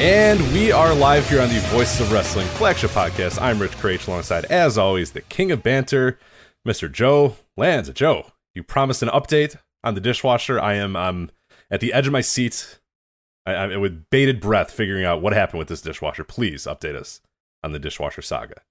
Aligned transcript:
And 0.00 0.40
we 0.54 0.72
are 0.72 0.94
live 0.94 1.28
here 1.28 1.42
on 1.42 1.50
the 1.50 1.60
Voices 1.66 2.00
of 2.00 2.10
Wrestling 2.10 2.46
flagship 2.46 2.92
podcast. 2.92 3.38
I'm 3.38 3.58
Rich 3.58 3.72
Kraetsch 3.72 4.08
alongside, 4.08 4.46
as 4.46 4.78
always, 4.78 5.10
the 5.10 5.20
king 5.20 5.52
of 5.52 5.62
banter, 5.62 6.18
Mr. 6.66 6.90
Joe 6.90 7.36
Lanza. 7.58 7.92
Joe, 7.92 8.32
you 8.54 8.62
promised 8.62 9.02
an 9.02 9.10
update 9.10 9.58
on 9.84 9.94
the 9.94 10.00
dishwasher. 10.00 10.58
I 10.58 10.72
am 10.72 10.96
um, 10.96 11.30
at 11.70 11.80
the 11.80 11.92
edge 11.92 12.06
of 12.06 12.14
my 12.14 12.22
seat, 12.22 12.78
I, 13.44 13.52
I, 13.52 13.76
with 13.76 14.08
bated 14.08 14.40
breath, 14.40 14.70
figuring 14.70 15.04
out 15.04 15.20
what 15.20 15.34
happened 15.34 15.58
with 15.58 15.68
this 15.68 15.82
dishwasher. 15.82 16.24
Please 16.24 16.64
update 16.64 16.96
us 16.96 17.20
on 17.62 17.72
the 17.72 17.78
dishwasher 17.78 18.22
saga. 18.22 18.62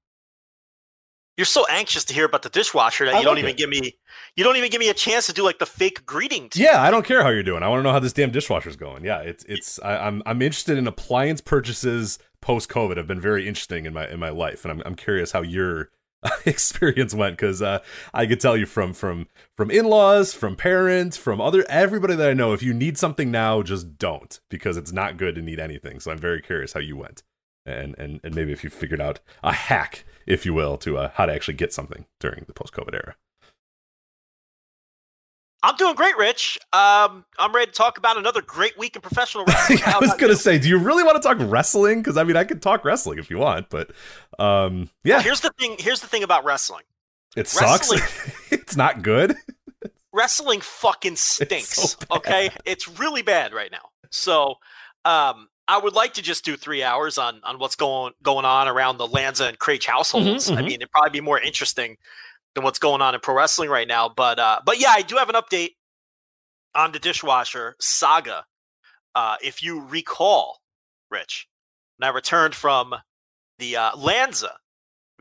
You're 1.39 1.45
so 1.45 1.65
anxious 1.69 2.03
to 2.03 2.13
hear 2.13 2.25
about 2.25 2.41
the 2.41 2.49
dishwasher 2.49 3.05
that 3.05 3.15
I 3.15 3.19
you 3.19 3.23
don't 3.23 3.35
like 3.35 3.43
even 3.45 3.51
it. 3.51 3.57
give 3.57 3.69
me 3.69 3.95
you 4.35 4.43
don't 4.43 4.57
even 4.57 4.69
give 4.69 4.79
me 4.81 4.89
a 4.89 4.93
chance 4.93 5.25
to 5.27 5.33
do 5.33 5.41
like 5.41 5.57
the 5.57 5.65
fake 5.65 6.05
greeting. 6.05 6.49
to- 6.49 6.61
Yeah, 6.61 6.81
I 6.83 6.91
don't 6.91 7.05
care 7.05 7.23
how 7.23 7.29
you're 7.29 7.43
doing. 7.43 7.63
I 7.63 7.69
want 7.69 7.79
to 7.79 7.83
know 7.83 7.93
how 7.93 7.99
this 7.99 8.11
damn 8.11 8.29
dishwasher's 8.31 8.75
going. 8.75 9.05
Yeah, 9.05 9.19
it's 9.21 9.45
it's. 9.45 9.79
I, 9.81 9.95
I'm 10.05 10.21
I'm 10.25 10.41
interested 10.41 10.77
in 10.77 10.85
appliance 10.85 11.39
purchases 11.39 12.19
post 12.41 12.67
COVID. 12.67 12.97
Have 12.97 13.07
been 13.07 13.21
very 13.21 13.47
interesting 13.47 13.85
in 13.85 13.93
my 13.93 14.05
in 14.09 14.19
my 14.19 14.29
life, 14.29 14.65
and 14.65 14.71
I'm 14.73 14.83
I'm 14.85 14.95
curious 14.95 15.31
how 15.31 15.41
your 15.41 15.91
experience 16.45 17.13
went 17.13 17.37
because 17.37 17.61
uh, 17.61 17.79
I 18.13 18.25
could 18.25 18.41
tell 18.41 18.57
you 18.57 18.65
from 18.65 18.91
from 18.93 19.27
from 19.55 19.71
in 19.71 19.85
laws, 19.85 20.33
from 20.33 20.57
parents, 20.57 21.15
from 21.15 21.39
other 21.39 21.65
everybody 21.69 22.15
that 22.15 22.29
I 22.29 22.33
know. 22.33 22.51
If 22.51 22.61
you 22.61 22.73
need 22.73 22.97
something 22.97 23.31
now, 23.31 23.61
just 23.63 23.97
don't 23.97 24.37
because 24.49 24.75
it's 24.75 24.91
not 24.91 25.15
good 25.15 25.35
to 25.35 25.41
need 25.41 25.61
anything. 25.61 26.01
So 26.01 26.11
I'm 26.11 26.17
very 26.17 26.41
curious 26.41 26.73
how 26.73 26.81
you 26.81 26.97
went, 26.97 27.23
and 27.65 27.95
and 27.97 28.19
and 28.25 28.35
maybe 28.35 28.51
if 28.51 28.63
you 28.63 28.69
figured 28.69 28.99
out 28.99 29.21
a 29.41 29.53
hack, 29.53 30.03
if 30.25 30.45
you 30.45 30.53
will, 30.53 30.77
to 30.79 30.97
uh, 30.97 31.11
how 31.15 31.25
to 31.25 31.33
actually 31.33 31.55
get 31.55 31.73
something 31.73 32.05
during 32.19 32.43
the 32.47 32.53
post 32.53 32.73
COVID 32.73 32.93
era. 32.93 33.15
I'm 35.61 35.75
doing 35.75 35.95
great, 35.95 36.15
Rich. 36.17 36.57
Um, 36.71 37.25
I'm 37.37 37.53
ready 37.53 37.69
to 37.69 37.77
talk 37.77 37.97
about 37.97 38.17
another 38.17 38.41
great 38.41 38.77
week 38.77 38.95
in 38.95 39.01
professional 39.01 39.43
wrestling. 39.47 39.79
I 39.85 39.99
was 39.99 40.13
gonna 40.15 40.35
say, 40.35 40.57
do 40.57 40.69
you 40.69 40.77
really 40.77 41.03
want 41.03 41.21
to 41.21 41.27
talk 41.27 41.37
wrestling? 41.39 41.99
Because 42.01 42.15
I 42.15 42.23
mean, 42.23 42.37
I 42.37 42.45
could 42.45 42.61
talk 42.61 42.85
wrestling 42.85 43.19
if 43.19 43.29
you 43.29 43.37
want, 43.39 43.69
but 43.69 43.91
um, 44.39 44.89
yeah, 45.03 45.21
Here's 45.21 45.41
the 45.41 45.51
thing. 45.59 45.75
Here's 45.77 45.99
the 45.99 46.07
thing 46.07 46.23
about 46.23 46.45
wrestling. 46.45 46.83
it 47.35 47.47
sucks. 47.47 47.91
it's 48.51 48.77
not 48.77 49.01
good. 49.01 49.35
wrestling 50.13 50.61
fucking 50.61 51.15
stinks. 51.17 51.75
so 51.75 51.97
okay, 52.11 52.51
it's 52.63 52.87
really 52.97 53.21
bad 53.21 53.53
right 53.53 53.71
now. 53.71 53.89
So, 54.11 54.55
um, 55.03 55.49
I 55.69 55.77
would 55.77 55.93
like 55.93 56.15
to 56.15 56.23
just 56.23 56.43
do 56.43 56.57
three 56.57 56.81
hours 56.81 57.19
on 57.19 57.41
on 57.43 57.59
what's 57.59 57.75
going 57.75 58.13
going 58.23 58.43
on 58.43 58.67
around 58.67 58.97
the 58.97 59.07
Lanza 59.07 59.45
and 59.45 59.59
Kraetsch 59.59 59.85
households. 59.85 60.49
I 60.49 60.55
mhm. 60.55 60.65
mean, 60.65 60.73
it'd 60.73 60.91
probably 60.91 61.11
be 61.11 61.21
more 61.21 61.39
interesting 61.39 61.95
than 62.55 62.63
what's 62.63 62.79
going 62.79 63.01
on 63.01 63.13
in 63.13 63.21
pro 63.21 63.35
wrestling 63.35 63.69
right 63.69 63.87
now. 63.87 64.09
But 64.09 64.39
uh, 64.39 64.61
but 64.65 64.79
yeah, 64.79 64.89
I 64.89 65.03
do 65.03 65.17
have 65.17 65.29
an 65.29 65.35
update 65.35 65.75
on 66.73 66.91
the 66.91 66.99
dishwasher 66.99 67.75
saga. 67.79 68.45
Uh, 69.13 69.35
if 69.43 69.61
you 69.61 69.81
recall, 69.81 70.59
Rich, 71.11 71.47
when 71.97 72.09
I 72.09 72.13
returned 72.13 72.55
from 72.55 72.95
the 73.59 73.77
uh, 73.77 73.95
Lanza 73.95 74.57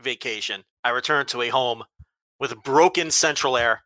vacation, 0.01 0.63
I 0.83 0.89
returned 0.89 1.27
to 1.29 1.43
a 1.43 1.49
home 1.49 1.83
with 2.39 2.63
broken 2.63 3.11
central 3.11 3.55
air 3.55 3.83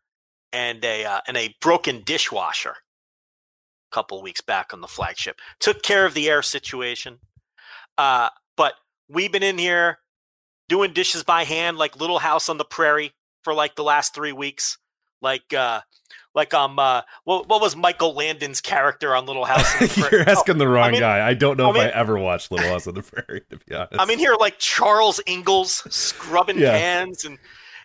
and 0.50 0.82
a 0.82 1.04
uh, 1.04 1.20
and 1.28 1.36
a 1.36 1.54
broken 1.60 2.02
dishwasher. 2.06 2.76
Couple 3.94 4.20
weeks 4.22 4.40
back 4.40 4.74
on 4.74 4.80
the 4.80 4.88
flagship, 4.88 5.38
took 5.60 5.80
care 5.84 6.04
of 6.04 6.14
the 6.14 6.28
air 6.28 6.42
situation. 6.42 7.20
Uh, 7.96 8.28
but 8.56 8.72
we've 9.08 9.30
been 9.30 9.44
in 9.44 9.56
here 9.56 9.98
doing 10.68 10.92
dishes 10.92 11.22
by 11.22 11.44
hand, 11.44 11.76
like 11.78 12.00
Little 12.00 12.18
House 12.18 12.48
on 12.48 12.58
the 12.58 12.64
Prairie, 12.64 13.12
for 13.44 13.54
like 13.54 13.76
the 13.76 13.84
last 13.84 14.12
three 14.12 14.32
weeks. 14.32 14.78
Like 15.22 15.54
uh, 15.54 15.82
like 16.34 16.52
um, 16.52 16.80
uh, 16.80 17.02
what 17.22 17.48
what 17.48 17.60
was 17.60 17.76
Michael 17.76 18.14
Landon's 18.14 18.60
character 18.60 19.14
on 19.14 19.26
Little 19.26 19.44
House? 19.44 19.72
On 19.80 19.86
the 19.86 19.94
Prairie? 20.08 20.24
You're 20.24 20.28
asking 20.28 20.58
the 20.58 20.66
wrong 20.66 20.88
I'm 20.88 20.94
in- 20.94 21.00
guy. 21.00 21.24
I 21.26 21.34
don't 21.34 21.56
know 21.56 21.70
I'm 21.70 21.76
if 21.76 21.82
I 21.82 21.88
ever 21.96 22.18
watched 22.18 22.50
Little 22.50 22.68
House 22.68 22.88
on 22.88 22.94
the 22.94 23.02
Prairie. 23.02 23.42
To 23.50 23.56
be 23.58 23.74
honest, 23.76 23.92
I'm 24.00 24.10
in 24.10 24.18
here 24.18 24.34
like 24.40 24.58
Charles 24.58 25.20
Ingalls 25.28 25.86
scrubbing 25.94 26.58
Yeah. 26.58 26.72
pans 26.72 27.24
and 27.24 27.38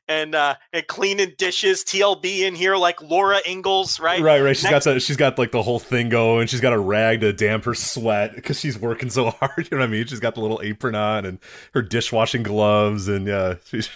and 0.10 0.36
uh 0.36 0.56
and 0.74 0.86
cleaning 0.88 1.34
dishes. 1.38 1.86
TLB 1.86 2.40
in 2.42 2.56
here 2.56 2.76
like 2.76 3.02
Laura 3.02 3.40
Ingalls, 3.48 4.00
right? 4.00 4.22
Right, 4.22 4.42
right. 4.42 4.56
She's 4.58 4.64
Next- 4.70 4.86
got 4.86 4.94
the, 4.96 5.00
she's 5.00 5.16
got 5.16 5.38
like 5.38 5.52
the 5.52 5.62
whole 5.64 5.80
thing 5.80 6.10
going. 6.10 6.48
She's 6.48 6.60
got 6.60 6.74
a 6.74 6.80
rag 6.80 7.22
to 7.22 7.32
damp 7.32 7.64
her 7.64 7.74
sweat 7.76 8.36
because 8.36 8.60
she's 8.60 8.78
working 8.78 9.10
so 9.10 9.30
hard. 9.40 9.52
You 9.58 9.78
know 9.78 9.78
what 9.78 9.84
I 9.84 9.88
mean? 9.88 10.06
She's 10.08 10.20
got 10.20 10.36
the 10.36 10.42
little 10.42 10.60
apron 10.62 10.96
on 10.96 11.26
and 11.26 11.40
her 11.74 11.82
dishwashing 11.82 12.44
gloves, 12.44 13.08
and 13.08 13.28
yeah, 13.28 13.56
she's 13.66 13.90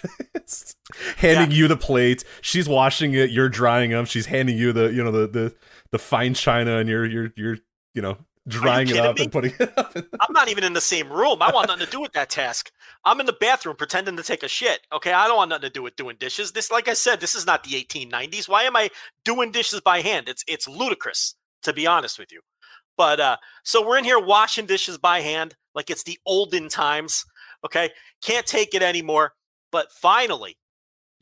handing 1.16 1.50
you 1.50 1.68
the 1.68 1.76
plate. 1.76 2.24
She's 2.40 2.68
washing 2.68 3.12
it. 3.14 3.30
You're 3.30 3.48
drying 3.48 3.90
them. 3.90 4.04
She's 4.04 4.26
handing 4.26 4.56
you 4.56 4.72
the 4.72 4.92
you 4.92 5.02
know 5.02 5.10
the 5.10 5.26
the 5.26 5.54
the 5.90 5.98
fine 5.98 6.34
china, 6.34 6.78
and 6.78 6.88
you're 6.88 7.04
you're 7.04 7.32
you're 7.36 7.56
you 7.94 8.02
know 8.02 8.16
drying 8.46 8.88
it 8.88 8.96
up 8.96 9.16
me? 9.16 9.24
and 9.24 9.32
putting 9.32 9.52
it 9.58 9.72
up. 9.76 9.94
I'm 10.20 10.32
not 10.32 10.48
even 10.48 10.64
in 10.64 10.72
the 10.72 10.80
same 10.80 11.10
room. 11.10 11.40
I 11.40 11.50
want 11.50 11.68
nothing 11.68 11.86
to 11.86 11.90
do 11.90 12.00
with 12.00 12.12
that 12.12 12.30
task. 12.30 12.70
I'm 13.04 13.20
in 13.20 13.26
the 13.26 13.32
bathroom 13.32 13.76
pretending 13.76 14.16
to 14.16 14.22
take 14.22 14.42
a 14.42 14.48
shit. 14.48 14.80
Okay, 14.92 15.12
I 15.12 15.26
don't 15.26 15.36
want 15.36 15.50
nothing 15.50 15.68
to 15.68 15.70
do 15.70 15.82
with 15.82 15.96
doing 15.96 16.16
dishes. 16.18 16.52
This, 16.52 16.70
like 16.70 16.88
I 16.88 16.94
said, 16.94 17.20
this 17.20 17.34
is 17.34 17.46
not 17.46 17.64
the 17.64 17.70
1890s. 17.70 18.48
Why 18.48 18.64
am 18.64 18.76
I 18.76 18.90
doing 19.24 19.52
dishes 19.52 19.80
by 19.80 20.00
hand? 20.00 20.28
It's 20.28 20.44
it's 20.46 20.68
ludicrous, 20.68 21.34
to 21.62 21.72
be 21.72 21.86
honest 21.86 22.18
with 22.18 22.32
you. 22.32 22.40
But 22.96 23.20
uh, 23.20 23.36
so 23.64 23.86
we're 23.86 23.98
in 23.98 24.04
here 24.04 24.20
washing 24.20 24.66
dishes 24.66 24.98
by 24.98 25.20
hand, 25.20 25.56
like 25.74 25.90
it's 25.90 26.04
the 26.04 26.18
olden 26.26 26.68
times. 26.68 27.24
Okay, 27.64 27.90
can't 28.22 28.46
take 28.46 28.74
it 28.74 28.82
anymore. 28.82 29.32
But 29.72 29.90
finally, 29.90 30.56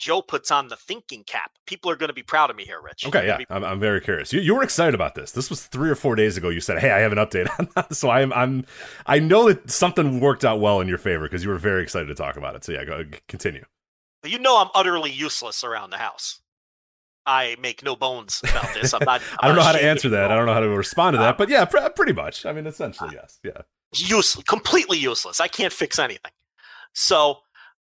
Joe 0.02 0.20
puts 0.20 0.50
on 0.50 0.66
the 0.66 0.74
thinking 0.74 1.22
cap. 1.22 1.52
People 1.64 1.88
are 1.88 1.94
going 1.94 2.08
to 2.08 2.12
be 2.12 2.24
proud 2.24 2.50
of 2.50 2.56
me 2.56 2.64
here, 2.64 2.82
Rich. 2.82 3.06
Okay, 3.06 3.24
yeah, 3.24 3.36
be- 3.36 3.46
I'm, 3.48 3.62
I'm 3.62 3.78
very 3.78 4.00
curious. 4.00 4.32
You, 4.32 4.40
you 4.40 4.52
were 4.52 4.64
excited 4.64 4.96
about 4.96 5.14
this. 5.14 5.30
This 5.30 5.48
was 5.48 5.64
three 5.64 5.88
or 5.88 5.94
four 5.94 6.16
days 6.16 6.36
ago. 6.36 6.48
You 6.48 6.58
said, 6.58 6.80
"Hey, 6.80 6.90
I 6.90 6.98
have 6.98 7.12
an 7.12 7.18
update 7.18 7.48
on 7.56 7.68
that." 7.76 7.94
So 8.02 8.10
I'm, 8.10 8.32
I'm, 8.32 8.66
I 9.06 9.20
know 9.20 9.46
that 9.48 9.70
something 9.70 10.18
worked 10.18 10.44
out 10.44 10.58
well 10.58 10.80
in 10.80 10.88
your 10.88 10.98
favor 10.98 11.22
because 11.22 11.44
you 11.44 11.50
were 11.50 11.58
very 11.58 11.84
excited 11.84 12.06
to 12.06 12.16
talk 12.16 12.36
about 12.36 12.56
it. 12.56 12.64
So 12.64 12.72
yeah, 12.72 12.84
go 12.84 13.04
continue. 13.28 13.64
You 14.24 14.40
know 14.40 14.60
I'm 14.60 14.70
utterly 14.74 15.12
useless 15.12 15.62
around 15.62 15.90
the 15.90 15.98
house. 15.98 16.40
I 17.24 17.54
make 17.60 17.84
no 17.84 17.94
bones 17.94 18.40
about 18.42 18.74
this. 18.74 18.92
I'm 18.92 19.04
not. 19.04 19.22
I 19.38 19.46
don't 19.46 19.52
I'm 19.52 19.56
know 19.56 19.62
how 19.62 19.70
to 19.70 19.84
answer 19.84 20.08
that. 20.08 20.24
at 20.24 20.32
I 20.32 20.36
don't 20.36 20.46
know 20.46 20.54
how 20.54 20.60
to 20.60 20.68
respond 20.68 21.14
to 21.14 21.20
uh, 21.20 21.26
that. 21.26 21.38
But 21.38 21.48
yeah, 21.48 21.64
pr- 21.64 21.78
pretty 21.94 22.12
much. 22.12 22.44
I 22.44 22.52
mean, 22.52 22.66
essentially, 22.66 23.10
uh, 23.10 23.22
yes. 23.22 23.38
Yeah. 23.44 23.62
useless, 23.94 24.42
completely 24.44 24.98
useless. 24.98 25.38
I 25.38 25.46
can't 25.46 25.72
fix 25.72 26.00
anything. 26.00 26.32
So 26.92 27.38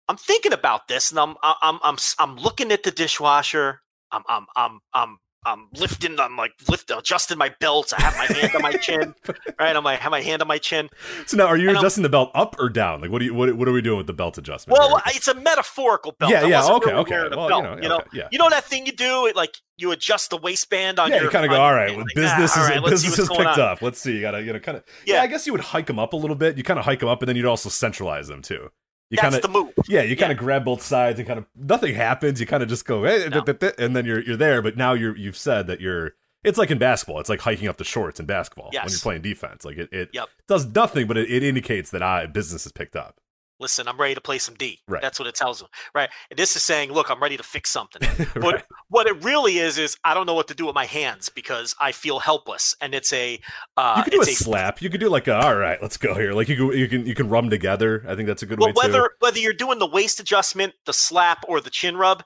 I'm 0.07 0.17
thinking 0.17 0.53
about 0.53 0.87
this, 0.87 1.11
and 1.11 1.19
I'm 1.19 1.35
I'm 1.43 1.79
I'm 1.83 1.97
I'm 2.19 2.35
looking 2.37 2.71
at 2.71 2.83
the 2.83 2.91
dishwasher. 2.91 3.81
I'm 4.11 4.23
I'm 4.27 4.45
I'm 4.55 4.79
I'm 4.93 5.17
I'm 5.45 5.67
lifting. 5.73 6.19
I'm 6.19 6.37
like 6.37 6.53
lifting, 6.69 6.97
adjusting 6.97 7.37
my 7.37 7.53
belt. 7.59 7.93
I 7.97 8.01
have 8.01 8.17
my 8.17 8.25
hand 8.25 8.55
on 8.55 8.61
my 8.61 8.73
chin. 8.73 9.15
Right, 9.59 9.75
I'm 9.75 9.83
like 9.83 9.99
have 9.99 10.11
my 10.11 10.21
hand 10.21 10.41
on 10.41 10.47
my 10.47 10.57
chin. 10.57 10.89
So 11.25 11.37
now, 11.37 11.45
are 11.45 11.55
you 11.55 11.69
And 11.69 11.77
I'm- 11.77 11.83
adjusting 11.83 12.03
the 12.03 12.09
belt 12.09 12.31
up 12.33 12.55
or 12.59 12.69
down? 12.69 13.01
Like, 13.01 13.11
what 13.11 13.19
do 13.19 13.25
you, 13.25 13.33
what, 13.33 13.55
what 13.55 13.67
are 13.67 13.71
we 13.71 13.81
doing 13.81 13.97
with 13.97 14.07
the 14.07 14.13
belt 14.13 14.37
adjustment? 14.37 14.77
Well, 14.77 15.01
it's 15.07 15.27
a 15.27 15.35
metaphorical 15.35 16.13
belt. 16.13 16.31
yeah, 16.31 16.45
yeah. 16.45 16.65
Okay, 16.65 16.89
really 16.89 17.01
okay. 17.01 17.35
Well, 17.35 17.47
belt, 17.47 17.63
you 17.63 17.69
know, 17.69 17.81
you 17.83 17.89
know, 17.89 17.97
okay, 17.97 18.09
yeah. 18.13 18.27
you 18.31 18.39
know 18.39 18.49
that 18.49 18.65
thing 18.65 18.85
you 18.85 18.91
do, 18.91 19.27
it 19.27 19.35
like 19.35 19.57
you 19.77 19.91
adjust 19.91 20.31
the 20.31 20.37
waistband 20.37 20.99
on 20.99 21.09
yeah, 21.09 21.17
your. 21.17 21.25
you 21.25 21.29
kind 21.29 21.45
of 21.45 21.51
go, 21.51 21.61
all 21.61 21.73
right, 21.73 21.91
well, 21.91 21.99
like, 21.99 22.15
business 22.15 22.51
ah, 22.55 22.63
is 22.63 22.69
right, 22.69 22.83
business 22.89 23.19
is 23.19 23.29
picked 23.29 23.41
on. 23.41 23.59
up. 23.59 23.81
Let's 23.81 23.99
see, 24.01 24.15
you 24.15 24.21
gotta, 24.21 24.41
you 24.41 24.51
know, 24.51 24.59
kind 24.59 24.77
of. 24.77 24.83
Yeah. 25.05 25.15
Yeah. 25.15 25.21
I 25.21 25.27
guess 25.27 25.45
you 25.45 25.53
would 25.53 25.61
hike 25.61 25.85
them 25.85 25.99
up 25.99 26.13
a 26.13 26.17
little 26.17 26.35
bit. 26.35 26.57
You 26.57 26.63
kind 26.63 26.79
of 26.79 26.85
hike 26.85 26.99
them 26.99 27.09
up, 27.09 27.21
and 27.21 27.29
then 27.29 27.35
you'd 27.35 27.45
also 27.45 27.69
centralize 27.69 28.27
them 28.27 28.41
too. 28.41 28.69
You 29.13 29.17
That's 29.21 29.35
kind 29.35 29.35
of 29.35 29.41
the 29.43 29.47
move. 29.59 29.73
Yeah, 29.87 30.01
you 30.01 30.15
kind 30.17 30.29
Yeah. 30.29 30.33
of 30.33 30.37
grab 30.39 30.65
both 30.65 30.81
sides 30.81 31.19
and 31.19 31.27
kind 31.27 31.37
of 31.37 31.45
nothing 31.55 31.93
happens. 31.93 32.39
You 32.39 32.47
kind 32.47 32.63
of 32.63 32.69
just 32.69 32.83
go, 32.85 33.03
hey, 33.03 33.27
No. 33.29 33.41
th- 33.41 33.59
th- 33.59 33.73
and 33.77 33.95
then 33.95 34.05
you're 34.05 34.21
you're 34.21 34.35
there. 34.37 34.61
But 34.63 34.75
now 34.75 34.93
you're 34.93 35.15
you've 35.15 35.37
said 35.37 35.67
that 35.67 35.79
you're. 35.79 36.13
It's 36.43 36.57
like 36.57 36.71
in 36.71 36.79
basketball. 36.79 37.19
It's 37.19 37.29
like 37.29 37.39
hiking 37.39 37.67
up 37.67 37.77
the 37.77 37.83
shorts 37.83 38.19
in 38.19 38.25
basketball 38.25 38.71
when 38.73 38.89
you're 38.89 38.99
playing 38.99 39.21
defense. 39.21 39.63
Like 39.63 39.77
it, 39.77 39.93
it 39.93 40.09
Yep. 40.13 40.27
does 40.47 40.65
nothing, 40.65 41.05
but 41.07 41.15
it, 41.17 41.31
it 41.31 41.43
indicates 41.43 41.91
that 41.91 42.01
I 42.03 42.25
business 42.25 42.65
is 42.65 42.71
picked 42.71 42.95
up. 42.95 43.19
Listen, 43.63 43.87
I'm 43.87 43.99
ready 43.99 44.13
to 44.13 44.21
play 44.21 44.37
some 44.37 44.53
D. 44.53 44.79
Right. 44.87 45.01
That's 45.01 45.17
what 45.17 45.27
it 45.27 45.33
tells 45.33 45.59
them. 45.59 45.69
Right. 45.95 46.09
And 46.29 46.37
this 46.37 46.55
is 46.55 46.61
saying, 46.61 46.91
look, 46.91 47.09
I'm 47.09 47.19
ready 47.19 47.37
to 47.37 47.43
fix 47.43 47.71
something. 47.71 48.07
But 48.35 48.43
Right. 48.43 48.63
what 48.89 49.07
it 49.07 49.23
really 49.23 49.57
is 49.57 49.77
is 49.79 49.97
I 50.03 50.13
don't 50.13 50.27
know 50.27 50.35
what 50.35 50.47
to 50.49 50.53
do 50.53 50.65
with 50.65 50.75
my 50.75 50.85
hands 50.85 51.29
because 51.29 51.75
I 51.79 51.91
feel 51.91 52.19
helpless, 52.19 52.75
and 52.81 52.93
it's 52.93 53.11
a 53.13 53.39
uh, 53.77 53.95
you 53.97 54.03
could 54.03 54.11
do 54.11 54.19
a 54.19 54.21
it's 54.23 54.37
slap. 54.37 54.81
You 54.81 54.89
could 54.89 54.99
do 54.99 55.09
like 55.09 55.27
a, 55.27 55.35
all 55.35 55.55
right, 55.55 55.81
let's 55.81 55.97
go 55.97 56.13
here. 56.13 56.33
Like 56.33 56.49
you 56.49 56.55
can 56.55 56.77
you 56.77 56.87
can 56.87 57.05
you 57.07 57.15
can 57.15 57.29
rub 57.29 57.49
together. 57.49 58.05
I 58.07 58.15
think 58.15 58.27
that's 58.27 58.43
a 58.43 58.45
good 58.45 58.59
well, 58.59 58.69
way 58.69 58.73
whether 58.75 59.01
too. 59.03 59.09
whether 59.19 59.39
you're 59.39 59.53
doing 59.53 59.79
the 59.79 59.87
waist 59.87 60.19
adjustment, 60.19 60.73
the 60.85 60.93
slap, 60.93 61.43
or 61.47 61.61
the 61.61 61.69
chin 61.69 61.97
rub, 61.97 62.23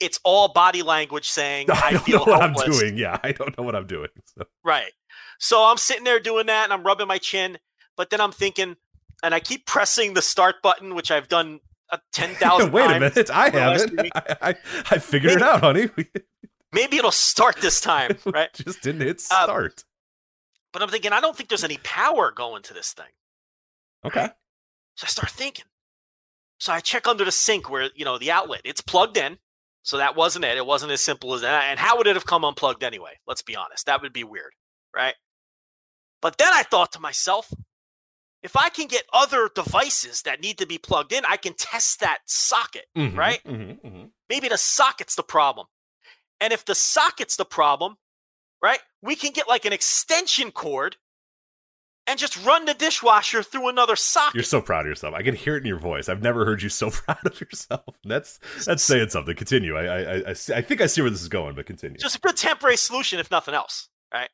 it's 0.00 0.20
all 0.24 0.48
body 0.52 0.82
language 0.82 1.28
saying 1.30 1.70
I 1.70 1.80
I, 1.84 1.90
don't 1.92 2.04
feel 2.04 2.26
know 2.26 2.32
what 2.32 2.42
I'm 2.42 2.52
doing. 2.52 2.96
Yeah, 2.96 3.18
I 3.22 3.32
don't 3.32 3.56
know 3.58 3.64
what 3.64 3.74
I'm 3.74 3.86
doing. 3.86 4.08
So. 4.36 4.44
Right. 4.64 4.92
So 5.38 5.64
I'm 5.64 5.76
sitting 5.76 6.04
there 6.04 6.20
doing 6.20 6.46
that, 6.46 6.64
and 6.64 6.72
I'm 6.72 6.84
rubbing 6.84 7.08
my 7.08 7.18
chin, 7.18 7.58
but 7.96 8.10
then 8.10 8.20
I'm 8.20 8.32
thinking, 8.32 8.76
and 9.22 9.34
I 9.34 9.40
keep 9.40 9.66
pressing 9.66 10.14
the 10.14 10.22
start 10.22 10.56
button, 10.62 10.94
which 10.94 11.10
I've 11.10 11.28
done 11.28 11.60
uh, 11.90 11.98
ten 12.12 12.34
thousand 12.34 12.72
Wait 12.72 12.82
times. 12.86 12.96
a 12.96 13.00
minute, 13.00 13.30
I 13.30 13.50
for 13.50 13.56
the 13.56 13.66
last 13.66 13.80
haven't. 13.90 14.10
I, 14.14 14.36
I, 14.42 14.54
I 14.90 14.98
figured 14.98 15.32
it 15.32 15.42
out, 15.42 15.60
honey. 15.60 15.88
Maybe 16.72 16.98
it'll 16.98 17.10
start 17.10 17.56
this 17.60 17.80
time, 17.80 18.18
right? 18.26 18.52
just 18.52 18.82
didn't 18.82 19.00
hit 19.00 19.16
Uh, 19.30 19.44
start. 19.44 19.84
But 20.72 20.82
I'm 20.82 20.90
thinking, 20.90 21.12
I 21.12 21.20
don't 21.20 21.34
think 21.34 21.48
there's 21.48 21.64
any 21.64 21.78
power 21.82 22.30
going 22.30 22.62
to 22.64 22.74
this 22.74 22.92
thing. 22.92 23.06
okay. 24.04 24.28
So 24.96 25.04
I 25.04 25.08
start 25.08 25.30
thinking. 25.30 25.64
So 26.60 26.72
I 26.72 26.80
check 26.80 27.06
under 27.06 27.24
the 27.24 27.30
sink 27.32 27.70
where, 27.70 27.88
you 27.94 28.04
know, 28.04 28.18
the 28.18 28.32
outlet, 28.32 28.60
it's 28.64 28.80
plugged 28.80 29.16
in. 29.16 29.38
So 29.84 29.96
that 29.96 30.16
wasn't 30.16 30.44
it. 30.44 30.56
It 30.58 30.66
wasn't 30.66 30.92
as 30.92 31.00
simple 31.00 31.32
as 31.34 31.40
that. 31.40 31.64
And 31.70 31.78
how 31.78 31.96
would 31.96 32.06
it 32.08 32.16
have 32.16 32.26
come 32.26 32.44
unplugged 32.44 32.82
anyway? 32.82 33.12
Let's 33.26 33.40
be 33.42 33.56
honest. 33.56 33.86
That 33.86 34.02
would 34.02 34.12
be 34.12 34.24
weird, 34.24 34.52
right? 34.94 35.14
But 36.20 36.36
then 36.36 36.48
I 36.52 36.64
thought 36.64 36.92
to 36.92 37.00
myself, 37.00 37.50
if 38.42 38.56
I 38.56 38.68
can 38.68 38.86
get 38.86 39.04
other 39.12 39.48
devices 39.54 40.22
that 40.22 40.40
need 40.40 40.58
to 40.58 40.66
be 40.66 40.78
plugged 40.78 41.12
in, 41.12 41.24
I 41.28 41.36
can 41.36 41.54
test 41.54 42.00
that 42.00 42.18
socket, 42.26 42.86
Mhm, 42.96 43.16
right? 43.16 43.42
mhm, 43.44 43.80
mhm. 43.82 44.10
Maybe 44.28 44.48
the 44.48 44.58
socket's 44.58 45.14
the 45.16 45.22
problem. 45.22 45.66
And 46.40 46.52
if 46.52 46.64
the 46.64 46.74
socket's 46.74 47.36
the 47.36 47.44
problem, 47.44 47.96
right, 48.62 48.80
we 49.02 49.16
can 49.16 49.32
get 49.32 49.48
like 49.48 49.64
an 49.64 49.72
extension 49.72 50.52
cord 50.52 50.96
and 52.06 52.18
just 52.18 52.42
run 52.44 52.64
the 52.64 52.74
dishwasher 52.74 53.42
through 53.42 53.68
another 53.68 53.96
socket. 53.96 54.34
You're 54.34 54.42
so 54.44 54.62
proud 54.62 54.82
of 54.82 54.86
yourself. 54.86 55.14
I 55.14 55.22
can 55.22 55.34
hear 55.34 55.56
it 55.56 55.60
in 55.60 55.66
your 55.66 55.78
voice. 55.78 56.08
I've 56.08 56.22
never 56.22 56.44
heard 56.44 56.62
you 56.62 56.68
so 56.68 56.90
proud 56.92 57.26
of 57.26 57.40
yourself. 57.40 57.84
That's 58.04 58.38
that's 58.64 58.82
saying 58.82 59.10
something. 59.10 59.34
Continue. 59.36 59.76
I 59.76 59.84
I 59.84 59.98
I, 59.98 60.22
I, 60.28 60.32
see, 60.32 60.54
I 60.54 60.62
think 60.62 60.80
I 60.80 60.86
see 60.86 61.02
where 61.02 61.10
this 61.10 61.20
is 61.22 61.28
going, 61.28 61.54
but 61.54 61.66
continue. 61.66 61.98
just 61.98 62.24
a 62.24 62.32
temporary 62.32 62.76
solution 62.76 63.18
if 63.18 63.30
nothing 63.30 63.54
else 63.54 63.88
right 64.14 64.30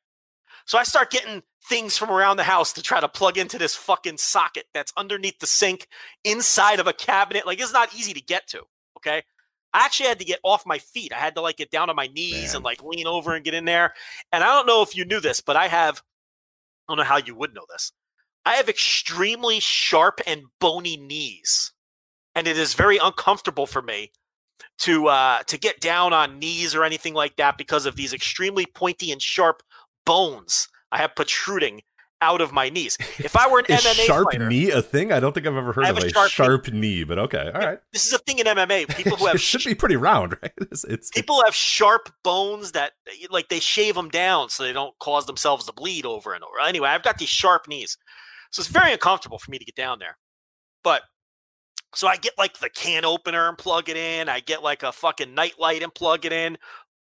so 0.64 0.78
i 0.78 0.82
start 0.82 1.10
getting 1.10 1.42
things 1.64 1.96
from 1.96 2.10
around 2.10 2.36
the 2.36 2.44
house 2.44 2.72
to 2.74 2.82
try 2.82 3.00
to 3.00 3.08
plug 3.08 3.38
into 3.38 3.58
this 3.58 3.74
fucking 3.74 4.18
socket 4.18 4.66
that's 4.74 4.92
underneath 4.96 5.38
the 5.38 5.46
sink 5.46 5.88
inside 6.22 6.78
of 6.78 6.86
a 6.86 6.92
cabinet. 6.92 7.46
Like 7.46 7.60
it's 7.60 7.72
not 7.72 7.94
easy 7.94 8.12
to 8.12 8.20
get 8.20 8.46
to 8.48 8.62
okay? 8.98 9.22
I 9.72 9.84
actually 9.84 10.08
had 10.08 10.20
to 10.20 10.24
get 10.24 10.38
off 10.44 10.66
my 10.66 10.78
feet. 10.78 11.12
I 11.12 11.18
had 11.18 11.34
to 11.34 11.40
like 11.40 11.56
get 11.56 11.70
down 11.70 11.90
on 11.90 11.96
my 11.96 12.06
knees 12.08 12.48
Man. 12.48 12.56
and 12.56 12.64
like 12.64 12.82
lean 12.82 13.06
over 13.06 13.34
and 13.34 13.44
get 13.44 13.54
in 13.54 13.64
there. 13.64 13.94
And 14.32 14.44
i 14.44 14.46
don't 14.46 14.66
know 14.66 14.82
if 14.82 14.96
you 14.96 15.04
knew 15.04 15.20
this 15.20 15.40
but 15.40 15.56
i 15.56 15.68
have 15.68 16.02
i 16.88 16.92
don't 16.92 16.98
know 16.98 17.04
how 17.04 17.16
you 17.16 17.34
would 17.34 17.54
know 17.54 17.66
this. 17.70 17.92
I 18.46 18.54
have 18.56 18.68
extremely 18.68 19.58
sharp 19.60 20.20
and 20.26 20.42
bony 20.60 20.98
knees 20.98 21.72
and 22.34 22.46
it 22.46 22.58
is 22.58 22.74
very 22.74 22.98
uncomfortable 22.98 23.66
for 23.66 23.80
me 23.80 24.12
to 24.80 25.08
uh 25.08 25.42
to 25.44 25.58
get 25.58 25.80
down 25.80 26.12
on 26.12 26.38
knees 26.38 26.74
or 26.74 26.84
anything 26.84 27.14
like 27.14 27.36
that 27.36 27.56
because 27.56 27.86
of 27.86 27.96
these 27.96 28.12
extremely 28.12 28.66
pointy 28.66 29.12
and 29.12 29.22
sharp 29.22 29.62
bones 30.04 30.68
I 30.92 30.98
have 30.98 31.14
protruding 31.14 31.82
out 32.20 32.40
of 32.40 32.52
my 32.52 32.70
knees. 32.70 32.96
If 33.18 33.36
I 33.36 33.48
were 33.48 33.58
an 33.58 33.66
Is 33.68 33.84
MMA 33.84 34.06
sharp 34.06 34.28
fighter, 34.32 34.48
knee 34.48 34.70
a 34.70 34.80
thing? 34.80 35.12
I 35.12 35.20
don't 35.20 35.32
think 35.34 35.46
I've 35.46 35.56
ever 35.56 35.72
heard 35.72 35.86
of 35.86 35.98
a 35.98 36.08
sharp 36.08 36.30
sharp, 36.30 36.68
knee. 36.72 36.80
knee. 36.80 37.04
but 37.04 37.18
okay, 37.18 37.50
all 37.54 37.60
right. 37.60 37.78
this 37.92 38.06
is 38.06 38.12
a 38.14 38.18
thing 38.18 38.38
in 38.38 38.46
MMA. 38.46 38.96
People 38.96 39.16
who 39.16 39.26
have 39.26 39.34
it 39.34 39.40
should 39.40 39.60
sh- 39.60 39.66
be 39.66 39.74
pretty 39.74 39.96
round, 39.96 40.36
right? 40.42 40.52
It's, 40.60 40.84
it's 40.84 41.10
people 41.10 41.42
have 41.44 41.54
sharp 41.54 42.10
bones 42.22 42.72
that 42.72 42.92
eh, 43.08 43.26
like 43.30 43.48
they 43.48 43.60
shave 43.60 43.94
them 43.94 44.08
down 44.08 44.48
so 44.48 44.62
they 44.62 44.72
don't 44.72 44.98
cause 45.00 45.26
themselves 45.26 45.66
to 45.66 45.72
bleed 45.72 46.06
over 46.06 46.32
and 46.32 46.42
over. 46.42 46.60
Anyway, 46.66 46.88
I've 46.88 47.02
got 47.02 47.18
these 47.18 47.28
sharp 47.28 47.68
knees, 47.68 47.98
so 48.50 48.60
it's 48.60 48.70
very 48.70 48.92
uncomfortable 48.92 49.38
for 49.38 49.50
me 49.50 49.58
to 49.58 49.64
get 49.64 49.74
down 49.76 49.98
there. 49.98 50.16
But 50.82 51.02
so 51.94 52.08
I 52.08 52.16
get 52.16 52.32
like 52.38 52.58
the 52.58 52.70
can 52.70 53.04
opener 53.04 53.48
and 53.48 53.58
plug 53.58 53.88
it 53.88 53.96
in. 53.96 54.28
I 54.28 54.40
get 54.40 54.62
like 54.62 54.82
a 54.82 54.92
fucking 54.92 55.34
nightlight 55.34 55.82
and 55.82 55.94
plug 55.94 56.24
it 56.24 56.32
in, 56.32 56.56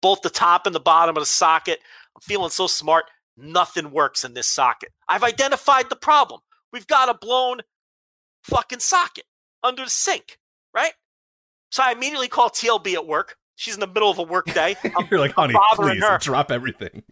both 0.01 0.23
the 0.23 0.31
top 0.31 0.67
and 0.67 0.75
the 0.75 0.81
bottom 0.81 1.17
of 1.17 1.23
the 1.23 1.27
socket. 1.27 1.81
I'm 2.17 2.21
feeling 2.23 2.51
so 2.51 2.67
smart. 2.67 3.05
Nothing 3.37 3.91
works 3.91 4.25
in 4.25 4.35
this 4.35 4.47
socket. 4.47 4.91
I've 5.09 5.23
identified 5.25 5.89
the 5.89 5.97
problem. 5.97 6.41
We've 6.73 6.87
got 6.87 7.09
a 7.09 7.15
blown 7.15 7.61
fucking 8.45 8.81
socket 8.81 9.25
under 9.63 9.85
the 9.85 9.91
sink, 9.91 10.39
right? 10.75 10.93
So 11.71 11.83
I 11.83 11.93
immediately 11.93 12.29
call 12.29 12.51
TLB 12.51 12.95
at 12.95 13.07
work. 13.07 13.37
She's 13.57 13.75
in 13.75 13.81
the 13.81 13.87
middle 13.87 14.11
of 14.11 14.19
a 14.19 14.23
work 14.23 14.47
day. 14.47 14.77
I'm 14.97 15.07
You're 15.11 15.21
like, 15.21 15.33
honey, 15.33 15.55
bothering 15.55 15.97
please 16.01 16.05
her. 16.05 16.19
drop 16.19 16.51
everything. 16.51 17.03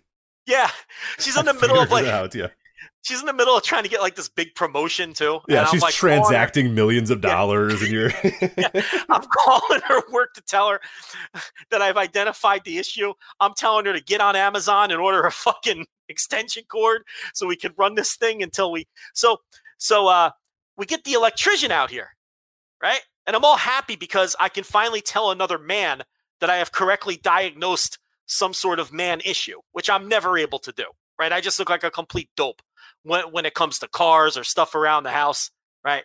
Yeah, 0.47 0.71
she's 1.19 1.37
in 1.37 1.47
I 1.47 1.53
the 1.53 1.61
middle 1.61 1.79
of 1.79 1.91
like 1.91 2.07
out, 2.07 2.35
yeah. 2.35 2.49
She's 3.03 3.21
in 3.21 3.27
the 3.27 3.33
middle 3.33 3.57
of 3.57 3.63
trying 3.63 3.83
to 3.85 3.89
get 3.89 4.01
like 4.01 4.17
this 4.17 4.29
big 4.29 4.55
promotion 4.55 5.13
too. 5.15 5.41
Yeah, 5.49 5.59
and 5.59 5.67
I'm 5.67 5.73
she's 5.73 5.83
like 5.83 5.95
transacting 5.95 6.75
millions 6.75 7.11
of 7.11 7.23
Yeah. 7.23 7.31
dollars, 7.31 7.81
and 7.83 7.91
you're 7.91 8.11
I'm 9.09 9.23
calling 9.23 9.81
her 9.87 10.03
work 10.13 10.35
to 10.35 10.43
tell 10.43 10.69
her 10.71 10.81
that 11.71 11.83
I've 11.83 11.97
identified 11.97 12.65
the 12.65 12.79
issue. 12.79 13.13
I'm 13.41 13.55
telling 13.57 13.87
her 13.87 13.93
to 13.93 14.03
get 14.03 14.21
on 14.21 14.37
Amazon 14.37 14.91
and 14.91 15.01
order 15.01 15.23
a 15.23 15.31
fucking 15.33 15.87
extension 16.09 16.65
cord 16.69 17.03
so 17.35 17.47
we 17.47 17.57
can 17.57 17.73
run 17.77 17.95
this 17.95 18.17
thing 18.17 18.43
until 18.43 18.73
we 18.73 18.87
so 19.15 19.39
so 19.77 20.09
uh 20.09 20.31
we 20.77 20.87
get 20.87 21.05
the 21.05 21.13
electrician 21.13 21.71
out 21.73 21.91
here, 21.91 22.11
right? 22.83 23.01
And 23.27 23.37
I'm 23.37 23.45
all 23.45 23.57
happy 23.57 23.97
because 23.97 24.35
I 24.41 24.49
can 24.49 24.65
finally 24.65 25.01
tell 25.03 25.31
another 25.31 25.59
man 25.59 26.03
that 26.41 26.49
I 26.51 26.57
have 26.57 26.73
correctly 26.73 27.17
diagnosed 27.17 27.99
some 28.27 28.55
sort 28.55 28.79
of 28.79 28.93
man 28.93 29.21
issue, 29.25 29.59
which 29.73 29.91
I'm 29.91 30.09
never 30.09 30.39
able 30.39 30.59
to 30.61 30.73
do, 30.73 30.85
right? 31.19 31.33
I 31.33 31.41
just 31.41 31.59
look 31.59 31.69
like 31.69 31.83
a 31.85 31.91
complete 31.91 32.31
dope 32.37 32.63
when 33.03 33.25
when 33.33 33.47
it 33.47 33.55
comes 33.55 33.79
to 33.81 33.89
cars 33.89 34.37
or 34.37 34.45
stuff 34.45 34.75
around 34.75 35.05
the 35.05 35.11
house, 35.11 35.51
right? 35.85 36.05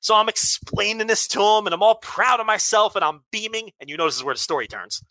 So 0.00 0.14
I'm 0.14 0.28
explaining 0.28 1.06
this 1.06 1.26
to 1.28 1.40
him 1.40 1.66
and 1.66 1.74
I'm 1.74 1.82
all 1.82 1.96
proud 1.96 2.40
of 2.40 2.46
myself 2.46 2.94
and 2.94 3.04
I'm 3.04 3.20
beaming. 3.32 3.70
And 3.80 3.90
you 3.90 3.96
know, 3.96 4.04
this 4.06 4.16
is 4.16 4.24
where 4.24 4.34
the 4.34 4.40
story 4.40 4.66
turns. 4.66 5.02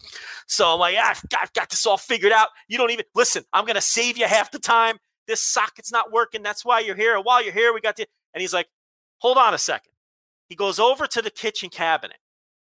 So 0.47 0.73
I'm 0.73 0.79
like, 0.79 0.95
"Ah, 0.97 1.09
I've 1.09 1.29
got, 1.29 1.41
I've 1.43 1.53
got 1.53 1.69
this 1.69 1.85
all 1.85 1.97
figured 1.97 2.31
out. 2.31 2.49
You 2.67 2.77
don't 2.77 2.91
even 2.91 3.05
listen. 3.13 3.43
I'm 3.53 3.65
going 3.65 3.75
to 3.75 3.81
save 3.81 4.17
you 4.17 4.27
half 4.27 4.51
the 4.51 4.59
time. 4.59 4.97
This 5.27 5.41
socket's 5.41 5.91
not 5.91 6.11
working. 6.11 6.41
That's 6.41 6.63
why 6.63 6.79
you're 6.79 6.95
here. 6.95 7.19
While 7.19 7.43
you're 7.43 7.53
here, 7.53 7.73
we 7.73 7.81
got 7.81 7.97
the, 7.97 8.07
and 8.33 8.41
he's 8.41 8.53
like, 8.53 8.67
hold 9.17 9.37
on 9.37 9.53
a 9.53 9.57
second. 9.57 9.91
He 10.47 10.55
goes 10.55 10.79
over 10.79 11.05
to 11.07 11.21
the 11.21 11.31
kitchen 11.31 11.69
cabinet, 11.69 12.17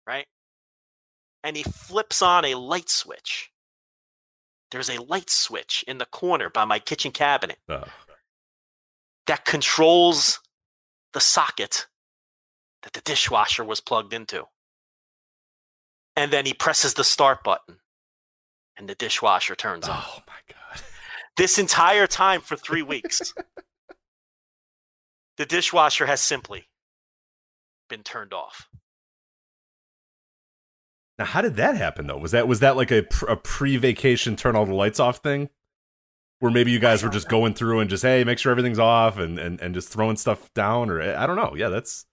right? 0.06 0.26
And 1.44 1.56
he 1.56 1.62
flips 1.62 2.20
on 2.20 2.44
a 2.44 2.56
light 2.56 2.90
switch. 2.90 3.52
There's 4.72 4.91
a 4.91 5.00
light 5.00 5.31
switch 5.31 5.84
in 5.86 5.98
the 5.98 6.05
corner 6.06 6.50
by 6.50 6.65
my 6.65 6.81
kitchen 6.81 7.12
cabinet 7.12 7.58
that 9.29 9.44
controls 9.44 10.41
the 11.13 11.20
socket 11.20 11.87
that 12.82 12.94
the 12.94 13.01
dishwasher 13.03 13.63
was 13.63 13.81
plugged 13.81 14.13
into. 14.13 14.44
And 16.17 16.32
then 16.32 16.47
he 16.47 16.55
presses 16.55 16.94
the 16.94 17.05
start 17.05 17.44
button 17.44 17.77
and 18.77 18.89
the 18.89 18.94
dishwasher 18.94 19.55
turns 19.55 19.87
on. 19.87 20.03
oh 20.05 20.23
my 20.27 20.55
god. 20.55 20.82
This 21.37 21.56
entire 21.56 22.08
time 22.08 22.41
for 22.41 22.56
three 22.56 22.82
weeks, 22.82 23.32
the 25.37 25.47
dishwasher 25.47 26.06
has 26.06 26.20
simply 26.20 26.65
been 27.89 28.03
turned 28.03 28.32
off. 28.32 28.69
Now, 31.17 31.27
how 31.27 31.41
did 31.41 31.55
that 31.55 31.77
happen 31.77 32.08
though? 32.08 32.19
Was 32.19 32.32
that 32.32 32.49
was 32.49 32.58
that 32.58 32.77
like 32.77 32.91
a, 32.91 33.03
pr- 33.03 33.27
a 33.27 33.37
pre-vacation 33.37 34.35
turn 34.35 34.56
all 34.56 34.67
the 34.67 34.75
lights 34.75 34.99
off 34.99 35.19
thing, 35.19 35.49
where 36.41 36.53
maybe 36.53 36.71
you 36.71 36.79
guys 36.79 37.03
were 37.03 37.09
just 37.11 37.29
going 37.29 37.55
through 37.55 37.81
and 37.81 37.91
just 37.91 38.03
hey, 38.03 38.25
make 38.25 38.39
sure 38.39 38.51
everything's 38.51 38.79
off 38.79 39.19
and 39.19 39.39
and, 39.39 39.61
and 39.61 39.75
just 39.75 39.89
throwing 39.89 40.17
stuff 40.17 40.53
down, 40.55 40.91
or 40.91 41.01
I 41.03 41.27
don't 41.27 41.37
know. 41.37 41.55
Yeah, 41.57 41.69
that's 41.69 42.05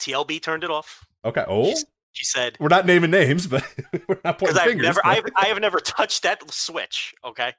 TLB 0.00 0.42
turned 0.42 0.64
it 0.64 0.70
off. 0.70 1.04
okay. 1.24 1.44
Oh, 1.48 1.64
She's- 1.66 1.84
She 2.12 2.24
said, 2.24 2.56
we're 2.60 2.68
not 2.68 2.86
naming 2.86 3.10
names, 3.10 3.46
but 3.46 3.64
we're 4.08 4.20
not 4.24 4.38
pointing 4.38 4.56
I've 4.58 4.68
fingers. 4.68 4.84
never, 4.86 5.00
but- 5.02 5.10
I've, 5.10 5.24
I 5.36 5.46
have 5.46 5.60
never 5.60 5.80
touched 5.80 6.22
that 6.24 6.48
switch. 6.50 7.14
Okay, 7.24 7.52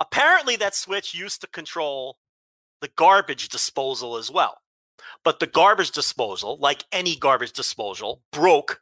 apparently 0.00 0.56
that 0.56 0.74
switch 0.74 1.14
used 1.14 1.40
to 1.42 1.46
control 1.46 2.18
the 2.80 2.88
garbage 2.96 3.48
disposal 3.48 4.16
as 4.16 4.30
well, 4.30 4.58
but 5.24 5.40
the 5.40 5.46
garbage 5.46 5.90
disposal, 5.92 6.58
like 6.60 6.84
any 6.92 7.16
garbage 7.16 7.52
disposal, 7.52 8.20
broke 8.32 8.80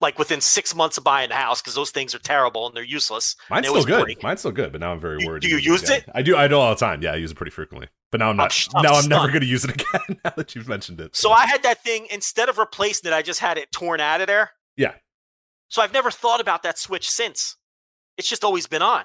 like 0.00 0.18
within 0.18 0.40
six 0.40 0.74
months 0.74 0.96
of 0.96 1.04
buying 1.04 1.28
the 1.28 1.34
house 1.34 1.60
because 1.60 1.74
those 1.74 1.90
things 1.90 2.14
are 2.14 2.18
terrible 2.18 2.66
and 2.66 2.74
they're 2.74 2.82
useless. 2.82 3.36
Mine's 3.50 3.68
still 3.68 3.84
good. 3.84 4.04
break. 4.04 4.22
Mine's 4.22 4.40
still 4.40 4.50
good, 4.52 4.72
but 4.72 4.80
now 4.80 4.92
I'm 4.92 5.00
very 5.00 5.20
You- 5.20 5.26
worried. 5.28 5.42
do 5.42 5.48
you 5.48 5.58
use 5.58 5.88
it? 5.90 6.04
I 6.14 6.22
do. 6.22 6.36
I 6.36 6.48
do 6.48 6.58
all 6.58 6.70
the 6.70 6.80
time. 6.80 7.02
Yeah, 7.02 7.12
I 7.12 7.16
use 7.16 7.30
it 7.32 7.34
pretty 7.34 7.50
frequently. 7.50 7.88
But 8.10 8.18
now 8.20 8.30
I'm 8.30 8.36
not. 8.36 8.56
I'm 8.74 8.82
now 8.82 8.94
I'm 8.94 9.08
never 9.08 9.28
going 9.28 9.40
to 9.42 9.46
use 9.46 9.64
it 9.64 9.70
again. 9.72 10.18
now 10.24 10.32
that 10.36 10.54
you've 10.54 10.68
mentioned 10.68 11.00
it. 11.00 11.14
So 11.14 11.30
I 11.32 11.46
had 11.46 11.62
that 11.64 11.82
thing 11.84 12.06
instead 12.10 12.48
of 12.48 12.58
replacing 12.58 13.10
it, 13.10 13.14
I 13.14 13.22
just 13.22 13.40
had 13.40 13.58
it 13.58 13.70
torn 13.72 14.00
out 14.00 14.20
of 14.20 14.26
there. 14.26 14.50
Yeah. 14.76 14.94
So 15.68 15.82
I've 15.82 15.92
never 15.92 16.10
thought 16.10 16.40
about 16.40 16.62
that 16.64 16.78
switch 16.78 17.08
since. 17.08 17.56
It's 18.16 18.28
just 18.28 18.42
always 18.42 18.66
been 18.66 18.82
on. 18.82 19.04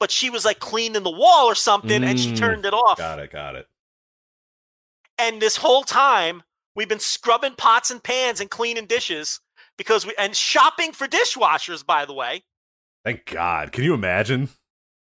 But 0.00 0.10
she 0.10 0.30
was 0.30 0.44
like 0.44 0.58
cleaning 0.58 1.04
the 1.04 1.10
wall 1.12 1.46
or 1.46 1.54
something 1.54 2.02
and 2.02 2.18
she 2.18 2.32
Mm, 2.32 2.36
turned 2.38 2.66
it 2.66 2.74
off. 2.74 2.98
got 2.98 3.20
it. 3.20 3.30
Got 3.30 3.54
it. 3.54 3.68
And 5.18 5.40
this 5.40 5.56
whole 5.58 5.84
time, 5.84 6.42
we've 6.74 6.88
been 6.88 7.00
scrubbing 7.00 7.54
pots 7.56 7.90
and 7.90 8.02
pans 8.02 8.40
and 8.40 8.50
cleaning 8.50 8.86
dishes 8.86 9.40
because 9.76 10.06
we 10.06 10.14
and 10.18 10.36
shopping 10.36 10.92
for 10.92 11.06
dishwashers, 11.06 11.84
by 11.84 12.04
the 12.04 12.14
way. 12.14 12.42
Thank 13.04 13.26
God. 13.26 13.72
Can 13.72 13.84
you 13.84 13.94
imagine? 13.94 14.48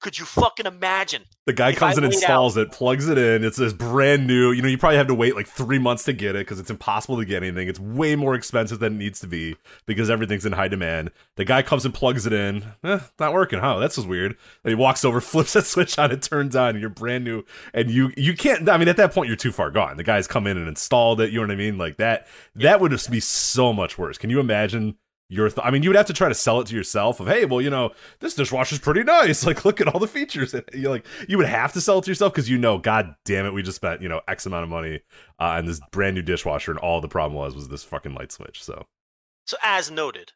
Could 0.01 0.19
you 0.19 0.25
fucking 0.25 0.65
imagine? 0.65 1.25
The 1.45 1.53
guy 1.53 1.75
comes 1.75 1.99
I 1.99 2.01
laid 2.01 2.13
installs 2.15 2.57
it, 2.57 2.73
plugs 2.73 3.07
it 3.07 3.19
in. 3.19 3.45
It's 3.45 3.59
this 3.59 3.75
brand 3.75 4.27
new. 4.27 4.51
You 4.51 4.63
know, 4.63 4.69
you 4.69 4.79
probably 4.79 4.97
have 4.97 5.09
to 5.09 5.15
wait 5.15 5.37
like 5.37 5.47
three 5.47 5.79
months 5.79 6.05
to 6.05 6.15
get 6.15 6.35
it 6.35 6.47
because 6.47 6.59
it's 6.59 6.71
impossible 6.71 7.19
to 7.19 7.27
get 7.27 7.43
anything. 7.43 7.69
It's 7.69 7.79
way 7.79 8.17
more 8.17 8.35
expensive 8.35 8.79
than 8.79 8.95
it 8.95 8.97
needs 8.97 9.21
to 9.21 9.27
be 9.27 9.57
because 9.85 10.09
everything's 10.09 10.47
in 10.47 10.53
high 10.53 10.69
demand. 10.69 11.11
The 11.37 11.45
guy 11.45 11.61
comes 11.61 11.85
and 11.85 11.93
plugs 11.93 12.27
it 12.27 12.33
in. 12.33 12.65
Eh, 12.83 13.01
not 13.19 13.35
working. 13.35 13.59
Huh? 13.59 13.79
That's 13.79 13.97
just 13.97 14.09
weird. 14.09 14.39
Then 14.63 14.71
he 14.71 14.75
walks 14.75 15.05
over, 15.05 15.21
flips 15.21 15.53
that 15.53 15.67
switch 15.67 15.99
on, 15.99 16.11
it 16.11 16.23
turns 16.23 16.57
on, 16.57 16.71
and 16.71 16.81
you're 16.81 16.89
brand 16.89 17.25
new. 17.25 17.45
And 17.75 17.91
you 17.91 18.11
you 18.17 18.35
can't. 18.35 18.67
I 18.71 18.79
mean, 18.79 18.89
at 18.89 18.97
that 18.97 19.13
point, 19.13 19.29
you're 19.29 19.37
too 19.37 19.53
far 19.53 19.71
gone. 19.71 19.99
The 19.99 20.05
guy's 20.05 20.27
come 20.27 20.47
in 20.47 20.57
and 20.57 20.67
installed 20.67 21.21
it. 21.21 21.31
You 21.31 21.41
know 21.41 21.49
what 21.49 21.53
I 21.53 21.57
mean? 21.57 21.77
Like 21.77 21.99
that. 21.99 22.27
That 22.55 22.81
would 22.81 22.91
just 22.91 23.11
be 23.11 23.21
so 23.21 23.75
much 23.75 23.99
worse. 23.99 24.17
Can 24.17 24.31
you 24.31 24.41
imagine? 24.41 24.97
Your 25.33 25.49
th- 25.49 25.65
I 25.65 25.71
mean, 25.71 25.83
you 25.83 25.89
would 25.89 25.97
have 25.97 26.07
to 26.07 26.13
try 26.13 26.29
to 26.29 26.35
sell 26.35 26.61
it 26.61 26.67
to 26.67 26.75
yourself 26.75 27.21
of, 27.21 27.29
hey, 27.29 27.45
well, 27.47 27.63
you 27.63 27.71
know, 27.71 27.93
this 28.19 28.35
dishwasher's 28.35 28.81
pretty 28.81 29.05
nice. 29.05 29.47
Like, 29.47 29.65
look 29.65 29.81
at 29.81 29.87
all 29.89 30.01
the 30.01 30.07
features. 30.09 30.55
You 30.75 30.91
like, 30.91 31.07
you 31.29 31.39
would 31.39 31.47
have 31.47 31.73
to 31.75 31.81
sell 31.81 31.99
it 32.01 32.05
to 32.05 32.11
yourself 32.11 32.33
because 32.35 32.51
you 32.51 32.59
know, 32.59 32.77
god 32.79 33.15
damn 33.25 33.47
it, 33.47 33.53
we 33.55 33.63
just 33.63 33.77
spent 33.77 34.03
you 34.03 34.09
know 34.09 34.21
X 34.29 34.45
amount 34.45 34.65
of 34.65 34.69
money 34.69 35.01
uh, 35.41 35.45
on 35.57 35.65
this 35.67 35.81
brand 35.93 36.17
new 36.17 36.23
dishwasher, 36.23 36.71
and 36.73 36.81
all 36.81 37.01
the 37.01 37.09
problem 37.09 37.35
was 37.39 37.55
was 37.55 37.69
this 37.69 37.85
fucking 37.85 38.13
light 38.15 38.33
switch. 38.33 38.63
So 38.63 38.87
So, 39.47 39.57
as 39.63 39.91
noted, 39.91 40.33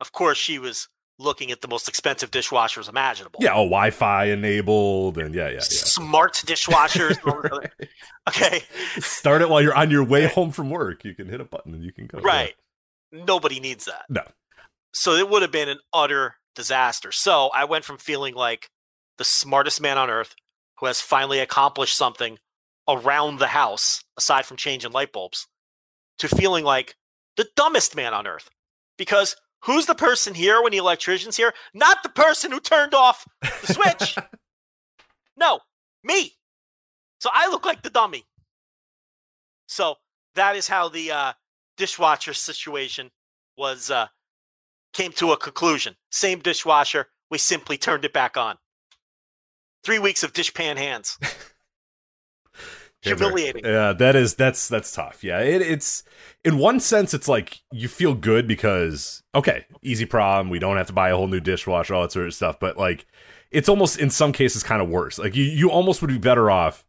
of 0.00 0.12
course, 0.12 0.38
she 0.38 0.58
was 0.58 0.88
looking 1.18 1.50
at 1.50 1.60
the 1.60 1.68
most 1.68 1.86
expensive 1.86 2.30
dishwashers 2.30 2.88
imaginable. 2.88 3.40
yeah, 3.42 3.50
oh, 3.50 3.64
Wi-Fi 3.64 4.24
enabled, 4.26 5.18
and 5.18 5.34
yeah, 5.34 5.48
yeah, 5.48 5.52
yeah. 5.54 5.60
Smart 5.60 6.32
dishwashers. 6.46 7.10
and 7.22 7.32
all 7.34 7.42
the 7.42 7.54
other- 7.54 7.70
okay. 8.28 8.62
Start 9.00 9.42
it 9.42 9.50
while 9.50 9.60
you're 9.60 9.74
on 9.76 9.90
your 9.90 10.02
way 10.04 10.26
home 10.28 10.50
from 10.50 10.70
work. 10.70 11.04
You 11.04 11.14
can 11.14 11.28
hit 11.28 11.40
a 11.40 11.44
button 11.44 11.74
and 11.74 11.84
you 11.84 11.92
can 11.92 12.06
go. 12.06 12.20
Right. 12.20 12.54
Nobody 13.12 13.60
needs 13.60 13.86
that. 13.86 14.04
No. 14.08 14.22
So 14.92 15.14
it 15.14 15.28
would 15.28 15.42
have 15.42 15.52
been 15.52 15.68
an 15.68 15.78
utter 15.92 16.36
disaster. 16.54 17.12
So 17.12 17.50
I 17.54 17.64
went 17.64 17.84
from 17.84 17.98
feeling 17.98 18.34
like 18.34 18.68
the 19.18 19.24
smartest 19.24 19.80
man 19.80 19.98
on 19.98 20.10
earth 20.10 20.34
who 20.78 20.86
has 20.86 21.00
finally 21.00 21.38
accomplished 21.38 21.96
something 21.96 22.38
around 22.88 23.38
the 23.38 23.48
house, 23.48 24.02
aside 24.16 24.46
from 24.46 24.56
changing 24.56 24.92
light 24.92 25.12
bulbs, 25.12 25.46
to 26.18 26.28
feeling 26.28 26.64
like 26.64 26.96
the 27.36 27.46
dumbest 27.56 27.94
man 27.94 28.14
on 28.14 28.26
earth. 28.26 28.48
Because 28.98 29.36
who's 29.64 29.86
the 29.86 29.94
person 29.94 30.34
here 30.34 30.62
when 30.62 30.72
the 30.72 30.78
electrician's 30.78 31.36
here? 31.36 31.52
Not 31.74 32.02
the 32.02 32.08
person 32.08 32.50
who 32.50 32.60
turned 32.60 32.94
off 32.94 33.26
the 33.42 33.72
switch. 33.72 34.16
no, 35.36 35.60
me. 36.02 36.32
So 37.20 37.30
I 37.32 37.48
look 37.48 37.64
like 37.64 37.82
the 37.82 37.90
dummy. 37.90 38.24
So 39.66 39.96
that 40.34 40.56
is 40.56 40.66
how 40.66 40.88
the 40.88 41.12
uh, 41.12 41.32
dishwasher 41.80 42.34
situation 42.34 43.10
was 43.56 43.90
uh, 43.90 44.08
came 44.92 45.12
to 45.12 45.32
a 45.32 45.36
conclusion. 45.38 45.96
Same 46.10 46.38
dishwasher, 46.38 47.06
we 47.30 47.38
simply 47.38 47.78
turned 47.78 48.04
it 48.04 48.12
back 48.12 48.36
on. 48.36 48.58
Three 49.82 49.98
weeks 49.98 50.22
of 50.22 50.34
dishpan 50.34 50.76
hands. 50.76 51.18
Humiliating. 53.02 53.64
Yeah, 53.64 53.94
that 53.94 54.14
is 54.14 54.34
that's 54.34 54.68
that's 54.68 54.92
tough. 54.92 55.24
Yeah, 55.24 55.40
it, 55.40 55.62
it's 55.62 56.02
in 56.44 56.58
one 56.58 56.80
sense 56.80 57.14
it's 57.14 57.28
like 57.28 57.62
you 57.72 57.88
feel 57.88 58.12
good 58.14 58.46
because 58.46 59.22
okay, 59.34 59.64
easy 59.80 60.04
problem. 60.04 60.50
We 60.50 60.58
don't 60.58 60.76
have 60.76 60.88
to 60.88 60.92
buy 60.92 61.08
a 61.08 61.16
whole 61.16 61.28
new 61.28 61.40
dishwasher, 61.40 61.94
all 61.94 62.02
that 62.02 62.12
sort 62.12 62.26
of 62.26 62.34
stuff. 62.34 62.60
But 62.60 62.76
like, 62.76 63.06
it's 63.50 63.70
almost 63.70 63.98
in 63.98 64.10
some 64.10 64.32
cases 64.32 64.62
kind 64.62 64.82
of 64.82 64.90
worse. 64.90 65.18
Like 65.18 65.34
you 65.34 65.44
you 65.44 65.70
almost 65.70 66.02
would 66.02 66.10
be 66.10 66.18
better 66.18 66.50
off 66.50 66.84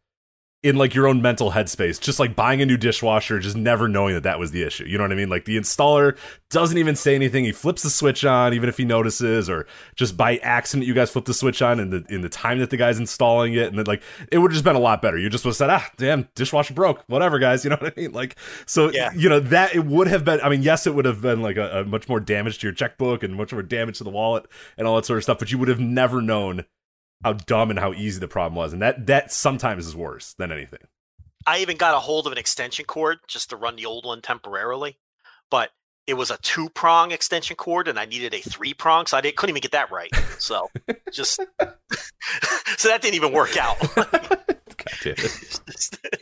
in 0.64 0.76
like 0.76 0.94
your 0.94 1.08
own 1.08 1.24
mental 1.24 1.52
headspace, 1.52 2.00
just 2.00 2.20
like 2.20 2.36
buying 2.36 2.62
a 2.62 2.66
new 2.68 2.78
dishwasher, 2.78 3.40
just 3.40 3.56
never 3.58 3.88
knowing 3.88 4.14
that 4.14 4.22
that 4.22 4.38
was 4.38 4.52
the 4.52 4.62
issue. 4.62 4.86
You 4.86 4.98
know 5.00 5.04
what 5.04 5.12
I 5.12 5.16
mean? 5.16 5.28
Like 5.30 5.46
the 5.46 5.58
installer 5.58 6.16
doesn't 6.52 6.78
even 6.78 6.96
say 6.96 7.16
anything. 7.16 7.46
He 7.46 7.52
flips 7.52 7.82
the 7.82 7.90
switch 7.90 8.24
on, 8.24 8.54
even 8.54 8.70
if 8.70 8.78
he 8.78 8.86
notices, 8.86 9.50
or 9.50 9.66
just 9.96 10.16
by 10.16 10.38
accident 10.38 10.86
you 10.88 10.94
guys 10.94 11.10
flip 11.10 11.26
the 11.26 11.34
switch 11.34 11.64
on 11.64 11.80
in 11.80 11.90
the 11.90 12.06
in 12.10 12.22
the 12.22 12.30
time 12.30 12.60
that 12.60 12.70
the 12.70 12.78
guy's 12.78 13.00
installing 13.00 13.54
it, 13.56 13.70
and 13.70 13.78
then 13.80 13.86
like 13.86 14.04
it 14.32 14.38
would 14.38 14.52
have 14.52 14.56
just 14.56 14.64
been 14.64 14.76
a 14.76 14.80
lot 14.80 15.02
better. 15.02 15.18
You 15.18 15.30
just 15.32 15.44
would 15.46 15.50
have 15.50 15.56
said, 15.58 15.70
ah, 15.72 15.90
damn, 15.98 16.28
dishwasher 16.36 16.76
broke. 16.76 17.04
Whatever, 17.08 17.40
guys. 17.40 17.64
You 17.72 17.72
know 17.72 17.78
what 17.80 17.94
I 17.98 18.00
mean? 18.00 18.12
Like 18.12 18.36
so, 18.66 18.92
Yeah. 18.92 19.12
you 19.16 19.30
know 19.30 19.40
that 19.40 19.74
it 19.76 19.86
would 19.86 20.08
have 20.08 20.24
been. 20.26 20.42
I 20.42 20.50
mean, 20.50 20.62
yes, 20.62 20.86
it 20.86 20.94
would 20.94 21.06
have 21.06 21.22
been 21.22 21.42
like 21.42 21.58
a, 21.58 21.80
a 21.82 21.86
much 21.86 22.08
more 22.10 22.20
damage 22.20 22.60
to 22.60 22.68
your 22.68 22.74
checkbook 22.74 23.24
and 23.24 23.36
much 23.36 23.52
more 23.54 23.62
damage 23.64 23.98
to 24.00 24.04
the 24.04 24.10
wallet 24.12 24.46
and 24.78 24.88
all 24.88 24.96
that 24.98 25.06
sort 25.06 25.18
of 25.18 25.24
stuff. 25.24 25.40
But 25.40 25.52
you 25.52 25.58
would 25.58 25.70
have 25.70 25.80
never 25.80 26.22
known 26.22 26.66
how 27.24 27.34
dumb 27.34 27.70
and 27.70 27.80
how 27.80 27.94
easy 27.94 28.20
the 28.20 28.28
problem 28.28 28.56
was, 28.56 28.74
and 28.74 28.82
that 28.82 29.08
that 29.08 29.32
sometimes 29.32 29.88
is 29.88 29.96
worse 29.96 30.34
than 30.38 30.52
anything. 30.52 30.80
I 31.46 31.60
even 31.60 31.78
got 31.78 31.96
a 31.96 32.00
hold 32.00 32.28
of 32.28 32.32
an 32.32 32.38
extension 32.38 32.86
cord 32.86 33.20
just 33.28 33.50
to 33.50 33.56
run 33.56 33.76
the 33.76 33.86
old 33.86 34.06
one 34.06 34.22
temporarily, 34.22 34.98
but 35.50 35.72
it 36.08 36.14
was 36.16 36.30
a 36.32 36.38
two 36.38 36.70
prong 36.70 37.12
extension 37.12 37.56
cord 37.56 37.88
and 37.88 37.98
I 38.00 38.06
needed 38.06 38.34
a 38.34 38.42
three 38.42 38.74
prong, 38.74 39.06
so 39.06 39.18
I 39.18 39.22
didn't, 39.22 39.38
couldn't 39.38 39.54
even 39.54 39.62
get 39.62 39.72
that 39.72 39.92
right. 39.92 40.12
So 40.40 40.68
just 41.12 41.36
so 42.78 42.90
that 42.90 43.02
didn't 43.02 43.16
even 43.16 43.34
work 43.34 43.58
out. 43.58 43.78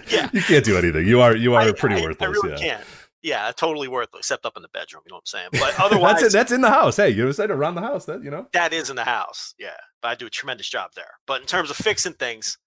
Yeah, 0.09 0.29
You 0.33 0.41
can't 0.41 0.65
do 0.65 0.77
anything. 0.77 1.05
You 1.07 1.21
are 1.21 1.35
you 1.35 1.53
are 1.53 1.61
I- 1.61 1.71
pretty 1.71 1.95
I, 1.95 2.01
worthless. 2.01 2.27
I 2.27 2.31
really 2.31 2.51
yeah. 2.51 2.57
can't. 2.57 2.83
Yeah, 3.21 3.51
totally 3.51 3.89
worthless, 3.89 4.21
except 4.21 4.45
up 4.45 4.55
in 4.55 4.61
the 4.61 4.69
bedroom. 4.69 5.03
You 5.05 5.11
know 5.11 5.17
what 5.17 5.33
I'm 5.33 5.49
saying? 5.49 5.49
But 5.51 5.77
otherwise, 5.79 6.13
that's 6.21 6.33
it. 6.33 6.37
That's 6.37 6.51
in 6.53 6.61
the 6.61 6.69
house. 6.69 6.95
Hey, 6.95 7.09
you 7.09 7.31
said 7.33 7.51
around 7.51 7.75
the 7.75 7.81
house. 7.81 8.05
That 8.05 8.23
you 8.23 8.31
know. 8.31 8.47
that 8.53 8.71
is 8.71 8.89
in 8.89 8.95
the 8.95 9.03
house. 9.03 9.53
Yeah, 9.59 9.75
but 10.01 10.09
I 10.09 10.15
do 10.15 10.25
a 10.25 10.29
tremendous 10.29 10.69
job 10.69 10.91
there. 10.95 11.11
But 11.27 11.41
in 11.41 11.47
terms 11.47 11.69
of 11.69 11.75
fixing 11.75 12.13
things, 12.13 12.57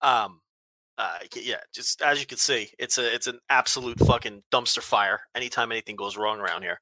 um, 0.00 0.40
uh, 0.98 1.18
yeah, 1.34 1.60
just 1.72 2.00
as 2.02 2.20
you 2.20 2.26
can 2.26 2.38
see, 2.38 2.70
it's 2.78 2.98
a 2.98 3.14
it's 3.14 3.26
an 3.26 3.40
absolute 3.50 3.98
fucking 4.00 4.42
dumpster 4.52 4.82
fire. 4.82 5.20
Anytime 5.34 5.72
anything 5.72 5.96
goes 5.96 6.16
wrong 6.16 6.38
around 6.38 6.62
here, 6.62 6.80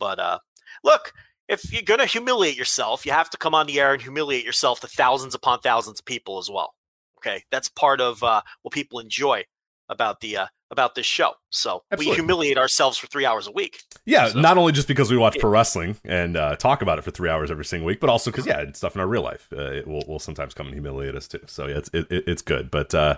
but 0.00 0.18
uh, 0.18 0.38
look, 0.82 1.12
if 1.48 1.72
you're 1.72 1.82
gonna 1.82 2.06
humiliate 2.06 2.56
yourself, 2.56 3.06
you 3.06 3.12
have 3.12 3.30
to 3.30 3.38
come 3.38 3.54
on 3.54 3.66
the 3.66 3.80
air 3.80 3.92
and 3.92 4.02
humiliate 4.02 4.44
yourself 4.44 4.80
to 4.80 4.88
thousands 4.88 5.34
upon 5.34 5.60
thousands 5.60 6.00
of 6.00 6.06
people 6.06 6.38
as 6.38 6.50
well. 6.50 6.74
Okay, 7.18 7.42
that's 7.50 7.68
part 7.68 8.00
of 8.00 8.22
uh, 8.22 8.42
what 8.62 8.74
people 8.74 8.98
enjoy 9.00 9.44
about 9.88 10.20
the 10.20 10.36
uh, 10.36 10.46
about 10.70 10.94
this 10.94 11.06
show. 11.06 11.32
So 11.50 11.82
Absolutely. 11.90 12.10
we 12.10 12.14
humiliate 12.16 12.58
ourselves 12.58 12.98
for 12.98 13.06
three 13.06 13.24
hours 13.24 13.46
a 13.46 13.52
week. 13.52 13.82
Yeah, 14.04 14.28
So- 14.28 14.40
not 14.40 14.58
only 14.58 14.72
just 14.72 14.86
because 14.88 15.10
we 15.10 15.16
watch 15.16 15.38
pro 15.38 15.48
wrestling 15.50 15.96
and 16.04 16.36
uh, 16.36 16.56
talk 16.56 16.82
about 16.82 16.98
it 16.98 17.02
for 17.02 17.10
three 17.10 17.30
hours 17.30 17.50
every 17.50 17.64
single 17.64 17.86
week, 17.86 18.00
but 18.00 18.10
also 18.10 18.30
because 18.30 18.46
yeah, 18.46 18.60
it's 18.60 18.78
stuff 18.78 18.94
in 18.94 19.00
our 19.00 19.06
real 19.08 19.22
life. 19.22 19.48
Uh, 19.52 19.72
it 19.72 19.86
will, 19.86 20.02
will 20.06 20.18
sometimes 20.18 20.52
come 20.54 20.66
and 20.66 20.74
humiliate 20.74 21.14
us 21.14 21.26
too. 21.26 21.40
So 21.46 21.66
yeah, 21.66 21.78
it's 21.78 21.90
it, 21.94 22.06
it- 22.10 22.24
it's 22.26 22.42
good. 22.42 22.70
But 22.70 22.94
uh, 22.94 23.16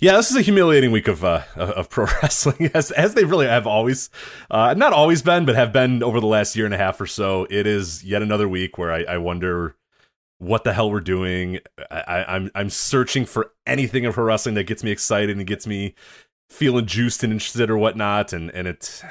yeah, 0.00 0.16
this 0.16 0.30
is 0.30 0.36
a 0.36 0.42
humiliating 0.42 0.90
week 0.90 1.06
of 1.08 1.24
uh, 1.24 1.42
of 1.56 1.88
pro 1.90 2.06
wrestling, 2.22 2.70
as 2.74 2.90
as 2.90 3.14
they 3.14 3.24
really 3.24 3.46
have 3.46 3.66
always, 3.66 4.10
uh, 4.50 4.74
not 4.76 4.92
always 4.92 5.22
been, 5.22 5.44
but 5.44 5.54
have 5.54 5.72
been 5.72 6.02
over 6.02 6.18
the 6.20 6.26
last 6.26 6.56
year 6.56 6.64
and 6.64 6.74
a 6.74 6.78
half 6.78 7.00
or 7.00 7.06
so. 7.06 7.46
It 7.50 7.66
is 7.66 8.02
yet 8.02 8.20
another 8.22 8.48
week 8.48 8.78
where 8.78 8.90
I, 8.92 9.02
I 9.04 9.18
wonder 9.18 9.76
what 10.38 10.64
the 10.64 10.72
hell 10.72 10.90
we're 10.90 11.00
doing. 11.00 11.60
I, 11.90 12.00
I, 12.00 12.34
I'm 12.36 12.50
I'm 12.54 12.70
searching 12.70 13.26
for 13.26 13.52
anything 13.66 14.06
of 14.06 14.14
pro 14.14 14.24
wrestling 14.24 14.54
that 14.56 14.64
gets 14.64 14.82
me 14.82 14.90
excited 14.90 15.36
and 15.36 15.46
gets 15.46 15.66
me 15.66 15.94
feeling 16.50 16.84
juiced 16.84 17.22
and 17.22 17.32
interested 17.32 17.70
or 17.70 17.78
whatnot 17.78 18.32
and 18.32 18.50
and 18.50 18.66
it 18.66 19.02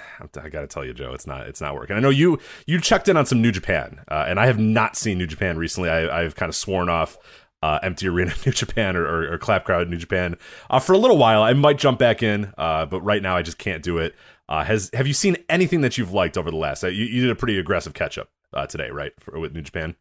i 0.43 0.50
gotta 0.50 0.67
tell 0.67 0.84
you 0.84 0.93
joe 0.93 1.13
it's 1.13 1.25
not 1.25 1.48
it's 1.48 1.62
not 1.62 1.74
working. 1.74 1.96
I 1.96 2.01
know 2.01 2.10
you 2.10 2.38
you 2.67 2.81
checked 2.81 3.08
in 3.08 3.15
on 3.15 3.25
some 3.25 3.41
new 3.41 3.51
japan 3.51 4.01
uh, 4.10 4.25
and 4.27 4.39
i 4.39 4.46
have 4.46 4.60
not 4.60 4.98
seen 4.98 5.17
new 5.17 5.25
japan 5.25 5.58
recently. 5.58 5.89
I, 5.89 6.22
i've 6.22 6.36
kind 6.36 6.50
of 6.50 6.55
sworn 6.55 6.89
off 6.89 7.17
uh, 7.63 7.79
empty 7.81 8.08
arena 8.10 8.34
new 8.46 8.51
japan 8.51 8.98
or, 8.98 9.05
or, 9.05 9.34
or 9.34 9.38
clap 9.38 9.63
crowd 9.63 9.88
new 9.89 9.98
japan 9.98 10.36
uh, 10.69 10.79
for 10.79 10.93
a 10.93 10.98
little 10.98 11.17
while. 11.17 11.41
I 11.41 11.53
might 11.53 11.77
jump 11.77 11.98
back 11.98 12.22
in 12.22 12.53
uh, 12.58 12.86
but 12.86 13.01
right 13.01 13.22
now 13.22 13.38
i 13.38 13.41
just 13.41 13.58
can't 13.58 13.81
do 13.81 13.98
it. 13.98 14.15
Uh, 14.50 14.63
has 14.65 14.89
have 14.93 15.08
you 15.08 15.13
seen 15.13 15.38
anything 15.48 15.79
that 15.81 15.98
you've 15.98 16.12
liked 16.12 16.38
over 16.38 16.51
the 16.51 16.58
last 16.58 16.84
uh, 16.84 16.88
you, 16.88 17.05
you 17.05 17.22
did 17.22 17.31
a 17.31 17.36
pretty 17.36 17.58
aggressive 17.58 17.93
catch 17.93 18.17
up 18.17 18.29
today 18.67 18.89
right 18.89 19.13
for, 19.19 19.39
with 19.39 19.53
new 19.53 19.62
japan? 19.62 19.96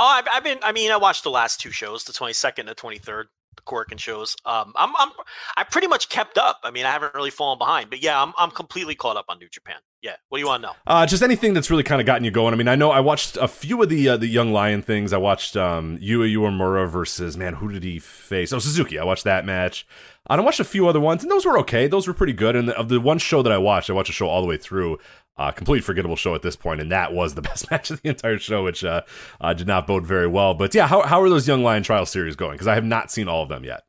Oh, 0.00 0.06
I've, 0.06 0.28
I've 0.32 0.44
been. 0.44 0.58
I 0.62 0.70
mean, 0.70 0.92
I 0.92 0.96
watched 0.96 1.24
the 1.24 1.30
last 1.30 1.60
two 1.60 1.72
shows, 1.72 2.04
the 2.04 2.12
twenty 2.12 2.32
second 2.32 2.68
and 2.68 2.70
the 2.70 2.80
twenty 2.80 2.98
third, 2.98 3.26
the 3.26 3.37
Korakuen 3.66 3.98
shows. 3.98 4.36
Um, 4.44 4.72
I'm, 4.76 4.92
I'm, 4.98 5.10
I 5.56 5.64
pretty 5.64 5.86
much 5.86 6.08
kept 6.08 6.38
up. 6.38 6.60
I 6.64 6.70
mean, 6.70 6.86
I 6.86 6.90
haven't 6.90 7.14
really 7.14 7.30
fallen 7.30 7.58
behind, 7.58 7.90
but 7.90 8.02
yeah, 8.02 8.22
I'm, 8.22 8.32
I'm 8.38 8.50
completely 8.50 8.94
caught 8.94 9.16
up 9.16 9.26
on 9.28 9.38
New 9.38 9.48
Japan. 9.48 9.76
Yeah, 10.00 10.14
what 10.28 10.38
do 10.38 10.42
you 10.42 10.46
want 10.46 10.62
to 10.62 10.68
know? 10.68 10.74
Uh, 10.86 11.06
just 11.06 11.22
anything 11.22 11.54
that's 11.54 11.70
really 11.70 11.82
kind 11.82 12.00
of 12.00 12.06
gotten 12.06 12.24
you 12.24 12.30
going. 12.30 12.54
I 12.54 12.56
mean, 12.56 12.68
I 12.68 12.76
know 12.76 12.90
I 12.90 13.00
watched 13.00 13.36
a 13.36 13.48
few 13.48 13.82
of 13.82 13.88
the 13.88 14.10
uh, 14.10 14.16
the 14.16 14.28
Young 14.28 14.52
Lion 14.52 14.80
things. 14.80 15.12
I 15.12 15.16
watched 15.16 15.56
um, 15.56 15.98
Yuya 15.98 16.32
Uemura 16.36 16.88
versus 16.88 17.36
man, 17.36 17.54
who 17.54 17.72
did 17.72 17.82
he 17.82 17.98
face? 17.98 18.52
Oh, 18.52 18.60
Suzuki. 18.60 18.98
I 18.98 19.04
watched 19.04 19.24
that 19.24 19.44
match. 19.44 19.86
I 20.28 20.38
watched 20.40 20.60
a 20.60 20.64
few 20.64 20.86
other 20.86 21.00
ones, 21.00 21.22
and 21.22 21.30
those 21.32 21.46
were 21.46 21.58
okay. 21.60 21.88
Those 21.88 22.06
were 22.06 22.14
pretty 22.14 22.34
good. 22.34 22.54
And 22.54 22.70
of 22.70 22.88
the 22.90 23.00
one 23.00 23.18
show 23.18 23.42
that 23.42 23.50
I 23.52 23.58
watched, 23.58 23.90
I 23.90 23.94
watched 23.94 24.10
a 24.10 24.12
show 24.12 24.28
all 24.28 24.42
the 24.42 24.46
way 24.46 24.58
through. 24.58 24.98
Uh, 25.38 25.52
completely 25.52 25.82
forgettable 25.82 26.16
show 26.16 26.34
at 26.34 26.42
this 26.42 26.56
point, 26.56 26.80
and 26.80 26.90
that 26.90 27.12
was 27.12 27.34
the 27.34 27.42
best 27.48 27.70
match 27.70 27.90
of 27.90 28.02
the 28.02 28.08
entire 28.08 28.38
show, 28.38 28.64
which 28.64 28.84
uh, 28.84 29.02
uh, 29.40 29.54
did 29.54 29.66
not 29.66 29.86
bode 29.86 30.04
very 30.04 30.26
well. 30.26 30.54
But 30.54 30.74
yeah, 30.74 30.86
how 30.86 31.02
how 31.02 31.22
are 31.22 31.28
those 31.28 31.46
Young 31.46 31.62
Lion 31.62 31.82
trial 31.82 32.06
series 32.06 32.36
going? 32.36 32.52
Because 32.52 32.66
I 32.66 32.74
have 32.74 32.84
not 32.84 33.10
seen 33.10 33.28
all 33.28 33.42
of 33.42 33.48
them 33.48 33.64
yet. 33.64 33.82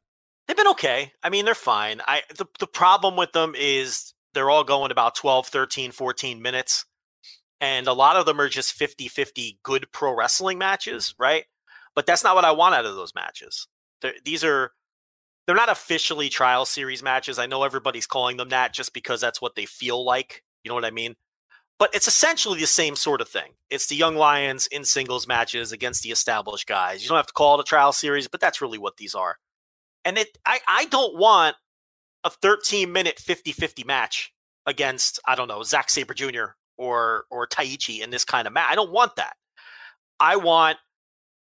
They've 0.48 0.58
been 0.58 0.68
okay. 0.68 1.12
I 1.24 1.30
mean, 1.30 1.46
they're 1.46 1.56
fine. 1.56 2.02
I 2.08 2.22
the, 2.36 2.46
the 2.60 2.68
problem 2.68 3.16
with 3.16 3.32
them 3.32 3.54
is 3.58 4.14
they're 4.34 4.50
all 4.50 4.64
going 4.64 4.92
about 4.92 5.16
12, 5.16 5.48
13, 5.48 5.92
14 5.92 6.42
minutes. 6.42 6.86
And 7.62 7.88
a 7.88 7.94
lot 7.94 8.16
of 8.16 8.26
them 8.26 8.40
are 8.40 8.48
just 8.48 8.80
50-50 8.80 9.58
good 9.64 9.88
pro 9.92 10.16
wrestling 10.16 10.58
matches, 10.58 11.14
right? 11.20 11.44
But 11.94 12.06
that's 12.06 12.24
not 12.24 12.36
what 12.36 12.46
I 12.46 12.52
want 12.52 12.76
out 12.76 12.86
of 12.86 12.96
those 12.96 13.14
matches. 13.14 13.68
They're, 14.02 14.14
these 14.24 14.44
are 14.44 14.72
they're 15.46 15.56
not 15.56 15.70
officially 15.70 16.30
trial 16.30 16.66
series 16.66 17.04
matches. 17.04 17.40
I 17.40 17.48
know 17.48 17.64
everybody's 17.64 18.08
calling 18.08 18.38
them 18.38 18.50
that 18.50 18.74
just 18.74 18.94
because 18.94 19.20
that's 19.20 19.42
what 19.42 19.56
they 19.56 19.66
feel 19.66 20.06
like. 20.06 20.44
You 20.64 20.70
know 20.70 20.76
what 20.76 20.86
I 20.86 20.92
mean? 20.92 21.16
But 21.80 21.96
it's 21.96 22.08
essentially 22.10 22.60
the 22.60 22.68
same 22.68 22.98
sort 22.98 23.22
of 23.22 23.30
thing. 23.30 23.54
It's 23.70 23.88
the 23.88 23.96
young 23.96 24.16
lions 24.16 24.68
in 24.68 24.84
singles 24.84 25.28
matches 25.28 25.72
against 25.72 26.04
the 26.04 26.12
established 26.12 26.68
guys. 26.68 27.02
You 27.02 27.08
don't 27.08 27.18
have 27.18 27.28
to 27.28 27.34
call 27.34 27.58
it 27.58 27.62
a 27.62 27.64
trial 27.64 27.94
series, 27.94 28.28
but 28.28 28.42
that's 28.42 28.62
really 28.62 28.78
what 28.78 28.98
these 28.98 29.16
are. 29.16 29.38
And 30.04 30.18
it 30.18 30.38
I, 30.46 30.60
I 30.68 30.86
don't 30.86 31.18
want 31.18 31.56
a 32.26 32.30
13 32.30 32.92
minute 32.92 33.18
50-50 33.18 33.86
match 33.86 34.34
against, 34.66 35.20
I 35.26 35.36
don't 35.36 35.48
know, 35.48 35.64
Zack 35.64 35.90
Sabre 35.90 36.14
Jr. 36.14 36.56
or 36.78 37.26
or 37.32 37.48
Taichi 37.48 38.02
in 38.02 38.10
this 38.10 38.26
kind 38.26 38.46
of 38.46 38.54
match. 38.54 38.68
I 38.70 38.76
don't 38.76 38.92
want 38.92 39.16
that. 39.16 39.34
I 40.20 40.36
want 40.36 40.78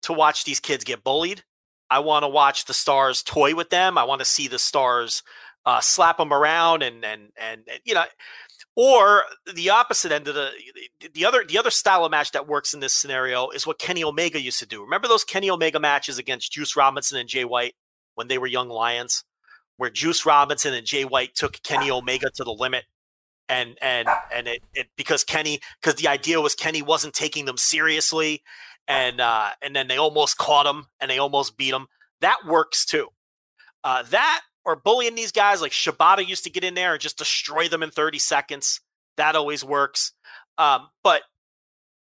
to 0.03 0.13
watch 0.13 0.45
these 0.45 0.59
kids 0.59 0.83
get 0.83 1.03
bullied. 1.03 1.43
I 1.91 1.99
want 1.99 2.23
to 2.23 2.27
watch 2.27 2.65
the 2.65 2.73
stars 2.73 3.21
toy 3.21 3.53
with 3.53 3.69
them. 3.69 3.99
I 3.99 4.03
want 4.03 4.19
to 4.19 4.25
see 4.25 4.47
the 4.47 4.57
stars 4.57 5.21
uh, 5.65 5.79
slap 5.79 6.17
them 6.17 6.33
around 6.33 6.83
and, 6.83 7.03
and 7.05 7.29
and 7.37 7.61
and 7.69 7.79
you 7.85 7.93
know, 7.93 8.03
or 8.75 9.23
the 9.53 9.69
opposite 9.69 10.11
end 10.11 10.27
of 10.27 10.35
the 10.35 10.49
the 11.13 11.25
other 11.25 11.43
the 11.43 11.57
other 11.57 11.69
style 11.69 12.05
of 12.05 12.11
match 12.11 12.31
that 12.31 12.47
works 12.47 12.73
in 12.73 12.79
this 12.79 12.93
scenario 12.93 13.49
is 13.49 13.67
what 13.67 13.79
Kenny 13.79 14.03
Omega 14.03 14.41
used 14.41 14.59
to 14.59 14.65
do. 14.65 14.81
Remember 14.81 15.07
those 15.07 15.23
Kenny 15.23 15.49
Omega 15.49 15.79
matches 15.79 16.17
against 16.17 16.51
Juice 16.51 16.75
Robinson 16.75 17.17
and 17.17 17.29
Jay 17.29 17.45
White 17.45 17.75
when 18.15 18.27
they 18.27 18.37
were 18.37 18.47
young 18.47 18.69
lions, 18.69 19.23
where 19.77 19.89
Juice 19.89 20.25
Robinson 20.25 20.73
and 20.73 20.85
Jay 20.85 21.05
White 21.05 21.35
took 21.35 21.61
Kenny 21.63 21.91
Omega 21.91 22.29
to 22.35 22.43
the 22.43 22.53
limit 22.53 22.85
and 23.49 23.77
and 23.81 24.07
and 24.33 24.47
it, 24.47 24.63
it 24.73 24.87
because 24.95 25.23
Kenny 25.23 25.59
because 25.81 25.95
the 25.95 26.07
idea 26.07 26.41
was 26.41 26.55
Kenny 26.55 26.81
wasn't 26.81 27.13
taking 27.13 27.45
them 27.45 27.57
seriously 27.57 28.41
and 28.87 29.19
uh, 29.21 29.49
and 29.61 29.75
then 29.75 29.87
they 29.87 29.97
almost 29.97 30.37
caught 30.37 30.65
him 30.65 30.85
and 30.99 31.09
they 31.09 31.17
almost 31.17 31.57
beat 31.57 31.73
him. 31.73 31.87
That 32.21 32.37
works 32.47 32.85
too. 32.85 33.09
Uh, 33.83 34.03
that 34.03 34.41
or 34.65 34.75
bullying 34.75 35.15
these 35.15 35.31
guys 35.31 35.61
like 35.61 35.71
Shibata 35.71 36.25
used 36.27 36.43
to 36.45 36.49
get 36.49 36.63
in 36.63 36.73
there 36.73 36.93
and 36.93 37.01
just 37.01 37.17
destroy 37.17 37.67
them 37.67 37.83
in 37.83 37.91
30 37.91 38.19
seconds. 38.19 38.81
That 39.17 39.35
always 39.35 39.63
works. 39.63 40.13
Um, 40.57 40.87
but 41.03 41.23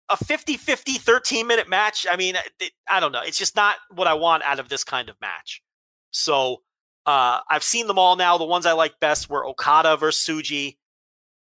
a 0.08 0.16
50 0.16 0.56
50 0.56 0.92
13 0.94 1.46
minute 1.46 1.68
match, 1.68 2.06
I 2.10 2.16
mean, 2.16 2.36
it, 2.60 2.72
I 2.88 3.00
don't 3.00 3.12
know. 3.12 3.22
It's 3.24 3.38
just 3.38 3.56
not 3.56 3.76
what 3.94 4.06
I 4.06 4.14
want 4.14 4.42
out 4.42 4.58
of 4.58 4.68
this 4.68 4.84
kind 4.84 5.08
of 5.08 5.16
match. 5.20 5.62
So 6.10 6.62
uh, 7.06 7.40
I've 7.48 7.64
seen 7.64 7.86
them 7.86 7.98
all 7.98 8.16
now. 8.16 8.38
The 8.38 8.44
ones 8.44 8.66
I 8.66 8.72
like 8.72 9.00
best 9.00 9.30
were 9.30 9.46
Okada 9.46 9.96
versus 9.96 10.24
Tsuji. 10.24 10.76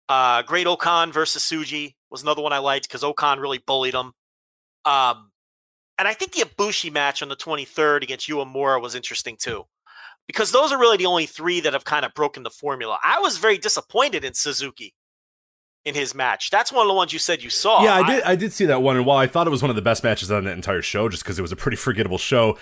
Uh, 0.08 0.42
Great-O-Khan 0.44 1.12
versus 1.12 1.44
Tsuji 1.44 1.96
was 2.10 2.22
another 2.22 2.42
one 2.42 2.54
I 2.54 2.58
liked 2.60 2.88
because 2.88 3.04
O-Khan 3.04 3.40
really 3.40 3.60
bullied 3.60 3.94
him. 3.94 4.12
Um, 4.86 5.32
and 5.98 6.08
I 6.08 6.14
think 6.14 6.34
the 6.34 6.42
Ibushi 6.42 6.92
match 6.92 7.22
on 7.22 7.30
the 7.30 7.36
23rd 7.36 8.04
against 8.04 8.28
Uemura 8.28 8.82
was 8.82 8.96
interesting 8.96 9.38
too, 9.40 9.66
because 10.28 10.52
those 10.52 10.72
are 10.72 10.80
really 10.80 10.98
the 10.98 11.06
only 11.06 11.26
three 11.26 11.60
that 11.62 11.74
have 11.74 11.84
kind 11.84 12.06
of 12.06 12.14
broken 12.14 12.44
the 12.44 12.50
formula. 12.50 12.98
I 13.04 13.20
was 13.20 13.38
very 13.38 13.58
disappointed 13.58 14.24
in 14.24 14.34
Suzuki 14.34 14.94
in 15.84 15.96
his 15.96 16.14
match. 16.14 16.50
That's 16.50 16.72
one 16.72 16.86
of 16.86 16.88
the 16.88 16.94
ones 16.94 17.12
you 17.14 17.20
said 17.20 17.44
you 17.44 17.50
saw. 17.50 17.84
Yeah, 17.84 17.96
I 17.96 18.08
did. 18.08 18.24
I 18.24 18.36
did 18.36 18.54
see 18.54 18.66
that 18.66 18.82
one, 18.82 18.98
and 18.98 19.06
while 19.06 19.18
I 19.18 19.28
thought 19.28 19.48
it 19.48 19.52
was 19.52 19.62
one 19.62 19.70
of 19.70 19.76
the 19.76 19.82
best 19.82 20.04
matches 20.04 20.32
on 20.32 20.44
that 20.46 20.54
entire 20.54 20.82
show, 20.82 21.10
just 21.10 21.24
because 21.24 21.40
it 21.40 21.42
was 21.42 21.52
a 21.52 21.56
pretty 21.56 21.78
forgettable 21.78 22.18
show, 22.18 22.58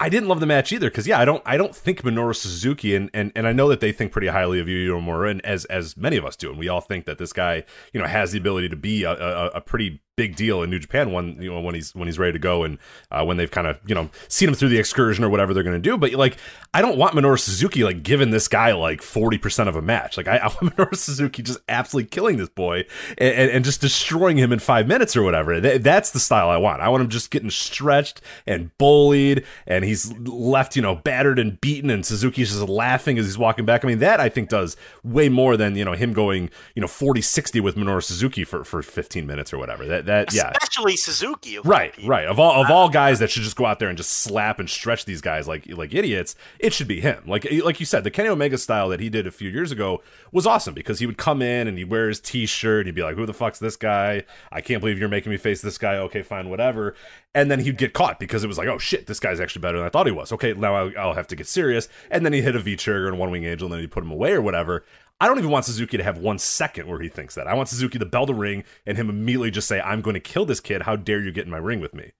I 0.00 0.08
didn't 0.08 0.28
love 0.28 0.40
the 0.40 0.46
match 0.46 0.72
either 0.72 0.90
because 0.90 1.06
yeah, 1.06 1.20
I 1.20 1.24
don't 1.24 1.42
I 1.46 1.56
don't 1.56 1.74
think 1.74 2.02
Minoru 2.02 2.34
Suzuki 2.34 2.96
and, 2.96 3.10
and 3.14 3.30
and 3.36 3.46
I 3.46 3.52
know 3.52 3.68
that 3.68 3.80
they 3.80 3.92
think 3.92 4.10
pretty 4.10 4.26
highly 4.26 4.58
of 4.58 4.66
Yuya 4.66 4.88
Uemura 4.88 5.30
and 5.30 5.44
as 5.46 5.64
as 5.66 5.96
many 5.96 6.16
of 6.16 6.24
us 6.24 6.34
do, 6.36 6.50
and 6.50 6.58
we 6.58 6.68
all 6.68 6.80
think 6.80 7.04
that 7.04 7.18
this 7.18 7.32
guy 7.32 7.62
you 7.92 8.00
know 8.00 8.06
has 8.06 8.32
the 8.32 8.38
ability 8.38 8.68
to 8.70 8.76
be 8.76 9.04
a, 9.04 9.12
a, 9.12 9.46
a 9.48 9.60
pretty 9.60 10.02
big 10.16 10.36
deal 10.36 10.62
in 10.62 10.70
New 10.70 10.78
Japan 10.78 11.12
when 11.12 11.40
you 11.42 11.52
know 11.52 11.60
when 11.60 11.74
he's 11.74 11.94
when 11.94 12.06
he's 12.06 12.18
ready 12.18 12.32
to 12.32 12.38
go 12.38 12.62
and 12.62 12.78
uh, 13.10 13.24
when 13.24 13.36
they've 13.36 13.50
kind 13.50 13.66
of 13.66 13.80
you 13.86 13.94
know 13.94 14.10
seen 14.28 14.48
him 14.48 14.54
through 14.54 14.68
the 14.68 14.78
excursion 14.78 15.24
or 15.24 15.28
whatever 15.28 15.52
they're 15.52 15.62
going 15.62 15.80
to 15.80 15.90
do. 15.90 15.96
But 15.96 16.12
like, 16.12 16.36
I 16.72 16.80
don't 16.80 16.96
want 16.96 17.14
Minoru 17.14 17.38
Suzuki 17.38 17.84
like 17.84 18.02
giving 18.02 18.30
this 18.30 18.48
guy 18.48 18.72
like 18.72 19.02
forty 19.02 19.38
percent 19.38 19.68
of 19.68 19.76
a 19.76 19.82
match. 19.82 20.16
Like 20.16 20.28
I, 20.28 20.36
I 20.44 20.46
want 20.46 20.76
Minoru 20.76 20.96
Suzuki 20.96 21.42
just 21.42 21.58
absolutely 21.68 22.08
killing 22.08 22.36
this 22.36 22.48
boy 22.48 22.84
and, 23.18 23.50
and, 23.50 23.64
just 23.64 23.80
destroying 23.80 24.36
him 24.36 24.52
in 24.52 24.58
five 24.58 24.86
minutes 24.86 25.16
or 25.16 25.22
whatever. 25.22 25.60
That, 25.60 25.82
that's 25.82 26.10
the 26.10 26.20
style 26.20 26.50
I 26.50 26.58
want. 26.58 26.82
I 26.82 26.88
want 26.88 27.02
him 27.02 27.08
just 27.08 27.30
getting 27.30 27.50
stretched 27.50 28.20
and 28.46 28.76
bullied, 28.78 29.44
and 29.66 29.84
he's 29.84 30.12
left 30.18 30.76
you 30.76 30.82
know 30.82 30.94
battered 30.96 31.38
and 31.38 31.60
beaten, 31.60 31.90
and 31.90 32.04
Suzuki's 32.04 32.52
just 32.52 32.68
laughing 32.68 33.18
as 33.18 33.26
he's 33.26 33.38
walking 33.38 33.64
back. 33.64 33.84
I 33.84 33.88
mean 33.88 33.98
that 33.98 34.20
I 34.20 34.28
think 34.28 34.48
does 34.48 34.76
way 35.02 35.28
more 35.28 35.56
than 35.56 35.76
you 35.76 35.84
know 35.84 35.92
him 35.92 36.12
going 36.12 36.50
you 36.74 36.80
know 36.80 36.86
40-60 36.86 37.60
with 37.60 37.76
Minoru 37.76 38.02
Suzuki 38.02 38.44
for 38.44 38.64
for 38.64 38.82
fifteen 38.82 39.26
minutes 39.26 39.52
or 39.52 39.58
whatever. 39.58 39.84
That 39.86 40.03
that 40.06 40.34
yeah, 40.34 40.52
especially 40.62 40.96
Suzuki. 40.96 41.58
Right, 41.58 41.94
right. 42.04 42.26
Of 42.26 42.38
all 42.38 42.62
of 42.62 42.70
all 42.70 42.86
uh, 42.86 42.90
guys 42.90 43.18
that 43.18 43.30
should 43.30 43.42
just 43.42 43.56
go 43.56 43.66
out 43.66 43.78
there 43.78 43.88
and 43.88 43.96
just 43.96 44.10
slap 44.10 44.58
and 44.58 44.68
stretch 44.68 45.04
these 45.04 45.20
guys 45.20 45.48
like 45.48 45.66
like 45.68 45.94
idiots, 45.94 46.34
it 46.58 46.72
should 46.72 46.88
be 46.88 47.00
him. 47.00 47.22
Like 47.26 47.46
eh, 47.50 47.60
like 47.64 47.80
you 47.80 47.86
said, 47.86 48.04
the 48.04 48.10
Kenny 48.10 48.28
Omega 48.28 48.58
style 48.58 48.88
that 48.88 49.00
he 49.00 49.08
did 49.08 49.26
a 49.26 49.30
few 49.30 49.50
years 49.50 49.72
ago 49.72 50.02
was 50.32 50.46
awesome 50.46 50.74
because 50.74 50.98
he 50.98 51.06
would 51.06 51.18
come 51.18 51.42
in 51.42 51.68
and 51.68 51.78
he'd 51.78 51.90
wear 51.90 52.08
his 52.08 52.20
T-shirt 52.20 52.80
and 52.80 52.86
he'd 52.88 52.94
be 52.94 53.02
like, 53.02 53.16
"Who 53.16 53.26
the 53.26 53.34
fuck's 53.34 53.58
this 53.58 53.76
guy? 53.76 54.24
I 54.50 54.60
can't 54.60 54.80
believe 54.80 54.98
you're 54.98 55.08
making 55.08 55.30
me 55.30 55.36
face 55.38 55.60
this 55.60 55.78
guy." 55.78 55.96
Okay, 55.96 56.22
fine, 56.22 56.50
whatever. 56.50 56.94
And 57.36 57.50
then 57.50 57.60
he'd 57.60 57.78
get 57.78 57.92
caught 57.92 58.20
because 58.20 58.44
it 58.44 58.46
was 58.48 58.58
like, 58.58 58.68
"Oh 58.68 58.78
shit, 58.78 59.06
this 59.06 59.20
guy's 59.20 59.40
actually 59.40 59.62
better 59.62 59.78
than 59.78 59.86
I 59.86 59.90
thought 59.90 60.06
he 60.06 60.12
was." 60.12 60.32
Okay, 60.32 60.54
now 60.54 60.74
I'll, 60.74 60.92
I'll 60.98 61.14
have 61.14 61.26
to 61.28 61.36
get 61.36 61.46
serious. 61.46 61.88
And 62.10 62.24
then 62.24 62.32
he 62.32 62.42
hit 62.42 62.54
a 62.54 62.60
V 62.60 62.76
trigger 62.76 63.08
and 63.08 63.18
one 63.18 63.30
wing 63.30 63.44
angel, 63.44 63.66
and 63.66 63.72
then 63.72 63.80
he 63.80 63.86
put 63.86 64.04
him 64.04 64.10
away 64.10 64.32
or 64.32 64.42
whatever. 64.42 64.84
I 65.20 65.28
don't 65.28 65.38
even 65.38 65.50
want 65.50 65.64
Suzuki 65.64 65.96
to 65.96 66.04
have 66.04 66.18
one 66.18 66.38
second 66.38 66.88
where 66.88 67.00
he 67.00 67.08
thinks 67.08 67.34
that. 67.36 67.46
I 67.46 67.54
want 67.54 67.68
Suzuki 67.68 67.98
to 67.98 68.04
bell 68.04 68.26
the 68.26 68.34
ring 68.34 68.64
and 68.84 68.98
him 68.98 69.08
immediately 69.08 69.50
just 69.50 69.68
say, 69.68 69.80
"I'm 69.80 70.00
going 70.00 70.14
to 70.14 70.20
kill 70.20 70.44
this 70.44 70.60
kid. 70.60 70.82
How 70.82 70.96
dare 70.96 71.20
you 71.20 71.32
get 71.32 71.44
in 71.44 71.50
my 71.50 71.58
ring 71.58 71.80
with 71.80 71.94
me?" 71.94 72.12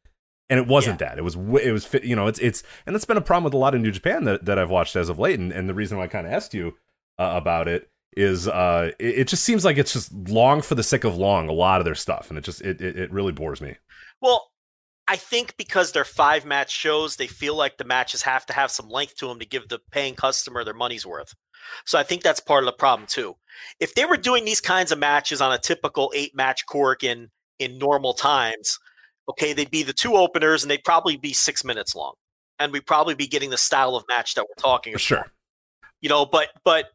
And 0.48 0.60
it 0.60 0.66
wasn't 0.66 1.00
yeah. 1.00 1.08
that. 1.08 1.18
It 1.18 1.22
was 1.22 1.34
it 1.34 1.72
was 1.72 1.88
you 2.02 2.14
know 2.14 2.26
it's 2.26 2.38
it's 2.38 2.62
and 2.86 2.94
that's 2.94 3.04
been 3.04 3.16
a 3.16 3.22
problem 3.22 3.44
with 3.44 3.54
a 3.54 3.58
lot 3.58 3.74
of 3.74 3.80
New 3.80 3.90
Japan 3.90 4.24
that, 4.24 4.44
that 4.44 4.58
I've 4.58 4.70
watched 4.70 4.94
as 4.96 5.08
of 5.08 5.18
late. 5.18 5.38
And, 5.38 5.52
and 5.52 5.68
the 5.68 5.74
reason 5.74 5.98
why 5.98 6.04
I 6.04 6.08
kind 6.08 6.26
of 6.26 6.32
asked 6.32 6.54
you 6.54 6.74
uh, 7.18 7.32
about 7.34 7.68
it 7.68 7.90
is 8.16 8.46
uh 8.46 8.92
it, 8.98 9.18
it, 9.18 9.28
just 9.28 9.42
seems 9.42 9.64
like 9.64 9.76
it's 9.76 9.92
just 9.92 10.12
long 10.28 10.62
for 10.62 10.76
the 10.76 10.82
sake 10.82 11.04
of 11.04 11.16
long. 11.16 11.48
A 11.48 11.52
lot 11.52 11.80
of 11.80 11.84
their 11.84 11.96
stuff, 11.96 12.30
and 12.30 12.38
it 12.38 12.44
just 12.44 12.60
it 12.60 12.80
it, 12.80 12.96
it 12.96 13.12
really 13.12 13.32
bores 13.32 13.60
me. 13.60 13.76
Well, 14.22 14.52
I 15.08 15.16
think 15.16 15.56
because 15.56 15.92
they're 15.92 16.04
five 16.04 16.46
match 16.46 16.70
shows, 16.70 17.16
they 17.16 17.26
feel 17.26 17.56
like 17.56 17.76
the 17.76 17.84
matches 17.84 18.22
have 18.22 18.46
to 18.46 18.52
have 18.52 18.70
some 18.70 18.88
length 18.88 19.16
to 19.16 19.26
them 19.26 19.38
to 19.40 19.46
give 19.46 19.68
the 19.68 19.80
paying 19.90 20.14
customer 20.14 20.64
their 20.64 20.74
money's 20.74 21.04
worth. 21.04 21.34
So 21.84 21.98
I 21.98 22.02
think 22.02 22.22
that's 22.22 22.40
part 22.40 22.62
of 22.62 22.66
the 22.66 22.72
problem 22.72 23.06
too. 23.08 23.36
If 23.80 23.94
they 23.94 24.04
were 24.04 24.16
doing 24.16 24.44
these 24.44 24.60
kinds 24.60 24.92
of 24.92 24.98
matches 24.98 25.40
on 25.40 25.52
a 25.52 25.58
typical 25.58 26.12
eight 26.14 26.34
match 26.34 26.66
Korakuen 26.66 27.28
in 27.58 27.78
normal 27.78 28.14
times, 28.14 28.78
okay, 29.28 29.52
they'd 29.52 29.70
be 29.70 29.82
the 29.82 29.92
two 29.92 30.14
openers 30.14 30.62
and 30.62 30.70
they'd 30.70 30.84
probably 30.84 31.16
be 31.16 31.32
six 31.32 31.64
minutes 31.64 31.94
long, 31.94 32.14
and 32.58 32.72
we'd 32.72 32.86
probably 32.86 33.14
be 33.14 33.26
getting 33.26 33.50
the 33.50 33.56
style 33.56 33.96
of 33.96 34.04
match 34.08 34.34
that 34.34 34.42
we're 34.42 34.62
talking 34.62 34.94
about. 34.94 35.00
Sure. 35.00 35.26
You 36.00 36.08
know, 36.08 36.26
but 36.26 36.48
but 36.64 36.86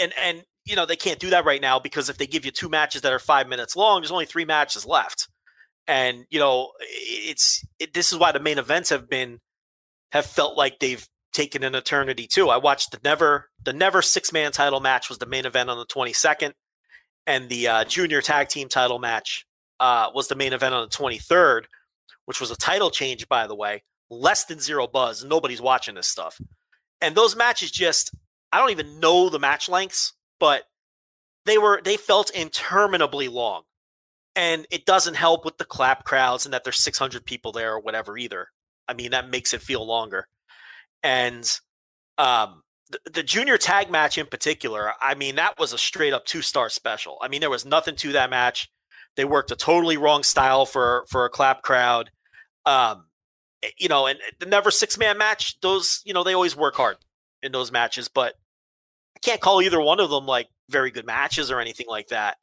and 0.00 0.12
and 0.20 0.42
you 0.64 0.76
know 0.76 0.86
they 0.86 0.96
can't 0.96 1.18
do 1.18 1.30
that 1.30 1.44
right 1.44 1.60
now 1.60 1.78
because 1.78 2.08
if 2.08 2.18
they 2.18 2.26
give 2.26 2.44
you 2.44 2.50
two 2.50 2.68
matches 2.68 3.02
that 3.02 3.12
are 3.12 3.18
five 3.18 3.48
minutes 3.48 3.76
long, 3.76 4.00
there's 4.00 4.10
only 4.10 4.26
three 4.26 4.44
matches 4.44 4.84
left, 4.84 5.28
and 5.86 6.24
you 6.30 6.38
know 6.38 6.72
it's 6.80 7.64
it, 7.78 7.94
this 7.94 8.12
is 8.12 8.18
why 8.18 8.32
the 8.32 8.40
main 8.40 8.58
events 8.58 8.90
have 8.90 9.08
been 9.08 9.40
have 10.12 10.26
felt 10.26 10.56
like 10.56 10.78
they've 10.78 11.06
taken 11.32 11.62
an 11.62 11.74
eternity 11.74 12.26
too. 12.26 12.48
I 12.48 12.56
watched 12.56 12.90
the 12.90 13.00
NEVER 13.04 13.50
the 13.64 13.72
NEVER 13.72 14.02
six 14.02 14.32
man 14.32 14.52
title 14.52 14.80
match 14.80 15.08
was 15.08 15.18
the 15.18 15.26
main 15.26 15.46
event 15.46 15.70
on 15.70 15.78
the 15.78 15.86
22nd, 15.86 16.52
and 17.26 17.48
the 17.48 17.68
uh, 17.68 17.84
junior 17.84 18.22
tag 18.22 18.48
team 18.48 18.68
title 18.68 18.98
match 18.98 19.46
uh, 19.80 20.10
was 20.14 20.28
the 20.28 20.34
main 20.34 20.52
event 20.52 20.74
on 20.74 20.88
the 20.88 20.96
23rd, 20.96 21.64
which 22.24 22.40
was 22.40 22.50
a 22.50 22.56
title 22.56 22.90
change 22.90 23.28
by 23.28 23.46
the 23.46 23.54
way. 23.54 23.82
Less 24.08 24.44
than 24.44 24.60
zero 24.60 24.86
buzz. 24.86 25.24
Nobody's 25.24 25.60
watching 25.60 25.96
this 25.96 26.06
stuff, 26.06 26.40
and 27.00 27.14
those 27.14 27.36
matches 27.36 27.70
just 27.70 28.12
I 28.52 28.58
don't 28.58 28.70
even 28.70 29.00
know 29.00 29.28
the 29.28 29.38
match 29.38 29.68
lengths, 29.68 30.12
but 30.38 30.62
they 31.44 31.58
were 31.58 31.80
they 31.82 31.96
felt 31.96 32.30
interminably 32.30 33.28
long. 33.28 33.62
And 34.36 34.66
it 34.70 34.84
doesn't 34.84 35.14
help 35.14 35.46
with 35.46 35.56
the 35.56 35.64
clap 35.64 36.04
crowds 36.04 36.44
and 36.44 36.52
that 36.52 36.62
there's 36.62 36.82
600 36.82 37.24
people 37.24 37.52
there 37.52 37.72
or 37.72 37.80
whatever 37.80 38.18
either. 38.18 38.48
I 38.86 38.92
mean, 38.92 39.12
that 39.12 39.30
makes 39.30 39.54
it 39.54 39.62
feel 39.62 39.86
longer 39.86 40.28
and 41.02 41.48
um, 42.18 42.62
the, 42.90 42.98
the 43.12 43.22
junior 43.22 43.58
tag 43.58 43.90
match 43.90 44.18
in 44.18 44.26
particular, 44.26 44.92
I 45.00 45.14
mean, 45.14 45.36
that 45.36 45.58
was 45.58 45.72
a 45.72 45.78
straight 45.78 46.12
up 46.12 46.24
two 46.24 46.42
star 46.42 46.68
special. 46.68 47.18
I 47.20 47.28
mean, 47.28 47.40
there 47.40 47.50
was 47.50 47.64
nothing 47.64 47.96
to 47.96 48.12
that 48.12 48.30
match. 48.30 48.68
They 49.16 49.24
worked 49.24 49.50
a 49.50 49.56
totally 49.56 49.96
wrong 49.96 50.22
style 50.22 50.66
for 50.66 51.06
for 51.08 51.24
a 51.24 51.30
clap 51.30 51.62
crowd. 51.62 52.10
Um, 52.64 53.06
eh, 53.62 53.70
you 53.78 53.88
know, 53.88 54.06
and 54.06 54.18
the 54.38 54.46
NEVER 54.46 54.70
six 54.70 54.98
man 54.98 55.18
match, 55.18 55.58
those 55.60 56.02
you 56.04 56.12
know 56.12 56.22
they 56.22 56.34
always 56.34 56.56
work 56.56 56.74
hard 56.74 56.96
in 57.42 57.52
those 57.52 57.72
matches, 57.72 58.08
but 58.08 58.34
I 59.16 59.20
can't 59.20 59.40
call 59.40 59.62
either 59.62 59.80
one 59.80 60.00
of 60.00 60.10
them 60.10 60.26
like 60.26 60.48
very 60.68 60.90
good 60.90 61.06
matches 61.06 61.50
or 61.50 61.60
anything 61.60 61.86
like 61.88 62.08
that. 62.08 62.36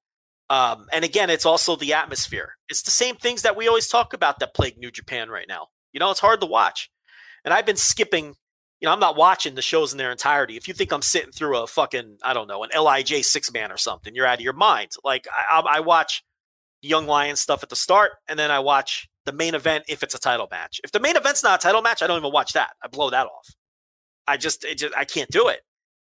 Um, 0.49 0.87
and 0.91 1.05
again, 1.05 1.29
it's 1.29 1.45
also 1.45 1.75
the 1.75 1.93
atmosphere. 1.93 2.55
It's 2.69 2.83
the 2.83 2.91
same 2.91 3.15
things 3.15 3.41
that 3.43 3.55
we 3.55 3.67
always 3.67 3.87
talk 3.87 4.13
about 4.13 4.39
that 4.39 4.53
plague 4.53 4.77
New 4.77 4.91
Japan 4.91 5.29
right 5.29 5.47
now. 5.47 5.67
You 5.93 5.99
know, 5.99 6.11
it's 6.11 6.19
hard 6.19 6.41
to 6.41 6.45
watch. 6.45 6.89
And 7.45 7.53
I've 7.53 7.65
been 7.65 7.75
skipping 7.75 8.35
you 8.83 8.87
know, 8.87 8.93
I'm 8.93 8.99
not 8.99 9.15
watching 9.15 9.55
the 9.55 9.61
shows 9.61 9.93
in 9.93 9.97
their 9.97 10.11
entirety. 10.11 10.57
If 10.57 10.67
you 10.67 10.73
think 10.73 10.91
I'm 10.91 11.01
sitting 11.01 11.31
through 11.31 11.57
a 11.57 11.65
fucking, 11.65 12.17
I 12.21 12.33
don't 12.33 12.49
know, 12.49 12.65
an 12.65 12.69
LIJ 12.77 13.23
six 13.23 13.49
man 13.53 13.71
or 13.71 13.77
something, 13.77 14.13
you're 14.13 14.25
out 14.25 14.39
of 14.39 14.41
your 14.41 14.51
mind. 14.51 14.91
Like 15.05 15.25
I, 15.31 15.63
I 15.65 15.79
watch 15.79 16.21
Young 16.81 17.07
Lions 17.07 17.39
stuff 17.39 17.63
at 17.63 17.69
the 17.69 17.77
start, 17.77 18.11
and 18.27 18.37
then 18.37 18.51
I 18.51 18.59
watch 18.59 19.07
the 19.25 19.31
main 19.31 19.55
event 19.55 19.85
if 19.87 20.03
it's 20.03 20.15
a 20.15 20.19
title 20.19 20.49
match. 20.51 20.81
If 20.83 20.91
the 20.91 20.99
main 20.99 21.15
event's 21.15 21.45
not 21.45 21.61
a 21.61 21.63
title 21.63 21.81
match, 21.81 22.03
I 22.03 22.07
don't 22.07 22.17
even 22.17 22.33
watch 22.33 22.51
that. 22.53 22.71
I 22.83 22.89
blow 22.89 23.09
that 23.09 23.25
off. 23.25 23.55
I 24.27 24.35
just, 24.35 24.65
it 24.65 24.79
just 24.79 24.93
I 24.97 25.05
can't 25.05 25.29
do 25.29 25.47
it. 25.47 25.61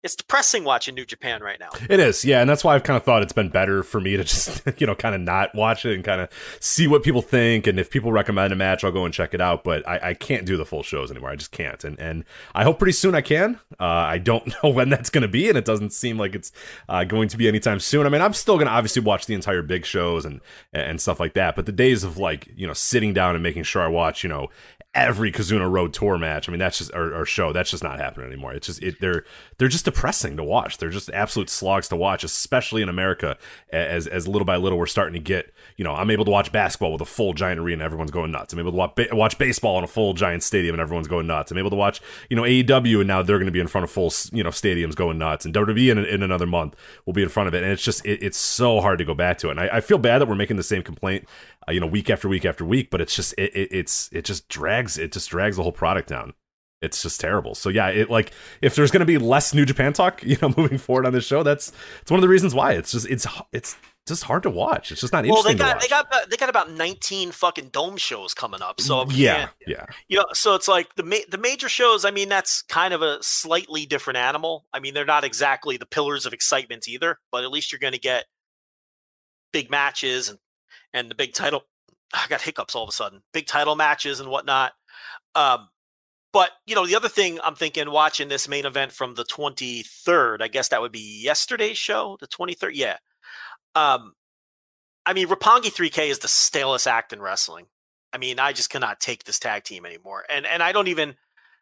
It's 0.02 0.16
depressing 0.16 0.64
watching 0.64 0.96
New 0.96 1.04
Japan 1.04 1.42
right 1.42 1.60
now. 1.60 1.68
It 1.88 2.00
is, 2.00 2.24
yeah, 2.24 2.40
and 2.40 2.50
that's 2.50 2.64
why 2.64 2.74
I've 2.74 2.82
kind 2.82 2.96
of 2.96 3.04
thought 3.04 3.22
it's 3.22 3.32
been 3.32 3.50
better 3.50 3.84
for 3.84 4.00
me 4.00 4.16
to 4.16 4.24
just, 4.24 4.62
you 4.80 4.86
know, 4.86 4.96
kind 4.96 5.14
of 5.14 5.20
not 5.20 5.54
watch 5.54 5.86
it 5.86 5.94
and 5.94 6.04
kind 6.04 6.20
of 6.20 6.28
see 6.58 6.88
what 6.88 7.04
people 7.04 7.22
think, 7.22 7.68
and 7.68 7.78
if 7.78 7.88
people 7.88 8.10
recommend 8.10 8.52
a 8.52 8.56
match, 8.56 8.82
I'll 8.82 8.90
go 8.90 9.04
and 9.04 9.14
check 9.14 9.32
it 9.32 9.40
out. 9.40 9.62
But 9.62 9.86
I, 9.86 10.10
I 10.10 10.14
can't 10.14 10.44
do 10.44 10.56
the 10.56 10.66
full 10.66 10.82
shows 10.82 11.12
anymore. 11.12 11.30
I 11.30 11.36
just 11.36 11.52
can't, 11.52 11.82
and 11.84 11.98
and 12.00 12.24
I 12.52 12.64
hope 12.64 12.78
pretty 12.78 12.92
soon 12.92 13.14
I 13.14 13.20
can. 13.20 13.60
Uh, 13.78 13.84
I 13.84 14.18
don't 14.18 14.52
know 14.62 14.70
when 14.70 14.88
that's 14.88 15.08
going 15.10 15.22
to 15.22 15.28
be, 15.28 15.48
and 15.48 15.56
it 15.56 15.64
doesn't 15.64 15.92
seem 15.92 16.18
like 16.18 16.34
it's 16.34 16.50
uh, 16.88 17.04
going 17.04 17.28
to 17.28 17.36
be 17.36 17.46
anytime 17.46 17.78
soon. 17.78 18.04
I 18.04 18.08
mean, 18.08 18.22
I'm 18.22 18.34
still 18.34 18.56
going 18.56 18.66
to 18.66 18.72
obviously 18.72 19.02
watch 19.02 19.26
the 19.26 19.34
entire 19.34 19.62
big 19.62 19.84
shows 19.86 20.24
and 20.24 20.40
and 20.72 21.00
stuff 21.00 21.20
like 21.20 21.34
that, 21.34 21.54
but 21.54 21.66
the 21.66 21.72
days 21.72 22.02
of 22.02 22.18
like 22.18 22.48
you 22.56 22.66
know 22.66 22.72
sitting 22.72 23.14
down 23.14 23.36
and 23.36 23.42
making 23.42 23.62
sure 23.62 23.82
I 23.82 23.88
watch 23.88 24.24
you 24.24 24.28
know 24.28 24.48
every 24.94 25.32
Kizuna 25.32 25.70
Road 25.70 25.94
Tour 25.94 26.18
match. 26.18 26.48
I 26.48 26.52
mean, 26.52 26.58
that's 26.58 26.78
just 26.78 26.92
or, 26.94 27.14
or, 27.14 27.24
show 27.24 27.52
that's 27.52 27.70
just 27.70 27.82
not 27.82 27.98
happening 27.98 28.26
anymore. 28.26 28.52
It's 28.52 28.66
just 28.66 28.82
it, 28.82 29.00
they're 29.00 29.24
they're 29.58 29.68
just 29.68 29.84
depressing 29.84 30.36
to 30.36 30.44
watch. 30.44 30.78
They're 30.78 30.90
just 30.90 31.10
absolute 31.10 31.48
slogs 31.48 31.88
to 31.88 31.96
watch, 31.96 32.24
especially 32.24 32.82
in 32.82 32.88
America. 32.88 33.38
As 33.70 34.06
as 34.06 34.28
little 34.28 34.44
by 34.44 34.56
little 34.56 34.78
we're 34.78 34.86
starting 34.86 35.14
to 35.14 35.20
get, 35.20 35.52
you 35.76 35.84
know, 35.84 35.94
I'm 35.94 36.10
able 36.10 36.24
to 36.24 36.30
watch 36.30 36.52
basketball 36.52 36.92
with 36.92 37.00
a 37.00 37.06
full 37.06 37.32
giant 37.32 37.60
arena, 37.60 37.74
and 37.74 37.82
everyone's 37.82 38.10
going 38.10 38.30
nuts. 38.30 38.52
I'm 38.52 38.58
able 38.58 38.72
to 38.72 38.76
watch 38.76 38.98
watch 39.12 39.38
baseball 39.38 39.78
in 39.78 39.84
a 39.84 39.88
full 39.88 40.14
giant 40.14 40.42
stadium, 40.42 40.74
and 40.74 40.80
everyone's 40.80 41.08
going 41.08 41.26
nuts. 41.26 41.50
I'm 41.50 41.58
able 41.58 41.70
to 41.70 41.76
watch, 41.76 42.00
you 42.30 42.36
know, 42.36 42.42
AEW, 42.42 42.98
and 42.98 43.08
now 43.08 43.22
they're 43.22 43.38
going 43.38 43.46
to 43.46 43.52
be 43.52 43.60
in 43.60 43.68
front 43.68 43.84
of 43.84 43.90
full, 43.90 44.12
you 44.32 44.42
know, 44.42 44.50
stadiums 44.50 44.94
going 44.94 45.18
nuts. 45.18 45.44
And 45.44 45.54
WWE 45.54 45.90
in, 45.90 45.98
in 45.98 46.22
another 46.22 46.46
month 46.46 46.76
will 47.06 47.12
be 47.12 47.22
in 47.22 47.28
front 47.28 47.48
of 47.48 47.54
it, 47.54 47.62
and 47.62 47.72
it's 47.72 47.82
just 47.82 48.04
it, 48.04 48.22
it's 48.22 48.38
so 48.38 48.80
hard 48.80 48.98
to 48.98 49.04
go 49.04 49.14
back 49.14 49.38
to 49.38 49.48
it. 49.48 49.52
And 49.52 49.60
I, 49.60 49.76
I 49.76 49.80
feel 49.80 49.98
bad 49.98 50.20
that 50.20 50.28
we're 50.28 50.34
making 50.34 50.56
the 50.56 50.62
same 50.62 50.82
complaint 50.82 51.26
uh, 51.68 51.72
you 51.72 51.80
know, 51.80 51.86
week 51.86 52.10
after 52.10 52.28
week 52.28 52.44
after 52.44 52.64
week. 52.64 52.90
But 52.90 53.00
it's 53.00 53.14
just 53.14 53.34
it, 53.38 53.54
it, 53.54 53.68
it's 53.72 54.08
it 54.12 54.24
just 54.24 54.48
drags 54.48 54.98
it 54.98 55.12
just 55.12 55.30
drags 55.30 55.56
the 55.56 55.62
whole 55.62 55.72
product 55.72 56.08
down. 56.08 56.34
It's 56.80 57.00
just 57.00 57.20
terrible. 57.20 57.54
So 57.54 57.68
yeah, 57.68 57.88
it 57.88 58.10
like 58.10 58.32
if 58.60 58.74
there's 58.74 58.90
going 58.90 59.00
to 59.00 59.06
be 59.06 59.18
less 59.18 59.54
New 59.54 59.64
Japan 59.64 59.92
talk, 59.92 60.22
you 60.26 60.36
know, 60.42 60.52
moving 60.56 60.78
forward 60.78 61.06
on 61.06 61.12
this 61.12 61.24
show, 61.24 61.42
that's 61.42 61.72
it's 62.00 62.10
one 62.10 62.18
of 62.18 62.22
the 62.22 62.28
reasons 62.28 62.54
why. 62.54 62.72
It's 62.72 62.92
just 62.92 63.06
it's 63.08 63.26
it's 63.52 63.76
just 64.06 64.24
hard 64.24 64.42
to 64.42 64.50
watch. 64.50 64.90
It's 64.90 65.00
just 65.00 65.12
not 65.12 65.24
well, 65.24 65.38
interesting. 65.46 65.58
Well, 65.58 65.78
they 65.80 65.88
got 65.88 66.08
they 66.08 66.16
got 66.18 66.30
they 66.30 66.36
got 66.36 66.48
about 66.48 66.70
nineteen 66.70 67.30
fucking 67.30 67.68
dome 67.68 67.96
shows 67.96 68.34
coming 68.34 68.60
up. 68.60 68.80
So 68.80 69.08
yeah, 69.10 69.48
yeah, 69.66 69.86
you 70.08 70.18
know, 70.18 70.26
so 70.32 70.54
it's 70.54 70.68
like 70.68 70.94
the 70.96 71.04
ma- 71.04 71.28
the 71.28 71.38
major 71.38 71.68
shows. 71.68 72.04
I 72.04 72.10
mean, 72.10 72.28
that's 72.28 72.62
kind 72.62 72.92
of 72.92 73.02
a 73.02 73.18
slightly 73.22 73.86
different 73.86 74.16
animal. 74.16 74.66
I 74.72 74.80
mean, 74.80 74.94
they're 74.94 75.04
not 75.04 75.24
exactly 75.24 75.76
the 75.76 75.86
pillars 75.86 76.26
of 76.26 76.32
excitement 76.32 76.88
either, 76.88 77.18
but 77.30 77.44
at 77.44 77.52
least 77.52 77.70
you're 77.70 77.78
going 77.78 77.92
to 77.92 78.00
get 78.00 78.24
big 79.52 79.70
matches 79.70 80.28
and 80.28 80.38
and 80.92 81.10
the 81.10 81.14
big 81.14 81.32
title. 81.32 81.62
I 82.14 82.26
got 82.28 82.42
hiccups 82.42 82.74
all 82.74 82.82
of 82.82 82.88
a 82.88 82.92
sudden. 82.92 83.22
Big 83.32 83.46
title 83.46 83.76
matches 83.76 84.20
and 84.20 84.28
whatnot. 84.28 84.72
Um, 85.34 85.68
but 86.32 86.50
you 86.66 86.74
know, 86.74 86.86
the 86.86 86.96
other 86.96 87.08
thing 87.08 87.38
I'm 87.44 87.54
thinking, 87.54 87.90
watching 87.90 88.28
this 88.28 88.48
main 88.48 88.66
event 88.66 88.90
from 88.90 89.14
the 89.14 89.24
23rd, 89.24 90.42
I 90.42 90.48
guess 90.48 90.68
that 90.68 90.80
would 90.80 90.92
be 90.92 91.22
yesterday's 91.22 91.78
show, 91.78 92.16
the 92.20 92.26
23rd. 92.26 92.72
Yeah. 92.74 92.96
Um, 93.74 94.14
I 95.04 95.12
mean, 95.12 95.28
Roppongi 95.28 95.72
3K 95.72 96.08
is 96.08 96.20
the 96.20 96.28
stalest 96.28 96.86
act 96.86 97.12
in 97.12 97.20
wrestling. 97.20 97.66
I 98.12 98.18
mean, 98.18 98.38
I 98.38 98.52
just 98.52 98.70
cannot 98.70 99.00
take 99.00 99.24
this 99.24 99.38
tag 99.38 99.64
team 99.64 99.86
anymore. 99.86 100.24
And 100.28 100.46
and 100.46 100.62
I 100.62 100.72
don't 100.72 100.88
even 100.88 101.14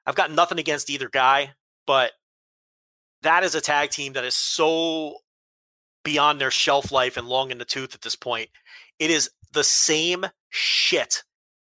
I've 0.07 0.17
got 0.17 0.33
nothing 0.33 0.59
against 0.59 0.91
either 0.91 1.09
guy, 1.09 1.53
but 1.87 2.13
that 3.23 3.45
is 3.45 3.55
a 3.55 3.61
tag 3.61 3.91
team 3.91 4.15
that 4.15 4.25
is 4.25 4.37
so 4.37 5.19
beyond 6.05 6.41
their 6.41 6.51
shelf 6.51 6.91
life 6.91 7.17
and 7.17 7.29
long 7.29 7.51
in 7.51 7.59
the 7.59 7.65
tooth 7.65 7.95
at 7.95 8.03
this 8.03 8.17
point. 8.17 8.51
It 8.99 9.11
is 9.11 9.31
the 9.53 9.65
same 9.65 10.27
shit 10.49 11.23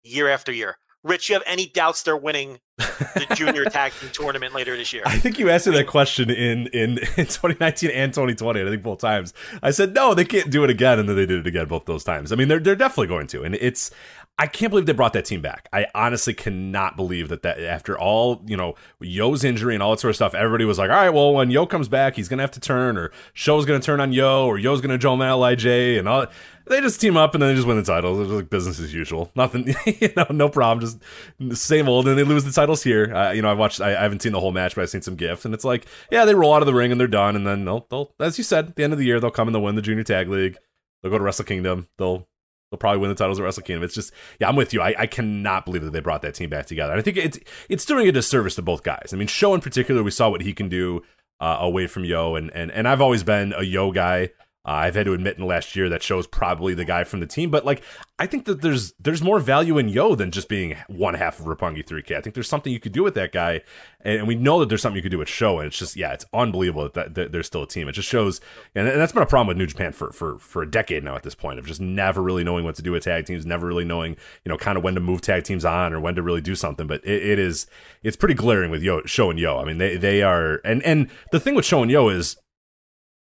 year 0.04 0.30
after 0.30 0.52
year. 0.52 0.78
Rich, 1.04 1.30
you 1.30 1.36
have 1.36 1.44
any 1.46 1.66
doubts 1.66 2.04
they're 2.04 2.16
winning 2.16 2.60
the 2.78 3.28
junior 3.36 3.66
tag 3.70 3.92
team 4.00 4.10
tournament 4.14 4.54
later 4.54 4.78
this 4.78 4.94
year? 4.94 5.04
I 5.06 5.20
think 5.20 5.38
you 5.38 5.50
asked 5.50 5.68
me 5.68 5.74
that 5.74 5.88
question 5.88 6.30
in, 6.30 6.68
in, 6.68 6.98
in 7.18 7.26
2019 7.26 7.90
and 7.90 8.14
2020. 8.14 8.62
I 8.62 8.64
think 8.66 8.82
both 8.82 9.00
times. 9.00 9.34
I 9.62 9.72
said 9.72 9.94
no, 9.94 10.14
they 10.14 10.26
can't 10.26 10.50
do 10.50 10.64
it 10.64 10.70
again, 10.70 11.00
and 11.00 11.10
then 11.10 11.16
they 11.16 11.26
did 11.26 11.40
it 11.40 11.48
again 11.48 11.66
both 11.66 11.86
those 11.86 12.04
times. 12.04 12.32
I 12.32 12.36
mean, 12.36 12.48
they're 12.48 12.60
they're 12.60 12.76
definitely 12.76 13.08
going 13.08 13.28
to, 13.28 13.44
and 13.44 13.56
it's 13.56 13.92
I 14.40 14.48
can't 14.48 14.72
believe 14.72 14.88
they 14.88 14.94
brought 14.94 15.14
that 15.14 15.26
team 15.26 15.42
back. 15.42 15.70
I 15.72 15.86
honestly 15.94 16.34
cannot 16.34 16.98
believe 16.98 17.30
that 17.30 17.44
that 17.44 17.60
after 17.60 17.98
all, 17.98 18.42
you 18.48 18.58
know, 18.58 18.74
YOH's 19.00 19.44
injury 19.44 19.76
and 19.76 19.84
all 19.84 19.92
that 19.92 20.00
sort 20.00 20.10
of 20.10 20.16
stuff, 20.16 20.34
everybody 20.34 20.66
was 20.66 20.80
like, 20.80 20.90
all 20.90 20.96
right, 20.96 21.12
well, 21.12 21.36
when 21.36 21.52
YOH 21.52 21.68
comes 21.68 21.88
back, 21.88 22.16
he's 22.16 22.28
gonna 22.28 22.42
have 22.42 22.52
to 22.52 22.60
turn, 22.60 22.98
or 22.98 23.12
SHO's 23.34 23.66
gonna 23.66 23.80
turn 23.80 24.02
on 24.02 24.12
YOH, 24.12 24.48
or 24.48 24.58
YOH's 24.58 24.82
gonna 24.82 24.98
join 24.98 25.20
LIJ, 25.20 26.00
and 26.00 26.10
all. 26.10 26.26
They 26.66 26.80
just 26.80 27.00
team 27.00 27.18
up 27.18 27.34
and 27.36 27.42
then 27.42 27.50
they 27.50 27.56
just 27.56 27.68
win 27.68 27.76
the 27.76 27.84
titles. 27.84 28.22
It's 28.22 28.32
like 28.32 28.50
business 28.50 28.80
as 28.80 28.94
usual. 28.94 29.30
Nothing, 29.36 29.68
you 29.86 30.14
know, 30.16 30.26
no 30.32 30.50
problem. 30.50 30.80
Just 30.80 31.62
same 31.62 31.90
old. 31.90 32.08
And 32.08 32.18
they 32.18 32.24
lose 32.24 32.46
the 32.46 32.54
titles 32.54 32.82
here. 32.82 33.14
Uh, 33.14 33.32
you 33.32 33.42
know, 33.42 33.52
I've 33.52 33.58
watched. 33.58 33.82
I, 33.82 33.90
I, 33.90 34.02
haven't 34.02 34.22
seen 34.22 34.32
the 34.32 34.40
whole 34.40 34.54
match, 34.54 34.74
but 34.74 34.82
I've 34.82 34.90
seen 34.90 35.02
some 35.02 35.16
gifs, 35.16 35.46
and 35.46 35.54
it's 35.54 35.66
like, 35.66 35.86
yeah, 36.10 36.24
they 36.26 36.34
roll 36.34 36.54
out 36.54 36.62
of 36.62 36.66
the 36.66 36.74
ring 36.74 36.92
and 36.92 37.00
they're 37.00 37.08
done, 37.08 37.36
and 37.36 37.46
then 37.46 37.66
they'll, 37.66 37.86
they'll, 37.90 38.14
as 38.20 38.38
you 38.38 38.44
said, 38.44 38.70
at 38.70 38.76
the 38.78 38.84
end 38.84 38.94
of 38.94 39.00
the 39.00 39.06
year, 39.06 39.20
they'll 39.20 39.30
come 39.30 39.48
and 39.48 39.54
they'll 39.54 39.62
win 39.62 39.76
the 39.76 39.82
Junior 39.82 40.04
Tag 40.04 40.30
League. 40.30 40.58
They'll 41.02 41.12
go 41.12 41.18
to 41.18 41.24
Wrestle 41.24 41.46
Kingdom. 41.46 41.90
They'll 41.98 42.28
They'll 42.74 42.80
probably 42.80 42.98
win 42.98 43.10
the 43.10 43.16
titles 43.16 43.40
at 43.40 43.44
Wrestle 43.44 43.62
Kingdom. 43.62 43.84
It's 43.84 43.94
just, 43.94 44.12
yeah, 44.40 44.50
I'm 44.50 44.56
with 44.56 44.74
you. 44.74 44.82
I, 44.82 44.96
I 44.98 45.06
cannot 45.06 45.64
believe 45.64 45.84
that 45.84 45.92
they 45.92 46.00
brought 46.00 46.24
that 46.24 46.34
team 46.34 46.50
back 46.50 46.66
together. 46.66 46.92
And 46.92 47.00
I 47.00 47.04
think 47.04 47.18
it's 47.18 47.38
it's 47.70 47.86
doing 47.86 48.08
a 48.08 48.12
disservice 48.12 48.56
to 48.56 48.64
both 48.64 48.82
guys. 48.82 49.12
I 49.14 49.16
mean, 49.16 49.28
SHO 49.28 49.54
in 49.54 49.62
particular, 49.62 50.02
we 50.02 50.10
saw 50.10 50.32
what 50.32 50.42
he 50.42 50.54
can 50.54 50.70
do 50.70 51.04
uh, 51.40 51.58
away 51.60 51.86
from 51.86 52.04
YOH, 52.04 52.34
and 52.34 52.50
and 52.56 52.72
and 52.72 52.88
I've 52.88 53.00
always 53.00 53.22
been 53.22 53.54
a 53.56 53.62
YOH 53.62 53.92
guy. 53.92 54.30
Uh, 54.66 54.72
I've 54.72 54.96
had 54.96 55.06
to 55.08 55.14
admit 55.14 55.36
in 55.36 55.42
the 55.42 55.48
last 55.48 55.76
year 55.76 55.90
that 55.90 56.02
SHO's 56.02 56.26
probably 56.26 56.74
the 56.74 56.86
guy 56.86 57.04
from 57.04 57.20
the 57.20 57.28
team, 57.28 57.52
but 57.52 57.66
like 57.66 57.84
I 58.18 58.28
think 58.28 58.46
that 58.46 58.62
there's 58.62 58.94
there's 58.94 59.22
more 59.22 59.42
value 59.42 59.78
in 59.78 59.90
YOH 59.90 60.16
than 60.16 60.32
just 60.32 60.48
being 60.48 60.78
one 60.88 61.16
half 61.16 61.38
of 61.38 61.48
Roppongi 61.48 61.86
3K. 61.86 62.16
I 62.16 62.22
think 62.22 62.34
there's 62.34 62.48
something 62.48 62.72
you 62.72 62.80
could 62.80 62.94
do 62.94 63.04
with 63.04 63.14
that 63.16 63.34
guy, 63.34 63.60
and, 64.00 64.26
we 64.26 64.36
know 64.36 64.62
that 64.62 64.70
there's 64.70 64.82
something 64.82 64.96
you 64.96 65.02
could 65.02 65.12
do 65.12 65.18
with 65.18 65.28
SHO, 65.28 65.60
and 65.60 65.68
it's 65.68 65.78
just 65.78 65.98
yeah, 65.98 66.14
it's 66.14 66.24
unbelievable 66.34 66.84
that, 66.84 66.94
that, 66.94 67.16
that 67.16 67.32
there's 67.34 67.48
still 67.48 67.64
a 67.64 67.68
team. 67.68 67.90
It 67.90 67.92
just 67.92 68.08
shows, 68.08 68.40
and, 68.74 68.88
and, 68.88 69.02
that's 69.02 69.12
been 69.12 69.22
a 69.22 69.26
problem 69.26 69.48
with 69.48 69.58
New 69.58 69.68
Japan 69.68 69.92
for 69.92 70.14
for 70.14 70.40
for 70.40 70.62
a 70.62 70.70
decade 70.72 71.04
now 71.04 71.18
at 71.18 71.24
this 71.24 71.36
point 71.36 71.60
of 71.60 71.66
just 71.66 71.82
never 71.82 72.22
really 72.22 72.46
knowing 72.46 72.64
what 72.64 72.76
to 72.76 72.82
do 72.82 72.94
with 72.94 73.04
tag 73.04 73.26
teams, 73.26 73.46
never 73.46 73.68
really 73.68 73.84
knowing 73.84 74.16
you 74.46 74.50
know 74.50 74.58
kind 74.58 74.78
of 74.78 74.84
when 74.86 74.94
to 74.94 75.02
move 75.02 75.20
tag 75.20 75.44
teams 75.44 75.66
on 75.66 75.92
or 75.92 76.00
when 76.00 76.16
to 76.16 76.22
really 76.22 76.42
do 76.42 76.56
something. 76.56 76.88
But 76.88 77.04
it, 77.04 77.22
it 77.22 77.40
is 77.40 77.68
it's 78.02 78.16
pretty 78.16 78.36
glaring 78.36 78.72
with 78.72 78.82
YOH 78.82 79.08
SHO 79.08 79.32
and 79.32 79.40
YOH. 79.40 79.60
I 79.60 79.66
mean 79.66 79.80
they 79.80 79.98
they 79.98 80.22
are, 80.22 80.62
and 80.64 80.82
and 80.84 81.10
the 81.34 81.40
thing 81.42 81.56
with 81.56 81.66
SHO 81.66 81.82
and 81.82 81.92
YOH 81.92 82.08
is 82.08 82.38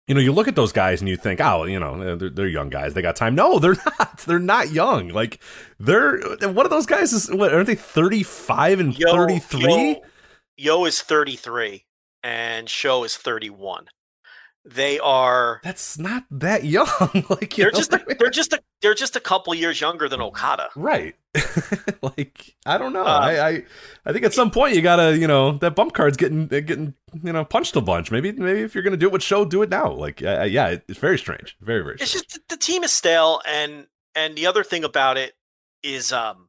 you 0.09 0.15
know, 0.15 0.21
you 0.21 0.33
look 0.33 0.49
at 0.49 0.57
those 0.57 0.73
guys 0.73 1.01
and 1.01 1.09
you 1.09 1.17
think, 1.17 1.41
oh, 1.41 1.65
you 1.65 1.79
know, 1.79 2.01
eh, 2.01 2.15
they're, 2.17 2.31
they're, 2.31 2.49
young 2.49 2.71
guys. 2.71 2.95
They 2.95 3.03
got 3.03 3.17
time. 3.17 3.35
No, 3.35 3.59
they're 3.59 3.77
not. 3.99 4.19
They're 4.19 4.39
not 4.39 4.71
young. 4.71 5.09
Like, 5.09 5.41
they're 5.79 6.19
one 6.41 6.67
of 6.67 6.71
those 6.71 6.87
guys 6.87 7.13
is 7.13 7.31
what 7.31 7.55
aren't 7.55 7.67
they 7.67 7.75
thirty 7.75 8.23
five 8.23 8.81
and 8.81 8.97
thirty 8.97 9.39
three? 9.39 10.01
YOH, 10.57 10.81
YOH 10.81 10.85
is 10.87 11.03
thirty 11.03 11.37
three, 11.37 11.85
and 12.23 12.69
SHO 12.69 13.05
is 13.05 13.17
thirty 13.17 13.51
one. 13.51 13.87
They 14.65 14.99
are. 14.99 15.61
That's 15.65 15.99
not 15.99 16.25
that 16.31 16.65
young. 16.65 16.87
like 17.29 17.55
they're 17.55 17.71
know, 17.71 17.79
just 17.79 17.93
a, 17.93 18.17
they're 18.19 18.31
just 18.31 18.53
a 18.53 18.63
they're 18.81 18.95
just 18.95 19.17
a 19.17 19.21
couple 19.21 19.55
years 19.55 19.81
younger 19.81 20.09
than 20.09 20.21
Okada. 20.21 20.69
Right. 20.77 21.15
like 22.03 22.55
I 22.67 22.77
don't 22.77 22.93
know. 22.93 23.05
Uh, 23.05 23.21
I, 23.23 23.49
I 23.49 23.63
I 24.05 24.13
think 24.13 24.25
at 24.25 24.35
some 24.35 24.51
point 24.51 24.75
you 24.75 24.83
gotta 24.83 25.17
you 25.17 25.27
know 25.27 25.53
that 25.59 25.75
bump 25.75 25.95
card's 25.95 26.17
getting 26.17 26.47
getting 26.47 26.95
you 27.23 27.33
know 27.33 27.45
punched 27.45 27.75
a 27.77 27.81
bunch. 27.81 28.11
Maybe 28.11 28.33
maybe 28.33 28.61
if 28.61 28.75
you're 28.75 28.85
gonna 28.85 28.99
do 28.99 29.07
it 29.07 29.13
with 29.13 29.23
SHO, 29.23 29.47
do 29.47 29.63
it 29.63 29.71
now. 29.71 29.93
Like 29.93 30.23
uh, 30.23 30.43
yeah, 30.43 30.77
it's 30.89 30.99
very 30.99 31.19
strange. 31.19 31.57
Very 31.61 31.83
very. 31.83 31.97
It's 32.01 32.13
just 32.13 32.39
the 32.49 32.57
team 32.57 32.85
is 32.85 32.93
stale, 32.93 33.41
and 33.47 33.87
and 34.15 34.37
the 34.37 34.47
other 34.47 34.63
thing 34.63 34.85
about 34.85 35.17
it 35.17 35.33
is 35.83 36.13
um. 36.13 36.49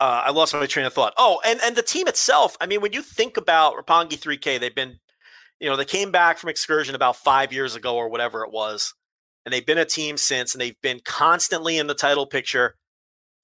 Uh, 0.00 0.24
I 0.26 0.30
lost 0.32 0.52
my 0.52 0.66
train 0.66 0.86
of 0.86 0.92
thought. 0.92 1.14
Oh, 1.16 1.40
and 1.46 1.60
and 1.62 1.76
the 1.76 1.82
team 1.82 2.08
itself. 2.08 2.56
I 2.60 2.66
mean, 2.66 2.80
when 2.80 2.92
you 2.92 3.00
think 3.00 3.36
about 3.36 3.74
Roppongi 3.74 4.18
3K, 4.18 4.58
they've 4.58 4.74
been 4.74 4.98
you 5.60 5.68
know, 5.70 5.76
they 5.76 5.84
came 5.84 6.10
back 6.10 6.38
from 6.38 6.50
excursion 6.50 6.94
about 6.94 7.16
five 7.16 7.52
years 7.52 7.76
ago 7.76 7.96
or 7.96 8.08
whatever 8.08 8.44
it 8.44 8.52
was, 8.52 8.94
and 9.44 9.52
they've 9.52 9.64
been 9.64 9.78
a 9.78 9.84
team 9.84 10.16
since, 10.16 10.52
and 10.52 10.60
they've 10.60 10.80
been 10.82 11.00
constantly 11.04 11.78
in 11.78 11.86
the 11.86 11.94
title 11.94 12.26
picture 12.26 12.74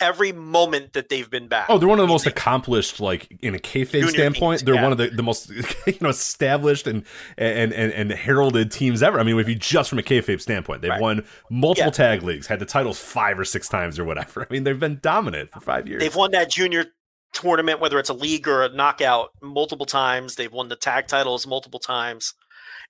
every 0.01 0.33
moment 0.33 0.95
that 0.95 1.09
they've 1.09 1.29
been 1.29 1.49
back. 1.49 1.67
Oh, 1.69 1.79
they're 1.79 1.89
one 1.89 1.99
of 1.99 2.05
the 2.05 2.13
most 2.13 2.27
accomplished, 2.27 3.01
like 3.01 3.39
in 3.41 3.55
a 3.55 3.59
kayfabe 3.59 4.09
standpoint. 4.09 4.61
Teams, 4.61 4.65
they're 4.65 4.75
yeah. 4.75 4.83
one 4.83 4.93
of 4.93 4.99
the, 4.99 5.09
the 5.09 5.23
most 5.23 5.51
you 5.87 5.99
know 6.01 6.09
established 6.09 6.87
and, 6.87 7.05
and 7.37 7.73
and 7.73 7.93
and 7.93 8.13
heralded 8.13 8.71
teams 8.71 9.03
ever. 9.03 9.21
I 9.21 9.23
mean, 9.23 9.39
if 9.39 9.49
you 9.49 9.55
just 9.55 9.91
from 9.91 9.99
a 9.99 10.03
kayfabe 10.03 10.41
standpoint, 10.41 10.83
they've 10.83 10.91
right. 10.91 11.01
won 11.01 11.25
multiple 11.51 11.89
yeah. 11.89 11.91
tag 11.91 12.23
leagues, 12.23 12.47
had 12.47 12.59
the 12.59 12.67
titles 12.67 12.99
five 12.99 13.39
or 13.39 13.45
six 13.45 13.69
times 13.69 13.99
or 13.99 14.05
whatever. 14.05 14.43
I 14.51 14.53
mean, 14.53 14.65
they've 14.65 14.79
been 14.79 14.99
dominant 15.03 15.53
for 15.53 15.61
five 15.61 15.87
years. 15.87 16.01
They've 16.01 16.15
won 16.15 16.33
that 16.33 16.51
junior 16.51 16.87
tournament, 17.33 17.81
whether 17.81 17.99
it's 17.99 18.11
a 18.11 18.15
league 18.15 18.49
or 18.49 18.65
a 18.65 18.69
knockout, 18.69 19.31
multiple 19.43 19.87
times. 19.87 20.35
They've 20.35 20.53
won 20.53 20.69
the 20.69 20.77
tag 20.77 21.07
titles 21.07 21.47
multiple 21.47 21.81
times. 21.81 22.35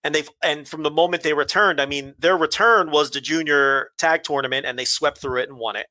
And 0.02 0.14
they've 0.14 0.30
and 0.42 0.66
from 0.66 0.82
the 0.82 0.90
moment 0.90 1.22
they 1.22 1.34
returned, 1.34 1.80
I 1.80 1.86
mean, 1.86 2.14
their 2.18 2.36
return 2.36 2.90
was 2.90 3.10
the 3.10 3.20
junior 3.20 3.90
tag 3.98 4.22
tournament, 4.22 4.64
and 4.64 4.78
they 4.78 4.86
swept 4.86 5.18
through 5.18 5.42
it 5.42 5.48
and 5.50 5.58
won 5.58 5.76
it, 5.76 5.86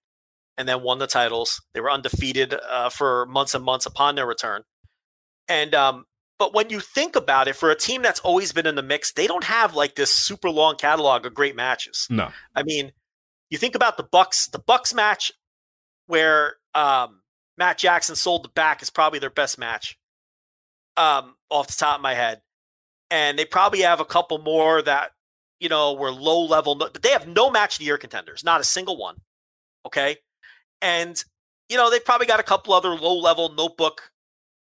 and 0.59 0.67
then 0.67 0.83
won 0.83 0.99
the 0.99 1.07
titles. 1.07 1.59
They 1.73 1.81
were 1.81 1.89
undefeated 1.89 2.53
uh, 2.53 2.89
for 2.89 3.25
months 3.25 3.55
and 3.55 3.63
months 3.65 3.87
upon 3.87 4.13
their 4.15 4.27
return. 4.27 4.63
And 5.47 5.73
um, 5.73 6.05
but 6.37 6.53
when 6.53 6.69
you 6.69 6.79
think 6.81 7.15
about 7.15 7.47
it, 7.47 7.55
for 7.55 7.71
a 7.71 7.75
team 7.75 8.03
that's 8.03 8.19
always 8.19 8.51
been 8.53 8.67
in 8.67 8.75
the 8.75 8.83
mix, 8.83 9.13
they 9.13 9.25
don't 9.25 9.45
have 9.45 9.73
like 9.73 9.95
this 9.95 10.13
super 10.13 10.49
long 10.51 10.75
catalog 10.75 11.25
of 11.25 11.33
great 11.33 11.55
matches. 11.55 12.05
No, 12.09 12.29
I 12.55 12.63
mean, 12.63 12.91
you 13.49 13.57
think 13.57 13.73
about 13.75 13.97
the 13.97 14.03
Bucks, 14.03 14.47
the 14.49 14.59
Bucks 14.59 14.93
match 14.93 15.31
where 16.07 16.55
um, 16.75 17.21
Matt 17.57 17.77
Jackson 17.79 18.15
sold 18.15 18.43
the 18.43 18.49
back 18.49 18.81
is 18.83 18.89
probably 18.91 19.19
their 19.19 19.29
best 19.31 19.57
match. 19.57 19.97
um, 20.97 21.35
off 21.49 21.67
the 21.67 21.73
top 21.73 21.95
of 21.97 22.01
my 22.01 22.13
head, 22.13 22.41
and 23.09 23.39
they 23.39 23.45
probably 23.45 23.81
have 23.81 23.99
a 23.99 24.05
couple 24.05 24.37
more 24.39 24.81
that 24.81 25.11
you 25.59 25.69
know 25.69 25.93
were 25.93 26.11
low 26.11 26.41
level, 26.45 26.75
but 26.75 27.01
they 27.01 27.09
have 27.09 27.27
no 27.27 27.49
match 27.49 27.75
of 27.75 27.79
the 27.79 27.85
year 27.85 27.97
contenders, 27.97 28.43
not 28.43 28.61
a 28.61 28.63
single 28.65 28.97
one. 28.97 29.15
Okay, 29.85 30.17
and 30.81 31.23
you 31.69 31.77
know 31.77 31.89
they've 31.89 32.03
probably 32.03 32.27
got 32.27 32.39
a 32.39 32.43
couple 32.43 32.73
other 32.73 32.89
low 32.89 33.17
level 33.17 33.49
notebook, 33.49 34.11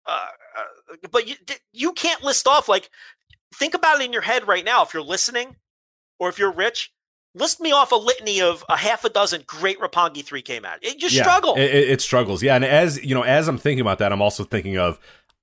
uh, 0.07 0.29
uh, 0.59 0.97
but 1.11 1.27
you 1.29 1.37
you 1.73 1.93
can't 1.93 2.23
list 2.23 2.47
off 2.47 2.69
like 2.69 2.91
think 3.55 3.75
about 3.75 4.01
it 4.01 4.05
in 4.05 4.13
your 4.13 4.23
head 4.23 4.47
right 4.47 4.65
now 4.65 4.83
if 4.83 4.93
you're 4.93 5.03
listening, 5.03 5.57
or 6.19 6.29
if 6.29 6.39
you're 6.39 6.53
rich. 6.53 6.93
List 7.35 7.61
me 7.61 7.73
off 7.73 7.93
a 7.93 7.97
litany 7.97 8.41
of 8.41 8.65
a 8.69 8.77
half 8.77 9.05
a 9.05 9.11
dozen 9.11 9.45
great 9.47 9.79
Roppongi 9.79 10.25
3K 10.25 10.63
match. 10.63 10.79
It 10.83 10.99
just 10.99 11.15
yeah, 11.15 11.23
struggle. 11.23 11.55
It, 11.57 11.71
it 11.71 12.01
struggles. 12.01 12.43
Yeah, 12.43 12.57
and 12.57 12.65
as 12.65 13.05
you 13.05 13.15
know, 13.15 13.23
as 13.23 13.49
I'm 13.49 13.59
thinking 13.59 13.83
about 13.83 13.99
that, 13.99 14.13
I'm 14.13 14.23
also 14.23 14.45
thinking 14.45 14.79
of 14.79 14.99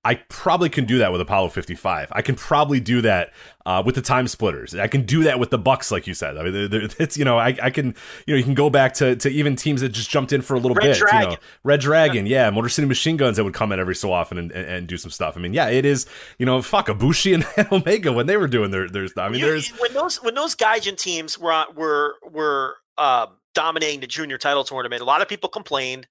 I 0.05 0.15
probably 0.29 0.69
can 0.69 0.85
do 0.85 0.99
that 0.99 1.11
with 1.11 1.19
Apollo 1.19 1.49
55. 1.49 2.09
I 2.11 2.21
can 2.21 2.35
probably 2.35 2.79
do 2.79 3.01
that 3.01 3.33
uh, 3.65 3.81
with 3.83 3.95
the 3.95 4.03
time 4.03 4.27
splitters. 4.27 4.75
I 4.75 4.85
can 4.87 5.03
do 5.03 5.23
that 5.23 5.39
with 5.39 5.49
the 5.49 5.57
Bucks, 5.57 5.91
like 5.91 6.05
you 6.05 6.13
said. 6.13 6.37
I 6.37 6.43
mean, 6.43 6.53
they're, 6.53 6.67
they're, 6.67 6.89
it's 6.99 7.17
you 7.17 7.25
know, 7.25 7.39
I, 7.39 7.57
I, 7.61 7.71
can 7.71 7.87
you 8.27 8.35
know, 8.35 8.37
you 8.37 8.43
can 8.43 8.53
go 8.53 8.69
back 8.69 8.93
to, 8.95 9.15
to 9.15 9.29
even 9.29 9.55
teams 9.55 9.81
that 9.81 9.89
just 9.89 10.11
jumped 10.11 10.31
in 10.31 10.43
for 10.43 10.53
a 10.53 10.59
little 10.59 10.75
Red 10.75 10.83
bit. 10.83 10.97
Dragon. 10.99 11.21
You 11.31 11.35
know, 11.37 11.41
Red 11.63 11.79
Dragon, 11.79 12.27
yeah. 12.27 12.51
Motor 12.51 12.69
City 12.69 12.87
Machine 12.87 13.17
Guns 13.17 13.37
that 13.37 13.43
would 13.43 13.55
come 13.55 13.71
in 13.71 13.79
every 13.79 13.95
so 13.95 14.11
often 14.13 14.37
and, 14.37 14.51
and, 14.51 14.65
and 14.69 14.87
do 14.87 14.95
some 14.95 15.09
stuff. 15.09 15.35
I 15.35 15.39
mean, 15.39 15.55
yeah, 15.55 15.69
it 15.69 15.85
is. 15.85 16.05
You 16.37 16.45
know, 16.45 16.61
fuck 16.61 16.87
Ibushi 16.87 17.33
and 17.33 17.67
Omega 17.71 18.13
when 18.13 18.27
they 18.27 18.37
were 18.37 18.47
doing 18.47 18.69
their 18.69 18.87
their. 18.87 19.07
I 19.17 19.29
mean, 19.29 19.39
You- 19.39 19.47
there's 19.47 19.69
when 19.79 19.91
those 19.93 20.21
when 20.21 20.35
those 20.35 20.55
Gaijin 20.55 20.97
teams 20.97 21.39
were 21.39 21.65
were 21.75 22.13
were 22.31 22.75
um, 22.99 23.37
dominating 23.55 24.01
the 24.01 24.07
junior 24.07 24.37
title 24.37 24.63
tournament. 24.63 25.01
A 25.01 25.05
lot 25.05 25.23
of 25.23 25.27
people 25.27 25.49
complained 25.49 26.05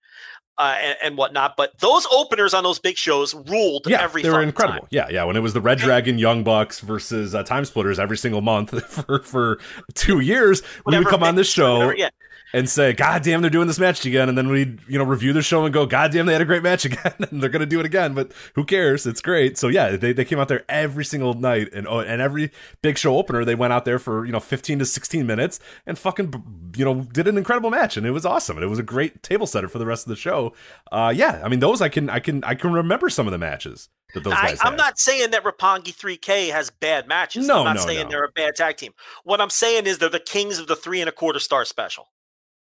uh, 0.59 0.77
and, 0.81 0.97
and 1.03 1.17
whatnot, 1.17 1.57
but 1.57 1.77
those 1.81 2.07
openers 2.13 2.55
on 2.55 2.63
those 2.63 2.79
big 2.79 2.97
shows 2.97 3.35
ruled 3.35 3.87
yeah, 3.89 4.03
every. 4.03 4.23
they 4.23 4.31
were 4.31 4.43
incredible. 4.43 4.81
time. 4.81 4.89
Yeah, 4.91 5.09
yeah. 5.11 5.25
When 5.25 5.37
it 5.37 5.41
was 5.41 5.53
the 5.53 5.61
Red 5.61 5.79
Dragon 5.79 6.19
Young 6.19 6.45
Bucks 6.45 6.81
versus 6.81 7.35
uh, 7.35 7.43
Time 7.43 7.65
Splitters 7.65 7.99
every 7.99 8.17
single 8.17 8.41
month 8.41 8.71
for 8.89 9.21
for 9.21 9.59
two 9.95 10.21
years, 10.21 10.63
we 10.87 10.97
would 10.97 11.07
come 11.07 11.23
on 11.23 11.35
this 11.35 11.51
show. 11.51 11.75
whatever- 11.79 11.97
yeah. 11.97 12.11
And 12.55 12.71
say, 12.71 12.93
God 12.93 13.25
damn, 13.25 13.41
they're 13.41 13.51
doing 13.51 13.67
this 13.67 13.81
match 13.81 14.07
again. 14.07 14.29
And 14.29 14.39
then 14.39 14.49
we, 14.49 14.79
you 14.87 14.97
know, 14.97 15.05
review 15.05 15.33
the 15.33 15.43
show 15.43 15.65
and 15.65 15.75
go, 15.75 15.87
God 15.87 16.13
damn, 16.13 16.27
they 16.27 16.33
had 16.33 16.41
a 16.41 16.45
great 16.45 16.63
match 16.63 16.85
again. 16.85 17.13
and 17.19 17.43
they're 17.43 17.51
going 17.51 17.59
to 17.61 17.67
do 17.67 17.81
it 17.81 17.87
again, 17.87 18.15
but 18.15 18.31
who 18.55 18.65
cares? 18.65 19.07
It's 19.07 19.21
great. 19.21 19.59
So 19.59 19.67
yeah, 19.67 19.97
they, 19.97 20.13
they 20.13 20.25
came 20.25 20.39
out 20.39 20.47
there 20.47 20.65
every 20.69 21.05
single 21.05 21.35
night 21.35 21.71
and, 21.73 21.89
oh, 21.89 21.99
and 21.99 22.23
every 22.23 22.53
big 22.81 22.97
show 22.97 23.19
opener, 23.19 23.45
they 23.45 23.57
went 23.57 23.73
out 23.73 23.85
there 23.85 23.99
for, 23.99 24.25
you 24.25 24.31
know, 24.31 24.39
15 24.39 24.79
to 24.79 24.87
16 24.87 25.27
minutes 25.27 25.59
and 25.85 25.99
fucking, 25.99 26.73
you 26.77 26.85
know, 26.85 27.03
did 27.03 27.27
an 27.27 27.37
incredible 27.37 27.71
match. 27.71 27.97
And 27.97 28.07
it 28.07 28.13
was 28.13 28.25
awesome. 28.25 28.57
And 28.57 28.65
it 28.65 28.69
was 28.69 28.79
a 28.79 28.85
great 28.85 29.25
table 29.25 29.49
setter 29.49 29.67
for 29.67 29.81
the 29.81 29.87
rest 29.87 30.07
of 30.07 30.11
the 30.11 30.17
show. 30.17 30.55
Uh, 30.93 31.13
yeah. 31.15 31.43
I 31.45 31.49
mean, 31.49 31.59
those 31.59 31.83
I 31.83 31.89
can, 31.89 32.09
I 32.09 32.21
can, 32.21 32.45
I 32.45 32.55
can 32.55 32.73
remember 32.73 33.11
some 33.11 33.27
of 33.27 33.33
the 33.33 33.39
matches 33.39 33.89
that 34.15 34.25
those 34.25 34.33
I, 34.33 34.51
guys 34.51 34.59
I'm 34.63 34.77
not 34.77 34.99
saying 34.99 35.33
that 35.33 35.45
Roppongi 35.45 35.95
3K 35.95 36.51
has 36.51 36.71
bad 36.71 37.07
matches. 37.07 37.47
No, 37.47 37.59
I'm 37.59 37.65
not 37.65 37.77
no, 37.77 37.83
saying 37.83 38.05
no. 38.05 38.11
they're 38.11 38.25
a 38.25 38.33
bad 38.33 38.55
tag 38.57 38.77
team. 38.77 38.93
What 39.25 39.41
I'm 39.41 39.51
saying 39.51 39.87
is 39.87 39.99
they're 39.99 40.09
the 40.09 40.21
kings 40.21 40.59
of 40.59 40.67
the 40.67 40.77
three 40.77 41.01
and 41.01 41.09
a 41.09 41.13
quarter 41.13 41.39
star 41.41 41.65
special. 41.65 42.09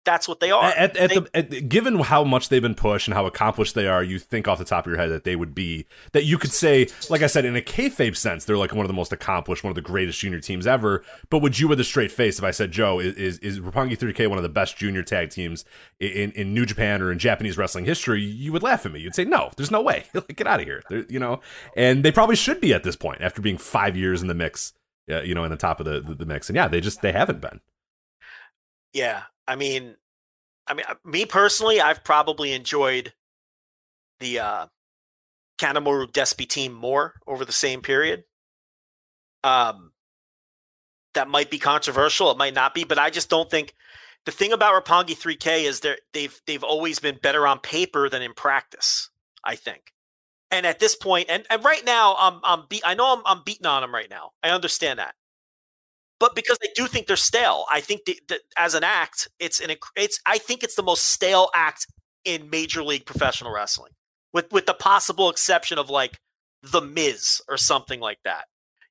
That's 0.04 0.28
what 0.28 0.40
they 0.40 0.50
are. 0.50 0.64
At, 0.64 0.98
at 0.98 1.10
They- 1.10 1.20
the, 1.20 1.30
at, 1.36 1.70
given 1.70 2.00
how 2.00 2.24
much 2.24 2.50
they've 2.50 2.62
been 2.62 2.74
pushed 2.74 3.08
and 3.08 3.14
how 3.14 3.28
accomplished 3.28 3.76
they 3.76 3.88
are, 3.88 4.04
you 4.04 4.18
think 4.18 4.48
off 4.48 4.58
the 4.58 4.66
top 4.66 4.86
of 4.88 4.90
your 4.92 5.00
head 5.00 5.12
that 5.12 5.26
they 5.26 5.36
would 5.36 5.54
be 5.54 5.86
that 6.14 6.26
you 6.26 6.40
could 6.40 6.52
say, 6.52 6.88
like 7.10 7.22
I 7.22 7.28
said, 7.28 7.46
in 7.46 7.56
a 7.56 7.62
kayfabe 7.62 8.18
sense, 8.18 8.44
they're 8.46 8.58
like 8.58 8.74
one 8.74 8.84
of 8.84 8.88
the 8.88 8.96
most 8.96 9.14
accomplished, 9.14 9.64
one 9.64 9.70
of 9.70 9.76
the 9.76 9.82
greatest 9.82 10.20
junior 10.20 10.40
teams 10.40 10.66
ever. 10.66 11.04
But 11.30 11.44
would 11.44 11.60
you, 11.60 11.68
with 11.68 11.80
a 11.80 11.84
straight 11.84 12.12
face, 12.12 12.40
if 12.40 12.44
I 12.44 12.50
said, 12.50 12.72
Joe, 12.72 13.00
is 13.00 13.14
is, 13.16 13.38
is 13.40 13.60
Roppongi 13.60 13.96
3K 13.96 14.28
one 14.28 14.40
of 14.40 14.44
the 14.44 14.50
best 14.50 14.76
junior 14.76 15.04
tag 15.04 15.30
teams 15.30 15.66
in, 16.00 16.32
in 16.32 16.52
New 16.54 16.66
Japan 16.66 17.04
or 17.04 17.12
in 17.12 17.20
Japanese 17.20 17.56
wrestling 17.56 17.86
history? 17.86 18.24
You 18.24 18.52
would 18.54 18.64
laugh 18.64 18.86
at 18.88 18.92
me. 18.92 19.02
You'd 19.02 19.14
say, 19.14 19.26
no, 19.26 19.52
there's 19.56 19.70
no 19.72 19.84
way. 19.84 20.06
like, 20.16 20.36
get 20.36 20.48
out 20.48 20.62
of 20.62 20.66
here. 20.66 20.82
They're, 20.90 21.06
you 21.10 21.20
know, 21.20 21.42
and 21.78 22.04
they 22.04 22.12
probably 22.12 22.36
should 22.36 22.60
be 22.60 22.74
at 22.74 22.84
this 22.84 22.96
point 22.96 23.22
after 23.22 23.40
being 23.40 23.60
five 23.60 23.96
years 23.96 24.24
in 24.24 24.28
the 24.28 24.34
mix. 24.34 24.74
Yeah, 25.08 25.22
you 25.22 25.36
know, 25.36 25.44
in 25.44 25.52
the 25.52 25.58
top 25.58 25.80
of 25.80 25.86
the, 25.86 26.00
the, 26.02 26.16
the 26.16 26.26
mix, 26.26 26.50
and 26.50 26.56
yeah, 26.56 26.68
they 26.68 26.82
just 26.82 27.02
they 27.04 27.12
haven't 27.12 27.42
been. 27.42 27.60
Yeah, 28.94 29.24
I 29.52 29.56
mean, 29.58 29.96
I 30.66 30.74
mean, 30.74 30.86
uh, 30.88 30.96
me 31.04 31.26
personally, 31.26 31.82
I've 31.82 32.06
probably 32.06 32.54
enjoyed 32.54 33.12
the 34.22 34.40
uh, 34.40 34.66
Kanemaru 35.60 36.10
Despi 36.10 36.48
team 36.48 36.72
more 36.72 37.16
over 37.28 37.44
the 37.44 37.52
same 37.52 37.82
period. 37.82 38.24
Um, 39.44 39.92
that 41.16 41.28
might 41.28 41.52
be 41.52 41.60
controversial. 41.60 42.32
It 42.32 42.38
might 42.38 42.54
not 42.54 42.74
be, 42.74 42.86
but 42.86 42.98
I 42.98 43.10
just 43.10 43.30
don't 43.30 43.52
think 43.52 43.74
the 44.26 44.32
thing 44.32 44.54
about 44.54 44.86
Roppongi 44.86 45.18
3K 45.18 45.66
is 45.66 45.82
they 45.82 45.98
they've 46.14 46.42
they've 46.48 46.64
always 46.64 47.00
been 47.00 47.20
better 47.22 47.46
on 47.46 47.60
paper 47.60 48.08
than 48.08 48.22
in 48.22 48.34
practice. 48.34 49.10
I 49.44 49.58
think, 49.58 49.92
and 50.50 50.66
at 50.66 50.80
this 50.80 50.96
point, 50.96 51.26
and, 51.28 51.46
and 51.50 51.62
right 51.66 51.84
now, 51.84 52.16
I'm 52.18 52.40
I'm 52.46 52.68
be- 52.70 52.84
I 52.86 52.94
know 52.94 53.18
I'm 53.18 53.24
I'm 53.26 53.44
beating 53.44 53.66
on 53.66 53.82
them 53.82 53.94
right 53.94 54.10
now. 54.10 54.32
I 54.42 54.52
understand 54.52 55.00
that 55.00 55.16
but 56.22 56.36
because 56.36 56.60
I 56.64 56.68
do 56.76 56.86
think 56.86 57.08
they're 57.08 57.16
stale, 57.16 57.66
I 57.72 57.82
think 57.82 58.02
that, 58.06 58.42
as 58.56 58.76
an 58.76 58.84
act, 58.84 59.28
it's 59.40 59.60
an 59.60 59.72
it's 59.96 60.20
I 60.28 60.38
think 60.38 60.64
it's 60.64 60.76
the 60.76 60.84
most 60.84 61.08
stale 61.08 61.50
act 61.56 61.88
in 62.24 62.52
Major 62.52 62.84
League 62.84 63.08
Professional 63.08 63.52
Wrestling, 63.52 63.94
with 64.32 64.52
with 64.52 64.68
the 64.68 64.76
possible 64.76 65.32
exception 65.32 65.80
of 65.80 65.90
like 65.90 66.20
the 66.62 66.80
Miz 66.80 67.42
or 67.50 67.58
something 67.58 68.00
like 68.00 68.20
that. 68.24 68.46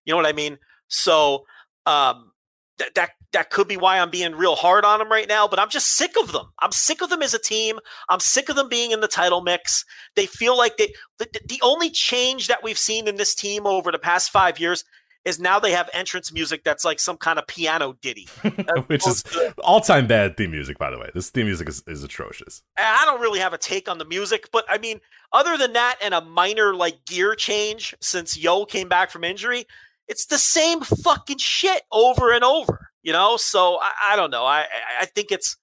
You 0.05 0.13
know 0.13 0.17
what 0.17 0.27
I 0.27 0.33
mean? 0.33 0.59
So 0.89 1.45
um, 1.87 2.33
that 2.79 2.97
that 2.97 3.11
that 3.33 3.51
could 3.51 3.69
be 3.69 3.77
why 3.77 4.01
I'm 4.01 4.11
being 4.11 4.35
real 4.35 4.57
hard 4.57 4.85
on 4.85 4.99
them 4.99 5.09
right 5.09 5.29
now. 5.29 5.47
But 5.47 5.61
I'm 5.61 5.71
just 5.71 5.95
sick 5.95 6.15
of 6.21 6.33
them. 6.33 6.47
I'm 6.59 6.73
sick 6.73 7.01
of 7.01 7.11
them 7.11 7.23
as 7.23 7.33
a 7.33 7.39
team. 7.39 7.79
I'm 8.09 8.19
sick 8.19 8.49
of 8.49 8.57
them 8.57 8.69
being 8.69 8.91
in 8.91 9.03
the 9.03 9.07
title 9.07 9.41
mix. 9.41 9.85
They 10.17 10.27
feel 10.27 10.59
like 10.59 10.79
they 10.79 10.93
the, 11.21 11.29
the 11.49 11.61
only 11.63 11.91
change 11.91 12.49
that 12.49 12.65
we've 12.65 12.77
seen 12.77 13.07
in 13.07 13.19
this 13.19 13.37
team 13.37 13.67
over 13.67 13.93
the 13.93 14.01
past 14.01 14.31
five 14.31 14.59
years 14.59 14.83
is 15.25 15.39
now 15.39 15.61
they 15.61 15.73
have 15.73 15.91
entrance 15.93 16.33
music 16.33 16.65
that's 16.65 16.85
like 16.85 16.99
some 16.99 17.17
kind 17.17 17.39
of 17.39 17.47
piano 17.47 17.95
ditty. 18.01 18.27
Which 18.87 19.07
is 19.07 19.23
to- 19.25 19.55
all 19.63 19.81
time 19.81 20.07
bad 20.07 20.37
theme 20.37 20.51
music, 20.51 20.79
by 20.79 20.91
the 20.91 20.99
way. 20.99 21.11
This 21.15 21.31
theme 21.31 21.47
music 21.47 21.69
is, 21.69 21.83
is 21.87 22.03
atrocious. 22.03 22.63
I 22.79 23.05
don't 23.05 23.21
really 23.21 23.41
have 23.41 23.53
a 23.53 23.59
take 23.59 23.89
on 23.89 23.99
the 23.99 24.05
music, 24.07 24.49
but 24.53 24.65
I 24.69 24.79
mean, 24.79 25.01
other 25.33 25.57
than 25.59 25.75
that 25.75 25.97
and 26.03 26.15
a 26.15 26.21
minor 26.23 26.75
like 26.75 27.05
gear 27.05 27.35
change 27.35 27.95
since 28.01 28.37
YOH 28.37 28.65
came 28.67 28.89
back 28.89 29.11
from 29.11 29.23
injury, 29.25 29.67
it's 30.09 30.27
the 30.27 30.39
same 30.39 30.81
fucking 30.81 31.39
shit 31.39 31.83
over 31.93 32.33
and 32.33 32.43
over, 32.43 32.89
you 33.03 33.13
know? 33.13 33.37
So 33.37 33.79
I, 33.81 33.93
I 34.13 34.17
don't 34.17 34.31
know. 34.31 34.45
I, 34.45 34.61
I- 34.61 34.67
I 35.03 35.05
think 35.07 35.31
it's, 35.31 35.57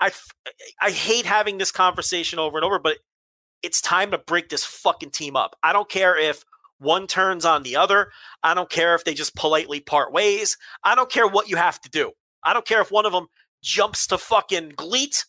I 0.00 0.12
I 0.80 0.90
hate 0.92 1.26
having 1.26 1.58
this 1.58 1.72
conversation 1.72 2.38
over 2.38 2.56
and 2.56 2.64
over, 2.64 2.78
but 2.78 2.98
it's 3.62 3.80
time 3.80 4.12
to 4.12 4.18
break 4.18 4.48
this 4.48 4.64
fucking 4.64 5.10
team 5.10 5.34
up. 5.36 5.56
I 5.62 5.72
don't 5.72 5.88
care 5.88 6.16
if 6.16 6.44
one 6.78 7.06
turns 7.06 7.44
on 7.44 7.62
the 7.62 7.76
other. 7.76 8.10
I 8.42 8.54
don't 8.54 8.70
care 8.70 8.94
if 8.94 9.04
they 9.04 9.14
just 9.14 9.34
politely 9.34 9.80
part 9.80 10.12
ways. 10.12 10.56
I 10.84 10.94
don't 10.94 11.10
care 11.10 11.26
what 11.26 11.48
you 11.48 11.56
have 11.56 11.80
to 11.82 11.90
do. 11.90 12.12
I 12.42 12.52
don't 12.52 12.66
care 12.66 12.80
if 12.80 12.90
one 12.90 13.06
of 13.06 13.12
them 13.12 13.26
jumps 13.62 14.06
to 14.08 14.18
fucking 14.18 14.74
GLEAT. 14.76 15.24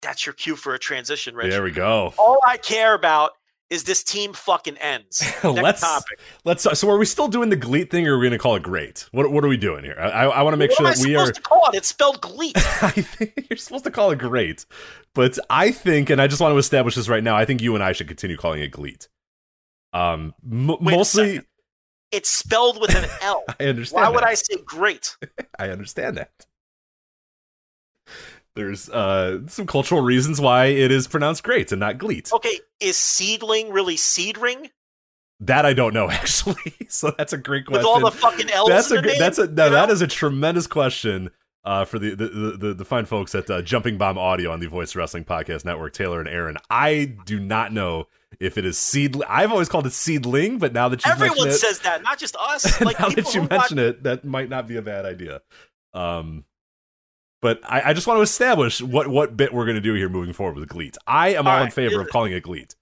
That's 0.00 0.26
your 0.26 0.32
cue 0.32 0.56
for 0.56 0.74
a 0.74 0.78
transition, 0.78 1.34
Rich. 1.34 1.50
There 1.50 1.62
we 1.62 1.70
go. 1.70 2.12
All 2.18 2.40
I 2.46 2.56
care 2.56 2.94
about 2.94 3.32
is 3.72 3.84
this 3.84 4.04
team 4.04 4.34
fucking 4.34 4.76
ends. 4.78 5.22
Let's 5.44 5.80
topic. 5.80 6.20
let's. 6.44 6.66
So, 6.78 6.90
are 6.90 6.98
we 6.98 7.06
still 7.06 7.28
doing 7.28 7.48
the 7.48 7.56
GLEAT 7.56 7.90
thing, 7.90 8.06
or 8.06 8.14
are 8.14 8.18
we 8.18 8.26
going 8.26 8.32
to 8.32 8.38
call 8.38 8.54
it 8.54 8.62
great? 8.62 9.08
What 9.12 9.30
What 9.32 9.44
are 9.44 9.48
we 9.48 9.56
doing 9.56 9.82
here? 9.82 9.96
I, 9.98 10.08
I, 10.08 10.24
I 10.26 10.42
want 10.42 10.52
to 10.52 10.58
make 10.58 10.70
what 10.72 10.76
sure 10.76 10.86
that 10.88 10.98
we 10.98 11.14
supposed 11.14 11.30
are. 11.30 11.32
to 11.32 11.40
call 11.40 11.68
it? 11.72 11.76
It's 11.76 11.88
spelled 11.88 12.20
GLEAT. 12.20 12.56
I 12.56 12.90
think 12.90 13.46
you're 13.48 13.56
supposed 13.56 13.84
to 13.84 13.90
call 13.90 14.10
it 14.10 14.18
great, 14.18 14.66
but 15.14 15.38
I 15.48 15.70
think, 15.70 16.10
and 16.10 16.20
I 16.20 16.26
just 16.26 16.42
want 16.42 16.52
to 16.52 16.58
establish 16.58 16.96
this 16.96 17.08
right 17.08 17.24
now. 17.24 17.34
I 17.34 17.46
think 17.46 17.62
you 17.62 17.74
and 17.74 17.82
I 17.82 17.92
should 17.92 18.08
continue 18.08 18.36
calling 18.36 18.60
it 18.60 18.72
GLEAT. 18.72 19.08
Um, 19.92 20.34
m- 20.50 20.76
mostly. 20.80 21.40
It's 22.10 22.30
spelled 22.30 22.80
with 22.80 22.94
an 22.94 23.08
L. 23.22 23.44
I 23.60 23.64
understand. 23.64 24.02
Why 24.02 24.08
would. 24.10 24.22
I 24.22 24.34
say 24.34 24.56
great? 24.64 25.16
I 25.58 25.70
understand 25.70 26.18
that. 26.18 26.46
There's 28.54 28.90
uh, 28.90 29.46
some 29.46 29.66
cultural 29.66 30.02
reasons 30.02 30.38
why 30.38 30.66
it 30.66 30.90
is 30.90 31.08
pronounced 31.08 31.42
great 31.42 31.72
and 31.72 31.80
not 31.80 31.96
GLEAT. 31.96 32.32
Okay, 32.34 32.60
is 32.80 32.96
Seadlinnng 32.96 33.72
really 33.72 33.96
seedring? 33.96 34.68
That 35.40 35.64
I 35.64 35.72
don't 35.72 35.94
know 35.94 36.10
actually. 36.10 36.74
so 36.88 37.14
that's 37.16 37.32
a 37.32 37.38
great 37.38 37.64
question. 37.64 37.78
With 37.78 37.86
all 37.86 38.00
the 38.00 38.16
fucking 38.16 38.50
L's 38.50 38.68
that's 38.68 38.90
in 38.90 38.98
a 38.98 39.02
name, 39.02 39.18
that's 39.18 39.38
a 39.38 39.46
no, 39.46 39.70
that 39.70 39.88
is 39.88 40.02
a 40.02 40.06
tremendous 40.06 40.66
question 40.66 41.30
uh, 41.64 41.86
for 41.86 41.98
the 41.98 42.14
the, 42.14 42.28
the 42.28 42.56
the 42.58 42.74
the 42.74 42.84
fine 42.84 43.06
folks 43.06 43.34
at 43.34 43.48
uh, 43.50 43.62
Jumping 43.62 43.96
Bomb 43.96 44.18
Audio 44.18 44.52
on 44.52 44.60
the 44.60 44.68
Voice 44.68 44.94
Wrestling 44.94 45.24
Podcast 45.24 45.64
Network, 45.64 45.94
Taylor 45.94 46.20
and 46.20 46.28
Aaron. 46.28 46.58
I 46.68 47.16
do 47.24 47.40
not 47.40 47.72
know 47.72 48.06
if 48.40 48.58
it 48.58 48.64
is 48.64 48.76
Seadlinnng. 48.76 49.24
I've 49.28 49.52
always 49.52 49.68
called 49.68 49.86
it 49.86 49.90
Seadlinnng, 49.90 50.58
but 50.58 50.72
now 50.72 50.88
that 50.88 51.04
you 51.04 51.10
Everyone 51.10 51.36
mention 51.36 51.48
it, 51.48 51.52
everyone 51.52 51.58
says 51.58 51.78
that, 51.80 52.02
not 52.02 52.18
just 52.18 52.36
us. 52.36 52.80
Like 52.80 52.98
now 52.98 53.08
that 53.10 53.34
you 53.34 53.42
mention 53.48 53.78
it, 53.78 54.02
that 54.02 54.24
might 54.24 54.48
not 54.48 54.66
be 54.66 54.76
a 54.76 54.82
bad 54.82 55.04
idea. 55.04 55.40
Um, 55.94 56.44
but 57.40 57.60
I, 57.64 57.90
I 57.90 57.92
just 57.92 58.06
want 58.06 58.18
to 58.18 58.22
establish 58.22 58.80
what 58.80 59.08
what 59.08 59.36
bit 59.36 59.52
we're 59.52 59.64
going 59.64 59.76
to 59.76 59.80
do 59.80 59.94
here 59.94 60.08
moving 60.08 60.32
forward 60.32 60.56
with 60.56 60.68
GLEAT. 60.68 60.96
I 61.06 61.34
am 61.34 61.46
all, 61.46 61.58
All 61.58 61.64
in 61.64 61.70
favor 61.70 62.00
of 62.00 62.08
calling 62.08 62.32
it 62.32 62.42
GLEAT. 62.42 62.74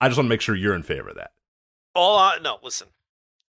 I 0.00 0.08
just 0.08 0.18
want 0.18 0.26
to 0.26 0.28
make 0.28 0.40
sure 0.40 0.54
you're 0.54 0.74
in 0.74 0.82
favor 0.82 1.08
of 1.08 1.16
that. 1.16 1.32
All 1.94 2.18
I, 2.18 2.38
no, 2.42 2.58
listen. 2.62 2.88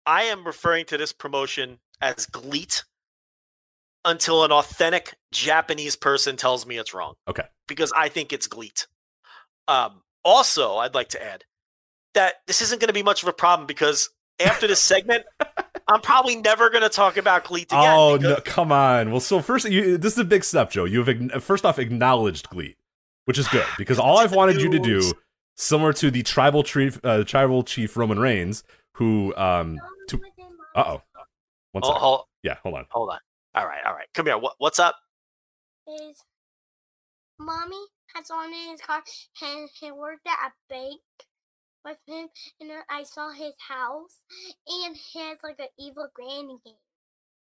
I 0.06 0.24
am 0.24 0.44
referring 0.44 0.86
to 0.86 0.98
this 0.98 1.12
promotion 1.12 1.78
as 2.00 2.26
GLEAT 2.26 2.84
until 4.04 4.44
an 4.44 4.52
authentic 4.52 5.14
Japanese 5.32 5.96
person 5.96 6.36
tells 6.36 6.66
me 6.66 6.78
it's 6.78 6.92
wrong. 6.92 7.14
Okay. 7.28 7.44
Because 7.68 7.92
I 7.96 8.08
think 8.08 8.32
it's 8.32 8.46
GLEAT. 8.46 8.86
Um, 9.68 10.02
also, 10.24 10.76
I'd 10.76 10.94
like 10.94 11.08
to 11.10 11.22
add 11.22 11.44
that 12.14 12.34
this 12.46 12.60
isn't 12.62 12.80
going 12.80 12.88
to 12.88 12.94
be 12.94 13.02
much 13.02 13.22
of 13.22 13.28
a 13.28 13.32
problem 13.32 13.66
because 13.66 14.10
after 14.44 14.66
this 14.66 14.80
segment, 14.80 15.24
I'm 15.88 16.00
probably 16.00 16.36
never 16.36 16.70
going 16.70 16.82
to 16.82 16.88
talk 16.88 17.16
about 17.16 17.44
GLEAT 17.44 17.72
again. 17.72 17.80
oh 17.96 18.18
because- 18.18 18.36
no, 18.36 18.40
come 18.44 18.72
on. 18.72 19.10
Well, 19.10 19.20
so 19.20 19.40
first, 19.40 19.68
you, 19.68 19.96
this 19.98 20.12
is 20.14 20.18
a 20.18 20.24
big 20.24 20.44
step, 20.44 20.70
Joe. 20.70 20.84
You've 20.84 21.32
first 21.42 21.64
off 21.64 21.78
acknowledged 21.78 22.48
Glee, 22.50 22.76
which 23.24 23.38
is 23.38 23.48
good 23.48 23.66
because 23.78 23.98
all 23.98 24.18
I've 24.18 24.32
wanted 24.32 24.60
you 24.60 24.70
to 24.70 24.78
do, 24.78 25.12
similar 25.56 25.92
to 25.94 26.10
the 26.10 26.22
tribal 26.22 26.62
chief, 26.62 27.00
uh, 27.04 27.24
tribal 27.24 27.62
chief 27.64 27.96
Roman 27.96 28.18
Reigns, 28.18 28.62
who 28.94 29.34
um, 29.36 29.78
to 30.08 30.20
uh 30.74 30.84
oh, 30.86 31.02
one 31.72 31.82
Oh, 31.84 31.88
second. 31.88 32.00
hold, 32.00 32.20
Yeah, 32.42 32.56
hold 32.62 32.74
on. 32.76 32.86
hold 32.90 33.10
on. 33.10 33.18
All 33.54 33.66
right, 33.66 33.80
all 33.86 33.92
right. 33.94 34.06
Come 34.14 34.26
here. 34.26 34.38
What, 34.38 34.54
what's 34.58 34.78
up? 34.78 34.94
Is 35.86 36.22
mommy 37.38 37.76
has 38.14 38.30
on 38.30 38.52
in 38.52 38.70
his 38.72 38.80
car 38.80 39.02
and 39.42 39.68
he 39.80 39.90
worked 39.90 40.26
at 40.26 40.48
a 40.48 40.52
bank 40.72 41.00
with 41.84 41.98
him 42.06 42.28
and 42.60 42.70
I 42.90 43.02
saw 43.02 43.30
his 43.32 43.54
house 43.68 44.18
and 44.66 44.96
he 44.96 45.18
has 45.20 45.38
like 45.42 45.58
an 45.58 45.66
evil 45.78 46.08
granny 46.14 46.58
game. 46.64 46.74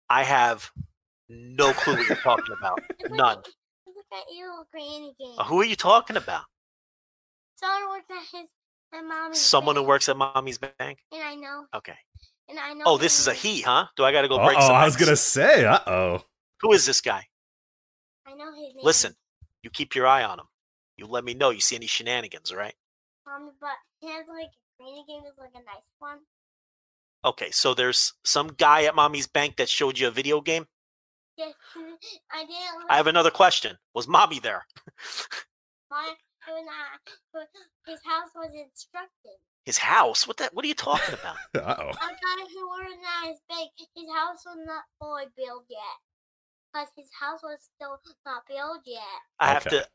I 0.10 0.23
have 0.23 0.69
no 1.30 1.73
clue 1.73 1.95
what 1.97 2.08
you're 2.08 2.17
talking 2.17 2.56
about. 2.58 2.80
It's 2.99 3.10
like 3.10 3.17
None. 3.17 3.38
a- 3.38 3.39
It's 3.88 3.97
like 4.12 4.21
an 4.21 4.36
evil 4.36 4.67
granny 4.71 5.15
game. 5.19 5.36
Uh, 5.38 5.43
Who 5.45 5.60
are 5.62 5.65
you 5.65 5.75
talking 5.75 6.17
about? 6.17 6.43
Someone 7.60 7.89
works 7.89 8.06
at 8.12 8.39
his 8.39 8.49
at 8.93 9.03
mommy's 9.03 9.41
Someone 9.41 9.75
who 9.75 9.84
works 9.84 10.08
at 10.10 10.15
mommy's 10.17 10.58
bank? 10.58 10.99
and 11.12 11.21
I 11.23 11.36
know 11.36 11.65
Okay. 11.75 11.97
and 12.47 12.60
I 12.60 12.73
know 12.73 12.84
Oh, 12.86 12.97
this 12.97 13.19
is 13.19 13.27
a 13.27 13.34
he, 13.34 13.62
huh? 13.62 13.88
Do 13.97 14.03
I 14.06 14.12
got 14.12 14.21
to 14.21 14.27
go 14.30 14.38
break 14.45 14.62
some 14.62 14.71
Oh, 14.71 14.75
I 14.75 14.86
was 14.86 14.95
gonna 14.95 15.15
say, 15.17 15.65
uh 15.65 15.80
oh. 15.88 16.23
Who 16.62 16.71
is 16.73 16.86
this 16.86 17.01
guy? 17.01 17.25
I 18.25 18.34
know 18.34 18.51
his 18.53 18.75
name. 18.75 18.84
Listen, 18.84 19.15
you 19.63 19.69
keep 19.69 19.93
your 19.95 20.08
eye 20.08 20.23
on 20.23 20.39
him. 20.39 20.45
You 20.97 21.05
let 21.05 21.23
me 21.23 21.33
know 21.33 21.51
you 21.51 21.62
see 21.62 21.75
any 21.75 21.88
shenanigans, 21.88 22.51
all 22.51 22.57
right? 22.57 22.73
Um, 23.27 23.51
but 23.62 23.77
he 23.99 24.07
has 24.07 24.25
like 24.27 24.47
a 24.47 24.83
granny 24.83 25.05
game 25.07 25.23
is 25.27 25.38
like 25.38 25.51
a 25.53 25.60
nice 25.60 25.86
one. 25.99 26.19
Okay, 27.23 27.51
so 27.51 27.73
there's 27.73 28.13
some 28.23 28.47
guy 28.47 28.83
at 28.83 28.95
mommy's 28.95 29.27
bank 29.27 29.57
that 29.57 29.69
showed 29.69 29.99
you 29.99 30.07
a 30.07 30.12
video 30.12 30.41
game. 30.41 30.65
Yeah, 31.38 31.51
I 32.31 32.41
didn't. 32.41 32.89
I 32.89 32.97
have 32.97 33.07
another 33.07 33.31
question. 33.31 33.77
Was 33.93 34.07
mommy 34.07 34.39
there? 34.39 34.65
My, 35.91 36.13
it 36.47 36.51
was 36.51 36.65
not, 36.65 37.47
his 37.86 37.99
house 38.03 38.29
was 38.36 38.49
instructed. 38.53 39.38
His 39.65 39.77
house? 39.77 40.27
What 40.27 40.38
that? 40.38 40.53
What 40.53 40.63
are 40.63 40.67
you 40.67 40.75
talking 40.75 41.13
about? 41.13 41.36
Uh 41.55 41.75
oh. 41.79 41.89
A 41.89 41.93
guy 41.93 42.41
who 42.53 42.69
organized 42.69 43.41
bank, 43.49 43.71
his 43.77 44.07
house 44.15 44.43
was 44.45 44.57
not 44.65 44.83
fully 44.99 45.25
built 45.36 45.65
yet. 45.69 45.97
Because 46.71 46.88
his 46.95 47.10
house 47.19 47.41
was 47.43 47.60
still 47.75 47.99
not 48.25 48.43
built 48.47 48.81
yet. 48.86 49.01
I 49.39 49.49
have 49.49 49.65
to. 49.65 49.86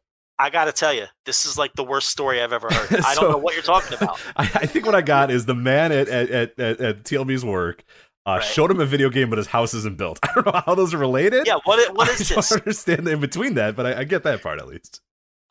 I 0.43 0.51
got 0.51 0.65
to 0.65 0.73
tell 0.73 0.93
you, 0.93 1.05
this 1.25 1.47
is 1.47 1.57
like 1.57 1.73
the 1.75 1.85
worst 1.85 2.09
story 2.09 2.43
I've 2.43 2.53
ever 2.53 2.69
heard. 2.69 3.01
I 3.07 3.15
don't 3.15 3.31
know 3.31 3.37
what 3.39 3.55
you're 3.55 3.63
talking 3.63 3.97
about. 3.97 4.19
I, 4.37 4.43
I 4.43 4.67
think 4.67 4.85
what 4.87 4.95
I 4.97 5.01
got 5.01 5.31
is 5.31 5.47
the 5.47 5.55
man 5.55 5.93
at 5.93 6.09
at, 6.09 6.31
at, 6.59 6.59
at, 6.81 7.05
TLB's 7.05 7.45
work 7.45 7.85
uh, 8.27 8.33
Right. 8.33 8.45
showed 8.45 8.71
him 8.71 8.81
a 8.81 8.87
video 8.87 9.09
game, 9.09 9.31
but 9.31 9.39
his 9.39 9.47
house 9.47 9.73
isn't 9.73 9.97
built. 9.99 10.19
I 10.25 10.33
don't 10.35 10.47
know 10.47 10.61
how 10.67 10.75
those 10.75 10.95
are 10.95 10.99
related. 10.99 11.47
Yeah, 11.47 11.59
what? 11.65 11.79
i- 11.79 11.93
What 11.93 12.09
is 12.09 12.33
I 12.33 12.35
this? 12.35 12.49
don't 12.49 12.61
understand 12.61 13.07
in 13.07 13.21
between 13.21 13.55
that, 13.55 13.77
but 13.77 13.87
I, 13.87 14.01
I 14.01 14.05
get 14.05 14.25
that 14.25 14.43
part 14.43 14.59
at 14.59 14.67
least. 14.67 15.01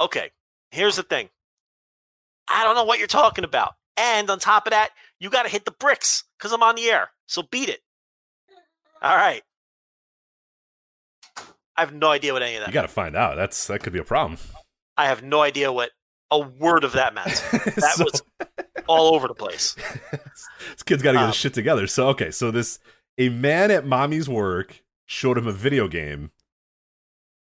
Okay, 0.01 0.32
here's 0.71 0.97
the 0.97 1.04
thing. 1.04 1.30
I 2.49 2.63
don't 2.65 2.75
know 2.75 2.84
what 2.84 2.99
you're 2.99 3.08
talking 3.08 3.45
about. 3.45 3.75
And 3.95 4.30
on 4.30 4.39
top 4.39 4.67
of 4.67 4.71
that, 4.71 4.89
you 5.19 5.30
got 5.30 5.43
to 5.43 5.49
hit 5.49 5.63
the 5.63 5.71
bricks 5.71 6.25
because 6.38 6.51
I'm 6.51 6.63
on 6.63 6.75
the 6.75 6.89
air. 6.89 7.12
So 7.27 7.43
beat 7.49 7.69
it. 7.69 7.80
All 9.01 9.15
right. 9.15 9.41
I 11.38 11.82
have 11.82 11.93
no 11.93 12.10
idea 12.10 12.34
what 12.34 12.41
any 12.41 12.56
of 12.56 12.62
that. 12.62 12.67
You 12.67 12.73
got 12.73 12.82
to 12.82 12.88
find 12.89 13.15
out. 13.15 13.38
That's 13.38 13.67
that 13.67 13.80
could 13.84 13.93
be 13.93 13.99
a 13.99 14.04
problem. 14.04 14.38
I 15.01 15.05
have 15.07 15.23
no 15.23 15.41
idea 15.41 15.71
what 15.71 15.89
a 16.29 16.39
word 16.39 16.83
of 16.83 16.93
that 16.93 17.13
meant. 17.13 17.27
That 17.75 17.93
So- 17.95 18.05
was 18.05 18.21
all 18.87 19.13
over 19.15 19.27
the 19.27 19.33
place. 19.35 19.73
this 20.11 20.83
kid's 20.85 21.01
got 21.03 21.11
to 21.11 21.17
get 21.17 21.23
Um, 21.23 21.27
his 21.27 21.35
shit 21.35 21.53
together. 21.53 21.87
So 21.87 22.07
okay, 22.09 22.31
so 22.31 22.51
this 22.51 22.79
a 23.17 23.29
man 23.29 23.71
at 23.71 23.85
mommy's 23.85 24.27
work 24.29 24.83
showed 25.05 25.37
him 25.37 25.45
a 25.47 25.51
video 25.51 25.87
game, 25.87 26.31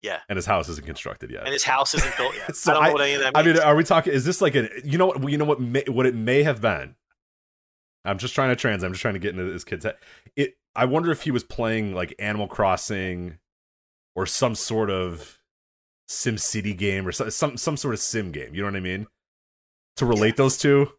Yeah, 0.02 0.20
and 0.28 0.36
his 0.36 0.46
house 0.46 0.68
isn't 0.68 0.86
constructed 0.86 1.30
yet. 1.30 1.44
and 1.44 1.52
his 1.52 1.64
house 1.64 1.94
isn't 1.94 2.16
built 2.16 2.34
yet. 2.36 2.54
So 2.56 2.72
I 2.72 2.74
don't 2.74 2.82
know 2.84 2.88
I- 2.88 2.92
what 2.92 3.00
any 3.02 3.14
of 3.14 3.20
that 3.22 3.32
I 3.36 3.42
mean, 3.42 3.58
are 3.58 3.74
we 3.76 3.84
talking? 3.84 4.12
Is 4.12 4.24
this 4.24 4.40
like 4.42 4.54
a? 4.54 4.68
You 4.84 4.98
know 4.98 5.06
what? 5.06 5.30
You 5.30 5.38
know 5.38 5.44
what? 5.46 5.60
May, 5.60 5.84
what 5.88 6.06
it 6.06 6.14
may 6.14 6.42
have 6.42 6.60
been. 6.60 6.94
I'm 8.04 8.18
just 8.18 8.34
trying 8.34 8.50
to 8.50 8.56
trans. 8.56 8.84
I'm 8.84 8.92
just 8.92 9.00
trying 9.02 9.14
to 9.14 9.20
get 9.20 9.30
into 9.30 9.50
this 9.50 9.64
kid's 9.64 9.84
head. 9.84 9.96
It. 10.36 10.56
I 10.76 10.84
wonder 10.86 11.10
if 11.10 11.22
he 11.22 11.30
was 11.30 11.42
playing 11.44 11.94
like 11.94 12.14
Animal 12.18 12.48
Crossing, 12.48 13.38
or 14.14 14.26
some 14.26 14.54
sort 14.54 14.90
of 14.90 15.38
Sim 16.06 16.38
City 16.38 16.74
game, 16.74 17.06
or 17.06 17.12
some 17.12 17.30
some, 17.30 17.56
some 17.56 17.76
sort 17.76 17.94
of 17.94 18.00
sim 18.00 18.30
game. 18.32 18.54
You 18.54 18.62
know 18.62 18.68
what 18.68 18.76
I 18.76 18.80
mean? 18.80 19.06
To 19.96 20.06
relate 20.06 20.36
those 20.36 20.58
two, 20.58 20.90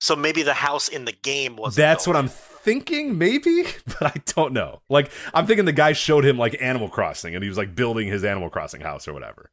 so 0.00 0.16
maybe 0.16 0.42
the 0.42 0.54
house 0.54 0.88
in 0.88 1.04
the 1.04 1.12
game 1.12 1.56
was. 1.56 1.76
that's 1.76 2.06
what 2.06 2.16
I'm 2.16 2.28
thinking. 2.28 3.18
Maybe, 3.18 3.64
but 3.86 4.02
I 4.02 4.22
don't 4.26 4.52
know. 4.52 4.80
Like 4.88 5.10
I'm 5.34 5.46
thinking 5.46 5.66
the 5.66 5.72
guy 5.72 5.92
showed 5.92 6.24
him 6.24 6.38
like 6.38 6.56
Animal 6.60 6.88
Crossing, 6.88 7.34
and 7.34 7.42
he 7.44 7.48
was 7.48 7.58
like 7.58 7.74
building 7.74 8.08
his 8.08 8.24
Animal 8.24 8.50
Crossing 8.50 8.80
house 8.80 9.06
or 9.06 9.12
whatever. 9.12 9.50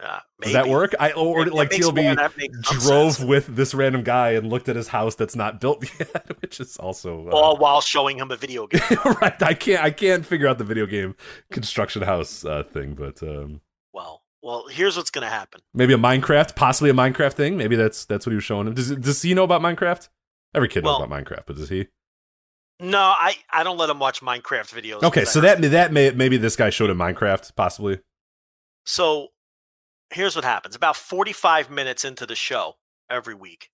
Uh, 0.00 0.18
Does 0.42 0.52
that 0.54 0.66
work? 0.68 0.94
I 0.98 1.12
or 1.12 1.44
That 1.44 1.54
like 1.54 1.70
TLB. 1.70 2.02
more- 2.04 2.16
that 2.16 2.36
makes 2.36 2.68
some 2.68 2.78
drove 2.80 3.12
sense. 3.14 3.28
with 3.28 3.46
this 3.54 3.74
random 3.74 4.02
guy 4.02 4.30
and 4.32 4.50
looked 4.50 4.68
at 4.68 4.74
his 4.76 4.88
house 4.88 5.14
that's 5.14 5.36
not 5.36 5.60
built 5.60 5.84
yet, 6.00 6.30
which 6.42 6.58
is 6.60 6.76
also 6.78 7.28
uh, 7.28 7.30
all 7.30 7.56
while 7.58 7.80
showing 7.80 8.18
him 8.18 8.30
a 8.32 8.36
video 8.36 8.66
game. 8.68 8.80
right. 9.22 9.40
I 9.42 9.54
can't 9.54 9.82
I 9.82 9.90
can't 9.90 10.26
figure 10.26 10.48
out 10.48 10.58
the 10.58 10.64
video 10.64 10.86
game 10.86 11.14
construction 11.52 12.02
house 12.02 12.44
uh, 12.44 12.64
thing, 12.64 12.94
but 12.94 13.22
um, 13.22 13.60
well, 13.92 14.22
well, 14.42 14.66
here's 14.68 14.96
what's 14.96 15.10
gonna 15.10 15.28
happen. 15.30 15.60
maybe 15.72 15.94
a 15.94 15.98
Minecraft, 15.98 16.56
possibly 16.56 16.90
a 16.90 16.94
Minecraft 16.94 17.34
thing. 17.34 17.56
Maybe 17.56 17.76
that's 17.76 18.04
that's 18.04 18.26
what 18.26 18.30
he 18.32 18.36
was 18.36 18.44
showing 18.44 18.66
him. 18.66 18.74
Does 18.74 18.90
does 18.96 19.22
he 19.22 19.32
know 19.32 19.44
about 19.44 19.62
Minecraft? 19.62 20.08
Every 20.54 20.68
kid 20.68 20.82
knows 20.84 21.00
about 21.00 21.08
Minecraft, 21.24 21.44
but 21.46 21.56
does 21.56 21.68
he? 21.68 21.86
No, 22.80 22.98
I 22.98 23.36
I 23.48 23.62
don't 23.62 23.78
let 23.78 23.88
him 23.90 24.00
watch 24.00 24.20
Minecraft 24.20 24.74
videos. 24.74 25.02
Okay, 25.04 25.24
so 25.24 25.38
I- 25.38 25.54
that 25.54 25.62
that 25.70 25.92
may 25.92 26.10
maybe 26.10 26.36
this 26.36 26.56
guy 26.56 26.70
showed 26.70 26.90
him 26.90 26.98
Minecraft, 26.98 27.54
possibly. 27.54 28.00
so 28.84 29.28
here's 30.10 30.36
what 30.36 30.44
happens. 30.44 30.74
About 30.74 30.96
45 30.96 31.70
minutes 31.70 32.04
into 32.04 32.26
the 32.26 32.34
show 32.34 32.76
every 33.10 33.34
week, 33.34 33.70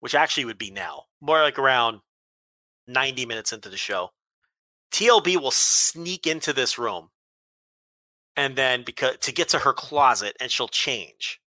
which 0.00 0.14
actually 0.14 0.44
would 0.44 0.58
be 0.58 0.70
now, 0.70 1.04
more 1.20 1.40
like 1.42 1.58
around 1.58 2.00
90 2.86 3.26
minutes 3.26 3.52
into 3.52 3.68
the 3.68 3.76
show, 3.76 4.10
TLB 4.92 5.40
will 5.40 5.50
sneak 5.50 6.26
into 6.26 6.52
this 6.52 6.78
room 6.78 7.10
and 8.36 8.56
then 8.56 8.82
because 8.84 9.16
to 9.18 9.32
get 9.32 9.48
to 9.48 9.58
her 9.58 9.72
closet 9.72 10.36
and 10.40 10.50
she'll 10.50 10.68
change. 10.68 11.40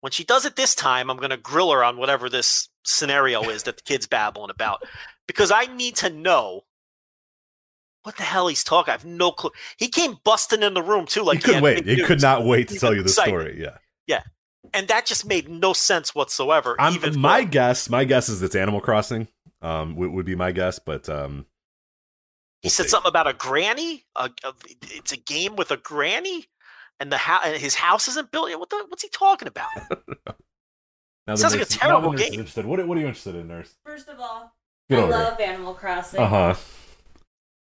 When 0.00 0.12
she 0.12 0.24
does 0.24 0.46
it 0.46 0.56
this 0.56 0.74
time, 0.74 1.10
I'm 1.10 1.18
going 1.18 1.30
to 1.30 1.36
grill 1.36 1.72
her 1.72 1.84
on 1.84 1.98
whatever 1.98 2.30
this 2.30 2.68
scenario 2.84 3.42
is 3.42 3.64
that 3.64 3.76
the 3.76 3.82
kid's 3.82 4.06
babbling 4.06 4.50
about 4.50 4.82
because 5.26 5.50
I 5.50 5.66
need 5.66 5.96
to 5.96 6.08
know 6.08 6.62
what 8.02 8.16
the 8.16 8.22
hell 8.22 8.48
he's 8.48 8.64
talking. 8.64 8.90
I 8.90 8.94
have 8.94 9.04
no 9.04 9.30
clue. 9.32 9.50
He 9.76 9.88
came 9.88 10.16
busting 10.24 10.62
in 10.62 10.74
the 10.74 10.82
room 10.82 11.06
too, 11.06 11.22
like 11.22 11.38
he 11.38 11.42
couldn't 11.44 11.62
wait. 11.62 11.84
big 11.84 11.98
He 11.98 12.04
could 12.04 12.22
not 12.22 12.44
wait 12.44 12.68
to 12.68 12.78
tell 12.78 12.94
you 12.94 13.02
the 13.02 13.08
story. 13.08 13.60
Yeah. 13.60 13.78
Yeah. 14.06 14.22
And 14.74 14.88
that 14.88 15.06
just 15.06 15.26
made 15.26 15.48
no 15.48 15.72
sense 15.72 16.14
whatsoever. 16.14 16.76
I'm, 16.78 16.94
even 16.94 17.18
my 17.18 17.42
though- 17.42 17.48
guess, 17.50 17.88
my 17.90 18.04
guess 18.04 18.28
is 18.28 18.42
it's 18.42 18.54
Animal 18.54 18.80
Crossing. 18.80 19.28
Um, 19.62 19.96
would, 19.96 20.10
would 20.12 20.26
be 20.26 20.34
my 20.36 20.52
guess, 20.52 20.78
but 20.78 21.08
um, 21.08 21.44
he 22.62 22.66
we'll 22.66 22.70
said 22.70 22.84
see. 22.84 22.88
something 22.90 23.08
about 23.08 23.26
a 23.26 23.32
granny. 23.34 24.04
A, 24.16 24.30
a- 24.44 24.54
it's 24.82 25.12
a 25.12 25.16
game 25.18 25.56
with 25.56 25.70
a 25.70 25.76
granny, 25.76 26.46
and 26.98 27.10
the 27.12 27.18
house 27.18 27.42
and 27.44 27.56
his 27.56 27.74
house 27.74 28.08
isn't 28.08 28.30
built 28.30 28.48
yet. 28.50 28.58
What 28.58 28.70
the? 28.70 28.84
What's 28.88 29.02
he 29.02 29.08
talking 29.08 29.48
about? 29.48 29.68
Now 31.26 31.34
the 31.34 31.42
Sounds 31.42 31.54
like 31.54 31.62
a 31.62 31.66
terrible 31.66 32.12
nurse 32.12 32.30
game. 32.30 32.66
What, 32.68 32.86
what 32.88 32.96
are 32.96 33.00
you 33.00 33.06
interested 33.06 33.34
in, 33.36 33.46
nurse? 33.46 33.74
First 33.84 34.08
of 34.08 34.18
all, 34.18 34.52
Get 34.88 34.98
I 34.98 35.02
over 35.02 35.12
love 35.12 35.40
Animal 35.40 35.74
Crossing. 35.74 36.18
Uh 36.20 36.26
huh. 36.26 36.54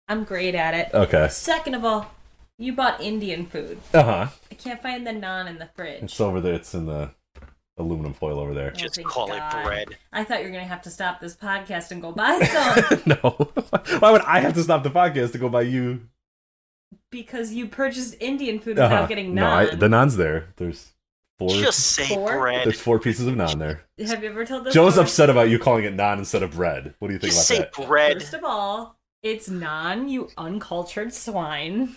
I'm 0.08 0.24
great 0.24 0.54
at 0.54 0.74
it. 0.74 0.90
Okay. 0.94 1.28
Second 1.30 1.74
of 1.74 1.84
all, 1.84 2.10
you 2.58 2.72
bought 2.72 3.00
Indian 3.00 3.46
food. 3.46 3.78
Uh 3.92 4.02
huh. 4.02 4.26
I 4.50 4.54
can't 4.54 4.80
find 4.82 5.06
the 5.06 5.10
naan 5.12 5.48
in 5.48 5.58
the 5.58 5.68
fridge. 5.74 6.04
It's 6.04 6.20
over 6.20 6.40
there. 6.40 6.54
It's 6.54 6.74
in 6.74 6.86
the 6.86 7.10
aluminum 7.76 8.14
foil 8.14 8.38
over 8.38 8.54
there. 8.54 8.72
Oh, 8.74 8.78
Just 8.78 9.02
call 9.04 9.28
God. 9.28 9.60
it 9.60 9.64
bread. 9.64 9.88
I 10.12 10.24
thought 10.24 10.38
you 10.40 10.46
were 10.46 10.52
gonna 10.52 10.64
have 10.64 10.82
to 10.82 10.90
stop 10.90 11.20
this 11.20 11.36
podcast 11.36 11.90
and 11.90 12.00
go 12.00 12.12
buy 12.12 12.38
some 12.88 13.02
no. 13.06 13.16
Why 13.98 14.10
would 14.12 14.22
I 14.22 14.40
have 14.40 14.54
to 14.54 14.62
stop 14.62 14.82
the 14.82 14.90
podcast 14.90 15.32
to 15.32 15.38
go 15.38 15.48
buy 15.48 15.62
you? 15.62 16.00
because 17.10 17.52
you 17.52 17.66
purchased 17.66 18.14
Indian 18.20 18.58
food 18.58 18.76
without 18.76 18.92
Uh-huh. 18.92 19.06
getting 19.06 19.34
No, 19.34 19.46
I, 19.46 19.66
the 19.74 19.86
naan's 19.88 20.16
there. 20.16 20.48
There's 20.56 20.92
four. 21.38 21.50
Just 21.50 21.78
say 21.80 22.06
Four? 22.08 22.38
bread. 22.38 22.66
There's 22.66 22.80
four 22.80 22.98
pieces 22.98 23.26
of 23.26 23.34
naan 23.34 23.58
there. 23.58 23.82
Have 24.06 24.22
you 24.22 24.30
ever 24.30 24.44
told 24.44 24.64
this? 24.64 24.74
Joe's 24.74 24.94
story? 24.94 25.04
upset 25.04 25.30
about 25.30 25.48
you 25.48 25.58
calling 25.58 25.84
it 25.84 25.96
naan 25.96 26.18
instead 26.18 26.42
of 26.42 26.52
bread. 26.52 26.94
What 26.98 27.08
do 27.08 27.14
you 27.14 27.20
think 27.20 27.32
Just 27.32 27.50
about 27.50 27.56
say 27.58 27.70
that? 27.82 27.88
bread. 27.88 28.20
First 28.22 28.34
of 28.34 28.44
all, 28.44 28.96
it's 29.30 29.48
non, 29.48 30.08
you 30.08 30.28
uncultured 30.36 31.12
swine. 31.12 31.96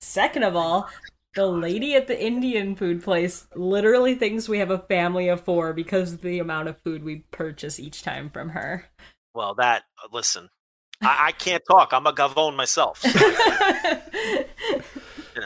Second 0.00 0.44
of 0.44 0.54
all, 0.56 0.88
the 1.34 1.46
lady 1.46 1.94
at 1.94 2.06
the 2.06 2.20
Indian 2.20 2.74
food 2.76 3.02
place 3.02 3.46
literally 3.54 4.14
thinks 4.14 4.48
we 4.48 4.58
have 4.58 4.70
a 4.70 4.78
family 4.78 5.28
of 5.28 5.40
four 5.40 5.72
because 5.72 6.14
of 6.14 6.22
the 6.22 6.38
amount 6.38 6.68
of 6.68 6.80
food 6.82 7.02
we 7.04 7.24
purchase 7.30 7.78
each 7.80 8.02
time 8.02 8.30
from 8.30 8.50
her. 8.50 8.86
Well, 9.34 9.54
that 9.56 9.82
uh, 10.02 10.08
listen, 10.12 10.48
I, 11.02 11.26
I 11.28 11.32
can't 11.32 11.62
talk. 11.68 11.92
I'm 11.92 12.06
a 12.06 12.12
gavone 12.12 12.56
myself. 12.56 13.04
So, 15.34 15.42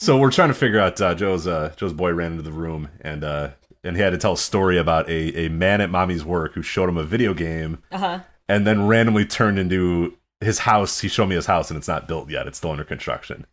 So 0.00 0.18
we're 0.18 0.30
trying 0.30 0.48
to 0.48 0.54
figure 0.54 0.80
out. 0.80 1.00
Uh, 1.00 1.14
Joe's 1.14 1.46
uh, 1.46 1.72
Joe's 1.76 1.92
boy 1.94 2.12
ran 2.12 2.32
into 2.32 2.42
the 2.42 2.52
room 2.52 2.88
and 3.00 3.24
uh, 3.24 3.50
and 3.82 3.96
he 3.96 4.02
had 4.02 4.10
to 4.10 4.18
tell 4.18 4.32
a 4.34 4.38
story 4.38 4.76
about 4.76 5.08
a, 5.08 5.46
a 5.46 5.48
man 5.48 5.80
at 5.80 5.90
mommy's 5.90 6.24
work 6.24 6.54
who 6.54 6.62
showed 6.62 6.88
him 6.88 6.96
a 6.98 7.04
video 7.04 7.32
game 7.32 7.78
Uh 7.90 7.98
huh. 7.98 8.20
And 8.48 8.66
then 8.66 8.86
randomly 8.86 9.24
turned 9.24 9.58
into 9.58 10.16
his 10.40 10.60
house. 10.60 11.00
He 11.00 11.08
showed 11.08 11.26
me 11.28 11.34
his 11.34 11.46
house 11.46 11.70
and 11.70 11.76
it's 11.78 11.88
not 11.88 12.06
built 12.08 12.30
yet. 12.30 12.46
It's 12.46 12.58
still 12.58 12.70
under 12.72 12.84
construction. 12.84 13.46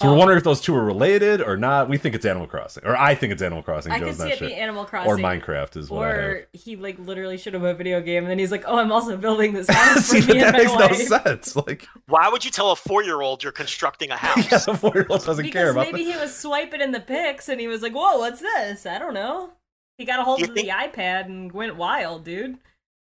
So 0.00 0.08
Oh. 0.08 0.12
we're 0.12 0.18
wondering 0.18 0.38
if 0.38 0.44
those 0.44 0.62
two 0.62 0.74
are 0.74 0.82
related 0.82 1.42
or 1.42 1.58
not. 1.58 1.90
We 1.90 1.98
think 1.98 2.14
it's 2.14 2.24
Animal 2.24 2.46
Crossing, 2.46 2.86
or 2.86 2.96
I 2.96 3.14
think 3.14 3.34
it's 3.34 3.42
Animal 3.42 3.62
Crossing. 3.62 3.92
I 3.92 3.98
could 3.98 4.06
Joe's 4.08 4.16
see 4.16 4.22
not 4.22 4.32
it 4.32 4.38
sure. 4.38 4.48
be 4.48 4.54
Animal 4.54 4.86
Crossing 4.86 5.12
or 5.12 5.18
Minecraft 5.18 5.76
is 5.76 5.90
what 5.90 6.06
I. 6.06 6.10
Or 6.12 6.46
he 6.54 6.76
like 6.76 6.98
literally 6.98 7.36
showed 7.36 7.54
him 7.54 7.64
a 7.64 7.74
video 7.74 8.00
game, 8.00 8.22
and 8.24 8.30
then 8.30 8.38
he's 8.38 8.50
like, 8.50 8.64
"Oh, 8.66 8.78
I'm 8.78 8.92
also 8.92 9.14
building 9.18 9.52
this 9.52 9.68
house 9.70 10.06
See, 10.06 10.22
for 10.22 10.32
me 10.32 10.40
that 10.40 10.54
and 10.54 10.56
makes 10.56 10.72
my 10.72 10.78
no 10.78 10.86
wife." 10.86 11.24
sense. 11.24 11.54
Like, 11.66 11.86
Why 12.06 12.30
would 12.30 12.46
you 12.46 12.50
tell 12.50 12.70
a 12.70 12.76
four 12.76 13.02
year 13.04 13.20
old 13.20 13.42
you're 13.42 13.52
constructing 13.52 14.10
a 14.10 14.16
house? 14.26 14.50
yeah, 14.50 14.56
the 14.58 14.74
four 14.74 14.92
year 14.94 15.06
old 15.10 15.22
doesn't 15.22 15.50
care 15.50 15.70
Because 15.74 15.88
about 15.88 15.92
maybe 15.92 16.04
that. 16.06 16.14
he 16.14 16.18
was 16.18 16.34
swiping 16.34 16.80
in 16.80 16.92
the 16.92 17.00
pics, 17.00 17.50
and 17.50 17.60
he 17.60 17.68
was 17.68 17.82
like, 17.82 17.92
"Whoa, 17.92 18.16
what's 18.20 18.40
this? 18.40 18.86
I 18.86 18.98
don't 18.98 19.12
know." 19.12 19.50
He 19.98 20.06
got 20.06 20.18
a 20.18 20.24
hold 20.24 20.38
You 20.40 20.46
of 20.46 20.54
think- 20.54 20.66
the 20.66 20.72
iPad 20.72 21.26
and 21.26 21.52
went 21.52 21.76
wild, 21.76 22.24
dude. 22.24 22.56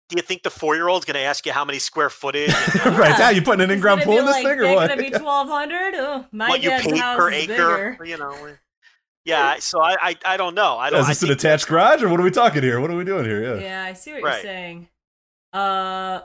Do 0.09 0.15
you 0.17 0.21
think 0.23 0.41
the 0.43 0.49
four 0.49 0.75
year 0.75 0.87
old's 0.87 1.05
going 1.05 1.15
to 1.15 1.21
ask 1.21 1.45
you 1.45 1.51
how 1.51 1.63
many 1.63 1.77
square 1.79 2.09
footage, 2.09 2.49
right? 2.85 3.17
Yeah, 3.19 3.29
you 3.29 3.41
putting 3.43 3.61
an 3.61 3.69
It's 3.69 3.75
in-ground 3.75 4.01
pool 4.01 4.17
in 4.17 4.25
this 4.25 4.33
like, 4.35 4.43
thing 4.45 4.59
or 4.59 4.63
"They're 4.63 4.75
what? 4.75 4.89
gonna 4.89 5.01
be 5.03 5.09
twelve 5.17 5.47
hundred. 5.47 5.93
Oh, 5.95 6.25
my 6.31 6.49
what 6.49 6.63
you 6.63 6.69
dad's 6.69 6.99
house 6.99 7.17
per 7.17 7.29
is 7.31 7.43
acre? 7.49 7.91
bigger. 7.91 8.05
You 8.05 8.17
know. 8.17 8.55
Yeah, 9.25 9.55
so 9.59 9.81
I, 9.81 9.95
I 10.01 10.15
I 10.25 10.37
don't 10.37 10.55
know. 10.55 10.77
I 10.77 10.89
don't. 10.89 11.01
Is 11.01 11.05
I 11.05 11.09
this 11.09 11.21
an 11.23 11.29
attached 11.31 11.67
garage 11.67 12.01
or 12.01 12.09
what 12.09 12.19
are 12.19 12.23
we 12.23 12.31
talking 12.31 12.63
here? 12.63 12.81
What 12.81 12.89
are 12.89 12.95
we 12.97 13.03
doing 13.03 13.23
here? 13.25 13.55
Yeah. 13.57 13.61
Yeah, 13.61 13.83
I 13.83 13.93
see 13.93 14.13
what 14.13 14.23
Right. 14.23 14.33
you're 14.33 14.41
saying. 14.51 14.89
Uh, 15.53 16.21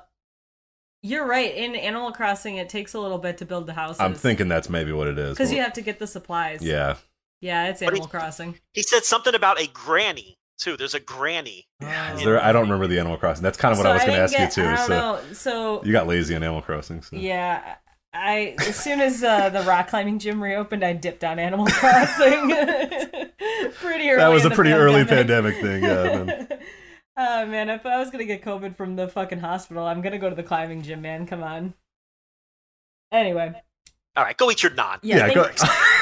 you're 1.02 1.26
right. 1.26 1.54
In 1.54 1.74
Animal 1.74 2.12
Crossing, 2.12 2.56
it 2.56 2.70
takes 2.70 2.94
a 2.94 3.00
little 3.00 3.18
bit 3.18 3.36
to 3.38 3.44
build 3.44 3.66
the 3.66 3.74
houses. 3.74 4.00
I'm 4.00 4.14
thinking 4.14 4.48
that's 4.48 4.70
maybe 4.70 4.92
what 4.92 5.08
it 5.08 5.18
is. 5.18 5.36
because 5.36 5.52
you 5.52 5.60
have 5.60 5.74
to 5.74 5.82
get 5.82 5.98
the 5.98 6.06
supplies. 6.06 6.62
Yeah. 6.62 6.96
yeah, 7.42 7.66
it's 7.68 7.82
Animal 7.82 8.04
he- 8.06 8.10
Crossing. 8.10 8.58
He 8.72 8.82
said 8.82 9.04
something 9.04 9.34
about 9.34 9.60
a 9.60 9.66
granny 9.66 10.38
too. 10.58 10.76
There's 10.76 10.94
a 10.94 11.00
granny. 11.00 11.66
Is 11.80 12.24
there, 12.24 12.42
I 12.42 12.52
don't 12.52 12.62
remember 12.62 12.86
the 12.86 12.98
Animal 12.98 13.16
Crossing. 13.18 13.42
That's 13.42 13.58
kind 13.58 13.72
of 13.72 13.78
what 13.78 13.84
So 13.84 13.90
I 13.90 13.94
was 13.94 14.02
going 14.04 14.14
to 14.14 14.26
didn't 14.26 14.40
ask 14.42 14.56
you 14.56 14.62
too. 14.62 14.68
I 14.68 14.76
don't 14.76 14.86
So 14.86 14.94
know. 14.94 15.20
So 15.32 15.84
you 15.84 15.92
got 15.92 16.06
lazy 16.06 16.34
on 16.36 16.42
Animal 16.42 16.62
Crossing. 16.62 17.02
So. 17.02 17.16
yeah, 17.16 17.76
I 18.12 18.54
as 18.60 18.76
soon 18.76 19.00
as 19.00 19.22
uh, 19.24 19.50
the 19.50 19.62
rock 19.62 19.88
climbing 19.88 20.18
gym 20.18 20.42
reopened, 20.42 20.84
I 20.84 20.92
dipped 20.92 21.24
on 21.24 21.38
Animal 21.38 21.66
Crossing. 21.70 22.48
pretty 23.74 24.08
early. 24.10 24.16
That 24.16 24.28
was 24.28 24.44
a 24.44 24.48
the 24.48 24.54
pretty 24.54 24.72
early 24.72 25.04
pandemic. 25.04 25.54
pandemic 25.56 25.62
thing. 25.62 25.82
Yeah. 25.82 26.02
and 26.20 26.28
then- 26.28 26.58
oh 27.16 27.46
man, 27.46 27.68
if 27.70 27.84
I 27.84 27.98
was 27.98 28.10
gonna 28.10 28.24
get 28.24 28.42
COVID 28.44 28.76
from 28.76 28.96
the 28.96 29.08
fucking 29.08 29.40
hospital, 29.40 29.84
I'm 29.84 30.00
gonna 30.02 30.18
go 30.18 30.30
to 30.30 30.36
the 30.36 30.42
climbing 30.42 30.82
gym, 30.82 31.02
man. 31.02 31.26
Come 31.26 31.42
on. 31.42 31.74
Anyway, 33.12 33.52
All 34.16 34.24
right, 34.24 34.36
go 34.36 34.50
eat 34.50 34.62
your 34.62 34.72
naan. 34.72 34.98
yeah, 35.02 35.26
Yeah, 35.28 35.34
go- 35.34 35.50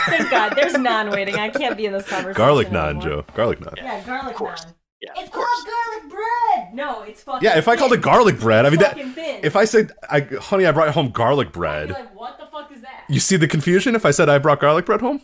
thank 0.06 0.30
God. 0.30 0.54
There's 0.56 0.74
naan 0.74 1.12
waiting. 1.12 1.36
I 1.36 1.48
can't 1.48 1.76
be 1.76 1.86
in 1.86 1.92
this 1.92 2.08
conversation. 2.08 2.34
Garlic 2.38 2.68
naan, 2.68 2.90
anymore. 2.96 3.02
Joe. 3.02 3.24
Garlic 3.34 3.60
naan. 3.60 3.76
Yeah, 3.76 4.04
garlic 4.04 4.36
course. 4.36 4.64
naan. 4.64 4.74
Yeah, 5.00 5.10
It's 5.16 5.30
called 5.30 5.46
garlic 5.66 6.10
bread. 6.10 6.74
No, 6.74 7.02
it's 7.02 7.22
fucking. 7.24 7.42
Yeah, 7.44 7.58
if 7.58 7.66
I 7.66 7.74
called 7.76 7.92
it 7.92 8.02
garlic 8.02 8.38
bread, 8.38 8.64
I 8.66 8.70
mean 8.70 8.78
that. 8.78 8.94
Thin. 8.94 9.40
If 9.42 9.56
I 9.56 9.64
said, 9.64 9.90
I, 10.08 10.20
"Honey, 10.20 10.64
I 10.64 10.70
brought 10.70 10.90
home 10.94 11.10
garlic 11.10 11.48
I'd 11.48 11.52
be 11.52 11.58
bread," 11.58 11.90
like, 11.90 12.14
what 12.14 12.38
the 12.38 12.46
fuck 12.46 12.70
is 12.70 12.82
that? 12.82 13.04
you 13.08 13.18
see 13.18 13.36
the 13.36 13.48
confusion. 13.48 13.96
If 13.96 14.06
I 14.06 14.12
said 14.12 14.28
I 14.28 14.38
brought 14.38 14.60
garlic 14.60 14.86
bread 14.86 15.00
home, 15.00 15.22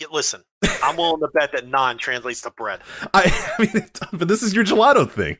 Yeah, 0.00 0.06
listen, 0.10 0.42
I'm 0.82 0.96
willing 0.96 1.20
to 1.20 1.28
bet 1.34 1.52
that 1.52 1.68
non 1.68 1.98
translates 1.98 2.40
to 2.42 2.50
bread. 2.50 2.80
I, 3.14 3.54
I 3.58 3.62
mean, 3.62 3.84
but 4.14 4.28
this 4.28 4.42
is 4.42 4.54
your 4.54 4.64
gelato 4.64 5.10
thing. 5.10 5.36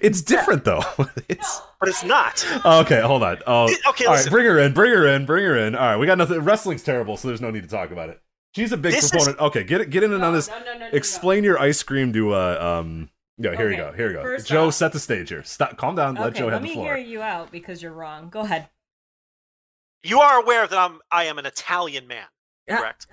It's 0.00 0.22
different 0.22 0.64
though. 0.64 0.82
It's 1.28 1.60
But 1.80 1.88
it's 1.88 2.04
not. 2.04 2.44
okay. 2.64 3.00
Hold 3.00 3.22
on. 3.22 3.38
Oh, 3.46 3.64
Okay, 3.88 4.04
all 4.06 4.12
right. 4.12 4.18
listen. 4.18 4.30
Bring 4.30 4.46
her 4.46 4.58
in. 4.58 4.72
Bring 4.72 4.92
her 4.92 5.06
in. 5.06 5.26
Bring 5.26 5.44
her 5.44 5.56
in. 5.56 5.74
All 5.74 5.86
right. 5.86 5.96
We 5.96 6.06
got 6.06 6.18
nothing. 6.18 6.40
Wrestling's 6.40 6.82
terrible, 6.82 7.16
so 7.16 7.28
there's 7.28 7.40
no 7.40 7.50
need 7.50 7.62
to 7.64 7.68
talk 7.68 7.90
about 7.90 8.08
it. 8.08 8.20
She's 8.54 8.70
a 8.72 8.76
big 8.76 8.92
This 8.92 9.04
is- 9.06 9.10
proponent. 9.10 9.38
Okay, 9.40 9.64
get 9.64 9.80
it. 9.80 9.90
Get 9.90 10.02
in 10.04 10.10
No, 10.12 10.24
on 10.28 10.32
this. 10.34 10.48
no, 10.48 10.58
no, 10.60 10.64
no, 10.64 10.72
no, 10.74 10.78
no. 10.78 10.90
Explain 10.92 11.42
your 11.44 11.58
ice 11.58 11.82
cream 11.82 12.12
to 12.12 12.34
uh 12.34 12.80
um. 12.80 13.10
Yeah, 13.36 13.56
here 13.56 13.68
you 13.70 13.76
go. 13.76 13.92
Here 13.92 14.08
you 14.08 14.12
go. 14.14 14.22
first 14.22 14.46
Joe, 14.46 14.68
off- 14.68 14.74
set 14.74 14.92
the 14.92 15.00
stage 15.00 15.28
here. 15.28 15.42
Stop. 15.42 15.76
Calm 15.76 15.96
down. 15.96 16.14
Let 16.14 16.34
Joe 16.36 16.44
let 16.44 16.52
have 16.54 16.62
me 16.62 16.68
the 16.68 16.74
floor. 16.74 16.86
Let 16.86 16.94
me 16.98 17.00
hear 17.02 17.10
you 17.10 17.22
out 17.22 17.50
because 17.50 17.82
you're 17.82 17.92
wrong. 17.92 18.28
Go 18.30 18.40
ahead. 18.40 18.68
You 20.04 20.20
are 20.20 20.40
aware 20.40 20.66
that 20.66 20.78
I'm 20.78 21.00
I 21.10 21.24
am 21.24 21.38
an 21.38 21.46
Italian 21.46 22.06
man, 22.06 22.26
Yeah. 22.68 22.78
correct? 22.78 23.06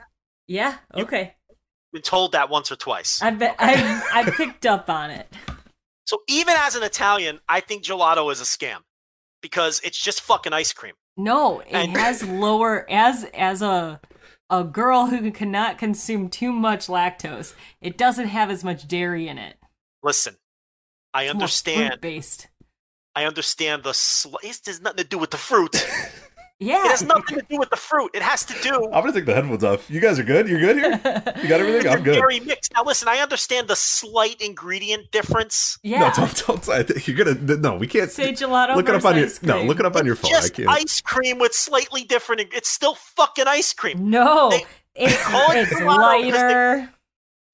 Yeah. 0.47 0.75
You- 0.95 1.03
Okay. 1.05 1.35
Been 1.93 2.01
told 2.03 2.31
that 2.33 2.49
once 2.49 2.71
or 2.71 2.75
twice. 2.77 3.21
I 3.21 3.31
bet 3.31 3.55
I 3.59 4.01
I 4.13 4.29
picked 4.29 4.65
up 4.65 4.89
on 4.89 5.09
it. 5.09 5.27
So 6.05 6.21
even 6.27 6.55
as 6.57 6.75
an 6.75 6.83
Italian, 6.83 7.39
I 7.47 7.59
think 7.59 7.83
gelato 7.83 8.31
is 8.31 8.41
a 8.41 8.43
scam 8.43 8.79
because 9.41 9.79
it's 9.83 9.97
just 10.01 10.21
fucking 10.21 10.53
ice 10.53 10.73
cream. 10.73 10.93
No, 11.17 11.59
it 11.61 11.67
And- 11.71 11.95
has 11.97 12.23
lower 12.27 12.85
as 12.89 13.25
as 13.33 13.61
a 13.61 13.99
a 14.49 14.63
girl 14.65 15.05
who 15.07 15.31
cannot 15.31 15.77
consume 15.77 16.27
too 16.29 16.51
much 16.51 16.87
lactose. 16.87 17.53
It 17.79 17.97
doesn't 17.97 18.27
have 18.27 18.49
as 18.51 18.63
much 18.63 18.85
dairy 18.87 19.27
in 19.29 19.37
it. 19.37 19.57
Listen, 20.03 20.35
I 21.13 21.27
understand. 21.27 22.01
based. 22.01 22.47
I 23.15 23.25
understand 23.25 23.83
the. 23.83 23.93
Sl- 23.93 24.35
has 24.43 24.81
nothing 24.81 24.97
to 24.97 25.03
do 25.03 25.17
with 25.17 25.31
the 25.31 25.37
fruit. 25.37 25.75
Yeah. 26.63 26.85
It 26.85 26.91
has 26.91 27.01
nothing 27.03 27.39
to 27.39 27.45
do 27.49 27.57
with 27.57 27.71
the 27.71 27.75
fruit. 27.75 28.11
It 28.13 28.21
has 28.21 28.45
to 28.45 28.53
do 28.61 28.85
I'm 28.93 29.01
gonna 29.01 29.13
take 29.13 29.25
the 29.25 29.33
headphones 29.33 29.63
off. 29.63 29.89
You 29.89 29.99
guys 29.99 30.19
are 30.19 30.23
good. 30.23 30.47
You're 30.47 30.59
good 30.59 30.75
here. 30.77 30.91
You 31.41 31.49
got 31.49 31.59
everything. 31.59 31.91
I'm 31.91 32.03
good. 32.03 32.13
dairy 32.13 32.39
mix. 32.39 32.69
Now 32.71 32.83
listen, 32.83 33.07
I 33.07 33.17
understand 33.17 33.67
the 33.67 33.75
slight 33.75 34.39
ingredient 34.39 35.09
difference. 35.09 35.79
yeah. 35.81 35.99
No, 36.01 36.11
don't, 36.27 36.43
don't. 36.45 36.69
I 36.69 36.83
think 36.83 37.07
You're 37.07 37.17
gonna. 37.17 37.57
No, 37.57 37.75
we 37.77 37.87
can't. 37.87 38.11
Say 38.11 38.31
gelato 38.33 38.75
look 38.75 38.87
it 38.87 38.93
up 38.95 39.03
on 39.05 39.15
your. 39.17 39.25
ice 39.25 39.41
No, 39.41 39.53
cream. 39.55 39.67
look 39.67 39.79
it 39.79 39.85
up 39.87 39.95
on 39.95 40.05
your 40.05 40.13
It's 40.13 40.21
phone. 40.21 40.35
I 40.35 40.39
just 40.41 40.53
can't. 40.53 40.69
ice 40.69 41.01
cream 41.01 41.39
with 41.39 41.53
slightly 41.55 42.03
different. 42.03 42.41
It's 42.53 42.69
still 42.71 42.93
fucking 42.93 43.47
ice 43.47 43.73
cream. 43.73 44.09
No, 44.11 44.51
They- 44.51 44.65
it's 44.95 45.23
call 45.23 45.51
it 45.51 45.57
it's 45.63 45.73
gelato 45.73 45.87
'cause 45.97 46.31
they- 46.31 46.31
lighter. 46.31 46.93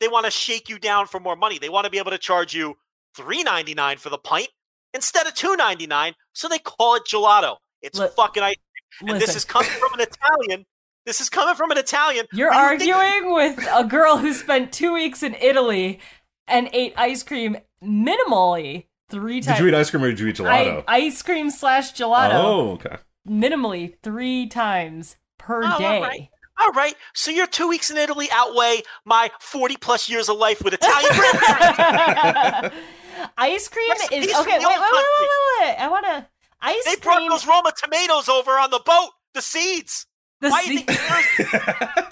They 0.01 0.07
want 0.09 0.25
to 0.25 0.31
shake 0.31 0.67
you 0.69 0.77
down 0.79 1.07
for 1.07 1.19
more 1.21 1.35
money. 1.35 1.57
They 1.59 1.69
want 1.69 1.85
to 1.85 1.89
be 1.89 1.97
able 1.97 2.11
to 2.11 2.17
charge 2.19 2.53
you 2.53 2.77
three 3.15 3.41
ninety 3.41 3.73
nine 3.73 3.97
for 3.97 4.09
the 4.09 4.17
pint 4.17 4.49
instead 4.93 5.25
of 5.27 5.33
two 5.33 5.55
ninety 5.55 5.87
nine. 5.87 6.13
So 6.33 6.47
they 6.49 6.59
call 6.59 6.95
it 6.95 7.03
gelato. 7.09 7.55
It's 7.81 7.97
Look, 7.97 8.15
fucking 8.15 8.43
ice. 8.43 8.55
Cream. 8.99 9.11
And 9.13 9.21
this 9.21 9.35
is 9.35 9.45
coming 9.45 9.69
from 9.69 9.99
an 9.99 10.01
Italian. 10.01 10.65
This 11.05 11.21
is 11.21 11.29
coming 11.29 11.55
from 11.55 11.71
an 11.71 11.77
Italian. 11.77 12.25
you're 12.33 12.53
who 12.53 12.59
you 12.73 12.77
think- 12.79 12.93
arguing 12.95 13.33
with 13.35 13.67
a 13.73 13.83
girl 13.85 14.17
who 14.17 14.33
spent 14.33 14.73
two 14.73 14.93
weeks 14.93 15.23
in 15.23 15.35
Italy 15.35 15.99
and 16.47 16.69
ate 16.73 16.93
ice 16.97 17.23
cream 17.23 17.57
minimally 17.83 18.85
three 19.09 19.39
times. 19.41 19.57
Did 19.57 19.63
you 19.63 19.69
eat 19.69 19.75
ice 19.75 19.89
cream 19.89 20.03
or 20.03 20.09
did 20.09 20.19
you 20.19 20.27
eat 20.27 20.35
gelato? 20.35 20.83
I, 20.87 20.97
ice 20.97 21.21
cream 21.21 21.49
slash 21.49 21.93
gelato 21.93 22.33
Oh, 22.33 22.71
okay. 22.71 22.97
minimally 23.27 23.95
three 24.03 24.47
times 24.47 25.15
per 25.37 25.63
Oh, 25.63 25.77
day. 25.77 26.01
right. 26.01 26.29
All 26.59 26.71
right, 26.71 26.95
so 27.13 27.29
your 27.29 27.45
two 27.45 27.67
weeks 27.67 27.91
in 27.91 27.97
Italy 27.97 28.27
outweigh 28.31 28.81
my 29.05 29.29
forty 29.39 29.77
plus 29.77 30.09
years 30.09 30.27
of 30.27 30.37
life 30.37 30.59
with 30.63 30.73
Italian 30.73 31.13
grandparents. 31.15 32.75
ice 33.37 33.67
cream 33.67 33.89
Recipes 33.91 34.25
is 34.27 34.35
okay. 34.39 34.57
Wait, 34.57 34.65
wait, 34.65 34.79
wait, 34.79 34.91
wait, 34.91 35.03
wait, 35.19 35.67
wait. 35.67 35.75
I 35.79 35.87
want 35.87 36.05
to 36.07 36.25
ice 36.61 36.83
they 36.85 36.95
brought 36.97 37.27
those 37.29 37.45
Roma 37.47 37.71
tomatoes 37.81 38.27
over 38.29 38.51
on 38.51 38.71
the 38.71 38.81
boat, 38.85 39.09
the 39.33 39.41
seeds. 39.41 40.05
the 40.41 40.49
Why 40.49 40.63
do 40.65 40.73
you 40.73 40.79
think 40.79 40.89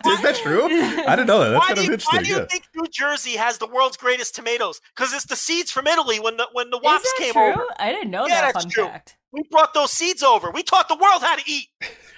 Is 0.08 0.22
that 0.22 0.36
true? 0.42 0.64
I 0.66 1.16
didn't 1.16 1.28
know 1.28 1.40
that. 1.40 1.50
That's 1.52 1.60
why 1.60 1.68
kind 1.68 1.76
do 1.76 1.82
of 1.82 1.86
you, 1.88 1.94
interesting. 1.94 2.18
why 2.18 2.24
do 2.24 2.30
you 2.30 2.38
yeah. 2.38 2.46
think 2.46 2.64
New 2.76 2.88
Jersey 2.92 3.32
has 3.38 3.58
the 3.58 3.68
world's 3.68 3.98
greatest 3.98 4.36
tomatoes? 4.36 4.80
Because 4.96 5.14
it's 5.14 5.26
the 5.26 5.36
seeds 5.36 5.72
from 5.72 5.88
Italy 5.88 6.20
when 6.20 6.38
the 6.38 6.48
when 6.54 6.70
the 6.70 6.78
is 6.78 6.84
wops 6.84 7.14
came 7.18 7.34
true? 7.34 7.52
over. 7.54 7.66
I 7.80 7.92
didn't 7.92 8.12
know 8.12 8.26
Yeah, 8.28 8.42
that 8.42 8.54
that's 8.54 8.66
fun 8.66 8.72
true. 8.72 8.86
fact. 8.86 9.18
We 9.32 9.44
brought 9.52 9.74
those 9.74 9.92
seeds 9.92 10.24
over. 10.24 10.50
We 10.52 10.64
taught 10.64 10.88
the 10.88 10.96
world 10.96 11.22
how 11.22 11.36
to 11.36 11.44
eat. 11.46 11.68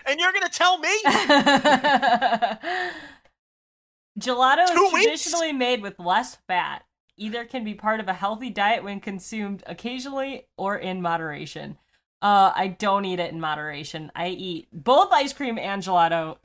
And 0.05 0.19
you're 0.19 0.31
gonna 0.31 0.49
tell 0.49 0.77
me? 0.77 0.89
Gelato 4.19 4.67
Two 4.67 4.83
is 4.85 4.93
weeks? 4.93 5.05
traditionally 5.05 5.53
made 5.53 5.81
with 5.81 5.99
less 5.99 6.37
fat. 6.47 6.83
Either 7.17 7.45
can 7.45 7.63
be 7.63 7.73
part 7.73 7.99
of 7.99 8.07
a 8.07 8.13
healthy 8.13 8.49
diet 8.49 8.83
when 8.83 8.99
consumed 8.99 9.63
occasionally 9.67 10.47
or 10.57 10.77
in 10.77 11.01
moderation. 11.01 11.77
Uh, 12.21 12.51
I 12.55 12.67
don't 12.67 13.05
eat 13.05 13.19
it 13.19 13.31
in 13.31 13.39
moderation. 13.39 14.11
I 14.15 14.29
eat 14.29 14.67
both 14.73 15.11
ice 15.11 15.33
cream 15.33 15.57
and 15.57 15.83
gelato 15.83 16.37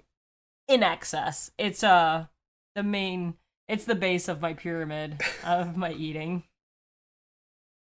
in 0.69 0.83
excess. 0.83 1.51
It's 1.59 1.83
uh 1.83 2.27
the 2.75 2.83
main. 2.83 3.35
It's 3.69 3.85
the 3.85 3.95
base 3.95 4.29
of 4.29 4.43
my 4.43 4.55
pyramid 4.55 5.21
of 5.45 5.77
my 5.77 5.93
eating. 5.93 6.45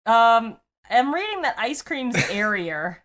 Um, 0.06 0.56
I'm 0.90 1.14
reading 1.14 1.42
that 1.42 1.58
ice 1.58 1.82
cream's 1.82 2.16
airier. 2.30 3.04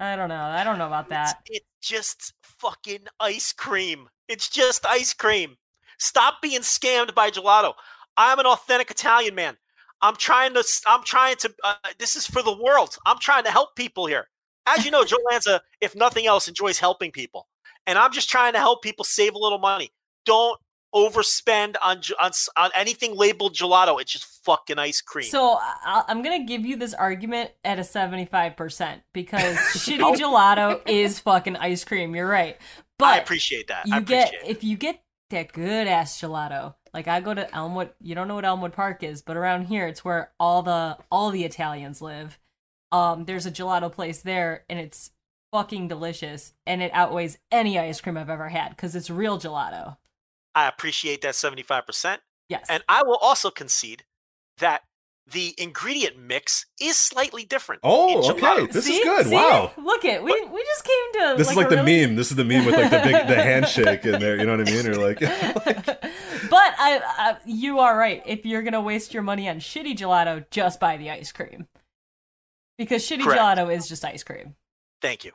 I 0.00 0.16
don't 0.16 0.28
know. 0.28 0.42
I 0.42 0.64
don't 0.64 0.78
know 0.78 0.86
about 0.86 1.08
that. 1.10 1.40
It's, 1.46 1.58
it's 1.58 1.88
just 1.88 2.32
fucking 2.42 3.06
ice 3.20 3.52
cream. 3.52 4.08
It's 4.28 4.48
just 4.48 4.86
ice 4.86 5.12
cream. 5.12 5.56
Stop 5.98 6.40
being 6.40 6.60
scammed 6.60 7.14
by 7.14 7.30
gelato. 7.30 7.74
I'm 8.16 8.38
an 8.38 8.46
authentic 8.46 8.90
Italian 8.90 9.34
man. 9.34 9.56
I'm 10.02 10.16
trying 10.16 10.54
to. 10.54 10.64
I'm 10.86 11.02
trying 11.04 11.36
to. 11.36 11.54
Uh, 11.64 11.74
this 11.98 12.16
is 12.16 12.26
for 12.26 12.42
the 12.42 12.56
world. 12.56 12.96
I'm 13.06 13.18
trying 13.18 13.44
to 13.44 13.50
help 13.50 13.76
people 13.76 14.06
here. 14.06 14.28
As 14.66 14.84
you 14.84 14.90
know, 14.90 15.04
Joe 15.10 15.16
Lanza, 15.30 15.60
if 15.80 15.96
nothing 15.96 16.26
else, 16.26 16.48
enjoys 16.48 16.78
helping 16.78 17.10
people, 17.10 17.48
and 17.86 17.98
I'm 17.98 18.12
just 18.12 18.28
trying 18.30 18.52
to 18.52 18.58
help 18.58 18.82
people 18.82 19.04
save 19.04 19.34
a 19.34 19.38
little 19.38 19.58
money. 19.58 19.90
Don't 20.24 20.58
overspend 20.94 21.74
on 21.84 22.00
on, 22.20 22.30
on 22.56 22.70
anything 22.74 23.16
labeled 23.16 23.54
gelato. 23.54 24.00
It's 24.00 24.12
just 24.12 24.24
fucking 24.44 24.78
ice 24.78 25.00
cream. 25.00 25.26
So 25.26 25.58
I- 25.60 26.04
I'm 26.08 26.22
gonna 26.22 26.44
give 26.44 26.64
you 26.64 26.76
this 26.76 26.94
argument 26.94 27.50
at 27.64 27.78
a 27.78 27.82
75% 27.82 29.02
because 29.12 29.56
shitty 29.74 30.16
gelato 30.16 30.80
is 30.86 31.18
fucking 31.20 31.56
ice 31.56 31.84
cream. 31.84 32.14
You're 32.14 32.28
right, 32.28 32.56
but 32.98 33.06
I 33.06 33.18
appreciate 33.18 33.68
that. 33.68 33.86
you 33.86 33.96
I 33.96 34.00
get 34.00 34.32
it. 34.32 34.40
if 34.46 34.64
you 34.64 34.76
get 34.76 35.02
that 35.30 35.52
good 35.52 35.86
ass 35.86 36.18
gelato, 36.20 36.74
Like 36.92 37.08
I 37.08 37.20
go 37.20 37.34
to 37.34 37.54
Elmwood. 37.54 37.90
You 38.00 38.14
don't 38.14 38.28
know 38.28 38.34
what 38.34 38.44
Elmwood 38.44 38.72
Park 38.72 39.02
is, 39.02 39.22
but 39.22 39.36
around 39.36 39.66
here, 39.66 39.86
it's 39.86 40.04
where 40.04 40.30
all 40.38 40.62
the 40.62 40.96
all 41.10 41.30
the 41.30 41.44
Italians 41.44 42.00
live. 42.02 42.38
Um, 42.90 43.24
there's 43.26 43.46
a 43.46 43.50
gelato 43.50 43.92
place 43.92 44.22
there, 44.22 44.64
and 44.68 44.78
it's 44.78 45.10
fucking 45.52 45.88
delicious, 45.88 46.52
and 46.66 46.82
it 46.82 46.90
outweighs 46.94 47.38
any 47.50 47.78
ice 47.78 48.00
cream 48.00 48.16
I've 48.16 48.30
ever 48.30 48.48
had 48.48 48.70
because 48.70 48.96
it's 48.96 49.10
real 49.10 49.38
gelato. 49.38 49.96
I 50.54 50.66
appreciate 50.66 51.20
that 51.22 51.34
75%. 51.34 52.18
Yes. 52.48 52.66
And 52.68 52.82
I 52.88 53.02
will 53.02 53.16
also 53.16 53.50
concede 53.50 54.04
that 54.58 54.82
the 55.30 55.54
ingredient 55.58 56.18
mix 56.18 56.66
is 56.80 56.96
slightly 56.96 57.44
different. 57.44 57.80
Oh, 57.84 58.30
okay. 58.30 58.66
This 58.66 58.86
See? 58.86 58.94
is 58.94 59.04
good. 59.04 59.26
See? 59.26 59.34
Wow. 59.34 59.72
Look 59.76 60.04
it. 60.04 60.22
We 60.22 60.32
we 60.32 60.64
just 60.64 60.84
came 60.84 61.12
to. 61.12 61.34
This 61.36 61.50
is 61.50 61.56
like 61.56 61.68
the 61.68 61.76
really- 61.76 62.06
meme. 62.06 62.16
This 62.16 62.30
is 62.30 62.36
the 62.36 62.44
meme 62.44 62.64
with 62.64 62.74
like 62.74 62.90
the 62.90 63.00
big 63.04 63.28
the 63.28 63.34
handshake 63.42 64.06
in 64.06 64.20
there. 64.20 64.36
You 64.36 64.46
know 64.46 64.56
what 64.56 64.68
I 64.68 64.72
mean? 64.72 64.86
Or 64.86 64.94
like, 64.96 65.20
but 66.50 66.74
I, 66.78 67.00
I, 67.04 67.36
you 67.46 67.78
are 67.78 67.96
right. 67.96 68.22
If 68.26 68.44
you're 68.46 68.62
gonna 68.62 68.80
waste 68.80 69.14
your 69.14 69.22
money 69.22 69.48
on 69.48 69.56
shitty 69.60 69.96
gelato, 69.96 70.44
just 70.50 70.80
buy 70.80 70.96
the 70.96 71.10
ice 71.10 71.32
cream, 71.32 71.66
because 72.76 73.02
shitty 73.02 73.22
Correct. 73.22 73.40
gelato 73.40 73.74
is 73.74 73.88
just 73.88 74.04
ice 74.04 74.22
cream. 74.22 74.54
Thank 75.00 75.24
you. 75.24 75.32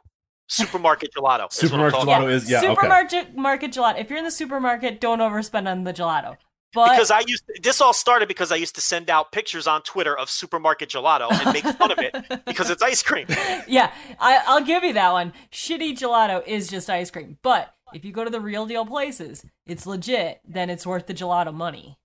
Supermarket 0.47 1.11
gelato. 1.15 1.51
is 1.63 1.71
what 1.71 1.79
I'm 1.79 1.91
Supermarket 1.91 1.99
gelato 1.99 2.03
about. 2.03 2.29
is 2.29 2.49
yeah. 2.49 2.57
Okay. 2.59 2.67
supermarket 2.67 3.35
market 3.35 3.71
gelato. 3.71 3.99
If 3.99 4.09
you're 4.09 4.19
in 4.19 4.25
the 4.25 4.31
supermarket, 4.31 4.99
don't 4.99 5.19
overspend 5.19 5.67
on 5.69 5.83
the 5.83 5.93
gelato. 5.93 6.37
But 6.73 6.89
Because 6.91 7.11
I 7.11 7.19
used 7.27 7.43
this 7.61 7.81
all 7.81 7.93
started 7.93 8.27
because 8.27 8.51
I 8.51 8.55
used 8.55 8.73
to 8.75 8.81
send 8.81 9.09
out 9.09 9.31
pictures 9.31 9.67
on 9.67 9.83
Twitter 9.83 10.17
of 10.17 10.29
supermarket 10.29 10.89
gelato 10.89 11.31
and 11.31 11.53
make 11.53 11.63
fun 11.63 11.91
of 11.91 11.99
it 11.99 12.15
because 12.45 12.71
it's 12.71 12.81
ice 12.81 13.03
cream. 13.03 13.27
yeah, 13.67 13.91
I, 14.19 14.41
I'll 14.47 14.63
give 14.63 14.83
you 14.83 14.93
that 14.93 15.11
one. 15.11 15.33
Shitty 15.51 15.91
gelato 15.93 16.45
is 16.47 16.67
just 16.67 16.89
ice 16.89 17.11
cream. 17.11 17.37
But 17.43 17.73
if 17.93 18.05
you 18.05 18.11
go 18.11 18.23
to 18.23 18.29
the 18.29 18.41
real 18.41 18.65
deal 18.65 18.85
places, 18.85 19.45
it's 19.65 19.85
legit. 19.85 20.41
Then 20.47 20.69
it's 20.69 20.85
worth 20.85 21.07
the 21.07 21.13
gelato 21.13 21.53
money. 21.53 21.97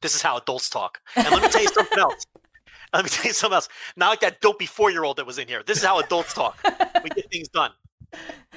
This 0.00 0.14
is 0.14 0.22
how 0.22 0.36
adults 0.36 0.70
talk. 0.70 1.00
And 1.16 1.28
let 1.30 1.42
me 1.42 1.48
tell 1.48 1.62
you 1.62 1.68
something 1.68 1.98
else. 1.98 2.24
Let 2.94 3.04
me 3.04 3.10
tell 3.10 3.26
you 3.26 3.34
something 3.34 3.54
else. 3.54 3.68
Not 3.96 4.08
like 4.08 4.20
that 4.20 4.40
dopey 4.40 4.64
four 4.64 4.90
year 4.90 5.04
old 5.04 5.18
that 5.18 5.26
was 5.26 5.38
in 5.38 5.46
here. 5.46 5.62
This 5.62 5.76
is 5.76 5.84
how 5.84 5.98
adults 5.98 6.32
talk. 6.32 6.58
We 7.04 7.10
get 7.10 7.30
things 7.30 7.48
done. 7.48 7.70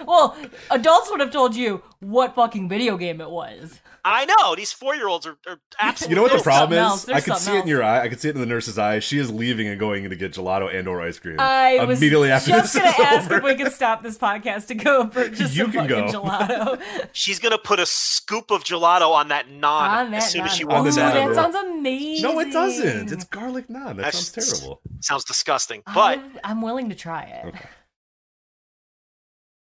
Well, 0.05 0.38
adults 0.69 1.11
would 1.11 1.19
have 1.19 1.32
told 1.32 1.55
you 1.55 1.84
what 1.99 2.36
fucking 2.36 2.69
video 2.69 2.95
game 2.95 3.19
it 3.19 3.30
was. 3.30 3.82
I 4.04 4.26
know 4.26 4.56
these 4.56 4.72
four 4.72 4.95
year 4.95 5.08
olds 5.08 5.26
are, 5.28 5.38
are 5.47 5.60
absolutely. 5.80 6.12
You 6.12 6.16
know 6.16 6.22
what 6.24 6.38
the 6.38 6.43
problem 6.43 6.93
is? 6.93 7.08
I 7.10 7.22
could 7.22 7.36
see 7.38 7.43
something 7.45 7.56
it 7.60 7.62
in 7.64 7.68
your 7.68 7.84
eye. 7.84 8.02
I 8.02 8.10
could 8.10 8.20
see 8.20 8.30
it 8.30 8.36
in 8.36 8.41
the 8.41 8.47
nurse's 8.47 8.80
eye. 8.80 8.99
She 8.99 9.20
is 9.20 9.32
leaving 9.32 9.68
and 9.68 9.80
going 9.80 10.10
to 10.10 10.16
get 10.16 10.34
gelato 10.34 10.74
and 10.74 10.88
or 10.88 11.02
ice 11.02 11.20
cream. 11.20 11.36
I 11.39 11.84
was 11.86 11.99
immediately 12.02 12.32
after 12.32 12.52
just 12.52 12.74
this 12.74 12.82
gonna 12.82 12.89
is 12.89 12.99
ask 12.99 13.26
over. 13.32 13.38
if 13.38 13.43
we 13.43 13.56
could 13.64 13.72
stop 13.72 14.02
this 14.02 14.18
podcast 14.18 14.68
to 14.68 14.76
go 14.76 15.06
purchase 15.08 15.56
You 15.56 15.64
some 15.66 15.72
can 15.72 15.88
fucking 15.89 16.12
go. 16.12 16.22
gelato. 16.24 16.82
She's 17.14 17.39
gonna 17.39 17.58
put 17.58 17.80
a 17.80 17.86
scoop 17.86 18.49
of 18.52 18.64
gelato 18.64 19.12
on 19.12 19.28
that 19.28 19.47
naan 19.49 19.64
On 19.64 20.12
that 20.12 20.18
as 20.24 20.32
soon 20.32 20.45
as 20.45 20.56
she 20.56 20.64
Ooh, 20.64 20.68
walks 20.68 20.95
the 20.95 21.04
out. 21.04 21.14
naan. 21.14 21.28
that 21.28 21.36
sounds 21.36 21.56
amazing. 21.56 22.24
No, 22.24 22.39
it 22.39 22.52
doesn't. 22.52 23.12
It's 23.12 23.26
garlic 23.26 23.68
naan. 23.68 23.97
That 23.97 23.97
That's- 23.97 24.28
sounds 24.34 24.60
terrible. 24.60 24.82
Sounds 25.02 25.24
disgusting, 25.26 25.84
but 25.86 26.20
I'm, 26.20 26.39
I'm 26.43 26.62
willing 26.62 26.89
to 26.89 26.95
try 26.95 27.24
it. 27.24 27.45
Okay. 27.47 27.66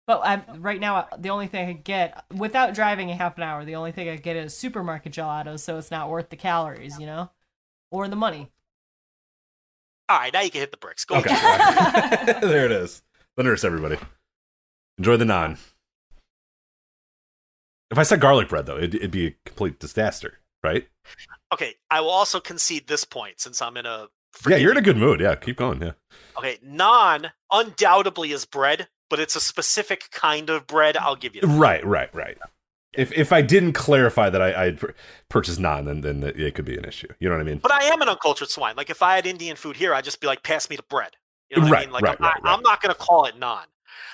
But 0.06 0.20
I'm, 0.24 0.62
right 0.62 0.78
now, 0.78 0.96
uh, 0.96 1.16
the 1.18 1.30
only 1.30 1.48
thing 1.48 1.68
I 1.68 1.72
could 1.72 1.84
get 1.84 2.24
without 2.32 2.74
driving 2.74 3.10
a 3.10 3.16
half 3.16 3.36
an 3.36 3.42
hour, 3.42 3.64
the 3.64 3.74
only 3.74 3.90
thing 3.90 4.08
I 4.08 4.14
could 4.14 4.22
get 4.22 4.36
is 4.36 4.56
supermarket 4.56 5.12
gelato, 5.12 5.58
so 5.58 5.78
it's 5.78 5.90
not 5.90 6.08
worth 6.08 6.28
the 6.30 6.36
calories, 6.36 6.98
you 7.00 7.06
know, 7.06 7.30
or 7.90 8.06
the 8.06 8.14
money. 8.16 8.50
all 10.08 10.18
right, 10.18 10.32
now 10.32 10.42
you 10.42 10.50
can 10.50 10.60
hit 10.60 10.70
the 10.70 10.76
bricks. 10.76 11.04
Go 11.04 11.16
Okay. 11.16 11.34
there 12.40 12.66
it 12.66 12.72
is. 12.72 13.02
The 13.36 13.42
nurse, 13.42 13.64
everybody. 13.64 13.98
Enjoy 14.98 15.16
the 15.16 15.24
naan. 15.24 15.58
If 17.90 17.98
I 17.98 18.02
said 18.04 18.20
garlic 18.20 18.48
bread, 18.48 18.66
though, 18.66 18.78
it'd, 18.78 18.94
it'd 18.94 19.10
be 19.10 19.26
a 19.26 19.34
complete 19.44 19.78
disaster, 19.78 20.38
right? 20.62 20.88
Okay, 21.52 21.74
I 21.90 22.00
will 22.00 22.10
also 22.10 22.40
concede 22.40 22.86
this 22.86 23.04
point 23.04 23.40
since 23.40 23.60
I'm 23.60 23.76
in 23.76 23.86
a. 23.86 24.08
Yeah, 24.48 24.56
you're 24.56 24.72
in 24.72 24.76
a 24.76 24.82
good 24.82 24.96
mood. 24.96 25.20
Yeah, 25.20 25.34
keep 25.34 25.56
going. 25.56 25.80
Yeah. 25.80 25.92
Okay, 26.36 26.58
naan 26.64 27.30
undoubtedly 27.50 28.32
is 28.32 28.44
bread, 28.44 28.88
but 29.08 29.18
it's 29.20 29.36
a 29.36 29.40
specific 29.40 30.10
kind 30.10 30.50
of 30.50 30.66
bread. 30.66 30.96
I'll 30.96 31.16
give 31.16 31.34
you. 31.34 31.40
that. 31.42 31.48
Right, 31.48 31.84
right, 31.84 32.14
right. 32.14 32.38
If 32.94 33.12
if 33.12 33.30
I 33.32 33.42
didn't 33.42 33.74
clarify 33.74 34.30
that 34.30 34.40
I 34.40 34.64
I'd 34.66 34.80
purchased 35.28 35.60
naan, 35.60 35.84
then 35.84 36.00
then 36.00 36.22
it 36.24 36.54
could 36.54 36.64
be 36.64 36.76
an 36.78 36.84
issue. 36.86 37.08
You 37.20 37.28
know 37.28 37.34
what 37.34 37.42
I 37.42 37.44
mean? 37.44 37.58
But 37.58 37.72
I 37.72 37.84
am 37.84 38.00
an 38.00 38.08
uncultured 38.08 38.48
swine. 38.48 38.74
Like 38.76 38.88
if 38.90 39.02
I 39.02 39.16
had 39.16 39.26
Indian 39.26 39.56
food 39.56 39.76
here, 39.76 39.92
I'd 39.92 40.04
just 40.04 40.20
be 40.20 40.26
like, 40.26 40.42
"Pass 40.42 40.70
me 40.70 40.76
the 40.76 40.82
bread." 40.84 41.10
You 41.50 41.58
know 41.58 41.64
what 41.64 41.68
I 41.68 41.72
Right, 41.72 41.86
mean? 41.86 41.92
Like 41.92 42.02
right, 42.04 42.16
I'm, 42.18 42.22
not, 42.22 42.42
right. 42.42 42.52
I'm 42.54 42.62
not 42.62 42.80
going 42.82 42.92
to 42.94 42.98
call 42.98 43.26
it 43.26 43.38
naan. 43.38 43.64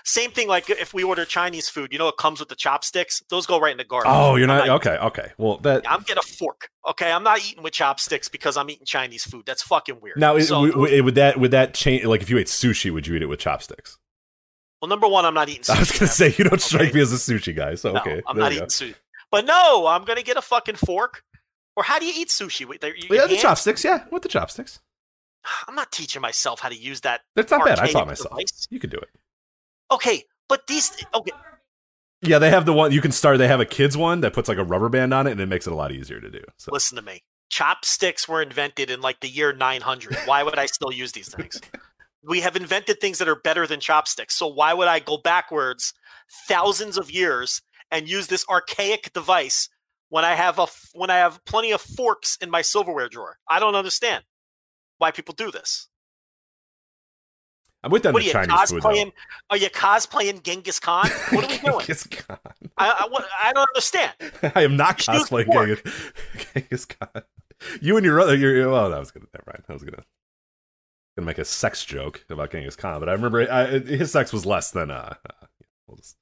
Same 0.04 0.32
thing. 0.32 0.48
Like 0.48 0.68
if 0.68 0.92
we 0.92 1.04
order 1.04 1.24
Chinese 1.24 1.68
food, 1.68 1.92
you 1.92 1.98
know, 1.98 2.08
it 2.08 2.16
comes 2.18 2.40
with 2.40 2.48
the 2.48 2.56
chopsticks. 2.56 3.22
Those 3.30 3.46
go 3.46 3.60
right 3.60 3.70
in 3.72 3.78
the 3.78 3.84
garbage. 3.84 4.10
Oh, 4.12 4.34
you're 4.34 4.50
I'm 4.50 4.66
not 4.66 4.68
okay. 4.80 4.96
Okay. 4.96 5.30
Well, 5.38 5.58
that 5.58 5.88
I'm 5.88 6.00
getting 6.00 6.18
a 6.18 6.26
fork. 6.36 6.68
Okay, 6.88 7.10
I'm 7.12 7.22
not 7.22 7.38
eating 7.48 7.62
with 7.62 7.72
chopsticks 7.74 8.28
because 8.28 8.56
I'm 8.56 8.68
eating 8.68 8.84
Chinese 8.84 9.22
food. 9.24 9.44
That's 9.46 9.62
fucking 9.62 10.00
weird. 10.00 10.18
now 10.18 10.36
So 10.40 10.66
those- 10.66 11.02
would 11.02 11.14
that 11.14 11.38
would 11.38 11.52
that 11.52 11.74
change? 11.74 12.04
Like 12.04 12.20
if 12.20 12.28
you 12.30 12.38
ate 12.38 12.48
sushi, 12.48 12.92
would 12.92 13.06
you 13.06 13.14
eat 13.14 13.22
it 13.22 13.26
with 13.26 13.38
chopsticks? 13.38 13.96
Well, 14.82 14.88
number 14.88 15.08
one, 15.08 15.24
I'm 15.24 15.32
not 15.34 15.48
eating. 15.48 15.62
Sushi. 15.62 15.70
I 15.76 15.78
was 15.78 15.90
gonna 15.92 16.06
say 16.10 16.34
you 16.36 16.44
don't 16.44 16.60
strike 16.60 16.88
Okay. 16.88 16.92
me 16.96 17.00
as 17.00 17.12
a 17.12 17.16
sushi 17.16 17.54
guy. 17.56 17.76
So 17.76 17.92
No, 17.92 18.00
okay, 18.00 18.20
I'm 18.26 18.36
not 18.36 18.52
eating 18.52 18.64
go. 18.64 18.66
sushi. 18.66 18.94
But 19.30 19.46
no, 19.46 19.86
I'm 19.86 20.04
gonna 20.04 20.22
get 20.22 20.36
a 20.36 20.42
fucking 20.42 20.74
fork. 20.76 21.22
Or 21.76 21.82
how 21.84 21.98
do 21.98 22.04
you 22.04 22.12
eat 22.14 22.28
sushi? 22.28 22.66
With 22.66 22.84
you- 22.84 22.92
Yeah, 23.10 23.26
the 23.26 23.36
chopsticks. 23.38 23.82
Yeah, 23.82 24.04
with 24.10 24.22
the 24.22 24.28
chopsticks. 24.28 24.80
I'm 25.68 25.74
not 25.74 25.90
teaching 25.90 26.20
myself 26.20 26.60
how 26.60 26.68
to 26.68 26.76
use 26.76 27.00
that. 27.02 27.22
That's 27.34 27.50
not 27.50 27.64
bad. 27.64 27.78
I 27.78 27.86
taught 27.86 28.06
myself. 28.06 28.30
device. 28.30 28.66
You 28.68 28.78
could 28.78 28.90
do 28.90 28.98
it. 28.98 29.08
Okay, 29.90 30.24
but 30.48 30.66
these. 30.66 30.90
Okay, 31.14 31.32
Yeah, 32.20 32.38
they 32.38 32.50
have 32.50 32.66
the 32.66 32.72
one 32.74 32.92
you 32.92 33.00
can 33.00 33.12
start. 33.12 33.38
They 33.38 33.48
have 33.48 33.60
a 33.60 33.64
kids 33.64 33.96
one 33.96 34.20
that 34.20 34.32
puts 34.34 34.48
like 34.48 34.58
a 34.58 34.64
rubber 34.64 34.88
band 34.90 35.14
on 35.14 35.26
it, 35.26 35.32
and 35.32 35.40
it 35.40 35.46
makes 35.46 35.66
it 35.66 35.72
a 35.72 35.76
lot 35.76 35.92
easier 35.92 36.20
to 36.20 36.30
do. 36.30 36.42
So 36.58 36.70
listen 36.72 36.96
to 36.96 37.02
me. 37.02 37.22
Chopsticks 37.50 38.26
were 38.28 38.40
invented 38.42 38.90
in 38.90 39.00
like 39.00 39.20
the 39.20 39.28
year 39.28 39.52
900. 39.52 40.16
Why 40.24 40.42
would 40.42 40.58
I 40.58 40.66
still 40.66 40.90
use 40.92 41.12
these 41.12 41.28
things? 41.34 41.60
We 42.24 42.40
have 42.40 42.54
invented 42.56 43.00
things 43.00 43.18
that 43.18 43.28
are 43.28 43.36
better 43.36 43.66
than 43.66 43.80
chopsticks. 43.80 44.36
So 44.36 44.46
why 44.46 44.74
would 44.74 44.88
I 44.88 45.00
go 45.00 45.18
backwards 45.18 45.92
thousands 46.46 46.96
of 46.96 47.10
years 47.10 47.62
and 47.90 48.08
use 48.08 48.28
this 48.28 48.44
archaic 48.48 49.12
device 49.12 49.68
when 50.08 50.24
I 50.24 50.34
have 50.34 50.58
a 50.58 50.66
when 50.94 51.10
I 51.10 51.16
have 51.16 51.44
plenty 51.44 51.72
of 51.72 51.80
forks 51.80 52.36
in 52.40 52.48
my 52.50 52.62
silverware 52.62 53.08
drawer? 53.08 53.38
I 53.48 53.58
don't 53.58 53.74
understand 53.74 54.24
why 54.98 55.10
people 55.10 55.34
do 55.34 55.50
this. 55.50 55.88
I'm 57.84 57.90
with 57.90 58.04
them. 58.04 58.12
What 58.12 58.22
are 58.22 58.26
you 58.26 58.32
Chinese 58.32 58.70
food. 58.70 58.82
cosplaying? 58.82 59.12
Are 59.50 59.56
you 59.56 59.68
cosplaying 59.68 60.42
Genghis 60.44 60.78
Khan? 60.78 61.08
What 61.30 61.44
are 61.44 61.48
we 61.48 61.58
doing? 61.58 61.78
Genghis 61.80 62.06
Khan. 62.06 62.38
I, 62.78 62.90
I, 63.00 63.08
what- 63.08 63.26
I 63.42 63.52
don't 63.52 63.68
understand. 63.70 64.12
I 64.54 64.62
am 64.62 64.76
not 64.76 64.98
cosplaying. 64.98 65.50
Genghis, 65.52 66.12
Genghis 66.54 66.84
Khan. 66.84 67.22
You 67.80 67.96
and 67.96 68.06
your 68.06 68.20
other, 68.20 68.36
your 68.36 68.70
well, 68.70 68.90
that 68.90 69.00
was 69.00 69.10
gonna 69.10 69.26
never 69.34 69.44
mind. 69.46 69.64
I 69.68 69.72
was 69.72 69.82
gonna 69.82 70.04
gonna 71.16 71.26
make 71.26 71.38
a 71.38 71.44
sex 71.44 71.84
joke 71.84 72.24
about 72.30 72.50
Genghis 72.52 72.76
Khan, 72.76 73.00
but 73.00 73.08
I 73.08 73.12
remember 73.12 73.50
I, 73.50 73.78
his 73.78 74.10
sex 74.12 74.32
was 74.32 74.46
less 74.46 74.70
than 74.70 74.90
uh. 74.90 75.14
uh 75.28 75.46
we'll 75.86 75.96
just- 75.96 76.16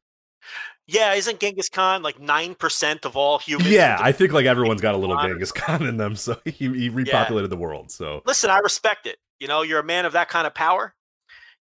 Yeah, 0.87 1.15
isn't 1.15 1.39
Genghis 1.41 1.69
Khan 1.69 2.03
like 2.03 2.19
nine 2.21 2.55
percent 2.55 3.05
of 3.05 3.17
all 3.17 3.39
humans? 3.39 3.71
yeah, 3.71 3.99
I 4.01 4.13
think 4.13 4.33
like 4.33 4.47
everyone's 4.47 4.81
got 4.81 4.95
a 4.95 4.99
little 4.99 5.17
Genghis 5.21 5.53
Khan 5.53 5.87
in 5.87 5.97
them, 5.97 6.17
so 6.17 6.37
he, 6.45 6.51
he 6.51 6.91
repopulated 6.91 7.51
the 7.51 7.57
world. 7.57 7.91
So 7.91 8.23
listen, 8.27 8.51
I 8.51 8.59
respect 8.59 9.07
it. 9.07 9.19
You 9.39 9.49
know, 9.49 9.63
you're 9.63 9.81
a 9.81 9.85
man 9.85 10.05
of 10.07 10.13
that 10.13 10.29
kind 10.29 10.47
of 10.47 10.55
power. 10.55 10.95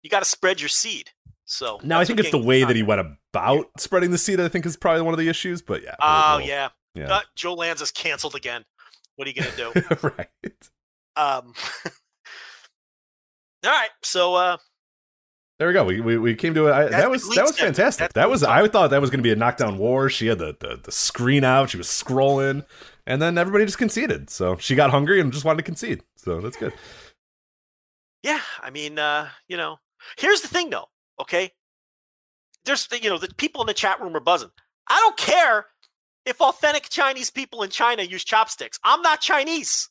You 0.02 0.10
got 0.10 0.20
to 0.20 0.24
spread 0.28 0.60
your 0.60 0.68
seed. 0.68 1.10
So 1.44 1.80
now 1.82 1.98
I 1.98 2.04
think 2.04 2.20
it's 2.20 2.30
the 2.30 2.38
way 2.38 2.60
Khan 2.60 2.68
that 2.68 2.76
he 2.76 2.82
went 2.82 3.00
about 3.32 3.66
spreading 3.78 4.10
the 4.10 4.18
seed. 4.18 4.40
I 4.40 4.48
think 4.48 4.64
is 4.66 4.76
probably 4.76 5.02
one 5.02 5.14
of 5.14 5.18
the 5.18 5.28
issues. 5.28 5.62
But 5.62 5.82
yeah. 5.82 5.96
Oh 6.00 6.38
yeah. 6.38 6.68
yeah. 6.94 7.12
Uh, 7.16 7.20
Joe 7.36 7.54
Lanza's 7.54 7.90
canceled 7.90 8.34
again. 8.34 8.64
What 9.16 9.26
are 9.26 9.30
you 9.30 9.42
gonna 9.42 9.56
do? 9.56 9.72
right. 10.18 10.68
um. 11.16 11.52
all 13.68 13.74
right. 13.74 13.90
So 14.02 14.34
uh, 14.34 14.56
There 15.58 15.68
we 15.68 15.74
go. 15.74 15.84
We 15.84 16.00
we, 16.00 16.18
we 16.18 16.34
came 16.34 16.54
to 16.54 16.68
it. 16.68 16.72
I, 16.72 16.86
that 16.88 17.10
was 17.10 17.22
that 17.30 17.42
was 17.42 17.56
segment. 17.56 17.76
fantastic. 17.76 18.00
That's 18.00 18.14
That 18.14 18.30
was 18.30 18.42
I 18.42 18.66
thought 18.68 18.90
that 18.90 19.00
was 19.00 19.10
going 19.10 19.20
to 19.20 19.22
be 19.24 19.32
a 19.32 19.36
knockdown 19.36 19.78
war. 19.78 20.08
She 20.10 20.26
had 20.28 20.38
the, 20.38 20.56
the 20.60 20.80
the 20.82 20.92
screen 20.92 21.44
out. 21.44 21.70
She 21.70 21.76
was 21.76 21.86
scrolling, 21.88 22.64
and 23.06 23.20
then 23.20 23.38
everybody 23.38 23.64
just 23.64 23.78
conceded. 23.78 24.30
So 24.30 24.56
she 24.56 24.74
got 24.74 24.90
hungry 24.90 25.20
and 25.20 25.32
just 25.32 25.44
wanted 25.44 25.58
to 25.58 25.64
concede. 25.64 26.02
So 26.16 26.40
that's 26.40 26.56
good. 26.56 26.72
yeah. 28.22 28.40
I 28.60 28.70
mean, 28.70 28.98
uh, 28.98 29.28
you 29.48 29.56
know, 29.56 29.78
here's 30.16 30.40
the 30.42 30.48
thing 30.48 30.70
though. 30.70 30.86
Okay. 31.20 31.52
There's 32.64 32.86
you 33.02 33.08
know 33.10 33.18
the 33.18 33.28
people 33.36 33.60
in 33.62 33.66
the 33.66 33.74
chat 33.74 34.00
room 34.00 34.14
are 34.16 34.20
buzzing. 34.20 34.50
I 34.88 34.96
don't 35.00 35.16
care 35.16 35.66
if 36.26 36.40
authentic 36.40 36.88
Chinese 36.90 37.30
people 37.30 37.62
in 37.62 37.70
China 37.70 38.02
use 38.02 38.24
chopsticks. 38.24 38.78
I'm 38.84 39.00
not 39.02 39.20
Chinese, 39.20 39.88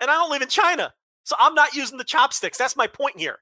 and 0.00 0.10
I 0.10 0.14
don't 0.14 0.30
live 0.30 0.42
in 0.42 0.48
China, 0.48 0.94
so 1.26 1.34
I'm 1.40 1.54
not 1.54 1.74
using 1.74 1.98
the 1.98 2.04
chopsticks. 2.04 2.56
That's 2.56 2.76
my 2.76 2.86
point 2.86 3.18
here. 3.18 3.40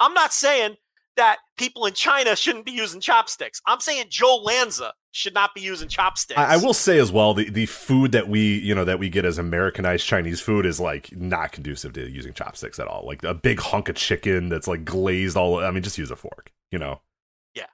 I'm 0.00 0.14
not 0.14 0.32
saying 0.32 0.76
that 1.16 1.38
people 1.58 1.84
in 1.84 1.92
China 1.92 2.34
shouldn't 2.34 2.64
be 2.64 2.72
using 2.72 3.02
chopsticks. 3.02 3.60
I'm 3.66 3.80
saying 3.80 4.06
Joe 4.08 4.36
Lanza 4.36 4.94
should 5.12 5.34
not 5.34 5.54
be 5.54 5.60
using 5.60 5.88
chopsticks. 5.88 6.40
I, 6.40 6.54
I 6.54 6.56
will 6.56 6.72
say 6.72 6.98
as 6.98 7.12
well 7.12 7.34
the 7.34 7.50
the 7.50 7.66
food 7.66 8.12
that 8.12 8.28
we 8.28 8.58
you 8.60 8.74
know 8.74 8.84
that 8.86 8.98
we 8.98 9.10
get 9.10 9.26
as 9.26 9.36
Americanized 9.36 10.06
Chinese 10.06 10.40
food 10.40 10.64
is 10.64 10.80
like 10.80 11.14
not 11.14 11.52
conducive 11.52 11.92
to 11.94 12.08
using 12.10 12.32
chopsticks 12.32 12.78
at 12.78 12.88
all. 12.88 13.04
Like 13.06 13.22
a 13.24 13.34
big 13.34 13.60
hunk 13.60 13.90
of 13.90 13.96
chicken 13.96 14.48
that's 14.48 14.66
like 14.66 14.86
glazed 14.86 15.36
all. 15.36 15.58
I 15.58 15.70
mean, 15.70 15.82
just 15.82 15.98
use 15.98 16.10
a 16.10 16.16
fork. 16.16 16.50
You 16.70 16.78
know. 16.78 17.02
Yeah, 17.54 17.66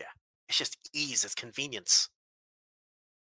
yeah. 0.00 0.06
It's 0.48 0.56
just 0.56 0.78
ease. 0.94 1.22
It's 1.22 1.34
convenience. 1.34 2.08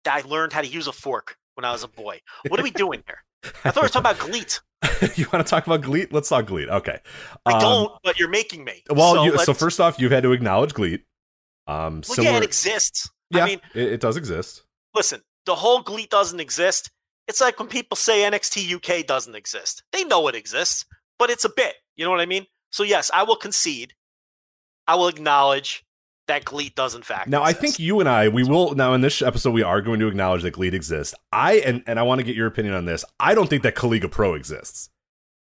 I 0.05 0.21
learned 0.21 0.51
how 0.51 0.59
to 0.59 0.67
use 0.67 0.87
a 0.87 0.91
fork 0.91 1.37
when 1.55 1.63
I 1.63 1.71
was 1.71 1.83
a 1.83 1.87
boy. 1.87 2.19
What 2.49 2.59
are 2.59 2.63
we 2.63 2.71
doing 2.71 3.03
here? 3.07 3.23
I 3.63 3.71
thought 3.71 3.75
we 3.77 3.81
were 3.83 3.89
talking 3.89 3.99
about 4.11 4.19
GLEAT. 4.31 4.59
you 5.15 5.25
want 5.31 5.45
to 5.45 5.49
talk 5.49 5.65
about 5.65 5.81
GLEAT? 5.81 6.11
Let's 6.13 6.29
talk 6.29 6.45
GLEAT. 6.45 6.69
Okay. 6.69 6.99
I 7.45 7.53
Um, 7.53 7.59
don't, 7.61 7.91
but 8.03 8.19
you're 8.19 8.29
making 8.29 8.63
me. 8.63 8.83
Well, 8.89 9.15
so, 9.15 9.23
you, 9.23 9.37
so 9.39 9.53
first 9.53 9.79
off, 9.79 9.99
you've 9.99 10.11
had 10.11 10.23
to 10.23 10.31
acknowledge 10.31 10.73
GLEAT. 10.73 11.03
Um, 11.67 11.95
well, 12.07 12.15
similar, 12.15 12.31
yeah, 12.31 12.37
it 12.37 12.43
exists. 12.43 13.09
yeah, 13.29 13.43
I 13.43 13.45
mean, 13.45 13.61
it, 13.73 13.93
it 13.93 14.01
does 14.01 14.17
exist. 14.17 14.63
listen, 14.93 15.21
the 15.45 15.55
whole 15.55 15.81
GLEAT 15.81 16.09
doesn't 16.09 16.39
exist. 16.39 16.89
It's 17.27 17.39
like 17.39 17.57
when 17.59 17.69
people 17.69 17.95
say 17.95 18.29
NXT 18.29 18.75
UK 18.75 19.05
doesn't 19.05 19.35
exist. 19.35 19.83
They 19.93 20.03
know 20.03 20.27
it 20.27 20.35
exists, 20.35 20.85
but 21.17 21.29
it's 21.29 21.45
a 21.45 21.49
bit. 21.55 21.75
You 21.95 22.03
know 22.03 22.11
what 22.11 22.19
I 22.19 22.25
mean? 22.25 22.45
So 22.71 22.83
yes, 22.83 23.09
I 23.13 23.23
will 23.23 23.37
concede. 23.37 23.93
I 24.87 24.95
will 24.95 25.07
acknowledge 25.07 25.85
that 26.27 26.45
GLEAT 26.45 26.75
does 26.75 26.95
in 26.95 27.01
fact. 27.03 27.27
Now, 27.27 27.43
I 27.43 27.53
think 27.53 27.79
you 27.79 27.99
and 27.99 28.07
I, 28.07 28.27
we 28.29 28.43
will 28.43 28.75
now 28.75 28.93
in 28.93 29.01
this 29.01 29.21
episode, 29.21 29.51
we 29.51 29.63
are 29.63 29.81
going 29.81 29.99
to 29.99 30.07
acknowledge 30.07 30.43
that 30.43 30.51
GLEAT 30.51 30.73
exists. 30.73 31.13
I 31.31 31.55
and 31.55 31.83
and 31.87 31.99
I 31.99 32.03
want 32.03 32.19
to 32.19 32.23
get 32.25 32.35
your 32.35 32.47
opinion 32.47 32.73
on 32.75 32.85
this. 32.85 33.03
I 33.19 33.35
don't 33.35 33.49
think 33.49 33.63
that 33.63 33.75
Kaliga 33.75 34.09
Pro 34.09 34.33
exists. 34.33 34.89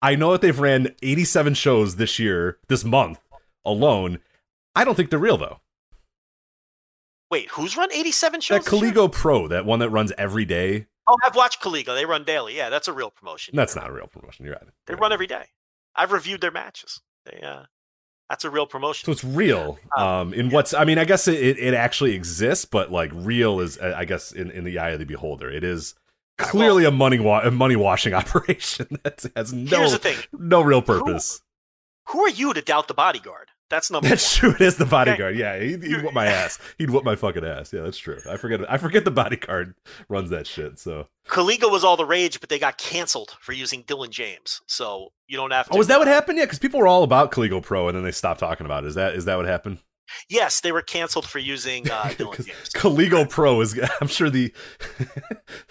I 0.01 0.16
know 0.16 0.33
that 0.33 0.41
they've 0.41 0.59
ran 0.59 0.95
87 1.03 1.55
shows 1.55 1.97
this 1.97 2.18
year, 2.18 2.59
this 2.68 2.85
month 2.85 3.20
alone. 3.64 4.18
I 4.74 4.85
don't 4.85 4.97
think 4.97 5.11
they're 5.11 5.18
real 5.18 5.37
though. 5.39 5.61
Wait, 7.30 7.49
who's 7.51 7.76
run 7.76 7.91
87 7.93 8.41
shows? 8.41 8.64
That? 8.64 8.70
Kaligo 8.70 9.11
Pro, 9.11 9.49
that 9.49 9.64
one 9.64 9.78
that 9.78 9.91
runs 9.91 10.12
every 10.18 10.45
day, 10.45 10.87
Oh, 11.09 11.16
I've 11.24 11.35
watched 11.35 11.61
Kaligo. 11.61 11.95
They 11.95 12.05
run 12.05 12.24
daily. 12.24 12.57
Yeah, 12.57 12.70
that's 12.70 12.89
a 12.89 12.93
real 12.93 13.11
promotion. 13.11 13.57
that's 13.57 13.74
not 13.74 13.91
a 13.91 13.93
real 13.93 14.07
promotion. 14.07 14.45
You're 14.45 14.55
right. 14.55 14.68
They 14.87 14.95
run 14.95 15.12
every 15.12 15.26
day. 15.26 15.47
I've 15.97 16.12
reviewed 16.12 16.41
their 16.41 16.51
matches. 16.51 17.01
They, 17.26 17.41
uh, 17.41 17.64
that's 18.33 18.47
a 18.47 18.51
real 18.51 18.64
promotion. 18.66 19.05
So 19.05 19.12
it's 19.12 19.22
real. 19.22 19.78
Um, 19.95 20.05
Um, 20.07 20.33
in 20.35 20.49
what's, 20.49 20.72
I 20.72 20.87
mean, 20.87 20.97
I 20.97 21.05
guess 21.05 21.28
it, 21.28 21.35
it, 21.59 21.74
actually 21.74 22.14
exists, 22.14 22.64
but 22.64 22.91
like 22.91 23.11
real 23.12 23.61
is, 23.61 23.76
uh, 23.76 23.93
I 23.95 24.07
guess, 24.07 24.33
in, 24.33 24.51
in 24.51 24.64
the 24.64 24.78
eye 24.78 24.89
of 24.93 25.01
the 25.01 25.05
beholder, 25.05 25.51
it 25.51 25.62
is 25.62 25.95
clearly 26.39 26.87
a 26.87 26.91
money 26.91 27.20
wa- 27.20 27.43
a 27.45 27.51
money 27.51 27.76
washing 27.76 28.14
operation 28.22 28.87
that 29.05 29.22
has 29.37 29.53
no 29.53 29.76
Here's 29.80 29.93
the 29.93 29.99
thing. 29.99 30.16
no 30.33 30.62
real 30.62 30.80
purpose. 30.80 31.43
Who 32.09 32.22
are 32.22 32.30
you 32.30 32.55
to 32.55 32.62
doubt 32.62 32.89
the 32.89 32.95
bodyguard? 32.95 33.51
That's 33.72 33.90
number 33.90 34.06
That's 34.06 34.42
one. 34.42 34.52
true. 34.52 34.66
It 34.66 34.68
is 34.68 34.76
the 34.76 34.84
bodyguard. 34.84 35.34
Yeah, 35.34 35.58
he'd, 35.58 35.82
he'd 35.82 36.02
whip 36.02 36.12
my 36.12 36.26
ass. 36.26 36.58
He'd 36.76 36.90
whip 36.90 37.04
my 37.04 37.16
fucking 37.16 37.42
ass. 37.42 37.72
Yeah, 37.72 37.80
that's 37.80 37.96
true. 37.96 38.18
I 38.28 38.36
forget. 38.36 38.70
I 38.70 38.76
forget 38.76 39.06
the 39.06 39.10
bodyguard 39.10 39.74
runs 40.10 40.28
that 40.28 40.46
shit. 40.46 40.78
So, 40.78 41.06
Kaliga 41.26 41.72
was 41.72 41.82
all 41.82 41.96
the 41.96 42.04
rage, 42.04 42.38
but 42.38 42.50
they 42.50 42.58
got 42.58 42.76
canceled 42.76 43.34
for 43.40 43.54
using 43.54 43.82
Dylan 43.84 44.10
James. 44.10 44.60
So 44.66 45.14
you 45.26 45.38
don't 45.38 45.52
have 45.52 45.70
to. 45.70 45.74
oh, 45.74 45.80
is 45.80 45.86
that 45.86 45.98
what 45.98 46.06
happened? 46.06 46.36
Yeah, 46.36 46.44
because 46.44 46.58
people 46.58 46.80
were 46.80 46.86
all 46.86 47.02
about 47.02 47.32
Kaligo 47.32 47.62
Pro, 47.62 47.88
and 47.88 47.96
then 47.96 48.04
they 48.04 48.12
stopped 48.12 48.40
talking 48.40 48.66
about 48.66 48.84
it. 48.84 48.88
Is 48.88 48.94
that 48.96 49.14
is 49.14 49.24
that 49.24 49.36
what 49.36 49.46
happened? 49.46 49.78
Yes, 50.28 50.60
they 50.60 50.72
were 50.72 50.82
canceled 50.82 51.26
for 51.26 51.38
using 51.38 51.90
uh, 51.90 52.02
Dylan 52.08 52.44
James. 52.44 52.68
Kaligo 52.74 53.28
Pro 53.28 53.60
is. 53.62 53.78
I'm 54.02 54.08
sure 54.08 54.28
the. 54.28 54.52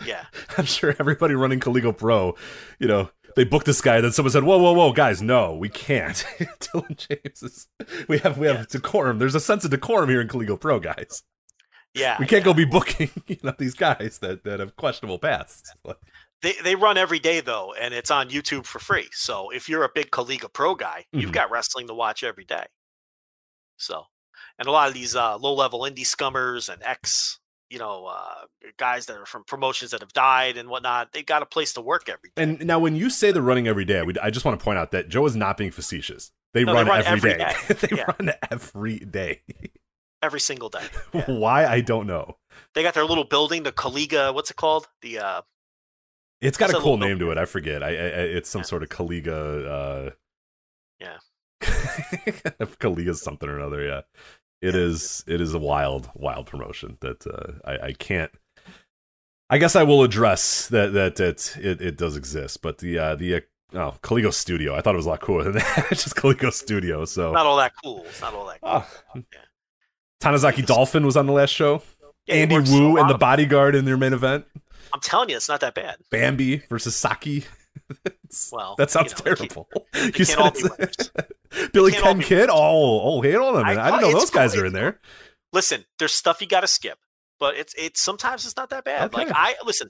Yeah. 0.05 0.25
I'm 0.57 0.65
sure 0.65 0.95
everybody 0.99 1.35
running 1.35 1.59
Kaligo 1.59 1.95
Pro, 1.95 2.35
you 2.79 2.87
know, 2.87 3.11
they 3.35 3.43
booked 3.43 3.65
this 3.65 3.81
guy. 3.81 4.01
Then 4.01 4.11
someone 4.11 4.31
said, 4.31 4.43
"Whoa, 4.43 4.57
whoa, 4.57 4.73
whoa, 4.73 4.93
guys, 4.93 5.21
no, 5.21 5.55
we 5.55 5.69
can't." 5.69 6.15
Dylan 6.39 6.97
James 6.97 7.43
is. 7.43 7.67
We 8.07 8.17
have 8.19 8.37
we 8.37 8.47
have 8.47 8.57
Yeah. 8.57 8.65
decorum. 8.69 9.19
There's 9.19 9.35
a 9.35 9.39
sense 9.39 9.63
of 9.65 9.71
decorum 9.71 10.09
here 10.09 10.21
in 10.21 10.27
Kaligo 10.27 10.59
Pro, 10.59 10.79
guys. 10.79 11.23
Yeah. 11.93 12.15
We 12.19 12.25
can't 12.25 12.41
yeah. 12.41 12.45
go 12.45 12.53
be 12.53 12.65
booking, 12.65 13.09
you 13.27 13.37
know, 13.43 13.53
these 13.57 13.73
guys 13.75 14.19
that 14.21 14.43
that 14.45 14.59
have 14.59 14.75
questionable 14.77 15.19
pasts. 15.19 15.73
They 16.41 16.53
they 16.63 16.75
run 16.75 16.97
every 16.97 17.19
day 17.19 17.41
though, 17.41 17.73
and 17.79 17.93
it's 17.93 18.09
on 18.11 18.29
YouTube 18.29 18.65
for 18.65 18.79
free. 18.79 19.09
So 19.11 19.49
if 19.49 19.67
you're 19.67 19.83
a 19.83 19.89
big 19.93 20.09
Kaliga 20.11 20.51
Pro 20.51 20.73
guy, 20.75 21.05
you've 21.11 21.31
Mhm. 21.31 21.33
got 21.33 21.51
wrestling 21.51 21.87
to 21.87 21.93
watch 21.93 22.23
every 22.23 22.45
day. 22.45 22.65
So, 23.77 24.05
and 24.57 24.67
a 24.67 24.71
lot 24.71 24.87
of 24.87 24.93
these 24.93 25.15
uh, 25.15 25.37
low 25.37 25.53
level 25.53 25.81
indie 25.81 26.05
scummers 26.05 26.69
and 26.69 26.81
ex, 26.83 27.39
you 27.71 27.79
know, 27.79 28.05
uh, 28.05 28.45
guys 28.77 29.05
that 29.05 29.17
are 29.17 29.25
from 29.25 29.43
promotions 29.45 29.91
that 29.91 30.01
have 30.01 30.11
died 30.13 30.57
and 30.57 30.67
whatnot, 30.69 31.13
they 31.13 31.23
got 31.23 31.41
a 31.41 31.45
place 31.45 31.71
to 31.73 31.81
work 31.81 32.09
every 32.09 32.31
day. 32.35 32.43
And 32.43 32.65
now, 32.65 32.79
when 32.79 32.95
you 32.97 33.09
say 33.09 33.31
they're 33.31 33.41
running 33.41 33.67
every 33.67 33.85
day, 33.85 34.01
we, 34.01 34.13
I 34.21 34.29
just 34.29 34.45
want 34.45 34.59
to 34.59 34.63
point 34.63 34.77
out 34.77 34.91
that 34.91 35.07
Joe 35.07 35.25
is 35.25 35.35
not 35.37 35.55
being 35.57 35.71
facetious. 35.71 36.31
They, 36.53 36.65
No, 36.65 36.73
they 36.73 36.79
run, 36.79 36.87
run 36.87 37.03
every 37.05 37.31
every 37.31 37.43
day. 37.43 37.53
day. 37.69 37.73
they 37.87 37.97
Yeah. 37.97 38.05
run 38.19 38.33
every 38.51 38.99
day. 38.99 39.41
every 40.21 40.39
single 40.41 40.67
day. 40.69 40.83
Yeah. 41.13 41.23
Why 41.31 41.65
I 41.65 41.79
don't 41.81 42.07
know. 42.07 42.37
They 42.75 42.83
got 42.83 42.93
their 42.93 43.05
little 43.05 43.23
building, 43.23 43.63
the 43.63 43.71
Kaliga. 43.71 44.33
What's 44.33 44.51
it 44.51 44.57
called? 44.57 44.87
The 45.01 45.19
uh, 45.19 45.41
It's 46.41 46.57
got 46.57 46.69
a 46.71 46.73
cool 46.79 46.97
name 46.97 47.19
to 47.19 47.31
it. 47.31 47.37
I 47.37 47.45
forget. 47.45 47.81
I, 47.83 47.87
I 47.87 47.91
it's 47.91 48.49
some 48.49 48.59
Yeah. 48.59 48.65
sort 48.65 48.83
of 48.83 48.89
Kaliga. 48.89 50.07
Uh, 50.07 50.11
Yeah. 50.99 51.17
Kaliga 52.81 53.15
something 53.15 53.47
or 53.47 53.57
another. 53.57 53.81
Yeah, 53.85 54.01
it 54.61 54.75
is. 54.75 55.23
It 55.27 55.41
is 55.41 55.53
a 55.53 55.59
wild, 55.59 56.09
wild 56.15 56.45
promotion 56.45 56.97
that 57.01 57.25
uh, 57.25 57.53
I, 57.65 57.87
I 57.87 57.93
can't. 57.93 58.31
I 59.49 59.57
guess 59.57 59.75
I 59.75 59.83
will 59.83 60.03
address 60.03 60.67
that 60.69 60.93
that 60.93 61.15
that 61.17 61.57
it, 61.57 61.81
it 61.81 61.97
does 61.97 62.15
exist, 62.15 62.61
but 62.61 62.77
the 62.77 62.97
uh, 62.97 63.15
the 63.15 63.35
uh, 63.35 63.39
oh 63.73 63.93
Kaligo 64.01 64.33
Studio. 64.33 64.75
I 64.75 64.81
thought 64.81 64.93
it 64.93 64.97
was 64.97 65.05
a 65.05 65.09
lot 65.09 65.21
cooler 65.21 65.43
than 65.43 65.53
that. 65.53 65.87
It's 65.91 66.03
just 66.03 66.15
Kaligo 66.15 66.53
Studio. 66.53 67.05
So 67.05 67.31
not 67.31 67.45
all 67.45 67.57
that 67.57 67.73
cool. 67.83 68.03
It's 68.05 68.21
not 68.21 68.33
all 68.33 68.47
that. 68.47 68.61
Cool. 68.61 68.83
Oh. 69.15 69.23
Tanazaki 70.21 70.65
Dolphin 70.65 71.05
was 71.05 71.17
on 71.17 71.25
the 71.25 71.33
last 71.33 71.49
show. 71.49 71.81
Yeah, 72.27 72.35
Andy 72.35 72.59
Wu 72.59 72.97
and 72.97 73.09
the 73.09 73.17
bodyguard 73.17 73.73
in 73.73 73.85
their 73.85 73.97
main 73.97 74.13
event. 74.13 74.45
I'm 74.93 74.99
telling 74.99 75.29
you, 75.29 75.37
it's 75.37 75.49
not 75.49 75.61
that 75.61 75.73
bad. 75.73 75.97
Bambi 76.11 76.57
versus 76.69 76.95
Saki. 76.95 77.45
Well, 78.51 78.75
that 78.77 78.89
sounds 78.91 79.11
you 79.11 79.25
know, 79.25 79.35
terrible. 79.35 79.69
can't 79.93 80.17
You 80.17 80.25
can't 80.25 80.39
all 80.39 80.53
said 80.53 81.09
Billy 81.73 81.91
Ken 81.91 82.21
Kid. 82.21 82.49
Oh, 82.49 83.17
oh, 83.17 83.21
hate 83.21 83.35
on 83.35 83.55
them. 83.55 83.65
I- 83.65 83.71
I, 83.71 83.91
didn't 83.91 84.01
know 84.01 84.19
those 84.19 84.29
guys 84.29 84.53
cool, 84.53 84.63
are 84.63 84.65
in 84.65 84.73
there. 84.73 84.99
listen, 85.53 85.85
there's 85.99 86.13
stuff 86.13 86.41
you 86.41 86.47
got 86.47 86.61
to 86.61 86.67
skip, 86.67 86.97
but 87.39 87.55
it's 87.55 87.73
it's 87.77 88.01
sometimes 88.01 88.45
it's 88.45 88.55
not 88.55 88.69
that 88.69 88.85
bad. 88.85 89.13
Like 89.13 89.29
I 89.31 89.55
listen 89.65 89.89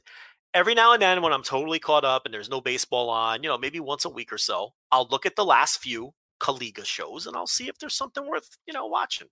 every 0.53 0.73
now 0.73 0.93
and 0.93 1.01
then 1.01 1.21
when 1.21 1.33
I'm 1.33 1.43
totally 1.43 1.79
caught 1.79 2.05
up 2.05 2.25
and 2.25 2.33
there's 2.33 2.49
no 2.49 2.61
baseball 2.61 3.09
on, 3.09 3.43
you 3.43 3.49
know, 3.49 3.57
maybe 3.57 3.79
once 3.79 4.05
a 4.05 4.09
week 4.09 4.33
or 4.33 4.37
so, 4.37 4.73
I'll 4.91 5.07
look 5.09 5.25
at 5.25 5.35
the 5.35 5.45
last 5.45 5.79
few 5.79 6.13
Kaliga 6.41 6.83
shows 6.83 7.27
and 7.27 7.35
I'll 7.35 7.47
see 7.47 7.67
if 7.67 7.77
there's 7.77 7.95
something 7.95 8.27
worth 8.27 8.57
you 8.65 8.73
know 8.73 8.87
watching. 8.87 9.27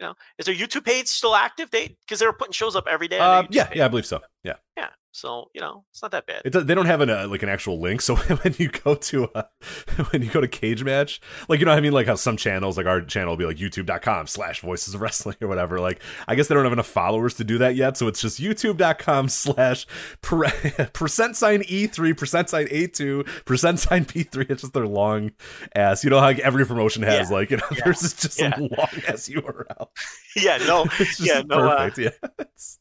You 0.00 0.06
know, 0.06 0.14
is 0.38 0.46
their 0.46 0.54
YouTube 0.54 0.84
page 0.84 1.08
still 1.08 1.34
active? 1.34 1.72
They 1.72 1.96
because 2.06 2.20
they 2.20 2.26
were 2.26 2.32
putting 2.32 2.52
shows 2.52 2.76
up 2.76 2.86
every 2.88 3.08
day. 3.08 3.18
Uh, 3.18 3.42
yeah, 3.50 3.64
page. 3.64 3.78
yeah, 3.78 3.84
I 3.84 3.88
believe 3.88 4.06
so. 4.06 4.20
Yeah, 4.44 4.54
yeah. 4.78 4.88
So 5.10 5.50
you 5.52 5.60
know, 5.60 5.84
it's 5.90 6.00
not 6.02 6.12
that 6.12 6.26
bad. 6.26 6.42
it 6.44 6.50
they 6.52 6.74
don't 6.74 6.86
have 6.86 7.00
an 7.00 7.10
uh, 7.10 7.26
like 7.28 7.42
an 7.42 7.48
actual 7.48 7.80
link. 7.80 8.00
So 8.08 8.14
when 8.16 8.54
you 8.58 8.68
go 8.68 8.94
to 8.94 9.24
uh, 9.34 9.42
when 10.10 10.22
you 10.22 10.30
go 10.30 10.40
to 10.40 10.46
Cage 10.46 10.84
Match, 10.84 11.20
like 11.48 11.58
you 11.60 11.66
know, 11.66 11.72
I 11.72 11.80
mean, 11.80 11.92
like 11.92 12.06
how 12.06 12.14
some 12.14 12.36
channels, 12.36 12.76
like 12.76 12.86
our 12.86 13.00
channel, 13.00 13.30
will 13.32 13.36
be 13.38 13.46
like 13.46 13.56
YouTube.com/slash 13.56 14.60
Voices 14.60 14.94
of 14.94 15.00
Wrestling 15.00 15.36
or 15.40 15.48
whatever. 15.48 15.80
Like, 15.80 16.00
I 16.28 16.34
guess 16.36 16.46
they 16.46 16.54
don't 16.54 16.62
have 16.64 16.72
enough 16.72 16.86
followers 16.86 17.34
to 17.34 17.44
do 17.44 17.58
that 17.58 17.74
yet, 17.74 17.96
so 17.96 18.06
it's 18.06 18.20
just 18.20 18.38
YouTube.com/slash 18.40 19.86
percent 20.92 21.36
sign 21.36 21.62
E 21.66 21.86
three 21.86 22.12
percent 22.14 22.48
sign 22.50 22.68
A 22.70 22.86
two 22.86 23.24
percent 23.44 23.80
sign 23.80 24.04
P 24.04 24.22
three. 24.22 24.46
It's 24.48 24.62
just 24.62 24.74
their 24.74 24.86
long 24.86 25.32
ass. 25.74 26.04
You 26.04 26.10
know 26.10 26.18
how 26.20 26.26
like, 26.26 26.38
every 26.40 26.64
promotion 26.66 27.02
has 27.02 27.30
Yeah. 27.30 27.36
like 27.36 27.50
you 27.50 27.56
know, 27.56 27.64
Yeah. 27.72 27.80
there's 27.84 28.00
just, 28.00 28.22
just 28.22 28.40
Yeah. 28.40 28.54
some 28.54 28.68
long 28.76 28.88
ass 29.08 29.28
URL. 29.28 29.88
yeah, 30.36 30.58
no, 30.58 30.84
It's 30.84 31.16
just 31.18 31.20
yeah, 31.20 31.42
no, 31.44 31.68
uh, 31.68 31.90
yeah, 31.96 32.10
It's- 32.38 32.78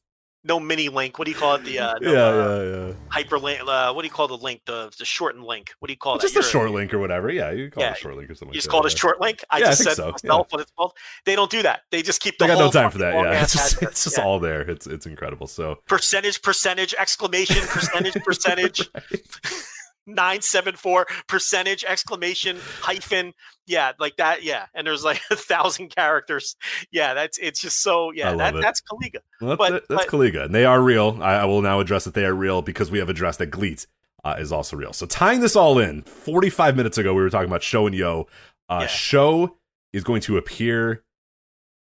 no 0.48 0.60
mini 0.60 0.90
link. 0.90 1.20
What 1.20 1.26
do 1.26 1.32
you 1.32 1.38
call 1.38 1.56
it? 1.56 1.64
The 1.66 1.80
uh, 1.80 1.94
no, 2.02 2.12
yeah, 2.14 2.20
uh, 2.20 2.62
yeah, 2.62 2.88
yeah. 2.88 2.94
hyperlink. 3.24 3.68
Uh, 3.68 3.94
what 3.94 4.02
do 4.02 4.08
you 4.08 4.12
call 4.14 4.28
the 4.28 4.38
link? 4.38 4.62
The 4.66 4.92
the 4.98 5.06
shortened 5.06 5.44
link. 5.44 5.74
What 5.80 5.88
do 5.88 5.94
you 5.94 5.98
call 5.98 6.14
that? 6.18 6.22
just 6.22 6.36
a 6.36 6.40
You're- 6.40 6.50
short 6.52 6.72
link 6.72 6.94
or 6.94 7.00
whatever. 7.00 7.30
Yeah, 7.30 7.52
you 7.52 7.70
call 7.70 7.84
Yeah, 7.84 7.92
it 7.92 7.98
a 7.98 8.00
short 8.00 8.16
link 8.16 8.30
or 8.30 8.36
something. 8.36 8.54
You 8.54 8.58
just 8.60 8.68
like 8.68 8.72
call 8.72 8.82
that, 8.84 8.88
it 8.92 8.94
a 8.96 8.98
short 8.98 9.22
link. 9.22 9.44
I 9.50 9.60
Yeah, 9.60 9.66
just 9.66 9.78
think 9.84 9.90
said 9.90 9.96
so, 9.98 10.06
yeah. 10.08 10.12
myself 10.12 10.48
what 10.52 10.62
it's 10.62 10.72
called. 10.72 10.94
They 11.26 11.36
don't 11.36 11.52
do 11.52 11.62
that. 11.64 11.82
They 11.92 12.02
just 12.02 12.22
keep 12.22 12.38
the 12.38 12.46
They 12.46 12.48
got 12.50 12.58
whole 12.58 12.66
no 12.68 12.72
time 12.72 12.92
for 12.92 12.98
that. 13.00 13.14
Yeah, 13.14 13.44
it's 13.44 13.54
just 13.54 13.82
it's 13.84 14.04
just 14.06 14.18
Yeah. 14.18 14.24
all 14.24 14.40
there. 14.40 14.62
It's 14.62 14.88
it's 14.88 15.06
incredible. 15.06 15.48
So 15.48 15.80
percentage, 15.88 16.42
percentage, 16.42 16.94
exclamation, 16.98 17.66
percentage, 17.68 18.14
percentage, 18.24 18.90
nine 20.08 20.42
seven 20.42 20.76
four 20.76 21.06
percentage, 21.28 21.84
exclamation, 21.84 22.58
hyphen. 22.82 23.34
Yeah, 23.68 23.92
like 24.00 24.16
that. 24.18 24.44
Yeah, 24.44 24.66
and 24.74 24.88
there's 24.88 25.04
like 25.04 25.22
a 25.32 25.36
thousand 25.36 25.90
characters. 25.96 26.56
Yeah, 26.92 27.14
that's 27.14 27.38
it's 27.38 27.60
just 27.62 27.82
so. 27.84 28.12
Yeah, 28.12 28.34
that 28.36 28.56
it. 28.56 28.62
that's 28.62 28.82
Kaliga. 28.82 29.18
well, 29.42 29.50
that's, 29.50 29.58
But- 29.58 29.72
that's 29.90 30.06
but- 30.06 30.08
Kaliga, 30.08 30.46
and 30.46 30.56
they 30.56 30.66
are 30.66 30.82
real. 30.82 31.20
I, 31.22 31.36
I 31.36 31.46
will 31.46 31.62
now 31.62 31.80
address 31.80 32.06
that 32.06 32.14
they 32.14 32.26
are 32.26 32.34
real 32.34 32.62
because 32.62 32.90
we 32.90 33.00
have 33.00 33.10
addressed 33.10 33.40
that 33.40 33.48
GLEAT 33.52 33.86
uh, 34.24 34.36
is 34.40 34.52
also 34.52 34.76
real. 34.78 34.94
So 34.94 35.06
tying 35.06 35.42
this 35.42 35.56
all 35.56 35.78
in, 35.80 36.02
45 36.04 36.76
minutes 36.76 36.98
ago 36.98 37.14
we 37.14 37.22
were 37.22 37.30
talking 37.30 37.48
about 37.50 37.62
SHO 37.64 37.88
and 37.88 37.96
YOH. 37.96 38.26
Uh, 38.70 38.80
Yeah. 38.82 38.88
SHO 38.88 39.58
is 39.94 40.04
going 40.04 40.22
to 40.22 40.38
appear 40.38 41.04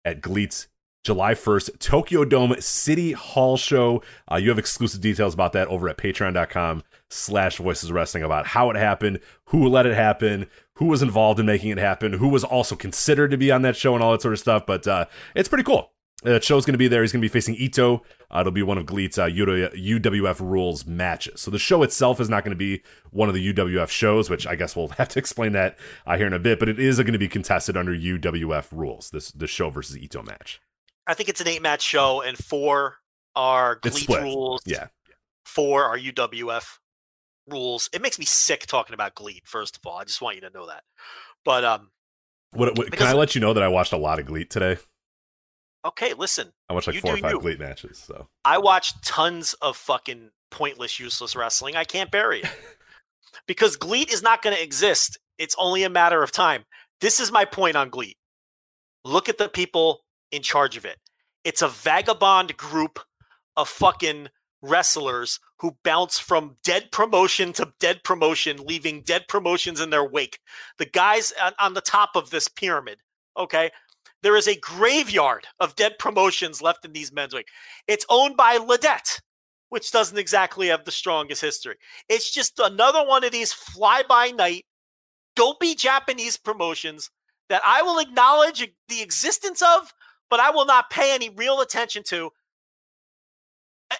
at 0.05 0.21
GLEAT's 0.21 0.67
July 1.03 1.35
1st 1.35 1.79
Tokyo 1.79 2.25
Dome 2.25 2.55
City 2.61 3.13
Hall 3.13 3.57
show. 3.57 4.03
Uh, 4.31 4.37
you 4.37 4.49
have 4.49 4.59
exclusive 4.59 5.01
details 5.01 5.35
about 5.35 5.53
that 5.53 5.69
over 5.69 5.89
at 5.89 5.99
patreon.com 5.99 6.83
slash 7.11 7.57
voices 7.57 7.91
wrestling 7.91 8.23
about 8.23 8.49
how 8.49 8.71
it 8.71 8.77
happened, 8.77 9.21
who 9.47 9.69
let 9.69 9.87
it 9.87 9.95
happen, 9.95 10.47
who 10.75 10.87
was 10.87 11.03
involved 11.03 11.41
in 11.41 11.47
making 11.47 11.71
it 11.71 11.79
happen, 11.79 12.15
who 12.15 12.29
was 12.29 12.45
also 12.45 12.77
considered 12.77 13.31
to 13.31 13.37
be 13.37 13.51
on 13.51 13.63
that 13.63 13.77
show 13.77 13.95
and 13.95 14.03
all 14.03 14.13
that 14.13 14.23
sort 14.23 14.35
of 14.35 14.41
stuff. 14.41 14.65
But 14.67 14.87
uh, 14.87 15.07
it's 15.35 15.49
pretty 15.49 15.65
cool. 15.65 15.93
Uh, 16.25 16.39
SHO's 16.39 16.65
going 16.65 16.75
to 16.75 16.79
be 16.79 16.87
there. 16.87 17.03
He's 17.03 17.11
going 17.11 17.21
to 17.21 17.29
be 17.29 17.33
facing 17.33 17.57
Ito. 17.57 18.03
Uh, 18.31 18.41
it'll 18.41 18.53
be 18.53 18.63
one 18.63 18.79
of 18.79 18.87
GLEAT's 18.87 19.19
uh, 19.19 19.27
UWF 19.27 20.41
rules 20.41 20.87
matches. 20.87 21.41
So 21.41 21.51
the 21.51 21.59
show 21.59 21.83
itself 21.83 22.21
is 22.21 22.29
not 22.29 22.45
going 22.45 22.53
to 22.53 22.57
be 22.57 22.83
one 23.11 23.29
of 23.29 23.35
the 23.35 23.53
UWF 23.53 23.89
shows, 23.89 24.31
which 24.31 24.47
I 24.47 24.55
guess 24.55 24.77
we'll 24.77 24.89
have 24.99 25.09
to 25.09 25.19
explain 25.19 25.53
that 25.53 25.77
uh, 26.07 26.17
here 26.17 26.29
in 26.29 26.33
a 26.33 26.39
bit. 26.39 26.61
But 26.61 26.69
it 26.69 26.79
is 26.79 26.99
going 26.99 27.13
to 27.13 27.19
be 27.19 27.29
contested 27.29 27.77
under 27.77 27.93
UWF 27.93 28.69
rules. 28.71 29.11
This 29.11 29.33
the 29.33 29.49
SHO 29.49 29.71
versus 29.71 29.99
Ito 29.99 30.23
match. 30.23 30.61
I 31.07 31.15
think 31.15 31.29
it's 31.29 31.41
an 31.41 31.49
eight 31.49 31.63
match 31.63 31.83
show, 31.83 32.21
and 32.23 32.37
four 32.39 32.99
are 33.35 33.77
GLEAT 33.77 34.09
rules. 34.09 34.63
Yeah. 34.67 34.89
for 35.45 35.85
our 35.85 35.99
UWF 35.99 36.79
rules. 37.49 37.89
It 37.93 38.03
makes 38.03 38.19
me 38.19 38.25
sick 38.25 38.67
talking 38.67 38.95
about 38.95 39.15
GLEAT. 39.15 39.43
First 39.47 39.77
of 39.77 39.87
all, 39.87 39.99
I 39.99 40.05
just 40.05 40.21
want 40.23 40.37
you 40.37 40.43
to 40.43 40.51
know 40.51 40.67
that. 40.67 40.85
But 41.45 41.65
um, 41.65 41.91
What, 42.53 42.77
what, 42.79 42.93
can 42.93 43.07
I 43.07 43.15
let 43.15 43.35
you 43.35 43.41
know 43.41 43.53
that 43.55 43.63
I 43.63 43.69
watched 43.69 43.93
a 43.93 43.97
lot 43.97 44.19
of 44.19 44.27
GLEAT 44.27 44.51
today? 44.51 44.77
okay, 45.85 46.15
listen, 46.15 46.53
I 46.69 46.75
watched 46.75 46.87
like 46.87 47.01
four 47.01 47.15
or 47.15 47.19
five 47.19 47.33
you. 47.33 47.41
GLEAT 47.41 47.59
matches. 47.59 47.99
So 47.99 48.29
I 48.45 48.59
watched 48.59 49.03
tons 49.05 49.55
of 49.55 49.77
fucking 49.77 50.31
pointless, 50.51 51.01
useless 51.01 51.35
wrestling. 51.35 51.75
I 51.75 51.83
can't 51.85 52.11
bury 52.13 52.43
it 52.43 52.51
because 53.49 53.77
GLEAT 53.77 54.13
is 54.13 54.23
not 54.23 54.43
going 54.43 54.55
to 54.55 54.63
exist. 54.63 55.19
It's 55.39 55.57
only 55.59 55.83
a 55.83 55.91
matter 55.91 56.23
of 56.23 56.31
time. 56.31 56.65
This 57.01 57.19
is 57.19 57.33
my 57.33 57.45
point 57.45 57.75
on 57.77 57.91
GLEAT. 57.91 58.17
Look 59.05 59.29
at 59.29 59.39
the 59.39 59.49
people 59.49 60.05
in 60.33 60.43
charge 60.43 60.77
of 60.77 60.85
it. 60.85 60.99
It's 61.45 61.63
a 61.63 61.69
vagabond 61.69 62.57
group 62.57 62.99
of 63.57 63.69
fucking 63.69 64.29
wrestlers 64.63 65.39
who 65.59 65.77
bounce 65.85 66.19
from 66.19 66.57
dead 66.65 66.91
promotion 66.91 67.53
to 67.53 67.73
dead 67.79 68.03
promotion, 68.03 68.57
leaving 68.65 69.03
dead 69.03 69.27
promotions 69.29 69.81
in 69.81 69.91
their 69.91 70.09
wake. 70.09 70.39
The 70.79 70.87
guys 70.87 71.33
on, 71.59 71.75
the 71.75 71.81
top 71.81 72.11
of 72.15 72.31
this 72.31 72.49
pyramid, 72.49 72.99
okay? 73.37 73.71
There 74.23 74.37
is 74.37 74.47
a 74.47 74.59
graveyard 74.59 75.47
of 75.59 75.75
dead 75.75 75.99
promotions 75.99 76.63
left 76.63 76.85
in 76.85 76.93
these 76.93 77.13
men's 77.13 77.35
wake. 77.35 77.49
It's 77.89 78.07
owned 78.09 78.37
by 78.37 78.57
Lidet, 78.57 79.21
which 79.69 79.91
doesn't 79.91 80.19
exactly 80.19 80.69
have 80.69 80.85
the 80.85 80.93
strongest 80.93 81.43
history. 81.43 81.77
It's 82.09 82.31
just 82.31 82.59
another 82.61 83.05
one 83.05 83.25
of 83.25 83.33
these 83.33 83.53
fly 83.53 84.03
by 84.09 84.31
night, 84.31 84.65
dopey 85.35 85.75
Japanese 85.75 86.37
promotions 86.37 87.11
that 87.49 87.63
I 87.67 87.83
will 87.83 87.99
acknowledge 87.99 88.67
the 88.89 89.03
existence 89.03 89.61
of, 89.61 89.93
but 90.33 90.41
I 90.41 90.49
will 90.51 90.65
not 90.65 90.89
pay 90.89 91.15
any 91.15 91.29
real 91.29 91.61
attention 91.61 92.03
to 92.05 92.31
eh, 93.91 93.97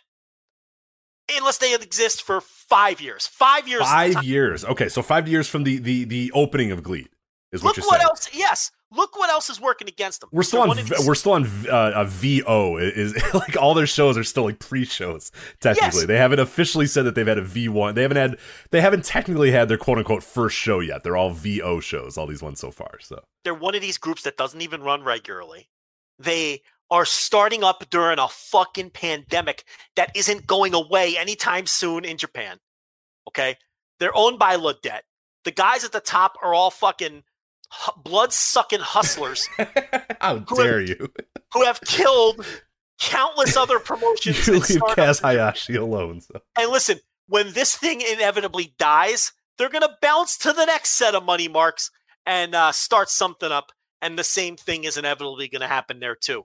unless 1.37 1.59
they 1.59 1.75
exist 1.75 2.23
for 2.23 2.41
five 2.41 3.03
years. 3.03 3.27
Five 3.27 3.69
years. 3.69 3.83
five 3.83 4.25
years. 4.25 4.65
Okay, 4.65 4.89
so 4.89 5.03
five 5.03 5.29
years 5.29 5.47
from 5.47 5.65
the 5.65 5.77
the 5.79 6.05
the 6.05 6.33
opening 6.33 6.73
of 6.73 6.83
GLEAT 6.83 7.09
is 7.53 7.63
what 7.63 7.71
Look 7.71 7.77
you're 7.77 7.87
what 7.87 7.97
saying. 8.01 8.09
else. 8.09 8.29
Yes. 8.33 8.71
Look 8.95 9.17
what 9.19 9.31
else 9.31 9.49
is 9.49 9.59
working 9.59 9.89
against 9.89 10.21
them. 10.21 10.29
We're 10.33 10.43
still 10.43 10.61
They're 10.63 10.71
on. 10.71 10.77
V- 10.77 10.95
these- 10.97 11.07
We're 11.07 11.15
still 11.15 11.33
on 11.33 11.45
uh, 11.71 11.93
a 11.97 12.05
VO. 12.05 12.77
Is 12.79 13.15
like 13.35 13.57
all 13.57 13.73
their 13.75 13.87
shows 13.87 14.17
are 14.19 14.25
still 14.25 14.45
like 14.45 14.59
pre-shows. 14.59 15.33
Technically, 15.61 16.01
Yes. 16.01 16.07
they 16.07 16.17
haven't 16.19 16.41
officially 16.41 16.87
said 16.87 17.05
that 17.07 17.15
they've 17.15 17.27
had 17.27 17.39
a 17.39 17.43
V 17.43 17.69
one. 17.71 17.95
They 17.95 18.03
haven't 18.03 18.19
had. 18.19 18.37
They 18.71 18.81
haven't 18.83 19.05
technically 19.05 19.51
had 19.51 19.69
their 19.69 19.79
quote 19.79 19.97
unquote 19.99 20.23
first 20.23 20.57
show 20.57 20.81
yet. 20.81 21.03
They're 21.05 21.17
all 21.17 21.31
VO 21.31 21.81
shows. 21.81 22.19
All 22.19 22.27
these 22.27 22.43
ones 22.43 22.59
so 22.61 22.71
far. 22.71 22.99
So 23.01 23.23
they're 23.45 23.55
one 23.55 23.75
of 23.75 23.81
these 23.81 23.97
groups 23.97 24.23
that 24.25 24.37
doesn't 24.37 24.61
even 24.61 24.83
run 24.83 25.03
regularly. 25.05 25.69
They 26.23 26.63
are 26.91 27.05
starting 27.05 27.65
up 27.65 27.89
during 27.91 28.19
a 28.19 28.29
fucking 28.29 28.91
pandemic 28.91 29.65
that 29.97 30.15
isn't 30.15 30.47
going 30.47 30.75
away 30.75 31.17
anytime 31.17 31.67
soon 31.67 32.05
in 32.05 32.19
Japan. 32.19 32.59
Okay? 33.29 33.57
They're 33.99 34.17
owned 34.17 34.39
by 34.39 34.57
Lidet. 34.57 35.05
The 35.45 35.51
guys 35.53 35.85
at 35.85 35.93
the 35.93 36.01
top 36.01 36.37
are 36.43 36.53
all 36.55 36.71
fucking 36.71 37.23
blood 38.05 38.33
sucking 38.33 38.81
hustlers 38.81 39.49
how 40.21 40.39
dare 40.41 40.81
have- 40.81 40.89
you? 40.89 41.09
who 41.55 41.65
have 41.65 41.81
killed 41.81 42.45
countless 43.01 43.57
other 43.57 43.79
promotions. 43.79 44.47
you 44.47 44.53
leave. 44.55 44.83
Kaz 44.95 45.21
Hayashi 45.23 45.77
alone. 45.77 46.21
So. 46.21 46.41
And 46.59 46.71
listen, 46.71 47.01
when 47.27 47.53
this 47.55 47.75
thing 47.75 48.01
inevitably 48.03 48.75
dies, 48.79 49.33
they're 49.57 49.71
going 49.71 49.83
to 49.83 49.97
bounce 50.01 50.37
to 50.39 50.53
the 50.53 50.67
next 50.67 50.91
set 50.91 51.15
of 51.15 51.25
money 51.25 51.49
marks 51.49 51.91
and 52.27 52.55
uh, 52.55 52.73
start 52.73 53.09
something 53.09 53.51
up. 53.51 53.73
And 54.03 54.19
the 54.19 54.25
same 54.25 54.57
thing 54.57 54.85
is 54.85 54.99
inevitably 54.99 55.49
going 55.49 55.63
to 55.63 55.69
happen 55.69 56.01
there 56.01 56.17
too. 56.17 56.45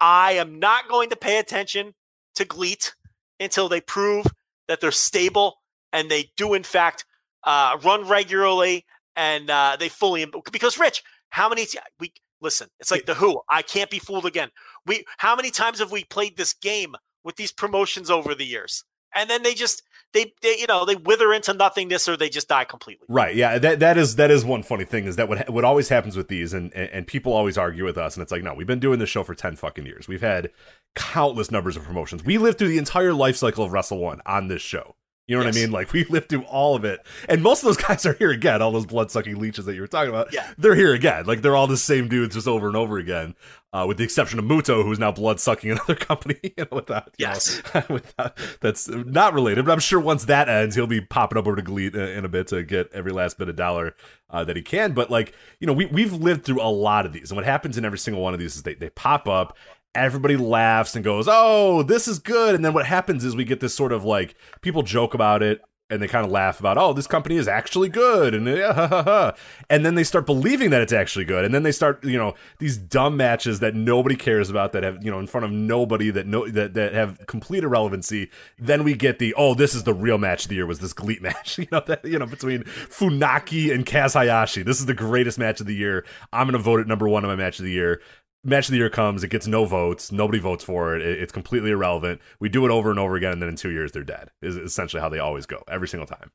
I 0.00 0.32
am 0.32 0.60
not 0.60 0.88
going 0.88 1.10
to 1.10 1.16
pay 1.16 1.38
attention 1.38 1.94
to 2.36 2.44
GLEAT 2.44 2.94
until 3.40 3.68
they 3.68 3.80
prove 3.80 4.26
that 4.68 4.80
they're 4.80 4.92
stable 4.92 5.56
and 5.92 6.08
they 6.10 6.30
do, 6.36 6.54
in 6.54 6.62
fact, 6.62 7.04
uh, 7.44 7.76
run 7.82 8.06
regularly 8.06 8.84
and 9.16 9.50
uh, 9.50 9.76
they 9.80 9.88
fully. 9.88 10.26
Because, 10.52 10.78
Rich, 10.78 11.02
how 11.30 11.48
many. 11.48 11.66
T- 11.66 11.78
we 11.98 12.12
Listen, 12.42 12.68
it's 12.78 12.90
like 12.90 13.06
the 13.06 13.14
Who. 13.14 13.40
I 13.50 13.62
can't 13.62 13.90
be 13.90 13.98
fooled 13.98 14.24
again. 14.24 14.48
We 14.86 15.04
How 15.18 15.36
many 15.36 15.50
times 15.50 15.78
have 15.78 15.92
we 15.92 16.04
played 16.04 16.36
this 16.36 16.54
game 16.54 16.94
with 17.22 17.36
these 17.36 17.52
promotions 17.52 18.10
over 18.10 18.34
the 18.34 18.46
years? 18.46 18.84
And 19.14 19.28
then 19.28 19.42
they 19.42 19.54
just 19.54 19.82
they, 20.12 20.34
they 20.42 20.58
you 20.58 20.66
know 20.66 20.84
they 20.84 20.96
wither 20.96 21.32
into 21.32 21.52
nothingness 21.52 22.08
or 22.08 22.16
they 22.16 22.28
just 22.28 22.48
die 22.48 22.64
completely. 22.64 23.06
Right. 23.08 23.34
Yeah. 23.34 23.58
That 23.58 23.80
that 23.80 23.96
is 23.96 24.16
that 24.16 24.30
is 24.30 24.44
one 24.44 24.62
funny 24.62 24.84
thing 24.84 25.04
is 25.04 25.16
that 25.16 25.28
what 25.28 25.48
what 25.50 25.64
always 25.64 25.88
happens 25.88 26.16
with 26.16 26.28
these 26.28 26.52
and, 26.52 26.72
and 26.74 27.06
people 27.06 27.32
always 27.32 27.56
argue 27.56 27.84
with 27.84 27.98
us 27.98 28.16
and 28.16 28.22
it's 28.22 28.32
like 28.32 28.42
no 28.42 28.54
we've 28.54 28.66
been 28.66 28.80
doing 28.80 28.98
this 28.98 29.08
show 29.08 29.22
for 29.22 29.34
ten 29.34 29.56
fucking 29.56 29.86
years 29.86 30.08
we've 30.08 30.20
had 30.20 30.50
countless 30.94 31.50
numbers 31.50 31.76
of 31.76 31.84
promotions 31.84 32.24
we 32.24 32.38
lived 32.38 32.58
through 32.58 32.68
the 32.68 32.78
entire 32.78 33.12
life 33.12 33.36
cycle 33.36 33.64
of 33.64 33.72
Wrestle 33.72 33.98
One 33.98 34.20
on 34.26 34.48
this 34.48 34.62
show. 34.62 34.96
You 35.30 35.38
know 35.38 35.44
what 35.44 35.54
I 35.54 35.58
mean? 35.58 35.70
Like 35.70 35.92
we 35.92 36.04
lived 36.06 36.28
through 36.28 36.42
all 36.42 36.74
of 36.74 36.84
it, 36.84 36.98
and 37.28 37.40
most 37.40 37.62
of 37.62 37.66
those 37.66 37.76
guys 37.76 38.04
are 38.04 38.14
here 38.14 38.30
again. 38.32 38.60
All 38.62 38.72
those 38.72 38.84
blood 38.86 39.12
sucking 39.12 39.38
leeches 39.38 39.64
that 39.66 39.74
you 39.76 39.80
were 39.80 39.86
talking 39.86 40.10
about, 40.10 40.32
Yeah. 40.32 40.50
they're 40.58 40.74
here 40.74 40.92
again. 40.92 41.24
Like 41.26 41.40
they're 41.42 41.54
all 41.54 41.68
the 41.68 41.76
same 41.76 42.08
dudes, 42.08 42.34
just 42.34 42.48
over 42.48 42.66
and 42.66 42.76
over 42.76 42.98
again. 42.98 43.36
Uh, 43.72 43.84
with 43.86 43.96
the 43.98 44.02
exception 44.02 44.40
of 44.40 44.44
Muto, 44.44 44.82
who's 44.82 44.98
now 44.98 45.12
blood 45.12 45.38
sucking 45.38 45.70
another 45.70 45.94
company. 45.94 46.34
You 46.42 46.66
know, 46.70 46.76
without 46.78 47.04
you 47.16 47.26
Yes. 47.26 47.62
know, 47.72 47.84
without 47.88 48.36
that's 48.60 48.88
not 48.88 49.32
related. 49.34 49.64
But 49.64 49.70
I'm 49.70 49.78
sure 49.78 50.00
once 50.00 50.24
that 50.24 50.48
ends, 50.48 50.74
he'll 50.74 50.88
be 50.88 51.00
popping 51.00 51.38
up 51.38 51.46
over 51.46 51.54
to 51.54 51.62
GLEAT 51.62 51.94
in, 51.94 52.00
in 52.00 52.24
a 52.24 52.28
bit 52.28 52.48
to 52.48 52.64
get 52.64 52.90
every 52.92 53.12
last 53.12 53.38
bit 53.38 53.48
of 53.48 53.54
dollar 53.54 53.94
uh, 54.30 54.42
that 54.42 54.56
he 54.56 54.62
can. 54.62 54.92
But 54.94 55.12
like 55.12 55.32
you 55.60 55.68
know, 55.68 55.72
we 55.72 55.86
we've 55.86 56.12
lived 56.12 56.44
through 56.44 56.60
a 56.60 56.66
lot 56.68 57.06
of 57.06 57.12
these, 57.12 57.30
and 57.30 57.36
what 57.36 57.44
happens 57.44 57.78
in 57.78 57.84
every 57.84 57.98
single 57.98 58.20
one 58.20 58.34
of 58.34 58.40
these 58.40 58.56
is 58.56 58.64
they 58.64 58.74
they 58.74 58.90
pop 58.90 59.28
up. 59.28 59.56
Everybody 59.94 60.36
laughs 60.36 60.94
and 60.94 61.04
goes, 61.04 61.26
"Oh, 61.28 61.82
this 61.82 62.06
is 62.06 62.18
good." 62.18 62.54
And 62.54 62.64
then 62.64 62.72
what 62.72 62.86
happens 62.86 63.24
is 63.24 63.34
we 63.34 63.44
get 63.44 63.60
this 63.60 63.74
sort 63.74 63.92
of 63.92 64.04
like 64.04 64.34
people 64.62 64.82
joke 64.82 65.14
about 65.14 65.42
it 65.42 65.60
and 65.90 66.00
they 66.00 66.06
kind 66.06 66.24
of 66.24 66.30
laugh 66.30 66.60
about, 66.60 66.78
"Oh, 66.78 66.92
this 66.92 67.08
company 67.08 67.36
is 67.36 67.48
actually 67.48 67.88
good," 67.88 68.32
and 68.32 68.46
yeah, 68.46 68.72
ha, 68.74 68.86
ha, 68.86 69.02
ha. 69.02 69.34
and 69.68 69.84
then 69.84 69.96
they 69.96 70.04
start 70.04 70.24
believing 70.24 70.70
that 70.70 70.80
it's 70.80 70.92
actually 70.92 71.24
good, 71.24 71.44
and 71.44 71.52
then 71.52 71.64
they 71.64 71.72
start, 71.72 72.04
you 72.04 72.16
know, 72.16 72.34
these 72.58 72.76
dumb 72.78 73.16
matches 73.16 73.58
that 73.58 73.74
nobody 73.74 74.14
cares 74.14 74.48
about 74.48 74.72
that 74.72 74.84
have, 74.84 75.04
you 75.04 75.10
know, 75.10 75.18
in 75.18 75.26
front 75.26 75.44
of 75.44 75.50
nobody 75.50 76.10
that 76.10 76.26
no 76.26 76.48
that 76.48 76.74
that 76.74 76.94
have 76.94 77.26
complete 77.26 77.64
irrelevancy. 77.64 78.30
Then 78.58 78.84
we 78.84 78.94
get 78.94 79.18
the, 79.18 79.34
"Oh, 79.36 79.54
this 79.54 79.74
is 79.74 79.82
the 79.82 79.94
real 79.94 80.18
match 80.18 80.44
of 80.44 80.50
the 80.50 80.54
year." 80.54 80.66
Was 80.66 80.78
this 80.78 80.92
GLEAT 80.92 81.20
match? 81.22 81.58
You 81.58 81.66
know 81.72 81.82
that 81.86 82.04
you 82.04 82.18
know 82.18 82.26
between 82.26 82.62
Funaki 82.62 83.74
and 83.74 83.84
Kaz 83.84 84.14
Hayashi. 84.14 84.62
This 84.62 84.78
is 84.78 84.86
the 84.86 84.94
greatest 84.94 85.38
match 85.38 85.60
of 85.60 85.66
the 85.66 85.74
year. 85.74 86.04
I'm 86.32 86.46
gonna 86.46 86.58
vote 86.58 86.80
it 86.80 86.86
number 86.86 87.08
one 87.08 87.24
on 87.24 87.30
my 87.30 87.36
match 87.36 87.58
of 87.58 87.64
the 87.64 87.72
year 87.72 88.00
match 88.44 88.68
of 88.68 88.72
the 88.72 88.78
year 88.78 88.90
comes, 88.90 89.22
it 89.24 89.28
gets 89.30 89.46
no 89.46 89.64
votes, 89.64 90.10
nobody 90.12 90.38
votes 90.38 90.64
for 90.64 90.96
it, 90.96 91.02
it- 91.02 91.20
it's 91.22 91.32
completely 91.32 91.70
irrelevant. 91.70 92.20
We 92.38 92.48
do 92.48 92.64
it 92.64 92.70
over 92.70 92.90
and 92.90 92.98
over 92.98 93.16
again, 93.16 93.32
and 93.32 93.42
then 93.42 93.48
in 93.50 93.56
two 93.56 93.70
years 93.70 93.92
they're 93.92 94.02
dead. 94.04 94.30
Is 94.42 94.56
essentially 94.56 95.00
how 95.00 95.08
they 95.08 95.18
always 95.18 95.46
go 95.46 95.62
every 95.68 95.88
single 95.88 96.06
time. 96.06 96.30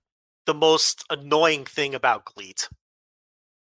The 0.45 0.53
most 0.53 1.03
annoying 1.09 1.65
thing 1.65 1.95
about 1.95 2.25
GLEAT 2.25 2.69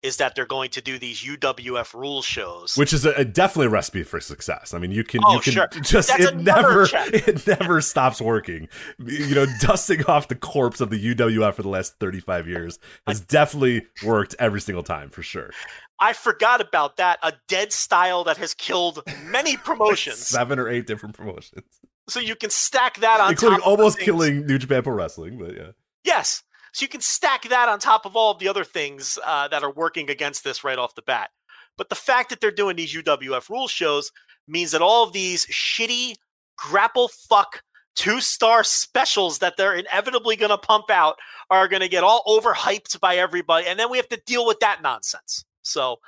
is 0.02 0.16
that 0.16 0.34
they're 0.34 0.44
going 0.46 0.68
to 0.68 0.80
do 0.82 0.98
these 0.98 1.22
UWF 1.22 1.94
rules 1.94 2.24
shows. 2.24 2.74
Which 2.76 2.92
is 2.92 3.04
a, 3.04 3.12
a 3.12 3.24
definitely 3.24 3.66
a 3.66 3.70
recipe 3.70 4.02
for 4.02 4.18
success. 4.18 4.74
I 4.74 4.78
mean, 4.78 4.90
you 4.90 5.04
can 5.04 5.20
Oh, 5.24 5.34
you 5.34 5.40
can 5.40 5.52
sure. 5.52 5.68
just 5.82 6.08
That's 6.08 6.24
it 6.24 6.36
never 6.38 6.86
check. 6.86 7.08
it 7.12 7.46
never 7.46 7.80
stops 7.80 8.20
working. 8.20 8.68
You 8.98 9.32
know, 9.36 9.46
dusting 9.60 10.04
off 10.06 10.26
the 10.26 10.34
corpse 10.34 10.80
of 10.80 10.90
the 10.90 11.14
UWF 11.14 11.54
for 11.54 11.62
the 11.62 11.68
last 11.68 12.00
thirty 12.00 12.18
five 12.18 12.48
years 12.48 12.80
has 13.06 13.20
definitely 13.20 13.86
worked 14.04 14.34
every 14.40 14.60
single 14.60 14.82
time 14.82 15.08
for 15.08 15.22
sure. 15.22 15.50
I 15.98 16.12
forgot 16.12 16.60
about 16.60 16.96
that. 16.96 17.18
A 17.22 17.32
dead 17.48 17.72
style 17.72 18.24
that 18.24 18.36
has 18.38 18.54
killed 18.54 19.02
many 19.24 19.56
promotions. 19.64 20.18
Seven 20.18 20.58
or 20.58 20.68
eight 20.68 20.86
different 20.86 21.14
promotions, 21.14 21.64
so 22.08 22.20
you 22.20 22.34
can 22.36 22.50
stack 22.50 22.98
that 22.98 23.20
on 23.20 23.30
including 23.30 23.58
top 23.58 23.66
of 23.66 23.78
almost 23.78 23.98
killing 23.98 24.46
New 24.46 24.58
Japan 24.58 24.82
Pro 24.82 24.94
Wrestling. 24.94 25.38
But 25.38 25.54
yeah. 25.54 25.70
Yes. 26.04 26.42
So 26.72 26.84
you 26.84 26.88
can 26.88 27.02
stack 27.02 27.48
that 27.48 27.68
on 27.68 27.78
top 27.78 28.06
of 28.06 28.16
all 28.16 28.32
of 28.32 28.38
the 28.38 28.48
other 28.48 28.64
things 28.64 29.18
uh, 29.24 29.48
that 29.48 29.62
are 29.62 29.70
working 29.70 30.08
against 30.10 30.42
this 30.42 30.64
right 30.64 30.78
off 30.78 30.94
the 30.94 31.02
bat. 31.02 31.30
But 31.76 31.90
the 31.90 31.94
fact 31.94 32.30
that 32.30 32.40
they're 32.40 32.50
doing 32.50 32.76
these 32.76 32.94
UWF 32.94 33.48
rule 33.48 33.68
shows 33.68 34.10
means 34.48 34.72
that 34.72 34.82
all 34.82 35.04
of 35.04 35.12
these 35.12 35.46
shitty 35.46 36.14
grapple 36.56 37.08
fuck 37.08 37.62
two 37.94 38.20
star 38.20 38.64
specials 38.64 39.38
that 39.38 39.56
they're 39.56 39.74
inevitably 39.74 40.36
going 40.36 40.50
to 40.50 40.58
pump 40.58 40.90
out 40.90 41.16
are 41.50 41.68
going 41.68 41.82
to 41.82 41.88
get 41.88 42.04
all 42.04 42.22
overhyped 42.26 42.98
by 43.00 43.16
everybody. 43.16 43.66
And 43.66 43.78
then 43.78 43.90
we 43.90 43.98
have 43.98 44.08
to 44.08 44.20
deal 44.24 44.46
with 44.46 44.60
that 44.60 44.82
nonsense. 44.82 45.44
So, 45.62 45.98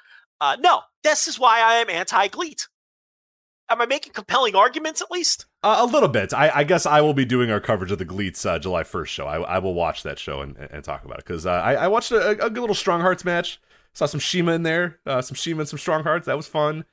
uh, 0.41 0.57
no, 0.61 0.81
this 1.03 1.27
is 1.29 1.39
why 1.39 1.61
I 1.61 1.75
am 1.77 1.91
anti 1.91 2.29
GLEAT. 2.29 2.69
Am 3.71 3.81
I 3.81 3.87
making 3.87 4.13
compelling 4.13 4.55
arguments 4.55 5.01
at 5.01 5.11
least? 5.11 5.47
Uh, 5.63 5.77
a 5.81 5.87
little 5.87 6.09
bit. 6.09 6.35
I, 6.35 6.51
I 6.51 6.65
guess 6.65 6.85
I 6.85 7.01
will 7.01 7.15
be 7.15 7.25
doing 7.25 7.51
our 7.51 7.61
coverage 7.61 7.91
of 7.91 7.99
the 7.99 8.05
GLEAT's 8.05 8.45
uh, 8.45 8.59
July 8.59 8.83
1st 8.83 9.07
show. 9.07 9.27
I, 9.27 9.41
I 9.41 9.59
will 9.59 9.73
watch 9.73 10.03
that 10.03 10.19
show 10.19 10.43
and, 10.43 10.57
and 10.71 10.85
talk 10.85 11.05
about 11.05 11.19
it 11.19 11.25
because 11.25 11.47
uh, 11.47 11.53
I, 11.53 11.75
I 11.75 11.89
watched 11.89 12.13
a, 12.13 12.31
a 12.31 12.51
good 12.51 12.61
little 12.61 12.75
Strong 12.75 13.01
Hearts 13.01 13.25
match. 13.25 13.61
Saw 13.95 14.07
some 14.07 14.21
Shima 14.21 14.53
in 14.53 14.65
there, 14.65 14.99
uh, 15.07 15.23
some 15.23 15.37
Shima 15.37 15.61
and 15.61 15.69
some 15.69 15.79
Strong 15.79 16.03
Hearts. 16.03 16.27
That 16.27 16.37
was 16.37 16.47
fun. 16.47 16.85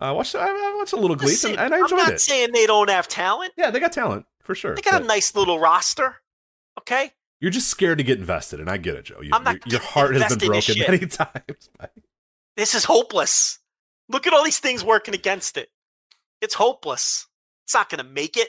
Uh, 0.00 0.12
watched 0.14 0.34
I, 0.34 0.46
I 0.48 0.74
watched 0.76 0.92
a 0.92 0.96
little 0.96 1.16
GLEAT's 1.16 1.44
and, 1.44 1.58
and 1.58 1.74
I 1.74 1.78
enjoyed 1.78 1.98
it. 1.98 2.02
I'm 2.02 2.06
not 2.08 2.14
it. 2.14 2.20
saying 2.20 2.52
they 2.52 2.66
don't 2.66 2.90
have 2.90 3.08
talent. 3.08 3.52
yeah, 3.56 3.70
they 3.70 3.80
got 3.80 3.92
talent 3.92 4.26
for 4.42 4.54
sure. 4.54 4.74
They 4.74 4.82
got 4.82 5.02
a 5.02 5.06
nice 5.06 5.34
little 5.34 5.58
roster. 5.58 6.16
Okay. 6.78 7.12
You're 7.40 7.50
just 7.50 7.68
scared 7.68 7.98
to 7.98 8.04
get 8.04 8.18
invested, 8.18 8.60
and 8.60 8.68
I 8.68 8.76
get 8.76 8.96
it, 8.96 9.04
Joe. 9.06 9.20
You, 9.22 9.30
I'm 9.32 9.44
not 9.44 9.54
your, 9.66 9.78
your 9.78 9.80
heart 9.80 10.14
has 10.16 10.36
been 10.36 10.48
broken 10.48 10.74
many 10.88 10.98
times. 11.06 11.70
This 12.58 12.74
is 12.74 12.84
hopeless. 12.84 13.60
Look 14.08 14.26
at 14.26 14.32
all 14.32 14.42
these 14.42 14.58
things 14.58 14.82
working 14.84 15.14
against 15.14 15.56
it. 15.56 15.70
It's 16.42 16.54
hopeless. 16.54 17.28
It's 17.64 17.72
not 17.72 17.88
going 17.88 18.04
to 18.04 18.10
make 18.10 18.36
it. 18.36 18.48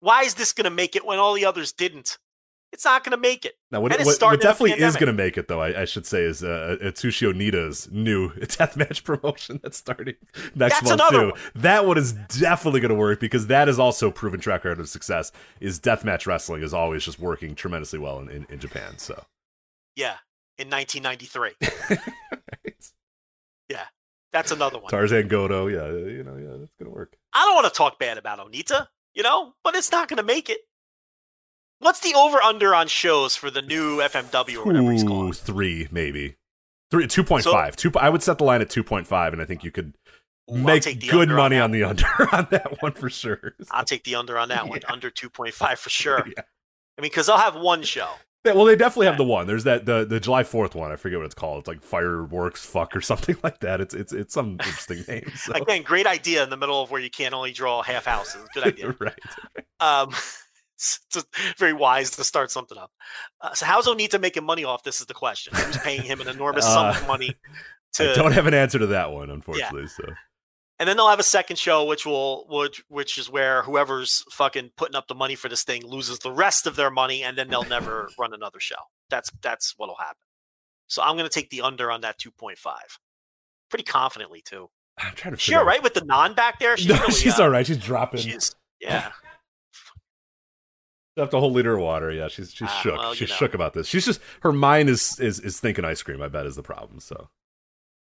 Why 0.00 0.22
is 0.24 0.34
this 0.34 0.52
going 0.52 0.64
to 0.64 0.70
make 0.70 0.96
it 0.96 1.06
when 1.06 1.20
all 1.20 1.34
the 1.34 1.44
others 1.44 1.72
didn't? 1.72 2.18
It's 2.72 2.84
not 2.84 3.04
going 3.04 3.12
to 3.12 3.16
make 3.16 3.44
it. 3.44 3.54
Now, 3.70 3.80
what, 3.80 3.92
it 3.92 4.04
what, 4.04 4.20
what 4.20 4.40
definitely 4.40 4.72
is 4.72 4.96
going 4.96 5.06
to 5.06 5.12
make 5.12 5.38
it, 5.38 5.46
though, 5.46 5.60
I, 5.60 5.82
I 5.82 5.84
should 5.84 6.04
say, 6.04 6.22
is 6.24 6.42
uh, 6.42 6.76
Atsushi 6.82 7.32
Onita's 7.32 7.88
new 7.92 8.30
deathmatch 8.34 9.04
promotion 9.04 9.60
that's 9.62 9.76
starting 9.76 10.16
next 10.56 10.80
That's 10.80 10.98
month 10.98 11.10
too. 11.10 11.30
one. 11.30 11.32
That 11.54 11.86
one 11.86 11.96
is 11.96 12.12
definitely 12.12 12.80
going 12.80 12.90
to 12.90 12.96
work 12.96 13.20
because 13.20 13.46
that 13.46 13.68
is 13.68 13.78
also 13.78 14.08
a 14.08 14.12
proven 14.12 14.40
track 14.40 14.64
record 14.64 14.80
of 14.80 14.88
success. 14.88 15.30
Is 15.60 15.78
deathmatch 15.78 16.26
wrestling 16.26 16.62
is 16.64 16.74
always 16.74 17.04
just 17.04 17.20
working 17.20 17.54
tremendously 17.54 18.00
well 18.00 18.18
in, 18.18 18.28
in, 18.28 18.46
in 18.50 18.58
Japan. 18.58 18.98
So 18.98 19.24
Yeah, 19.94 20.16
in 20.58 20.68
1993. 20.70 21.52
Yeah, 23.70 23.84
That's 24.32 24.50
another 24.50 24.78
one. 24.78 24.90
Tarzan 24.90 25.28
Goto, 25.28 25.66
yeah, 25.66 25.88
you 25.88 26.24
know, 26.24 26.36
yeah, 26.36 26.56
that's 26.58 26.72
to 26.80 26.88
work. 26.88 27.16
I 27.34 27.44
don't 27.44 27.54
want 27.54 27.66
to 27.66 27.76
talk 27.76 27.98
bad 27.98 28.16
about 28.16 28.38
Onita, 28.38 28.86
you 29.14 29.22
know, 29.22 29.52
but 29.62 29.74
it's 29.74 29.92
not 29.92 30.08
to 30.16 30.22
make 30.22 30.48
it. 30.48 30.60
What's 31.80 32.00
the 32.00 32.14
over 32.14 32.38
under 32.42 32.74
on 32.74 32.88
shows 32.88 33.36
for 33.36 33.50
the 33.50 33.60
new 33.60 33.98
FMW 33.98 34.56
or 34.60 34.64
whatever 34.64 34.90
he's 34.90 35.04
Ooh, 35.04 35.08
called? 35.08 35.36
three 35.36 35.86
maybe. 35.90 36.36
Three, 36.90 37.06
two 37.06 37.22
point 37.22 37.44
So- 37.44 37.52
five. 37.52 37.76
Two. 37.76 37.92
I 37.96 38.08
would 38.08 38.22
set 38.22 38.38
the 38.38 38.44
line 38.44 38.62
at 38.62 38.70
two 38.70 38.82
point 38.82 39.06
five, 39.06 39.34
and 39.34 39.42
I 39.42 39.44
think 39.44 39.62
you 39.62 39.70
could 39.70 39.94
Ooh, 40.50 40.56
make 40.56 40.84
good 40.98 41.28
under 41.28 41.34
on 41.34 41.36
money 41.36 41.58
on 41.60 41.70
the 41.70 41.84
under 41.84 42.06
on 42.32 42.48
that 42.50 42.80
one 42.80 42.92
for 42.92 43.10
sure. 43.10 43.54
I'll 43.70 43.84
take 43.84 44.04
the 44.04 44.14
under 44.14 44.38
on 44.38 44.48
that 44.48 44.66
one. 44.66 44.80
Under 44.88 45.10
2.5 45.10 45.76
for 45.76 45.90
sure. 45.90 46.24
Yeah. 46.26 46.42
I 46.96 47.02
mean, 47.02 47.10
because 47.10 47.28
I'll 47.28 47.36
have 47.38 47.54
one 47.54 47.82
show. 47.82 48.08
Yeah, 48.48 48.54
well, 48.54 48.64
they 48.64 48.76
definitely 48.76 49.06
have 49.06 49.16
the 49.18 49.24
one. 49.24 49.46
There's 49.46 49.64
that 49.64 49.86
the 49.86 50.04
the 50.04 50.18
July 50.20 50.42
Fourth 50.44 50.74
one. 50.74 50.90
I 50.90 50.96
forget 50.96 51.18
what 51.18 51.26
it's 51.26 51.34
called. 51.34 51.60
It's 51.60 51.68
like 51.68 51.82
fireworks 51.82 52.64
fuck 52.64 52.96
or 52.96 53.00
something 53.12 53.36
like 53.42 53.60
that. 53.60 53.80
It's 53.80 53.94
it's 53.94 54.12
it's 54.12 54.34
some 54.34 54.52
interesting 54.52 55.04
name. 55.08 55.30
So. 55.36 55.52
Again, 55.52 55.82
great 55.82 56.06
idea 56.06 56.42
in 56.42 56.50
the 56.50 56.56
middle 56.56 56.82
of 56.82 56.90
where 56.90 57.00
you 57.00 57.10
can't 57.10 57.34
only 57.34 57.52
draw 57.52 57.82
half 57.82 58.06
houses. 58.06 58.46
Good 58.54 58.64
idea. 58.66 58.94
right. 58.98 59.14
Um, 59.80 60.14
it's 60.76 61.00
very 61.58 61.72
wise 61.72 62.10
to 62.12 62.24
start 62.24 62.50
something 62.50 62.78
up. 62.78 62.92
Uh, 63.40 63.52
so 63.52 63.66
how's 63.66 63.86
Onita 63.86 64.20
making 64.20 64.44
money 64.44 64.64
off 64.64 64.82
this 64.84 65.00
is 65.00 65.06
the 65.06 65.14
question. 65.14 65.52
Who's 65.56 65.76
paying 65.78 66.02
him 66.02 66.20
an 66.20 66.28
enormous 66.28 66.64
sum 66.66 66.86
Uh, 66.86 66.90
of 66.90 67.06
money 67.06 67.30
I 67.30 68.04
to 68.04 68.14
don't 68.14 68.32
have 68.32 68.46
an 68.46 68.54
answer 68.54 68.78
to 68.78 68.86
that 68.88 69.10
one, 69.12 69.28
unfortunately. 69.30 69.88
So 69.88 70.04
and 70.78 70.88
then 70.88 70.96
they'll 70.96 71.08
have 71.08 71.18
a 71.18 71.24
second 71.24 71.56
show 71.58 71.84
which 71.84 72.04
will 72.06 72.46
which, 72.48 72.82
which 72.88 73.18
is 73.18 73.28
where 73.30 73.62
whoever's 73.62 74.22
fucking 74.30 74.70
putting 74.76 74.94
up 74.96 75.08
the 75.08 75.14
money 75.14 75.34
for 75.34 75.48
this 75.48 75.64
thing 75.64 75.84
loses 75.86 76.18
the 76.20 76.30
rest 76.32 76.66
of 76.66 76.76
their 76.76 76.90
money 76.90 77.22
and 77.22 77.36
then 77.36 77.48
they'll 77.48 77.64
never 77.68 78.08
run 78.18 78.32
another 78.34 78.60
show 78.60 78.76
that's 79.10 79.30
that's 79.42 79.74
what'll 79.76 79.96
happen 79.96 80.16
so 80.86 81.02
i'm 81.02 81.16
going 81.16 81.28
to 81.28 81.34
take 81.34 81.50
the 81.50 81.60
under 81.62 81.90
on 81.90 82.00
that 82.02 82.18
2.5 82.18 82.56
pretty 83.70 83.84
confidently 83.84 84.40
too 84.44 84.68
I'm 84.98 85.14
trying 85.14 85.34
to. 85.34 85.40
figure 85.40 85.64
right 85.64 85.82
with 85.82 85.94
the 85.94 86.04
non 86.04 86.34
back 86.34 86.58
there 86.58 86.76
she's 86.78 86.88
no, 86.88 86.94
really, 87.00 87.12
she's 87.14 87.38
uh, 87.38 87.44
all 87.44 87.50
right. 87.50 87.64
She's 87.66 87.78
dropping. 87.78 88.20
she's 88.20 88.52
yeah 88.80 89.12
Up 91.16 91.30
the 91.30 91.40
whole 91.40 91.50
liter 91.52 91.74
of 91.74 91.80
water. 91.82 92.12
Yeah, 92.12 92.28
she's 92.28 92.52
she's 92.54 92.68
Ah, 92.68 92.80
shook. 92.82 92.96
well, 92.96 93.14
she's 93.14 93.28
know. 93.28 93.34
shook 93.36 93.54
about 93.54 93.74
this. 93.74 93.88
She's 93.88 94.04
just 94.04 94.20
her 94.42 94.52
mind 94.52 94.88
is 94.88 95.18
is 95.18 95.40
is 95.40 95.58
thinking 95.58 95.84
ice 95.84 96.00
cream. 96.02 96.22
I 96.22 96.28
bet 96.28 96.46
is 96.46 96.54
the 96.54 96.62
problem. 96.62 97.00
So, 97.00 97.28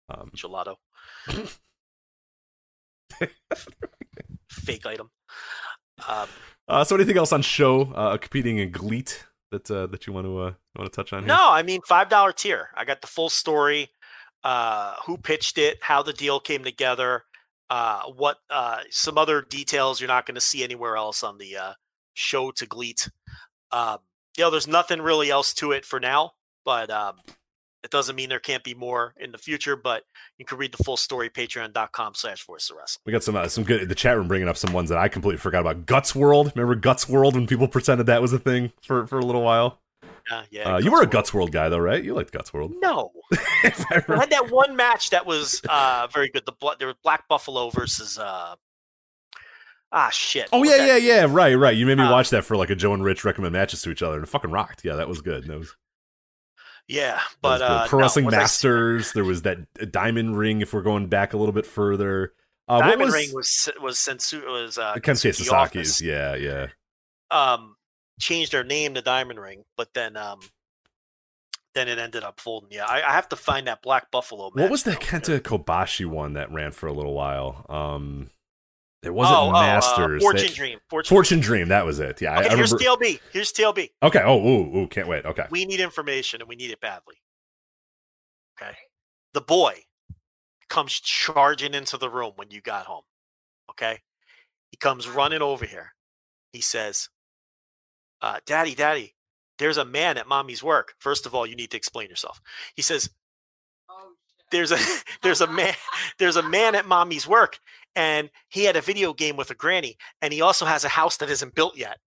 um, 0.10 0.32
gelato 0.36 0.76
fake 4.50 4.86
item 4.86 5.10
um, 6.08 6.28
uh, 6.68 6.84
so 6.84 6.96
anything 6.96 7.18
else 7.18 7.34
on 7.34 7.42
SHO 7.42 7.92
uh, 7.96 8.18
competing 8.18 8.58
in 8.58 8.72
GLEAT 8.72 9.26
that 9.52 9.70
uh, 9.70 9.88
that 9.88 10.08
you 10.08 10.14
want 10.14 10.26
to 10.26 10.40
uh, 10.40 10.54
want 10.78 10.92
to 10.92 10.96
touch 10.96 11.14
on? 11.14 11.24
Here? 11.24 11.28
No, 11.28 11.50
I 11.52 11.64
mean 11.64 11.82
five 11.88 12.10
dollar 12.10 12.32
tier. 12.32 12.70
I 12.76 12.86
got 12.86 13.02
the 13.02 13.08
full 13.08 13.30
story, 13.30 13.90
uh, 14.44 14.96
who 15.06 15.18
pitched 15.18 15.58
it, 15.58 15.80
how 15.82 16.02
the 16.02 16.14
deal 16.14 16.40
came 16.40 16.64
together, 16.64 17.26
uh, 17.70 18.04
what 18.04 18.38
uh, 18.50 18.80
some 18.90 19.18
other 19.18 19.42
details 19.42 20.00
you're 20.00 20.08
not 20.08 20.26
going 20.26 20.36
to 20.36 20.42
see 20.42 20.64
anywhere 20.64 20.96
else 20.96 21.24
on 21.24 21.38
the 21.38 21.58
uh, 21.58 21.74
SHO 22.14 22.52
to 22.52 22.66
GLEAT. 22.66 23.10
Um, 23.72 24.00
you 24.38 24.44
know, 24.44 24.50
there's 24.50 24.68
nothing 24.68 25.02
really 25.02 25.30
else 25.30 25.54
to 25.56 25.72
it 25.72 25.86
for 25.86 26.00
now, 26.00 26.32
but 26.64 26.90
um, 26.90 27.16
it 27.84 27.90
doesn't 27.92 28.16
mean 28.16 28.30
there 28.30 28.40
can't 28.40 28.64
be 28.64 28.74
more 28.74 29.14
in 29.20 29.32
the 29.32 29.38
future. 29.38 29.76
But 29.76 30.04
you 30.38 30.46
can 30.46 30.58
read 30.58 30.72
the 30.74 30.84
full 30.84 30.98
story 30.98 31.30
patreon.com 31.30 32.14
slash 32.16 32.46
voice 32.46 32.70
of 32.70 32.78
wrestling. 32.78 33.02
We 33.06 33.12
got 33.12 33.24
some 33.24 33.36
uh, 33.36 33.48
some 33.48 33.64
good 33.64 33.88
the 33.90 33.96
chat 33.96 34.18
room 34.18 34.28
bringing 34.28 34.48
up 34.48 34.58
some 34.58 34.74
ones 34.74 34.90
that 34.90 34.98
I 34.98 35.08
completely 35.08 35.40
forgot 35.40 35.62
about. 35.62 35.86
Guts 35.86 36.14
World, 36.16 36.52
remember 36.56 36.76
Guts 36.76 37.08
World 37.10 37.36
when 37.36 37.48
people 37.48 37.68
pretended 37.68 38.06
that 38.08 38.22
was 38.22 38.34
a 38.34 38.40
thing 38.40 38.72
for 38.84 39.06
for 39.08 39.20
a 39.20 39.26
little 39.26 39.44
while. 39.44 39.80
Uh, 40.32 40.44
yeah, 40.52 40.76
Uh, 40.76 40.78
you 40.78 40.92
were 40.92 41.02
a 41.02 41.08
Guts 41.08 41.34
World 41.34 41.52
guy 41.52 41.68
though, 41.70 41.80
right? 41.80 42.04
You 42.04 42.14
liked 42.14 42.32
Guts 42.32 42.54
World. 42.54 42.74
No, 42.80 43.12
I 43.34 43.74
I 44.08 44.16
had 44.20 44.30
that 44.30 44.50
one 44.52 44.76
match 44.76 45.10
that 45.10 45.26
was 45.26 45.62
uh, 45.68 46.08
very 46.14 46.30
good. 46.30 46.46
The 46.46 46.52
Bla- 46.52 46.76
there 46.78 46.88
was 46.88 46.98
Black 47.04 47.28
Buffalo 47.28 47.72
versus 47.72 48.20
uh, 48.20 48.56
ah 49.92 50.10
shit. 50.12 50.48
oh 50.54 50.64
yeah, 50.64 50.86
yeah, 50.86 50.98
yeah. 50.98 51.26
Right, 51.28 51.56
right. 51.56 51.76
You 51.76 51.86
made 51.88 51.98
me 51.98 52.04
Uh, 52.04 52.12
watch 52.12 52.30
that 52.30 52.46
for 52.46 52.56
like 52.56 52.70
a 52.70 52.76
Joe 52.76 52.94
and 52.94 53.04
Rich 53.04 53.26
recommend 53.26 53.54
matches 53.54 53.82
to 53.82 53.90
each 53.90 54.04
other, 54.04 54.16
and 54.18 54.24
it 54.24 54.30
fucking 54.30 54.52
rocked. 54.52 54.86
Yeah, 54.86 54.96
that 54.96 55.08
was 55.10 55.22
good. 55.22 55.46
That 55.48 55.58
was, 55.60 55.76
Yeah, 56.88 57.20
but 57.42 57.60
good. 57.60 57.64
uh, 57.64 57.88
no, 57.92 57.98
Wrestling 57.98 58.26
was 58.26 58.34
I 58.34 58.38
s- 58.38 58.42
Masters. 58.42 59.14
There 59.14 59.24
was 59.24 59.44
that 59.44 59.60
uh, 59.82 59.86
Diamond 59.90 60.38
Ring. 60.38 60.62
If 60.62 60.74
we're 60.74 60.82
going 60.82 61.08
back 61.08 61.34
a 61.34 61.38
little 61.38 61.54
bit 61.54 61.66
further, 61.66 62.34
uh, 62.68 62.76
what 62.78 62.82
Diamond 62.90 63.02
was, 63.02 63.14
Ring 63.14 63.30
was 63.34 63.70
was 63.82 63.98
Sensu 64.00 64.46
was 64.46 64.78
uh, 64.78 64.96
Kensuke 64.96 65.40
Sasaki's. 65.40 66.02
Yeah, 66.02 66.36
yeah. 66.36 66.68
Um, 67.30 67.76
changed 68.20 68.52
their 68.52 68.64
name 68.64 68.94
to 68.96 69.02
Diamond 69.02 69.40
Ring, 69.40 69.64
but 69.78 69.94
then 69.94 70.18
um, 70.18 70.40
then 71.74 71.88
it 71.88 71.98
ended 71.98 72.24
up 72.24 72.40
folding. 72.40 72.70
Yeah, 72.72 72.86
I, 72.86 72.98
I 72.98 73.12
have 73.14 73.30
to 73.30 73.36
find 73.38 73.68
that 73.68 73.82
Black 73.82 74.12
Buffalo. 74.12 74.52
What 74.54 74.70
was 74.70 74.84
that 74.84 75.00
now. 75.00 75.20
Kenta 75.20 75.40
Kobashi 75.40 76.06
one 76.06 76.34
that 76.34 76.52
ran 76.52 76.72
for 76.74 76.88
a 76.88 76.94
little 76.94 77.14
while? 77.14 77.66
Um, 77.70 78.30
it 79.04 79.14
wasn't 79.14 79.38
oh, 79.40 79.52
Masters. 79.52 80.00
Oh, 80.00 80.16
uh, 80.16 80.20
Fortune 80.20 80.48
They- 80.48 80.54
Dream. 80.54 80.80
Fortune. 80.90 81.16
Fortune 81.16 81.40
Dream. 81.40 81.68
That 81.70 81.86
was 81.86 82.00
it. 82.00 82.22
Yeah, 82.22 82.34
I- 82.34 82.40
I, 82.46 82.56
here's 82.56 82.72
remember. 82.72 83.04
TLB. 83.06 83.20
Here's 83.32 83.52
TLB. 83.52 83.90
Okay. 84.04 84.22
Oh, 84.24 84.40
ooh, 84.40 84.78
ooh, 84.78 84.88
can't 84.88 85.08
wait. 85.08 85.26
Okay. 85.26 85.46
We 85.50 85.66
need 85.66 85.80
information, 85.80 86.42
and 86.42 86.48
we 86.50 86.56
need 86.56 86.72
it 86.72 86.80
badly. 86.82 87.16
Okay. 88.62 88.76
The 89.34 89.42
boy 89.42 89.76
comes 90.70 90.94
charging 91.00 91.74
into 91.74 91.98
the 91.98 92.10
room 92.10 92.34
when 92.36 92.52
you 92.52 92.62
got 92.62 92.86
home. 92.86 93.04
Okay. 93.72 94.00
He 94.70 94.78
comes 94.78 95.08
running 95.08 95.42
over 95.42 95.66
here. 95.66 95.94
He 96.54 96.62
says, 96.62 97.10
uh, 98.22 98.40
Daddy, 98.46 98.76
Daddy, 98.76 99.16
there's 99.58 99.78
a 99.78 99.86
man 99.86 100.18
at 100.18 100.28
mommy's 100.28 100.64
work. 100.64 100.94
First 101.00 101.26
of 101.26 101.34
all, 101.34 101.46
you 101.46 101.56
need 101.56 101.72
to 101.72 101.78
explain 101.78 102.10
yourself. 102.10 102.40
He 102.76 102.82
says, 102.82 103.10
There's 104.52 104.72
a 104.72 104.78
there's 105.24 105.42
a 105.42 105.48
man 105.52 105.74
there's 106.20 106.36
a 106.36 106.44
man 106.48 106.76
at 106.76 106.88
mommy's 106.88 107.28
work, 107.28 107.60
and 107.96 108.30
he 108.50 108.64
had 108.64 108.76
a 108.76 108.82
video 108.82 109.14
game 109.14 109.38
with 109.38 109.50
a 109.52 109.56
granny, 109.56 109.98
and 110.22 110.34
he 110.34 110.42
also 110.42 110.66
has 110.66 110.84
a 110.84 110.90
house 110.90 111.18
that 111.18 111.30
isn't 111.30 111.56
built 111.56 111.78
yet. 111.78 111.98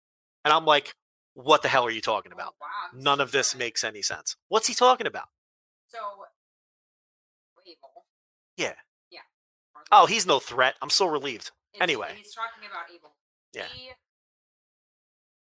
And 0.44 0.52
I'm 0.52 0.64
like, 0.64 0.94
what 1.34 1.62
the 1.62 1.68
hell 1.68 1.84
are 1.84 1.90
you 1.90 2.00
talking 2.00 2.32
oh, 2.32 2.36
about? 2.36 2.54
None 2.94 3.20
of 3.20 3.32
this 3.32 3.56
makes 3.56 3.84
any 3.84 4.02
sense. 4.02 4.36
What's 4.48 4.66
he 4.66 4.74
talking 4.74 5.06
about? 5.06 5.28
So, 5.88 5.98
Abel. 7.66 8.04
Yeah. 8.56 8.74
Yeah. 9.10 9.26
Oh, 9.90 10.06
he's 10.06 10.26
no 10.26 10.38
threat. 10.38 10.74
I'm 10.80 10.90
so 10.90 11.06
relieved. 11.06 11.50
And 11.74 11.82
Anyway. 11.82 12.14
he's 12.16 12.32
talking 12.32 12.62
about 12.68 12.86
Abel. 12.92 13.16
Yeah. 13.52 13.66
He 13.74 13.90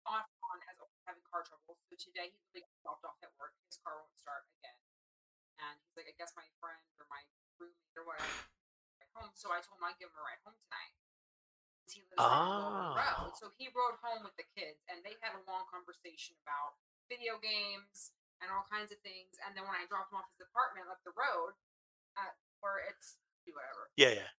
off 0.05 0.27
on 0.43 0.59
has 0.67 0.77
having 1.05 1.23
car 1.29 1.45
trouble. 1.45 1.77
So 1.87 1.95
today 1.95 2.33
he's 2.33 2.49
like 2.57 2.67
dropped 2.81 3.05
off 3.05 3.17
at 3.21 3.31
work. 3.37 3.53
His 3.69 3.77
car 3.85 4.01
won't 4.01 4.17
start 4.17 4.43
again. 4.59 4.75
And 5.61 5.77
he's 5.77 5.95
like, 5.95 6.09
I 6.09 6.15
guess 6.17 6.33
my 6.35 6.45
friend 6.57 6.81
or 6.97 7.05
my 7.07 7.21
roommate 7.61 7.95
or 7.95 8.03
whatever 8.03 8.49
home. 9.15 9.31
So 9.37 9.49
I 9.53 9.61
told 9.61 9.79
him 9.79 9.87
I'd 9.89 9.97
give 10.01 10.09
him 10.11 10.19
a 10.19 10.25
ride 10.25 10.41
home 10.43 10.57
tonight. 10.67 10.93
He 11.89 12.01
lives 12.09 12.17
Oh. 12.17 12.97
Road. 12.97 12.97
Ah. 12.97 13.29
So 13.37 13.53
he 13.53 13.69
rode 13.69 14.01
home 14.01 14.25
with 14.25 14.33
the 14.39 14.47
kids 14.57 14.81
and 14.89 15.05
they 15.05 15.13
had 15.21 15.37
a 15.37 15.43
long 15.45 15.69
conversation 15.69 16.33
about 16.41 16.79
video 17.05 17.37
games 17.37 18.15
and 18.41 18.49
all 18.49 18.65
kinds 18.65 18.89
of 18.89 18.97
things. 19.05 19.37
And 19.45 19.53
then 19.53 19.67
when 19.69 19.77
I 19.77 19.85
dropped 19.85 20.09
him 20.09 20.17
off 20.17 20.31
his 20.33 20.41
apartment 20.41 20.89
up 20.89 21.03
the 21.05 21.13
road, 21.13 21.53
at 22.17 22.33
where 22.61 22.81
it's 22.89 23.17
do 23.45 23.51
whatever 23.57 23.89
Yeah, 23.99 24.13
yeah. 24.23 24.31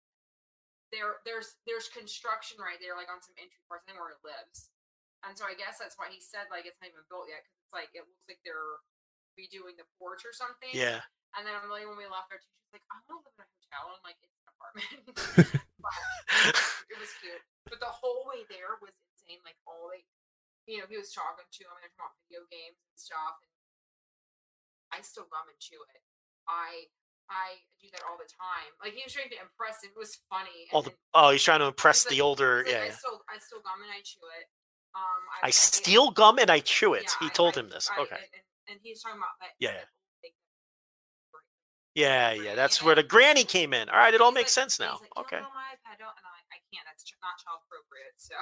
there 0.94 1.20
there's 1.26 1.58
there's 1.68 1.90
construction 1.90 2.62
right 2.62 2.78
there, 2.80 2.94
like 2.96 3.10
on 3.10 3.20
some 3.22 3.36
entry 3.38 3.60
parts, 3.68 3.86
I 3.90 3.98
where 3.98 4.14
it 4.14 4.22
lives. 4.24 4.70
And 5.26 5.34
so 5.38 5.44
I 5.46 5.54
guess 5.58 5.78
that's 5.82 5.98
why 6.00 6.08
he 6.14 6.22
said 6.22 6.48
like 6.54 6.66
it's 6.70 6.78
not 6.82 6.90
even 6.94 7.04
built 7.12 7.28
yet 7.30 7.42
because 7.44 7.58
it's 7.66 7.76
like 7.76 7.92
it 7.94 8.06
looks 8.08 8.26
like 8.30 8.40
they're 8.46 8.82
redoing 9.38 9.76
the 9.78 9.86
porch 9.98 10.22
or 10.26 10.32
something. 10.34 10.70
Yeah. 10.74 11.02
And 11.34 11.46
then 11.48 11.54
Emily, 11.66 11.86
when 11.90 11.98
we 11.98 12.06
left 12.06 12.30
there, 12.30 12.38
she's 12.38 12.74
like, 12.78 12.86
I 12.94 13.02
want 13.10 13.26
to 13.26 13.34
live 13.34 13.38
in 13.42 13.46
a 13.46 13.50
hotel. 13.50 13.84
And 13.90 13.96
I'm 13.98 14.06
like, 14.06 14.20
it's 14.22 14.38
an 14.38 14.48
apartment. 14.54 14.90
but 15.82 15.98
it 16.94 16.98
was 17.02 17.12
cute. 17.18 17.42
But 17.66 17.82
the 17.82 17.90
whole 17.90 18.30
way 18.30 18.46
there 18.54 18.78
was 18.78 18.94
insane. 19.18 19.42
Like 19.42 19.58
all 19.66 19.90
they, 19.90 20.06
you 20.70 20.78
know, 20.78 20.88
he 20.88 20.98
was 20.98 21.10
talking 21.10 21.46
to 21.48 21.62
him 21.66 21.74
and 21.82 21.90
talking 21.98 21.98
about 21.98 22.14
video 22.30 22.46
games 22.54 22.78
and 22.78 22.98
stuff. 22.98 23.42
And 23.42 23.50
I 24.94 25.02
still 25.02 25.26
gum 25.26 25.50
and 25.50 25.58
chew 25.58 25.82
it. 25.82 26.02
I 26.46 26.92
I 27.32 27.64
do 27.82 27.88
that 27.98 28.04
all 28.06 28.20
the 28.20 28.30
time. 28.30 28.70
Like 28.78 28.94
he 28.94 29.02
was 29.02 29.16
trying 29.16 29.32
to 29.34 29.40
impress. 29.42 29.82
It 29.82 29.96
was 29.98 30.22
funny. 30.30 30.70
All 30.70 30.84
the, 30.86 30.94
oh, 31.16 31.32
he's 31.32 31.42
trying 31.42 31.64
to 31.66 31.72
impress 31.72 32.06
like- 32.06 32.14
the 32.14 32.22
older. 32.22 32.62
Like, 32.62 32.72
Yeah. 32.72 32.86
I 32.86 32.94
still, 32.94 33.24
I 33.26 33.40
still 33.40 33.64
gum 33.64 33.82
and 33.82 33.90
I 33.90 34.04
chew 34.04 34.22
it. 34.38 34.46
Um, 34.94 35.22
I 35.42 35.48
I 35.48 35.50
steal 35.50 36.12
gum 36.12 36.38
and 36.38 36.52
I 36.52 36.60
chew 36.60 36.94
it. 36.94 37.10
Yeah, 37.10 37.26
he 37.26 37.34
told 37.34 37.58
I- 37.58 37.62
him 37.62 37.70
this. 37.74 37.90
Okay. 37.90 38.22
And, 38.22 38.44
and, 38.70 38.80
he's 38.84 39.02
talking 39.02 39.18
about 39.18 39.34
that. 39.42 39.58
Yeah, 39.58 39.72
that 39.72 39.80
old 39.80 39.90
thing. 39.90 40.03
Yeah, 41.96 42.32
yeah. 42.34 42.56
That's 42.56 42.82
where 42.82 42.96
the 42.96 43.04
granny 43.04 43.44
came 43.44 43.74
in. 43.74 43.88
All 43.90 43.98
right, 43.98 44.14
it 44.14 44.22
all 44.22 44.32
makes 44.32 44.52
sense 44.52 44.80
now. 44.80 44.94
like, 44.94 45.02
"You 45.02 45.08
don't 45.16 45.26
Okay. 45.26 45.36
know 45.38 45.42
don't-" 45.44 46.08
and 46.10 46.26
I'm 46.26 46.34
like, 46.34 46.50
I 46.52 46.60
can't. 46.74 46.86
That's 46.88 47.04
not 47.22 47.38
child 47.44 47.60
appropriate. 47.68 48.14
So 48.18 48.36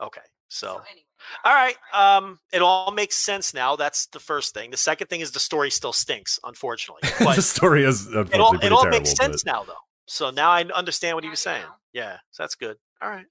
Okay. 0.00 0.20
So, 0.50 0.80
anyway, 0.90 1.04
all 1.44 1.52
right. 1.54 1.76
Um, 1.92 2.38
it 2.52 2.62
all 2.62 2.90
makes 2.92 3.16
sense 3.16 3.52
now. 3.52 3.76
That's 3.76 4.06
the 4.06 4.20
first 4.20 4.54
thing. 4.54 4.70
The 4.70 4.76
second 4.78 5.08
thing 5.08 5.20
is 5.20 5.32
the 5.32 5.40
story 5.40 5.70
still 5.70 5.92
stinks, 5.92 6.38
unfortunately. 6.44 7.02
But 7.18 7.36
the 7.36 7.42
story 7.42 7.84
is 7.84 8.06
it 8.06 8.14
all 8.40 8.54
it 8.56 8.72
all 8.72 8.82
terrible. 8.82 8.90
makes 8.90 9.10
sense 9.12 9.42
but- 9.42 9.52
now, 9.52 9.64
though. 9.64 9.74
So 10.06 10.30
now 10.30 10.50
I 10.50 10.62
understand 10.74 11.16
what 11.16 11.24
he 11.24 11.28
was 11.30 11.40
saying. 11.40 11.66
Yeah, 11.92 12.16
so 12.30 12.42
that's 12.44 12.54
good. 12.54 12.78
All 13.02 13.10
right. 13.10 13.26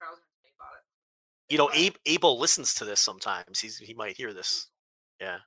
I 0.00 0.10
was 0.10 0.18
gonna 0.18 0.22
say 0.42 0.50
about 0.58 0.72
it. 0.74 1.52
You 1.52 1.58
know, 1.58 1.70
Abe, 1.72 1.94
Abel 2.06 2.38
listens 2.38 2.74
to 2.74 2.84
this 2.84 2.98
sometimes. 3.00 3.60
He's 3.60 3.78
he 3.78 3.94
might 3.94 4.16
hear 4.16 4.32
this. 4.32 4.68
Yeah. 5.20 5.38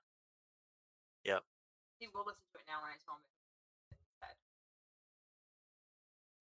He 2.06 2.10
will 2.14 2.26
listen 2.26 2.42
to 2.54 2.60
it 2.60 2.66
now 2.68 2.82
when 2.82 2.92
I 2.92 2.98
tell 3.04 3.16
him. 3.16 3.22
that- 4.22 4.38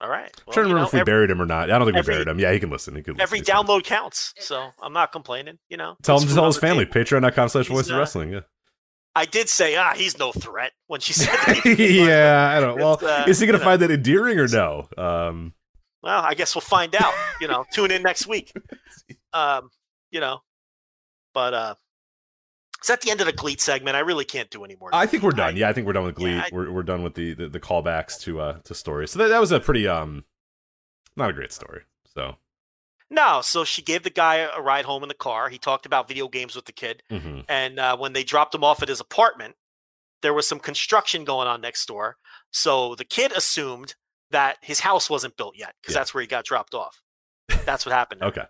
All 0.05 0.11
right. 0.11 0.31
I'm 0.47 0.53
trying 0.53 0.67
to 0.69 0.75
remember 0.75 0.81
know, 0.81 0.87
if 0.87 0.93
we 0.93 1.01
every, 1.01 1.11
buried 1.13 1.31
him 1.31 1.41
or 1.41 1.47
not. 1.47 1.71
I 1.71 1.79
don't 1.79 1.87
think 1.87 1.97
every- 1.97 2.13
we 2.13 2.17
buried 2.25 2.29
him. 2.29 2.39
Yeah, 2.39 2.53
he 2.53 2.61
can 2.61 2.71
listen. 2.71 2.95
He 2.97 3.03
can 3.03 3.19
every 3.21 3.39
listen. 3.41 3.55
Download 3.55 3.83
counts. 3.85 4.35
So. 4.39 4.71
I'm 4.83 4.93
not 4.93 5.13
complaining. 5.13 5.59
You 5.69 5.77
know. 5.79 5.97
Tell 6.03 6.19
him 6.19 6.29
to 6.29 6.35
tell 6.35 6.47
his 6.47 6.59
family. 6.59 6.85
Patreon.com 6.87 7.49
slash 7.49 7.67
He's, 7.69 7.75
voice 7.77 7.89
of 7.89 7.97
uh, 7.97 7.99
wrestling. 8.01 8.33
Yeah. 8.33 8.41
I 9.17 9.25
did 9.27 9.49
say, 9.49 9.77
ah, 9.77 9.95
he's 9.95 10.19
no 10.19 10.33
threat 10.33 10.73
when 10.89 11.01
she 11.01 11.13
said 11.15 11.29
that. 11.47 11.65
yeah, 11.79 12.53
I 12.57 12.61
don't. 12.61 12.77
Well, 12.79 12.99
uh, 13.01 13.25
is 13.29 13.39
he 13.39 13.47
gonna 13.47 13.59
you 13.59 13.61
know. 13.61 13.65
find 13.71 13.83
that 13.83 13.91
endearing 13.93 14.39
or 14.41 14.49
no? 14.49 14.89
Um, 14.99 15.55
Well, 16.03 16.21
I 16.21 16.35
guess 16.35 16.55
we'll 16.55 16.63
find 16.63 16.95
out. 16.97 17.15
You 17.41 17.47
know, 17.49 17.65
tune 17.73 17.91
in 17.93 18.03
next 18.03 18.27
week. 18.27 18.53
Um, 19.33 19.71
you 20.13 20.21
know, 20.21 20.43
but 21.33 21.55
uh, 21.55 21.75
is 22.85 22.89
that 22.89 23.01
the 23.01 23.11
end 23.11 23.21
of 23.21 23.27
the 23.27 23.33
GLEAT 23.33 23.61
segment? 23.61 23.97
I 23.97 24.01
really 24.01 24.25
can't 24.27 24.51
do 24.51 24.63
any 24.65 24.77
more. 24.79 24.91
I 24.93 25.07
think 25.07 25.23
we're 25.23 25.31
done. 25.31 25.57
Yeah, 25.57 25.69
I 25.69 25.73
think 25.73 25.87
we're 25.87 25.95
done 25.95 26.05
with 26.05 26.15
Glee. 26.17 26.33
Yeah, 26.35 26.43
I- 26.43 26.51
we're 26.53 26.71
we're 26.71 26.83
done 26.83 27.03
with 27.03 27.15
the 27.15 27.33
the, 27.35 27.49
the 27.49 27.61
callbacks 27.61 28.21
to 28.21 28.41
uh 28.41 28.59
to 28.65 28.75
stories. 28.75 29.11
So 29.13 29.19
that, 29.21 29.29
that 29.29 29.41
was 29.41 29.53
a 29.53 29.59
pretty 29.61 29.89
um, 29.89 30.25
not 31.17 31.31
a 31.31 31.33
great 31.33 31.53
story. 31.53 31.83
So 32.15 32.37
No, 33.11 33.41
so 33.43 33.65
she 33.65 33.81
gave 33.83 34.03
the 34.03 34.11
guy 34.11 34.37
a 34.37 34.61
ride 34.61 34.85
home 34.85 35.03
in 35.03 35.09
the 35.09 35.15
car. 35.15 35.49
He 35.49 35.59
talked 35.59 35.87
about 35.87 36.09
video 36.09 36.29
games 36.29 36.55
with 36.55 36.67
the 36.67 36.73
kid, 36.73 37.03
mhm. 37.11 37.45
and 37.49 37.79
uh, 37.79 37.97
when 37.97 38.13
they 38.13 38.23
dropped 38.25 38.55
him 38.55 38.63
off 38.65 38.83
at 38.83 38.89
his 38.89 39.01
apartment, 39.01 39.55
there 40.23 40.35
was 40.35 40.47
some 40.47 40.61
construction 40.61 41.25
going 41.25 41.49
on 41.49 41.61
next 41.61 41.87
door. 41.87 42.17
So 42.53 42.95
the 42.95 43.05
kid 43.05 43.33
assumed 43.33 43.95
that 44.31 44.59
his 44.63 44.81
house 44.81 45.09
wasn't 45.09 45.37
built 45.37 45.55
yet 45.57 45.75
because 45.81 45.95
Yeah. 45.95 46.01
that's 46.01 46.13
where 46.15 46.21
he 46.21 46.27
got 46.27 46.45
dropped 46.45 46.75
off. 46.75 47.01
That's 47.67 47.85
what 47.87 47.93
happened. 47.95 48.23
okay, 48.23 48.45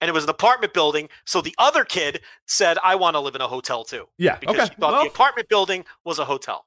And 0.00 0.08
it 0.10 0.12
was 0.12 0.24
an 0.24 0.30
apartment 0.30 0.74
building. 0.74 1.08
So 1.24 1.40
the 1.40 1.54
other 1.58 1.84
kid 1.84 2.20
said, 2.46 2.76
"I 2.84 2.94
want 2.96 3.14
to 3.14 3.20
live 3.20 3.34
in 3.34 3.40
a 3.40 3.48
hotel 3.48 3.82
too," 3.84 4.08
yeah, 4.18 4.36
because 4.38 4.56
okay. 4.56 4.64
she 4.66 4.74
thought 4.80 4.92
Well, 4.92 5.02
the 5.04 5.08
apartment 5.10 5.48
building 5.48 5.84
was 6.04 6.18
a 6.18 6.24
hotel. 6.26 6.66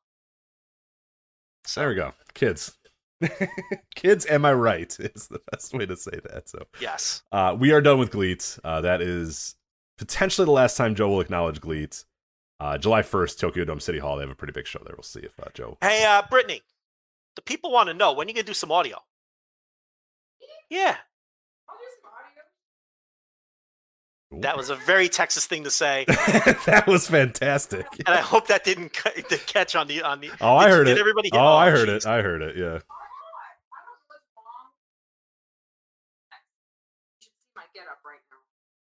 there 1.75 1.89
we 1.89 1.95
go. 1.95 2.13
Kids, 2.33 2.75
kids. 3.95 4.25
Am 4.25 4.45
I 4.45 4.53
right? 4.53 4.95
Is 4.99 5.27
the 5.27 5.39
best 5.51 5.73
way 5.73 5.85
to 5.85 5.95
say 5.95 6.19
that. 6.31 6.49
So 6.49 6.65
Yes. 6.79 7.21
uh, 7.31 7.55
we 7.59 7.71
are 7.71 7.81
done 7.81 7.99
with 7.99 8.09
GLEAT. 8.11 8.57
Uh, 8.63 8.81
that 8.81 9.01
is 9.01 9.55
potentially 9.99 10.45
the 10.45 10.51
last 10.51 10.75
time 10.77 10.95
Joe 10.95 11.09
will 11.09 11.21
acknowledge 11.21 11.61
GLEAT. 11.61 12.05
Uh, 12.59 12.77
July 12.77 13.03
first, 13.03 13.39
Tokyo 13.39 13.63
Dome 13.63 13.79
City 13.79 13.99
Hall. 13.99 14.15
They 14.17 14.23
have 14.23 14.29
a 14.31 14.35
pretty 14.35 14.53
big 14.53 14.65
show 14.67 14.79
there. 14.83 14.95
We'll 14.97 15.03
see 15.03 15.19
if 15.21 15.39
uh, 15.39 15.45
Joe. 15.53 15.77
Hey, 15.81 16.03
uh, 16.03 16.23
Brittany, 16.29 16.61
the 17.35 17.41
people 17.43 17.71
want 17.71 17.87
to 17.89 17.93
know 17.93 18.11
when 18.13 18.27
you 18.27 18.33
gonna 18.33 18.43
do 18.43 18.53
some 18.53 18.71
audio. 18.71 18.97
Yeah, 20.69 20.97
I'll 21.69 21.77
do 21.77 21.85
some 22.01 22.11
audio. 22.11 22.43
That 24.31 24.55
was 24.57 24.69
a 24.69 24.75
very 24.75 25.09
Texas 25.09 25.47
thing 25.47 25.63
to 25.63 25.71
say, 25.71 26.05
that 26.07 26.83
was 26.87 27.07
fantastic. 27.07 27.85
and 28.05 28.09
I 28.15 28.17
hope 28.21 28.47
that 28.47 28.63
didn't 28.63 28.93
ca- 28.93 29.09
to 29.29 29.37
catch 29.37 29.75
on 29.75 29.87
the 29.87 30.03
on 30.03 30.19
the. 30.21 30.29
Oh, 30.39 30.55
I 30.55 30.69
heard 30.69 30.85
did 30.85 30.97
it. 30.97 30.99
everybody 30.99 31.29
get- 31.31 31.39
oh, 31.39 31.45
I 31.45 31.67
oh, 31.67 31.71
heard 31.71 31.89
jeez. 31.89 31.95
it. 31.97 32.05
I 32.05 32.21
heard 32.21 32.41
it. 32.43 32.55
Yeah. 32.55 32.65
I 32.65 32.69
know. 32.69 32.77
I 32.77 32.77
don't 32.77 32.85
know 32.85 34.05
what's 34.07 34.25
wrong. 34.37 34.71
You 37.11 37.17
should 37.21 37.31
see 37.33 37.49
my 37.55 37.63
get 37.73 37.83
up 37.91 37.99
right 38.05 38.19
now. 38.31 38.37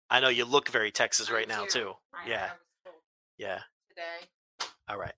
I 0.09 0.19
know 0.21 0.29
you 0.29 0.45
look 0.45 0.69
very 0.69 0.91
Texas 0.91 1.29
I 1.29 1.33
right 1.33 1.47
now 1.47 1.63
do. 1.65 1.69
too. 1.69 1.93
I, 2.13 2.29
Yeah. 2.29 2.49
I 2.85 2.89
Yeah. 3.37 3.59
today. 3.89 4.69
All 4.87 4.97
right. 4.97 5.13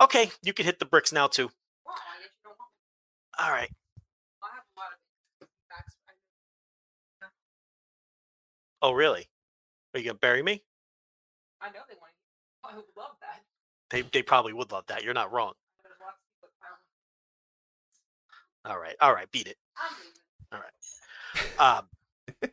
Okay, 0.00 0.30
you 0.42 0.52
can 0.54 0.64
hit 0.64 0.78
the 0.78 0.84
bricks 0.86 1.12
now 1.12 1.26
too. 1.26 1.50
Well, 1.84 1.94
I 1.96 2.20
guess 2.22 2.30
you 2.42 2.48
don't 2.48 2.56
want 2.58 2.70
me. 2.72 3.44
All 3.44 3.52
right. 3.52 3.70
I 4.42 4.46
have 4.54 4.64
a 4.74 4.80
lot 4.80 4.88
of 5.42 5.48
facts. 5.68 5.96
I- 6.08 6.12
Oh, 8.82 8.92
really? 8.92 9.26
Are 9.96 9.98
you 9.98 10.04
gonna 10.04 10.18
bury 10.18 10.42
me? 10.42 10.62
I 11.62 11.68
know 11.68 11.80
they 11.88 11.94
want 11.98 12.12
to. 12.12 12.68
I 12.68 12.76
would 12.76 12.84
love 12.98 13.12
that. 13.22 13.42
They 13.88 14.02
they 14.02 14.20
probably 14.22 14.52
would 14.52 14.70
love 14.70 14.84
that. 14.88 15.02
You're 15.02 15.14
not 15.14 15.32
wrong. 15.32 15.54
There's 15.82 15.94
lots 16.02 16.18
of 16.20 16.28
people 16.34 16.50
that 16.52 16.60
found- 18.66 18.74
All 18.74 18.78
right. 18.78 18.94
All 19.00 19.14
right. 19.14 19.30
Beat 19.32 19.46
it. 19.48 19.56
I'm. 19.78 20.60
Um, 21.58 21.88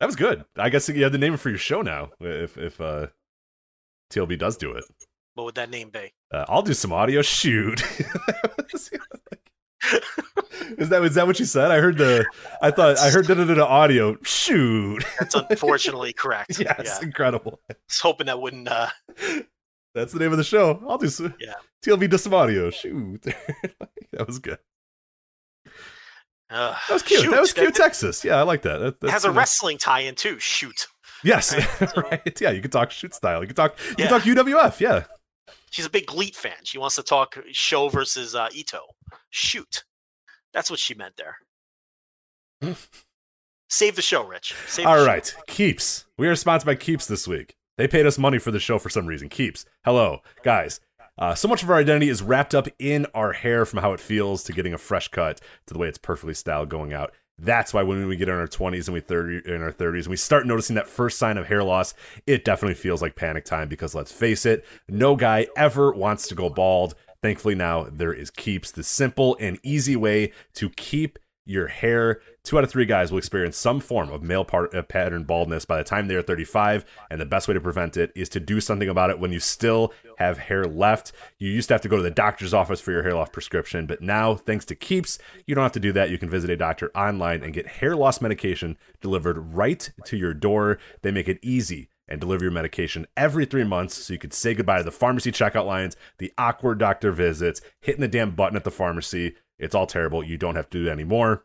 That 0.00 0.06
was 0.06 0.16
good. 0.16 0.44
I 0.56 0.70
guess 0.70 0.88
you 0.88 1.02
have 1.04 1.12
the 1.12 1.18
name 1.18 1.36
for 1.36 1.50
your 1.50 1.58
show 1.58 1.82
now. 1.82 2.10
If 2.20 2.56
if 2.56 2.80
uh, 2.80 3.08
TLB 4.10 4.38
does 4.38 4.56
do 4.56 4.72
it, 4.72 4.84
what 5.34 5.44
would 5.44 5.54
that 5.56 5.68
name 5.70 5.90
be? 5.90 6.12
uh, 6.32 6.44
I'll 6.48 6.62
do 6.62 6.72
some 6.74 6.92
audio. 6.92 7.20
Shoot. 7.22 7.82
is 10.78 10.88
that 10.90 11.02
is 11.04 11.14
that 11.14 11.26
what 11.26 11.38
you 11.38 11.44
said? 11.46 11.70
I 11.70 11.78
heard 11.80 11.98
the. 11.98 12.24
I 12.62 12.70
thought 12.70 12.98
I 12.98 13.10
heard 13.10 13.26
da 13.26 13.34
da 13.34 13.44
da 13.44 13.64
audio. 13.64 14.16
Shoot. 14.22 15.04
That's 15.18 15.34
unfortunately 15.34 16.12
correct. 16.16 16.58
Yeah. 16.58 16.74
incredible. 17.02 17.60
I 17.70 17.74
was 17.88 18.00
hoping 18.00 18.26
that 18.26 18.40
wouldn't. 18.40 18.68
Uh, 18.68 18.88
That's 19.94 20.12
the 20.12 20.18
name 20.18 20.32
of 20.32 20.38
the 20.38 20.44
SHO. 20.44 20.82
I'll 20.88 20.98
do 20.98 21.08
some. 21.08 21.34
Yeah. 21.40 21.54
TLV 21.84 22.10
does 22.10 22.22
some 22.22 22.34
audio. 22.34 22.70
Shoot. 22.70 23.22
that 24.12 24.26
was 24.26 24.38
good. 24.38 24.58
uh, 26.50 26.74
That 26.88 26.92
was 26.92 27.02
cute. 27.02 27.22
shoot, 27.22 27.30
that 27.30 27.40
was 27.40 27.52
cute, 27.52 27.74
That, 27.74 27.82
Texas. 27.82 28.24
Yeah, 28.24 28.36
I 28.36 28.42
like 28.42 28.62
that. 28.62 28.78
that 28.78 28.86
it 28.86 29.00
that's, 29.00 29.12
has 29.12 29.24
a 29.24 29.30
wrestling 29.30 29.78
tie-in 29.78 30.14
too. 30.14 30.38
Shoot. 30.38 30.86
Yes, 31.22 31.54
Right, 31.80 31.96
right. 32.10 32.40
Yeah, 32.40 32.50
you 32.50 32.60
can 32.60 32.70
talk 32.70 32.90
shoot 32.90 33.14
style. 33.14 33.40
You 33.40 33.46
can 33.46 33.56
talk. 33.56 33.78
You 33.90 33.94
Yeah. 33.98 34.08
can 34.08 34.20
talk 34.20 34.46
UWF. 34.46 34.80
Yeah. 34.80 35.04
She's 35.70 35.86
a 35.86 35.90
big 35.90 36.06
GLEAT 36.06 36.36
fan. 36.36 36.56
She 36.64 36.78
wants 36.78 36.96
to 36.96 37.02
talk 37.02 37.36
show 37.52 37.88
versus 37.88 38.34
uh, 38.34 38.48
Ito. 38.52 38.80
Shoot. 39.30 39.84
That's 40.54 40.70
what 40.70 40.78
she 40.78 40.94
meant 40.94 41.16
there. 41.16 41.36
Save 43.68 43.96
the 43.96 44.02
show, 44.02 44.24
Rich. 44.24 44.54
Save 44.68 44.84
the 44.84 44.90
All 44.90 44.96
show. 44.96 45.02
Keeps. 45.48 46.04
We 46.16 46.28
are 46.28 46.36
sponsored 46.36 46.66
by 46.66 46.76
Keeps 46.76 47.06
this 47.06 47.28
week. 47.28 47.56
They 47.76 47.88
paid 47.88 48.06
us 48.06 48.18
money 48.18 48.38
for 48.38 48.52
the 48.52 48.60
show 48.60 48.78
for 48.78 48.88
some 48.88 49.06
reason. 49.06 49.28
Keeps. 49.28 49.66
Hello, 49.84 50.20
guys. 50.44 50.80
Uh, 51.18 51.34
so 51.34 51.48
much 51.48 51.62
of 51.62 51.70
our 51.70 51.76
identity 51.76 52.08
is 52.08 52.22
wrapped 52.22 52.54
up 52.54 52.68
in 52.78 53.06
our 53.14 53.32
hair, 53.32 53.64
from 53.64 53.80
how 53.80 53.92
it 53.92 54.00
feels 54.00 54.42
to 54.44 54.52
getting 54.52 54.74
a 54.74 54.78
fresh 54.78 55.08
cut 55.08 55.40
to 55.66 55.74
the 55.74 55.78
way 55.78 55.88
it's 55.88 55.98
perfectly 55.98 56.34
styled 56.34 56.68
going 56.68 56.92
out. 56.92 57.12
That's 57.36 57.74
why 57.74 57.82
when 57.82 58.06
we 58.06 58.16
get 58.16 58.28
in 58.28 58.34
our 58.34 58.46
20s 58.46 58.86
and 58.86 58.94
we 58.94 59.00
30 59.00 59.52
in 59.52 59.60
our 59.60 59.72
30s 59.72 60.02
and 60.02 60.08
we 60.08 60.16
start 60.16 60.46
noticing 60.46 60.76
that 60.76 60.86
first 60.86 61.18
sign 61.18 61.36
of 61.36 61.46
hair 61.46 61.64
loss, 61.64 61.92
it 62.28 62.44
definitely 62.44 62.74
feels 62.74 63.02
like 63.02 63.16
panic 63.16 63.44
time 63.44 63.68
because 63.68 63.92
let's 63.94 64.12
face 64.12 64.46
it, 64.46 64.64
no 64.88 65.16
guy 65.16 65.48
ever 65.56 65.92
wants 65.92 66.28
to 66.28 66.36
go 66.36 66.48
bald. 66.48 66.94
Thankfully 67.24 67.54
now 67.54 67.86
there 67.90 68.12
is 68.12 68.30
Keeps, 68.30 68.70
the 68.70 68.82
simple 68.82 69.34
and 69.40 69.58
easy 69.62 69.96
way 69.96 70.30
to 70.56 70.68
keep 70.68 71.18
your 71.46 71.68
hair. 71.68 72.20
Two 72.42 72.58
out 72.58 72.64
of 72.64 72.70
three 72.70 72.84
guys 72.84 73.10
will 73.10 73.16
experience 73.16 73.56
some 73.56 73.80
form 73.80 74.10
of 74.10 74.22
male 74.22 74.44
part, 74.44 74.74
uh, 74.74 74.82
pattern 74.82 75.24
baldness 75.24 75.64
by 75.64 75.78
the 75.78 75.84
time 75.84 76.06
they 76.06 76.16
are 76.16 76.20
35, 76.20 76.84
and 77.10 77.18
the 77.18 77.24
best 77.24 77.48
way 77.48 77.54
to 77.54 77.62
prevent 77.62 77.96
it 77.96 78.12
is 78.14 78.28
to 78.28 78.40
do 78.40 78.60
something 78.60 78.90
about 78.90 79.08
it 79.08 79.18
when 79.18 79.32
you 79.32 79.40
still 79.40 79.90
have 80.18 80.36
hair 80.36 80.66
left. 80.66 81.12
You 81.38 81.50
used 81.50 81.68
to 81.68 81.74
have 81.74 81.80
to 81.80 81.88
go 81.88 81.96
to 81.96 82.02
the 82.02 82.10
doctor's 82.10 82.52
office 82.52 82.82
for 82.82 82.92
your 82.92 83.04
hair 83.04 83.14
loss 83.14 83.30
prescription, 83.30 83.86
but 83.86 84.02
now, 84.02 84.34
thanks 84.34 84.66
to 84.66 84.74
Keeps, 84.74 85.18
you 85.46 85.54
don't 85.54 85.64
have 85.64 85.72
to 85.72 85.80
do 85.80 85.92
that. 85.92 86.10
You 86.10 86.18
can 86.18 86.28
visit 86.28 86.50
a 86.50 86.58
doctor 86.58 86.90
online 86.94 87.42
and 87.42 87.54
get 87.54 87.66
hair 87.66 87.96
loss 87.96 88.20
medication 88.20 88.76
delivered 89.00 89.54
right 89.54 89.90
to 90.04 90.18
your 90.18 90.34
door. 90.34 90.78
They 91.00 91.10
make 91.10 91.28
it 91.28 91.38
easy 91.40 91.88
and 92.08 92.20
deliver 92.20 92.44
your 92.44 92.52
medication 92.52 93.06
every 93.16 93.44
three 93.44 93.64
months 93.64 93.94
so 93.94 94.12
you 94.12 94.18
could 94.18 94.34
say 94.34 94.54
goodbye 94.54 94.78
to 94.78 94.84
the 94.84 94.90
pharmacy 94.90 95.32
checkout 95.32 95.66
lines, 95.66 95.96
the 96.18 96.32
awkward 96.38 96.78
doctor 96.78 97.12
visits, 97.12 97.60
hitting 97.80 98.00
the 98.00 98.08
damn 98.08 98.32
button 98.32 98.56
at 98.56 98.64
the 98.64 98.70
pharmacy. 98.70 99.34
It's 99.58 99.74
all 99.74 99.86
terrible. 99.86 100.22
You 100.22 100.36
don't 100.36 100.56
have 100.56 100.70
to 100.70 100.78
do 100.78 100.88
it 100.88 100.92
anymore. 100.92 101.44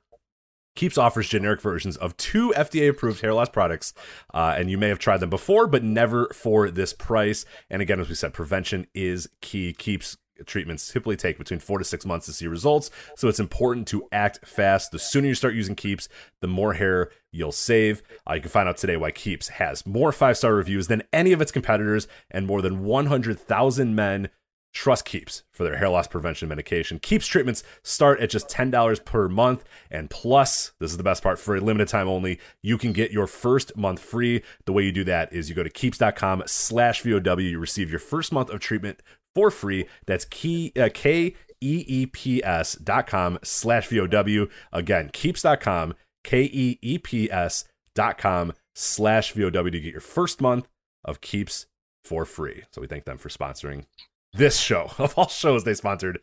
Keeps 0.75 0.97
offers 0.97 1.27
generic 1.27 1.61
versions 1.61 1.97
of 1.97 2.15
two 2.15 2.53
FDA 2.55 2.89
approved 2.89 3.21
hair 3.21 3.33
loss 3.33 3.49
products, 3.49 3.93
uh, 4.33 4.55
and 4.57 4.69
you 4.69 4.77
may 4.77 4.87
have 4.87 4.99
tried 4.99 5.19
them 5.19 5.29
before, 5.29 5.67
but 5.67 5.83
never 5.83 6.27
for 6.33 6.69
this 6.69 6.93
price. 6.93 7.43
And 7.69 7.81
again, 7.81 7.99
as 7.99 8.07
we 8.07 8.15
said, 8.15 8.33
prevention 8.33 8.87
is 8.93 9.27
key. 9.41 9.73
Keeps 9.73 10.17
treatments 10.45 10.91
typically 10.91 11.17
take 11.17 11.37
between 11.37 11.59
four 11.59 11.79
to 11.79 11.85
six 11.85 12.05
months 12.05 12.25
to 12.27 12.33
see 12.33 12.47
results, 12.47 12.91
so 13.15 13.27
it's 13.27 13.39
important 13.39 13.87
to 13.89 14.07
act 14.11 14.45
fast. 14.45 14.91
The 14.91 14.99
sooner 14.99 15.27
you 15.27 15.35
start 15.35 15.55
using 15.55 15.75
Keeps, 15.75 16.09
the 16.41 16.47
more 16.47 16.73
hair 16.73 17.09
you'll 17.31 17.51
save. 17.51 18.01
Uh, 18.29 18.33
you 18.33 18.41
can 18.41 18.49
find 18.49 18.67
out 18.67 18.77
today 18.77 18.97
why 18.97 19.11
Keeps 19.11 19.49
has 19.49 19.85
more 19.85 20.11
five 20.11 20.37
star 20.37 20.53
reviews 20.53 20.87
than 20.87 21.03
any 21.13 21.31
of 21.31 21.41
its 21.41 21.51
competitors, 21.51 22.07
and 22.31 22.45
more 22.45 22.61
than 22.61 22.83
100,000 22.83 23.95
men 23.95 24.29
Trust 24.71 25.05
Keeps 25.05 25.43
for 25.51 25.63
their 25.63 25.77
hair 25.77 25.89
loss 25.89 26.07
prevention 26.07 26.47
medication. 26.47 26.99
Keeps 26.99 27.25
treatments 27.25 27.63
start 27.81 28.19
at 28.19 28.29
just 28.29 28.47
$10 28.49 29.03
per 29.03 29.27
month. 29.27 29.63
And 29.89 30.09
plus, 30.09 30.73
this 30.79 30.91
is 30.91 30.97
the 30.97 31.03
best 31.03 31.23
part, 31.23 31.39
for 31.39 31.55
a 31.55 31.59
limited 31.59 31.87
time 31.87 32.07
only, 32.07 32.39
you 32.61 32.77
can 32.77 32.93
get 32.93 33.11
your 33.11 33.27
first 33.27 33.75
month 33.75 33.99
free. 33.99 34.43
The 34.65 34.73
way 34.73 34.83
you 34.83 34.91
do 34.91 35.03
that 35.05 35.33
is 35.33 35.49
you 35.49 35.55
go 35.55 35.63
to 35.63 35.69
keeps.com 35.69 36.43
slash 36.45 37.01
VOW. 37.01 37.39
You 37.39 37.59
receive 37.59 37.89
your 37.89 37.99
first 37.99 38.31
month 38.31 38.49
of 38.49 38.59
treatment 38.59 39.01
for 39.35 39.51
free. 39.51 39.87
That's 40.05 40.25
key, 40.25 40.71
uh, 40.77 40.89
K 40.93 41.35
E 41.61 41.85
E 41.87 42.05
P 42.05 42.43
S 42.43 42.75
dot 42.75 43.07
com 43.07 43.39
slash 43.43 43.89
VOW. 43.89 44.47
Again, 44.71 45.09
keeps 45.11 45.41
dot 45.41 45.59
com, 45.59 45.93
K 46.23 46.43
E 46.43 46.79
E 46.81 46.97
P 46.97 47.31
S 47.31 47.65
dot 47.95 48.17
com 48.17 48.53
slash 48.75 49.33
VOW 49.33 49.49
to 49.49 49.79
get 49.79 49.91
your 49.91 50.01
first 50.01 50.41
month 50.41 50.67
of 51.03 51.21
Keeps 51.21 51.67
for 52.03 52.25
free. 52.25 52.63
So 52.71 52.81
we 52.81 52.87
thank 52.87 53.05
them 53.05 53.17
for 53.17 53.29
sponsoring 53.29 53.85
this 54.33 54.57
show. 54.57 54.91
Of 54.97 55.17
all 55.17 55.27
shows, 55.27 55.63
they 55.63 55.73
sponsored 55.73 56.19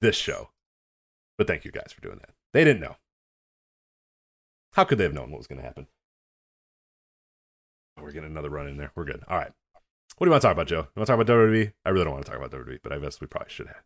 this 0.00 0.16
show. 0.16 0.50
But 1.38 1.46
thank 1.46 1.64
you 1.64 1.70
guys 1.70 1.92
for 1.92 2.00
doing 2.00 2.18
that. 2.18 2.30
They 2.52 2.64
didn't 2.64 2.80
know. 2.80 2.96
How 4.72 4.84
could 4.84 4.98
they 4.98 5.04
have 5.04 5.14
known 5.14 5.30
what 5.30 5.38
was 5.38 5.46
going 5.46 5.60
to 5.60 5.66
happen? 5.66 5.86
We're 8.00 8.12
getting 8.12 8.30
another 8.30 8.50
run 8.50 8.68
in 8.68 8.76
there. 8.76 8.92
We're 8.94 9.04
good. 9.04 9.22
All 9.28 9.38
right. 9.38 9.52
What 10.16 10.24
do 10.24 10.28
you 10.28 10.30
want 10.32 10.42
to 10.42 10.46
talk 10.48 10.54
about, 10.56 10.66
Joe? 10.66 10.76
You 10.76 10.86
want 10.96 11.06
to 11.08 11.12
talk 11.12 11.20
about 11.20 11.26
WWE? 11.32 11.72
I 11.84 11.88
really 11.90 12.04
don't 12.04 12.14
want 12.14 12.24
to 12.24 12.30
talk 12.30 12.40
about 12.40 12.50
WWE, 12.58 12.78
but 12.82 12.92
I 12.92 12.98
guess 12.98 13.20
we 13.20 13.26
probably 13.26 13.50
should 13.50 13.66
have 13.66 13.82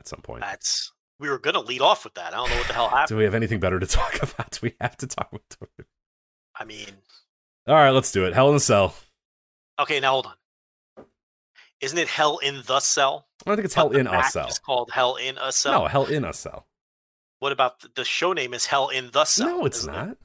at 0.00 0.06
some 0.06 0.20
point. 0.20 0.42
That's 0.42 0.92
we 1.18 1.28
were 1.30 1.38
gonna 1.38 1.60
lead 1.60 1.80
off 1.80 2.04
with 2.04 2.14
that. 2.14 2.32
I 2.34 2.36
don't 2.36 2.50
know 2.50 2.56
what 2.56 2.66
the 2.68 2.74
hell 2.74 2.88
happened. 2.88 3.08
Do 3.08 3.16
we 3.16 3.24
have 3.24 3.34
anything 3.34 3.58
better 3.60 3.80
to 3.80 3.86
talk 3.86 4.22
about? 4.22 4.50
Do 4.52 4.58
we 4.62 4.74
have 4.80 4.96
to 4.98 5.06
talk 5.06 5.28
about 5.32 5.42
WWE? 5.48 5.84
I 6.54 6.64
mean, 6.64 6.86
All 7.66 7.74
right, 7.74 7.90
let's 7.90 8.12
do 8.12 8.26
it. 8.26 8.34
Hell 8.34 8.50
in 8.50 8.56
a 8.56 8.60
Cell. 8.60 8.94
okay, 9.80 10.00
now 10.00 10.12
hold 10.12 10.26
on. 10.26 11.04
Isn't 11.80 11.98
it 11.98 12.08
Hell 12.08 12.38
in 12.38 12.62
the 12.66 12.80
Cell? 12.80 13.26
I 13.46 13.50
don't 13.50 13.56
think 13.56 13.64
it's 13.66 13.74
But 13.74 13.92
Hell 13.92 14.00
in 14.00 14.06
a 14.06 14.24
Cell. 14.24 14.48
It's 14.48 14.58
called 14.58 14.90
Hell 14.92 15.16
in 15.16 15.38
a 15.38 15.52
Cell. 15.52 15.72
No, 15.82 15.86
Hell 15.86 16.06
in 16.06 16.24
a 16.24 16.32
Cell. 16.32 16.66
What 17.38 17.52
about 17.52 17.80
the, 17.80 17.88
the 17.94 18.04
show 18.04 18.32
name? 18.32 18.52
Is 18.52 18.66
Hell 18.66 18.88
in 18.88 19.10
the 19.12 19.24
Cell? 19.24 19.46
No, 19.46 19.64
it's 19.64 19.78
isn't 19.78 19.94
it? 19.94 20.18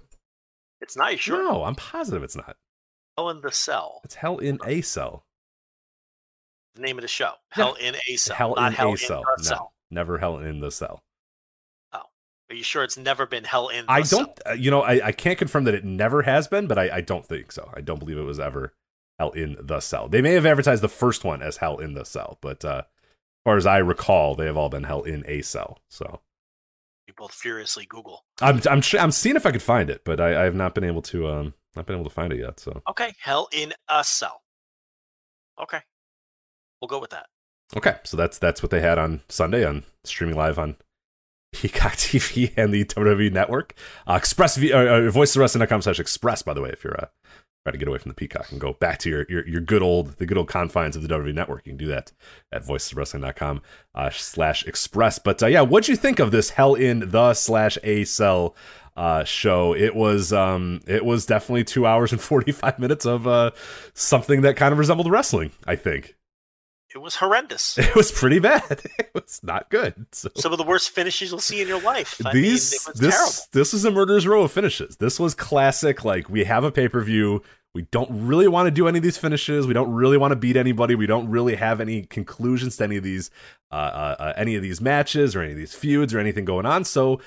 It's 0.82 0.98
not. 0.98 1.12
You 1.12 1.18
sure? 1.18 1.44
No, 1.44 1.64
I'm 1.64 1.76
positive 1.76 2.24
it's 2.24 2.36
not. 2.36 2.58
Hell 3.18 3.30
in 3.30 3.42
the 3.42 3.52
Cell. 3.52 4.02
It's 4.04 4.16
Hell 4.16 4.38
in 4.40 4.60
a 4.66 4.82
Cell. 4.82 5.26
The 6.76 6.82
name 6.82 6.98
of 6.98 7.04
the 7.04 7.08
show. 7.08 7.34
Yeah. 7.56 7.66
Hell 7.66 7.74
in 7.76 7.96
a 8.10 8.16
Cell. 8.16 8.36
Hell 8.36 8.56
not 8.56 8.68
in 8.68 8.74
Hell 8.74 8.88
a 8.90 8.92
in 8.92 8.98
Cell. 8.98 9.24
No, 9.38 9.44
Cell. 9.44 9.74
never 9.92 10.18
Hell 10.18 10.38
in 10.40 10.60
the 10.60 10.72
Cell. 10.72 11.04
Oh, 11.94 12.02
are 12.50 12.56
you 12.56 12.64
sure 12.64 12.84
it's 12.84 12.98
never 12.98 13.26
been 13.28 13.44
Hell 13.44 13.70
in? 13.70 13.86
The 13.86 13.92
I 13.92 14.02
don't, 14.02 14.40
uh, 14.48 14.54
you 14.54 14.72
know, 14.72 14.82
I, 14.82 15.08
I 15.08 15.12
can't 15.12 15.38
confirm 15.38 15.66
that 15.66 15.76
it 15.76 15.86
never 15.86 16.24
has 16.24 16.48
been, 16.48 16.66
but 16.68 16.78
I, 16.80 16.90
I 16.98 17.02
don't 17.02 17.26
think 17.26 17.52
so. 17.52 17.70
I 17.76 17.82
don't 17.82 18.00
believe 18.00 18.18
it 18.18 18.24
was 18.24 18.40
ever 18.40 18.74
Hell 19.20 19.32
in 19.32 19.58
the 19.62 19.80
Cell. 19.80 20.08
They 20.10 20.22
may 20.22 20.34
have 20.34 20.46
advertised 20.48 20.82
the 20.82 20.90
first 20.90 21.24
one 21.24 21.44
as 21.44 21.58
Hell 21.58 21.78
in 21.78 21.94
the 21.94 22.06
Cell, 22.06 22.40
but 22.42 22.66
uh, 22.66 22.84
as 22.88 23.44
far 23.46 23.58
as 23.58 23.68
I 23.68 23.78
recall, 23.78 24.34
they 24.34 24.48
have 24.48 24.58
all 24.58 24.70
been 24.70 24.86
Hell 24.86 25.04
in 25.04 25.24
a 25.28 25.44
Cell. 25.44 25.80
So 25.90 26.22
You 27.08 27.14
both 27.16 27.34
furiously 27.34 27.86
Google. 27.86 28.26
I'm 28.42 28.60
I'm 28.68 28.82
I'm 29.00 29.12
seeing 29.12 29.36
if 29.36 29.46
I 29.46 29.52
could 29.52 29.62
find 29.62 29.92
it, 29.92 30.02
but 30.04 30.20
I, 30.20 30.42
I 30.42 30.44
have 30.46 30.56
not 30.56 30.74
been 30.74 30.86
able 30.86 31.04
to 31.04 31.28
um 31.28 31.54
not 31.76 31.86
been 31.86 31.96
able 31.96 32.06
to 32.10 32.14
find 32.14 32.32
it 32.34 32.40
yet. 32.40 32.60
So 32.60 32.82
Okay, 32.90 33.14
Hell 33.20 33.48
in 33.52 33.74
a 33.90 34.04
Cell. 34.04 34.42
Okay, 35.62 35.80
we'll 36.82 36.88
go 36.90 37.00
with 37.00 37.12
that. 37.12 37.28
okay, 37.76 37.98
so 38.04 38.18
that's 38.18 38.38
that's 38.40 38.62
what 38.64 38.72
they 38.72 38.82
had 38.82 38.98
on 38.98 39.22
Sunday 39.30 39.66
on 39.66 39.84
streaming 40.04 40.36
live 40.36 40.58
on 40.60 40.76
Peacock 41.54 41.94
TV 41.94 42.52
and 42.58 42.74
the 42.74 42.84
WWE 42.86 43.32
Network. 43.32 43.74
Uh, 44.08 44.14
Express 44.16 44.58
v, 44.58 44.74
uh, 44.74 44.78
uh, 44.80 45.00
voiceswrestling.com 45.12 45.82
slash 45.84 46.00
express. 46.00 46.42
By 46.42 46.54
the 46.54 46.62
way, 46.62 46.70
if 46.70 46.84
you're 46.84 47.00
uh, 47.00 47.08
trying 47.64 47.74
to 47.74 47.78
get 47.78 47.88
away 47.88 47.98
from 47.98 48.10
the 48.10 48.16
Peacock 48.16 48.52
and 48.52 48.60
go 48.60 48.74
back 48.74 49.00
to 49.00 49.10
your, 49.10 49.26
your 49.30 49.48
your 49.48 49.62
good 49.62 49.82
old 49.82 50.18
the 50.18 50.26
good 50.26 50.38
old 50.38 50.50
confines 50.50 50.96
of 50.96 51.02
the 51.02 51.08
WWE 51.08 51.34
Network, 51.34 51.66
you 51.66 51.72
can 51.72 51.78
do 51.78 51.88
that 51.88 52.12
at 52.52 52.64
voiceswrestling.com 52.64 53.62
uh, 53.96 54.10
slash 54.10 54.66
express. 54.66 55.18
But 55.18 55.42
uh, 55.42 55.48
yeah, 55.48 55.62
what'd 55.62 55.88
you 55.88 55.96
think 55.96 56.20
of 56.20 56.32
this 56.32 56.52
Hell 56.52 56.76
in 56.76 57.12
the 57.12 57.34
slash 57.34 57.78
A 57.84 58.04
Cell 58.04 58.56
uh, 58.98 59.24
show? 59.24 59.74
It 59.74 59.96
was 59.96 60.34
um 60.34 60.82
it 60.88 61.06
was 61.06 61.26
definitely 61.26 61.64
two 61.64 61.86
hours 61.86 62.12
and 62.12 62.20
forty 62.22 62.52
five 62.52 62.80
minutes 62.80 63.06
of 63.06 63.28
uh 63.28 63.52
something 63.94 64.42
that 64.42 64.58
kind 64.58 64.74
of 64.74 64.78
resembled 64.80 65.10
wrestling. 65.10 65.52
I 65.66 65.78
think 65.78 66.16
It 66.94 67.00
was 67.02 67.16
horrendous. 67.16 67.78
it 67.78 67.96
was 67.96 68.12
pretty 68.12 68.40
bad. 68.40 68.82
It 69.00 69.12
was 69.14 69.42
not 69.44 69.70
good. 69.70 70.08
So 70.12 70.30
Some 70.36 70.52
of 70.52 70.58
the 70.58 70.64
worst 70.64 70.90
finishes 70.90 71.30
you'll 71.30 71.40
see 71.40 71.62
in 71.62 71.68
your 71.68 71.82
life. 71.82 72.20
I 72.26 72.34
these 72.34 72.72
mean, 72.72 72.80
it 72.80 72.88
was 72.88 73.00
this 73.00 73.16
terrible. 73.16 73.50
this 73.52 73.74
is 73.74 73.86
a 73.86 73.92
murderer's 73.92 74.26
row 74.26 74.44
of 74.44 74.52
finishes. 74.52 74.98
This 74.98 75.20
was 75.20 75.36
classic. 75.36 76.04
Like 76.04 76.30
we 76.30 76.44
have 76.46 76.64
a 76.64 76.72
pay 76.72 76.88
per 76.88 77.02
view. 77.02 77.44
We 77.76 77.84
don't 77.92 78.10
really 78.12 78.48
want 78.48 78.68
to 78.68 78.72
do 78.72 78.88
any 78.88 79.00
of 79.00 79.04
these 79.04 79.18
finishes. 79.18 79.66
We 79.66 79.74
don't 79.74 79.92
really 79.92 80.18
want 80.18 80.32
to 80.32 80.36
beat 80.36 80.58
anybody. 80.58 80.94
We 80.96 81.08
don't 81.08 81.30
really 81.30 81.56
have 81.56 81.80
any 81.82 82.04
conclusions 82.04 82.78
to 82.78 82.84
any 82.84 82.98
of 82.98 83.04
these 83.04 83.30
uh, 83.72 83.76
uh, 83.76 84.16
uh, 84.20 84.34
any 84.36 84.56
of 84.56 84.62
these 84.62 84.80
matches 84.82 85.36
or 85.36 85.42
any 85.42 85.54
of 85.54 85.58
these 85.58 85.74
feuds 85.74 86.14
or 86.14 86.20
anything 86.20 86.46
going 86.46 86.66
on. 86.66 86.84
So 86.86 87.20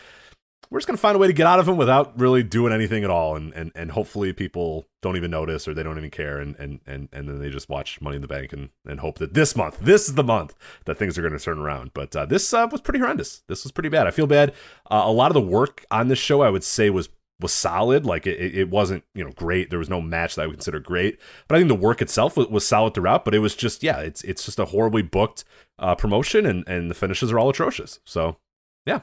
we're 0.70 0.78
just 0.78 0.86
gonna 0.86 0.96
find 0.96 1.16
a 1.16 1.18
way 1.18 1.26
to 1.26 1.32
get 1.32 1.46
out 1.46 1.58
of 1.58 1.66
them 1.66 1.76
without 1.76 2.18
really 2.18 2.42
doing 2.42 2.72
anything 2.72 3.04
at 3.04 3.10
all, 3.10 3.36
and 3.36 3.52
and 3.54 3.72
and 3.74 3.92
hopefully 3.92 4.32
people 4.32 4.86
don't 5.02 5.16
even 5.16 5.30
notice 5.30 5.68
or 5.68 5.74
they 5.74 5.82
don't 5.82 5.98
even 5.98 6.10
care, 6.10 6.38
and 6.38 6.56
and 6.56 6.80
and 6.86 7.08
and 7.12 7.28
then 7.28 7.38
they 7.38 7.50
just 7.50 7.68
watch 7.68 8.00
Money 8.00 8.16
in 8.16 8.22
the 8.22 8.28
Bank 8.28 8.52
and 8.52 8.70
and 8.86 9.00
hope 9.00 9.18
that 9.18 9.34
this 9.34 9.56
month, 9.56 9.78
this 9.80 10.08
is 10.08 10.14
the 10.14 10.24
month 10.24 10.54
that 10.84 10.96
things 10.98 11.16
are 11.16 11.22
gonna 11.22 11.38
turn 11.38 11.58
around. 11.58 11.92
But 11.94 12.14
uh, 12.14 12.26
this 12.26 12.52
uh, 12.52 12.68
was 12.70 12.80
pretty 12.80 12.98
horrendous. 13.00 13.42
This 13.48 13.64
was 13.64 13.72
pretty 13.72 13.88
bad. 13.88 14.06
I 14.06 14.10
feel 14.10 14.26
bad. 14.26 14.50
Uh, 14.90 15.02
a 15.04 15.12
lot 15.12 15.30
of 15.30 15.34
the 15.34 15.40
work 15.40 15.84
on 15.90 16.08
this 16.08 16.18
show, 16.18 16.42
I 16.42 16.50
would 16.50 16.64
say, 16.64 16.90
was 16.90 17.08
was 17.40 17.52
solid. 17.52 18.06
Like 18.06 18.26
it, 18.26 18.38
it 18.54 18.70
wasn't 18.70 19.04
you 19.14 19.24
know 19.24 19.32
great. 19.32 19.70
There 19.70 19.78
was 19.78 19.90
no 19.90 20.00
match 20.00 20.34
that 20.34 20.42
I 20.42 20.46
would 20.46 20.56
consider 20.56 20.80
great, 20.80 21.18
but 21.48 21.56
I 21.56 21.58
think 21.58 21.68
the 21.68 21.74
work 21.74 22.00
itself 22.00 22.36
was, 22.36 22.48
was 22.48 22.66
solid 22.66 22.94
throughout. 22.94 23.24
But 23.24 23.34
it 23.34 23.40
was 23.40 23.54
just 23.54 23.82
yeah, 23.82 23.98
it's 23.98 24.22
it's 24.22 24.44
just 24.44 24.58
a 24.58 24.66
horribly 24.66 25.02
booked 25.02 25.44
uh, 25.78 25.94
promotion, 25.94 26.46
and 26.46 26.66
and 26.66 26.90
the 26.90 26.94
finishes 26.94 27.30
are 27.30 27.38
all 27.38 27.50
atrocious. 27.50 28.00
So 28.04 28.38
Yeah, 28.86 29.00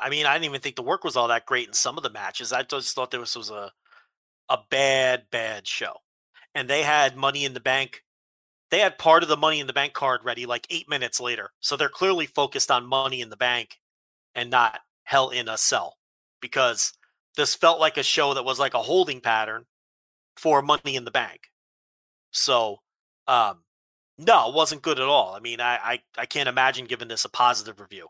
I 0.00 0.10
mean, 0.10 0.26
I 0.26 0.34
didn't 0.34 0.46
even 0.46 0.60
think 0.60 0.76
the 0.76 0.82
work 0.82 1.04
was 1.04 1.16
all 1.16 1.28
that 1.28 1.46
great 1.46 1.66
in 1.66 1.74
some 1.74 1.96
of 1.96 2.02
the 2.02 2.10
matches. 2.10 2.52
I 2.52 2.62
just 2.62 2.94
thought 2.94 3.10
this 3.10 3.36
was 3.36 3.50
a 3.50 3.72
a 4.48 4.58
bad, 4.70 5.24
bad 5.30 5.66
show. 5.66 5.94
And 6.54 6.68
they 6.68 6.82
had 6.82 7.16
Money 7.16 7.44
in 7.44 7.54
the 7.54 7.60
Bank. 7.60 8.02
They 8.70 8.80
had 8.80 8.98
part 8.98 9.22
of 9.22 9.28
the 9.28 9.36
Money 9.36 9.60
in 9.60 9.66
the 9.66 9.72
Bank 9.72 9.92
card 9.92 10.20
ready 10.24 10.46
like 10.46 10.66
eight 10.70 10.88
minutes 10.88 11.20
later. 11.20 11.50
So 11.60 11.76
they're 11.76 11.88
clearly 11.88 12.26
focused 12.26 12.70
on 12.70 12.86
Money 12.86 13.20
in 13.20 13.30
the 13.30 13.36
Bank 13.36 13.78
and 14.34 14.50
not 14.50 14.80
Hell 15.04 15.30
in 15.30 15.48
a 15.48 15.58
Cell 15.58 15.96
because 16.40 16.92
this 17.36 17.54
felt 17.54 17.80
like 17.80 17.96
a 17.96 18.02
show 18.02 18.34
that 18.34 18.44
was 18.44 18.58
like 18.58 18.74
a 18.74 18.82
holding 18.82 19.20
pattern 19.20 19.66
for 20.36 20.62
Money 20.62 20.96
in 20.96 21.04
the 21.04 21.10
Bank. 21.10 21.50
So, 22.30 22.78
um, 23.26 23.62
no, 24.18 24.48
it 24.48 24.54
wasn't 24.54 24.82
good 24.82 24.98
at 24.98 25.08
all. 25.08 25.34
I 25.34 25.40
mean, 25.40 25.60
I, 25.60 25.78
I, 25.82 26.00
I 26.18 26.26
can't 26.26 26.48
imagine 26.48 26.86
giving 26.86 27.08
this 27.08 27.24
a 27.24 27.30
positive 27.30 27.80
review. 27.80 28.08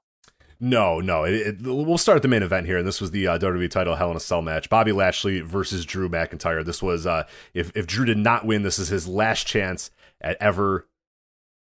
No, 0.58 1.00
no. 1.00 1.24
It, 1.24 1.34
it, 1.34 1.62
we'll 1.62 1.98
start 1.98 2.22
the 2.22 2.28
main 2.28 2.42
event 2.42 2.66
here, 2.66 2.78
and 2.78 2.86
this 2.86 3.00
was 3.00 3.10
the 3.10 3.26
uh, 3.26 3.38
WWE 3.38 3.70
title 3.70 3.96
Hell 3.96 4.10
in 4.10 4.16
a 4.16 4.20
Cell 4.20 4.42
match: 4.42 4.70
Bobby 4.70 4.92
Lashley 4.92 5.40
versus 5.40 5.84
Drew 5.84 6.08
McIntyre. 6.08 6.64
This 6.64 6.82
was 6.82 7.06
uh, 7.06 7.24
if 7.52 7.70
if 7.74 7.86
Drew 7.86 8.04
did 8.04 8.18
not 8.18 8.46
win, 8.46 8.62
this 8.62 8.78
is 8.78 8.88
his 8.88 9.06
last 9.06 9.46
chance 9.46 9.90
at 10.20 10.36
ever 10.40 10.86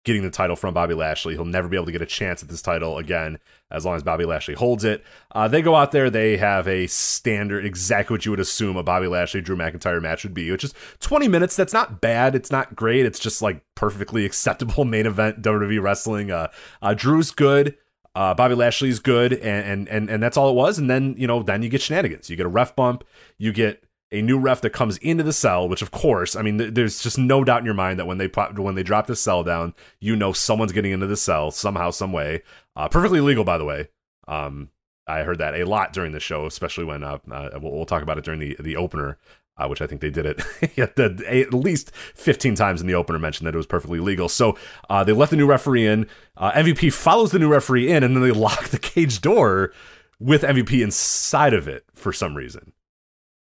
getting 0.06 0.22
the 0.22 0.30
title 0.30 0.56
from 0.56 0.74
Bobby 0.74 0.93
Lashley. 0.93 1.34
He'll 1.34 1.46
never 1.46 1.68
be 1.68 1.76
able 1.76 1.88
to 1.88 1.91
get 1.91 2.02
a 2.02 2.06
chance 2.06 2.41
at 2.41 2.48
this 2.48 2.62
title 2.62 2.98
again 2.98 3.39
as 3.72 3.84
long 3.84 3.96
as 3.96 4.04
Bobby 4.04 4.24
Lashley 4.24 4.54
holds 4.54 4.84
it. 4.84 5.04
Uh, 5.32 5.48
they 5.48 5.64
go 5.64 5.76
out 5.76 5.91
there, 5.91 6.10
they 6.12 6.38
have 6.38 6.68
a 6.68 6.86
standard, 6.88 7.66
exactly 7.66 8.13
what 8.13 8.24
you 8.24 8.32
would 8.32 8.39
assume 8.39 8.78
a 8.78 8.84
Bobby 8.84 9.08
Lashley 9.08 9.42
Drew 9.42 9.58
McIntyre 9.58 10.01
match 10.01 10.24
would 10.24 10.36
be, 10.36 10.50
which 10.51 10.63
is 10.63 10.76
20 11.00 11.28
minutes. 11.28 11.55
That's 11.55 11.74
not 11.74 12.00
bad. 12.00 12.36
It's 12.36 12.51
not 12.51 12.76
great. 12.76 13.05
It's 13.05 13.20
just 13.20 13.42
like 13.42 13.63
perfectly 13.74 14.26
acceptable 14.26 14.86
main 14.86 15.08
event 15.08 15.42
WWE 15.42 15.82
wrestling. 15.82 16.32
Uh, 16.32 16.47
uh, 16.82 16.93
Drew's 16.93 17.32
good. 17.32 17.76
Uh, 18.16 18.33
Bobby 18.33 18.55
Lashley's 18.55 19.00
good, 19.00 19.33
and, 19.33 19.67
and 19.67 19.89
and 19.89 20.09
and 20.09 20.24
that's 20.24 20.37
all 20.37 20.50
it 20.50 20.55
was. 20.55 20.79
And 20.79 20.89
then 20.89 21.16
you 21.17 21.28
know, 21.28 21.43
then 21.43 21.62
you 21.62 21.70
get 21.70 21.82
shenanigans. 21.82 22.29
You 22.29 22.37
get 22.37 22.46
a 22.46 22.50
ref 22.50 22.75
bump. 22.75 23.04
You 23.37 23.51
get 23.51 23.83
a 24.12 24.21
new 24.21 24.39
ref 24.39 24.62
that 24.62 24.70
comes 24.70 24.97
into 25.00 25.24
the 25.24 25.33
cell, 25.33 25.67
which 25.67 25.82
of 25.82 25.92
course, 25.92 26.36
I 26.36 26.42
mean, 26.42 26.58
th- 26.58 26.74
there's 26.74 27.01
just 27.01 27.17
no 27.17 27.43
doubt 27.43 27.59
in 27.59 27.66
your 27.66 27.74
mind 27.74 28.00
that 28.00 28.05
when 28.05 28.17
they 28.17 28.28
pop, 28.28 28.58
when 28.58 28.75
they 28.75 28.83
drop 28.83 29.08
the 29.08 29.16
cell 29.16 29.43
down, 29.43 29.74
you 30.00 30.16
know 30.16 30.32
someone's 30.32 30.71
getting 30.71 30.93
into 30.93 31.08
the 31.08 31.17
cell 31.17 31.51
somehow, 31.51 31.92
some 31.92 32.13
way. 32.13 32.42
Uh, 32.75 32.87
perfectly 32.87 33.20
legal, 33.20 33.43
by 33.43 33.58
the 33.58 33.66
way. 33.66 33.89
Um, 34.28 34.70
I 35.08 35.24
heard 35.24 35.39
that 35.39 35.55
a 35.55 35.66
lot 35.66 35.92
during 35.92 36.13
the 36.13 36.20
show, 36.20 36.46
especially 36.46 36.86
when 36.86 37.04
uh, 37.04 37.17
uh 37.29 37.59
we'll, 37.62 37.74
we'll 37.74 37.86
talk 37.86 38.04
about 38.04 38.17
it 38.17 38.24
during 38.24 38.39
the 38.39 38.55
the 38.59 38.78
opener. 38.78 39.17
Uh, 39.58 39.68
which 39.68 39.82
I 39.82 39.88
think 39.88 40.02
they 40.02 40.10
did 40.10 40.26
it 40.26 40.78
at, 40.78 41.54
least 41.54 41.96
15 41.96 42.56
times 42.56 42.82
in 42.82 42.88
the 42.88 42.96
opener, 42.96 43.18
mentioned 43.18 43.48
that 43.48 43.54
it 43.54 43.58
was 43.58 43.66
perfectly 43.66 44.00
legal. 44.00 44.28
So 44.28 44.58
uh, 44.90 45.06
they 45.06 45.14
let 45.14 45.30
the 45.30 45.38
new 45.38 45.48
referee 45.48 45.88
in. 45.88 46.08
Uh, 46.36 46.52
MVP 46.52 46.92
follows 46.92 47.32
the 47.32 47.40
new 47.40 47.48
referee 47.48 47.90
in, 47.90 48.04
and 48.04 48.16
then 48.16 48.22
they 48.22 48.32
lock 48.38 48.68
the 48.68 48.80
cage 48.80 49.22
door 49.22 49.72
with 50.20 50.42
MVP 50.42 50.84
inside 50.84 51.54
of 51.54 51.68
it 51.70 51.86
for 51.94 52.12
some 52.12 52.36
reason. 52.36 52.74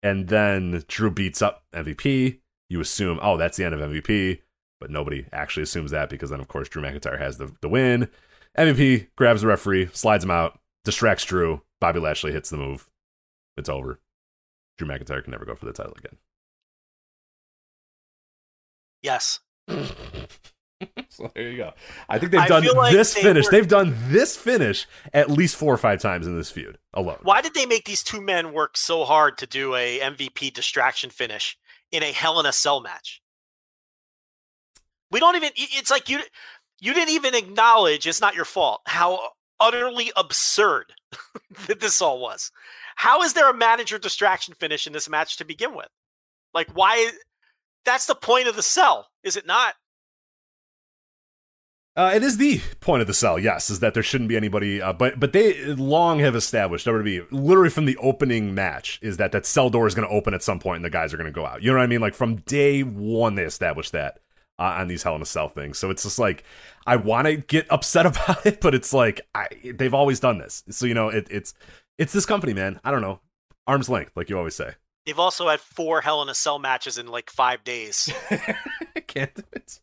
And 0.02 0.28
then 0.28 0.84
Drew 0.88 1.10
beats 1.10 1.42
up 1.42 1.64
MVP. 1.74 2.40
You 2.70 2.82
assume, 2.82 3.20
oh, 3.22 3.38
that's 3.38 3.56
the 3.56 3.64
end 3.64 3.74
of 3.74 3.80
MVP, 3.80 4.42
but 4.82 4.92
nobody 4.92 5.26
actually 5.32 5.64
assumes 5.64 5.92
that 5.92 6.10
because 6.10 6.30
then, 6.30 6.42
of 6.42 6.50
course, 6.50 6.68
Drew 6.68 6.82
McIntyre 6.82 7.20
has 7.20 7.38
the, 7.38 7.56
the 7.62 7.70
win. 7.70 8.10
MVP 8.58 9.08
grabs 9.16 9.42
the 9.42 9.48
referee, 9.48 9.90
slides 9.94 10.24
him 10.24 10.32
out, 10.32 10.60
distracts 10.84 11.24
Drew. 11.24 11.62
Bobby 11.80 12.00
Lashley 12.00 12.32
hits 12.32 12.50
the 12.50 12.58
move. 12.58 12.90
It's 13.58 13.70
over. 13.70 14.00
Drew 14.84 14.96
McIntyre 14.98 15.24
can 15.24 15.32
never 15.32 15.46
go 15.46 15.56
for 15.56 15.66
the 15.66 15.74
title 15.74 15.94
again. 15.98 16.18
Yes. 19.02 19.40
so 21.10 21.32
there 21.36 21.50
you 21.50 21.58
go. 21.58 21.74
I 22.10 22.20
think 22.20 22.32
they've 22.32 22.42
I 22.42 22.48
done 22.48 22.66
like 22.76 22.94
this 22.94 23.14
they 23.14 23.22
finish. 23.22 23.46
were- 23.46 23.52
They've 23.52 23.68
done 23.68 23.96
this 24.08 24.36
finish 24.38 24.88
at 25.14 25.30
least 25.30 25.56
four 25.56 25.74
or 25.74 25.78
five 25.78 26.02
times 26.02 26.28
in 26.28 26.38
this 26.38 26.52
feud 26.52 26.78
alone. 26.94 27.20
Why 27.24 27.42
did 27.42 27.54
they 27.54 27.66
make 27.66 27.86
these 27.86 28.04
two 28.04 28.22
men 28.22 28.54
work 28.54 28.78
so 28.78 29.04
hard 29.06 29.38
to 29.40 29.48
do 29.48 29.76
a 29.76 30.00
MVP 30.00 30.54
distraction 30.54 31.10
finish 31.10 31.58
in 31.92 32.04
a 32.04 32.12
Hell 32.12 32.40
in 32.40 32.46
a 32.46 32.54
Cell 32.54 32.82
match? 32.82 33.22
We 35.12 35.20
don't 35.20 35.36
even. 35.36 35.52
It's 35.56 35.92
like 35.92 36.10
you 36.10 36.20
you 36.82 36.94
didn't 36.94 37.14
even 37.14 37.36
acknowledge. 37.36 38.08
It's 38.08 38.22
not 38.22 38.36
your 38.36 38.46
fault. 38.46 38.82
How 38.88 39.20
utterly 39.60 40.12
absurd 40.16 40.94
that 41.68 41.80
this 41.80 42.02
all 42.02 42.20
was. 42.20 42.52
How 42.96 43.22
is 43.22 43.34
there 43.34 43.50
a 43.50 43.58
manager 43.58 43.98
distraction 43.98 44.54
finish 44.54 44.88
in 44.88 44.94
this 44.94 45.10
match 45.10 45.38
to 45.38 45.46
begin 45.46 45.76
with? 45.76 45.90
Like, 46.54 46.70
why? 46.74 47.12
That's 47.86 48.06
the 48.06 48.16
point 48.16 48.48
of 48.48 48.56
the 48.56 48.64
cell, 48.64 49.10
is 49.24 49.36
it 49.36 49.46
not? 49.46 49.76
Uh, 51.96 52.12
it 52.16 52.24
is 52.24 52.38
the 52.38 52.60
point 52.80 53.02
of 53.02 53.08
the 53.08 53.14
cell, 53.14 53.38
yes, 53.38 53.70
is 53.70 53.80
that 53.80 53.94
there 53.94 54.02
shouldn't 54.02 54.28
be 54.28 54.36
anybody. 54.36 54.82
Uh, 54.82 54.94
but 54.94 55.20
but 55.20 55.32
they 55.32 55.64
long 55.66 56.20
have 56.20 56.36
established 56.36 56.88
WWE 56.88 57.28
literally 57.30 57.70
from 57.70 57.86
the 57.86 57.98
opening 57.98 58.56
match 58.56 58.98
is 59.04 59.18
that 59.18 59.32
that 59.32 59.46
cell 59.46 59.70
door 59.70 59.86
is 59.86 59.94
going 59.94 60.08
to 60.08 60.14
open 60.14 60.34
at 60.34 60.42
some 60.42 60.60
point 60.60 60.78
and 60.78 60.86
the 60.86 60.90
guys 60.90 61.14
are 61.14 61.18
going 61.18 61.32
to 61.32 61.32
go 61.32 61.46
out. 61.46 61.62
You 61.62 61.72
know 61.72 61.78
what 61.78 61.84
I 61.84 61.88
mean? 61.88 62.02
Like 62.02 62.16
from 62.16 62.38
day 62.38 62.82
one, 62.82 63.36
they 63.36 63.44
established 63.44 63.92
that 63.92 64.20
uh, 64.60 64.76
on 64.78 64.88
these 64.88 65.04
Hell 65.04 65.16
in 65.16 65.22
a 65.22 65.26
Cell 65.26 65.50
things. 65.50 65.78
So 65.78 65.90
it's 65.90 66.04
just 66.04 66.20
like 66.20 66.44
I 66.86 66.96
want 66.96 67.28
to 67.28 67.38
get 67.38 67.68
upset 67.72 68.06
about 68.06 68.46
it, 68.46 68.62
but 68.62 68.76
it's 68.76 68.94
like 68.94 69.22
I, 69.34 69.48
they've 69.64 69.94
always 69.94 70.20
done 70.20 70.38
this. 70.38 70.64
So 70.70 70.86
you 70.86 70.94
know, 70.94 71.10
it, 71.10 71.28
it's 71.30 71.54
it's 71.98 72.14
this 72.14 72.26
company, 72.26 72.54
man. 72.54 72.80
I 72.84 72.92
don't 72.92 73.02
know, 73.02 73.20
arm's 73.68 73.90
length, 73.90 74.12
like 74.16 74.30
you 74.30 74.38
always 74.38 74.56
say. 74.56 74.74
They've 75.06 75.20
also 75.20 75.50
had 75.50 75.60
four 75.60 76.02
Hell 76.02 76.22
in 76.22 76.30
a 76.30 76.36
Cell 76.36 76.60
matches 76.60 76.98
in 76.98 77.08
like 77.08 77.30
five 77.30 77.64
days. 77.64 78.12
Can't 79.08 79.32
it's 79.52 79.82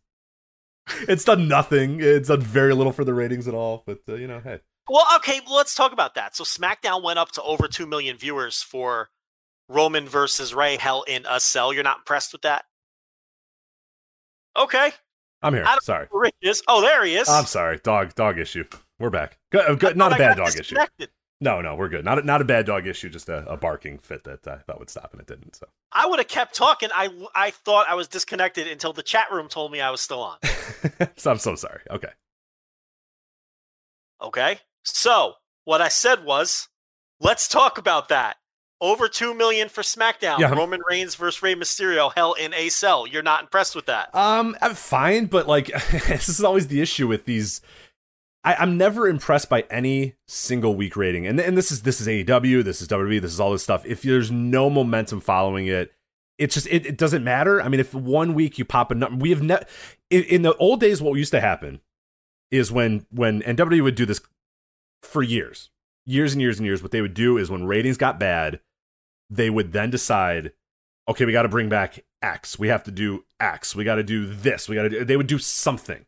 it's 1.09 1.25
done 1.25 1.49
nothing. 1.49 2.01
It's 2.01 2.29
done 2.29 2.41
very 2.41 2.75
little 2.75 2.93
for 2.93 3.05
the 3.05 3.15
ratings 3.15 3.47
at 3.47 3.55
all. 3.55 3.83
But 3.87 4.01
uh, 4.09 4.15
you 4.15 4.27
know, 4.27 4.41
hey. 4.41 4.61
Well, 4.89 5.07
okay, 5.17 5.41
let's 5.49 5.75
talk 5.75 5.93
about 5.93 6.15
that. 6.17 6.35
So 6.35 6.43
SmackDown 6.43 7.03
went 7.03 7.19
up 7.19 7.31
to 7.33 7.43
over 7.43 7.69
two 7.69 7.87
million 7.87 8.17
viewers 8.17 8.61
for 8.61 9.11
Roman 9.69 10.09
versus 10.09 10.53
Rey 10.53 10.77
Hell 10.79 11.03
in 11.03 11.25
a 11.29 11.39
Cell. 11.39 11.73
You're 11.73 11.85
not 11.85 11.99
impressed 11.99 12.33
with 12.33 12.43
that? 12.43 12.65
Okay. 14.57 14.93
I'm 15.43 15.55
here. 15.55 15.67
Sorry. 15.83 16.07
Rick 16.13 16.35
is. 16.43 16.63
Oh, 16.69 16.83
there 16.83 17.05
he 17.05 17.17
is. 17.17 17.29
I'm 17.29 17.47
sorry. 17.47 17.79
Dog 17.83 18.15
dog 18.15 18.39
issue. 18.39 18.65
We're 18.99 19.11
back. 19.11 19.39
Good, 19.51 19.71
uh, 19.71 19.75
good, 19.75 19.97
not 19.97 20.13
a 20.13 20.17
bad 20.17 20.37
dog 20.37 20.55
issue. 20.59 20.77
No, 21.43 21.63
no, 21.63 21.75
we're 21.75 21.89
good. 21.89 22.05
Not 22.05 22.19
a, 22.19 22.23
not 22.23 22.43
a 22.43 22.45
bad 22.45 22.67
dog 22.67 22.87
issue. 22.87 23.09
Just 23.09 23.31
a, 23.31 23.51
a 23.51 23.57
barking 23.57 23.99
fit 23.99 24.25
that 24.25 24.47
I 24.47 24.59
thought 24.59 24.79
would 24.79 24.91
stop 24.91 25.13
and 25.13 25.23
it 25.23 25.27
didn't. 25.27 25.57
So 25.57 25.67
I 25.91 26.07
would 26.07 26.19
have 26.19 26.29
kept 26.29 26.55
talking. 26.55 26.91
I 26.95 27.09
I 27.35 27.51
thought 27.51 27.87
I 27.89 27.95
was 27.95 28.09
disconnected 28.09 28.67
until 28.67 28.93
the 28.93 29.03
chat 29.03 29.33
room 29.33 29.49
told 29.49 29.73
me 29.73 29.81
I 29.81 29.91
was 29.91 30.03
still 30.03 30.21
on. 30.21 30.39
so 31.17 31.31
I'm 31.31 31.39
so 31.39 31.55
sorry. 31.55 31.81
Okay. 31.91 32.11
Okay. 34.21 34.59
So 34.85 35.35
what 35.65 35.81
I 35.81 35.89
said 35.89 36.25
was, 36.25 36.69
let's 37.21 37.49
talk 37.49 37.79
about 37.79 38.11
that. 38.11 38.37
Over 38.81 39.09
two 39.09 39.35
million 39.35 39.69
for 39.69 39.83
SmackDown. 39.83 40.39
Yeah. 40.39 40.55
Roman 40.55 40.81
Reigns 40.89 41.15
versus 41.15 41.43
Rey 41.43 41.55
Mysterio. 41.55 42.13
Hell 42.15 42.33
in 42.35 42.55
a 42.55 42.71
cell. 42.71 43.07
You're 43.07 43.23
not 43.23 43.43
impressed 43.43 43.77
with 43.77 43.87
that? 43.87 44.15
Um, 44.15 44.57
I'm 44.63 44.75
fine, 44.75 45.27
but 45.27 45.47
like 45.47 45.67
this 46.09 46.29
is 46.29 46.43
always 46.43 46.69
the 46.69 46.81
issue 46.81 47.07
with 47.07 47.25
these. 47.27 47.61
I, 48.43 48.55
I'm 48.55 48.79
never 48.79 49.07
impressed 49.07 49.51
by 49.51 49.67
any 49.71 50.15
single 50.27 50.75
week 50.75 50.97
rating, 50.97 51.27
and 51.27 51.39
and 51.39 51.59
this 51.59 51.71
is 51.71 51.83
this 51.83 52.01
is 52.01 52.07
AEW, 52.07 52.65
this 52.65 52.81
is 52.81 52.89
WWE, 52.89 53.21
this 53.21 53.33
is 53.33 53.41
all 53.41 53.53
this 53.53 53.63
stuff. 53.63 53.85
If 53.85 54.01
there's 54.03 54.31
no 54.31 54.71
momentum 54.71 55.21
following 55.21 55.67
it, 55.67 55.93
it's 56.39 56.55
just 56.55 56.67
it, 56.69 56.87
it 56.87 56.97
doesn't 56.97 57.23
matter. 57.23 57.61
I 57.61 57.69
mean, 57.69 57.81
if 57.81 57.93
one 57.93 58.33
week 58.33 58.59
you 58.59 58.65
pop 58.65 58.91
a 58.91 58.95
number, 58.95 59.23
we 59.23 59.29
have 59.29 59.43
ne- 59.43 59.63
in, 60.09 60.23
in 60.25 60.43
the 60.43 60.57
old 60.57 60.81
days, 60.81 61.03
what 61.03 61.19
used 61.19 61.33
to 61.33 61.41
happen 61.41 61.81
is 62.51 62.73
when 62.73 63.05
when 63.11 63.43
and 63.43 63.59
WWE 63.59 63.83
would 63.83 63.95
do 63.95 64.07
this 64.07 64.23
for 65.03 65.23
years, 65.23 65.69
years 66.07 66.33
and 66.33 66.41
years 66.41 66.59
and 66.59 66.65
years. 66.65 66.83
What 66.83 66.93
they 66.93 67.03
would 67.03 67.13
do 67.13 67.37
is 67.37 67.51
when 67.51 67.67
ratings 67.67 67.99
got 67.99 68.19
bad, 68.19 68.61
they 69.31 69.49
would 69.49 69.73
then 69.73 69.91
decide, 69.91 70.53
okay, 71.09 71.25
we 71.25 71.33
got 71.33 71.43
to 71.43 71.49
bring 71.49 71.69
back 71.69 72.05
X. 72.21 72.59
We 72.59 72.69
have 72.69 72.83
to 72.85 72.91
do 72.91 73.25
X. 73.39 73.75
We 73.75 73.85
got 73.85 73.95
to 73.95 74.03
do 74.03 74.27
this. 74.27 74.69
We 74.69 74.75
got 74.75 74.91
to. 74.91 75.05
They 75.05 75.17
would 75.17 75.27
do 75.27 75.39
something, 75.39 76.05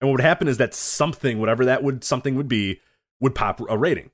and 0.00 0.08
what 0.08 0.12
would 0.12 0.20
happen 0.20 0.48
is 0.48 0.56
that 0.58 0.74
something, 0.74 1.38
whatever 1.38 1.64
that 1.64 1.82
would 1.82 2.04
something 2.04 2.34
would 2.36 2.48
be, 2.48 2.80
would 3.20 3.34
pop 3.34 3.60
a 3.68 3.76
rating. 3.76 4.10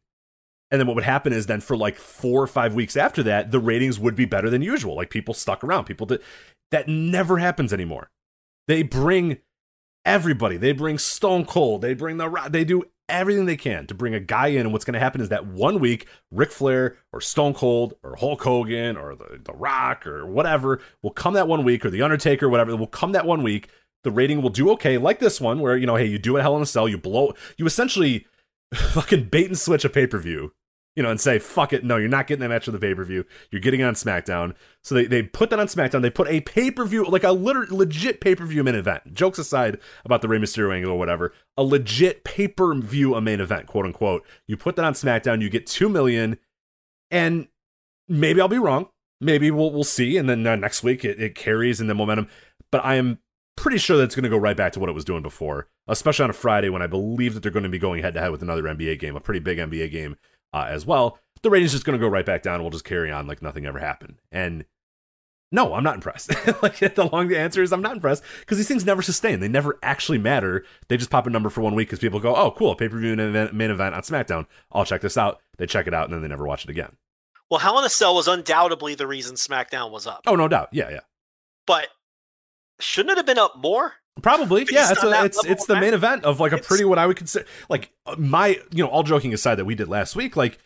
And 0.71 0.81
then 0.81 0.89
what 0.89 0.97
would 0.97 1.05
happen 1.05 1.33
is 1.33 1.47
then 1.47 1.61
for 1.61 1.77
like 1.77 1.97
four 1.97 2.43
or 2.43 2.49
five 2.49 2.75
weeks 2.75 2.97
after 2.97 3.23
that, 3.23 3.53
the 3.53 3.61
ratings 3.61 4.01
would 4.01 4.17
be 4.17 4.25
better 4.25 4.51
than 4.51 4.63
usual. 4.63 4.97
Like 4.97 5.11
people 5.11 5.33
stuck 5.33 5.63
around. 5.63 5.85
People 5.85 6.07
did. 6.07 6.23
That 6.73 6.89
never 6.89 7.39
happens 7.39 7.73
anymore. 7.73 8.11
They 8.67 8.83
bring 8.83 9.39
everybody. 10.05 10.57
They 10.57 10.73
bring 10.73 10.99
Stone 10.99 11.47
Cold. 11.47 11.83
They 11.83 11.95
bring 11.95 12.17
the. 12.17 12.49
They 12.51 12.65
do 12.65 12.85
everything 13.09 13.47
they 13.47 13.57
can 13.57 13.87
to 13.87 13.95
bring 13.95 14.15
a 14.15 14.21
guy 14.21 14.49
in. 14.49 14.61
And 14.61 14.73
what's 14.73 14.85
going 14.85 14.95
to 14.95 15.01
happen 15.01 15.21
is 15.21 15.29
that 15.29 15.47
one 15.47 15.81
week, 15.81 16.07
Ric 16.31 16.51
Flair 16.51 16.97
or 17.13 17.21
Stone 17.21 17.55
Cold 17.55 17.95
or 18.03 18.17
Hulk 18.17 18.43
Hogan 18.43 18.97
or 18.97 19.15
the, 19.15 19.41
the 19.43 19.53
Rock 19.53 20.07
or 20.07 20.27
whatever 20.27 20.81
will 21.03 21.11
come 21.11 21.35
that 21.35 21.49
one 21.49 21.65
week 21.65 21.85
or 21.85 21.91
the 21.91 22.03
Undertaker, 22.03 22.49
whatever 22.49 22.77
will 22.77 22.87
come 22.87 23.13
that 23.13 23.27
one 23.27 23.43
week. 23.43 23.69
The 24.05 24.11
rating 24.13 24.41
will 24.41 24.51
do 24.51 24.71
okay, 24.71 24.99
like 24.99 25.19
this 25.19 25.41
one, 25.41 25.61
where 25.61 25.77
you 25.77 25.87
know, 25.87 25.97
hey, 25.97 26.07
you 26.07 26.19
do 26.19 26.37
a 26.37 26.43
Hell 26.43 26.57
in 26.57 26.63
a 26.63 26.67
Cell, 26.67 26.89
you 26.89 26.97
blow, 26.97 27.35
you 27.57 27.67
essentially 27.67 28.27
fucking 28.75 29.25
bait 29.25 29.47
and 29.47 29.59
switch 29.59 29.85
a 29.85 29.89
pay 29.89 30.07
per 30.07 30.19
view 30.19 30.53
you 30.97 31.03
know, 31.03 31.11
and 31.11 31.21
say, 31.21 31.39
fuck 31.39 31.75
it, 31.75 31.85
no, 31.85 31.99
you're 31.99 32.09
not 32.09 32.27
getting 32.27 32.41
that 32.41 32.49
match 32.49 32.67
of 32.67 32.73
the 32.73 32.81
pay 32.81 32.95
per 32.95 33.05
view. 33.05 33.25
You're 33.51 33.61
getting 33.61 33.83
on 33.83 33.95
SmackDown. 33.95 34.55
So 34.83 34.95
they, 34.95 35.05
they 35.05 35.23
put 35.23 35.51
that 35.51 35.61
on 35.61 35.67
SmackDown. 35.67 36.01
They 36.01 36.11
put 36.11 36.27
a 36.27 36.41
pay 36.41 36.71
per 36.71 36.87
view, 36.87 37.05
like 37.05 37.23
a 37.23 37.33
liter- 37.33 37.67
legit 37.69 38.21
pay 38.21 38.35
per 38.35 38.47
view 38.47 38.65
main 38.65 38.75
event. 38.75 39.13
Jokes 39.13 39.39
aside 39.39 39.79
about 40.07 40.23
the 40.23 40.29
Rey 40.29 40.39
Mysterio 40.39 40.75
angle 40.75 40.93
or 40.93 40.99
whatever, 40.99 41.35
a 41.57 41.63
legit 41.63 42.25
pay 42.25 42.49
per 42.49 42.75
view 42.75 43.15
a 43.15 43.21
main 43.21 43.41
event, 43.41 43.67
quote 43.67 43.85
unquote. 43.85 44.25
You 44.47 44.57
put 44.57 44.75
that 44.77 44.87
on 44.87 44.95
SmackDown, 44.95 45.43
you 45.43 45.51
get 45.51 45.67
two 45.67 45.91
million, 45.91 46.39
and 47.11 47.49
maybe 48.09 48.41
I'll 48.41 48.49
be 48.49 48.59
wrong. 48.59 48.89
Maybe 49.21 49.51
we'll 49.51 49.71
we'll 49.71 49.85
see, 49.85 50.17
and 50.17 50.29
then 50.29 50.47
uh, 50.47 50.57
next 50.57 50.83
week 50.83 51.05
it, 51.05 51.21
it 51.21 51.35
carries 51.35 51.81
in 51.81 51.89
the 51.89 51.95
momentum. 51.95 52.29
But 52.71 52.85
I 52.85 52.95
am 52.95 53.19
pretty 53.55 53.79
sure 53.79 53.99
that's 53.99 54.15
going 54.15 54.25
to 54.25 54.31
go 54.31 54.37
right 54.39 54.57
back 54.57 54.73
to 54.73 54.81
what 54.81 54.89
it 54.89 54.95
was 54.95 55.05
doing 55.05 55.23
before, 55.23 55.69
especially 55.89 56.25
on 56.25 56.31
a 56.31 56.35
Friday 56.35 56.69
when 56.71 56.83
I 56.83 56.87
believe 56.87 57.35
that 57.35 57.43
they're 57.43 57.53
going 57.53 57.63
to 57.63 57.69
be 57.69 57.79
going 57.79 58.03
head 58.03 58.15
to 58.15 58.21
head 58.21 58.31
with 58.31 58.43
another 58.43 58.63
NBA 58.63 58.99
game, 58.99 59.17
a 59.17 59.21
pretty 59.21 59.41
big 59.41 59.59
NBA 59.59 59.91
game 59.91 60.17
uh, 60.57 60.67
as 60.69 60.87
well. 60.87 61.19
The 61.43 61.51
ratings 61.51 61.73
just 61.73 61.85
going 61.85 61.99
to 61.99 62.05
go 62.05 62.09
right 62.09 62.27
back 62.27 62.43
down. 62.43 62.63
We'll 62.63 62.71
just 62.71 62.85
carry 62.85 63.13
on 63.13 63.27
like 63.27 63.43
nothing 63.43 63.67
ever 63.67 63.79
happened. 63.79 64.17
And 64.33 64.65
no, 65.53 65.75
I'm 65.75 65.85
not 65.85 65.95
impressed. 65.95 66.31
like 66.63 66.79
the 66.79 67.09
long 67.13 67.33
answer 67.33 67.63
is 67.63 67.73
I'm 67.73 67.83
not 67.83 67.93
impressed 67.93 68.25
because 68.41 68.59
these 68.59 68.67
things 68.67 68.85
never 68.85 69.03
sustain. 69.03 69.41
They 69.41 69.49
never 69.49 69.79
actually 69.83 70.19
matter. 70.19 70.65
They 70.89 70.97
just 70.97 71.11
pop 71.11 71.27
a 71.27 71.31
number 71.31 71.51
for 71.51 71.61
one 71.61 71.75
week 71.75 71.89
because 71.89 72.01
people 72.01 72.19
go, 72.21 72.35
"Oh, 72.35 72.51
cool, 72.51 72.75
pay 72.75 72.89
per 72.89 72.99
view 72.99 73.15
main 73.15 73.29
event, 73.29 73.55
main 73.55 73.71
event 73.71 73.95
on 73.95 74.03
SmackDown. 74.03 74.47
I'll 74.73 74.85
check 74.85 75.03
this 75.03 75.17
out." 75.17 75.41
They 75.59 75.67
check 75.67 75.87
it 75.87 75.95
out 75.95 76.07
and 76.07 76.15
then 76.15 76.23
they 76.23 76.29
never 76.29 76.47
watch 76.47 76.65
it 76.65 76.71
again. 76.71 76.97
Well, 77.51 77.61
Hell 77.61 77.79
in 77.79 77.85
a 77.85 77.89
Cell 77.89 78.15
was 78.15 78.27
undoubtedly 78.27 78.95
the 78.95 79.07
reason 79.07 79.37
SmackDown 79.37 79.91
was 79.91 80.07
up. 80.07 80.23
Oh, 80.27 80.35
no 80.35 80.49
doubt. 80.49 80.71
Yeah, 80.73 80.91
yeah. 80.91 81.01
But 81.65 81.89
shouldn't 82.81 83.13
it 83.13 83.19
have 83.19 83.27
been 83.27 83.39
up 83.39 83.57
more? 83.57 83.95
Probably, 84.23 84.63
Based 84.65 84.73
yeah. 84.73 84.91
It's 84.93 85.03
a, 85.05 85.25
it's 85.25 85.45
it's 85.45 85.67
the 85.67 85.79
main 85.79 85.93
event 85.95 86.25
of 86.25 86.41
like 86.41 86.53
a 86.53 86.59
pretty 86.59 86.85
what 86.85 86.99
I 86.99 87.07
would 87.07 87.17
consider 87.17 87.45
like 87.69 87.91
my 88.17 88.59
you 88.73 88.83
know 88.83 88.89
all 88.89 89.03
joking 89.03 89.35
aside 89.35 89.57
that 89.57 89.65
we 89.67 89.75
did 89.75 89.89
last 89.89 90.17
week 90.17 90.37
like 90.37 90.59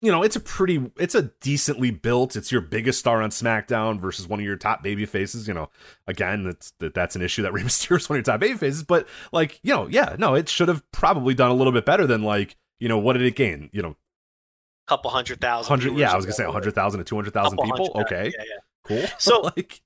you 0.00 0.10
know 0.12 0.22
it's 0.22 0.36
a 0.36 0.40
pretty 0.40 0.90
it's 0.96 1.14
a 1.16 1.22
decently 1.40 1.90
built 1.90 2.36
it's 2.36 2.52
your 2.52 2.60
biggest 2.60 2.98
star 3.00 3.20
on 3.20 3.30
SmackDown 3.30 3.98
versus 4.00 4.28
one 4.28 4.38
of 4.40 4.46
your 4.46 4.56
top 4.56 4.82
baby 4.82 5.06
faces 5.06 5.48
you 5.48 5.54
know 5.54 5.70
again 6.06 6.44
that's 6.44 6.72
that, 6.78 6.94
that's 6.94 7.16
an 7.16 7.22
issue 7.22 7.42
that 7.42 7.52
Rey 7.54 7.62
Mysterio 7.62 7.96
is 7.98 8.08
one 8.08 8.18
of 8.18 8.26
your 8.26 8.32
top 8.32 8.40
baby 8.40 8.56
faces 8.56 8.84
but 8.84 9.08
like 9.32 9.58
you 9.62 9.74
know 9.74 9.88
yeah 9.88 10.14
no 10.18 10.34
it 10.34 10.48
should 10.48 10.68
have 10.68 10.88
probably 10.92 11.34
done 11.34 11.50
a 11.50 11.54
little 11.54 11.72
bit 11.72 11.84
better 11.84 12.06
than 12.06 12.22
like 12.22 12.56
you 12.78 12.88
know 12.88 12.98
what 12.98 13.14
did 13.14 13.22
it 13.22 13.34
gain 13.36 13.70
you 13.72 13.82
know 13.82 13.96
couple 14.88 15.10
hundred 15.10 15.40
thousand. 15.40 15.96
yeah 15.96 16.12
I 16.12 16.16
was 16.16 16.24
gonna 16.26 16.34
say 16.34 16.44
a 16.44 16.50
hundred 16.52 16.74
thousand 16.74 16.98
to 16.98 17.04
two 17.04 17.14
hundred 17.16 17.32
thousand 17.34 17.58
people 17.58 17.92
hundred 17.92 18.06
okay 18.06 18.32
Yeah, 18.36 18.44
yeah. 18.44 18.58
cool 18.84 19.06
So- 19.18 19.40
like 19.56 19.80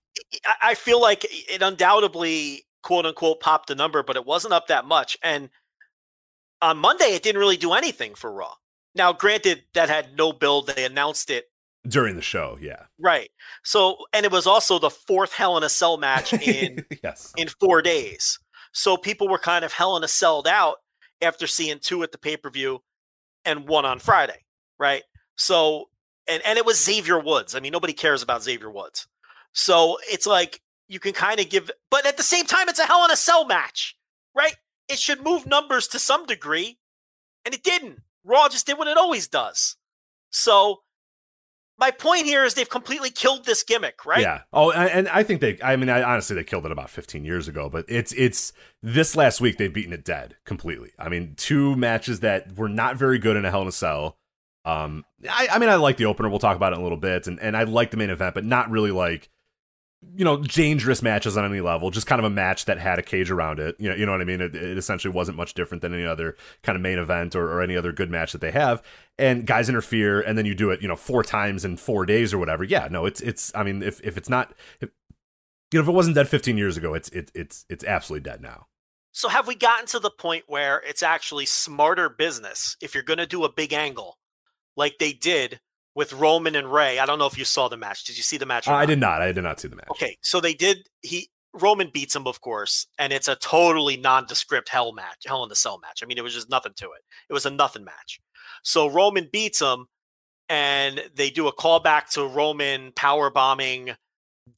I- 0.44 0.56
I 0.70 0.74
feel 0.74 1.00
like 1.00 1.24
it 1.30 1.62
undoubtedly 1.62 2.66
quote 2.82 3.06
unquote 3.06 3.40
popped 3.40 3.68
the 3.68 3.74
number, 3.74 4.02
but 4.02 4.16
it 4.16 4.24
wasn't 4.24 4.54
up 4.54 4.68
that 4.68 4.84
much. 4.84 5.16
And 5.22 5.50
on 6.62 6.78
Monday, 6.78 7.14
it 7.14 7.22
didn't 7.22 7.40
really 7.40 7.56
do 7.56 7.72
anything 7.72 8.14
for 8.14 8.32
Raw. 8.32 8.54
Now, 8.94 9.12
granted, 9.12 9.64
that 9.74 9.88
had 9.88 10.16
no 10.16 10.32
build. 10.32 10.68
They 10.68 10.84
announced 10.84 11.30
it 11.30 11.46
during 11.88 12.16
the 12.16 12.22
show 12.22 12.58
yeah 12.60 12.82
right. 12.98 13.30
So, 13.62 13.96
and 14.12 14.26
it 14.26 14.32
was 14.32 14.46
also 14.46 14.78
the 14.78 14.90
fourth 14.90 15.32
Hell 15.32 15.56
in 15.56 15.62
a 15.62 15.68
Cell 15.68 15.98
match 15.98 16.32
in 16.32 16.84
yes 17.04 17.32
in 17.36 17.48
four 17.48 17.82
days. 17.82 18.38
So 18.72 18.96
people 18.96 19.28
were 19.28 19.38
kind 19.38 19.64
of 19.64 19.72
Hell 19.72 19.96
in 19.96 20.02
a 20.04 20.08
Celled 20.08 20.48
out 20.48 20.78
after 21.22 21.46
seeing 21.46 21.78
two 21.78 22.02
at 22.02 22.12
the 22.12 22.18
pay 22.18 22.36
per 22.36 22.50
view 22.50 22.82
and 23.44 23.68
one 23.68 23.84
on 23.84 23.98
Friday, 24.00 24.44
right? 24.78 25.02
So, 25.36 25.88
and 26.26 26.42
and 26.44 26.58
it 26.58 26.66
was 26.66 26.82
Xavier 26.82 27.20
Woods. 27.20 27.54
I 27.54 27.60
mean, 27.60 27.72
nobody 27.72 27.92
cares 27.92 28.22
about 28.22 28.42
Xavier 28.42 28.70
Woods. 28.70 29.06
So 29.56 29.96
it's 30.02 30.26
like 30.26 30.60
you 30.86 31.00
can 31.00 31.14
kind 31.14 31.40
of 31.40 31.48
give, 31.48 31.70
but 31.90 32.06
at 32.06 32.18
the 32.18 32.22
same 32.22 32.44
time, 32.44 32.68
it's 32.68 32.78
a 32.78 32.84
Hell 32.84 33.04
in 33.06 33.10
a 33.10 33.16
Cell 33.16 33.46
match, 33.46 33.96
right? 34.34 34.54
It 34.86 34.98
should 34.98 35.24
move 35.24 35.46
numbers 35.46 35.88
to 35.88 35.98
some 35.98 36.26
degree, 36.26 36.78
and 37.44 37.54
it 37.54 37.64
didn't. 37.64 38.02
Raw 38.22 38.50
just 38.50 38.66
did 38.66 38.76
what 38.76 38.86
it 38.86 38.98
always 38.98 39.28
does. 39.28 39.76
So 40.28 40.82
my 41.78 41.90
point 41.90 42.26
here 42.26 42.44
is 42.44 42.52
they've 42.52 42.68
completely 42.68 43.08
killed 43.08 43.46
this 43.46 43.62
gimmick, 43.62 44.04
right? 44.04 44.20
Yeah. 44.20 44.42
Oh, 44.52 44.72
and 44.72 45.08
I 45.08 45.22
think 45.22 45.40
they. 45.40 45.58
I 45.64 45.76
mean, 45.76 45.88
I, 45.88 46.02
honestly, 46.02 46.36
they 46.36 46.44
killed 46.44 46.66
it 46.66 46.72
about 46.72 46.90
15 46.90 47.24
years 47.24 47.48
ago. 47.48 47.70
But 47.70 47.86
it's 47.88 48.12
it's 48.12 48.52
this 48.82 49.16
last 49.16 49.40
week 49.40 49.56
they've 49.56 49.72
beaten 49.72 49.94
it 49.94 50.04
dead 50.04 50.36
completely. 50.44 50.90
I 50.98 51.08
mean, 51.08 51.32
two 51.34 51.76
matches 51.76 52.20
that 52.20 52.56
were 52.58 52.68
not 52.68 52.96
very 52.96 53.18
good 53.18 53.38
in 53.38 53.46
a 53.46 53.50
Hell 53.50 53.62
in 53.62 53.68
a 53.68 53.72
Cell. 53.72 54.18
Um, 54.66 55.06
I, 55.30 55.48
I 55.52 55.58
mean, 55.58 55.70
I 55.70 55.76
like 55.76 55.96
the 55.96 56.04
opener. 56.04 56.28
We'll 56.28 56.40
talk 56.40 56.56
about 56.56 56.72
it 56.72 56.76
in 56.76 56.80
a 56.80 56.84
little 56.84 56.98
bit, 56.98 57.26
and 57.26 57.40
and 57.40 57.56
I 57.56 57.62
like 57.62 57.90
the 57.90 57.96
main 57.96 58.10
event, 58.10 58.34
but 58.34 58.44
not 58.44 58.70
really 58.70 58.90
like 58.90 59.30
you 60.14 60.24
know 60.24 60.36
dangerous 60.36 61.02
matches 61.02 61.36
on 61.36 61.44
any 61.44 61.60
level 61.60 61.90
just 61.90 62.06
kind 62.06 62.18
of 62.18 62.24
a 62.24 62.30
match 62.30 62.66
that 62.66 62.78
had 62.78 62.98
a 62.98 63.02
cage 63.02 63.30
around 63.30 63.58
it. 63.58 63.76
You 63.78 63.88
know 63.88 63.94
you 63.94 64.06
know 64.06 64.12
what 64.12 64.20
i 64.20 64.24
mean? 64.24 64.40
It, 64.40 64.54
it 64.54 64.78
essentially 64.78 65.12
wasn't 65.12 65.36
much 65.36 65.54
different 65.54 65.82
than 65.82 65.94
any 65.94 66.04
other 66.04 66.36
kind 66.62 66.76
of 66.76 66.82
main 66.82 66.98
event 66.98 67.34
or, 67.34 67.50
or 67.50 67.62
any 67.62 67.76
other 67.76 67.92
good 67.92 68.10
match 68.10 68.32
that 68.32 68.40
they 68.40 68.50
have. 68.50 68.82
And 69.18 69.46
guys 69.46 69.68
interfere 69.68 70.20
and 70.20 70.36
then 70.36 70.46
you 70.46 70.54
do 70.54 70.70
it 70.70 70.82
you 70.82 70.88
know 70.88 70.96
four 70.96 71.22
times 71.22 71.64
in 71.64 71.76
four 71.76 72.06
days 72.06 72.34
or 72.34 72.38
whatever. 72.38 72.64
Yeah 72.64 72.88
no 72.90 73.06
it's 73.06 73.20
it's 73.20 73.52
i 73.54 73.62
mean 73.62 73.82
if, 73.82 74.00
if 74.02 74.16
it's 74.16 74.28
not 74.28 74.54
if, 74.80 74.90
you 75.72 75.78
know 75.78 75.82
if 75.82 75.88
it 75.88 75.92
wasn't 75.92 76.14
dead 76.14 76.28
15 76.28 76.56
years 76.58 76.76
ago 76.76 76.94
it's 76.94 77.08
it, 77.10 77.30
it's 77.34 77.64
it's 77.68 77.84
absolutely 77.84 78.28
dead 78.28 78.40
now. 78.40 78.66
So 79.12 79.28
have 79.30 79.46
we 79.46 79.54
gotten 79.54 79.86
to 79.86 79.98
the 79.98 80.10
point 80.10 80.44
where 80.46 80.82
it's 80.86 81.02
actually 81.02 81.46
smarter 81.46 82.10
business 82.10 82.76
if 82.82 82.94
you're 82.94 83.02
going 83.02 83.18
to 83.18 83.26
do 83.26 83.44
a 83.44 83.52
big 83.52 83.72
angle 83.72 84.18
like 84.76 84.98
they 84.98 85.12
did 85.12 85.60
with 85.96 86.12
Roman 86.12 86.54
and 86.54 86.72
Rey? 86.72 87.00
I 87.00 87.06
don't 87.06 87.18
know 87.18 87.26
if 87.26 87.36
you 87.36 87.44
saw 87.44 87.66
the 87.66 87.76
match. 87.76 88.04
Did 88.04 88.16
you 88.16 88.22
see 88.22 88.36
the 88.36 88.46
match? 88.46 88.68
i 88.68 88.86
did 88.86 89.00
not 89.00 89.20
i 89.20 89.32
did 89.32 89.42
not 89.42 89.58
see 89.58 89.66
the 89.66 89.74
match 89.74 89.88
Okay, 89.90 90.16
so 90.20 90.40
they 90.40 90.54
did. 90.54 90.86
He 91.02 91.28
Roman 91.52 91.90
beats 91.92 92.14
him, 92.14 92.26
of 92.26 92.40
course, 92.40 92.86
and 92.98 93.12
it's 93.12 93.28
a 93.28 93.36
totally 93.36 93.96
nondescript 93.96 94.68
hell 94.68 94.92
match, 94.92 95.24
hell 95.26 95.42
in 95.42 95.48
the 95.48 95.56
cell 95.56 95.80
match. 95.80 96.02
I 96.02 96.06
mean, 96.06 96.18
it 96.18 96.22
was 96.22 96.34
just 96.34 96.50
nothing 96.50 96.72
to 96.76 96.84
it. 96.84 97.02
It 97.28 97.32
was 97.32 97.46
a 97.46 97.50
nothing 97.50 97.82
match. 97.82 98.20
So 98.62 98.88
Roman 98.88 99.28
beats 99.32 99.60
him, 99.60 99.86
and 100.48 101.02
they 101.14 101.30
do 101.30 101.48
a 101.48 101.54
callback 101.54 102.10
to 102.10 102.26
Roman 102.26 102.92
power 102.92 103.30
bombing 103.30 103.92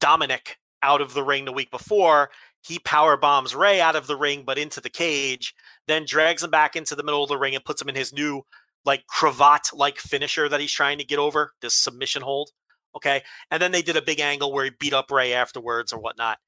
Dominic 0.00 0.58
out 0.82 1.00
of 1.00 1.14
the 1.14 1.22
ring 1.22 1.44
the 1.44 1.52
week 1.52 1.70
before. 1.70 2.30
He 2.66 2.80
power 2.80 3.16
bombs 3.16 3.54
Rey 3.54 3.80
out 3.80 3.96
of 3.96 4.08
the 4.08 4.16
ring, 4.16 4.42
but 4.44 4.58
into 4.58 4.80
the 4.80 4.90
cage, 4.90 5.54
then 5.86 6.04
drags 6.04 6.42
him 6.42 6.50
back 6.50 6.74
into 6.74 6.96
the 6.96 7.04
middle 7.04 7.22
of 7.22 7.28
the 7.28 7.38
ring 7.38 7.54
and 7.54 7.64
puts 7.64 7.80
him 7.80 7.88
in 7.88 7.94
his 7.94 8.12
new 8.12 8.42
like 8.84 9.06
cravat 9.06 9.70
like 9.72 9.98
finisher 9.98 10.48
that 10.48 10.60
he's 10.60 10.72
trying 10.72 10.98
to 10.98 11.04
get 11.04 11.18
over, 11.18 11.52
this 11.60 11.74
submission 11.74 12.22
hold. 12.22 12.50
Okay. 12.96 13.22
And 13.50 13.60
then 13.60 13.72
they 13.72 13.82
did 13.82 13.96
a 13.96 14.02
big 14.02 14.20
angle 14.20 14.52
where 14.52 14.64
he 14.64 14.70
beat 14.78 14.94
up 14.94 15.10
Rey 15.10 15.32
afterwards 15.32 15.92
or 15.92 16.00
whatnot. 16.00 16.38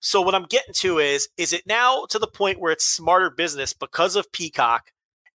So 0.00 0.22
what 0.22 0.34
I'm 0.34 0.44
getting 0.44 0.74
to 0.74 0.98
is, 0.98 1.28
is 1.36 1.52
it 1.52 1.66
now 1.66 2.06
to 2.10 2.18
the 2.18 2.26
point 2.26 2.60
where 2.60 2.72
it's 2.72 2.86
smarter 2.86 3.30
business 3.30 3.72
because 3.72 4.16
of 4.16 4.30
Peacock 4.32 4.90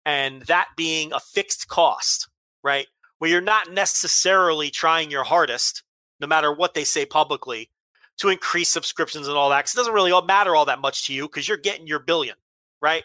and 0.05 0.41
that 0.43 0.69
being 0.75 1.13
a 1.13 1.19
fixed 1.19 1.67
cost, 1.67 2.27
right? 2.63 2.87
Where 3.19 3.29
you're 3.29 3.41
not 3.41 3.71
necessarily 3.71 4.69
trying 4.69 5.11
your 5.11 5.23
hardest, 5.23 5.83
no 6.19 6.27
matter 6.27 6.51
what 6.53 6.73
they 6.73 6.83
say 6.85 7.05
publicly, 7.05 7.69
to 8.17 8.29
increase 8.29 8.69
subscriptions 8.71 9.27
and 9.27 9.37
all 9.37 9.49
that. 9.49 9.63
'cause 9.63 9.73
it 9.75 9.77
doesn't 9.77 9.93
really 9.93 10.11
all 10.11 10.23
matter 10.23 10.55
all 10.55 10.65
that 10.65 10.79
much 10.79 11.05
to 11.05 11.13
you 11.13 11.27
because 11.27 11.47
you're 11.47 11.57
getting 11.57 11.85
your 11.85 11.99
billion, 11.99 12.35
right? 12.81 13.03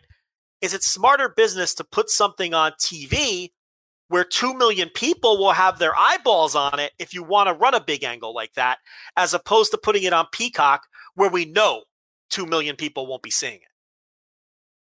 Is 0.62 0.72
it 0.72 0.84
smarter 0.84 1.28
business 1.28 1.74
to 1.74 1.84
put 1.84 2.08
something 2.08 2.54
on 2.54 2.72
TV 2.80 3.50
where 4.08 4.24
2 4.24 4.54
million 4.54 4.88
people 4.90 5.38
will 5.38 5.52
have 5.52 5.78
their 5.78 5.96
eyeballs 5.98 6.54
on 6.54 6.78
it 6.78 6.92
if 6.98 7.12
you 7.12 7.22
want 7.22 7.48
to 7.48 7.54
run 7.54 7.74
a 7.74 7.82
big 7.82 8.04
angle 8.04 8.32
like 8.32 8.52
that, 8.54 8.78
as 9.16 9.34
opposed 9.34 9.72
to 9.72 9.78
putting 9.78 10.04
it 10.04 10.12
on 10.12 10.26
Peacock 10.32 10.82
where 11.14 11.30
we 11.30 11.44
know 11.44 11.82
2 12.30 12.46
million 12.46 12.76
people 12.76 13.06
won't 13.06 13.22
be 13.22 13.30
seeing 13.30 13.56
it? 13.56 13.62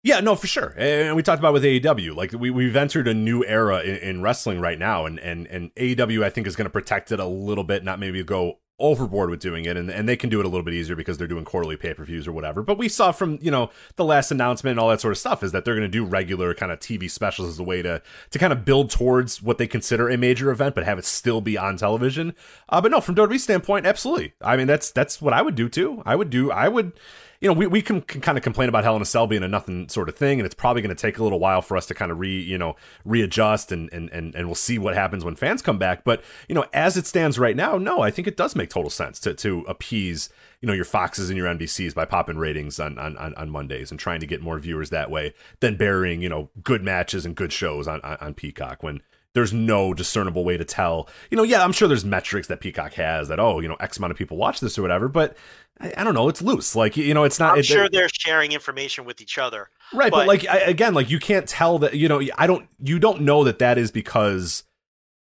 Yeah, 0.02 0.20
no, 0.20 0.36
for 0.36 0.46
sure. 0.46 0.72
And 0.78 1.16
we 1.16 1.22
talked 1.24 1.40
about 1.40 1.52
with 1.52 1.64
AEW, 1.64 2.14
like 2.14 2.32
we 2.32 2.48
we've 2.48 2.76
entered 2.76 3.08
a 3.08 3.14
new 3.14 3.44
era 3.44 3.80
in, 3.80 3.96
in 3.96 4.22
wrestling 4.22 4.60
right 4.60 4.78
now, 4.78 5.04
and 5.04 5.18
and 5.18 5.48
and 5.48 5.74
AEW 5.74 6.22
I 6.22 6.30
think 6.30 6.46
is 6.46 6.54
going 6.54 6.66
to 6.66 6.70
protect 6.70 7.10
it 7.10 7.18
a 7.18 7.26
little 7.26 7.64
bit, 7.64 7.82
not 7.82 7.98
maybe 7.98 8.22
go 8.22 8.60
overboard 8.78 9.30
with 9.30 9.40
doing 9.40 9.64
it, 9.64 9.76
and 9.76 9.90
and 9.90 10.08
they 10.08 10.16
can 10.16 10.30
do 10.30 10.40
it 10.40 10.46
a 10.46 10.48
little 10.48 10.64
bit 10.64 10.74
easier 10.74 10.96
because 10.96 11.18
they're 11.18 11.26
doing 11.26 11.44
quarterly 11.44 11.76
pay 11.76 11.94
per 11.94 12.04
views 12.04 12.28
or 12.28 12.32
whatever. 12.32 12.62
But 12.62 12.78
we 12.78 12.88
saw 12.88 13.12
from 13.12 13.38
you 13.40 13.50
know 13.50 13.70
the 13.96 14.04
last 14.04 14.30
announcement 14.30 14.72
and 14.72 14.80
all 14.80 14.88
that 14.90 15.00
sort 15.00 15.12
of 15.12 15.18
stuff 15.18 15.42
is 15.42 15.52
that 15.52 15.64
they're 15.64 15.74
going 15.74 15.82
to 15.82 15.88
do 15.88 16.04
regular 16.04 16.54
kind 16.54 16.72
of 16.72 16.78
TV 16.80 17.10
specials 17.10 17.48
as 17.48 17.58
a 17.58 17.62
way 17.62 17.82
to 17.82 18.02
to 18.30 18.38
kind 18.38 18.52
of 18.52 18.64
build 18.64 18.90
towards 18.90 19.42
what 19.42 19.58
they 19.58 19.66
consider 19.66 20.08
a 20.08 20.16
major 20.16 20.50
event, 20.50 20.74
but 20.74 20.84
have 20.84 20.98
it 20.98 21.04
still 21.04 21.40
be 21.40 21.56
on 21.56 21.76
television. 21.76 22.34
Uh, 22.68 22.80
but 22.80 22.90
no, 22.90 23.00
from 23.00 23.14
WWE's 23.14 23.42
standpoint, 23.42 23.86
absolutely. 23.86 24.34
I 24.40 24.56
mean, 24.56 24.66
that's 24.66 24.90
that's 24.90 25.20
what 25.22 25.32
I 25.32 25.42
would 25.42 25.54
do 25.54 25.68
too. 25.68 26.02
I 26.04 26.16
would 26.16 26.30
do. 26.30 26.50
I 26.50 26.68
would 26.68 26.92
you 27.40 27.48
know, 27.48 27.52
we, 27.52 27.66
we 27.66 27.82
can, 27.82 28.00
can 28.00 28.20
kind 28.20 28.38
of 28.38 28.44
complain 28.44 28.68
about 28.68 28.84
Hell 28.84 28.96
in 28.96 29.02
a 29.02 29.06
Cell 29.06 29.26
being 29.26 29.42
a 29.42 29.48
nothing 29.48 29.88
sort 29.88 30.08
of 30.08 30.16
thing, 30.16 30.38
and 30.38 30.46
it's 30.46 30.54
probably 30.54 30.82
going 30.82 30.94
to 30.94 31.00
take 31.00 31.18
a 31.18 31.22
little 31.22 31.38
while 31.38 31.62
for 31.62 31.76
us 31.76 31.86
to 31.86 31.94
kind 31.94 32.10
of 32.10 32.18
re, 32.18 32.40
you 32.40 32.58
know, 32.58 32.76
readjust, 33.04 33.72
and, 33.72 33.92
and 33.92 34.10
and 34.10 34.34
and 34.34 34.46
we'll 34.46 34.54
see 34.54 34.78
what 34.78 34.94
happens 34.94 35.24
when 35.24 35.36
fans 35.36 35.62
come 35.62 35.78
back. 35.78 36.04
But 36.04 36.22
you 36.48 36.54
know, 36.54 36.64
as 36.72 36.96
it 36.96 37.06
stands 37.06 37.38
right 37.38 37.56
now, 37.56 37.78
no, 37.78 38.00
I 38.00 38.10
think 38.10 38.26
it 38.26 38.36
does 38.36 38.56
make 38.56 38.70
total 38.70 38.90
sense 38.90 39.20
to 39.20 39.34
to 39.34 39.60
appease 39.68 40.30
you 40.60 40.66
know 40.66 40.72
your 40.72 40.84
Foxes 40.84 41.28
and 41.28 41.36
your 41.36 41.46
NBCs 41.46 41.94
by 41.94 42.04
popping 42.04 42.38
ratings 42.38 42.80
on 42.80 42.98
on 42.98 43.16
on, 43.18 43.34
on 43.34 43.50
Mondays 43.50 43.90
and 43.90 44.00
trying 44.00 44.20
to 44.20 44.26
get 44.26 44.42
more 44.42 44.58
viewers 44.58 44.90
that 44.90 45.10
way 45.10 45.34
than 45.60 45.76
burying 45.76 46.22
you 46.22 46.28
know 46.28 46.50
good 46.62 46.82
matches 46.82 47.26
and 47.26 47.34
good 47.34 47.52
shows 47.52 47.86
on 47.86 48.00
on, 48.02 48.16
on 48.20 48.34
Peacock 48.34 48.82
when 48.82 49.00
there's 49.36 49.52
no 49.52 49.92
discernible 49.92 50.44
way 50.44 50.56
to 50.56 50.64
tell. 50.64 51.08
You 51.30 51.36
know, 51.36 51.42
yeah, 51.42 51.62
I'm 51.62 51.72
sure 51.72 51.86
there's 51.86 52.06
metrics 52.06 52.48
that 52.48 52.60
Peacock 52.60 52.94
has 52.94 53.28
that 53.28 53.38
oh, 53.38 53.60
you 53.60 53.68
know, 53.68 53.76
X 53.78 53.98
amount 53.98 54.12
of 54.12 54.16
people 54.16 54.38
watch 54.38 54.60
this 54.60 54.78
or 54.78 54.82
whatever, 54.82 55.08
but 55.08 55.36
I, 55.78 55.92
I 55.98 56.04
don't 56.04 56.14
know, 56.14 56.30
it's 56.30 56.40
loose. 56.40 56.74
Like 56.74 56.96
you 56.96 57.12
know, 57.12 57.24
it's 57.24 57.38
not. 57.38 57.52
I'm 57.52 57.58
it- 57.58 57.66
sure 57.66 57.86
they're 57.90 58.08
sharing 58.08 58.52
information 58.52 59.04
with 59.04 59.20
each 59.20 59.36
other. 59.36 59.68
right, 59.92 60.10
but, 60.10 60.20
but- 60.20 60.26
like 60.26 60.48
I, 60.48 60.60
again, 60.60 60.94
like 60.94 61.10
you 61.10 61.18
can't 61.20 61.46
tell 61.46 61.78
that. 61.80 61.94
You 61.94 62.08
know, 62.08 62.22
I 62.38 62.46
don't. 62.46 62.66
You 62.82 62.98
don't 62.98 63.20
know 63.20 63.44
that 63.44 63.58
that 63.58 63.76
is 63.78 63.90
because. 63.90 64.64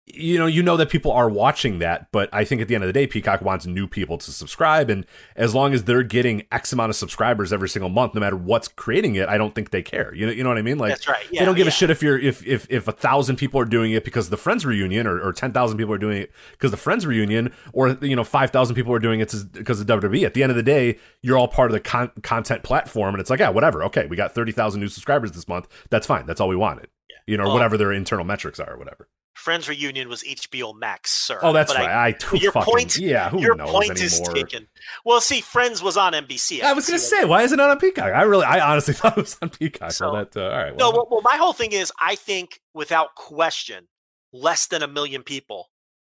You 0.06 0.38
know, 0.38 0.48
you 0.48 0.62
know 0.62 0.76
that 0.76 0.90
people 0.90 1.14
are 1.14 1.30
watching 1.30 1.80
that, 1.80 2.12
but 2.12 2.30
I 2.34 2.44
think 2.44 2.62
at 2.62 2.68
the 2.68 2.76
end 2.76 2.84
of 2.84 2.88
the 2.88 2.94
day, 2.94 3.08
Peacock 3.08 3.42
wants 3.42 3.66
new 3.66 3.88
people 3.88 4.18
to 4.18 4.32
subscribe, 4.32 4.90
and 4.90 5.06
as 5.38 5.56
long 5.56 5.74
as 5.74 5.86
they're 5.86 6.04
getting 6.04 6.44
X 6.52 6.74
amount 6.74 6.90
of 6.90 6.98
subscribers 6.98 7.54
every 7.54 7.70
single 7.70 7.88
month, 7.88 8.14
no 8.14 8.20
matter 8.20 8.36
what's 8.36 8.68
creating 8.68 9.16
it, 9.16 9.30
I 9.30 9.38
don't 9.38 9.56
think 9.56 9.72
they 9.72 9.82
care. 9.82 10.14
You 10.14 10.26
know, 10.26 10.32
you 10.34 10.44
know 10.44 10.50
what 10.50 10.58
I 10.58 10.62
mean? 10.62 10.78
Like, 10.78 10.92
That's 10.92 11.08
right. 11.08 11.26
they 11.32 11.46
don't 11.46 11.56
give 11.56 11.68
a 11.68 11.72
shit 11.72 11.90
if 11.90 12.04
you're 12.04 12.20
if 12.20 12.46
if 12.46 12.68
if 12.70 12.90
a 12.90 12.92
thousand 12.92 13.38
people 13.38 13.62
are 13.62 13.66
doing 13.66 13.94
it 13.94 14.04
because 14.04 14.26
of 14.26 14.32
the 14.32 14.38
Friends 14.38 14.66
reunion, 14.66 15.08
or, 15.08 15.22
or 15.22 15.32
ten 15.32 15.54
thousand 15.54 15.78
people 15.78 15.94
are 15.94 16.00
doing 16.00 16.22
it 16.22 16.34
because 16.52 16.72
the 16.72 16.78
Friends 16.78 17.08
reunion, 17.08 17.54
or 17.72 17.98
you 18.02 18.18
know 18.18 18.26
five 18.26 18.52
thousand 18.52 18.76
people 18.76 18.94
are 18.94 19.00
doing 19.00 19.22
it 19.22 19.34
because 19.54 19.80
of 19.80 19.88
WWE. 19.88 20.26
At 20.26 20.34
the 20.34 20.44
end 20.44 20.52
of 20.52 20.58
the 20.58 20.64
day, 20.64 21.00
you're 21.22 21.38
all 21.38 21.48
part 21.48 21.72
of 21.72 21.74
the 21.74 21.80
con- 21.80 22.12
content 22.24 22.62
platform, 22.64 23.16
and 23.16 23.22
it's 23.22 23.30
like, 23.30 23.40
yeah, 23.40 23.50
whatever. 23.50 23.86
Okay, 23.86 24.06
we 24.08 24.18
got 24.18 24.34
thirty 24.36 24.52
thousand 24.52 24.82
new 24.82 24.90
subscribers 24.90 25.32
this 25.32 25.48
month. 25.48 25.70
That's 25.90 26.06
fine. 26.06 26.26
That's 26.26 26.42
all 26.42 26.50
we 26.50 26.58
wanted. 26.58 26.90
You 27.26 27.38
know, 27.38 27.54
whatever 27.54 27.78
their 27.78 27.94
internal 27.94 28.26
metrics 28.26 28.60
are, 28.60 28.74
or 28.74 28.78
whatever. 28.78 29.08
Friends 29.34 29.68
reunion 29.68 30.10
was 30.10 30.24
HBO 30.24 30.78
Max, 30.78 31.12
sir. 31.12 31.40
Oh, 31.42 31.54
that's 31.54 31.74
But 31.74 31.80
right. 31.80 32.16
I, 32.22 32.26
who 32.26 32.38
your 32.38 32.52
fucking, 32.52 32.72
point, 32.72 32.98
yeah, 32.98 33.30
who 33.30 33.42
your 33.42 33.56
knows 33.56 33.72
point 33.72 34.00
is 34.00 34.22
taken. 34.22 34.68
Well, 35.06 35.22
see, 35.22 35.42
Friends 35.42 35.82
was 35.82 35.98
on 35.98 36.14
NBC. 36.14 36.62
I 36.62 36.74
was 36.74 36.86
gonna 36.86 37.00
say, 37.00 37.26
why 37.26 37.42
is 37.42 37.52
it 37.52 37.56
not 37.58 37.72
on 37.72 37.80
Peacock? 37.80 38.14
I 38.14 38.22
really, 38.22 38.46
I 38.46 38.60
honestly 38.60 38.94
thought 38.94 39.18
it 39.18 39.22
was 39.22 39.38
on 39.42 39.50
Peacock. 39.50 39.92
So, 39.92 40.12
that, 40.14 40.38
uh, 40.38 40.44
all 40.44 40.50
right. 40.50 40.78
No, 40.78 40.92
well, 40.92 41.00
well, 41.00 41.08
well, 41.10 41.22
my 41.24 41.38
whole 41.38 41.54
thing 41.54 41.72
is, 41.72 41.92
I 42.00 42.16
think 42.16 42.62
without 42.74 43.16
question, 43.16 43.88
less 44.32 44.68
than 44.68 44.84
a 44.84 44.88
million 44.88 45.24
people, 45.24 45.70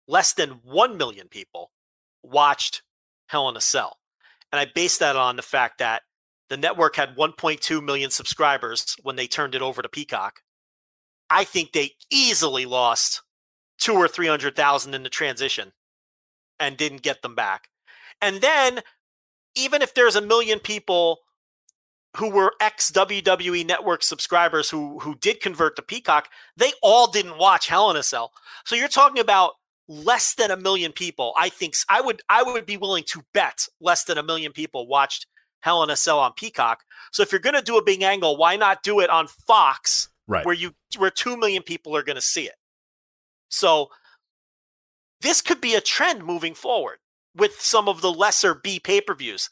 less 0.06 0.34
than 0.34 0.60
one 0.62 0.96
million 0.98 1.28
people, 1.28 1.70
watched 2.22 2.82
Hell 3.28 3.48
in 3.48 3.56
a 3.56 3.60
Cell, 3.60 3.96
and 4.52 4.60
I 4.60 4.66
base 4.74 4.98
that 4.98 5.16
on 5.16 5.36
the 5.36 5.42
fact 5.42 5.78
that 5.78 6.02
the 6.48 6.56
network 6.56 6.96
had 6.96 7.16
1.2 7.16 7.82
million 7.82 8.10
subscribers 8.10 8.94
when 9.02 9.16
they 9.16 9.26
turned 9.26 9.54
it 9.54 9.62
over 9.62 9.82
to 9.82 9.88
Peacock. 9.88 10.40
I 11.30 11.44
think 11.44 11.72
they 11.72 11.92
easily 12.10 12.66
lost 12.66 13.22
two 13.78 13.94
or 13.94 14.08
three 14.08 14.26
hundred 14.26 14.56
thousand 14.56 14.94
in 14.94 15.02
the 15.02 15.08
transition, 15.08 15.72
and 16.58 16.76
didn't 16.76 17.02
get 17.02 17.22
them 17.22 17.34
back. 17.34 17.68
And 18.20 18.40
then, 18.40 18.80
even 19.54 19.82
if 19.82 19.94
there's 19.94 20.16
a 20.16 20.20
million 20.20 20.58
people 20.58 21.20
who 22.16 22.30
were 22.30 22.54
ex 22.60 22.90
WWE 22.90 23.66
Network 23.66 24.02
subscribers 24.02 24.70
who 24.70 24.98
who 25.00 25.14
did 25.16 25.40
convert 25.40 25.76
to 25.76 25.82
Peacock, 25.82 26.28
they 26.56 26.72
all 26.82 27.10
didn't 27.10 27.38
watch 27.38 27.68
Hell 27.68 27.90
in 27.90 27.96
a 27.96 28.02
Cell. 28.02 28.32
So 28.64 28.74
you're 28.74 28.88
talking 28.88 29.20
about 29.20 29.52
less 29.88 30.34
than 30.34 30.50
a 30.50 30.56
million 30.56 30.92
people. 30.92 31.32
I 31.36 31.48
think 31.48 31.74
I 31.88 32.00
would 32.00 32.22
I 32.28 32.42
would 32.42 32.66
be 32.66 32.76
willing 32.76 33.04
to 33.08 33.22
bet 33.34 33.66
less 33.80 34.04
than 34.04 34.18
a 34.18 34.22
million 34.22 34.52
people 34.52 34.86
watched 34.86 35.26
Hell 35.60 35.82
in 35.82 35.90
a 35.90 35.96
Cell 35.96 36.18
on 36.18 36.32
Peacock. 36.36 36.84
So 37.12 37.22
if 37.22 37.32
you're 37.32 37.40
going 37.40 37.54
to 37.54 37.62
do 37.62 37.76
a 37.76 37.84
big 37.84 38.02
angle, 38.02 38.36
why 38.36 38.56
not 38.56 38.82
do 38.82 39.00
it 39.00 39.10
on 39.10 39.26
Fox 39.26 40.08
right. 40.26 40.44
where 40.44 40.54
you 40.54 40.72
where 40.98 41.10
2 41.10 41.36
million 41.36 41.62
people 41.62 41.96
are 41.96 42.02
going 42.02 42.16
to 42.16 42.22
see 42.22 42.44
it. 42.44 42.56
So 43.48 43.88
this 45.20 45.40
could 45.40 45.60
be 45.60 45.74
a 45.74 45.80
trend 45.80 46.24
moving 46.24 46.54
forward 46.54 46.98
with 47.34 47.60
some 47.60 47.88
of 47.88 48.00
the 48.00 48.12
lesser 48.12 48.54
B 48.54 48.80
pay-per-views, 48.80 49.50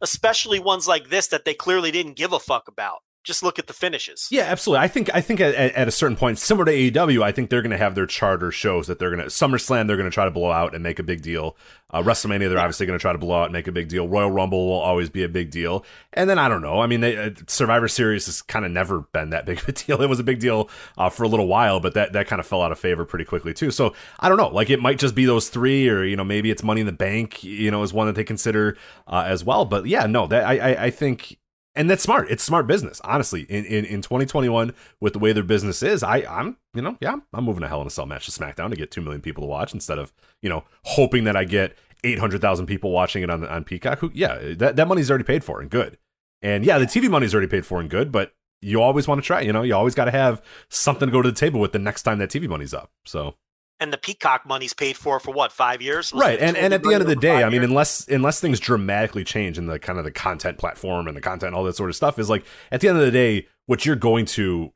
especially 0.00 0.58
ones 0.58 0.86
like 0.86 1.08
this 1.08 1.28
that 1.28 1.44
they 1.44 1.54
clearly 1.54 1.90
didn't 1.90 2.16
give 2.16 2.32
a 2.32 2.38
fuck 2.38 2.68
about. 2.68 2.98
Just 3.24 3.42
look 3.42 3.58
at 3.58 3.68
the 3.68 3.72
finishes. 3.72 4.28
Yeah, 4.30 4.42
absolutely. 4.42 4.84
I 4.84 4.88
think 4.88 5.10
I 5.14 5.20
think 5.20 5.40
at, 5.40 5.54
at 5.54 5.86
a 5.88 5.92
certain 5.92 6.16
point, 6.16 6.38
similar 6.38 6.64
to 6.64 6.72
AEW, 6.72 7.22
I 7.22 7.30
think 7.30 7.50
they're 7.50 7.62
going 7.62 7.70
to 7.70 7.78
have 7.78 7.94
their 7.94 8.06
charter 8.06 8.50
shows 8.50 8.88
that 8.88 8.98
they're 8.98 9.14
going 9.14 9.22
to 9.22 9.26
SummerSlam. 9.26 9.86
They're 9.86 9.96
going 9.96 10.10
to 10.10 10.14
try 10.14 10.24
to 10.24 10.30
blow 10.30 10.50
out 10.50 10.74
and 10.74 10.82
make 10.82 10.98
a 10.98 11.04
big 11.04 11.22
deal. 11.22 11.56
Uh, 11.92 12.02
WrestleMania, 12.02 12.48
they're 12.48 12.58
obviously 12.58 12.86
going 12.86 12.98
to 12.98 13.02
try 13.02 13.12
to 13.12 13.18
blow 13.18 13.42
out 13.42 13.44
and 13.44 13.52
make 13.52 13.68
a 13.68 13.72
big 13.72 13.88
deal. 13.88 14.08
Royal 14.08 14.30
Rumble 14.30 14.66
will 14.66 14.80
always 14.80 15.10
be 15.10 15.22
a 15.24 15.28
big 15.28 15.50
deal. 15.50 15.84
And 16.14 16.28
then 16.28 16.38
I 16.38 16.48
don't 16.48 16.62
know. 16.62 16.80
I 16.80 16.86
mean, 16.86 17.02
they, 17.02 17.16
uh, 17.16 17.30
Survivor 17.46 17.86
Series 17.86 18.26
has 18.26 18.40
kind 18.40 18.64
of 18.64 18.70
never 18.72 19.00
been 19.12 19.30
that 19.30 19.44
big 19.46 19.58
of 19.58 19.68
a 19.68 19.72
deal. 19.72 20.00
It 20.00 20.08
was 20.08 20.18
a 20.18 20.24
big 20.24 20.40
deal 20.40 20.70
uh, 20.96 21.10
for 21.10 21.22
a 21.22 21.28
little 21.28 21.46
while, 21.46 21.80
but 21.80 21.94
that 21.94 22.14
that 22.14 22.26
kind 22.26 22.40
of 22.40 22.46
fell 22.46 22.62
out 22.62 22.72
of 22.72 22.78
favor 22.78 23.04
pretty 23.04 23.24
quickly 23.24 23.52
too. 23.52 23.70
So 23.70 23.94
I 24.18 24.28
don't 24.28 24.38
know. 24.38 24.48
Like 24.48 24.70
it 24.70 24.80
might 24.80 24.98
just 24.98 25.14
be 25.14 25.26
those 25.26 25.48
three, 25.48 25.88
or 25.88 26.02
you 26.02 26.16
know, 26.16 26.24
maybe 26.24 26.50
it's 26.50 26.62
Money 26.62 26.80
in 26.80 26.86
the 26.86 26.92
Bank. 26.92 27.44
You 27.44 27.70
know, 27.70 27.82
is 27.82 27.92
one 27.92 28.06
that 28.06 28.14
they 28.14 28.24
consider 28.24 28.76
uh, 29.06 29.24
as 29.26 29.44
well. 29.44 29.64
But 29.64 29.86
yeah, 29.86 30.06
no, 30.06 30.26
that 30.28 30.44
I 30.44 30.58
I, 30.58 30.84
I 30.84 30.90
think 30.90 31.38
and 31.74 31.88
that's 31.88 32.02
smart. 32.02 32.30
It's 32.30 32.42
smart 32.42 32.66
business, 32.66 33.00
honestly. 33.02 33.42
In, 33.48 33.64
in 33.64 33.84
in 33.84 34.02
2021, 34.02 34.74
with 35.00 35.14
the 35.14 35.18
way 35.18 35.32
their 35.32 35.42
business 35.42 35.82
is, 35.82 36.02
I 36.02 36.18
I'm 36.28 36.56
you 36.74 36.82
know 36.82 36.96
yeah 37.00 37.16
I'm 37.32 37.44
moving 37.44 37.62
a 37.62 37.68
Hell 37.68 37.80
in 37.80 37.86
a 37.86 37.90
Cell 37.90 38.06
match 38.06 38.26
to 38.26 38.32
SmackDown 38.32 38.70
to 38.70 38.76
get 38.76 38.90
two 38.90 39.00
million 39.00 39.22
people 39.22 39.42
to 39.42 39.48
watch 39.48 39.72
instead 39.72 39.98
of 39.98 40.12
you 40.42 40.48
know 40.48 40.64
hoping 40.84 41.24
that 41.24 41.36
I 41.36 41.44
get 41.44 41.76
eight 42.04 42.18
hundred 42.18 42.40
thousand 42.40 42.66
people 42.66 42.90
watching 42.90 43.22
it 43.22 43.30
on 43.30 43.46
on 43.46 43.64
Peacock. 43.64 44.00
Who, 44.00 44.10
yeah, 44.14 44.54
that 44.56 44.76
that 44.76 44.88
money's 44.88 45.10
already 45.10 45.24
paid 45.24 45.44
for 45.44 45.60
and 45.60 45.70
good. 45.70 45.98
And 46.42 46.64
yeah, 46.64 46.78
the 46.78 46.86
TV 46.86 47.08
money's 47.08 47.34
already 47.34 47.48
paid 47.48 47.64
for 47.64 47.80
and 47.80 47.88
good, 47.88 48.10
but 48.10 48.32
you 48.60 48.82
always 48.82 49.08
want 49.08 49.22
to 49.22 49.26
try. 49.26 49.40
You 49.40 49.52
know, 49.52 49.62
you 49.62 49.74
always 49.74 49.94
got 49.94 50.06
to 50.06 50.10
have 50.10 50.42
something 50.68 51.08
to 51.08 51.12
go 51.12 51.22
to 51.22 51.30
the 51.30 51.36
table 51.36 51.60
with 51.60 51.72
the 51.72 51.78
next 51.78 52.02
time 52.02 52.18
that 52.18 52.30
TV 52.30 52.48
money's 52.48 52.74
up. 52.74 52.90
So 53.04 53.34
And 53.80 53.92
the 53.92 53.98
Peacock 53.98 54.46
money's 54.46 54.72
paid 54.72 54.96
for 54.96 55.18
for 55.18 55.32
what 55.32 55.50
five 55.50 55.82
years? 55.82 56.12
Right, 56.14 56.38
and 56.38 56.56
and 56.56 56.72
at 56.72 56.84
the 56.84 56.92
end 56.92 57.02
of 57.02 57.08
the 57.08 57.16
day, 57.16 57.42
I 57.42 57.46
mean, 57.46 57.62
years? 57.62 57.64
unless 57.64 58.08
unless 58.08 58.40
things 58.40 58.60
dramatically 58.60 59.24
change 59.24 59.58
in 59.58 59.66
the 59.66 59.78
kind 59.78 59.98
of 59.98 60.04
the 60.04 60.12
content 60.12 60.58
platform 60.58 61.08
and 61.08 61.16
the 61.16 61.20
content, 61.20 61.48
and 61.48 61.56
all 61.56 61.64
that 61.64 61.74
sort 61.74 61.90
of 61.90 61.96
stuff, 61.96 62.18
is 62.18 62.30
like 62.30 62.44
at 62.70 62.80
the 62.80 62.88
end 62.88 62.98
of 62.98 63.04
the 63.04 63.10
day, 63.10 63.48
what 63.66 63.84
you're 63.84 63.96
going 63.96 64.24
to 64.26 64.72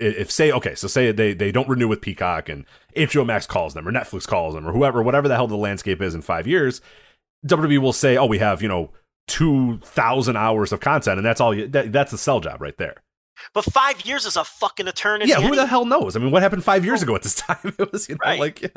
if 0.00 0.30
say 0.30 0.52
okay, 0.52 0.74
so 0.74 0.88
say 0.88 1.12
they 1.12 1.34
they 1.34 1.52
don't 1.52 1.68
renew 1.68 1.88
with 1.88 2.00
Peacock 2.00 2.48
and 2.48 2.64
HBO 2.96 3.26
Max 3.26 3.46
calls 3.46 3.74
them 3.74 3.86
or 3.86 3.92
Netflix 3.92 4.26
calls 4.26 4.54
them 4.54 4.66
or 4.66 4.72
whoever, 4.72 5.02
whatever 5.02 5.28
the 5.28 5.34
hell 5.34 5.48
the 5.48 5.56
landscape 5.56 6.00
is 6.00 6.14
in 6.14 6.22
five 6.22 6.46
years, 6.46 6.80
WWE 7.46 7.78
will 7.78 7.92
say, 7.92 8.16
oh, 8.16 8.26
we 8.26 8.38
have 8.38 8.62
you 8.62 8.68
know 8.68 8.90
two 9.26 9.78
thousand 9.78 10.36
hours 10.36 10.72
of 10.72 10.80
content, 10.80 11.18
and 11.18 11.26
that's 11.26 11.40
all. 11.40 11.54
You, 11.54 11.66
that, 11.68 11.92
that's 11.92 12.12
a 12.12 12.18
sell 12.18 12.40
job 12.40 12.60
right 12.60 12.76
there. 12.76 13.02
But 13.54 13.64
five 13.64 14.00
years 14.06 14.26
is 14.26 14.36
a 14.36 14.44
fucking 14.44 14.86
eternity. 14.88 15.30
Yeah, 15.30 15.40
who 15.40 15.54
the 15.56 15.66
hell 15.66 15.84
knows? 15.84 16.16
I 16.16 16.18
mean, 16.20 16.30
what 16.30 16.42
happened 16.42 16.64
five 16.64 16.84
years 16.84 17.02
ago 17.02 17.14
at 17.14 17.22
this 17.22 17.34
time? 17.34 17.56
It 17.78 17.92
was 17.92 18.08
you 18.08 18.14
know 18.16 18.20
Right. 18.24 18.40
like 18.40 18.62
yeah. 18.62 18.68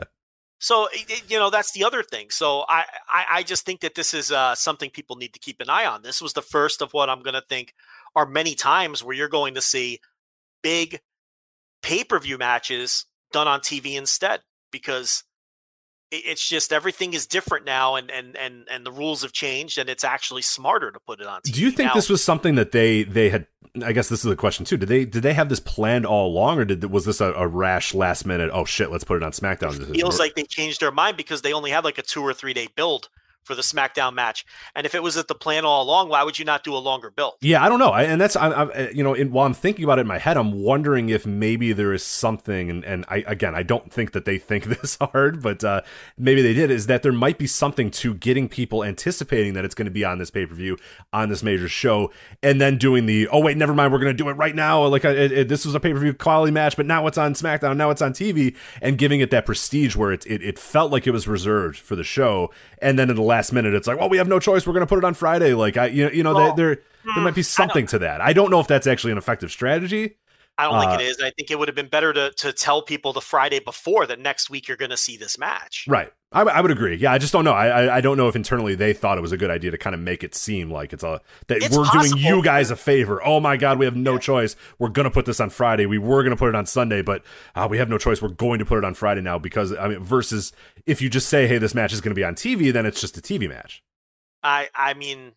So 0.60 0.88
you 1.28 1.40
know 1.40 1.50
that's 1.50 1.72
the 1.72 1.84
other 1.84 2.04
thing. 2.04 2.30
So 2.30 2.66
I, 2.70 2.86
I 3.10 3.26
I 3.32 3.44
just 3.44 3.66
think 3.66 3.80
that 3.82 3.96
this 3.96 4.14
is 4.14 4.32
uh, 4.32 4.54
something 4.54 4.90
people 4.92 5.16
need 5.16 5.34
to 5.34 5.40
keep 5.40 5.60
an 5.60 5.70
eye 5.70 5.86
on. 5.86 6.04
This 6.04 6.22
was 6.22 6.34
the 6.34 6.42
first 6.44 6.82
of 6.84 6.94
what 6.94 7.10
I'm 7.10 7.22
going 7.24 7.34
to 7.34 7.44
think 7.50 7.74
are 8.16 8.26
many 8.28 8.54
times 8.54 9.04
where 9.04 9.16
you're 9.16 9.28
going 9.28 9.56
to 9.56 9.62
see 9.62 10.00
big 10.62 11.02
pay 11.82 12.04
per 12.04 12.20
view 12.20 12.38
matches 12.38 13.06
done 13.32 13.48
on 13.48 13.62
TV 13.62 13.96
instead 13.96 14.42
because 14.72 15.24
it's 16.12 16.48
just 16.48 16.74
everything 16.74 17.14
is 17.14 17.26
different 17.26 17.66
now 17.66 17.96
and 17.96 18.12
and 18.12 18.36
and 18.36 18.68
and 18.70 18.86
the 18.86 18.92
rules 18.92 19.22
have 19.22 19.32
changed 19.32 19.78
and 19.78 19.90
it's 19.90 20.04
actually 20.04 20.42
smarter 20.42 20.92
to 20.92 21.00
put 21.00 21.22
it 21.22 21.28
on 21.28 21.42
TV. 21.42 21.54
Do 21.54 21.62
you 21.62 21.72
think 21.72 21.90
Now- 21.90 21.94
this 21.94 22.10
was 22.10 22.24
something 22.24 22.56
that 22.56 22.72
they 22.72 23.04
they 23.04 23.30
had? 23.30 23.48
I 23.86 23.94
guess 23.94 24.10
this 24.10 24.26
is 24.26 24.30
the 24.30 24.36
question 24.36 24.66
too. 24.66 24.76
Did 24.76 24.90
they 24.90 25.06
did 25.06 25.24
they 25.24 25.34
have 25.34 25.48
this 25.48 25.62
planned 25.62 26.06
all 26.06 26.28
along, 26.28 26.60
or 26.60 26.66
did 26.66 26.84
was 26.92 27.06
this 27.06 27.22
a, 27.22 27.32
a 27.34 27.48
rash 27.48 27.94
last 27.94 28.26
minute? 28.26 28.50
Oh 28.54 28.66
shit, 28.66 28.92
let's 28.92 29.06
put 29.06 29.16
it 29.16 29.24
on 29.24 29.32
SmackDown. 29.32 29.80
It 29.80 29.96
feels 29.96 30.20
like 30.20 30.36
they 30.36 30.44
changed 30.44 30.82
their 30.82 30.92
mind 30.92 31.16
because 31.16 31.42
they 31.42 31.54
only 31.54 31.72
had 31.72 31.86
like 31.86 31.98
a 31.98 32.02
two 32.02 32.22
or 32.22 32.34
three 32.34 32.54
day 32.54 32.68
build 32.76 33.08
for 33.44 33.56
the 33.56 33.62
SmackDown 33.62 34.14
match. 34.14 34.46
And 34.76 34.86
if 34.86 34.96
it 34.96 35.04
was 35.04 35.18
at 35.18 35.28
the 35.28 35.36
plan 35.36 35.66
all 35.66 35.84
along, 35.84 36.10
why 36.10 36.24
would 36.24 36.38
you 36.38 36.46
not 36.46 36.64
do 36.64 36.76
a 36.76 36.80
longer 36.80 37.10
build? 37.10 37.34
Yeah, 37.42 37.64
I 37.64 37.70
don't 37.70 37.80
know, 37.80 37.90
I, 37.90 38.04
and 38.04 38.20
that's 38.20 38.36
I'm, 38.36 38.54
I'm 38.54 38.96
you 38.96 39.04
know, 39.04 39.14
in, 39.14 39.32
while 39.32 39.46
I'm 39.46 39.54
thinking 39.54 39.84
about 39.84 39.98
it 39.98 40.02
in 40.02 40.08
my 40.08 40.18
head, 40.18 40.38
I'm 40.38 40.62
wondering 40.64 41.10
if 41.10 41.26
maybe 41.26 41.74
there 41.74 41.94
is 41.94 42.06
something, 42.06 42.70
and, 42.70 42.84
and 42.86 43.06
I 43.08 43.24
again, 43.28 43.56
I 43.56 43.64
don't 43.64 43.92
think 43.92 44.12
that 44.12 44.26
they 44.26 44.38
think 44.38 44.66
this 44.82 44.98
hard, 45.02 45.42
but 45.42 45.64
uh, 45.64 45.82
maybe 46.18 46.42
they 46.42 46.54
did. 46.54 46.72
Is 46.72 46.88
that 46.88 47.04
there 47.04 47.12
might 47.12 47.38
be 47.38 47.48
something 47.48 47.92
to 47.92 48.14
getting 48.14 48.48
people 48.48 48.84
anticipating 48.84 49.54
that 49.54 49.66
it's 49.66 49.76
going 49.76 49.86
to 49.86 49.92
be 49.92 50.06
on 50.06 50.18
this 50.18 50.30
pay 50.30 50.46
per 50.46 50.54
view 50.54 50.78
on 51.14 51.30
this 51.30 51.44
major 51.44 51.68
show, 51.68 52.12
and 52.44 52.62
then 52.62 52.78
doing 52.78 53.06
the 53.06 53.28
oh 53.30 53.40
wait, 53.40 53.58
never 53.58 53.74
mind, 53.74 53.92
we're 53.92 54.00
going 54.00 54.16
to 54.16 54.24
do 54.24 54.30
it 54.30 54.34
right 54.34 54.56
now. 54.56 54.86
Like 54.86 55.06
it, 55.06 55.48
this 55.48 55.66
was 55.66 55.76
a 55.76 55.80
pay 55.80 55.94
per 55.94 56.00
view 56.00 56.14
quality 56.14 56.52
match, 56.52 56.76
but 56.76 56.86
now 56.86 57.08
it's 57.08 57.18
on 57.18 57.34
SmackDown, 57.34 57.78
now 57.78 57.90
it's 57.90 58.02
on 58.02 58.14
TV, 58.14 58.56
and 58.82 58.98
giving 58.98 59.20
it 59.20 59.32
that 59.32 59.46
prestige 59.46 59.96
where 59.96 60.12
it, 60.12 60.26
it 60.26 60.42
it 60.44 60.60
felt 60.60 60.92
like 60.92 61.08
it 61.08 61.12
was 61.12 61.28
reserved 61.28 61.78
for 61.78 61.96
the 61.96 62.04
show, 62.04 62.52
and 62.82 62.98
then 63.00 63.10
in 63.10 63.16
the 63.16 63.22
last 63.32 63.52
minute, 63.52 63.74
it's 63.74 63.88
like, 63.88 64.00
well, 64.00 64.10
we 64.10 64.18
have 64.18 64.28
no 64.28 64.40
choice, 64.40 64.68
we're 64.68 64.74
going 64.74 64.86
to 64.86 64.88
put 64.88 65.00
it 65.00 65.06
on 65.06 65.14
Friday. 65.16 65.54
Like 65.54 65.78
I, 65.78 65.88
you 65.88 66.06
know, 66.06 66.12
you 66.12 66.24
know, 66.24 66.34
Well, 66.34 66.54
there 66.54 66.78
there 67.16 67.24
might 67.24 67.36
be 67.36 67.44
something 67.44 67.88
to 67.88 68.00
that. 68.00 68.22
I 68.22 68.34
don't 68.34 68.52
know 68.52 68.60
if 68.60 68.68
that's 68.68 68.86
actually 68.88 69.12
an 69.12 69.18
effective 69.18 69.52
strategy. 69.52 70.18
I 70.58 70.66
don't 70.66 70.76
Uh, 70.76 70.82
think 70.82 71.02
it 71.02 71.06
is. 71.08 71.20
I 71.20 71.32
think 71.32 71.50
it 71.50 71.58
would 71.58 71.68
have 71.68 71.76
been 71.76 71.88
better 71.90 72.14
to 72.14 72.32
to 72.38 72.54
tell 72.54 72.82
people 72.84 73.14
the 73.14 73.22
Friday 73.22 73.60
before 73.60 74.06
that 74.06 74.20
next 74.20 74.50
week 74.50 74.68
you're 74.68 74.78
going 74.78 74.92
to 74.92 74.98
see 74.98 75.18
this 75.18 75.38
match. 75.40 75.86
Right. 75.88 76.12
I, 76.34 76.44
I 76.44 76.62
would 76.62 76.72
agree. 76.72 76.96
Yeah, 76.96 77.12
I 77.12 77.18
just 77.18 77.34
don't 77.34 77.44
know. 77.44 77.52
I, 77.52 77.98
I 77.98 78.00
don't 78.02 78.16
know 78.16 78.30
if 78.30 78.38
internally 78.38 78.74
they 78.74 78.94
thought 78.94 79.18
it 79.18 79.22
was 79.22 79.34
a 79.34 79.38
good 79.38 79.52
idea 79.52 79.72
to 79.72 79.78
kind 79.78 79.94
of 79.94 80.00
make 80.00 80.24
it 80.24 80.34
seem 80.34 80.72
like 80.72 80.94
it's 80.94 81.04
a 81.04 81.20
that 81.48 81.58
It's 81.62 81.76
we're 81.76 81.84
possible. 81.84 82.16
doing 82.18 82.24
you 82.26 82.42
guys 82.42 82.72
a 82.72 82.78
favor. 82.78 83.22
Oh 83.26 83.42
my 83.42 83.58
god, 83.58 83.78
we 83.78 83.84
have 83.86 83.98
no 83.98 84.18
choice. 84.18 84.56
We're 84.80 84.90
gonna 84.90 85.12
put 85.12 85.26
this 85.26 85.42
on 85.42 85.50
Friday. 85.50 85.86
We 85.86 85.98
were 85.98 86.24
gonna 86.24 86.38
put 86.38 86.48
it 86.48 86.56
on 86.56 86.66
Sunday, 86.66 87.02
but 87.02 87.24
uh, 87.54 87.68
we 87.70 87.80
have 87.80 87.90
no 87.90 87.98
choice. 87.98 88.22
We're 88.22 88.30
going 88.30 88.60
to 88.60 88.66
put 88.66 88.78
it 88.78 88.86
on 88.86 88.94
Friday 88.94 89.20
now 89.22 89.38
because 89.40 89.74
I 89.74 89.90
mean, 89.90 90.00
versus 90.00 90.54
if 90.86 91.02
you 91.02 91.10
just 91.10 91.28
say, 91.28 91.48
hey, 91.48 91.58
this 91.58 91.76
match 91.76 91.92
is 91.92 92.00
gonna 92.00 92.16
be 92.16 92.24
on 92.24 92.36
TV, 92.36 92.72
then 92.72 92.86
it's 92.86 93.02
just 93.02 93.18
a 93.18 93.22
TV 93.22 93.50
match. 93.50 93.84
I 94.42 94.70
I 94.74 94.94
mean, 94.94 95.34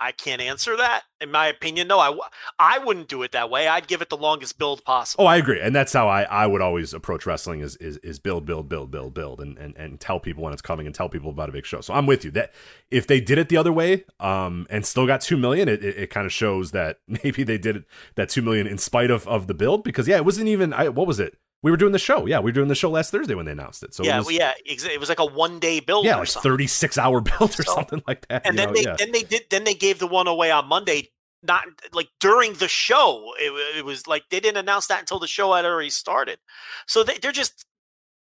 I 0.00 0.12
can't 0.12 0.40
answer 0.40 0.76
that. 0.78 1.02
In 1.20 1.30
my 1.30 1.48
opinion, 1.48 1.88
no, 1.88 1.98
I 1.98 2.06
w- 2.06 2.22
I 2.58 2.78
wouldn't 2.78 3.08
do 3.08 3.22
it 3.22 3.32
that 3.32 3.50
way. 3.50 3.68
I'd 3.68 3.86
give 3.86 4.00
it 4.00 4.08
the 4.08 4.16
longest 4.16 4.58
build 4.58 4.82
possible. 4.82 5.24
Oh, 5.24 5.26
I 5.26 5.36
agree, 5.36 5.60
and 5.60 5.76
that's 5.76 5.92
how 5.92 6.08
I, 6.08 6.22
I 6.22 6.46
would 6.46 6.62
always 6.62 6.94
approach 6.94 7.26
wrestling 7.26 7.60
is 7.60 7.76
is, 7.76 7.98
is 7.98 8.18
build, 8.18 8.46
build, 8.46 8.68
build, 8.68 8.90
build, 8.90 9.12
build, 9.12 9.40
and, 9.40 9.58
and 9.58 9.76
and 9.76 10.00
tell 10.00 10.18
people 10.18 10.42
when 10.42 10.54
it's 10.54 10.62
coming 10.62 10.86
and 10.86 10.94
tell 10.94 11.10
people 11.10 11.28
about 11.28 11.50
a 11.50 11.52
big 11.52 11.66
show. 11.66 11.82
So 11.82 11.92
I'm 11.92 12.06
with 12.06 12.24
you 12.24 12.30
that 12.32 12.52
if 12.90 13.06
they 13.06 13.20
did 13.20 13.36
it 13.36 13.50
the 13.50 13.58
other 13.58 13.72
way, 13.72 14.04
um, 14.18 14.66
and 14.70 14.86
still 14.86 15.06
got 15.06 15.20
two 15.20 15.36
million, 15.36 15.68
it 15.68 15.84
it, 15.84 15.98
it 15.98 16.10
kind 16.10 16.24
of 16.24 16.32
shows 16.32 16.70
that 16.70 17.00
maybe 17.22 17.42
they 17.42 17.58
did 17.58 17.76
it 17.76 17.84
that 18.14 18.30
two 18.30 18.40
million 18.40 18.66
in 18.66 18.78
spite 18.78 19.10
of 19.10 19.28
of 19.28 19.46
the 19.48 19.54
build 19.54 19.84
because 19.84 20.08
yeah, 20.08 20.16
it 20.16 20.24
wasn't 20.24 20.48
even 20.48 20.72
I 20.72 20.88
what 20.88 21.06
was 21.06 21.20
it? 21.20 21.36
We 21.62 21.70
were 21.70 21.76
doing 21.76 21.92
the 21.92 21.98
show, 21.98 22.26
yeah, 22.26 22.38
we 22.38 22.44
were 22.50 22.54
doing 22.54 22.68
the 22.68 22.74
show 22.74 22.88
last 22.90 23.10
Thursday 23.10 23.34
when 23.34 23.44
they 23.44 23.52
announced 23.52 23.82
it. 23.82 23.92
So 23.92 24.02
yeah, 24.02 24.14
it 24.14 24.18
was, 24.18 24.26
well, 24.26 24.34
yeah, 24.36 24.52
it 24.64 24.98
was 24.98 25.08
like 25.10 25.18
a 25.18 25.26
one 25.26 25.58
day 25.60 25.80
build. 25.80 26.06
yeah, 26.06 26.16
like 26.16 26.28
36 26.28 26.96
hour 26.96 27.20
build 27.20 27.58
or 27.58 27.62
So- 27.64 27.74
something 27.74 28.02
like 28.06 28.26
that. 28.28 28.46
and 28.46 28.58
then 28.58 28.68
know, 28.68 28.74
they 28.74 28.82
yeah. 28.84 28.96
then 28.98 29.12
they 29.12 29.22
did 29.22 29.42
then 29.50 29.64
they 29.64 29.74
gave 29.74 29.98
the 29.98 30.06
one 30.06 30.26
away 30.26 30.50
on 30.50 30.66
Monday. 30.66 31.10
Not 31.42 31.64
like 31.94 32.08
during 32.20 32.52
the 32.54 32.68
show. 32.68 33.32
It, 33.38 33.78
it 33.78 33.84
was 33.84 34.06
like 34.06 34.24
they 34.30 34.40
didn't 34.40 34.58
announce 34.58 34.88
that 34.88 35.00
until 35.00 35.18
the 35.18 35.26
show 35.26 35.54
had 35.54 35.64
already 35.64 35.88
started. 35.88 36.38
So 36.86 37.02
they, 37.02 37.16
they're 37.16 37.32
just 37.32 37.64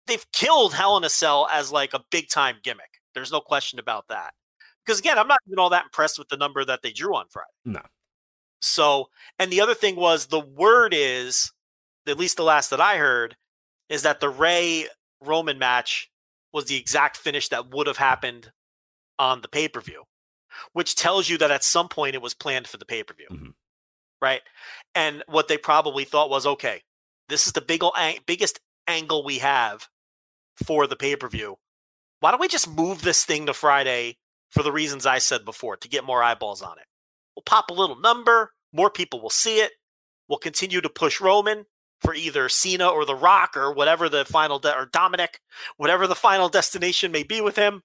they've 0.07 0.31
killed 0.33 0.75
Hell 0.75 0.97
in 0.99 1.05
a 1.05 1.09
Cell 1.09 1.49
as 1.51 1.73
like 1.73 1.95
a 1.95 2.05
big 2.11 2.29
time 2.29 2.57
gimmick. 2.63 3.01
There's 3.15 3.33
no 3.33 3.41
question 3.41 3.79
about 3.79 4.09
that. 4.09 4.35
Because 4.85 5.01
again, 5.01 5.19
I'm 5.19 5.27
not 5.29 5.41
even 5.47 5.59
all 5.59 5.71
that 5.71 5.85
impressed 5.85 6.19
with 6.19 6.29
the 6.29 6.37
number 6.37 6.63
that 6.67 6.83
they 6.83 6.93
drew 6.93 7.17
on 7.17 7.27
Friday. 7.31 7.49
No. 7.65 7.81
So, 8.61 9.09
and 9.39 9.51
the 9.51 9.61
other 9.63 9.75
thing 9.75 9.97
was 9.97 10.27
the 10.27 10.41
word 10.41 10.93
is, 10.95 11.51
at 12.09 12.19
least 12.19 12.37
the 12.37 12.43
last 12.45 12.71
that 12.71 12.81
I 12.81 12.97
heard, 12.97 13.37
is 13.89 14.03
that 14.03 14.21
the 14.21 14.29
Rey 14.29 14.87
Roman 15.21 15.59
match 15.59 16.11
was 16.53 16.67
the 16.67 16.77
exact 16.77 17.17
finish 17.17 17.49
that 17.49 17.71
would 17.71 17.87
have 17.87 17.97
happened 17.99 18.53
on 19.19 19.41
the 19.43 19.49
pay 19.49 19.69
per 19.69 19.81
view, 19.81 20.05
which 20.73 20.95
tells 20.95 21.29
you 21.29 21.39
that 21.39 21.51
at 21.51 21.65
some 21.65 21.89
point 21.89 22.15
it 22.15 22.23
was 22.23 22.35
planned 22.35 22.67
for 22.69 22.77
the 22.77 22.85
pay 22.87 23.03
per 23.03 23.15
view, 23.15 23.29
Mhm. 23.31 23.55
right? 24.23 24.43
And 24.95 25.23
what 25.27 25.49
they 25.49 25.59
probably 25.59 26.05
thought 26.05 26.31
was, 26.31 26.47
okay, 26.47 26.85
this 27.29 27.47
is 27.47 27.53
the 27.53 27.61
big 27.61 27.83
ol- 27.83 27.97
ang- 27.97 28.21
biggest 28.27 28.61
angle 28.87 29.23
we 29.25 29.39
have 29.39 29.89
for 30.67 30.87
the 30.87 30.97
pay 30.97 31.17
per 31.17 31.29
view. 31.29 31.59
Why 32.21 32.31
don't 32.31 32.41
we 32.41 32.49
just 32.49 32.69
move 32.69 33.03
this 33.03 33.25
thing 33.25 33.47
to 33.47 33.55
Friday 33.55 34.19
for 34.51 34.63
the 34.63 34.73
reasons 34.73 35.07
I 35.07 35.19
said 35.19 35.45
before 35.45 35.77
to 35.77 35.89
get 35.89 36.05
more 36.05 36.23
eyeballs 36.23 36.63
on 36.63 36.79
it? 36.79 36.87
We'll 37.37 37.43
pop 37.45 37.71
a 37.71 37.75
little 37.75 37.97
number, 37.97 38.55
more 38.73 38.91
people 38.91 39.21
will 39.21 39.31
see 39.31 39.61
it. 39.61 39.73
We'll 40.29 40.39
continue 40.39 40.81
to 40.81 40.89
push 40.91 41.21
Roman 41.21 41.67
for 42.01 42.15
either 42.15 42.49
Cena 42.49 42.89
or 42.89 43.05
The 43.05 43.15
Rock 43.15 43.57
or 43.57 43.73
whatever 43.73 44.09
the 44.09 44.25
final 44.25 44.59
de- 44.59 44.75
or 44.77 44.87
Dominic, 44.87 45.41
whatever 45.77 46.07
the 46.07 46.15
final 46.15 46.49
destination 46.59 47.13
may 47.13 47.23
be 47.23 47.41
with 47.41 47.57
him. 47.57 47.83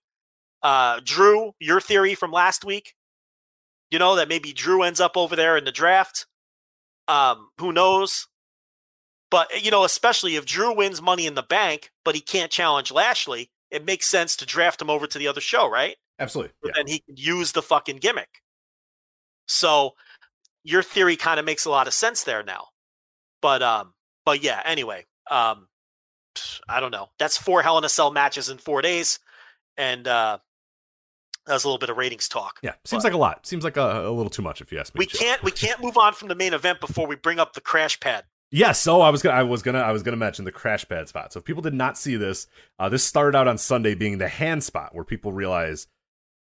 Uh, 0.61 0.99
Drew, 1.03 1.53
your 1.59 1.81
theory 1.81 2.15
from 2.15 2.31
last 2.31 2.63
week, 2.63 2.93
you 3.91 3.99
know 3.99 4.15
that 4.15 4.29
maybe 4.29 4.53
Drew 4.53 4.83
ends 4.83 4.99
up 4.99 5.17
over 5.17 5.35
there 5.35 5.57
in 5.57 5.65
the 5.65 5.71
draft. 5.71 6.25
Um, 7.07 7.49
who 7.59 7.71
knows? 7.73 8.27
But 9.29 9.63
you 9.63 9.71
know, 9.71 9.83
especially 9.83 10.35
if 10.35 10.45
Drew 10.45 10.73
wins 10.75 11.01
Money 11.01 11.25
in 11.25 11.35
the 11.35 11.43
Bank, 11.43 11.91
but 12.05 12.15
he 12.15 12.21
can't 12.21 12.51
challenge 12.51 12.91
Lashley, 12.91 13.49
it 13.71 13.83
makes 13.85 14.07
sense 14.07 14.35
to 14.37 14.45
draft 14.45 14.81
him 14.81 14.89
over 14.89 15.07
to 15.07 15.17
the 15.17 15.27
other 15.27 15.41
show, 15.41 15.69
right? 15.69 15.95
Absolutely. 16.19 16.53
Yeah. 16.63 16.71
then 16.75 16.87
he 16.87 16.99
can 16.99 17.17
use 17.17 17.51
the 17.51 17.61
fucking 17.61 17.97
gimmick. 17.97 18.41
So 19.47 19.93
your 20.63 20.83
theory 20.83 21.15
kind 21.15 21.39
of 21.39 21.45
makes 21.45 21.65
a 21.65 21.69
lot 21.71 21.87
of 21.87 21.93
sense 21.93 22.23
there 22.23 22.43
now. 22.43 22.67
But 23.41 23.61
um 23.61 23.93
but 24.25 24.43
yeah, 24.43 24.61
anyway, 24.65 25.05
um 25.29 25.67
I 26.67 26.79
don't 26.79 26.91
know. 26.91 27.09
That's 27.19 27.37
four 27.37 27.61
Hell 27.61 27.77
in 27.77 27.83
a 27.83 27.89
Cell 27.89 28.11
matches 28.11 28.49
in 28.49 28.57
4 28.57 28.81
days 28.81 29.19
and 29.77 30.07
uh 30.07 30.37
that 31.45 31.53
was 31.53 31.65
a 31.65 31.67
little 31.67 31.79
bit 31.79 31.89
of 31.89 31.97
ratings 31.97 32.29
talk. 32.29 32.59
Yeah. 32.63 32.73
Seems 32.85 33.03
like 33.03 33.13
a 33.13 33.17
lot. 33.17 33.45
Seems 33.45 33.65
like 33.65 33.75
a, 33.75 34.07
a 34.07 34.11
little 34.11 34.29
too 34.29 34.41
much 34.41 34.61
if 34.61 34.71
you 34.71 34.79
ask 34.79 34.95
me. 34.95 34.99
we 34.99 35.05
can't 35.05 35.43
we 35.43 35.51
can't 35.51 35.81
move 35.83 35.97
on 35.97 36.13
from 36.13 36.29
the 36.29 36.35
main 36.35 36.53
event 36.53 36.79
before 36.79 37.05
we 37.07 37.15
bring 37.15 37.39
up 37.39 37.53
the 37.53 37.61
crash 37.61 37.99
pad. 37.99 38.23
Yes, 38.55 38.79
so 38.79 39.01
I 39.01 39.09
was 39.09 39.23
gonna, 39.23 39.35
I 39.35 39.41
was 39.41 39.63
gonna, 39.63 39.79
I 39.79 39.91
was 39.91 40.03
gonna 40.03 40.15
mention 40.15 40.45
the 40.45 40.51
crash 40.51 40.87
pad 40.87 41.07
spot. 41.07 41.33
So 41.33 41.39
if 41.39 41.43
people 41.43 41.63
did 41.63 41.73
not 41.73 41.97
see 41.97 42.17
this, 42.17 42.45
uh, 42.77 42.87
this 42.87 43.03
started 43.03 43.35
out 43.35 43.47
on 43.47 43.57
Sunday 43.57 43.95
being 43.95 44.19
the 44.19 44.27
hand 44.27 44.63
spot 44.63 44.93
where 44.93 45.03
people 45.03 45.33
realize 45.33 45.87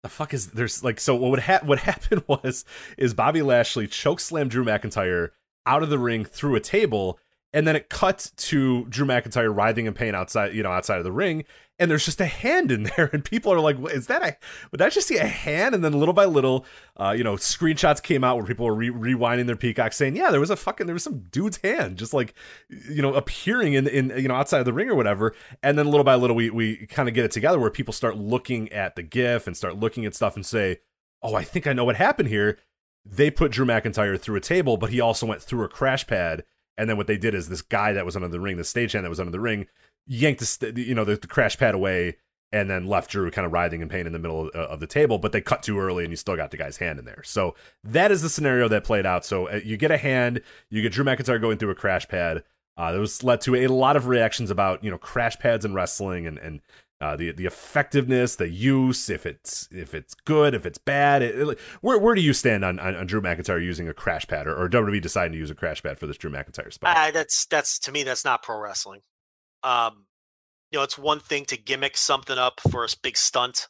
the 0.04 0.10
fuck 0.10 0.34
is 0.34 0.48
there's 0.52 0.86
like 0.86 1.02
so 1.02 1.16
what 1.16 1.32
would 1.32 1.42
ha- 1.42 1.60
what 1.64 1.80
happened 1.92 2.24
was 2.28 2.64
is 2.98 3.14
Bobby 3.14 3.42
Lashley 3.42 3.88
choke 3.88 4.22
slammed 4.22 4.52
Drew 4.52 4.64
McIntyre 4.64 5.32
out 5.66 5.84
of 5.84 5.90
the 5.90 6.00
ring 6.00 6.24
through 6.24 6.56
a 6.56 6.62
table, 6.62 7.20
and 7.54 7.66
then 7.66 7.76
it 7.76 7.90
cuts 7.90 8.32
to 8.32 8.86
Drew 8.86 9.06
McIntyre 9.06 9.56
writhing 9.56 9.86
in 9.86 9.94
pain 9.94 10.14
outside, 10.16 10.54
you 10.54 10.64
know, 10.64 10.72
outside 10.72 10.98
of 10.98 11.04
the 11.04 11.12
ring, 11.12 11.46
and 11.80 11.90
there's 11.90 12.06
just 12.06 12.20
a 12.20 12.26
hand 12.26 12.72
in 12.72 12.84
there, 12.98 13.10
and 13.14 13.24
people 13.24 13.54
are 13.54 13.60
like, 13.60 13.78
"Is 13.92 14.08
that 14.08 14.24
a? 14.24 14.38
Would 14.72 14.82
I 14.82 14.90
just 14.90 15.08
see 15.08 15.18
a 15.18 15.26
hand?" 15.26 15.74
And 15.76 15.84
then 15.84 15.94
little 15.94 16.14
by 16.14 16.26
little, 16.26 16.66
uh, 16.98 17.14
you 17.18 17.24
know, 17.24 17.36
screenshots 17.36 18.02
came 18.02 18.24
out 18.24 18.36
where 18.36 18.46
people 18.46 18.66
were 18.66 18.76
re- 18.76 18.90
rewinding 18.90 19.48
their 19.48 19.56
peacock, 19.56 19.94
saying, 19.94 20.16
"Yeah, 20.16 20.32
there 20.32 20.40
was 20.40 20.50
a 20.50 20.56
fucking 20.56 20.88
there 20.88 20.94
was 20.94 21.04
some 21.04 21.20
dude's 21.32 21.58
hand 21.58 21.98
just 21.98 22.14
like, 22.14 22.34
you 22.70 23.02
know, 23.02 23.14
appearing 23.14 23.74
in 23.74 23.88
in 23.88 24.10
you 24.18 24.28
know 24.28 24.36
outside 24.36 24.60
of 24.60 24.66
the 24.66 24.74
ring 24.74 24.90
or 24.90 24.96
whatever." 24.96 25.34
And 25.64 25.78
then 25.78 25.88
little 25.88 26.04
by 26.04 26.16
little, 26.16 26.36
we 26.36 26.50
we 26.50 26.88
kind 26.88 27.08
of 27.08 27.16
get 27.16 27.26
it 27.26 27.32
together 27.32 27.60
where 27.60 27.70
people 27.70 27.94
start 27.94 28.18
looking 28.18 28.72
at 28.72 28.96
the 28.96 29.04
GIF 29.04 29.48
and 29.48 29.56
start 29.56 29.78
looking 29.78 30.06
at 30.06 30.16
stuff 30.16 30.36
and 30.36 30.46
say, 30.46 30.80
"Oh, 31.22 31.36
I 31.36 31.44
think 31.44 31.68
I 31.68 31.74
know 31.74 31.86
what 31.86 31.96
happened 31.96 32.30
here." 32.30 32.58
They 33.06 33.32
put 33.32 33.54
Drew 33.54 33.66
McIntyre 33.66 34.20
through 34.20 34.36
a 34.36 34.42
table, 34.42 34.76
but 34.76 34.90
he 34.90 35.00
also 35.00 35.26
went 35.26 35.42
through 35.42 35.64
a 35.64 35.70
crash 35.70 36.06
pad 36.06 36.44
and 36.78 36.90
then 36.90 36.98
what 36.98 37.08
they 37.08 37.18
did 37.18 37.34
is 37.34 37.50
this 37.50 37.62
guy 37.62 37.94
that 37.94 38.06
was 38.06 38.16
under 38.16 38.28
the 38.28 38.40
ring, 38.40 38.58
the 38.58 38.64
stagehand 38.64 39.04
that 39.04 39.10
was 39.10 39.20
under 39.20 39.32
the 39.32 39.40
ring, 39.40 39.68
yanked 40.06 40.40
the 40.40 40.46
st- 40.46 40.78
you 40.78 40.96
know 40.96 41.04
the, 41.04 41.16
the, 41.16 41.28
crash 41.28 41.58
pad 41.58 41.76
away 41.76 42.18
and 42.52 42.70
then 42.70 42.88
left 42.88 43.12
Drew 43.12 43.30
kind 43.30 43.46
of 43.46 43.52
writhing 43.52 43.82
in 43.82 43.90
pain 43.90 44.08
in 44.08 44.14
the 44.14 44.20
middle 44.20 44.48
of, 44.48 44.56
uh, 44.56 44.68
of, 44.68 44.80
the 44.80 44.88
table. 44.88 45.18
But 45.18 45.32
they 45.32 45.42
cut 45.42 45.64
too 45.64 45.80
early, 45.80 46.04
and 46.04 46.12
you 46.12 46.18
still 46.18 46.36
got 46.36 46.52
the 46.52 46.58
guy's 46.58 46.78
hand 46.78 46.98
in 47.00 47.06
there. 47.06 47.22
So 47.26 47.56
that 47.84 48.12
is 48.12 48.22
the 48.22 48.30
scenario 48.30 48.68
that 48.70 48.84
played 48.84 49.06
out. 49.06 49.26
So 49.26 49.50
uh, 49.50 49.60
you 49.64 49.76
get 49.76 49.92
a 49.92 49.98
hand, 49.98 50.42
you 50.70 50.82
get 50.82 50.94
Drew 50.94 51.04
McIntyre 51.04 51.42
going 51.42 51.58
through 51.58 51.72
a 51.72 51.76
crash 51.76 52.08
pad. 52.08 52.44
Uh, 52.78 52.92
that 52.92 53.00
was 53.00 53.24
led 53.24 53.42
to 53.42 53.56
a 53.56 53.68
lot 53.68 53.98
of 53.98 54.08
reactions 54.08 54.52
about 54.52 54.84
you 54.84 54.92
know 54.92 55.00
crash 55.00 55.38
pads 55.40 55.66
and 55.66 55.74
wrestling 55.74 56.28
and 56.28 56.38
and 56.38 56.62
uh, 57.00 57.16
the 57.16 57.32
the 57.32 57.46
effectiveness, 57.46 58.36
the 58.36 58.50
use, 58.50 59.10
if 59.10 59.26
it's 59.26 59.68
if 59.72 59.94
it's 59.94 60.16
good, 60.16 60.56
if 60.56 60.66
it's 60.66 60.80
bad. 60.80 61.22
It, 61.22 61.36
it, 61.38 61.60
where 61.82 62.00
where 62.00 62.16
do 62.16 62.22
you 62.22 62.34
stand 62.34 62.66
on, 62.66 62.80
on, 62.80 62.96
on 62.96 63.06
Drew 63.06 63.22
McIntyre 63.22 63.64
using 63.64 63.88
a 63.88 63.94
crash 63.94 64.28
pad 64.28 64.48
or, 64.48 64.56
or 64.56 64.68
WWE 64.68 65.02
deciding 65.02 65.34
to 65.34 65.38
use 65.38 65.52
a 65.52 65.56
crash 65.56 65.84
pad 65.84 66.00
for 66.00 66.08
this 66.08 66.18
Drew 66.18 66.32
McIntyre 66.32 66.74
spot? 66.74 66.98
Uh, 66.98 67.12
that's 67.12 67.46
that's 67.46 67.78
to 67.80 67.92
me 67.92 68.04
that's 68.04 68.26
not 68.26 68.42
pro 68.42 68.60
wrestling. 68.60 69.02
Um, 69.64 70.06
you 70.72 70.80
know, 70.80 70.84
it's 70.84 70.98
one 70.98 71.20
thing 71.20 71.46
to 71.46 71.58
gimmick 71.58 71.98
something 71.98 72.38
up 72.38 72.60
for 72.72 72.84
a 72.84 72.88
big 73.02 73.16
stunt. 73.16 73.68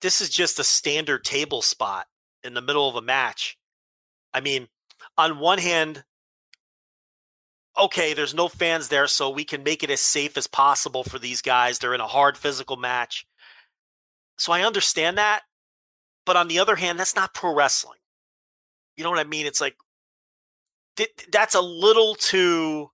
This 0.00 0.20
is 0.20 0.30
just 0.30 0.60
a 0.60 0.64
standard 0.64 1.24
table 1.24 1.62
spot 1.62 2.06
in 2.44 2.54
the 2.54 2.62
middle 2.62 2.88
of 2.88 2.94
a 2.94 3.02
match. 3.02 3.58
I 4.32 4.40
mean, 4.40 4.68
on 5.16 5.40
one 5.40 5.58
hand, 5.58 6.04
okay, 7.78 8.12
there's 8.14 8.34
no 8.34 8.48
fans 8.48 8.88
there, 8.88 9.06
so 9.06 9.30
we 9.30 9.44
can 9.44 9.62
make 9.62 9.82
it 9.82 9.90
as 9.90 10.00
safe 10.00 10.36
as 10.36 10.46
possible 10.46 11.04
for 11.04 11.18
these 11.18 11.40
guys. 11.40 11.78
They're 11.78 11.94
in 11.94 12.00
a 12.00 12.06
hard 12.06 12.36
physical 12.36 12.76
match. 12.76 13.26
So 14.36 14.52
I 14.52 14.62
understand 14.62 15.18
that. 15.18 15.42
But 16.26 16.36
on 16.36 16.48
the 16.48 16.58
other 16.58 16.76
hand, 16.76 16.98
that's 16.98 17.16
not 17.16 17.34
pro 17.34 17.54
wrestling. 17.54 17.98
You 18.96 19.04
know 19.04 19.10
what 19.10 19.18
I 19.18 19.24
mean? 19.24 19.46
It's 19.46 19.60
like, 19.60 19.76
that's 21.32 21.54
a 21.54 21.60
little 21.60 22.14
too, 22.16 22.90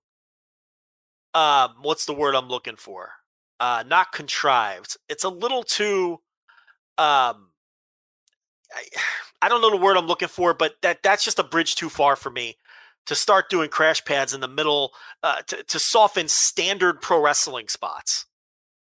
um, 1.33 1.75
what's 1.81 2.05
the 2.05 2.13
word 2.13 2.35
I'm 2.35 2.47
looking 2.47 2.75
for? 2.75 3.09
Uh, 3.59 3.83
not 3.85 4.11
contrived. 4.11 4.97
It's 5.09 5.23
a 5.23 5.29
little 5.29 5.63
too, 5.63 6.19
um, 6.97 7.49
I, 8.73 8.83
I 9.41 9.49
don't 9.49 9.61
know 9.61 9.69
the 9.69 9.77
word 9.77 9.97
I'm 9.97 10.07
looking 10.07 10.27
for, 10.27 10.55
but 10.55 10.75
that 10.81 11.03
that's 11.03 11.23
just 11.23 11.37
a 11.37 11.43
bridge 11.43 11.75
too 11.75 11.89
far 11.89 12.15
for 12.15 12.31
me 12.31 12.57
to 13.05 13.15
start 13.15 13.49
doing 13.49 13.69
crash 13.69 14.03
pads 14.03 14.33
in 14.33 14.41
the 14.41 14.47
middle 14.47 14.93
uh, 15.23 15.41
to, 15.43 15.63
to 15.63 15.79
soften 15.79 16.27
standard 16.27 17.01
pro 17.01 17.21
wrestling 17.21 17.67
spots. 17.67 18.25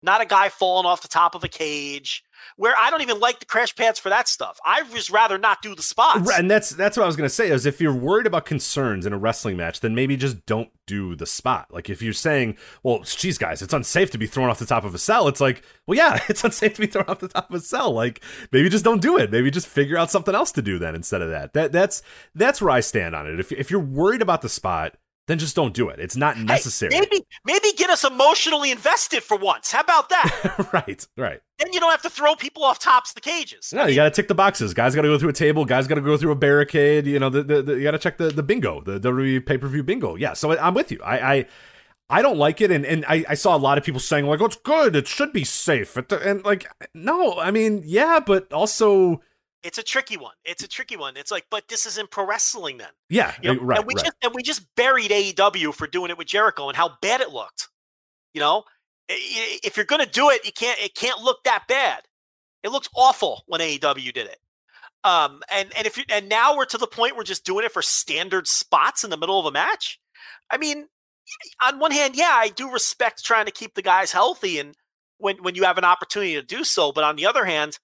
Not 0.03 0.21
a 0.21 0.25
guy 0.25 0.49
falling 0.49 0.85
off 0.85 1.01
the 1.01 1.07
top 1.07 1.35
of 1.35 1.43
a 1.43 1.49
cage 1.49 2.23
where 2.55 2.75
I 2.77 2.89
don't 2.89 3.01
even 3.01 3.19
like 3.19 3.39
the 3.39 3.45
crash 3.45 3.75
pads 3.75 3.99
for 3.99 4.09
that 4.09 4.27
stuff. 4.27 4.59
I 4.65 4.83
just 4.83 5.09
rather 5.09 5.37
not 5.37 5.61
do 5.61 5.75
the 5.75 5.81
spots. 5.81 6.29
And 6.31 6.49
that's 6.49 6.69
that's 6.71 6.97
what 6.97 7.03
I 7.03 7.07
was 7.07 7.15
gonna 7.15 7.29
say 7.29 7.49
is 7.49 7.65
if 7.65 7.81
you're 7.81 7.93
worried 7.93 8.27
about 8.27 8.45
concerns 8.45 9.05
in 9.05 9.13
a 9.13 9.17
wrestling 9.17 9.57
match, 9.57 9.79
then 9.81 9.95
maybe 9.95 10.17
just 10.17 10.45
don't 10.45 10.69
do 10.85 11.15
the 11.15 11.25
spot. 11.25 11.67
Like 11.71 11.89
if 11.89 12.01
you're 12.01 12.13
saying, 12.13 12.57
well, 12.83 12.99
geez, 13.03 13.37
guys, 13.37 13.61
it's 13.61 13.73
unsafe 13.73 14.11
to 14.11 14.17
be 14.17 14.27
thrown 14.27 14.49
off 14.49 14.59
the 14.59 14.65
top 14.65 14.83
of 14.83 14.95
a 14.95 14.97
cell. 14.97 15.27
It's 15.27 15.41
like, 15.41 15.63
well, 15.85 15.97
yeah, 15.97 16.19
it's 16.29 16.43
unsafe 16.43 16.73
to 16.75 16.81
be 16.81 16.87
thrown 16.87 17.05
off 17.07 17.19
the 17.19 17.27
top 17.27 17.49
of 17.49 17.55
a 17.55 17.59
cell. 17.59 17.91
Like 17.91 18.21
maybe 18.51 18.69
just 18.69 18.85
don't 18.85 19.01
do 19.01 19.17
it. 19.17 19.31
Maybe 19.31 19.51
just 19.51 19.67
figure 19.67 19.97
out 19.97 20.11
something 20.11 20.35
else 20.35 20.51
to 20.53 20.61
do 20.61 20.79
then 20.79 20.95
instead 20.95 21.21
of 21.21 21.29
that. 21.29 21.53
That 21.53 21.71
that's 21.71 22.01
that's 22.35 22.61
where 22.61 22.71
I 22.71 22.79
stand 22.79 23.15
on 23.15 23.27
it. 23.27 23.39
If 23.39 23.51
if 23.51 23.71
you're 23.71 23.79
worried 23.79 24.21
about 24.21 24.41
the 24.41 24.49
spot 24.49 24.95
then 25.27 25.37
just 25.37 25.55
don't 25.55 25.73
do 25.73 25.89
it. 25.89 25.99
It's 25.99 26.15
not 26.15 26.39
necessary. 26.39 26.93
Hey, 26.93 27.01
maybe 27.01 27.25
maybe 27.45 27.71
get 27.77 27.89
us 27.89 28.03
emotionally 28.03 28.71
invested 28.71 29.23
for 29.23 29.37
once. 29.37 29.71
How 29.71 29.81
about 29.81 30.09
that? 30.09 30.69
right, 30.73 31.05
right. 31.17 31.41
Then 31.59 31.73
you 31.73 31.79
don't 31.79 31.91
have 31.91 32.01
to 32.03 32.09
throw 32.09 32.35
people 32.35 32.63
off 32.63 32.79
tops 32.79 33.11
of 33.11 33.15
the 33.15 33.21
cages. 33.21 33.73
No, 33.73 33.81
I 33.81 33.85
mean, 33.85 33.93
you 33.93 33.95
got 33.97 34.05
to 34.05 34.11
tick 34.11 34.27
the 34.27 34.35
boxes. 34.35 34.73
Guys 34.73 34.95
got 34.95 35.01
to 35.01 35.07
go 35.07 35.17
through 35.19 35.29
a 35.29 35.33
table. 35.33 35.65
Guys 35.65 35.87
got 35.87 35.95
to 35.95 36.01
go 36.01 36.17
through 36.17 36.31
a 36.31 36.35
barricade. 36.35 37.05
You 37.05 37.19
know, 37.19 37.29
the, 37.29 37.43
the, 37.43 37.61
the 37.61 37.73
you 37.73 37.83
got 37.83 37.91
to 37.91 37.99
check 37.99 38.17
the, 38.17 38.29
the 38.29 38.43
bingo, 38.43 38.81
the 38.81 38.99
WWE 38.99 39.45
pay 39.45 39.57
per 39.57 39.67
view 39.67 39.83
bingo. 39.83 40.15
Yeah, 40.15 40.33
so 40.33 40.57
I'm 40.57 40.73
with 40.73 40.91
you. 40.91 41.01
I, 41.03 41.33
I 41.33 41.45
I 42.09 42.21
don't 42.21 42.37
like 42.37 42.61
it, 42.61 42.71
and 42.71 42.85
and 42.85 43.05
I, 43.05 43.25
I 43.27 43.33
saw 43.33 43.55
a 43.55 43.59
lot 43.59 43.77
of 43.77 43.83
people 43.83 43.99
saying 43.99 44.25
like, 44.27 44.39
"Oh, 44.39 44.45
it's 44.45 44.55
good. 44.55 44.95
It 44.95 45.07
should 45.07 45.33
be 45.33 45.43
safe." 45.43 45.97
And 45.97 46.43
like, 46.45 46.67
no, 46.93 47.37
I 47.37 47.51
mean, 47.51 47.83
yeah, 47.85 48.21
but 48.25 48.51
also 48.53 49.21
it's 49.67 49.77
a 49.77 49.83
tricky 49.83 50.15
one. 50.15 50.33
It's 50.45 50.63
a 50.63 50.67
tricky 50.67 50.95
one. 50.95 51.17
It's 51.17 51.29
like, 51.29 51.45
but 51.51 51.67
this 51.67 51.85
isn't 51.85 52.09
pro 52.09 52.25
wrestling 52.25 52.77
then. 52.77 52.87
Yeah, 53.09 53.33
you 53.41 53.53
know? 53.53 53.61
right. 53.61 53.79
And 53.79 53.85
we 53.85 53.95
right. 53.95 54.05
just 54.05 54.15
and 54.23 54.33
we 54.33 54.41
just 54.41 54.65
buried 54.75 55.11
AEW 55.11 55.73
for 55.73 55.87
doing 55.87 56.09
it 56.09 56.17
with 56.17 56.27
Jericho 56.27 56.69
and 56.69 56.77
how 56.77 56.91
bad 57.01 57.19
it 57.19 57.31
looked. 57.31 57.67
You 58.33 58.39
know, 58.39 58.63
if 59.09 59.75
you're 59.75 59.85
gonna 59.85 60.05
do 60.05 60.29
it, 60.29 60.45
you 60.45 60.53
can't. 60.53 60.79
It 60.79 60.95
can't 60.95 61.21
look 61.21 61.43
that 61.43 61.65
bad. 61.67 62.03
It 62.63 62.69
looks 62.69 62.87
awful 62.95 63.43
when 63.47 63.59
AEW 63.59 64.13
did 64.13 64.27
it. 64.27 64.37
Um, 65.03 65.41
and 65.51 65.69
and 65.77 65.85
if 65.85 65.97
you 65.97 66.05
and 66.09 66.29
now 66.29 66.55
we're 66.55 66.65
to 66.65 66.77
the 66.77 66.87
point 66.87 67.17
we're 67.17 67.23
just 67.23 67.45
doing 67.45 67.65
it 67.65 67.73
for 67.73 67.81
standard 67.81 68.47
spots 68.47 69.03
in 69.03 69.09
the 69.09 69.17
middle 69.17 69.39
of 69.39 69.45
a 69.45 69.51
match. 69.51 69.99
I 70.49 70.57
mean, 70.57 70.87
on 71.61 71.79
one 71.79 71.91
hand, 71.91 72.15
yeah, 72.15 72.33
I 72.33 72.47
do 72.47 72.71
respect 72.71 73.25
trying 73.25 73.47
to 73.47 73.51
keep 73.51 73.75
the 73.75 73.81
guys 73.81 74.13
healthy 74.13 74.59
and 74.59 74.75
when 75.17 75.43
when 75.43 75.55
you 75.55 75.65
have 75.65 75.77
an 75.77 75.83
opportunity 75.83 76.35
to 76.35 76.41
do 76.41 76.63
so. 76.63 76.93
But 76.93 77.03
on 77.03 77.17
the 77.17 77.25
other 77.25 77.43
hand, 77.43 77.79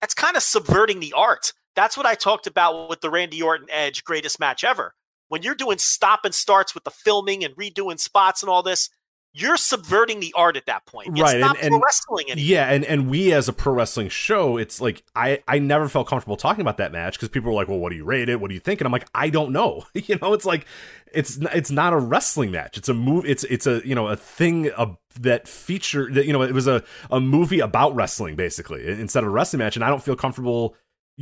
that's 0.00 0.14
kind 0.14 0.36
of 0.36 0.42
subverting 0.42 1.00
the 1.00 1.12
art. 1.14 1.52
That's 1.74 1.96
what 1.96 2.06
I 2.06 2.14
talked 2.14 2.46
about 2.46 2.88
with 2.88 3.00
the 3.00 3.10
Randy 3.10 3.42
Orton 3.42 3.68
Edge 3.70 4.04
greatest 4.04 4.40
match 4.40 4.64
ever. 4.64 4.94
When 5.28 5.42
you're 5.42 5.54
doing 5.54 5.78
stop 5.78 6.24
and 6.24 6.34
starts 6.34 6.74
with 6.74 6.84
the 6.84 6.90
filming 6.90 7.44
and 7.44 7.54
redoing 7.56 7.98
spots 7.98 8.42
and 8.42 8.50
all 8.50 8.62
this, 8.62 8.88
you're 9.38 9.58
subverting 9.58 10.20
the 10.20 10.32
art 10.34 10.56
at 10.56 10.64
that 10.64 10.86
point. 10.86 11.08
It's 11.08 11.20
right, 11.20 11.38
not 11.38 11.58
and, 11.58 11.68
pro 11.68 11.76
and, 11.76 11.84
wrestling 11.84 12.30
anymore. 12.30 12.48
Yeah, 12.48 12.70
and 12.70 12.84
and 12.84 13.10
we 13.10 13.32
as 13.34 13.48
a 13.48 13.52
pro 13.52 13.74
wrestling 13.74 14.08
show, 14.08 14.56
it's 14.56 14.80
like 14.80 15.02
I 15.14 15.42
I 15.46 15.58
never 15.58 15.88
felt 15.88 16.08
comfortable 16.08 16.36
talking 16.36 16.62
about 16.62 16.78
that 16.78 16.90
match 16.90 17.14
because 17.14 17.28
people 17.28 17.50
were 17.50 17.56
like, 17.56 17.68
"Well, 17.68 17.78
what 17.78 17.90
do 17.90 17.96
you 17.96 18.04
rate 18.04 18.30
it? 18.30 18.40
What 18.40 18.48
do 18.48 18.54
you 18.54 18.60
think?" 18.60 18.80
And 18.80 18.86
I'm 18.86 18.92
like, 18.92 19.06
I 19.14 19.28
don't 19.28 19.52
know. 19.52 19.84
you 19.94 20.16
know, 20.22 20.32
it's 20.32 20.46
like 20.46 20.66
it's 21.12 21.36
it's 21.52 21.70
not 21.70 21.92
a 21.92 21.98
wrestling 21.98 22.50
match. 22.50 22.78
It's 22.78 22.88
a 22.88 22.94
move. 22.94 23.26
It's 23.26 23.44
it's 23.44 23.66
a 23.66 23.86
you 23.86 23.94
know 23.94 24.08
a 24.08 24.16
thing 24.16 24.70
uh, 24.72 24.94
that 25.20 25.46
feature 25.46 26.10
that 26.12 26.24
you 26.24 26.32
know 26.32 26.42
it 26.42 26.54
was 26.54 26.66
a 26.66 26.82
a 27.10 27.20
movie 27.20 27.60
about 27.60 27.94
wrestling 27.94 28.36
basically 28.36 28.86
instead 28.86 29.22
of 29.22 29.28
a 29.28 29.32
wrestling 29.32 29.58
match, 29.58 29.76
and 29.76 29.84
I 29.84 29.88
don't 29.88 30.02
feel 30.02 30.16
comfortable 30.16 30.76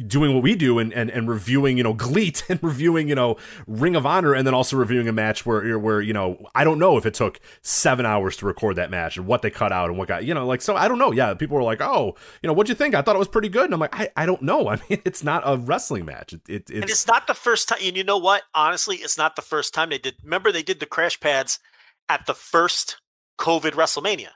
doing 0.06 0.34
what 0.34 0.42
we 0.42 0.56
do 0.56 0.80
and, 0.80 0.92
and, 0.92 1.08
and 1.08 1.28
reviewing, 1.28 1.76
you 1.76 1.84
know, 1.84 1.92
GLEAT 1.92 2.44
and 2.48 2.60
reviewing, 2.62 3.08
you 3.08 3.14
know, 3.14 3.36
Ring 3.66 3.94
of 3.94 4.04
Honor 4.04 4.34
and 4.34 4.46
then 4.46 4.54
also 4.54 4.76
reviewing 4.76 5.06
a 5.06 5.12
match 5.12 5.46
where, 5.46 5.78
where, 5.78 6.00
you 6.00 6.12
know, 6.12 6.44
I 6.54 6.64
don't 6.64 6.78
know 6.78 6.96
if 6.96 7.06
it 7.06 7.14
took 7.14 7.38
seven 7.62 8.04
hours 8.04 8.36
to 8.38 8.46
record 8.46 8.76
that 8.76 8.90
match 8.90 9.16
and 9.16 9.26
what 9.26 9.42
they 9.42 9.50
cut 9.50 9.70
out 9.70 9.90
and 9.90 9.98
what 9.98 10.08
got, 10.08 10.24
you 10.24 10.34
know, 10.34 10.46
like, 10.46 10.62
so 10.62 10.74
I 10.74 10.88
don't 10.88 10.98
know. 10.98 11.12
Yeah. 11.12 11.34
People 11.34 11.56
were 11.56 11.62
like, 11.62 11.80
oh, 11.80 12.16
you 12.42 12.48
know, 12.48 12.52
what'd 12.52 12.68
you 12.68 12.74
think? 12.74 12.94
I 12.94 13.02
thought 13.02 13.14
it 13.14 13.20
was 13.20 13.28
pretty 13.28 13.48
good. 13.48 13.66
And 13.66 13.74
I'm 13.74 13.80
like, 13.80 13.98
I, 13.98 14.08
I 14.16 14.26
don't 14.26 14.42
know. 14.42 14.68
I 14.74 14.76
mean, 14.88 15.00
it's 15.04 15.22
not 15.22 15.42
a 15.46 15.56
wrestling 15.56 16.04
match. 16.04 16.32
It, 16.32 16.40
it, 16.48 16.54
it's, 16.54 16.70
and 16.70 16.84
it's 16.84 17.06
not 17.06 17.26
the 17.26 17.34
first 17.34 17.68
time. 17.68 17.78
And 17.82 17.96
you 17.96 18.04
know 18.04 18.18
what? 18.18 18.42
Honestly, 18.54 18.96
it's 18.96 19.18
not 19.18 19.36
the 19.36 19.42
first 19.42 19.74
time 19.74 19.90
they 19.90 19.98
did. 19.98 20.16
Remember, 20.24 20.50
they 20.50 20.62
did 20.62 20.80
the 20.80 20.86
crash 20.86 21.20
pads 21.20 21.60
at 22.08 22.26
the 22.26 22.34
first 22.34 23.00
COVID 23.38 23.72
WrestleMania 23.72 24.30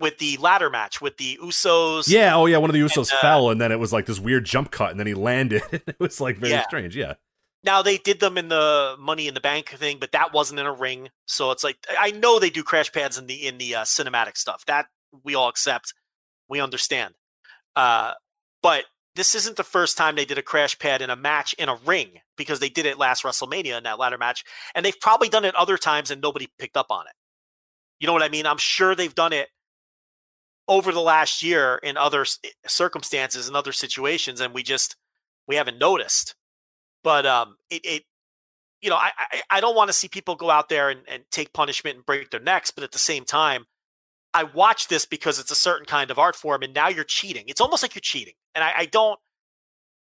with 0.00 0.18
the 0.18 0.38
ladder 0.38 0.70
match 0.70 1.00
with 1.00 1.18
the 1.18 1.38
Usos. 1.40 2.08
Yeah, 2.08 2.34
oh 2.34 2.46
yeah, 2.46 2.56
one 2.56 2.70
of 2.70 2.74
the 2.74 2.80
Usos 2.80 3.10
and, 3.10 3.18
uh, 3.18 3.20
fell, 3.20 3.50
and 3.50 3.60
then 3.60 3.70
it 3.70 3.78
was 3.78 3.92
like 3.92 4.06
this 4.06 4.18
weird 4.18 4.44
jump 4.44 4.70
cut, 4.70 4.90
and 4.90 4.98
then 4.98 5.06
he 5.06 5.14
landed. 5.14 5.62
it 5.72 6.00
was 6.00 6.20
like 6.20 6.38
very 6.38 6.52
yeah. 6.52 6.64
strange. 6.64 6.96
Yeah. 6.96 7.14
Now 7.62 7.82
they 7.82 7.98
did 7.98 8.20
them 8.20 8.38
in 8.38 8.48
the 8.48 8.96
Money 8.98 9.28
in 9.28 9.34
the 9.34 9.40
Bank 9.40 9.68
thing, 9.68 9.98
but 10.00 10.12
that 10.12 10.32
wasn't 10.32 10.58
in 10.58 10.66
a 10.66 10.72
ring, 10.72 11.10
so 11.26 11.50
it's 11.50 11.62
like 11.62 11.76
I 11.96 12.10
know 12.10 12.38
they 12.38 12.50
do 12.50 12.62
crash 12.62 12.90
pads 12.90 13.18
in 13.18 13.26
the 13.26 13.46
in 13.46 13.58
the 13.58 13.76
uh, 13.76 13.82
cinematic 13.82 14.36
stuff. 14.38 14.64
That 14.66 14.86
we 15.22 15.34
all 15.34 15.48
accept, 15.48 15.92
we 16.48 16.60
understand. 16.60 17.14
Uh, 17.76 18.14
but 18.62 18.84
this 19.16 19.34
isn't 19.34 19.56
the 19.56 19.64
first 19.64 19.98
time 19.98 20.16
they 20.16 20.24
did 20.24 20.38
a 20.38 20.42
crash 20.42 20.78
pad 20.78 21.02
in 21.02 21.10
a 21.10 21.16
match 21.16 21.52
in 21.54 21.68
a 21.68 21.76
ring 21.84 22.20
because 22.36 22.60
they 22.60 22.68
did 22.68 22.86
it 22.86 22.98
last 22.98 23.22
WrestleMania 23.22 23.76
in 23.76 23.84
that 23.84 23.98
ladder 23.98 24.18
match, 24.18 24.44
and 24.74 24.84
they've 24.84 24.98
probably 24.98 25.28
done 25.28 25.44
it 25.44 25.54
other 25.54 25.76
times 25.76 26.10
and 26.10 26.22
nobody 26.22 26.48
picked 26.58 26.76
up 26.76 26.86
on 26.88 27.06
it. 27.06 27.12
You 27.98 28.06
know 28.06 28.14
what 28.14 28.22
I 28.22 28.30
mean? 28.30 28.46
I'm 28.46 28.56
sure 28.56 28.94
they've 28.94 29.14
done 29.14 29.34
it 29.34 29.48
over 30.70 30.92
the 30.92 31.00
last 31.00 31.42
year 31.42 31.80
in 31.82 31.96
other 31.96 32.24
circumstances 32.66 33.48
and 33.48 33.56
other 33.56 33.72
situations, 33.72 34.40
and 34.40 34.54
we 34.54 34.62
just 34.62 34.96
we 35.46 35.56
haven't 35.56 35.78
noticed. 35.78 36.36
But 37.02 37.26
um, 37.26 37.56
it, 37.68 37.84
it 37.84 38.04
you 38.80 38.88
know, 38.88 38.96
I 38.96 39.10
I, 39.18 39.42
I 39.50 39.60
don't 39.60 39.76
want 39.76 39.88
to 39.88 39.92
see 39.92 40.08
people 40.08 40.36
go 40.36 40.48
out 40.48 40.70
there 40.70 40.88
and, 40.88 41.00
and 41.08 41.24
take 41.32 41.52
punishment 41.52 41.96
and 41.96 42.06
break 42.06 42.30
their 42.30 42.40
necks, 42.40 42.70
but 42.70 42.84
at 42.84 42.92
the 42.92 42.98
same 43.00 43.24
time, 43.24 43.66
I 44.32 44.44
watch 44.44 44.86
this 44.86 45.04
because 45.04 45.40
it's 45.40 45.50
a 45.50 45.56
certain 45.56 45.86
kind 45.86 46.10
of 46.10 46.20
art 46.20 46.36
form, 46.36 46.62
and 46.62 46.72
now 46.72 46.88
you're 46.88 47.04
cheating. 47.04 47.44
It's 47.48 47.60
almost 47.60 47.82
like 47.82 47.96
you're 47.96 48.00
cheating, 48.00 48.34
and 48.54 48.62
I, 48.62 48.72
I 48.76 48.86
don't. 48.86 49.18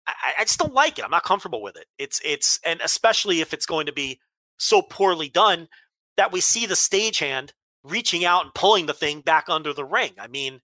I, 0.08 0.14
I 0.40 0.44
just 0.46 0.60
don't 0.60 0.74
like 0.74 0.98
it. 0.98 1.04
I'm 1.04 1.12
not 1.12 1.24
comfortable 1.24 1.62
with 1.62 1.76
it. 1.76 1.88
It's 2.00 2.22
it's 2.24 2.62
and 2.64 2.80
especially 2.82 3.42
if 3.42 3.54
it's 3.54 3.66
going 3.66 3.88
to 3.88 3.94
be 3.94 4.22
so 4.58 4.82
poorly 4.82 5.28
done 5.28 5.68
that 6.16 6.32
we 6.32 6.40
see 6.40 6.66
the 6.66 6.76
stagehand 6.76 7.52
reaching 7.86 8.26
out 8.26 8.44
and 8.44 8.54
pulling 8.54 8.86
the 8.86 8.94
thing 8.94 9.22
back 9.22 9.46
under 9.50 9.74
the 9.74 9.86
ring. 9.86 10.12
I 10.20 10.28
mean, 10.28 10.62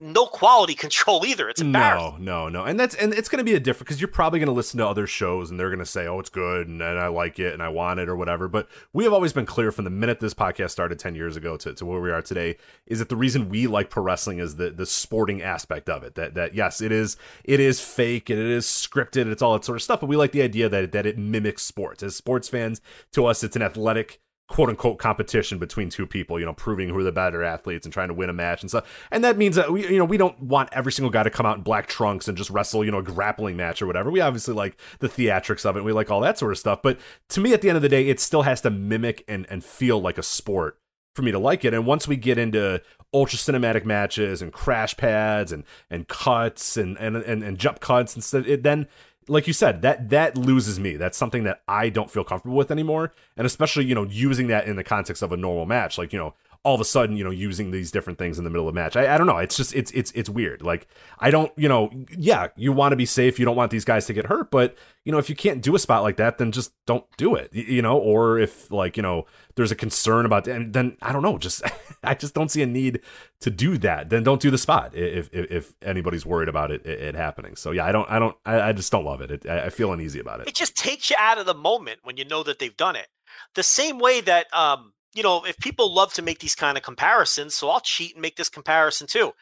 no 0.00 0.26
quality 0.26 0.74
control 0.76 1.24
either. 1.26 1.48
It's 1.48 1.60
embarrassing. 1.60 2.24
No, 2.24 2.48
no, 2.48 2.60
no. 2.60 2.64
And 2.64 2.78
that's 2.78 2.94
and 2.94 3.12
it's 3.12 3.28
going 3.28 3.38
to 3.38 3.44
be 3.44 3.54
a 3.54 3.60
different 3.60 3.88
because 3.88 4.00
you're 4.00 4.08
probably 4.08 4.38
going 4.38 4.48
to 4.48 4.52
listen 4.52 4.78
to 4.78 4.86
other 4.86 5.06
shows 5.06 5.50
and 5.50 5.58
they're 5.58 5.70
going 5.70 5.78
to 5.80 5.86
say, 5.86 6.06
"Oh, 6.06 6.20
it's 6.20 6.28
good 6.28 6.68
and, 6.68 6.80
and 6.80 6.98
I 6.98 7.08
like 7.08 7.38
it 7.38 7.52
and 7.52 7.62
I 7.62 7.68
want 7.68 8.00
it 8.00 8.08
or 8.08 8.16
whatever." 8.16 8.48
But 8.48 8.68
we 8.92 9.04
have 9.04 9.12
always 9.12 9.32
been 9.32 9.46
clear 9.46 9.72
from 9.72 9.84
the 9.84 9.90
minute 9.90 10.20
this 10.20 10.34
podcast 10.34 10.70
started 10.70 10.98
10 10.98 11.14
years 11.14 11.36
ago 11.36 11.56
to, 11.58 11.74
to 11.74 11.86
where 11.86 12.00
we 12.00 12.10
are 12.10 12.22
today 12.22 12.56
is 12.86 12.98
that 13.00 13.08
the 13.08 13.16
reason 13.16 13.48
we 13.48 13.66
like 13.66 13.90
pro 13.90 14.02
wrestling 14.02 14.38
is 14.38 14.56
the 14.56 14.70
the 14.70 14.86
sporting 14.86 15.42
aspect 15.42 15.88
of 15.88 16.02
it. 16.02 16.14
That 16.14 16.34
that 16.34 16.54
yes, 16.54 16.80
it 16.80 16.92
is 16.92 17.16
it 17.44 17.60
is 17.60 17.80
fake 17.80 18.30
and 18.30 18.38
it 18.38 18.46
is 18.46 18.66
scripted, 18.66 19.30
it's 19.30 19.42
all 19.42 19.54
that 19.54 19.64
sort 19.64 19.76
of 19.76 19.82
stuff, 19.82 20.00
but 20.00 20.08
we 20.08 20.16
like 20.16 20.32
the 20.32 20.42
idea 20.42 20.68
that 20.68 20.92
that 20.92 21.06
it 21.06 21.18
mimics 21.18 21.62
sports. 21.62 22.02
As 22.02 22.14
sports 22.14 22.48
fans, 22.48 22.80
to 23.12 23.26
us 23.26 23.42
it's 23.42 23.56
an 23.56 23.62
athletic 23.62 24.20
quote 24.48 24.70
unquote 24.70 24.98
competition 24.98 25.58
between 25.58 25.90
two 25.90 26.06
people, 26.06 26.40
you 26.40 26.46
know, 26.46 26.54
proving 26.54 26.88
who 26.88 26.98
are 26.98 27.04
the 27.04 27.12
better 27.12 27.44
athletes 27.44 27.86
and 27.86 27.92
trying 27.92 28.08
to 28.08 28.14
win 28.14 28.30
a 28.30 28.32
match 28.32 28.62
and 28.62 28.70
stuff. 28.70 29.06
And 29.10 29.22
that 29.22 29.36
means 29.36 29.56
that 29.56 29.70
we, 29.70 29.86
you 29.86 29.98
know, 29.98 30.04
we 30.04 30.16
don't 30.16 30.40
want 30.42 30.70
every 30.72 30.90
single 30.90 31.10
guy 31.10 31.22
to 31.22 31.30
come 31.30 31.46
out 31.46 31.58
in 31.58 31.62
black 31.62 31.86
trunks 31.86 32.28
and 32.28 32.36
just 32.36 32.50
wrestle, 32.50 32.84
you 32.84 32.90
know, 32.90 32.98
a 32.98 33.02
grappling 33.02 33.56
match 33.56 33.82
or 33.82 33.86
whatever. 33.86 34.10
We 34.10 34.20
obviously 34.20 34.54
like 34.54 34.78
the 35.00 35.08
theatrics 35.08 35.66
of 35.66 35.76
it. 35.76 35.84
we 35.84 35.92
like 35.92 36.10
all 36.10 36.20
that 36.22 36.38
sort 36.38 36.52
of 36.52 36.58
stuff. 36.58 36.80
But 36.82 36.98
to 37.28 37.40
me, 37.40 37.52
at 37.52 37.60
the 37.60 37.68
end 37.68 37.76
of 37.76 37.82
the 37.82 37.88
day, 37.88 38.08
it 38.08 38.20
still 38.20 38.42
has 38.42 38.62
to 38.62 38.70
mimic 38.70 39.22
and, 39.28 39.46
and 39.50 39.62
feel 39.62 40.00
like 40.00 40.18
a 40.18 40.22
sport 40.22 40.78
for 41.14 41.22
me 41.22 41.30
to 41.32 41.38
like 41.38 41.64
it. 41.64 41.74
And 41.74 41.84
once 41.84 42.08
we 42.08 42.16
get 42.16 42.38
into 42.38 42.80
ultra 43.12 43.38
cinematic 43.38 43.84
matches 43.84 44.40
and 44.40 44.52
crash 44.52 44.96
pads 44.96 45.50
and 45.52 45.64
and 45.90 46.06
cuts 46.08 46.76
and 46.76 46.96
and 46.98 47.16
and, 47.16 47.42
and 47.42 47.58
jump 47.58 47.80
cuts 47.80 48.14
and 48.14 48.22
stuff, 48.22 48.46
it 48.46 48.62
then 48.62 48.86
like 49.28 49.46
you 49.46 49.52
said, 49.52 49.82
that 49.82 50.10
that 50.10 50.36
loses 50.36 50.80
me. 50.80 50.96
That's 50.96 51.16
something 51.16 51.44
that 51.44 51.62
I 51.68 51.88
don't 51.88 52.10
feel 52.10 52.24
comfortable 52.24 52.56
with 52.56 52.70
anymore. 52.70 53.12
And 53.36 53.46
especially, 53.46 53.84
you 53.84 53.94
know, 53.94 54.04
using 54.04 54.48
that 54.48 54.66
in 54.66 54.76
the 54.76 54.84
context 54.84 55.22
of 55.22 55.32
a 55.32 55.36
normal 55.36 55.66
match, 55.66 55.98
like, 55.98 56.12
you 56.12 56.18
know, 56.18 56.34
all 56.64 56.74
of 56.74 56.80
a 56.80 56.84
sudden, 56.84 57.16
you 57.16 57.24
know, 57.24 57.30
using 57.30 57.70
these 57.70 57.90
different 57.90 58.18
things 58.18 58.36
in 58.38 58.44
the 58.44 58.50
middle 58.50 58.68
of 58.68 58.74
a 58.74 58.74
match. 58.74 58.96
I, 58.96 59.14
I 59.14 59.18
don't 59.18 59.26
know. 59.26 59.38
It's 59.38 59.56
just 59.56 59.74
it's 59.74 59.90
it's 59.92 60.10
it's 60.12 60.28
weird. 60.28 60.62
Like 60.62 60.88
I 61.18 61.30
don't, 61.30 61.52
you 61.56 61.68
know, 61.68 61.90
yeah, 62.16 62.48
you 62.56 62.72
want 62.72 62.92
to 62.92 62.96
be 62.96 63.06
safe. 63.06 63.38
You 63.38 63.44
don't 63.44 63.56
want 63.56 63.70
these 63.70 63.84
guys 63.84 64.06
to 64.06 64.12
get 64.12 64.26
hurt, 64.26 64.50
but 64.50 64.76
you 65.04 65.12
know, 65.12 65.18
if 65.18 65.30
you 65.30 65.36
can't 65.36 65.62
do 65.62 65.74
a 65.74 65.78
spot 65.78 66.02
like 66.02 66.16
that, 66.16 66.38
then 66.38 66.52
just 66.52 66.72
don't 66.86 67.04
do 67.16 67.34
it. 67.34 67.54
You 67.54 67.80
know, 67.80 67.96
or 67.96 68.38
if 68.38 68.70
like 68.70 68.96
you 68.96 69.02
know, 69.02 69.26
there's 69.54 69.70
a 69.70 69.76
concern 69.76 70.26
about, 70.26 70.44
then 70.44 70.96
I 71.00 71.12
don't 71.12 71.22
know. 71.22 71.38
Just 71.38 71.62
I 72.02 72.14
just 72.14 72.34
don't 72.34 72.50
see 72.50 72.62
a 72.62 72.66
need 72.66 73.00
to 73.40 73.50
do 73.50 73.78
that. 73.78 74.10
Then 74.10 74.22
don't 74.22 74.40
do 74.40 74.50
the 74.50 74.58
spot 74.58 74.94
if 74.94 75.30
if, 75.32 75.50
if 75.50 75.74
anybody's 75.82 76.26
worried 76.26 76.48
about 76.48 76.70
it, 76.70 76.84
it, 76.84 77.00
it 77.00 77.14
happening. 77.14 77.56
So 77.56 77.70
yeah, 77.70 77.86
I 77.86 77.92
don't 77.92 78.10
I 78.10 78.18
don't 78.18 78.36
I, 78.44 78.60
I 78.60 78.72
just 78.72 78.90
don't 78.90 79.04
love 79.04 79.20
it. 79.20 79.30
it. 79.30 79.46
I 79.46 79.70
feel 79.70 79.92
uneasy 79.92 80.18
about 80.18 80.40
it. 80.40 80.48
It 80.48 80.54
just 80.54 80.76
takes 80.76 81.08
you 81.08 81.16
out 81.18 81.38
of 81.38 81.46
the 81.46 81.54
moment 81.54 82.00
when 82.02 82.16
you 82.16 82.24
know 82.24 82.42
that 82.42 82.58
they've 82.58 82.76
done 82.76 82.96
it. 82.96 83.06
The 83.54 83.62
same 83.62 83.98
way 83.98 84.20
that 84.22 84.52
um 84.54 84.92
you 85.14 85.22
know, 85.22 85.44
if 85.44 85.56
people 85.58 85.92
love 85.92 86.12
to 86.14 86.22
make 86.22 86.38
these 86.38 86.54
kind 86.54 86.76
of 86.76 86.84
comparisons, 86.84 87.54
so 87.54 87.70
I'll 87.70 87.80
cheat 87.80 88.14
and 88.14 88.22
make 88.22 88.36
this 88.36 88.48
comparison 88.48 89.06
too. 89.06 89.32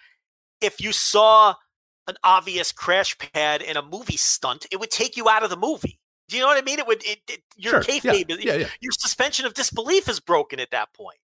If 0.60 0.80
you 0.80 0.93
saw 0.93 1.55
an 2.06 2.16
obvious 2.22 2.72
crash 2.72 3.16
pad 3.18 3.62
in 3.62 3.76
a 3.76 3.82
movie 3.82 4.16
stunt, 4.16 4.66
it 4.70 4.78
would 4.80 4.90
take 4.90 5.16
you 5.16 5.28
out 5.28 5.43
of 5.43 5.51
the 5.51 5.56
movie. 5.56 5.98
Do 6.28 6.36
you 6.36 6.43
know 6.43 6.48
what 6.48 6.59
I 6.59 6.62
mean? 6.62 6.78
It 6.78 6.86
would 6.86 7.05
it, 7.05 7.18
it 7.28 7.40
your 7.56 7.74
Sure, 7.74 7.80
kayfabe, 7.80 8.30
yeah, 8.30 8.36
yeah, 8.40 8.55
yeah. 8.55 8.68
your 8.80 8.93
suspension 8.93 9.47
of 9.47 9.55
disbelief 9.55 10.09
is 10.09 10.20
broken 10.20 10.60
at 10.60 10.70
that 10.70 10.93
point. 10.94 11.18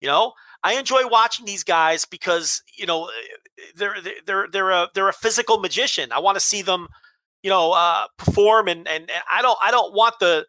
You 0.00 0.08
know, 0.08 0.32
I 0.62 0.74
enjoy 0.74 1.06
watching 1.08 1.44
these 1.46 1.64
guys 1.64 2.04
because 2.06 2.62
you 2.76 2.86
know 2.86 3.10
they're 3.74 3.96
they're 4.26 4.48
they're 4.50 4.70
a 4.70 4.88
they're 4.94 5.08
a 5.08 5.12
physical 5.12 5.58
magician. 5.58 6.12
I 6.12 6.20
want 6.20 6.36
to 6.36 6.40
see 6.40 6.62
them, 6.62 6.88
you 7.42 7.50
know, 7.50 7.72
uh, 7.72 8.06
perform, 8.16 8.68
and 8.68 8.88
and 8.88 9.10
I 9.30 9.42
don't 9.42 9.58
I 9.62 9.70
don't 9.70 9.94
want 9.94 10.14
the 10.20 10.46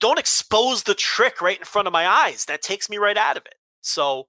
don't 0.00 0.18
expose 0.18 0.82
the 0.82 0.94
trick 0.94 1.40
right 1.40 1.58
in 1.58 1.64
front 1.64 1.86
of 1.86 1.92
my 1.92 2.06
eyes. 2.06 2.46
That 2.46 2.62
takes 2.62 2.88
me 2.88 2.98
right 2.98 3.16
out 3.16 3.36
of 3.36 3.46
it. 3.46 3.56
So, 3.80 4.28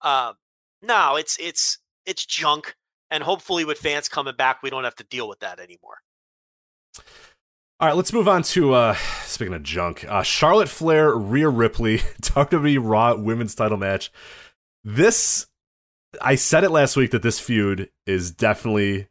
uh, 0.00 0.34
no, 0.82 1.16
it's 1.16 1.36
it's 1.38 1.78
it's 2.06 2.24
junk, 2.26 2.76
and 3.10 3.22
hopefully 3.22 3.64
with 3.64 3.78
fans 3.78 4.08
coming 4.08 4.36
back, 4.36 4.62
we 4.62 4.70
don't 4.70 4.84
have 4.84 4.96
to 4.96 5.04
deal 5.04 5.28
with 5.28 5.40
that 5.40 5.58
anymore. 5.58 5.98
All 7.80 7.88
right, 7.88 7.96
let's 7.96 8.12
move 8.12 8.28
on 8.28 8.42
to 8.44 8.72
uh 8.72 8.94
speaking 9.24 9.54
of 9.54 9.62
junk. 9.62 10.04
Uh 10.08 10.22
Charlotte 10.22 10.68
Flair, 10.68 11.14
Rhea 11.14 11.48
Ripley, 11.48 11.98
WWE 12.22 12.78
Raw 12.80 13.16
women's 13.16 13.54
title 13.54 13.78
match. 13.78 14.12
This 14.84 15.46
I 16.22 16.36
said 16.36 16.64
it 16.64 16.70
last 16.70 16.96
week 16.96 17.10
that 17.10 17.22
this 17.22 17.40
feud 17.40 17.90
is 18.06 18.30
definitely 18.30 19.08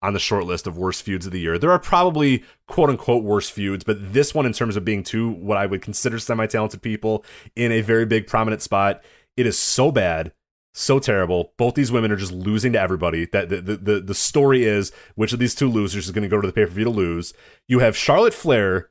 on 0.00 0.12
the 0.12 0.20
short 0.20 0.44
list 0.44 0.66
of 0.66 0.78
worst 0.78 1.02
feuds 1.02 1.26
of 1.26 1.32
the 1.32 1.40
year. 1.40 1.58
There 1.58 1.72
are 1.72 1.78
probably 1.78 2.44
quote 2.66 2.90
unquote 2.90 3.24
worst 3.24 3.52
feuds, 3.52 3.84
but 3.84 4.12
this 4.12 4.34
one 4.34 4.46
in 4.46 4.52
terms 4.52 4.76
of 4.76 4.84
being 4.84 5.02
two 5.02 5.28
what 5.30 5.58
I 5.58 5.66
would 5.66 5.82
consider 5.82 6.18
semi-talented 6.18 6.82
people 6.82 7.24
in 7.56 7.72
a 7.72 7.80
very 7.80 8.06
big 8.06 8.26
prominent 8.26 8.62
spot, 8.62 9.02
it 9.36 9.46
is 9.46 9.58
so 9.58 9.90
bad 9.90 10.32
so 10.78 10.98
terrible. 10.98 11.52
Both 11.56 11.74
these 11.74 11.90
women 11.90 12.12
are 12.12 12.16
just 12.16 12.32
losing 12.32 12.72
to 12.72 12.80
everybody. 12.80 13.26
That 13.26 13.48
the 13.48 13.60
the 13.60 13.76
the, 13.76 14.00
the 14.00 14.14
story 14.14 14.64
is 14.64 14.92
which 15.16 15.32
of 15.32 15.38
these 15.38 15.54
two 15.54 15.68
losers 15.68 16.06
is 16.06 16.12
going 16.12 16.22
to 16.22 16.28
go 16.28 16.40
to 16.40 16.46
the 16.46 16.52
pay 16.52 16.64
per 16.64 16.70
view 16.70 16.84
to 16.84 16.90
lose. 16.90 17.34
You 17.66 17.80
have 17.80 17.96
Charlotte 17.96 18.34
Flair, 18.34 18.90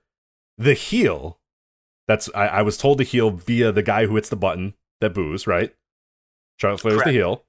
the 0.58 0.74
heel. 0.74 1.40
That's 2.08 2.30
I, 2.36 2.48
I 2.48 2.62
was 2.62 2.78
told 2.78 2.98
to 3.00 3.04
heel 3.04 3.32
via 3.32 3.72
the 3.72 3.84
guy 3.84 4.06
who 4.06 4.16
hits 4.16 4.30
the 4.30 4.36
button 4.36 4.74
that 5.02 5.14
boos. 5.14 5.48
Right. 5.48 5.74
Charlotte 6.58 6.82
Flair 6.82 6.96
is 6.96 7.04
the 7.04 7.12
heel. 7.12 7.44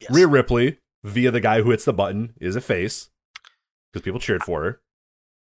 Yes. 0.00 0.10
Rhea 0.10 0.26
Ripley 0.26 0.78
via 1.04 1.30
the 1.30 1.40
guy 1.40 1.62
who 1.62 1.70
hits 1.70 1.84
the 1.84 1.92
button 1.92 2.34
is 2.40 2.56
a 2.56 2.60
face 2.60 3.10
because 3.92 4.04
people 4.04 4.20
cheered 4.20 4.42
for 4.42 4.62
her. 4.62 4.80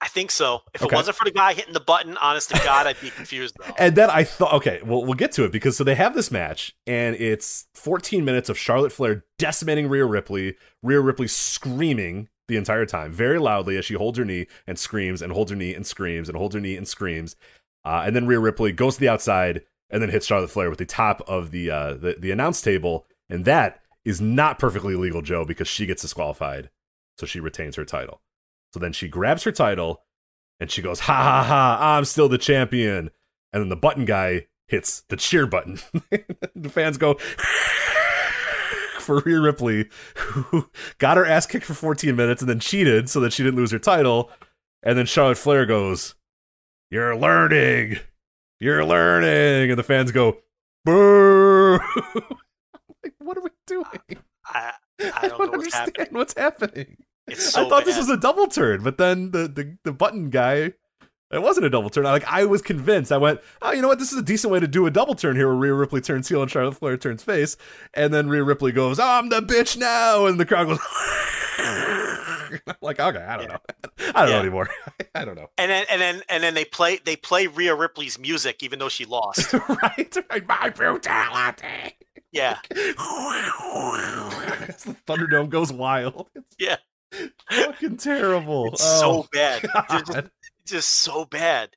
I 0.02 0.08
think 0.08 0.30
so. 0.30 0.62
If 0.74 0.84
Okay. 0.84 0.94
it 0.94 0.98
wasn't 0.98 1.18
for 1.18 1.24
the 1.24 1.32
guy 1.32 1.54
hitting 1.54 1.74
the 1.74 1.80
button, 1.80 2.18
honest 2.18 2.50
to 2.50 2.62
God, 2.64 2.86
I'd 2.86 3.00
be 3.02 3.10
confused 3.10 3.56
though. 3.58 3.74
And 3.80 3.96
then 3.96 4.10
I 4.10 4.24
thought, 4.24 4.54
okay, 4.54 4.82
well, 4.86 5.04
we'll 5.04 5.14
get 5.14 5.32
to 5.34 5.46
it 5.46 5.52
because 5.52 5.78
so 5.78 5.84
they 5.84 5.96
have 5.96 6.14
this 6.14 6.30
match, 6.32 6.76
and 6.86 7.16
it's 7.16 7.68
14 7.76 8.24
minutes 8.26 8.50
of 8.50 8.58
Charlotte 8.58 8.92
Flair 8.92 9.24
decimating 9.40 9.88
Rhea 9.88 10.06
Ripley, 10.06 10.56
Rhea 10.84 11.00
Ripley 11.00 11.28
screaming 11.28 12.28
the 12.48 12.58
entire 12.58 12.86
time, 12.86 13.12
very 13.12 13.40
loudly 13.40 13.78
as 13.78 13.86
she 13.86 13.96
holds 13.96 14.20
her 14.20 14.26
knee 14.26 14.46
and 14.68 14.78
screams, 14.78 15.22
and 15.22 15.32
holds 15.34 15.50
her 15.50 15.58
knee 15.58 15.74
and 15.74 15.88
screams, 15.88 16.30
and 16.30 16.38
holds 16.38 16.54
her 16.54 16.62
knee 16.62 16.76
and 16.76 16.88
screams. 16.88 17.36
Uh, 17.84 18.04
and 18.06 18.16
then 18.16 18.28
Rhea 18.28 18.40
Ripley 18.40 18.72
goes 18.72 18.96
to 18.96 19.00
the 19.00 19.10
outside 19.10 19.62
and 19.90 20.02
then 20.02 20.10
hits 20.10 20.26
Charlotte 20.28 20.50
Flair 20.52 20.70
with 20.70 20.80
the 20.80 20.86
top 20.86 21.22
of 21.28 21.52
the 21.52 21.72
uh, 21.72 21.94
the, 21.94 22.16
the 22.20 22.32
announce 22.32 22.62
table, 22.62 23.06
and 23.30 23.46
that 23.46 23.82
is 24.06 24.22
not 24.22 24.60
perfectly 24.60 24.96
legal, 24.96 25.22
Joe, 25.22 25.44
because 25.44 25.68
she 25.68 25.86
gets 25.86 26.04
disqualified, 26.04 26.70
so 27.18 27.26
she 27.26 27.40
retains 27.40 27.76
her 27.76 27.86
title. 27.86 28.22
So 28.72 28.80
then 28.80 28.94
she 28.94 29.08
grabs 29.08 29.44
her 29.44 29.52
title 29.52 30.04
and 30.60 30.70
she 30.70 30.82
goes, 30.82 31.02
"Ha 31.02 31.14
ha 31.14 31.44
ha! 31.44 31.98
I'm 31.98 32.06
still 32.06 32.30
the 32.30 32.38
champion." 32.38 33.10
And 33.52 33.62
then 33.62 33.70
the 33.70 33.76
button 33.76 34.06
guy 34.06 34.48
hits 34.68 35.02
the 35.10 35.18
cheer 35.18 35.48
button. 35.48 35.80
the 36.56 36.70
fans 36.70 36.98
go 36.98 37.14
for 39.00 39.20
Rhea 39.20 39.40
Ripley, 39.40 39.90
who 40.16 40.70
got 40.98 41.18
her 41.18 41.26
ass 41.26 41.46
kicked 41.46 41.66
for 41.66 41.74
14 41.74 42.16
minutes 42.16 42.42
and 42.42 42.50
then 42.50 42.60
cheated 42.60 43.10
so 43.10 43.20
that 43.22 43.34
she 43.34 43.44
didn't 43.44 43.58
lose 43.58 43.72
her 43.72 43.80
title. 43.80 44.30
And 44.84 44.98
then 44.98 45.06
Charlotte 45.06 45.38
Flair 45.38 45.66
goes, 45.66 46.16
"You're 46.92 47.16
learning, 47.16 47.98
you're 48.60 48.86
learning," 48.86 49.72
and 49.72 49.80
the 49.80 49.84
fans 49.84 50.12
go, 50.12 50.38
"Boo!" 50.84 51.80
like, 53.04 53.14
what 53.20 53.38
are 53.38 53.42
we 53.42 53.50
doing? 53.66 53.86
I, 54.48 54.74
I 55.14 55.28
don't 55.28 55.32
know 55.32 55.38
what's 55.38 55.54
understand 55.54 55.92
happening. 55.98 56.14
what's 56.18 56.34
happening. 56.38 56.98
So 57.36 57.66
I 57.66 57.70
thought 57.70 57.86
this 57.86 57.98
was 57.98 58.10
a 58.10 58.18
double 58.18 58.48
turn, 58.48 58.84
but 58.84 58.98
then 58.98 59.32
the, 59.32 59.48
the, 59.48 59.78
the 59.84 59.92
button 59.92 60.30
guy, 60.30 60.74
it 61.32 61.42
wasn't 61.42 61.66
a 61.66 61.70
double 61.72 61.90
turn. 61.90 62.06
I, 62.06 62.12
like 62.12 62.26
I 62.32 62.46
was 62.46 62.62
convinced. 62.62 63.12
I 63.12 63.18
went, 63.18 63.42
oh, 63.64 63.72
you 63.72 63.82
know 63.82 63.88
what? 63.88 63.98
This 64.00 64.12
is 64.14 64.20
a 64.20 64.24
decent 64.24 64.54
way 64.54 64.60
to 64.60 64.68
do 64.68 64.86
a 64.86 64.92
double 64.92 65.16
turn 65.16 65.36
here, 65.36 65.48
where 65.48 65.56
Rhea 65.58 65.74
Ripley 65.74 66.02
turns 66.02 66.28
heel 66.30 66.42
and 66.44 66.52
Charlotte 66.52 66.76
Flair 66.76 66.98
turns 66.98 67.24
face, 67.24 67.58
and 67.96 68.14
then 68.14 68.30
Rhea 68.30 68.44
Ripley 68.44 68.72
goes, 68.72 69.00
"I'm 69.00 69.30
the 69.30 69.42
bitch 69.42 69.76
now," 69.76 70.28
and 70.28 70.40
the 70.40 70.46
crowd 70.46 70.68
goes. 70.68 70.80
I'm 72.68 72.76
like, 72.82 73.00
okay, 73.00 73.20
I 73.24 73.38
don't 73.38 73.48
Yeah. 73.50 73.54
know. 73.54 74.12
I 74.16 74.22
don't 74.22 74.30
know 74.32 74.40
anymore. 74.40 74.70
I 75.16 75.26
don't 75.26 75.36
know. 75.36 75.50
And 75.58 75.70
then 75.72 75.86
and 75.90 76.00
then 76.02 76.22
and 76.30 76.44
then 76.44 76.54
they 76.54 76.64
play 76.66 77.00
they 77.04 77.16
play 77.16 77.48
Rhea 77.48 77.76
Ripley's 77.76 78.20
music 78.20 78.62
even 78.64 78.80
though 78.80 78.90
she 78.90 79.06
lost. 79.06 79.52
right? 79.54 80.18
right? 80.30 80.48
My 80.48 80.70
brutality. 80.70 81.96
Yeah. 82.36 82.58
The 84.86 84.96
Thunderdome 85.08 85.50
goes 85.50 85.72
wild. 85.72 86.28
It's 86.36 86.56
Yeah. 86.60 86.78
fucking 87.52 87.98
terrible. 87.98 88.68
It's 88.74 88.82
Oh, 88.84 89.24
so 89.24 89.28
bad. 89.32 89.66
Just, 89.90 90.28
just 90.66 90.90
so 90.90 91.26
bad. 91.26 91.70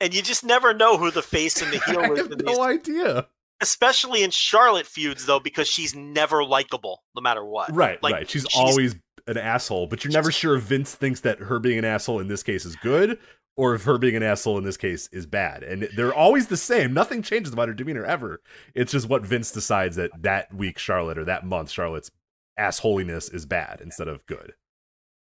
And 0.00 0.14
you 0.14 0.22
just 0.22 0.44
never 0.44 0.72
know 0.72 0.96
who 0.96 1.10
the 1.10 1.22
face 1.22 1.60
and 1.60 1.72
the 1.72 1.80
heel 1.86 1.98
I 2.00 2.04
is 2.12 2.18
have 2.20 2.30
in 2.32 2.38
these, 2.38 2.56
no 2.56 2.62
idea. 2.62 3.26
especially 3.60 4.22
in 4.22 4.30
Charlotte 4.30 4.86
feuds 4.86 5.26
though, 5.26 5.40
because 5.40 5.66
she's 5.68 5.94
never 5.94 6.44
likable, 6.44 7.02
no 7.16 7.20
matter 7.22 7.44
what. 7.44 7.74
Right, 7.74 8.00
Like, 8.02 8.14
right. 8.14 8.30
She's, 8.30 8.42
she's- 8.48 8.54
always 8.56 8.94
an 9.26 9.36
asshole, 9.36 9.88
but 9.88 10.04
you're 10.04 10.12
never 10.12 10.30
sure 10.32 10.56
if 10.56 10.62
Vince 10.62 10.94
thinks 10.94 11.20
that 11.20 11.38
her 11.40 11.58
being 11.58 11.78
an 11.78 11.84
asshole 11.84 12.20
in 12.20 12.28
this 12.28 12.42
case 12.42 12.64
is 12.64 12.76
good 12.76 13.18
or 13.58 13.74
if 13.74 13.82
her 13.82 13.98
being 13.98 14.14
an 14.14 14.22
asshole 14.22 14.56
in 14.56 14.62
this 14.62 14.76
case 14.76 15.08
is 15.10 15.26
bad. 15.26 15.64
And 15.64 15.88
they're 15.96 16.14
always 16.14 16.46
the 16.46 16.56
same. 16.56 16.94
Nothing 16.94 17.22
changes 17.22 17.52
about 17.52 17.66
her 17.66 17.74
demeanor 17.74 18.04
ever. 18.04 18.40
It's 18.72 18.92
just 18.92 19.08
what 19.08 19.26
Vince 19.26 19.50
decides 19.50 19.96
that 19.96 20.12
that 20.22 20.54
week 20.54 20.78
Charlotte 20.78 21.18
or 21.18 21.24
that 21.24 21.44
month 21.44 21.68
Charlotte's 21.68 22.12
assholiness 22.56 23.34
is 23.34 23.46
bad 23.46 23.80
instead 23.82 24.06
of 24.06 24.24
good. 24.26 24.52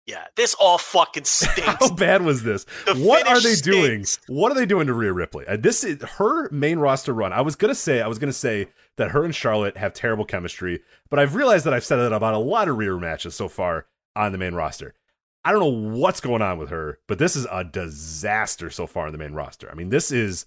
Yeah, 0.08 0.24
this 0.38 0.54
all 0.54 0.78
fucking 0.78 1.24
stinks. 1.26 1.62
How 1.62 1.94
bad 1.94 2.22
was 2.22 2.44
this? 2.44 2.66
The 2.86 2.96
what 2.96 3.28
are 3.28 3.42
they 3.42 3.56
doing? 3.56 4.06
stinks. 4.06 4.20
What 4.28 4.50
are 4.54 4.56
they 4.56 4.66
doing 4.66 4.88
to 4.88 4.94
Rhea 4.94 5.12
Ripley? 5.12 5.46
Uh, 5.46 5.58
this 5.58 5.84
is 5.84 6.02
her 6.02 6.50
main 6.52 6.80
roster 6.80 7.14
run. 7.14 7.34
I 7.34 7.42
was 7.42 7.58
gonna 7.58 7.76
say, 7.76 8.02
I 8.02 8.08
was 8.08 8.18
gonna 8.18 8.32
say 8.32 8.70
that 8.96 9.12
her 9.12 9.26
and 9.26 9.36
Charlotte 9.36 9.76
have 9.76 9.94
terrible 9.94 10.24
chemistry, 10.24 10.82
but 11.10 11.20
I've 11.20 11.36
realized 11.36 11.66
that 11.66 11.74
I've 11.74 11.84
said 11.84 11.98
that 11.98 12.14
about 12.14 12.34
a 12.34 12.40
lot 12.40 12.70
of 12.70 12.78
Rhea 12.78 12.96
matches 12.98 13.36
so 13.36 13.50
far 13.50 13.88
on 14.16 14.32
the 14.32 14.38
main 14.38 14.56
roster. 14.56 14.94
I 15.44 15.52
don't 15.52 15.60
know 15.60 15.98
what's 15.98 16.22
going 16.22 16.42
on 16.42 16.60
with 16.60 16.70
her, 16.70 17.00
but 17.08 17.18
this 17.18 17.36
is 17.36 17.48
a 17.52 17.64
disaster 17.64 18.70
so 18.70 18.86
far 18.86 19.08
in 19.08 19.12
the 19.12 19.18
main 19.18 19.34
roster. 19.34 19.70
I 19.72 19.74
mean, 19.74 19.90
this 19.90 20.12
is 20.12 20.46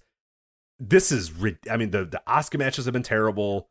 this 0.79 1.11
is 1.11 1.31
I 1.69 1.77
mean, 1.77 1.91
the 1.91 2.05
the 2.05 2.21
Asuka 2.27 2.57
matches 2.57 2.85
have 2.85 2.93
been 2.93 3.03
terrible. 3.03 3.69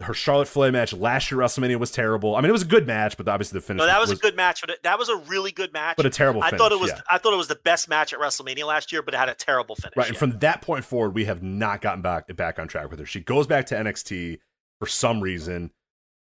Her 0.00 0.12
Charlotte 0.12 0.48
Flair 0.48 0.72
match 0.72 0.92
last 0.92 1.30
year 1.30 1.40
WrestleMania 1.40 1.78
was 1.78 1.92
terrible. 1.92 2.34
I 2.34 2.40
mean, 2.40 2.50
it 2.50 2.52
was 2.52 2.62
a 2.62 2.66
good 2.66 2.86
match, 2.86 3.16
but 3.16 3.28
obviously 3.28 3.58
the 3.58 3.64
finish 3.64 3.78
No, 3.78 3.86
that 3.86 4.00
was, 4.00 4.10
a 4.10 4.16
good 4.16 4.34
match. 4.34 4.60
But 4.60 4.70
it, 4.70 4.82
that 4.82 4.98
was 4.98 5.08
a 5.08 5.16
really 5.16 5.52
good 5.52 5.72
match. 5.72 5.96
but 5.96 6.04
a 6.04 6.10
terrible. 6.10 6.42
I 6.42 6.50
thought 6.50 6.72
it 6.72 6.80
was. 6.80 6.90
yeah. 6.90 7.00
I 7.08 7.18
thought 7.18 7.32
it 7.32 7.36
was 7.36 7.46
the 7.46 7.54
best 7.54 7.88
match 7.88 8.12
at 8.12 8.18
WrestleMania 8.18 8.66
last 8.66 8.90
year, 8.90 9.02
but 9.02 9.14
it 9.14 9.18
had 9.18 9.28
a 9.28 9.34
terrible 9.34 9.76
finish. 9.76 9.96
Right, 9.96 10.08
and 10.08 10.16
yeah. 10.16 10.18
from 10.18 10.38
that 10.40 10.62
point 10.62 10.84
forward, 10.84 11.14
we 11.14 11.26
have 11.26 11.42
not 11.42 11.80
gotten 11.80 12.02
back 12.02 12.34
back 12.36 12.58
on 12.58 12.66
track 12.66 12.90
with 12.90 12.98
her. 12.98 13.06
She 13.06 13.20
goes 13.20 13.46
back 13.46 13.66
to 13.66 13.76
NXT 13.76 14.40
for 14.80 14.86
some 14.86 15.20
reason. 15.20 15.70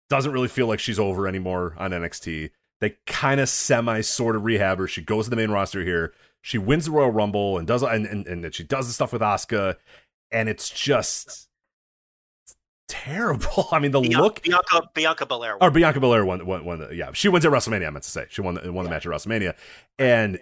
Doesn't 0.09 0.31
really 0.31 0.47
feel 0.47 0.67
like 0.67 0.79
she's 0.79 0.99
over 0.99 1.27
anymore 1.27 1.75
on 1.79 1.89
NXT. 1.89 2.51
They 2.81 2.97
kind 3.06 3.39
of 3.39 3.49
semi 3.49 4.02
sort 4.02 4.35
of 4.35 4.43
rehab 4.43 4.80
her. 4.80 4.88
She 4.88 5.02
goes 5.02 5.26
to 5.26 5.30
the 5.30 5.35
main 5.35 5.52
roster 5.52 5.84
here. 5.84 6.14
She 6.41 6.57
wins 6.57 6.85
the 6.85 6.91
Royal 6.91 7.11
Rumble 7.11 7.57
and 7.57 7.68
does 7.68 7.81
and 7.84 8.06
and, 8.06 8.27
and 8.27 8.53
she 8.53 8.64
does 8.64 8.88
the 8.88 8.93
stuff 8.93 9.14
with 9.14 9.22
Asuka, 9.22 9.76
and 10.31 10.49
it's 10.49 10.69
just 10.69 11.47
terrible. 12.88 13.68
I 13.72 13.80
mean, 13.80 13.91
the 13.91 14.02
Bianca, 14.02 14.22
look 14.22 14.41
Bianca 14.41 14.89
Bianca 14.93 15.26
Belair. 15.26 15.57
or 15.61 15.72
Bianca 15.72 15.99
Belair 15.99 16.26
won, 16.26 16.45
won, 16.45 16.65
won 16.65 16.80
the, 16.80 16.95
yeah, 16.95 17.11
she 17.14 17.30
wins 17.30 17.45
at 17.45 17.52
WrestleMania. 17.52 17.88
I 17.88 17.89
meant 17.89 18.03
to 18.03 18.10
say 18.10 18.26
she 18.30 18.41
won 18.41 18.56
the, 18.56 18.72
won 18.72 18.84
the 18.85 18.91
match 18.91 19.06
at 19.06 19.11
WrestleMania, 19.11 19.56
and 19.97 20.39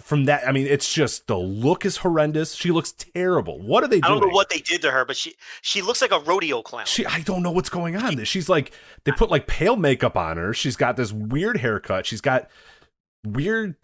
from 0.00 0.24
that, 0.26 0.46
I 0.46 0.52
mean, 0.52 0.66
it's 0.66 0.92
just 0.92 1.26
the 1.26 1.36
look 1.38 1.84
is 1.84 1.98
horrendous. 1.98 2.54
She 2.54 2.70
looks 2.70 2.92
terrible. 2.92 3.60
What 3.60 3.84
are 3.84 3.88
they 3.88 4.00
doing? 4.00 4.04
I 4.04 4.20
don't 4.20 4.28
know 4.28 4.34
what 4.34 4.50
they 4.50 4.58
did 4.60 4.82
to 4.82 4.90
her, 4.90 5.04
but 5.04 5.16
she 5.16 5.34
she 5.62 5.82
looks 5.82 6.00
like 6.02 6.12
a 6.12 6.20
rodeo 6.20 6.62
clown. 6.62 6.86
She, 6.86 7.04
I 7.06 7.20
don't 7.20 7.42
know 7.42 7.50
what's 7.50 7.68
going 7.70 7.96
on. 7.96 8.22
She's 8.24 8.48
like, 8.48 8.72
they 9.04 9.12
put 9.12 9.30
like 9.30 9.46
pale 9.46 9.76
makeup 9.76 10.16
on 10.16 10.36
her. 10.36 10.52
She's 10.54 10.76
got 10.76 10.96
this 10.96 11.12
weird 11.12 11.56
haircut. 11.58 12.06
She's 12.06 12.20
got 12.20 12.48
weird 13.24 13.74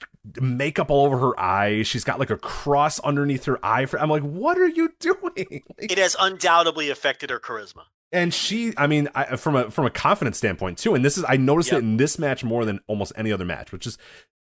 makeup 0.41 0.91
all 0.91 1.05
over 1.07 1.19
her 1.19 1.41
eyes. 1.41 1.87
She's 1.87 2.05
got 2.05 2.19
like 2.21 2.31
a 2.31 2.37
cross 2.39 3.01
underneath 3.01 3.45
her 3.47 3.59
eye. 3.65 3.87
For 3.87 4.01
I'm 4.01 4.11
like, 4.11 4.23
what 4.23 4.59
are 4.59 4.69
you 4.69 4.93
doing? 5.01 5.63
it 5.79 5.99
has 5.99 6.17
undoubtedly 6.19 6.91
affected 6.91 7.31
her 7.31 7.41
charisma. 7.41 7.83
And 8.15 8.35
she, 8.35 8.75
I 8.77 8.87
mean, 8.89 9.09
I, 9.15 9.37
from 9.37 9.57
a 9.57 9.71
from 9.71 9.87
a 9.87 9.91
confidence 9.91 10.37
standpoint 10.37 10.77
too. 10.79 10.95
And 10.95 11.03
this 11.05 11.17
is, 11.17 11.25
I 11.27 11.39
noticed 11.39 11.73
Yep. 11.73 11.79
it 11.79 11.85
in 11.85 11.97
this 11.97 12.19
match 12.19 12.45
more 12.45 12.65
than 12.67 12.81
almost 12.87 13.13
any 13.17 13.33
other 13.33 13.47
match, 13.47 13.73
which 13.73 13.87
is, 13.87 13.97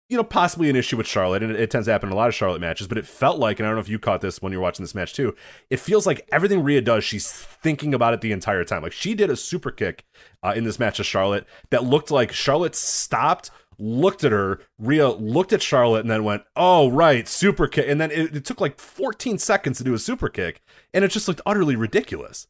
you 0.08 0.16
know, 0.16 0.24
possibly 0.24 0.70
an 0.70 0.76
issue 0.76 0.96
with 0.96 1.06
Charlotte, 1.06 1.42
and 1.42 1.52
it, 1.52 1.60
it 1.60 1.70
tends 1.70 1.86
to 1.86 1.92
happen 1.92 2.08
in 2.08 2.12
a 2.12 2.16
lot 2.16 2.28
of 2.28 2.34
Charlotte 2.34 2.60
matches. 2.60 2.86
But 2.86 2.98
it 2.98 3.06
felt 3.06 3.38
like, 3.38 3.58
and 3.58 3.66
I 3.66 3.70
don't 3.70 3.76
know 3.76 3.80
if 3.80 3.88
you 3.88 3.98
caught 3.98 4.22
this 4.22 4.40
when 4.40 4.52
you 4.52 4.58
were 4.58 4.62
watching 4.62 4.82
this 4.82 4.94
match 4.94 5.12
too. 5.12 5.34
It 5.68 5.80
feels 5.80 6.06
like 6.06 6.26
everything 6.32 6.62
Rhea 6.62 6.80
does, 6.80 7.04
she's 7.04 7.30
thinking 7.30 7.92
about 7.92 8.14
it 8.14 8.22
the 8.22 8.32
entire 8.32 8.64
time. 8.64 8.82
Like 8.82 8.92
she 8.92 9.14
did 9.14 9.28
a 9.28 9.36
super 9.36 9.70
kick 9.70 10.04
uh, 10.42 10.54
in 10.56 10.64
this 10.64 10.78
match 10.78 10.98
of 10.98 11.06
Charlotte 11.06 11.46
that 11.70 11.84
looked 11.84 12.10
like 12.10 12.32
Charlotte 12.32 12.74
stopped. 12.74 13.50
Looked 13.80 14.24
at 14.24 14.32
her, 14.32 14.58
Rhea 14.76 15.08
looked 15.10 15.52
at 15.52 15.62
Charlotte, 15.62 16.00
and 16.00 16.10
then 16.10 16.24
went, 16.24 16.42
"Oh 16.56 16.90
right, 16.90 17.28
super 17.28 17.68
kick." 17.68 17.86
And 17.88 18.00
then 18.00 18.10
it, 18.10 18.34
it 18.34 18.44
took 18.44 18.60
like 18.60 18.80
14 18.80 19.38
seconds 19.38 19.78
to 19.78 19.84
do 19.84 19.94
a 19.94 20.00
super 20.00 20.28
kick, 20.28 20.62
and 20.92 21.04
it 21.04 21.12
just 21.12 21.28
looked 21.28 21.42
utterly 21.46 21.76
ridiculous. 21.76 22.48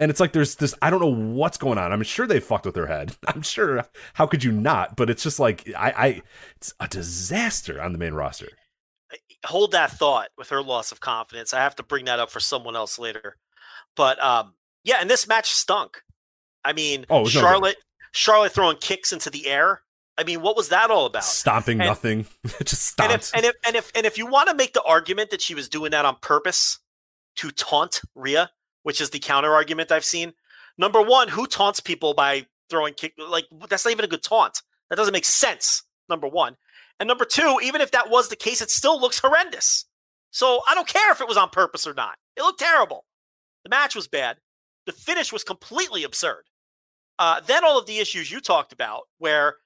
And 0.00 0.10
it's 0.10 0.20
like 0.20 0.32
there's 0.32 0.54
this 0.56 0.74
I 0.80 0.90
don't 0.90 1.00
know 1.00 1.12
what's 1.34 1.58
going 1.58 1.78
on. 1.78 1.92
I'm 1.92 2.02
sure 2.02 2.26
they 2.26 2.40
fucked 2.40 2.66
with 2.66 2.76
her 2.76 2.86
head. 2.86 3.16
I'm 3.26 3.42
sure 3.42 3.84
how 4.14 4.26
could 4.26 4.44
you 4.44 4.52
not? 4.52 4.96
But 4.96 5.10
it's 5.10 5.22
just 5.22 5.40
like 5.40 5.68
I, 5.76 5.90
I 5.90 6.22
it's 6.56 6.72
a 6.80 6.86
disaster 6.88 7.82
on 7.82 7.92
the 7.92 7.98
main 7.98 8.14
roster. 8.14 8.48
Hold 9.46 9.72
that 9.72 9.92
thought 9.92 10.28
with 10.36 10.50
her 10.50 10.62
loss 10.62 10.92
of 10.92 11.00
confidence. 11.00 11.54
I 11.54 11.60
have 11.60 11.76
to 11.76 11.82
bring 11.82 12.04
that 12.06 12.18
up 12.20 12.30
for 12.30 12.40
someone 12.40 12.76
else 12.76 12.98
later. 12.98 13.36
But 13.96 14.22
um, 14.22 14.54
yeah, 14.84 14.96
and 15.00 15.08
this 15.10 15.26
match 15.26 15.50
stunk. 15.50 16.02
I 16.64 16.72
mean, 16.72 17.06
Oh. 17.10 17.26
Charlotte 17.26 17.76
Charlotte 18.12 18.52
throwing 18.52 18.76
kicks 18.78 19.12
into 19.12 19.30
the 19.30 19.46
air. 19.46 19.82
I 20.16 20.24
mean, 20.24 20.42
what 20.42 20.56
was 20.56 20.68
that 20.70 20.90
all 20.90 21.06
about? 21.06 21.24
Stomping 21.24 21.80
And- 21.80 21.88
nothing. 21.88 22.26
just 22.64 23.00
And 23.00 23.12
if, 23.12 23.30
and 23.34 23.44
if 23.44 23.54
and 23.66 23.76
if 23.76 23.92
and 23.94 24.06
if 24.06 24.18
you 24.18 24.26
want 24.26 24.48
to 24.48 24.54
make 24.54 24.72
the 24.74 24.82
argument 24.82 25.30
that 25.30 25.40
she 25.40 25.54
was 25.54 25.68
doing 25.68 25.90
that 25.92 26.04
on 26.04 26.16
purpose 26.20 26.78
to 27.36 27.50
taunt 27.50 28.00
Rhea, 28.14 28.50
which 28.88 29.02
is 29.02 29.10
the 29.10 29.18
counter 29.18 29.52
argument 29.52 29.92
I've 29.92 30.02
seen. 30.02 30.32
Number 30.78 31.02
one, 31.02 31.28
who 31.28 31.46
taunts 31.46 31.78
people 31.78 32.14
by 32.14 32.46
throwing 32.70 32.94
kick? 32.94 33.12
Like 33.18 33.44
that's 33.68 33.84
not 33.84 33.90
even 33.90 34.06
a 34.06 34.08
good 34.08 34.22
taunt. 34.22 34.62
That 34.88 34.96
doesn't 34.96 35.12
make 35.12 35.26
sense. 35.26 35.82
Number 36.08 36.26
one, 36.26 36.56
and 36.98 37.06
number 37.06 37.26
two, 37.26 37.58
even 37.62 37.82
if 37.82 37.90
that 37.90 38.08
was 38.08 38.30
the 38.30 38.34
case, 38.34 38.62
it 38.62 38.70
still 38.70 38.98
looks 38.98 39.18
horrendous. 39.18 39.84
So 40.30 40.62
I 40.66 40.74
don't 40.74 40.88
care 40.88 41.12
if 41.12 41.20
it 41.20 41.28
was 41.28 41.36
on 41.36 41.50
purpose 41.50 41.86
or 41.86 41.92
not. 41.92 42.16
It 42.34 42.40
looked 42.40 42.60
terrible. 42.60 43.04
The 43.62 43.68
match 43.68 43.94
was 43.94 44.08
bad. 44.08 44.38
The 44.86 44.92
finish 44.92 45.34
was 45.34 45.44
completely 45.44 46.02
absurd. 46.02 46.44
Uh, 47.18 47.42
then 47.46 47.66
all 47.66 47.78
of 47.78 47.84
the 47.84 47.98
issues 47.98 48.30
you 48.30 48.40
talked 48.40 48.72
about, 48.72 49.02
where 49.18 49.56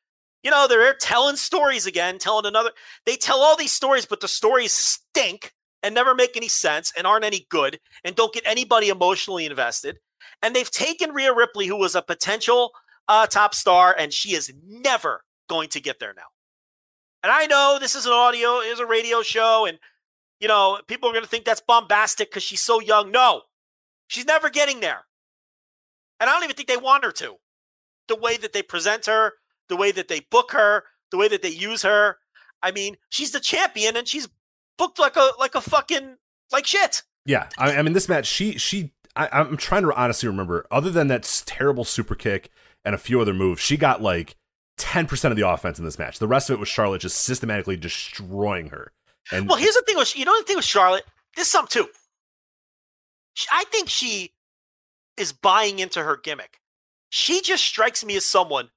you 0.43 0.51
know 0.51 0.67
they're 0.67 0.95
telling 0.95 1.37
stories 1.37 1.87
again, 1.87 2.19
telling 2.19 2.47
another. 2.47 2.73
They 3.07 3.15
tell 3.15 3.39
all 3.39 3.57
these 3.57 3.71
stories, 3.71 4.05
but 4.05 4.19
the 4.19 4.27
stories 4.27 4.73
stink 4.73 5.53
and 5.83 5.95
never 5.95 6.15
make 6.15 6.37
any 6.37 6.49
sense 6.49 6.93
and 6.97 7.07
aren't 7.07 7.25
any 7.25 7.47
good 7.49 7.81
and 8.05 8.15
don't 8.15 8.33
get 8.33 8.47
anybody 8.47 8.89
emotionally 8.89 9.47
invested. 9.47 9.99
And 10.43 10.55
they've 10.55 10.71
taken 10.71 11.13
Rhea 11.13 11.35
Ripley, 11.35 11.67
who 11.67 11.77
was 11.77 11.95
a 11.95 12.03
potential 12.03 12.73
uh, 13.09 13.27
top 13.27 13.55
star, 13.55 13.95
and 13.99 14.13
she 14.13 14.35
is 14.35 14.53
never 14.67 15.25
going 15.49 15.69
to 15.71 15.81
get 15.81 15.99
there 15.99 16.15
now. 16.17 16.23
And 17.23 17.31
I 17.31 17.47
know 17.47 17.79
this 17.81 17.95
is 17.95 18.07
an 18.07 18.13
audio, 18.13 18.59
is 18.59 18.81
a 18.81 18.87
radio 18.87 19.23
show, 19.23 19.67
and 19.67 19.79
you 20.41 20.49
know 20.49 20.81
people 20.89 21.09
are 21.09 21.13
going 21.13 21.25
to 21.25 21.31
think 21.31 21.45
that's 21.45 21.61
bombastic 21.61 22.31
because 22.31 22.43
she's 22.43 22.63
so 22.63 22.81
young. 22.81 23.11
No, 23.11 23.43
she's 24.09 24.27
never 24.27 24.51
getting 24.51 24.81
there, 24.81 25.05
and 26.19 26.29
I 26.29 26.33
don't 26.33 26.45
even 26.45 26.57
think 26.57 26.69
they 26.69 26.77
want 26.77 27.05
her 27.05 27.13
to. 27.13 27.37
The 28.09 28.17
way 28.17 28.37
that 28.39 28.53
they 28.53 28.63
present 28.63 29.07
her, 29.07 29.35
the 29.69 29.77
way 29.77 29.93
that 29.93 30.09
they 30.09 30.21
book 30.31 30.53
her, 30.53 30.85
the 31.11 31.17
way 31.17 31.29
that 31.29 31.43
they 31.43 31.49
use 31.49 31.83
her. 31.83 32.19
I 32.63 32.73
mean, 32.73 32.97
she's 33.09 33.31
the 33.31 33.41
champion, 33.41 33.97
and 33.97 34.07
she's 34.09 34.29
booked 34.79 34.99
like 34.99 35.17
a 35.17 35.31
like 35.39 35.55
a 35.55 35.61
fucking 35.61 36.17
like 36.53 36.67
shit. 36.67 37.03
Yeah, 37.25 37.49
I, 37.59 37.77
I 37.77 37.83
mean, 37.83 37.93
this 37.93 38.09
match, 38.09 38.27
she 38.27 38.59
she, 38.59 38.93
I, 39.15 39.29
I'm 39.33 39.57
trying 39.57 39.83
to 39.83 39.95
honestly 39.95 40.29
remember. 40.29 40.67
Other 40.71 40.91
than 40.91 41.09
that 41.09 41.43
terrible 41.47 41.85
super 41.85 42.15
kick 42.15 42.51
and 42.85 42.95
a 42.95 42.99
few 42.99 43.21
other 43.21 43.35
moves, 43.35 43.61
she 43.61 43.77
got 43.77 44.03
like 44.03 44.37
ten 44.77 45.07
percent 45.07 45.33
of 45.33 45.37
the 45.37 45.49
offense 45.49 45.79
in 45.79 45.85
this 45.85 45.99
match. 45.99 46.19
The 46.19 46.29
rest 46.29 46.51
of 46.51 46.55
it 46.55 46.61
was 46.61 46.69
Charlotte 46.69 47.01
just 47.01 47.19
systematically 47.19 47.77
destroying 47.77 48.71
her. 48.71 48.93
And 49.31 49.49
Well, 49.49 49.59
here's 49.59 49.75
the 49.75 49.83
thing 49.87 49.97
with 49.97 50.17
you 50.17 50.25
know 50.25 50.39
the 50.39 50.45
thing 50.45 50.57
with 50.57 50.65
Charlotte. 50.65 51.05
This 51.37 51.47
is 51.47 51.53
something 51.53 51.85
too. 51.85 51.91
I 53.51 53.65
think 53.71 53.89
she 53.89 54.33
is 55.17 55.33
buying 55.33 55.79
into 55.79 56.03
her 56.03 56.17
gimmick. 56.17 56.61
She 57.09 57.41
just 57.41 57.65
strikes 57.65 58.05
me 58.05 58.17
as 58.17 58.25
someone 58.25 58.71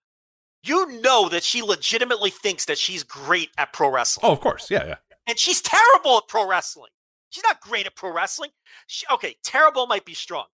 you 0.65 1.01
know 1.01 1.29
that 1.29 1.43
she 1.43 1.61
legitimately 1.61 2.31
thinks 2.31 2.65
that 2.65 2.77
she's 2.77 3.03
great 3.03 3.49
at 3.57 3.71
pro 3.71 3.89
wrestling. 3.89 4.27
oh, 4.27 4.33
of 4.33 4.41
course, 4.41 4.71
yeah, 4.71 4.85
yeah. 4.85 4.95
And 5.27 5.37
she's 5.37 5.61
terrible 5.61 6.17
at 6.17 6.27
pro 6.27 6.47
wrestling. 6.47 6.91
She's 7.29 7.43
not 7.43 7.59
great 7.59 7.85
at 7.85 7.95
pro 7.95 8.13
wrestling. 8.13 8.51
She, 8.87 9.05
okay, 9.11 9.35
terrible 9.43 9.87
might 9.87 10.05
be 10.05 10.13
strong. 10.13 10.45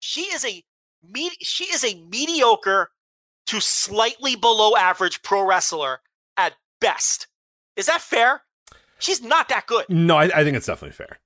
She 0.00 0.22
is 0.22 0.44
a 0.44 0.62
me- 1.02 1.36
she 1.40 1.64
is 1.64 1.84
a 1.84 1.94
mediocre 2.10 2.90
to 3.46 3.60
slightly 3.60 4.36
below 4.36 4.76
average 4.76 5.22
pro 5.22 5.42
wrestler 5.42 6.00
at 6.36 6.54
best. 6.80 7.28
Is 7.76 7.86
that 7.86 8.00
fair? 8.00 8.42
She's 8.98 9.22
not 9.22 9.48
that 9.48 9.66
good. 9.66 9.86
No, 9.88 10.16
I, 10.16 10.24
I 10.24 10.44
think 10.44 10.56
it's 10.56 10.66
definitely 10.66 10.94
fair. 10.94 11.18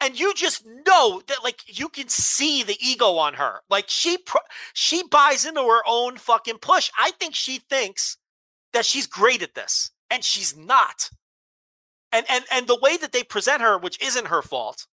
And 0.00 0.18
you 0.18 0.34
just 0.34 0.66
know 0.86 1.22
that 1.28 1.44
like 1.44 1.78
you 1.78 1.88
can 1.88 2.08
see 2.08 2.62
the 2.62 2.76
ego 2.80 3.16
on 3.16 3.34
her. 3.34 3.60
Like 3.70 3.84
she 3.88 4.18
pro- 4.18 4.40
she 4.72 5.04
buys 5.04 5.44
into 5.44 5.62
her 5.62 5.82
own 5.86 6.16
fucking 6.16 6.58
push. 6.58 6.90
I 6.98 7.12
think 7.12 7.34
she 7.34 7.58
thinks 7.58 8.16
that 8.72 8.84
she's 8.84 9.06
great 9.06 9.42
at 9.42 9.54
this 9.54 9.92
and 10.10 10.24
she's 10.24 10.56
not. 10.56 11.10
And 12.12 12.26
and 12.28 12.44
and 12.52 12.66
the 12.66 12.78
way 12.80 12.96
that 12.96 13.12
they 13.12 13.22
present 13.22 13.62
her, 13.62 13.78
which 13.78 14.00
isn't 14.02 14.28
her 14.28 14.42
fault, 14.42 14.86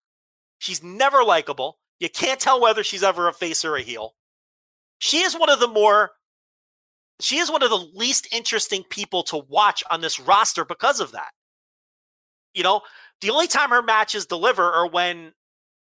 she's 0.57 0.83
never 0.83 1.23
likable. 1.23 1.79
You 1.99 2.09
can't 2.09 2.39
tell 2.39 2.61
whether 2.61 2.83
she's 2.83 3.03
ever 3.03 3.27
a 3.27 3.33
face 3.33 3.65
or 3.65 3.75
a 3.75 3.81
heel. 3.81 4.15
She 4.99 5.19
is 5.19 5.37
one 5.37 5.49
of 5.49 5.59
the 5.59 5.67
more 5.67 6.11
she 7.19 7.37
is 7.37 7.51
one 7.51 7.63
of 7.63 7.69
the 7.69 7.89
least 7.93 8.27
interesting 8.31 8.83
people 8.89 9.23
to 9.23 9.37
watch 9.37 9.83
on 9.91 10.01
this 10.01 10.19
roster 10.19 10.63
because 10.63 10.99
of 10.99 11.11
that. 11.11 11.31
You 12.53 12.63
know, 12.63 12.81
the 13.21 13.29
only 13.29 13.47
time 13.47 13.69
her 13.69 13.81
matches 13.81 14.25
deliver 14.25 14.63
are 14.63 14.87
when 14.87 15.33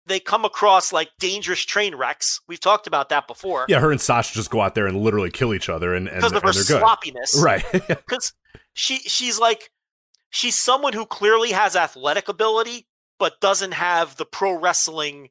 they 0.06 0.20
come 0.20 0.46
across 0.46 0.94
like 0.94 1.10
dangerous 1.20 1.64
train 1.64 1.96
wrecks. 1.96 2.40
We've 2.48 2.60
talked 2.60 2.88
about 2.88 3.10
that 3.10 3.28
before. 3.28 3.66
Yeah, 3.68 3.80
her 3.80 3.92
and 3.92 4.00
Sasha 4.00 4.34
just 4.34 4.50
go 4.50 4.62
out 4.62 4.76
there 4.76 4.88
and 4.88 5.02
literally 5.02 5.32
kill 5.32 5.54
each 5.54 5.70
other, 5.70 5.94
and 5.94 6.08
and, 6.08 6.22
because 6.22 6.34
of 6.34 6.44
her 6.44 6.54
sloppiness. 6.80 7.40
Right. 7.42 7.64
Because 7.88 8.34
she 8.74 9.00
she's 9.00 9.40
like 9.40 9.72
she's 10.30 10.58
someone 10.58 10.94
who 10.94 11.06
clearly 11.06 11.52
has 11.52 11.76
athletic 11.76 12.28
ability, 12.28 12.88
but 13.20 13.40
doesn't 13.40 13.74
have 13.74 14.18
the 14.18 14.26
pro 14.26 14.60
wrestling 14.60 15.30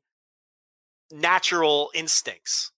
natural 1.10 1.90
instincts. 1.94 2.72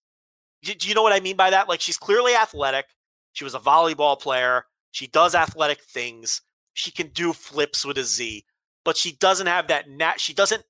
Do, 0.63 0.73
do 0.73 0.87
you 0.87 0.95
know 0.95 1.03
what 1.03 1.13
I 1.13 1.19
mean 1.19 1.35
by 1.35 1.49
that? 1.49 1.69
Like 1.69 1.81
she's 1.81 1.97
clearly 1.97 2.35
athletic. 2.35 2.85
She 3.33 3.43
was 3.43 3.55
a 3.55 3.59
volleyball 3.59 4.19
player. 4.19 4.65
She 4.91 5.07
does 5.07 5.35
athletic 5.35 5.81
things. 5.81 6.41
She 6.73 6.91
can 6.91 7.07
do 7.07 7.33
flips 7.33 7.85
with 7.85 7.97
a 7.97 8.03
Z, 8.03 8.45
but 8.83 8.97
she 8.97 9.13
doesn't 9.13 9.47
have 9.47 9.67
that 9.67 9.89
nat. 9.89 10.19
She 10.19 10.33
doesn't. 10.33 10.63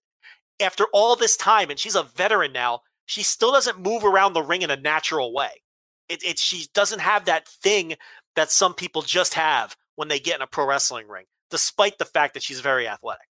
After 0.59 0.85
all 0.91 1.15
this 1.15 1.37
time, 1.37 1.69
and 1.69 1.77
she's 1.77 1.95
a 1.95 2.03
veteran 2.03 2.51
now, 2.51 2.81
she 3.05 3.23
still 3.23 3.51
doesn't 3.51 3.79
move 3.79 4.03
around 4.03 4.33
the 4.33 4.41
ring 4.41 4.63
in 4.63 4.71
a 4.71 4.75
natural 4.75 5.33
way. 5.33 5.61
It, 6.09 6.23
it 6.23 6.39
she 6.39 6.67
doesn't 6.73 6.99
have 6.99 7.25
that 7.25 7.47
thing 7.47 7.95
that 8.35 8.51
some 8.51 8.73
people 8.73 9.01
just 9.01 9.33
have 9.33 9.75
when 9.95 10.07
they 10.07 10.19
get 10.19 10.35
in 10.35 10.41
a 10.41 10.47
pro 10.47 10.65
wrestling 10.65 11.07
ring, 11.07 11.25
despite 11.49 11.97
the 11.97 12.05
fact 12.05 12.33
that 12.33 12.43
she's 12.43 12.59
very 12.59 12.87
athletic 12.87 13.27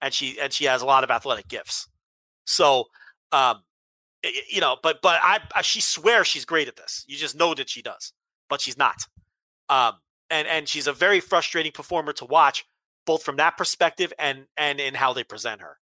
and 0.00 0.12
she 0.12 0.38
and 0.40 0.52
she 0.52 0.64
has 0.64 0.82
a 0.82 0.86
lot 0.86 1.04
of 1.04 1.10
athletic 1.10 1.48
gifts. 1.48 1.88
So, 2.46 2.84
um, 3.32 3.62
you 4.50 4.60
know, 4.60 4.76
but 4.82 5.00
but 5.02 5.20
I, 5.22 5.40
I 5.54 5.62
she 5.62 5.80
swears 5.80 6.26
she's 6.26 6.44
great 6.44 6.68
at 6.68 6.76
this. 6.76 7.04
You 7.08 7.16
just 7.16 7.36
know 7.36 7.54
that 7.54 7.68
she 7.68 7.82
does, 7.82 8.12
but 8.48 8.60
she's 8.60 8.78
not. 8.78 8.96
Um, 9.68 9.94
and 10.30 10.46
and 10.48 10.68
she's 10.68 10.86
a 10.86 10.92
very 10.92 11.20
frustrating 11.20 11.72
performer 11.72 12.12
to 12.14 12.24
watch, 12.24 12.64
both 13.06 13.22
from 13.22 13.36
that 13.36 13.56
perspective 13.56 14.12
and 14.18 14.46
and 14.56 14.80
in 14.80 14.94
how 14.94 15.12
they 15.12 15.24
present 15.24 15.60
her. 15.60 15.78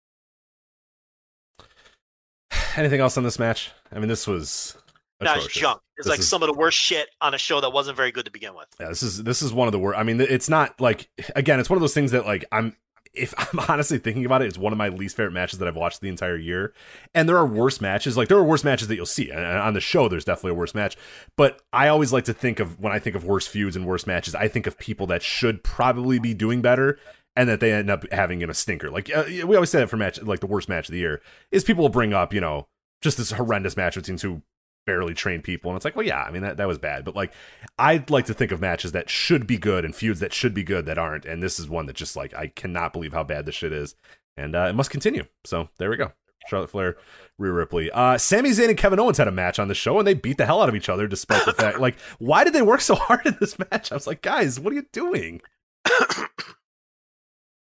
Anything 2.77 3.01
else 3.01 3.17
on 3.17 3.25
this 3.25 3.39
match? 3.39 3.71
I 3.93 3.99
mean, 3.99 4.09
this 4.09 4.27
was 4.27 4.77
That's 5.21 5.39
atrocious. 5.45 5.61
junk. 5.61 5.81
It's 5.97 6.07
This 6.07 6.11
like 6.11 6.21
is- 6.21 6.29
some 6.29 6.43
of 6.43 6.49
the 6.49 6.55
worst 6.59 6.79
shit 6.79 7.09
on 7.21 7.35
a 7.35 7.39
show 7.39 7.61
that 7.61 7.71
wasn't 7.73 7.97
very 7.97 8.11
good 8.13 8.25
to 8.25 8.31
begin 8.31 8.55
with. 8.55 8.67
Yeah, 8.79 8.89
this 8.89 9.03
is 9.03 9.23
this 9.23 9.43
is 9.43 9.53
one 9.53 9.69
of 9.69 9.73
the 9.73 9.79
worst. 9.79 9.99
I 9.99 10.03
mean, 10.03 10.21
it's 10.21 10.49
not 10.49 10.81
like 10.81 11.09
again, 11.37 11.61
it's 11.61 11.69
one 11.71 11.77
of 11.77 11.81
those 11.83 11.95
things 11.95 12.11
that 12.13 12.25
like 12.27 12.45
I'm 12.53 12.77
if 13.13 13.35
I'm 13.55 13.61
honestly 13.69 13.99
thinking 13.99 14.25
about 14.25 14.41
it, 14.43 14.47
it's 14.47 14.57
one 14.59 14.73
of 14.73 14.79
my 14.79 14.89
least 14.89 15.17
favorite 15.17 15.33
matches 15.33 15.59
that 15.59 15.69
I've 15.69 15.77
watched 15.77 16.01
the 16.01 16.09
entire 16.09 16.37
year. 16.37 16.73
And 17.15 17.29
there 17.29 17.37
are 17.37 17.47
worse 17.47 17.81
matches. 17.81 18.17
Like 18.17 18.29
there 18.29 18.39
are 18.39 18.45
worse 18.45 18.65
matches 18.65 18.89
that 18.89 18.97
you'll 18.97 19.05
see. 19.07 19.31
And 19.31 19.45
on 19.45 19.75
the 19.75 19.81
show, 19.81 20.09
there's 20.09 20.25
definitely 20.25 20.53
a 20.53 20.55
worse 20.55 20.75
match. 20.75 20.97
But 21.37 21.61
I 21.73 21.89
always 21.89 22.13
like 22.13 22.25
to 22.27 22.33
think 22.33 22.61
of 22.61 22.79
when 22.81 22.93
I 22.93 22.99
think 22.99 23.17
of 23.17 23.25
worse 23.25 23.47
feuds 23.47 23.77
and 23.77 23.85
worse 23.87 24.07
matches, 24.07 24.35
I 24.35 24.49
think 24.49 24.67
of 24.67 24.79
people 24.79 25.07
that 25.09 25.23
should 25.23 25.63
probably 25.65 26.19
be 26.19 26.35
doing 26.35 26.63
better 26.63 26.99
and 27.37 27.49
that 27.49 27.61
they 27.61 27.73
end 27.73 27.91
up 27.91 28.05
having 28.13 28.43
in 28.43 28.51
a 28.51 28.55
stinker. 28.55 28.91
Like 28.91 29.15
uh, 29.15 29.25
we 29.27 29.55
always 29.57 29.71
say 29.71 29.81
that 29.81 29.89
for 29.91 29.97
match, 29.97 30.23
like 30.23 30.41
the 30.41 30.47
worst 30.47 30.69
match 30.69 30.89
of 30.89 30.93
the 30.93 30.99
year 30.99 31.21
is 31.51 31.63
people 31.65 31.83
will 31.83 31.89
bring 31.91 32.13
up, 32.15 32.33
you 32.33 32.41
know, 32.41 32.69
just 33.01 33.19
this 33.19 33.33
horrendous 33.33 33.77
match 33.77 33.97
between 33.97 34.17
two 34.19 34.43
barely 34.87 35.15
trained 35.15 35.45
people. 35.45 35.71
And 35.71 35.77
it's 35.77 35.85
like 35.85 35.97
well 35.97 36.07
yeah 36.07 36.23
i 36.23 36.31
mean 36.31 36.43
that, 36.43 36.57
that 36.57 36.69
was 36.69 36.79
bad. 36.79 37.05
But 37.05 37.17
like 37.17 37.33
i'd 37.79 38.11
like 38.11 38.27
to 38.27 38.35
think 38.35 38.53
of 38.53 38.61
matches 38.61 38.93
that 38.93 39.11
should 39.11 39.47
be 39.47 39.59
good 39.59 39.85
and 39.85 39.95
feuds 39.95 40.21
that 40.21 40.33
should 40.33 40.55
be 40.55 40.63
good 40.63 40.87
that 40.87 40.99
aren't. 40.99 41.25
And 41.25 41.43
this 41.43 41.59
is 41.59 41.69
one 41.69 41.87
that 41.87 41.97
just 41.97 42.17
like 42.17 42.35
i 42.35 42.49
cannot 42.49 42.93
believe 42.93 43.13
how 43.13 43.25
bad 43.25 43.47
this 43.47 43.55
shit 43.55 43.73
is. 43.73 43.95
And 44.37 44.55
uh, 44.55 44.67
it 44.71 44.75
must 44.75 44.91
continue. 44.91 45.25
So 45.45 45.69
there 45.79 45.91
we 45.91 45.97
go. 45.97 46.13
Charlotte 46.49 46.71
flair 46.71 46.97
Rhea 47.39 47.53
ripley. 47.53 47.91
Uh 47.91 48.19
Sami 48.19 48.51
Zayn 48.51 48.69
and 48.69 48.79
kevin 48.79 48.99
owens 49.01 49.19
had 49.19 49.29
a 49.29 49.33
match 49.33 49.59
on 49.59 49.69
the 49.69 49.75
show 49.75 49.99
and 49.99 50.07
they 50.07 50.15
beat 50.15 50.39
the 50.39 50.47
hell 50.47 50.63
out 50.63 50.69
of 50.69 50.75
each 50.75 50.89
other 50.89 51.07
despite 51.07 51.45
the 51.45 51.53
fact 51.53 51.79
like 51.81 51.99
why 52.19 52.45
did 52.45 52.53
they 52.53 52.63
work 52.63 52.81
so 52.81 52.95
hard 52.95 53.27
in 53.27 53.37
this 53.41 53.59
match? 53.59 53.93
I 53.93 53.95
was 53.95 54.07
like 54.07 54.23
guys 54.23 54.59
what 54.59 54.73
are 54.73 54.77
you 54.77 54.87
doing? 54.93 55.41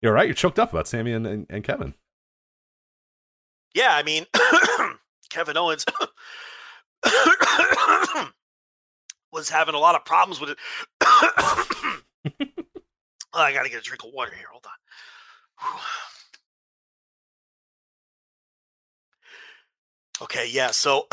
You're 0.03 0.15
right. 0.15 0.27
You're 0.27 0.35
choked 0.35 0.59
up 0.59 0.73
about 0.73 0.89
sami 0.89 1.13
and, 1.13 1.27
and, 1.27 1.47
and 1.51 1.63
kevin. 1.65 1.95
Yeah, 3.75 3.95
I 3.95 4.03
mean, 4.03 4.27
Kevin 5.31 5.57
Owens 5.57 5.85
was 9.33 9.49
having 9.49 9.75
a 9.75 9.79
lot 9.79 9.95
of 9.95 10.05
problems 10.05 10.41
with 10.41 10.51
it. 10.51 10.59
I 13.35 13.53
got 13.53 13.63
to 13.63 13.71
get 13.71 13.81
a 13.81 13.83
drink 13.83 14.05
of 14.05 14.11
water 14.13 14.33
here. 14.35 14.47
Hold 14.51 14.67
on. 14.67 14.73
okay, 20.23 20.49
yeah. 20.51 20.71
So 20.71 21.07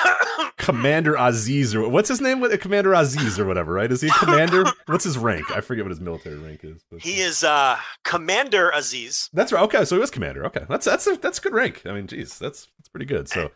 Commander 0.58 1.14
Azeez 1.14 1.74
or 1.74 1.88
what's 1.88 2.08
his 2.08 2.20
name? 2.20 2.40
Commander 2.58 2.90
Azeez 2.90 3.38
or 3.38 3.44
whatever, 3.44 3.72
right? 3.72 3.90
Is 3.90 4.00
he 4.00 4.08
a 4.08 4.12
commander? 4.12 4.64
what's 4.86 5.04
his 5.04 5.18
rank? 5.18 5.50
I 5.50 5.60
forget 5.60 5.84
what 5.84 5.90
his 5.90 6.00
military 6.00 6.38
rank 6.38 6.60
is. 6.62 6.84
But 6.90 7.02
he 7.02 7.20
is 7.20 7.44
uh, 7.44 7.78
Commander 8.04 8.72
Azeez, 8.74 9.28
that's 9.32 9.52
right. 9.52 9.62
Okay, 9.64 9.84
so 9.84 9.96
he 9.96 10.00
was 10.00 10.10
commander. 10.10 10.46
Okay, 10.46 10.64
that's 10.68 10.86
that's 10.86 11.06
a 11.06 11.16
that's 11.16 11.38
a 11.38 11.42
good 11.42 11.52
rank. 11.52 11.82
I 11.84 11.92
mean, 11.92 12.06
geez, 12.06 12.38
that's 12.38 12.68
that's 12.78 12.88
pretty 12.88 13.06
good. 13.06 13.28
So 13.28 13.50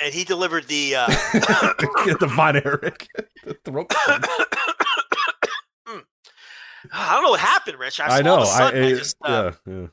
and 0.00 0.14
he 0.14 0.24
delivered 0.24 0.66
the. 0.68 0.96
Uh, 0.96 1.06
get 2.04 2.18
the 2.20 2.30
Von 2.34 2.56
Erich. 2.56 3.08
the 3.44 3.54
throat- 3.64 3.90
Mm. 5.88 6.04
I 6.92 7.14
don't 7.14 7.24
know 7.24 7.30
what 7.30 7.40
happened, 7.40 7.78
Rich. 7.78 7.98
I, 8.00 8.18
I 8.18 8.22
know. 8.22 8.38
I, 8.38 8.68
I 8.68 8.90
just 8.90 9.16
uh, 9.24 9.52
yeah, 9.66 9.72
yeah. 9.74 9.86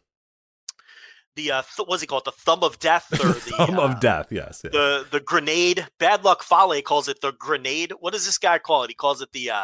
the 1.35 1.51
uh, 1.51 1.61
th- 1.75 1.88
what's 1.88 2.01
he 2.01 2.07
called? 2.07 2.25
The 2.25 2.31
thumb 2.31 2.63
of 2.63 2.77
death 2.77 3.11
or 3.13 3.27
the 3.34 3.39
Thumb 3.57 3.79
uh, 3.79 3.84
of 3.84 3.99
death. 3.99 4.27
Yes. 4.29 4.61
yeah. 4.63 4.69
the 4.71 5.07
the 5.09 5.19
grenade. 5.19 5.88
Bad 5.99 6.23
luck 6.23 6.43
Fale 6.43 6.79
calls 6.84 7.07
it 7.07 7.19
the 7.21 7.31
grenade. 7.31 7.93
What 7.99 8.13
does 8.13 8.25
this 8.25 8.38
guy 8.38 8.59
call 8.59 8.84
it? 8.84 8.89
He 8.89 8.93
calls 8.93 9.21
it 9.21 9.31
the. 9.31 9.49
uh 9.51 9.63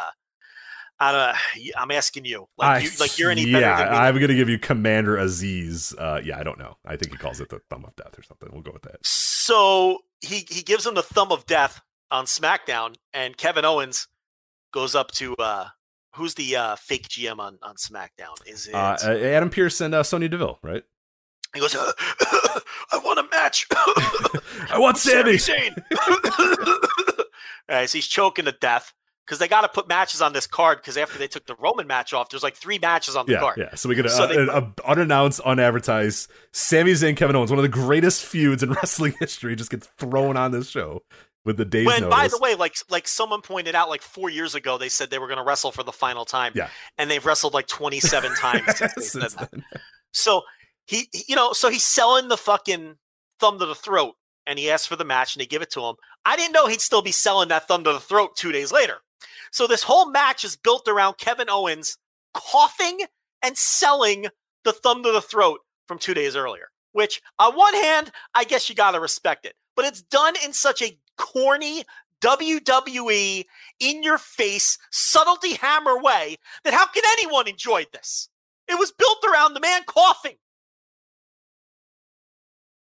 I 1.00 1.10
don't, 1.10 1.76
I'm 1.76 1.90
asking 1.90 2.24
you, 2.24 2.46
like 2.56 2.84
you, 2.84 2.90
like 3.00 3.18
you're 3.18 3.30
any 3.30 3.44
yeah, 3.44 3.76
better 3.78 3.90
me. 3.90 3.96
I'm 3.96 4.14
gonna 4.14 4.34
give 4.34 4.48
you 4.48 4.58
Commander 4.58 5.16
Azeez. 5.16 5.92
Uh, 5.98 6.20
yeah, 6.24 6.38
I 6.38 6.44
don't 6.44 6.58
know. 6.58 6.76
I 6.86 6.96
think 6.96 7.10
he 7.10 7.18
calls 7.18 7.40
it 7.40 7.48
the 7.48 7.58
thumb 7.68 7.84
of 7.84 7.96
death 7.96 8.16
or 8.16 8.22
something. 8.22 8.48
We'll 8.52 8.62
go 8.62 8.70
with 8.72 8.82
that. 8.82 9.04
So 9.04 9.98
he 10.24 10.46
he 10.48 10.62
gives 10.62 10.86
him 10.86 10.94
the 10.94 11.02
thumb 11.02 11.32
of 11.32 11.46
death 11.46 11.80
on 12.10 12.24
SmackDown, 12.26 12.96
and 13.12 13.36
Kevin 13.36 13.64
Owens 13.64 14.08
goes 14.72 14.94
up 14.94 15.12
to 15.12 15.34
uh 15.36 15.68
who's 16.16 16.34
the 16.34 16.56
uh 16.56 16.76
fake 16.76 17.08
GM 17.08 17.38
on 17.38 17.58
on 17.62 17.76
SmackDown? 17.76 18.34
Is 18.46 18.66
it? 18.66 18.74
Uh, 18.74 18.96
Adam 19.02 19.50
Pearce 19.50 19.80
and 19.80 19.94
uh, 19.94 20.02
Sonya 20.02 20.28
Deville, 20.28 20.58
right? 20.62 20.84
he 21.54 21.60
goes, 21.60 21.74
I 21.78 23.00
want 23.04 23.20
a 23.20 23.28
match. 23.30 23.66
I 23.72 24.76
want 24.78 24.98
Sami. 24.98 25.34
Zayn. 25.34 25.82
All 27.68 27.76
right, 27.76 27.88
so 27.88 27.96
he's 27.98 28.06
choking 28.06 28.44
to 28.44 28.52
death 28.52 28.92
because 29.26 29.38
they 29.38 29.48
got 29.48 29.62
to 29.62 29.68
put 29.68 29.88
matches 29.88 30.20
on 30.20 30.32
this 30.32 30.46
card 30.46 30.78
because 30.78 30.96
after 30.96 31.18
they 31.18 31.26
took 31.28 31.46
the 31.46 31.54
Roman 31.56 31.86
match 31.86 32.12
off, 32.12 32.28
there's 32.28 32.42
like 32.42 32.56
three 32.56 32.78
matches 32.78 33.16
on 33.16 33.26
the 33.26 33.32
Yeah, 33.32 33.40
card. 33.40 33.56
yeah. 33.58 33.74
So 33.74 33.88
we 33.88 33.94
get 33.94 34.08
So 34.10 34.26
they- 34.26 34.36
a, 34.36 34.46
a 34.58 34.72
unannounced, 34.86 35.40
unadvertised 35.40 36.30
Sami 36.52 36.92
Zayn, 36.92 37.16
Kevin 37.16 37.34
Owens, 37.36 37.50
one 37.50 37.58
of 37.58 37.62
the 37.62 37.68
greatest 37.68 38.24
feuds 38.24 38.62
in 38.62 38.72
wrestling 38.74 39.14
history, 39.20 39.56
just 39.56 39.70
gets 39.70 39.86
thrown 39.98 40.36
on 40.36 40.50
this 40.52 40.68
show 40.68 41.02
with 41.44 41.56
the 41.56 41.64
days 41.64 41.86
When, 41.86 42.00
notice. 42.02 42.16
by 42.16 42.28
the 42.28 42.38
way, 42.38 42.54
like 42.54 42.74
like 42.88 43.06
someone 43.08 43.40
pointed 43.42 43.74
out, 43.74 43.88
like 43.90 44.02
four 44.02 44.30
years 44.30 44.54
ago, 44.54 44.78
they 44.78 44.88
said 44.88 45.10
they 45.10 45.18
were 45.18 45.26
going 45.28 45.38
to 45.38 45.44
wrestle 45.44 45.72
for 45.72 45.82
the 45.82 45.92
final 45.92 46.24
time. 46.24 46.52
Yeah. 46.54 46.68
and 46.98 47.10
they've 47.10 47.24
wrestled 47.24 47.52
like 47.54 47.66
27 47.66 48.34
times 48.36 48.76
since 48.76 49.10
Since 49.12 49.34
then. 49.34 49.64
So 50.12 50.42
he, 50.86 51.08
he- 51.12 51.24
you 51.28 51.36
know, 51.36 51.52
so 51.52 51.68
he's 51.70 51.84
selling 51.84 52.28
the 52.28 52.36
fucking 52.36 52.96
thumb 53.40 53.58
to 53.58 53.66
the 53.66 53.74
throat, 53.74 54.14
and 54.46 54.58
he 54.58 54.70
asks 54.70 54.86
for 54.86 54.96
the 54.96 55.04
match, 55.04 55.34
and 55.34 55.40
they 55.40 55.46
give 55.46 55.62
it 55.62 55.70
to 55.72 55.80
him. 55.82 55.96
I 56.24 56.36
didn't 56.36 56.52
know 56.52 56.66
he'd 56.66 56.80
still 56.80 57.02
be 57.02 57.12
selling 57.12 57.48
that 57.48 57.68
thumb 57.68 57.84
to 57.84 57.92
the 57.92 58.00
throat 58.00 58.36
two 58.36 58.52
days 58.52 58.72
later. 58.72 58.98
So 59.50 59.66
this 59.66 59.82
whole 59.82 60.10
match 60.10 60.44
is 60.44 60.56
built 60.56 60.88
around 60.88 61.18
Kevin 61.18 61.48
Owens 61.50 61.98
coughing 62.32 63.00
and 63.42 63.56
selling 63.56 64.26
the 64.64 64.72
thumb 64.72 65.02
to 65.02 65.12
the 65.12 65.20
throat 65.20 65.60
from 65.86 65.98
two 65.98 66.14
days 66.14 66.36
earlier. 66.36 66.68
Which, 66.92 67.20
on 67.38 67.56
one 67.56 67.74
hand, 67.74 68.10
I 68.34 68.44
guess 68.44 68.68
you 68.68 68.74
gotta 68.74 69.00
respect 69.00 69.46
it, 69.46 69.54
but 69.76 69.84
it's 69.84 70.02
done 70.02 70.34
in 70.44 70.52
such 70.52 70.80
a 70.80 70.96
corny 71.16 71.84
WWE 72.20 73.44
in 73.80 74.02
your 74.02 74.18
face 74.18 74.78
subtlety 74.90 75.54
hammer 75.54 75.98
way 75.98 76.36
that 76.64 76.72
how 76.72 76.86
can 76.86 77.02
anyone 77.12 77.48
enjoy 77.48 77.84
this? 77.92 78.28
It 78.68 78.78
was 78.78 78.92
built 78.92 79.18
around 79.30 79.54
the 79.54 79.60
man 79.60 79.82
coughing. 79.86 80.36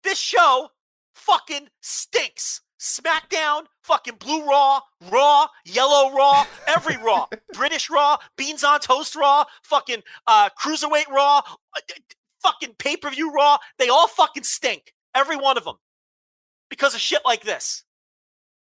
This 0.05 0.19
show 0.19 0.71
fucking 1.15 1.69
stinks. 1.81 2.61
SmackDown, 2.81 3.65
fucking 3.82 4.16
Blue 4.16 4.47
Raw, 4.47 4.81
Raw, 5.12 5.47
Yellow 5.65 6.15
Raw, 6.15 6.47
every 6.66 6.97
Raw, 6.97 7.27
British 7.52 7.90
Raw, 7.90 8.16
Beans 8.36 8.65
on 8.65 8.81
Toast 8.81 9.15
Raw, 9.15 9.44
fucking 9.62 10.02
uh, 10.27 10.48
Cruiserweight 10.59 11.09
Raw, 11.09 11.43
uh, 11.77 11.81
fucking 12.43 12.74
pay 12.78 12.97
per 12.97 13.11
view 13.11 13.32
Raw. 13.32 13.59
They 13.78 13.89
all 13.89 14.09
fucking 14.09 14.44
stink. 14.44 14.94
Every 15.15 15.36
one 15.36 15.59
of 15.59 15.65
them. 15.65 15.77
Because 16.70 16.94
of 16.94 17.01
shit 17.01 17.20
like 17.24 17.43
this. 17.43 17.85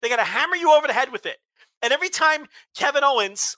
They 0.02 0.08
got 0.08 0.16
to 0.16 0.24
hammer 0.24 0.56
you 0.56 0.72
over 0.72 0.86
the 0.86 0.92
head 0.92 1.12
with 1.12 1.26
it. 1.26 1.38
And 1.82 1.92
every 1.92 2.08
time 2.08 2.46
Kevin 2.76 3.04
Owens 3.04 3.56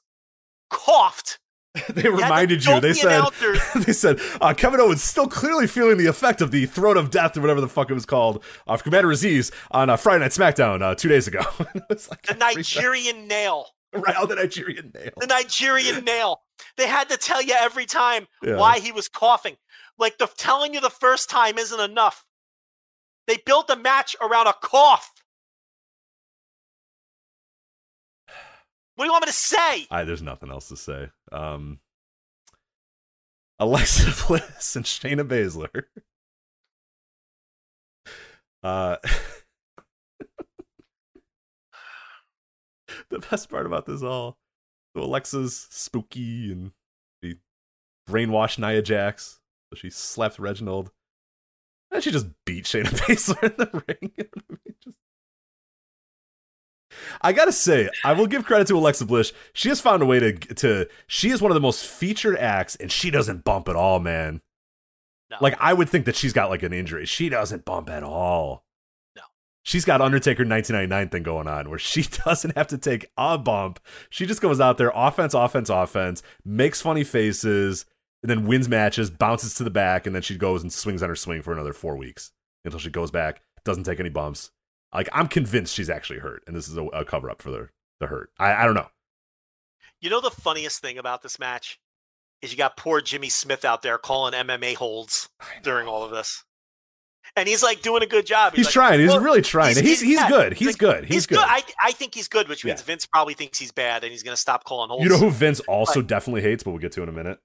coughed, 0.70 1.38
they 1.88 2.08
reminded 2.08 2.64
you. 2.64 2.80
They 2.80 2.92
said, 2.92 3.24
they 3.86 3.92
said, 3.94 4.20
uh, 4.40 4.52
Kevin 4.52 4.80
Owens 4.80 5.02
still 5.02 5.26
clearly 5.26 5.66
feeling 5.66 5.96
the 5.96 6.06
effect 6.06 6.42
of 6.42 6.50
the 6.50 6.66
throat 6.66 6.98
of 6.98 7.10
death 7.10 7.36
or 7.36 7.40
whatever 7.40 7.62
the 7.62 7.68
fuck 7.68 7.90
it 7.90 7.94
was 7.94 8.04
called 8.04 8.44
of 8.66 8.84
Commander 8.84 9.08
Azeez 9.08 9.50
on 9.70 9.88
uh, 9.88 9.96
Friday 9.96 10.20
Night 10.20 10.32
SmackDown 10.32 10.82
uh, 10.82 10.94
two 10.94 11.08
days 11.08 11.26
ago. 11.26 11.40
Like 11.88 12.22
the 12.22 12.34
Nigerian 12.38 13.26
nail. 13.28 13.66
right, 13.94 14.14
oh, 14.18 14.26
the 14.26 14.34
Nigerian 14.34 14.92
nail. 14.94 15.10
the 15.18 15.26
Nigerian 15.26 16.04
nail. 16.04 16.42
They 16.76 16.86
had 16.86 17.08
to 17.10 17.16
tell 17.16 17.40
you 17.42 17.54
every 17.58 17.86
time 17.86 18.26
Yeah. 18.42 18.56
why 18.56 18.78
he 18.78 18.92
was 18.92 19.08
coughing. 19.08 19.56
Like 19.98 20.18
the 20.18 20.28
telling 20.36 20.74
you 20.74 20.80
the 20.80 20.90
first 20.90 21.30
time 21.30 21.58
isn't 21.58 21.80
enough. 21.80 22.24
They 23.26 23.38
built 23.44 23.70
a 23.70 23.76
match 23.76 24.16
around 24.20 24.46
a 24.46 24.52
cough. 24.54 25.10
What 28.96 29.04
do 29.04 29.06
you 29.06 29.12
want 29.12 29.22
me 29.24 29.28
to 29.28 29.32
say? 29.36 29.86
I 29.90 30.04
there's 30.04 30.22
nothing 30.22 30.50
else 30.50 30.68
to 30.68 30.76
say. 30.76 31.08
Um, 31.32 31.80
Alexa 33.58 34.12
Bliss 34.26 34.76
and 34.76 34.84
Shayna 34.84 35.26
Baszler. 35.26 35.84
Uh, 38.62 38.96
the 43.10 43.18
best 43.30 43.48
part 43.50 43.66
about 43.66 43.86
this 43.86 44.02
all 44.02 44.38
So 44.94 45.02
Alexa's 45.02 45.66
spooky 45.70 46.52
and 46.52 46.72
she 47.22 47.36
brainwashed 48.08 48.58
Nia 48.58 48.82
Jax. 48.82 49.40
So 49.72 49.76
she 49.76 49.90
slapped 49.90 50.38
Reginald. 50.38 50.92
And 51.90 52.02
she 52.02 52.10
just 52.10 52.26
beat 52.44 52.64
Shayna 52.64 52.84
Baszler 53.06 53.42
in 53.44 53.54
the 53.56 53.84
ring. 53.88 54.12
Just 54.82 54.96
I 57.20 57.32
gotta 57.32 57.52
say, 57.52 57.88
I 58.04 58.12
will 58.12 58.26
give 58.26 58.44
credit 58.44 58.66
to 58.68 58.76
Alexa 58.76 59.06
Bliss. 59.06 59.32
She 59.52 59.68
has 59.68 59.80
found 59.80 60.02
a 60.02 60.06
way 60.06 60.20
to 60.20 60.32
to. 60.32 60.88
She 61.06 61.30
is 61.30 61.42
one 61.42 61.50
of 61.50 61.54
the 61.54 61.60
most 61.60 61.86
featured 61.86 62.36
acts, 62.36 62.76
and 62.76 62.90
she 62.90 63.10
doesn't 63.10 63.44
bump 63.44 63.68
at 63.68 63.76
all, 63.76 64.00
man. 64.00 64.40
No. 65.30 65.38
Like 65.40 65.56
I 65.60 65.72
would 65.72 65.88
think 65.88 66.04
that 66.06 66.16
she's 66.16 66.32
got 66.32 66.50
like 66.50 66.62
an 66.62 66.72
injury. 66.72 67.06
She 67.06 67.28
doesn't 67.28 67.64
bump 67.64 67.88
at 67.88 68.02
all. 68.02 68.64
No. 69.16 69.22
She's 69.62 69.84
got 69.84 70.00
Undertaker 70.00 70.44
1999 70.44 71.08
thing 71.08 71.22
going 71.22 71.48
on 71.48 71.70
where 71.70 71.78
she 71.78 72.02
doesn't 72.24 72.56
have 72.56 72.68
to 72.68 72.78
take 72.78 73.10
a 73.16 73.38
bump. 73.38 73.80
She 74.10 74.26
just 74.26 74.42
goes 74.42 74.60
out 74.60 74.78
there, 74.78 74.92
offense, 74.94 75.34
offense, 75.34 75.70
offense, 75.70 76.22
makes 76.44 76.82
funny 76.82 77.04
faces, 77.04 77.86
and 78.22 78.30
then 78.30 78.46
wins 78.46 78.68
matches, 78.68 79.10
bounces 79.10 79.54
to 79.54 79.64
the 79.64 79.70
back, 79.70 80.06
and 80.06 80.14
then 80.14 80.22
she 80.22 80.36
goes 80.36 80.62
and 80.62 80.72
swings 80.72 81.02
on 81.02 81.08
her 81.08 81.16
swing 81.16 81.42
for 81.42 81.52
another 81.52 81.72
four 81.72 81.96
weeks 81.96 82.32
until 82.64 82.78
she 82.78 82.90
goes 82.90 83.10
back, 83.10 83.42
doesn't 83.64 83.84
take 83.84 84.00
any 84.00 84.08
bumps. 84.08 84.50
Like 84.94 85.08
I'm 85.12 85.28
convinced 85.28 85.74
she's 85.74 85.90
actually 85.90 86.18
hurt, 86.20 86.42
and 86.46 86.54
this 86.56 86.68
is 86.68 86.76
a, 86.76 86.82
a 86.86 87.04
cover 87.04 87.30
up 87.30 87.40
for 87.42 87.50
the 87.50 87.68
the 88.00 88.06
hurt. 88.06 88.30
I, 88.38 88.52
I 88.54 88.64
don't 88.64 88.74
know. 88.74 88.88
You 90.00 90.10
know 90.10 90.20
the 90.20 90.30
funniest 90.30 90.80
thing 90.82 90.98
about 90.98 91.22
this 91.22 91.38
match 91.38 91.78
is 92.40 92.50
you 92.50 92.58
got 92.58 92.76
poor 92.76 93.00
Jimmy 93.00 93.28
Smith 93.28 93.64
out 93.64 93.82
there 93.82 93.98
calling 93.98 94.32
MMA 94.34 94.74
holds 94.74 95.28
during 95.62 95.86
all 95.86 96.02
of 96.02 96.10
this, 96.10 96.44
and 97.36 97.48
he's 97.48 97.62
like 97.62 97.80
doing 97.82 98.02
a 98.02 98.06
good 98.06 98.26
job. 98.26 98.54
He's, 98.54 98.66
like, 98.66 98.72
trying. 98.72 99.00
He's 99.00 99.08
"Well, 99.10 99.20
really 99.20 99.42
trying. 99.42 99.76
He's 99.76 100.00
he's, 100.00 100.04
yeah, 100.04 100.28
good. 100.28 100.54
He's 100.54 100.68
like, 100.68 100.78
good. 100.78 101.04
He's, 101.04 101.26
good. 101.26 101.38
I 101.38 101.62
I 101.82 101.92
think 101.92 102.14
he's 102.14 102.26
good, 102.28 102.48
which 102.48 102.64
means 102.64 102.80
Yeah. 102.80 102.86
Vince 102.86 103.06
probably 103.06 103.34
thinks 103.34 103.58
he's 103.58 103.70
bad, 103.72 104.02
and 104.02 104.10
he's 104.10 104.22
going 104.24 104.34
to 104.34 104.40
stop 104.40 104.64
calling 104.64 104.88
holds. 104.90 105.04
You 105.04 105.10
know 105.10 105.18
who 105.18 105.30
Vince 105.30 105.60
also 105.60 106.00
Right. 106.00 106.06
definitely 106.08 106.42
hates, 106.42 106.64
but 106.64 106.72
we'll 106.72 106.80
get 106.80 106.92
to 106.92 107.02
in 107.02 107.08
a 107.08 107.12
minute. 107.12 107.38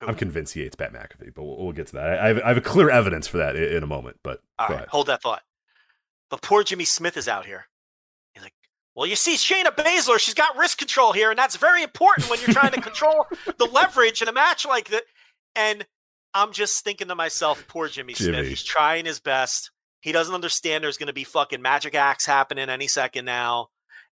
Who? 0.00 0.06
I'm 0.08 0.14
convinced 0.14 0.54
he 0.54 0.60
hates 0.62 0.76
Pat 0.76 0.92
McAfee, 0.92 1.34
but 1.34 1.42
we'll, 1.42 1.56
we'll 1.56 1.72
get 1.72 1.86
to 1.88 1.94
that. 1.94 2.18
I 2.20 2.28
have, 2.28 2.38
I 2.44 2.48
have 2.48 2.56
a 2.58 2.60
clear 2.62 2.90
evidence 2.90 3.26
for 3.26 3.38
that 3.38 3.56
in, 3.56 3.78
in 3.78 3.82
a 3.82 3.86
moment. 3.86 4.18
But 4.22 4.40
All 4.58 4.68
go 4.68 4.74
right, 4.74 4.78
ahead. 4.80 4.88
hold 4.90 5.06
that 5.08 5.20
thought. 5.22 5.42
But 6.30 6.42
poor 6.42 6.64
Jimmy 6.64 6.84
Smith 6.84 7.16
is 7.16 7.28
out 7.28 7.46
here. 7.46 7.66
He's 8.34 8.42
like, 8.42 8.54
well, 8.94 9.06
you 9.06 9.16
see, 9.16 9.34
Shayna 9.34 9.74
Baszler, 9.74 10.18
she's 10.18 10.34
got 10.34 10.56
wrist 10.56 10.78
control 10.78 11.12
here, 11.12 11.30
and 11.30 11.38
that's 11.38 11.56
very 11.56 11.82
important 11.82 12.28
when 12.30 12.40
you're 12.40 12.54
trying 12.54 12.72
to 12.72 12.80
control 12.80 13.26
the 13.58 13.66
leverage 13.66 14.22
in 14.22 14.28
a 14.28 14.32
match 14.32 14.66
like 14.66 14.88
that. 14.88 15.04
And 15.54 15.86
I'm 16.34 16.52
just 16.52 16.84
thinking 16.84 17.08
to 17.08 17.14
myself, 17.14 17.64
poor 17.68 17.88
Jimmy, 17.88 18.14
Smith. 18.14 18.46
He's 18.46 18.62
trying 18.62 19.04
his 19.04 19.20
best. 19.20 19.70
He 20.00 20.12
doesn't 20.12 20.34
understand 20.34 20.84
there's 20.84 20.98
going 20.98 21.06
to 21.08 21.12
be 21.12 21.24
fucking 21.24 21.62
magic 21.62 21.94
acts 21.94 22.26
happening 22.26 22.68
any 22.68 22.88
second 22.88 23.24
now. 23.24 23.68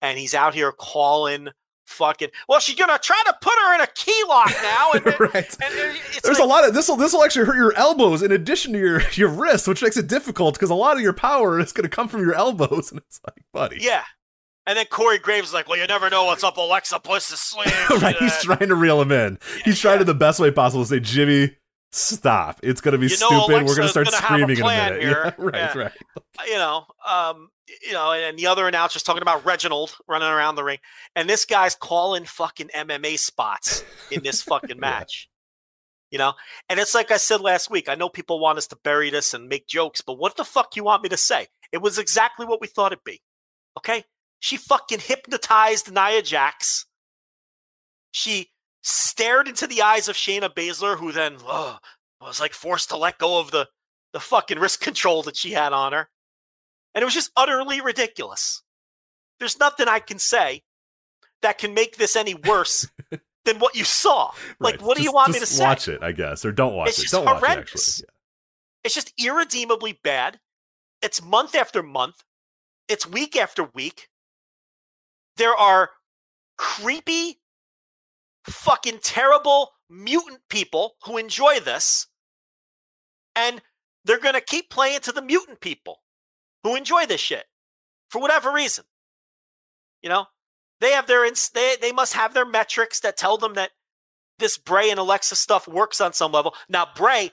And 0.01 0.17
he's 0.17 0.33
out 0.35 0.53
here 0.53 0.71
calling 0.71 1.49
fucking, 1.87 2.29
well, 2.47 2.59
she's 2.59 2.75
to 2.75 2.99
try 3.01 3.21
to 3.25 3.35
put 3.41 3.53
her 3.53 3.75
in 3.75 3.81
a 3.81 3.87
key 3.87 4.23
lock 4.27 4.51
now. 4.61 4.91
And, 4.93 5.05
right. 5.19 5.33
and 5.35 5.73
it's 5.73 6.21
There's 6.21 6.37
like, 6.39 6.45
a 6.45 6.49
lot 6.49 6.67
of 6.67 6.73
this 6.73 6.87
will 6.87 6.97
this 6.97 7.13
will 7.13 7.23
actually 7.23 7.45
hurt 7.45 7.57
your 7.57 7.73
elbows 7.75 8.21
in 8.21 8.31
addition 8.31 8.73
to 8.73 8.79
your 8.79 9.01
your 9.13 9.29
wrist, 9.29 9.67
which 9.67 9.81
makes 9.81 9.97
it 9.97 10.07
difficult 10.07 10.55
because 10.55 10.69
a 10.69 10.75
lot 10.75 10.95
of 10.95 11.01
your 11.01 11.13
power 11.13 11.59
is 11.59 11.73
to 11.73 11.89
come 11.89 12.07
from 12.07 12.21
your 12.21 12.35
elbows, 12.35 12.91
and 12.91 13.01
it's 13.01 13.19
like, 13.25 13.43
buddy, 13.53 13.77
Yeah. 13.81 14.03
And 14.65 14.77
then 14.77 14.85
Corey 14.87 15.17
Graves 15.17 15.47
is 15.47 15.53
like, 15.53 15.69
well, 15.69 15.79
you 15.79 15.87
never 15.87 16.09
know 16.09 16.25
what's 16.25 16.43
up 16.43 16.57
Alexa 16.57 16.99
Bliss's 16.99 17.39
sleeve. 17.39 17.73
right? 18.01 18.17
He's 18.17 18.37
trying 18.43 18.67
to 18.67 18.75
reel 18.75 19.01
him 19.01 19.13
in. 19.13 19.39
He's 19.63 19.79
trying 19.79 19.99
to 19.99 20.03
the 20.03 20.13
best 20.13 20.41
way 20.41 20.51
possible 20.51 20.83
to 20.83 20.89
say, 20.89 20.99
Jimmy, 20.99 21.55
stop. 21.93 22.59
It's 22.63 22.81
going 22.81 22.91
to 22.91 22.97
be 22.97 23.05
You 23.07 23.17
know 23.17 23.43
stupid. 23.45 23.65
We're 23.65 23.75
going 23.77 23.83
to 23.83 23.87
start 23.87 24.07
gonna 24.07 24.17
screaming 24.17 24.57
in 24.57 24.63
a 24.65 24.67
minute. 24.67 25.01
Yeah, 25.03 25.31
right, 25.37 25.53
Yeah. 25.55 25.77
right. 25.77 25.91
you 26.47 26.55
know, 26.55 26.85
um, 27.07 27.47
you 27.85 27.93
know, 27.93 28.11
and 28.11 28.37
the 28.37 28.47
other 28.47 28.67
announcer's 28.67 29.03
talking 29.03 29.21
about 29.21 29.45
Reginald 29.45 29.95
running 30.07 30.29
around 30.29 30.55
the 30.55 30.63
ring, 30.63 30.79
and 31.15 31.29
this 31.29 31.45
guy's 31.45 31.75
calling 31.75 32.25
fucking 32.25 32.69
MMA 32.75 33.19
spots 33.19 33.83
in 34.11 34.23
this 34.23 34.41
fucking 34.41 34.79
match. 34.79 35.29
You 36.11 36.17
know, 36.17 36.33
and 36.69 36.79
it's 36.79 36.95
like 36.95 37.11
I 37.11 37.17
said 37.17 37.41
last 37.41 37.69
week. 37.69 37.89
I 37.89 37.95
know 37.95 38.07
people 38.07 38.39
want 38.39 38.57
us 38.57 38.67
to 38.67 38.77
bury 38.77 39.09
this 39.09 39.33
and 39.33 39.49
make 39.49 39.67
jokes, 39.67 39.99
but 39.99 40.17
what 40.17 40.37
the 40.37 40.45
fuck 40.45 40.75
you 40.75 40.83
want 40.85 41.03
me 41.03 41.09
to 41.09 41.17
say? 41.17 41.47
It 41.73 41.81
was 41.81 41.97
exactly 41.97 42.45
what 42.45 42.61
we 42.61 42.67
thought 42.67 42.93
it'd 42.93 43.03
be. 43.03 43.21
Okay, 43.77 44.05
she 44.39 44.55
fucking 44.55 44.99
hypnotized 44.99 45.91
Nia 45.91 46.21
Jax. 46.21 46.85
She 48.11 48.51
stared 48.81 49.49
into 49.49 49.67
the 49.67 49.81
eyes 49.81 50.07
of 50.07 50.15
Shayna 50.15 50.53
Baszler, 50.53 50.97
who 50.97 51.11
then 51.11 51.37
was 52.21 52.39
like 52.39 52.53
forced 52.53 52.89
to 52.89 52.97
let 52.97 53.17
go 53.17 53.39
of 53.39 53.51
the 53.51 53.67
the 54.13 54.19
fucking 54.21 54.59
wrist 54.59 54.79
control 54.79 55.23
that 55.23 55.35
she 55.35 55.51
had 55.51 55.73
on 55.73 55.91
her. 55.91 56.09
And 56.97 57.03
it 57.03 57.05
was 57.05 57.13
just 57.13 57.29
utterly 57.37 57.79
ridiculous. 57.79 58.63
There's 59.39 59.59
nothing 59.59 59.87
I 59.87 59.99
can 59.99 60.17
say 60.17 60.63
that 61.43 61.59
can 61.59 61.75
make 61.75 61.97
this 61.97 62.15
any 62.15 62.33
worse 62.33 62.87
than 63.45 63.59
what 63.59 63.75
you 63.75 63.83
saw. 63.83 64.31
Like, 64.59 64.77
Right. 64.77 64.81
what 64.81 64.97
do 64.97 65.03
you 65.03 65.11
want 65.11 65.31
me 65.31 65.37
to 65.39 65.45
say? 65.45 65.63
Watch 65.63 65.87
it, 65.87 66.01
I 66.01 66.11
guess, 66.11 66.43
or 66.43 66.51
don't 66.51 66.73
watch 66.73 66.89
It's 66.89 66.97
it. 66.97 67.01
just 67.03 67.13
Don't 67.13 67.25
watch 67.25 67.35
it. 67.43 67.47
horrendous. 67.47 68.01
It's 68.83 68.95
just 68.95 69.13
irredeemably 69.15 69.99
bad. 70.03 70.39
It's 71.03 71.21
month 71.21 71.53
after 71.53 71.83
month. 71.83 72.23
It's 72.87 73.05
week 73.05 73.35
after 73.35 73.65
week. 73.75 74.09
There 75.35 75.53
are 75.55 75.91
creepy, 76.57 77.41
fucking 78.47 79.01
terrible 79.03 79.73
mutant 79.87 80.39
people 80.49 80.95
who 81.03 81.17
enjoy 81.19 81.59
this. 81.59 82.07
And 83.35 83.61
they're 84.03 84.17
going 84.19 84.33
to 84.33 84.41
keep 84.41 84.71
playing 84.71 85.01
to 85.01 85.11
the 85.11 85.21
mutant 85.21 85.59
people 85.61 85.99
who 86.67 86.75
enjoy 86.75 87.05
this 87.05 87.21
shit 87.21 87.45
for 88.09 88.19
whatever 88.19 88.51
reason. 88.51 88.83
You 90.01 90.09
know, 90.09 90.25
they 90.81 90.91
have 90.91 91.07
their 91.07 91.25
ins- 91.25 91.49
they 91.49 91.75
they 91.81 91.91
must 91.91 92.13
have 92.13 92.33
their 92.33 92.45
metrics 92.45 92.99
that 93.01 93.17
tell 93.17 93.37
them 93.37 93.53
that 93.55 93.71
this 94.39 94.57
Bray 94.57 94.89
and 94.89 94.99
Alexa 94.99 95.35
stuff 95.35 95.67
works 95.67 95.99
on 96.01 96.13
some 96.13 96.31
level. 96.31 96.53
Now 96.69 96.87
Bray, 96.95 97.31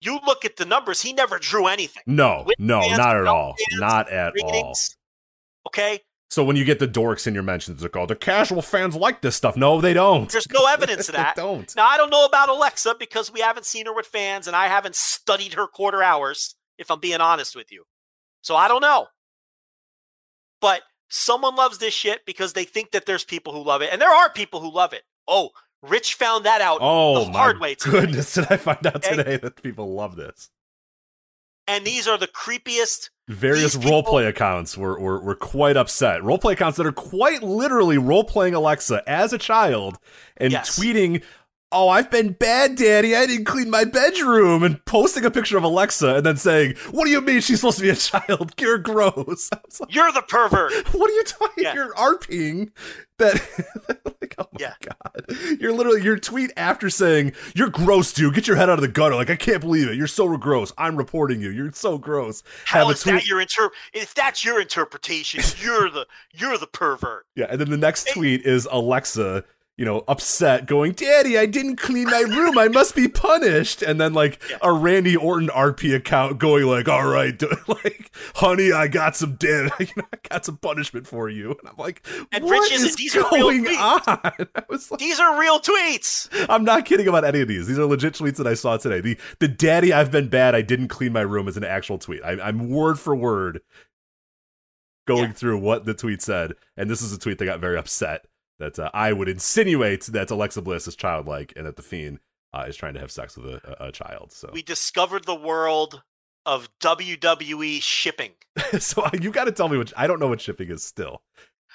you 0.00 0.18
look 0.26 0.44
at 0.44 0.56
the 0.56 0.64
numbers; 0.64 1.02
he 1.02 1.12
never 1.12 1.38
drew 1.38 1.66
anything. 1.66 2.02
No, 2.06 2.42
With 2.46 2.58
no, 2.58 2.80
fans, 2.80 2.98
not 2.98 3.16
at 3.16 3.26
all. 3.26 3.54
fans, 3.70 3.80
Not 3.80 4.10
at 4.10 4.32
all. 4.42 4.74
Okay, 5.68 6.00
So 6.30 6.44
when 6.44 6.56
you 6.56 6.64
get 6.64 6.78
the 6.78 6.88
dorks 6.88 7.26
in 7.26 7.32
your 7.34 7.42
mentions, 7.42 7.80
they're 7.80 7.88
called 7.88 8.10
the 8.10 8.16
casual 8.16 8.60
fans 8.60 8.94
like 8.96 9.22
this 9.22 9.34
stuff. 9.36 9.56
No, 9.56 9.80
they 9.80 9.94
don't. 9.94 10.30
there's 10.30 10.50
no 10.50 10.66
evidence 10.66 11.08
of 11.08 11.14
that. 11.14 11.36
don't. 11.36 11.74
Now 11.76 11.86
I 11.86 11.96
don't 11.96 12.10
know 12.10 12.24
about 12.26 12.48
Alexa 12.48 12.96
because 12.98 13.32
we 13.32 13.40
haven't 13.40 13.64
seen 13.66 13.86
her 13.86 13.94
with 13.94 14.06
fans, 14.06 14.46
and 14.46 14.54
I 14.56 14.66
haven't 14.66 14.96
studied 14.96 15.54
her 15.54 15.66
quarter 15.66 16.02
hours. 16.02 16.54
If 16.76 16.90
I'm 16.90 16.98
being 17.00 17.20
honest 17.20 17.54
with 17.54 17.70
you, 17.70 17.84
so 18.44 18.54
I 18.54 18.68
don't 18.68 18.82
know. 18.82 19.06
But 20.60 20.82
someone 21.08 21.56
loves 21.56 21.78
this 21.78 21.94
shit 21.94 22.24
because 22.26 22.52
they 22.52 22.64
think 22.64 22.92
that 22.92 23.06
there's 23.06 23.24
people 23.24 23.52
who 23.52 23.62
love 23.62 23.82
it, 23.82 23.90
and 23.92 24.00
there 24.00 24.14
are 24.14 24.30
people 24.30 24.60
who 24.60 24.70
love 24.72 24.92
it. 24.92 25.02
Oh, 25.26 25.50
Rich 25.82 26.14
found 26.14 26.44
that 26.46 26.60
out 26.62 26.78
Oh 26.80 27.24
the 27.24 27.30
my 27.30 27.38
hard 27.38 27.60
way 27.60 27.74
today. 27.74 28.00
goodness! 28.00 28.34
Did 28.34 28.46
I 28.50 28.56
find 28.56 28.86
out 28.86 28.96
Okay. 29.04 29.16
today 29.16 29.36
that 29.38 29.62
people 29.62 29.92
love 29.94 30.16
this? 30.16 30.50
And 31.66 31.84
these 31.86 32.06
are 32.06 32.18
the 32.18 32.26
creepiest. 32.28 33.10
Various 33.28 33.74
people- 33.76 34.02
roleplay 34.02 34.28
accounts 34.28 34.76
were, 34.76 34.98
were 35.00 35.18
were 35.20 35.34
quite 35.34 35.76
upset. 35.78 36.20
Roleplay 36.20 36.52
accounts 36.52 36.76
that 36.78 36.86
are 36.86 36.92
quite 36.92 37.42
literally 37.42 37.96
role 37.98 38.24
playing 38.24 38.54
Alexa 38.54 39.02
as 39.06 39.32
a 39.32 39.38
child 39.38 39.98
and 40.36 40.52
Yes. 40.52 40.78
tweeting, 40.78 41.22
"Oh, 41.74 41.88
I've 41.88 42.10
been 42.10 42.32
bad, 42.32 42.76
Daddy. 42.76 43.14
I 43.16 43.26
didn't 43.26 43.44
clean 43.46 43.68
my 43.68 43.84
bedroom," 43.84 44.62
and 44.62 44.82
posting 44.86 45.24
a 45.24 45.30
picture 45.30 45.58
of 45.58 45.64
Alexa 45.64 46.16
and 46.16 46.24
then 46.26 46.36
saying, 46.36 46.76
"What 46.92 47.04
do 47.04 47.10
you 47.10 47.20
mean 47.20 47.40
she's 47.40 47.60
supposed 47.60 47.78
to 47.78 47.82
be 47.82 47.90
a 47.90 47.96
child? 47.96 48.52
You're 48.60 48.78
gross." 48.78 49.50
Like, 49.80 49.92
You're 49.92 50.12
the 50.12 50.22
pervert. 50.22 50.72
what 50.94 51.10
are 51.10 51.14
you 51.14 51.24
talking? 51.24 51.64
Yeah. 51.64 51.74
You're 51.74 51.92
RPing 51.94 52.70
that. 53.18 53.34
like, 54.20 54.34
oh 54.38 54.46
my 54.52 54.58
Yeah. 54.60 54.74
god! 54.80 55.36
You're 55.60 55.72
literally 55.72 56.02
your 56.02 56.16
tweet 56.16 56.52
after 56.56 56.88
saying 56.90 57.32
you're 57.56 57.70
gross, 57.70 58.12
dude. 58.12 58.34
Get 58.34 58.46
your 58.46 58.56
head 58.56 58.70
out 58.70 58.78
of 58.78 58.82
the 58.82 58.88
gutter. 58.88 59.16
Like 59.16 59.30
I 59.30 59.36
can't 59.36 59.60
believe 59.60 59.88
it. 59.88 59.96
You're 59.96 60.06
so 60.06 60.36
gross. 60.36 60.72
I'm 60.78 60.96
reporting 60.96 61.40
you. 61.40 61.50
You're 61.50 61.72
so 61.72 61.98
gross. 61.98 62.42
How 62.66 62.80
Have 62.80 62.88
a 62.88 62.90
is 62.92 63.02
that 63.04 63.26
your 63.26 63.40
inter? 63.40 63.70
If 63.92 64.14
that's 64.14 64.44
your 64.44 64.60
interpretation, 64.60 65.42
you're 65.60 65.90
the 65.90 66.06
you're 66.32 66.56
the 66.58 66.66
pervert. 66.68 67.26
Yeah, 67.34 67.46
and 67.50 67.60
then 67.60 67.70
the 67.70 67.76
next 67.76 68.08
tweet 68.12 68.42
is 68.46 68.68
Alexa, 68.70 69.44
you 69.76 69.84
know, 69.84 70.04
upset, 70.06 70.66
going, 70.66 70.92
"Daddy, 70.92 71.36
I 71.36 71.46
didn't 71.46 71.76
clean 71.76 72.04
my 72.04 72.20
room. 72.20 72.56
I 72.56 72.68
must 72.68 72.94
be 72.94 73.08
punished." 73.08 73.82
And 73.82 74.00
then 74.00 74.12
like 74.14 74.40
Yeah. 74.48 74.58
a 74.62 74.72
Randy 74.72 75.16
Orton 75.16 75.48
RP 75.48 75.94
account 75.96 76.38
going 76.38 76.64
like, 76.66 76.88
"All 76.88 77.06
right, 77.08 77.40
like, 77.68 78.10
honey, 78.36 78.70
I 78.72 78.86
got 78.86 79.16
some 79.16 79.34
damn, 79.34 79.70
you 79.80 79.86
know, 79.96 80.04
I 80.12 80.18
got 80.30 80.44
some 80.44 80.58
punishment 80.58 81.08
for 81.08 81.28
you." 81.28 81.50
And 81.50 81.68
I'm 81.68 81.76
like, 81.76 82.06
And 82.30 82.44
"What 82.44 82.52
Rich 82.70 82.72
is- 82.72 82.94
these 82.94 83.16
are 83.16 83.28
real 83.32 83.48
going 83.50 83.66
on?" 83.66 84.00
I 84.06 84.62
was 84.68 84.90
like, 84.92 85.00
These 85.00 85.18
are 85.18 85.40
real 85.40 85.58
tweets. 85.58 86.28
I'm 86.48 86.64
not 86.64 86.84
kidding 86.84 87.08
about 87.08 87.24
any 87.24 87.40
of 87.40 87.48
these. 87.48 87.66
These 87.66 87.78
are 87.78 87.86
legit 87.86 88.14
tweets 88.14 88.36
that 88.36 88.46
I 88.46 88.54
saw 88.54 88.76
today. 88.76 89.00
The 89.00 89.18
the 89.40 89.48
daddy, 89.48 89.92
I've 89.92 90.12
been 90.12 90.28
bad. 90.28 90.54
I 90.54 90.62
didn't 90.62 90.88
clean 90.88 91.12
my 91.12 91.22
room 91.22 91.48
is 91.48 91.56
an 91.56 91.64
actual 91.64 91.98
tweet. 91.98 92.22
I, 92.24 92.32
I'm 92.40 92.68
word 92.70 92.98
for 93.00 93.16
word 93.16 93.60
going 95.06 95.24
Yeah. 95.24 95.32
through 95.32 95.58
what 95.58 95.84
the 95.84 95.94
tweet 95.94 96.22
said, 96.22 96.52
and 96.76 96.88
this 96.88 97.02
is 97.02 97.12
a 97.12 97.18
tweet 97.18 97.38
that 97.38 97.44
got 97.44 97.58
very 97.60 97.76
upset 97.76 98.24
that 98.58 98.78
uh, 98.78 98.90
I 98.94 99.12
would 99.12 99.28
insinuate 99.28 100.04
that 100.06 100.30
Alexa 100.30 100.62
Bliss 100.62 100.86
is 100.86 100.96
childlike 100.96 101.52
and 101.56 101.66
that 101.66 101.76
the 101.76 101.82
Fiend 101.82 102.20
uh, 102.52 102.64
is 102.68 102.76
trying 102.76 102.94
to 102.94 103.00
have 103.00 103.10
sex 103.10 103.36
with 103.36 103.46
a, 103.46 103.86
a, 103.86 103.92
child. 103.92 104.32
So, 104.32 104.50
We 104.52 104.62
discovered 104.62 105.24
the 105.24 105.34
world 105.34 106.02
of 106.46 106.68
WWE 106.80 107.82
shipping. 107.82 108.32
so 108.78 109.04
you 109.20 109.30
got 109.30 109.44
to 109.44 109.52
tell 109.52 109.68
me 109.68 109.76
what 109.78 109.92
I 109.96 110.06
don't 110.06 110.20
know 110.20 110.28
what 110.28 110.40
shipping 110.40 110.70
is 110.70 110.84
still. 110.84 111.22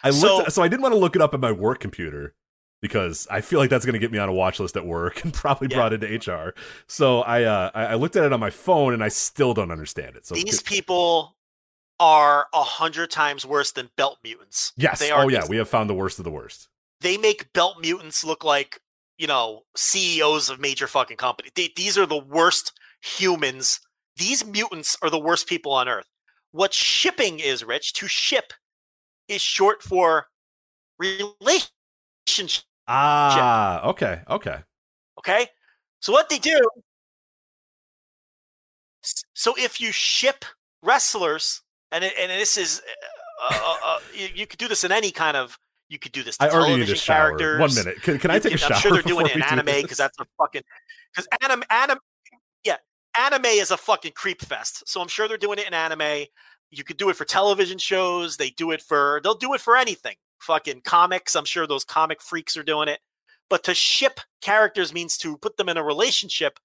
I 0.03 0.11
So- 0.11 0.38
looked, 0.38 0.51
so 0.53 0.61
I 0.64 0.68
didn't 0.68 0.81
want 0.84 0.93
to 0.93 0.99
look 0.99 1.15
it 1.15 1.22
up 1.22 1.34
at 1.34 1.39
my 1.39 1.51
work 1.51 1.80
computer 1.80 2.34
because 2.81 3.27
I 3.30 3.41
feel 3.41 3.60
like 3.60 3.69
that's 3.69 3.85
going 3.85 3.93
to 3.93 3.99
get 3.99 4.11
me 4.11 4.19
on 4.19 4.30
a 4.30 4.34
watch 4.34 4.60
list 4.60 4.77
at 4.77 4.85
work 4.85 5.23
and 5.26 5.34
probably 5.34 5.68
Yeah. 5.69 5.77
brought 5.77 5.91
into 5.93 6.07
HR. 6.31 6.53
So 6.88 7.22
I 7.23 7.43
uh, 7.43 7.72
I 7.73 7.85
I 7.88 7.93
looked 7.95 8.15
at 8.15 8.23
it 8.23 8.31
on 8.31 8.39
my 8.39 8.51
phone 8.51 8.93
and 8.93 9.03
I 9.03 9.10
still 9.10 9.53
don't 9.53 9.72
understand 9.72 10.15
it. 10.15 10.26
So 10.26 10.35
These 10.35 10.61
people 10.61 11.35
are 11.99 12.47
a 12.53 12.63
hundred 12.63 13.11
times 13.11 13.45
worse 13.45 13.71
than 13.71 13.89
belt 13.97 14.17
mutants. 14.23 14.73
yes, 14.77 14.99
they 14.99 15.11
are. 15.11 15.26
oh 15.26 15.27
yeah, 15.27 15.45
we 15.47 15.57
have 15.57 15.69
found 15.69 15.89
the 15.89 15.93
worst 15.93 16.19
of 16.19 16.26
the 16.26 16.31
worst. 16.31 16.67
they 17.01 17.17
make 17.17 17.51
belt 17.53 17.77
mutants 17.81 18.23
look 18.23 18.43
like 18.43 18.80
you 19.17 19.27
know 19.27 19.63
CEOs 19.76 20.49
of 20.49 20.59
major 20.59 20.88
fucking 20.88 21.17
companies. 21.17 21.51
They, 21.55 21.71
these 21.76 21.97
are 21.97 22.05
the 22.05 22.17
worst 22.17 22.73
humans. 23.01 23.80
These 24.17 24.45
mutants 24.45 24.97
are 25.01 25.09
the 25.09 25.19
worst 25.19 25.47
people 25.47 25.71
on 25.71 25.88
Earth. 25.88 26.07
What 26.51 26.73
shipping 26.73 27.39
is, 27.39 27.63
Rich, 27.63 27.93
to 27.93 28.07
ship 28.07 28.53
is 29.27 29.41
short 29.41 29.84
for 29.84 30.27
relationship. 30.97 32.63
Ah, 32.88 33.88
okay, 33.88 34.21
okay. 34.30 34.57
Okay, 35.19 35.47
so 35.99 36.11
what 36.11 36.30
they 36.30 36.39
do. 36.39 36.59
So 39.34 39.53
if 39.57 39.80
you 39.80 39.91
ship 39.91 40.43
wrestlers, 40.81 41.61
and 41.91 42.03
it- 42.03 42.14
and 42.20 42.32
this 42.32 42.57
is, 42.57 42.82
uh, 43.41 43.60
uh, 43.61 43.76
uh, 43.84 43.99
you, 44.14 44.28
you 44.36 44.48
could 44.48 44.60
do 44.60 44.68
this 44.68 44.84
in 44.84 44.91
any 44.91 45.11
kind 45.11 45.38
of. 45.38 45.57
You 45.88 45.98
could 45.98 46.11
do 46.11 46.22
this. 46.22 46.38
To 46.38 46.44
I 46.45 46.49
already 46.52 46.76
need 46.82 46.90
a 46.90 46.95
shower. 46.95 47.30
Characters. 47.38 47.60
One 47.60 47.74
minute. 47.74 48.02
Can, 48.03 48.20
can 48.20 48.30
I 48.30 48.38
take 48.38 48.53
a 48.53 48.57
shower? 48.57 48.74
I'm 48.74 48.80
sure 48.80 48.91
they're 48.91 49.02
doing 49.02 49.26
it 49.26 49.36
in 49.36 49.41
anime 49.41 49.82
because 49.82 49.98
that's 49.98 50.20
a 50.20 50.26
fucking 50.38 50.61
because 51.11 51.28
anime 51.41 51.64
anime 51.72 51.98
yeah 52.64 52.76
anime 53.18 53.45
is 53.45 53.72
a 53.72 53.78
fucking 53.78 54.11
creep 54.16 54.40
fest. 54.41 54.84
So 54.88 55.02
I'm 55.02 55.07
sure 55.07 55.28
they're 55.28 55.38
doing 55.38 55.57
it 55.57 55.66
in 55.68 55.74
anime. 55.74 56.26
You 56.70 56.84
could 56.84 56.98
do 56.98 57.10
it 57.10 57.16
for 57.16 57.26
television 57.26 57.80
shows. 57.80 58.38
They 58.38 58.52
do 58.52 58.70
it 58.70 58.84
for 58.84 59.20
they'll 59.24 59.34
do 59.34 59.56
it 59.56 59.61
for 59.61 59.76
anything. 59.76 60.16
Fucking 60.41 60.82
comics. 60.86 61.36
I'm 61.36 61.45
sure 61.45 61.66
those 61.66 61.84
comic 61.84 62.22
freaks 62.22 62.56
are 62.56 62.61
doing 62.64 62.88
it. 62.88 62.99
But 63.49 63.64
to 63.64 63.74
ship 63.74 64.20
characters 64.41 64.94
means 64.94 65.18
to 65.18 65.38
put 65.38 65.57
them 65.57 65.70
in 65.70 65.78
a 65.78 65.84
relationship, 65.84 66.60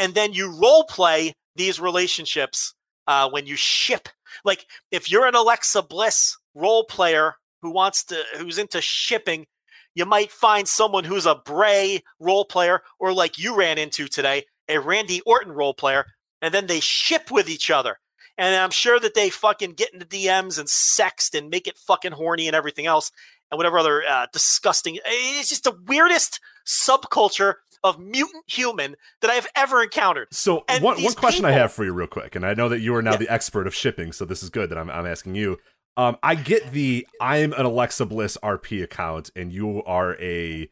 and 0.00 0.14
then 0.14 0.32
you 0.32 0.50
role 0.50 0.82
play 0.82 1.32
these 1.54 1.78
relationships 1.78 2.74
uh, 3.06 3.28
when 3.30 3.46
you 3.46 3.56
ship. 3.56 4.08
Like 4.44 4.66
if 4.90 5.10
you're 5.10 5.26
an 5.26 5.34
Alexa 5.34 5.82
Bliss 5.82 6.36
role 6.54 6.84
player 6.84 7.34
who 7.62 7.70
wants 7.70 8.04
to 8.04 8.22
who's 8.36 8.58
into 8.58 8.80
shipping, 8.80 9.46
you 9.94 10.04
might 10.04 10.30
find 10.30 10.66
someone 10.66 11.04
who's 11.04 11.26
a 11.26 11.36
Bray 11.36 12.02
role 12.18 12.44
player, 12.44 12.82
or 12.98 13.12
like 13.12 13.38
you 13.38 13.56
ran 13.56 13.78
into 13.78 14.08
today, 14.08 14.44
a 14.68 14.78
Randy 14.78 15.20
Orton 15.22 15.52
role 15.52 15.74
player, 15.74 16.06
and 16.42 16.52
then 16.52 16.66
they 16.66 16.80
ship 16.80 17.30
with 17.30 17.48
each 17.48 17.70
other. 17.70 17.98
And 18.36 18.56
I'm 18.56 18.72
sure 18.72 18.98
that 18.98 19.14
they 19.14 19.30
fucking 19.30 19.74
get 19.74 19.94
into 19.94 20.04
DMs 20.04 20.58
and 20.58 20.68
sext 20.68 21.38
and 21.38 21.48
make 21.48 21.68
it 21.68 21.78
fucking 21.78 22.12
horny 22.12 22.48
and 22.48 22.56
everything 22.56 22.86
else, 22.86 23.12
and 23.50 23.56
whatever 23.56 23.78
other 23.78 24.02
uh, 24.04 24.26
disgusting. 24.32 24.98
It's 25.06 25.50
just 25.50 25.64
the 25.64 25.78
weirdest 25.86 26.40
subculture 26.66 27.54
of 27.84 28.00
mutant 28.00 28.42
human 28.48 28.96
that 29.20 29.30
I've 29.30 29.46
ever 29.54 29.82
encountered. 29.82 30.28
So 30.32 30.64
And 30.68 30.82
one 30.82 31.00
one 31.02 31.14
question 31.14 31.44
I 31.44 31.52
have 31.52 31.72
for 31.72 31.84
you, 31.84 31.92
real 31.92 32.08
quick, 32.08 32.34
and 32.34 32.44
I 32.44 32.54
know 32.54 32.68
that 32.70 32.80
you 32.80 32.94
are 32.96 33.02
now 33.02 33.12
Yeah. 33.12 33.16
the 33.18 33.28
expert 33.32 33.66
of 33.68 33.74
shipping, 33.74 34.10
so 34.10 34.24
this 34.24 34.42
is 34.42 34.50
good 34.50 34.70
that 34.70 34.78
I'm 34.78 34.90
I'm 34.90 35.06
asking 35.06 35.36
you. 35.36 35.58
Um, 35.96 36.16
I 36.24 36.34
get 36.34 36.72
the 36.72 37.06
I'm 37.20 37.52
an 37.52 37.64
Alexa 37.66 38.06
Bliss 38.06 38.36
RP 38.42 38.82
account, 38.82 39.30
and 39.36 39.52
you 39.52 39.84
are 39.84 40.16
a 40.20 40.68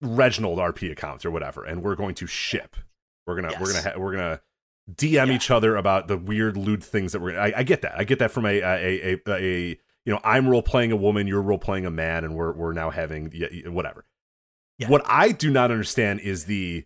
Reginald 0.00 0.58
RP 0.58 0.90
account 0.90 1.24
or 1.24 1.30
whatever, 1.30 1.64
and 1.64 1.82
we're 1.84 1.94
going 1.94 2.16
to 2.16 2.26
ship. 2.26 2.74
We're 3.26 3.36
gonna 3.40 3.52
we're 3.60 3.72
gonna 3.72 3.82
ha- 3.82 3.98
we're 3.98 4.10
gonna 4.12 4.40
DM 4.92 5.28
Yeah. 5.28 5.32
each 5.34 5.50
other 5.52 5.76
about 5.76 6.08
the 6.08 6.16
weird 6.18 6.56
lewd 6.56 6.82
things 6.82 7.12
that 7.12 7.20
we're. 7.20 7.38
I, 7.38 7.52
I 7.58 7.62
get 7.62 7.82
that. 7.82 7.92
I 7.96 8.02
get 8.02 8.18
that 8.18 8.32
from 8.32 8.46
a 8.46 8.60
a, 8.60 8.64
a 9.14 9.20
a 9.26 9.32
a 9.36 9.68
you 10.04 10.12
know 10.12 10.18
I'm 10.24 10.48
role 10.48 10.62
playing 10.62 10.90
a 10.90 10.96
woman, 10.96 11.28
you're 11.28 11.40
role 11.40 11.58
playing 11.58 11.86
a 11.86 11.90
man, 11.92 12.24
and 12.24 12.34
we're 12.34 12.50
we're 12.52 12.72
now 12.72 12.90
having 12.90 13.30
whatever. 13.66 14.04
Yeah. 14.82 14.88
What 14.88 15.02
I 15.06 15.32
do 15.32 15.50
not 15.50 15.70
understand 15.70 16.20
is 16.20 16.44
the 16.44 16.84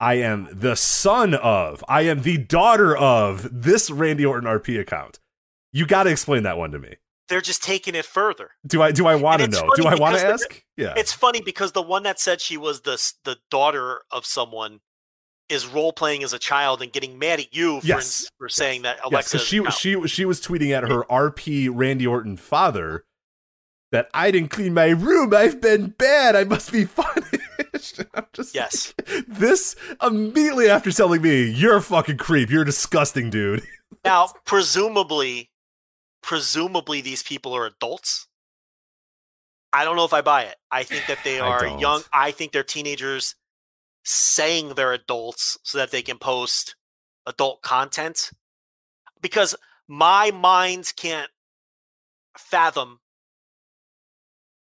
I 0.00 0.14
am 0.14 0.48
the 0.50 0.74
son 0.74 1.34
of, 1.34 1.84
I 1.88 2.02
am 2.02 2.22
the 2.22 2.36
daughter 2.38 2.96
of 2.96 3.48
this 3.52 3.88
Randy 3.90 4.24
Orton 4.26 4.48
RP 4.48 4.80
account. 4.80 5.20
You 5.72 5.86
got 5.86 6.04
to 6.04 6.10
explain 6.10 6.42
that 6.42 6.58
one 6.58 6.72
to 6.72 6.78
me. 6.78 6.96
They're 7.28 7.40
just 7.40 7.62
taking 7.62 7.94
it 7.94 8.04
further. 8.04 8.50
Do 8.66 8.82
I 8.82 8.90
do 8.92 9.06
I 9.06 9.14
want 9.14 9.42
to 9.42 9.48
know? 9.48 9.68
Do 9.76 9.86
I 9.86 9.94
want 9.94 10.16
to 10.18 10.26
ask? 10.26 10.62
Yeah. 10.76 10.92
It's 10.96 11.12
funny 11.12 11.40
because 11.40 11.72
the 11.72 11.80
one 11.82 12.02
that 12.02 12.18
said 12.20 12.40
she 12.40 12.56
was 12.56 12.80
the 12.82 13.00
the 13.24 13.36
daughter 13.50 14.02
of 14.10 14.26
someone 14.26 14.80
is 15.48 15.66
role 15.66 15.92
playing 15.92 16.22
as 16.24 16.32
a 16.32 16.38
child 16.38 16.82
and 16.82 16.92
getting 16.92 17.18
mad 17.18 17.38
at 17.40 17.54
you 17.54 17.80
for, 17.80 17.86
Yes. 17.86 18.22
ins- 18.22 18.30
for 18.38 18.48
saying 18.48 18.82
that 18.82 18.96
Yes, 18.96 19.06
Alexa. 19.32 19.36
because 19.38 19.46
she 19.78 20.00
she 20.02 20.08
she 20.08 20.24
was 20.24 20.40
tweeting 20.42 20.70
at 20.72 20.82
her 20.82 21.04
RP 21.04 21.70
Randy 21.72 22.06
Orton 22.06 22.36
father 22.36 23.04
that 23.92 24.08
I 24.12 24.30
didn't 24.30 24.50
clean 24.50 24.74
my 24.74 24.88
room. 24.88 25.32
I've 25.34 25.60
been 25.60 25.88
bad. 25.90 26.34
I 26.34 26.44
must 26.44 26.72
be 26.72 26.86
punished. 26.96 28.02
I'm 28.14 28.26
just 28.32 28.54
Yes. 28.54 28.92
this 29.28 29.76
immediately 30.02 30.68
after 30.68 30.90
telling 30.90 31.22
me 31.22 31.44
you're 31.44 31.76
a 31.76 31.82
fucking 31.82 32.16
creep. 32.16 32.50
You're 32.50 32.62
a 32.62 32.66
disgusting 32.66 33.30
dude. 33.30 33.62
now 34.04 34.28
presumably, 34.44 35.50
presumably 36.22 37.00
these 37.00 37.22
people 37.22 37.54
are 37.54 37.66
adults. 37.66 38.26
I 39.72 39.84
don't 39.84 39.96
know 39.96 40.04
if 40.04 40.12
I 40.12 40.20
buy 40.20 40.42
it. 40.44 40.56
I 40.70 40.82
think 40.82 41.06
that 41.06 41.18
they 41.24 41.38
are 41.40 41.60
don't. 41.60 41.78
young. 41.78 42.02
I 42.12 42.30
think 42.30 42.52
they're 42.52 42.62
teenagers 42.62 43.36
saying 44.04 44.74
they're 44.74 44.92
adults 44.92 45.58
so 45.62 45.78
that 45.78 45.90
they 45.90 46.02
can 46.02 46.18
post 46.18 46.76
adult 47.26 47.62
content. 47.62 48.30
Because 49.20 49.54
my 49.88 50.30
mind 50.30 50.92
can't 50.96 51.30
fathom 52.36 52.98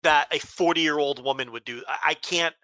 that 0.04 0.28
a 0.34 0.40
40 0.40 0.82
year 0.82 0.98
old 0.98 1.24
woman 1.24 1.52
would 1.52 1.66
do. 1.66 1.84
I, 1.88 1.98
I 2.10 2.14
can't. 2.14 2.56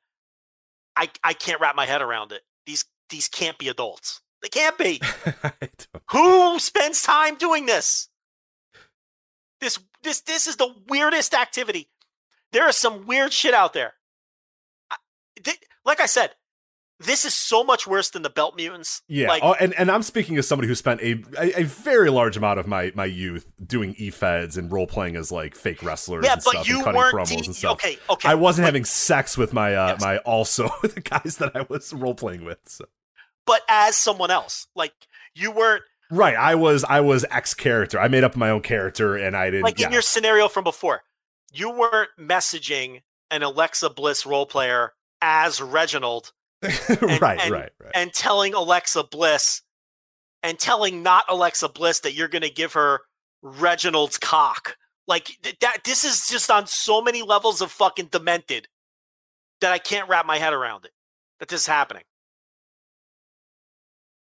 I 0.95 1.10
I 1.23 1.34
can't 1.34 1.60
wrap 1.60 1.76
my 1.76 1.85
head 1.85 2.01
around 2.01 2.31
it. 2.31 2.41
These 2.65 2.85
these 3.10 3.27
can't 3.27 3.57
be 3.57 3.68
adults. 3.69 4.22
They 4.41 4.49
can't 4.49 4.77
be. 4.77 5.01
Who 6.11 6.60
spends 6.60 7.01
time 7.01 7.35
doing 7.35 7.65
this? 7.65 8.10
This 9.61 9.80
this 10.03 10.22
this 10.22 10.47
is 10.47 10.57
the 10.57 10.73
weirdest 10.88 11.34
activity. 11.34 11.89
There 12.51 12.68
is 12.69 12.76
some 12.77 13.05
weird 13.07 13.34
shit 13.34 13.53
out 13.53 13.73
there. 13.73 13.93
I- 14.91 14.97
Like 15.85 15.99
I 15.99 16.05
said, 16.05 16.35
this 17.05 17.25
is 17.25 17.34
so 17.34 17.63
much 17.63 17.85
worse 17.88 18.09
than 18.09 18.21
the 18.21 18.30
belt 18.30 18.55
mutants. 18.55 19.01
Yeah, 19.07 19.27
Like, 19.30 19.43
oh, 19.43 19.53
and, 19.53 19.73
and 19.75 19.89
I'm 19.91 20.03
speaking 20.03 20.38
as 20.38 20.47
somebody 20.47 20.67
who 20.67 20.75
spent 20.75 21.01
a, 21.01 21.23
a 21.39 21.61
a 21.61 21.63
very 21.63 22.09
large 22.09 22.38
amount 22.38 22.59
of 22.59 22.67
my 22.67 22.91
my 22.95 23.05
youth 23.05 23.45
doing 23.65 23.95
e-feds 23.97 24.57
and 24.57 24.71
role 24.71 24.88
playing 24.88 25.15
as 25.15 25.31
like 25.31 25.55
fake 25.55 25.81
wrestlers. 25.84 26.25
yeah, 26.25 26.34
and 26.34 26.41
but 26.43 26.51
stuff 26.51 26.67
you 26.67 26.75
and 26.77 26.84
cutting 26.85 26.97
weren't. 26.99 27.27
de- 27.30 27.35
and 27.35 27.55
stuff. 27.55 27.71
Okay, 27.73 27.97
okay. 28.09 28.27
I 28.30 28.35
wasn't 28.35 28.63
but- 28.63 28.67
having 28.67 28.85
sex 28.85 29.38
with 29.38 29.53
my 29.53 29.75
uh 29.75 29.88
Yes. 29.89 30.01
my 30.01 30.17
also 30.19 30.69
the 30.81 31.01
guys 31.01 31.38
that 31.38 31.55
I 31.55 31.65
was 31.69 31.93
role 31.93 32.15
playing 32.15 32.45
with. 32.45 32.59
So. 32.65 32.85
but 33.45 33.61
as 33.67 33.95
someone 33.97 34.31
else, 34.31 34.67
like 34.75 34.93
you 35.35 35.51
weren't 35.51 35.84
Right, 36.11 36.35
I 36.35 36.53
was 36.55 36.84
I 36.84 36.99
was 36.99 37.25
X 37.31 37.53
character. 37.55 37.99
I 37.99 38.07
made 38.07 38.23
up 38.23 38.35
my 38.35 38.51
own 38.51 38.61
character, 38.61 39.15
and 39.15 39.35
I 39.35 39.45
didn't. 39.49 39.63
like 39.63 39.80
yeah. 39.80 39.88
in 39.88 39.93
your 39.93 40.01
scenario 40.03 40.47
from 40.47 40.63
before. 40.63 41.01
You 41.51 41.71
weren't 41.71 42.09
messaging 42.19 43.01
an 43.31 43.41
Alexa 43.41 43.89
Bliss 43.89 44.23
role 44.25 44.45
player 44.45 44.93
as 45.21 45.59
Reginald 45.61 46.31
right, 47.19 47.40
and- 47.41 47.52
right, 47.52 47.72
right. 47.80 47.91
and 47.94 48.14
telling 48.14 48.53
Alexa 48.53 49.03
Bliss 49.06 49.61
and 50.41 50.57
telling 50.60 51.03
not 51.03 51.26
Alexa 51.30 51.69
Bliss 51.69 51.99
that 52.02 52.14
you're 52.14 52.27
going 52.27 52.41
to 52.44 52.49
give 52.49 52.73
her 52.73 53.02
Reginald's 53.41 54.18
cock. 54.18 54.77
Like 55.07 55.38
th- 55.44 55.60
that 55.60 55.80
this 55.84 56.03
is 56.06 56.27
just 56.30 56.49
on 56.49 56.65
so 56.68 57.02
many 57.02 57.22
levels 57.22 57.61
of 57.61 57.72
fucking 57.72 58.07
demented 58.07 58.68
that 59.61 59.72
I 59.72 59.77
can't 59.77 60.07
wrap 60.10 60.26
my 60.26 60.38
head 60.38 60.53
around 60.53 60.85
it. 60.85 60.91
That 61.40 61.49
this 61.49 61.61
is 61.61 61.68
happening. 61.68 62.03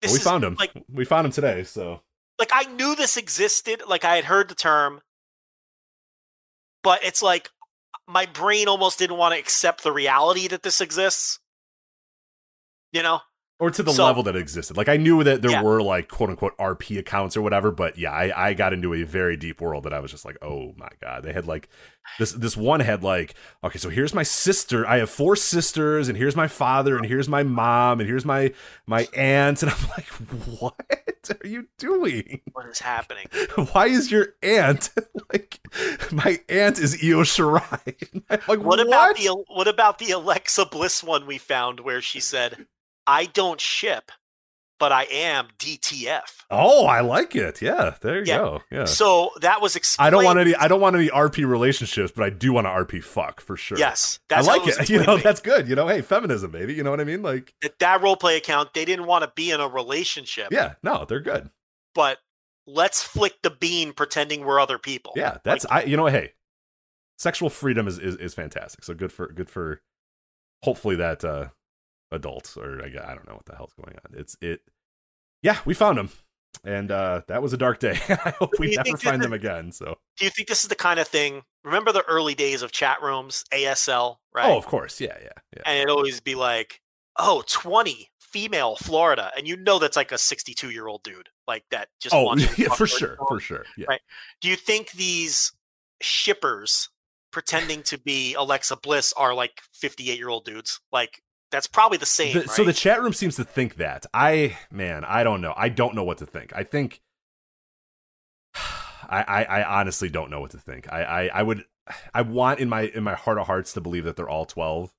This 0.03 0.11
Well, 0.11 0.15
we 0.15 0.19
is, 0.19 0.25
found 0.25 0.45
him. 0.45 0.57
Like 0.59 0.73
we 0.93 1.05
found 1.05 1.27
him 1.27 1.33
today. 1.33 1.63
So 1.65 2.01
like 2.39 2.51
I 2.53 2.65
knew 2.65 2.97
this 2.97 3.17
existed, 3.17 3.83
like 3.89 4.05
I 4.05 4.17
had 4.17 4.25
heard 4.25 4.49
the 4.49 4.55
term, 4.55 5.01
but 6.83 7.05
it's 7.05 7.23
like 7.23 7.51
my 8.09 8.27
brain 8.27 8.69
almost 8.69 8.99
didn't 8.99 9.17
want 9.17 9.35
to 9.35 9.39
accept 9.41 9.83
the 9.83 9.93
reality 9.93 10.49
that 10.49 10.63
this 10.63 10.81
exists. 10.81 11.39
You 12.95 13.03
know? 13.03 13.21
or 13.61 13.71
to 13.71 13.85
the 13.85 13.93
So- 13.93 14.05
level 14.05 14.25
that 14.25 14.35
existed. 14.35 14.77
Like 14.77 14.89
I 14.89 14.97
knew 14.97 15.23
that 15.23 15.41
there 15.41 15.53
Yeah. 15.53 15.63
were 15.63 15.81
like 15.81 16.09
quote 16.09 16.29
unquote 16.29 16.57
RP 16.59 16.99
accounts 16.99 17.37
or 17.37 17.41
whatever, 17.43 17.71
but 17.71 17.97
yeah, 17.97 18.11
I, 18.11 18.49
I 18.49 18.53
got 18.55 18.73
into 18.73 18.93
a 18.95 19.05
very 19.05 19.37
deep 19.37 19.61
world 19.61 19.85
that 19.85 19.95
I 19.95 20.01
was 20.01 20.11
just 20.11 20.25
like, 20.25 20.37
oh 20.43 20.73
my 20.77 20.89
god. 21.01 21.23
They 21.23 21.33
had 21.33 21.47
like 21.47 21.69
this 22.19 22.33
this 22.33 22.57
one 22.57 22.81
had 22.81 23.05
like, 23.05 23.35
okay, 23.63 23.79
so 23.79 23.91
here's 23.91 24.13
my 24.13 24.25
sister. 24.25 24.85
I 24.87 24.99
have 24.99 25.09
four 25.09 25.37
sisters, 25.37 26.09
and 26.09 26.19
here's 26.19 26.35
my 26.35 26.49
father, 26.49 26.97
and 26.97 27.07
here's 27.07 27.29
my 27.29 27.45
mom, 27.45 28.01
and 28.01 28.09
here's 28.09 28.25
my 28.25 28.53
my 28.87 29.07
aunt, 29.15 29.63
and 29.63 29.71
I'm 29.71 29.89
like, 29.97 30.09
what 30.61 30.75
are 31.31 31.47
you 31.47 31.69
doing? 31.79 32.41
What 32.53 32.67
is 32.67 32.81
happening? 32.81 33.29
Why 33.73 33.87
is 33.87 34.11
your 34.11 34.31
aunt 34.43 34.91
like 35.33 35.61
my 36.11 36.41
aunt 36.49 36.81
is 36.81 36.95
Io 37.05 37.23
Shirai? 37.23 38.23
Like, 38.49 38.61
What 38.61 38.81
about 38.81 39.17
the 39.17 39.45
what 39.47 39.69
about 39.69 39.99
the 40.01 40.11
Alexa 40.11 40.67
Bliss 40.67 41.05
one 41.05 41.25
we 41.25 41.39
found 41.39 41.81
where 41.81 42.03
she 42.03 42.19
said, 42.21 42.67
"I 43.07 43.27
don't 43.27 43.61
ship, 43.61 44.11
but 44.79 44.93
I 44.93 45.05
am 45.05 45.49
DTF. 45.59 46.45
Oh, 46.51 46.87
I 46.87 47.01
like 47.01 47.35
it. 47.37 47.63
Yeah, 47.63 47.95
there 48.01 48.19
you 48.19 48.25
Yeah. 48.27 48.39
go. 48.39 48.63
Yeah. 48.71 48.85
So 48.85 49.31
that 49.41 49.61
was 49.63 49.77
explained. 49.77 50.07
I 50.09 50.11
don't 50.11 50.25
want 50.25 50.39
any. 50.39 50.55
I 50.55 50.69
don't 50.69 50.81
want 50.81 50.97
any 50.97 51.09
RP 51.09 51.47
relationships, 51.49 52.13
but 52.15 52.25
I 52.25 52.31
do 52.31 52.53
want 52.53 52.67
to 52.67 52.71
RP 52.71 53.03
fuck 53.03 53.41
for 53.41 53.57
sure. 53.57 53.79
Yes, 53.79 54.19
I 54.31 54.41
like 54.43 54.65
was 54.65 54.79
it. 54.79 54.89
You 54.95 55.03
know, 55.05 55.17
that's 55.19 55.41
good. 55.41 55.69
You 55.69 55.75
know, 55.75 55.87
hey, 55.89 56.01
feminism, 56.03 56.51
baby. 56.51 56.75
You 56.75 56.83
know 56.83 56.91
what 56.91 57.01
I 57.01 57.05
mean? 57.05 57.23
Like, 57.23 57.55
that 57.63 57.79
that 57.79 58.03
role 58.03 58.17
play 58.17 58.37
account. 58.37 58.75
They 58.75 58.85
didn't 58.85 59.07
want 59.07 59.25
to 59.25 59.33
be 59.35 59.51
in 59.51 59.61
a 59.61 59.69
relationship. 59.69 60.49
yeah, 60.51 60.75
no, 60.83 61.05
they're 61.09 61.21
good. 61.21 61.51
but 61.95 62.19
let's 62.67 63.03
flick 63.03 63.43
the 63.43 63.51
bean 63.51 63.93
pretending 63.93 64.45
we're 64.45 64.59
other 64.61 64.79
people. 64.79 65.13
Yeah, 65.17 65.39
that's 65.45 65.67
I. 65.67 65.83
You 65.85 65.97
know, 65.97 66.07
hey, 66.07 66.33
sexual 67.19 67.51
freedom 67.51 67.87
is 67.87 67.99
is, 67.99 68.17
is 68.17 68.35
fantastic. 68.35 68.85
So 68.85 68.95
good 68.95 69.13
for 69.13 69.29
good 69.29 69.49
for. 69.51 69.81
Hopefully 70.63 70.97
that 70.97 71.25
uh 71.25 71.49
adults 72.15 72.57
or 72.57 72.83
I, 72.83 72.87
I 72.87 73.15
don't 73.15 73.29
know 73.29 73.35
what 73.35 73.47
the 73.47 73.57
hell's 73.57 73.75
going 73.75 73.97
on. 73.97 74.19
It's 74.19 74.37
it. 74.41 74.61
Yeah, 75.43 75.59
we 75.65 75.75
found 75.75 75.99
them, 75.99 76.11
and 76.65 76.91
uh 76.91 77.23
that 77.29 77.43
was 77.43 77.53
a 77.53 77.59
dark 77.59 77.81
day. 77.81 77.99
I 78.09 78.35
hope 78.39 78.51
we 78.59 78.77
never 78.77 78.97
find 78.97 79.23
them 79.23 79.33
again. 79.33 79.73
So. 79.73 79.97
Do 80.17 80.25
you 80.25 80.31
think 80.31 80.49
this 80.49 80.63
is 80.63 80.69
the 80.69 80.75
kind 80.75 81.01
of 81.01 81.09
thing? 81.09 81.43
Remember 81.65 81.93
the 81.93 82.05
early 82.05 82.35
days 82.35 82.63
of 82.63 82.73
chat 82.73 83.03
rooms, 83.03 83.45
ASL, 83.53 84.17
right? 84.35 84.47
Oh, 84.47 84.57
of 84.57 84.67
course. 84.67 85.01
Yeah, 85.01 85.17
yeah, 85.21 85.31
yeah. 85.57 85.63
and 85.67 85.79
it'd 85.79 85.91
always 85.91 86.21
be 86.21 86.35
like, 86.35 86.81
oh, 87.19 87.43
20, 87.49 88.11
female, 88.35 88.75
Florida. 88.75 89.31
And 89.37 89.47
you 89.47 89.57
know 89.57 89.79
that's 89.79 89.97
like 89.97 90.11
a 90.11 90.19
62 90.19 90.71
year 90.71 90.89
old 90.89 91.05
dude 91.05 91.29
like 91.47 91.65
that 91.71 91.89
just 92.01 92.13
Oh, 92.13 92.35
yeah, 92.57 92.75
for 92.75 92.87
sure, 92.87 93.17
for 93.29 93.39
sure. 93.39 93.65
Yeah. 93.77 93.87
Right. 93.89 94.01
Do 94.41 94.49
you 94.49 94.57
think 94.57 94.91
these 94.91 95.53
shippers 96.01 96.89
pretending 97.31 97.85
to 97.85 97.99
be 97.99 98.35
Alexa 98.35 98.77
Bliss 98.77 99.13
are 99.17 99.35
like 99.35 99.63
58 99.73 100.19
year 100.19 100.29
old 100.29 100.45
dudes? 100.45 100.81
Like, 100.91 101.23
that's 101.55 101.67
probably 101.67 101.99
the 101.99 102.07
same. 102.07 102.35
The- 102.35 102.49
So 102.49 102.65
the 102.65 102.73
chat 102.73 103.01
room 103.01 103.13
seems 103.13 103.37
to 103.37 103.45
think 103.45 103.77
that. 103.77 104.07
I 104.13 104.59
man, 104.71 105.05
I 105.05 105.23
don't 105.25 105.41
know. 105.41 105.55
I 105.57 105.69
don't 105.69 105.95
know 105.95 106.05
what 106.05 106.19
to 106.19 106.27
think. 106.27 106.53
I 106.55 106.65
think 106.65 107.01
I, 108.55 109.23
I, 109.27 109.45
I 109.45 109.81
honestly 109.81 110.09
don't 110.09 110.31
know 110.31 110.41
what 110.41 110.51
to 110.53 110.59
think. 110.59 110.93
I, 110.93 111.03
I, 111.03 111.31
I 111.35 111.43
would 111.43 111.65
I 112.13 112.23
want 112.23 112.61
in 112.61 112.69
my 112.69 112.83
in 112.83 113.05
my 113.05 113.15
heart 113.15 113.39
of 113.39 113.47
hearts 113.47 113.73
to 113.75 113.81
believe 113.81 114.05
that 114.05 114.17
they're 114.17 114.29
all 114.29 114.45
twelve. 114.47 114.93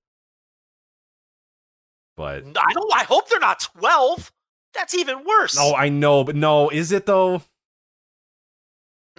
But 2.17 2.43
I 2.45 2.73
don't. 2.73 2.93
I 2.95 3.03
hope 3.03 3.27
they're 3.27 3.39
not 3.41 3.59
12. 3.77 4.31
That's 4.73 4.93
even 4.93 5.25
worse. 5.25 5.57
no, 5.57 5.73
I 5.75 5.89
know, 5.89 6.23
but 6.23 6.35
no, 6.35 6.69
is 6.69 6.91
it 6.93 7.05
though? 7.05 7.41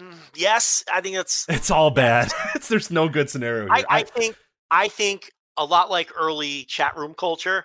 Mm, 0.01 0.15
Yes, 0.35 0.83
I 0.91 1.01
think 1.03 1.17
it's. 1.17 1.45
It's 1.49 1.71
all 1.71 1.91
bad. 1.91 2.31
there's 2.69 2.91
no 2.91 3.09
good 3.09 3.29
scenario 3.29 3.69
I, 3.71 3.77
here. 3.79 3.87
I 3.91 4.03
think. 4.03 4.37
I 4.71 4.89
think 4.89 5.31
a 5.57 5.65
lot 5.65 5.91
like 5.91 6.11
early 6.17 6.65
chat 6.65 6.97
room 6.97 7.15
culture. 7.15 7.65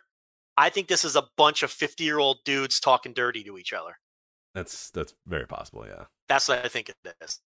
I 0.57 0.69
think 0.69 0.87
this 0.87 1.03
is 1.05 1.15
a 1.15 1.23
bunch 1.37 1.63
of 1.63 1.71
50 1.71 2.03
year 2.03 2.19
old 2.19 2.39
dudes 2.45 2.79
talking 2.79 3.13
dirty 3.13 3.43
to 3.45 3.57
each 3.57 3.73
other. 3.73 3.97
that's 4.53 4.89
that's 4.91 5.13
very 5.27 5.45
possible. 5.47 5.85
Yeah. 5.87 6.05
That's 6.27 6.47
what 6.47 6.63
I 6.63 6.67
think 6.69 6.89
it 6.89 6.95
is. 7.21 7.39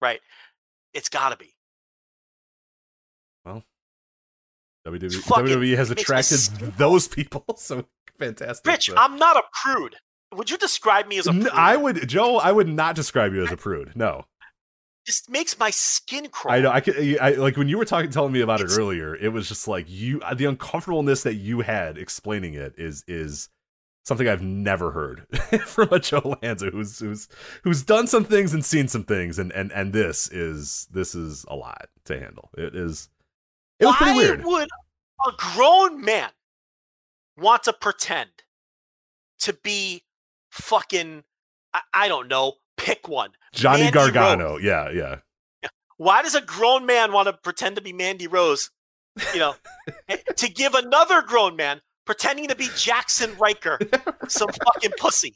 Right. 0.00 0.20
It's 0.94 1.08
got 1.08 1.30
to 1.30 1.36
be. 1.36 1.54
Well, 3.44 3.62
WWE, 4.86 5.10
WWE 5.22 5.76
has 5.76 5.90
it 5.90 5.96
makes 5.96 5.98
me 5.98 6.02
attracted 6.02 6.76
those 6.78 7.08
people. 7.08 7.44
So 7.56 7.84
fantastic. 8.18 8.66
Rich, 8.66 8.86
So- 8.86 8.96
I'm 8.96 9.16
not 9.16 9.36
a 9.36 9.42
prude. 9.62 9.96
Would 10.34 10.50
you 10.50 10.58
describe 10.58 11.06
me 11.06 11.18
as 11.18 11.26
a 11.28 11.32
prude? 11.32 11.48
I 11.50 11.76
would, 11.76 12.08
Joe. 12.08 12.38
I 12.38 12.50
would 12.52 12.68
not 12.68 12.94
describe 12.96 13.32
you 13.32 13.44
as 13.44 13.52
a 13.52 13.56
prude. 13.56 13.92
No, 13.94 14.24
Just 15.06 15.30
makes 15.30 15.58
my 15.58 15.70
skin 15.70 16.28
crawl. 16.28 16.54
I 16.54 16.60
know. 16.60 16.70
I 16.70 16.80
could. 16.80 16.96
I 17.20 17.30
like 17.32 17.56
when 17.56 17.68
you 17.68 17.78
were 17.78 17.84
talking, 17.84 18.10
telling 18.10 18.32
me 18.32 18.40
about 18.40 18.60
it 18.60 18.70
earlier. 18.76 19.14
It 19.14 19.28
was 19.28 19.46
just 19.48 19.68
like 19.68 19.86
you. 19.88 20.20
uh, 20.20 20.34
The 20.34 20.46
uncomfortableness 20.46 21.22
that 21.22 21.34
you 21.34 21.60
had 21.60 21.96
explaining 21.96 22.54
it 22.54 22.74
is 22.76 23.04
is 23.06 23.48
something 24.04 24.26
I've 24.28 24.42
never 24.42 24.90
heard 24.90 25.26
from 25.66 25.92
a 25.92 26.00
Joe 26.00 26.36
Lanza 26.42 26.70
who's 26.70 26.98
who's 26.98 27.28
who's 27.62 27.82
done 27.84 28.06
some 28.08 28.24
things 28.24 28.52
and 28.52 28.64
seen 28.64 28.88
some 28.88 29.04
things, 29.04 29.38
and 29.38 29.52
and 29.52 29.70
and 29.72 29.92
this 29.92 30.28
is 30.32 30.88
this 30.90 31.14
is 31.14 31.44
a 31.48 31.54
lot 31.54 31.86
to 32.06 32.18
handle. 32.18 32.50
It 32.58 32.74
is. 32.74 33.08
It 33.78 33.86
was 33.86 33.94
pretty 33.96 34.12
Why 34.12 34.18
weird. 34.18 34.44
would 34.44 34.68
a 35.26 35.32
grown 35.36 36.00
man 36.04 36.30
want 37.36 37.62
to 37.64 37.72
pretend 37.72 38.30
to 39.40 39.52
be 39.52 40.02
fucking, 40.50 41.24
I, 41.74 41.80
I 41.92 42.08
don't 42.08 42.28
know, 42.28 42.54
pick 42.86 43.08
one. 43.08 43.30
Johnny 43.52 43.82
Mandy 43.82 43.98
Gargano. 43.98 44.52
Rose. 44.54 44.62
Yeah, 44.62 44.90
yeah. 44.90 45.16
Why 45.96 46.22
does 46.22 46.34
a 46.34 46.40
grown 46.40 46.86
man 46.86 47.12
want 47.12 47.26
to 47.26 47.32
pretend 47.32 47.76
to 47.76 47.82
be 47.82 47.92
Mandy 47.92 48.28
Rose? 48.28 48.70
You 49.32 49.40
know, 49.40 49.54
eh, 50.08 50.18
to 50.36 50.50
give 50.50 50.74
another 50.74 51.22
grown 51.22 51.56
man 51.56 51.80
pretending 52.04 52.48
to 52.48 52.54
be 52.54 52.66
Jaxson 52.68 53.38
Ryker 53.38 53.78
some 54.28 54.48
fucking 54.48 54.92
pussy. 54.98 55.34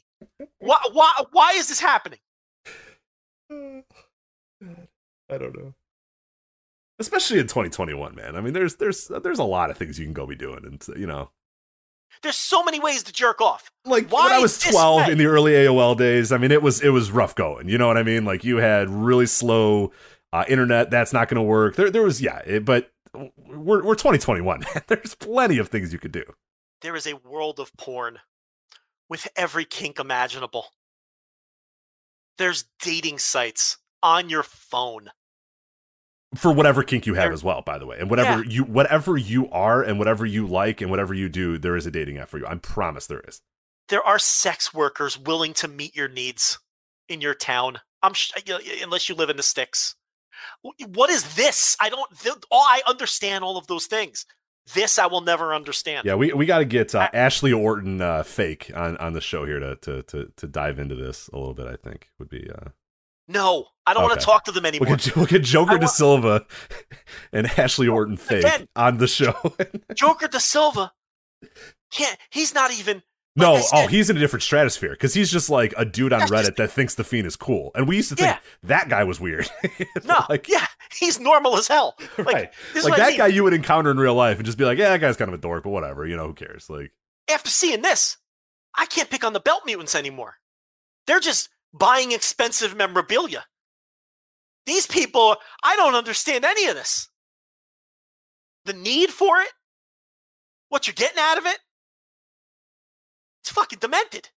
Why, 0.59 0.77
why, 0.93 1.11
why 1.31 1.53
is 1.53 1.67
this 1.67 1.79
happening? 1.79 2.19
I 3.51 5.37
don't 5.37 5.57
know. 5.57 5.73
Especially 6.99 7.39
in 7.39 7.47
2021, 7.47 8.15
man. 8.15 8.35
I 8.35 8.41
mean, 8.41 8.53
there's 8.53 8.75
there's 8.75 9.07
there's 9.23 9.39
a 9.39 9.43
lot 9.43 9.71
of 9.71 9.77
things 9.77 9.97
you 9.97 10.05
can 10.05 10.13
go 10.13 10.27
be 10.27 10.35
doing, 10.35 10.63
and 10.63 10.85
you 10.95 11.07
know, 11.07 11.31
There's 12.23 12.35
so 12.35 12.63
many 12.63 12.79
ways 12.79 13.03
to 13.03 13.13
jerk 13.13 13.41
off. 13.41 13.71
like 13.85 14.09
Why 14.11 14.25
when 14.25 14.33
I 14.33 14.39
was 14.39 14.59
12 14.59 15.07
way? 15.07 15.11
in 15.11 15.17
the 15.17 15.25
early 15.25 15.53
AOL 15.53 15.97
days, 15.97 16.31
I 16.31 16.37
mean, 16.37 16.51
it 16.51 16.61
was 16.61 16.81
it 16.81 16.89
was 16.89 17.11
rough 17.11 17.35
going. 17.35 17.67
You 17.67 17.77
know 17.77 17.87
what 17.87 17.97
I 17.97 18.03
mean? 18.03 18.25
Like 18.25 18.43
you 18.43 18.57
had 18.57 18.89
really 18.89 19.25
slow 19.25 19.91
uh, 20.31 20.45
internet. 20.47 20.91
That's 20.91 21.13
not 21.13 21.29
going 21.29 21.37
to 21.37 21.41
work. 21.41 21.75
There 21.75 21.89
there 21.89 22.03
was 22.03 22.21
yeah, 22.21 22.39
it, 22.45 22.63
but 22.65 22.91
we're 23.13 23.83
we're 23.83 23.95
2021. 23.95 24.63
There's 24.87 25.15
plenty 25.15 25.57
of 25.57 25.69
things 25.69 25.91
you 25.91 25.99
could 25.99 26.11
do. 26.11 26.23
There 26.81 26.95
is 26.95 27.07
a 27.07 27.15
world 27.15 27.59
of 27.59 27.75
porn 27.77 28.19
with 29.09 29.27
every 29.35 29.65
kink 29.65 29.99
imaginable. 29.99 30.67
There's 32.37 32.65
dating 32.81 33.19
sites 33.19 33.77
on 34.01 34.29
your 34.29 34.43
phone. 34.43 35.09
For 36.35 36.51
whatever 36.53 36.83
kink 36.83 37.05
you 37.05 37.13
have 37.15 37.25
There- 37.25 37.33
as 37.33 37.43
well 37.43 37.61
by 37.61 37.77
the 37.77 37.85
way 37.85 37.97
and 37.99 38.09
whatever 38.09 38.43
you 38.43 38.63
whatever 38.63 39.17
you 39.17 39.49
are 39.49 39.81
and 39.83 39.99
whatever 39.99 40.25
you 40.25 40.47
like 40.47 40.79
and 40.81 40.89
whatever 40.89 41.13
you 41.13 41.27
do 41.29 41.57
there 41.57 41.75
is 41.75 41.85
a 41.85 41.91
dating 41.91 42.17
app 42.17 42.29
for 42.29 42.37
you 42.37 42.45
i 42.47 42.55
promise 42.55 43.05
there 43.07 43.21
is 43.27 43.41
There 43.89 44.01
are 44.03 44.17
sex 44.19 44.73
workers 44.73 45.19
willing 45.19 45.53
to 45.55 45.67
meet 45.67 45.95
your 45.95 46.07
needs 46.07 46.59
in 47.09 47.19
your 47.19 47.33
town. 47.33 47.79
I'm 48.01 48.13
sh- 48.13 48.31
unless 48.81 49.09
you 49.09 49.15
live 49.15 49.29
in 49.29 49.35
the 49.35 49.43
sticks. 49.43 49.95
What 50.87 51.09
is 51.09 51.35
this? 51.35 51.75
I 51.79 51.89
don't. 51.89 52.09
th- 52.17 52.35
All 52.49 52.63
I 52.63 52.81
understand 52.87 53.43
all 53.43 53.57
of 53.57 53.67
those 53.67 53.85
things. 53.87 54.25
This 54.73 54.97
I 54.97 55.07
will 55.07 55.21
never 55.21 55.53
understand. 55.53 56.05
yeah 56.05 56.15
we, 56.15 56.31
we 56.33 56.45
got 56.45 56.59
to 56.59 56.65
get 56.65 56.95
uh, 56.95 57.09
ashley 57.13 57.51
orton 57.51 57.99
uh, 58.01 58.23
fake 58.23 58.71
on 58.73 58.95
on 58.97 59.11
the 59.13 59.19
show 59.21 59.45
here 59.45 59.59
to, 59.59 59.75
to 59.77 60.03
to 60.03 60.31
to 60.37 60.47
dive 60.47 60.79
into 60.79 60.95
this 60.95 61.27
a 61.33 61.37
little 61.37 61.53
bit 61.55 61.67
i 61.67 61.75
think 61.75 62.09
would 62.19 62.29
be 62.29 62.47
uh 62.49 62.69
No, 63.31 63.67
I 63.85 63.93
don't 63.93 64.03
want 64.03 64.19
to 64.19 64.25
talk 64.25 64.45
to 64.45 64.51
them 64.51 64.65
anymore. 64.65 64.87
we'll 64.89 64.97
get, 64.97 65.15
we'll 65.15 65.25
get 65.25 65.43
joker 65.43 65.73
I 65.73 65.77
de 65.77 65.87
silva 65.87 66.45
and 67.33 67.47
ashley 67.57 67.87
orton 67.87 68.17
fake 68.17 68.43
Again. 68.45 68.67
on 68.75 68.97
the 68.97 69.07
show 69.07 69.33
Joker 69.95 70.27
De 70.27 70.39
Silva 70.39 70.91
can't. 71.91 72.17
He's 72.29 72.53
not 72.53 72.71
even. 72.77 73.03
no 73.35 73.55
I 73.55 73.61
oh 73.73 73.87
he's 73.87 74.09
in 74.09 74.17
a 74.17 74.19
different 74.19 74.43
stratosphere 74.43 74.91
because 74.91 75.13
he's 75.13 75.31
just 75.31 75.49
like 75.49 75.73
a 75.77 75.85
dude 75.85 76.13
on 76.13 76.21
reddit 76.21 76.29
just- 76.45 76.55
that 76.57 76.71
thinks 76.71 76.95
the 76.95 77.03
fiend 77.03 77.25
is 77.27 77.35
cool 77.35 77.71
and 77.75 77.87
we 77.87 77.95
used 77.97 78.09
to 78.09 78.15
think 78.15 78.27
Yeah. 78.27 78.39
that 78.63 78.89
guy 78.89 79.03
was 79.03 79.19
weird 79.19 79.49
No, 80.05 80.23
like 80.29 80.47
yeah, 80.49 80.67
he's 80.99 81.19
normal 81.19 81.57
as 81.57 81.67
hell. 81.67 81.95
Like, 82.17 82.27
right 82.27 82.53
this 82.73 82.83
like 82.83 82.91
what 82.91 82.99
I 82.99 83.03
that 83.05 83.09
mean. 83.11 83.17
guy 83.17 83.27
you 83.27 83.43
would 83.43 83.53
encounter 83.53 83.89
in 83.91 83.97
real 83.97 84.15
life 84.15 84.37
and 84.37 84.45
just 84.45 84.57
be 84.57 84.65
like, 84.65 84.77
yeah, 84.77 84.89
that 84.89 84.99
guy's 85.01 85.17
kind 85.17 85.29
of 85.29 85.35
a 85.35 85.41
dork, 85.41 85.63
but 85.63 85.69
whatever, 85.69 86.05
you 86.05 86.15
know, 86.15 86.27
who 86.27 86.33
cares? 86.33 86.69
Like, 86.69 86.91
After 87.29 87.49
seeing 87.49 87.81
this, 87.81 88.17
I 88.75 88.85
can't 88.85 89.09
pick 89.09 89.23
on 89.23 89.33
the 89.33 89.39
belt 89.39 89.63
mutants 89.65 89.95
anymore. 89.95 90.35
They're 91.07 91.19
just 91.19 91.49
buying 91.73 92.11
expensive 92.11 92.75
memorabilia. 92.75 93.45
These 94.65 94.87
people, 94.87 95.37
I 95.63 95.75
don't 95.75 95.95
understand 95.95 96.45
any 96.45 96.67
of 96.67 96.75
this. 96.75 97.09
The 98.65 98.73
need 98.73 99.09
for 99.09 99.39
it, 99.39 99.51
what 100.69 100.87
you're 100.87 100.93
getting 100.93 101.19
out 101.19 101.37
of 101.37 101.45
it, 101.45 101.57
it's 103.41 103.51
fucking 103.51 103.79
demented. 103.79 104.29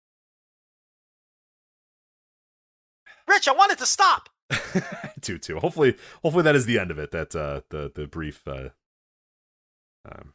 Rich, 3.27 3.49
I 3.49 3.53
want 3.53 3.73
it 3.73 3.79
to 3.79 3.87
stop. 3.87 4.29
too, 5.21 5.39
too. 5.39 5.59
Hopefully, 5.59 5.97
hopefully 6.23 6.45
that 6.45 6.55
is 6.55 6.67
the 6.67 6.79
end 6.79 6.91
of 6.91 6.99
it. 6.99 7.11
That 7.11 7.35
uh, 7.35 7.63
the 7.71 7.91
the 7.95 8.07
brief 8.07 8.47
uh, 8.47 8.71
um, 10.05 10.35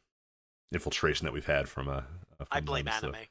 infiltration 0.72 1.26
that 1.26 1.34
we've 1.34 1.46
had 1.46 1.70
from 1.70 1.88
uh, 1.88 2.02
uh, 2.40 2.46
I 2.52 2.60
blame 2.62 2.86
them, 2.86 2.94
anime. 2.94 3.16
Anime, 3.16 3.28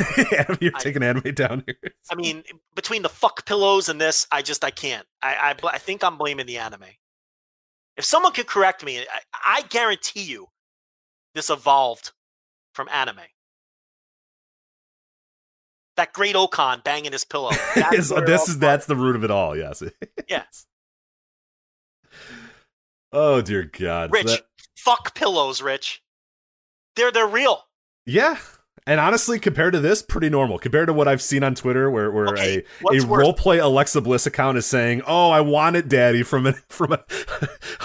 You're 0.60 0.72
I- 0.74 0.80
taking 0.80 1.02
anime 1.02 1.34
down 1.34 1.64
here. 1.66 1.92
I 2.10 2.14
mean, 2.14 2.42
between 2.74 3.02
the 3.02 3.08
fuck 3.08 3.46
pillows 3.46 3.88
and 3.88 4.00
this, 4.00 4.26
I 4.32 4.42
just 4.42 4.64
I 4.64 4.70
can't. 4.70 5.06
I 5.22 5.54
I, 5.62 5.68
I 5.68 5.78
think 5.78 6.02
I'm 6.04 6.16
blaming 6.18 6.46
the 6.46 6.58
anime. 6.58 6.84
If 7.96 8.04
someone 8.04 8.32
could 8.32 8.46
correct 8.46 8.84
me, 8.84 8.98
I, 9.00 9.04
I 9.58 9.62
guarantee 9.68 10.22
you, 10.22 10.46
this 11.34 11.50
evolved 11.50 12.12
from 12.74 12.88
anime. 12.88 13.20
That 15.96 16.12
Great-O-Khan 16.14 16.80
banging 16.84 17.12
his 17.12 17.24
pillow. 17.24 17.50
That's 17.74 17.94
Is- 17.96 18.08
this 18.08 18.48
is 18.48 18.58
that's 18.58 18.86
the 18.86 18.96
root 18.96 19.16
of 19.16 19.24
it 19.24 19.30
all. 19.30 19.56
Yes. 19.56 19.82
yes. 20.28 20.66
Oh 23.12 23.40
dear 23.42 23.64
God. 23.64 24.12
Rich. 24.12 24.26
that- 24.26 24.46
Fuck 24.76 25.14
pillows, 25.14 25.60
Rich. 25.60 26.02
They're 26.96 27.12
they're 27.12 27.26
real. 27.26 27.64
yeah. 28.06 28.38
And 28.90 28.98
honestly, 28.98 29.38
compared 29.38 29.74
to 29.74 29.78
this, 29.78 30.02
pretty 30.02 30.28
normal. 30.28 30.58
Compared 30.58 30.88
to 30.88 30.92
what 30.92 31.06
I've 31.06 31.22
seen 31.22 31.44
on 31.44 31.54
Twitter, 31.54 31.88
where 31.88 32.10
where 32.10 32.26
Okay, 32.30 32.64
a, 32.90 32.96
a 32.96 33.06
worse? 33.06 33.22
role 33.22 33.32
play 33.32 33.58
Alexa 33.58 34.00
Bliss 34.00 34.26
account 34.26 34.58
is 34.58 34.66
saying, 34.66 35.02
"Oh, 35.06 35.30
I 35.30 35.42
want 35.42 35.76
it, 35.76 35.88
Daddy," 35.88 36.24
from 36.24 36.44
a 36.44 36.52
from 36.68 36.94
a, 36.94 37.04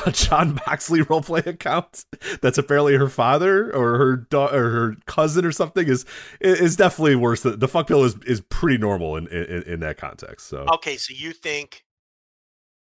a 0.08 0.12
Jon 0.12 0.60
Moxley 0.66 1.04
role 1.04 1.22
play 1.22 1.44
account 1.46 2.06
that's 2.42 2.58
apparently 2.58 2.96
her 2.96 3.08
father 3.08 3.72
or 3.72 4.00
her 4.00 4.18
da- 4.18 4.52
or 4.52 4.72
her 4.72 4.96
cousin 5.06 5.46
or 5.46 5.52
something 5.52 5.88
is 5.88 6.08
is 6.42 6.76
definitely 6.76 7.18
worse. 7.18 7.44
The, 7.44 7.52
the 7.52 7.68
fuck 7.68 7.86
pill 7.86 8.04
is 8.04 8.16
is 8.26 8.42
pretty 8.42 8.80
normal 8.80 9.16
in 9.16 9.28
in, 9.28 9.62
in 9.62 9.80
that 9.82 9.98
context. 9.98 10.48
So 10.48 10.66
Okay, 10.74 10.98
so 10.98 11.14
you 11.16 11.34
think 11.34 11.86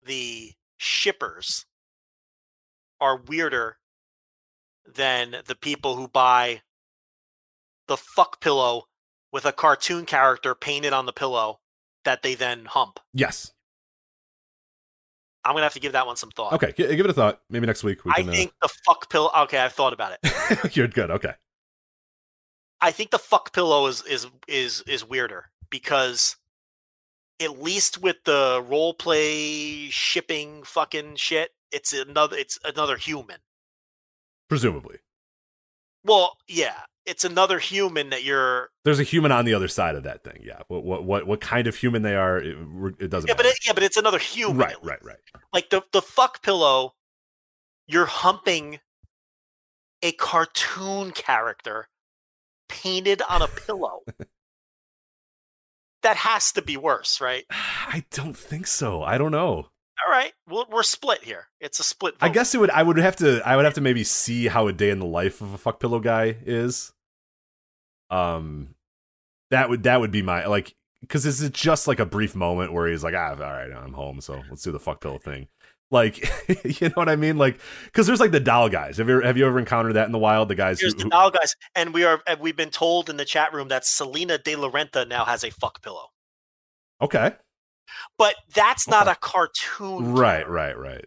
the 0.06 0.52
shippers 0.77 1.65
are 2.99 3.18
weirder 3.18 3.77
than 4.85 5.38
the 5.48 5.56
people 5.56 5.95
who 5.95 6.07
buy 6.07 6.61
the 7.87 7.97
fuck 7.97 8.41
pillow 8.41 8.85
with 9.31 9.45
a 9.45 9.51
cartoon 9.51 10.05
character 10.05 10.53
painted 10.55 10.93
on 10.93 11.05
the 11.05 11.13
pillow 11.13 11.59
that 12.05 12.21
they 12.23 12.35
then 12.35 12.65
hump? 12.65 12.99
yes, 13.13 13.51
I'm 15.43 15.53
gonna 15.53 15.63
have 15.63 15.73
to 15.73 15.79
give 15.79 15.93
that 15.93 16.05
one 16.05 16.15
some 16.17 16.29
thought. 16.31 16.53
okay, 16.53 16.71
give 16.75 16.91
it 16.91 17.09
a 17.09 17.13
thought. 17.13 17.41
Maybe 17.49 17.65
next 17.65 17.83
week 17.83 18.05
we 18.05 18.11
I 18.11 18.21
can. 18.21 18.29
uh, 18.29 18.31
think 18.33 18.53
the 18.61 18.69
fuck 18.85 19.09
pillow. 19.09 19.31
Okay, 19.43 19.57
I've 19.57 19.73
thought 19.73 19.93
about 19.93 20.17
it. 20.21 20.75
you're 20.75 20.87
good. 20.87 21.09
Okay, 21.09 21.33
I 22.79 22.91
think 22.91 23.09
the 23.11 23.17
fuck 23.19 23.51
pillow 23.53 23.87
is 23.87 24.03
is 24.05 24.27
is 24.47 24.81
is 24.87 25.07
weirder 25.07 25.45
because 25.69 26.35
at 27.41 27.59
least 27.59 27.99
with 28.03 28.17
the 28.25 28.63
role 28.67 28.93
play 28.93 29.89
shipping 29.89 30.61
fucking 30.63 31.15
shit, 31.15 31.51
it's 31.71 31.91
another 31.91 32.37
it's 32.37 32.59
another 32.63 32.97
human. 32.97 33.37
presumably 34.47 34.97
Well, 36.05 36.37
yeah, 36.47 36.81
it's 37.06 37.26
another 37.26 37.60
human 37.60 38.10
that 38.11 38.23
you're. 38.23 38.69
there's 38.84 38.99
a 38.99 39.03
human 39.03 39.32
on 39.32 39.45
the 39.45 39.53
other 39.53 39.68
side 39.68 39.95
of 39.95 40.03
that 40.03 40.23
thing. 40.23 40.41
Yeah, 40.44 40.60
what 40.68 40.84
what 40.84 41.03
what, 41.03 41.28
what 41.28 41.41
kind 41.41 41.68
of 41.68 41.76
human 41.76 42.02
they 42.02 42.15
are, 42.15 42.38
it, 42.38 42.57
it 42.99 43.10
doesn't. 43.10 43.28
Yeah, 43.28 43.36
but 43.36 43.45
it, 43.45 43.57
yeah, 43.65 43.73
but 43.73 43.84
it's 43.84 43.98
another 43.98 44.19
human. 44.19 44.57
right, 44.57 44.76
right, 44.84 45.03
right. 45.03 45.18
Like 45.53 45.69
the 45.69 45.84
the 45.91 46.02
fuck 46.02 46.41
pillow, 46.44 46.94
you're 47.88 48.06
humping 48.06 48.80
a 50.02 50.11
cartoon 50.14 51.11
character 51.11 51.88
painted 52.69 53.22
on 53.28 53.41
a 53.41 53.48
pillow. 53.48 54.02
that 56.02 56.18
has 56.18 56.52
to 56.53 56.61
be 56.61 56.78
worse, 56.78 57.22
right? 57.22 57.45
I 57.49 58.03
don't 58.11 58.38
think 58.38 58.68
so. 58.68 59.03
I 59.03 59.18
don't 59.18 59.32
know. 59.32 59.68
All 60.06 60.11
right, 60.11 60.34
well, 60.48 60.65
we're 60.72 60.84
split 60.84 61.23
here. 61.23 61.48
It's 61.60 61.80
a 61.80 61.84
split. 61.84 62.15
I 62.22 62.30
guess 62.30 62.56
it 62.56 62.60
would. 62.60 62.72
I 62.72 62.82
would 62.82 62.98
have 62.98 63.18
to. 63.18 63.41
I 63.45 63.56
would 63.56 63.65
have 63.65 63.76
to 63.76 63.82
maybe 63.82 64.03
see 64.03 64.48
how 64.48 64.68
a 64.68 64.73
day 64.73 64.90
in 64.90 64.99
the 64.99 65.06
life 65.06 65.41
of 65.41 65.53
a 65.53 65.57
fuck 65.57 65.80
pillow 65.80 65.99
guy 65.99 66.36
is. 66.45 66.91
Um, 68.10 68.76
that 69.52 69.69
would 69.69 69.84
that 69.84 69.99
would 69.99 70.11
be 70.11 70.22
my 70.22 70.45
like 70.48 70.76
because 71.02 71.23
this 71.23 71.41
is 71.41 71.49
just 71.52 71.88
like 71.88 71.99
a 71.99 72.06
brief 72.06 72.36
moment 72.36 72.73
where 72.73 72.88
he's 72.88 73.03
like, 73.03 73.14
ah, 73.15 73.32
all 73.32 73.38
right, 73.38 73.72
I'm 73.72 73.94
home, 73.94 74.22
so 74.22 74.41
let's 74.49 74.64
do 74.64 74.72
the 74.72 74.80
fuck 74.80 75.02
pillow 75.02 75.19
thing. 75.19 75.48
Like, 75.91 76.19
you 76.64 76.88
know 76.88 76.94
what 76.95 77.10
I 77.10 77.15
mean? 77.15 77.38
Like, 77.38 77.60
because 77.86 78.07
there's 78.07 78.19
like 78.19 78.32
the 78.32 78.40
doll 78.40 78.69
guys. 78.69 78.98
Have 78.98 79.10
you 79.10 79.15
ever, 79.15 79.26
have 79.26 79.38
you 79.38 79.45
ever 79.45 79.60
encountered 79.60 79.94
that 79.94 80.06
in 80.06 80.14
the 80.14 80.19
wild? 80.19 80.48
The 80.48 80.56
guys 80.56 80.80
Here's 80.80 80.94
who, 80.94 81.03
the 81.03 81.10
doll 81.10 81.32
guys, 81.32 81.56
and 81.76 81.94
we 81.94 82.06
are. 82.06 82.22
We've 82.40 82.56
been 82.56 82.69
told 82.69 83.10
in 83.10 83.18
the 83.18 83.26
chat 83.26 83.53
room 83.53 83.68
that 83.68 83.86
Salina 83.86 84.38
de 84.38 84.56
la 84.56 84.69
Renta 84.69 85.07
now 85.07 85.26
has 85.26 85.44
a 85.44 85.52
fuck 85.52 85.82
pillow, 85.82 86.07
okay, 87.02 87.34
but 88.17 88.35
that's 88.53 88.87
not 88.87 89.07
a 89.07 89.15
cartoon. 89.15 90.13
right, 90.13 90.45
character. 90.45 90.51
right, 90.51 90.77
right. 90.77 91.05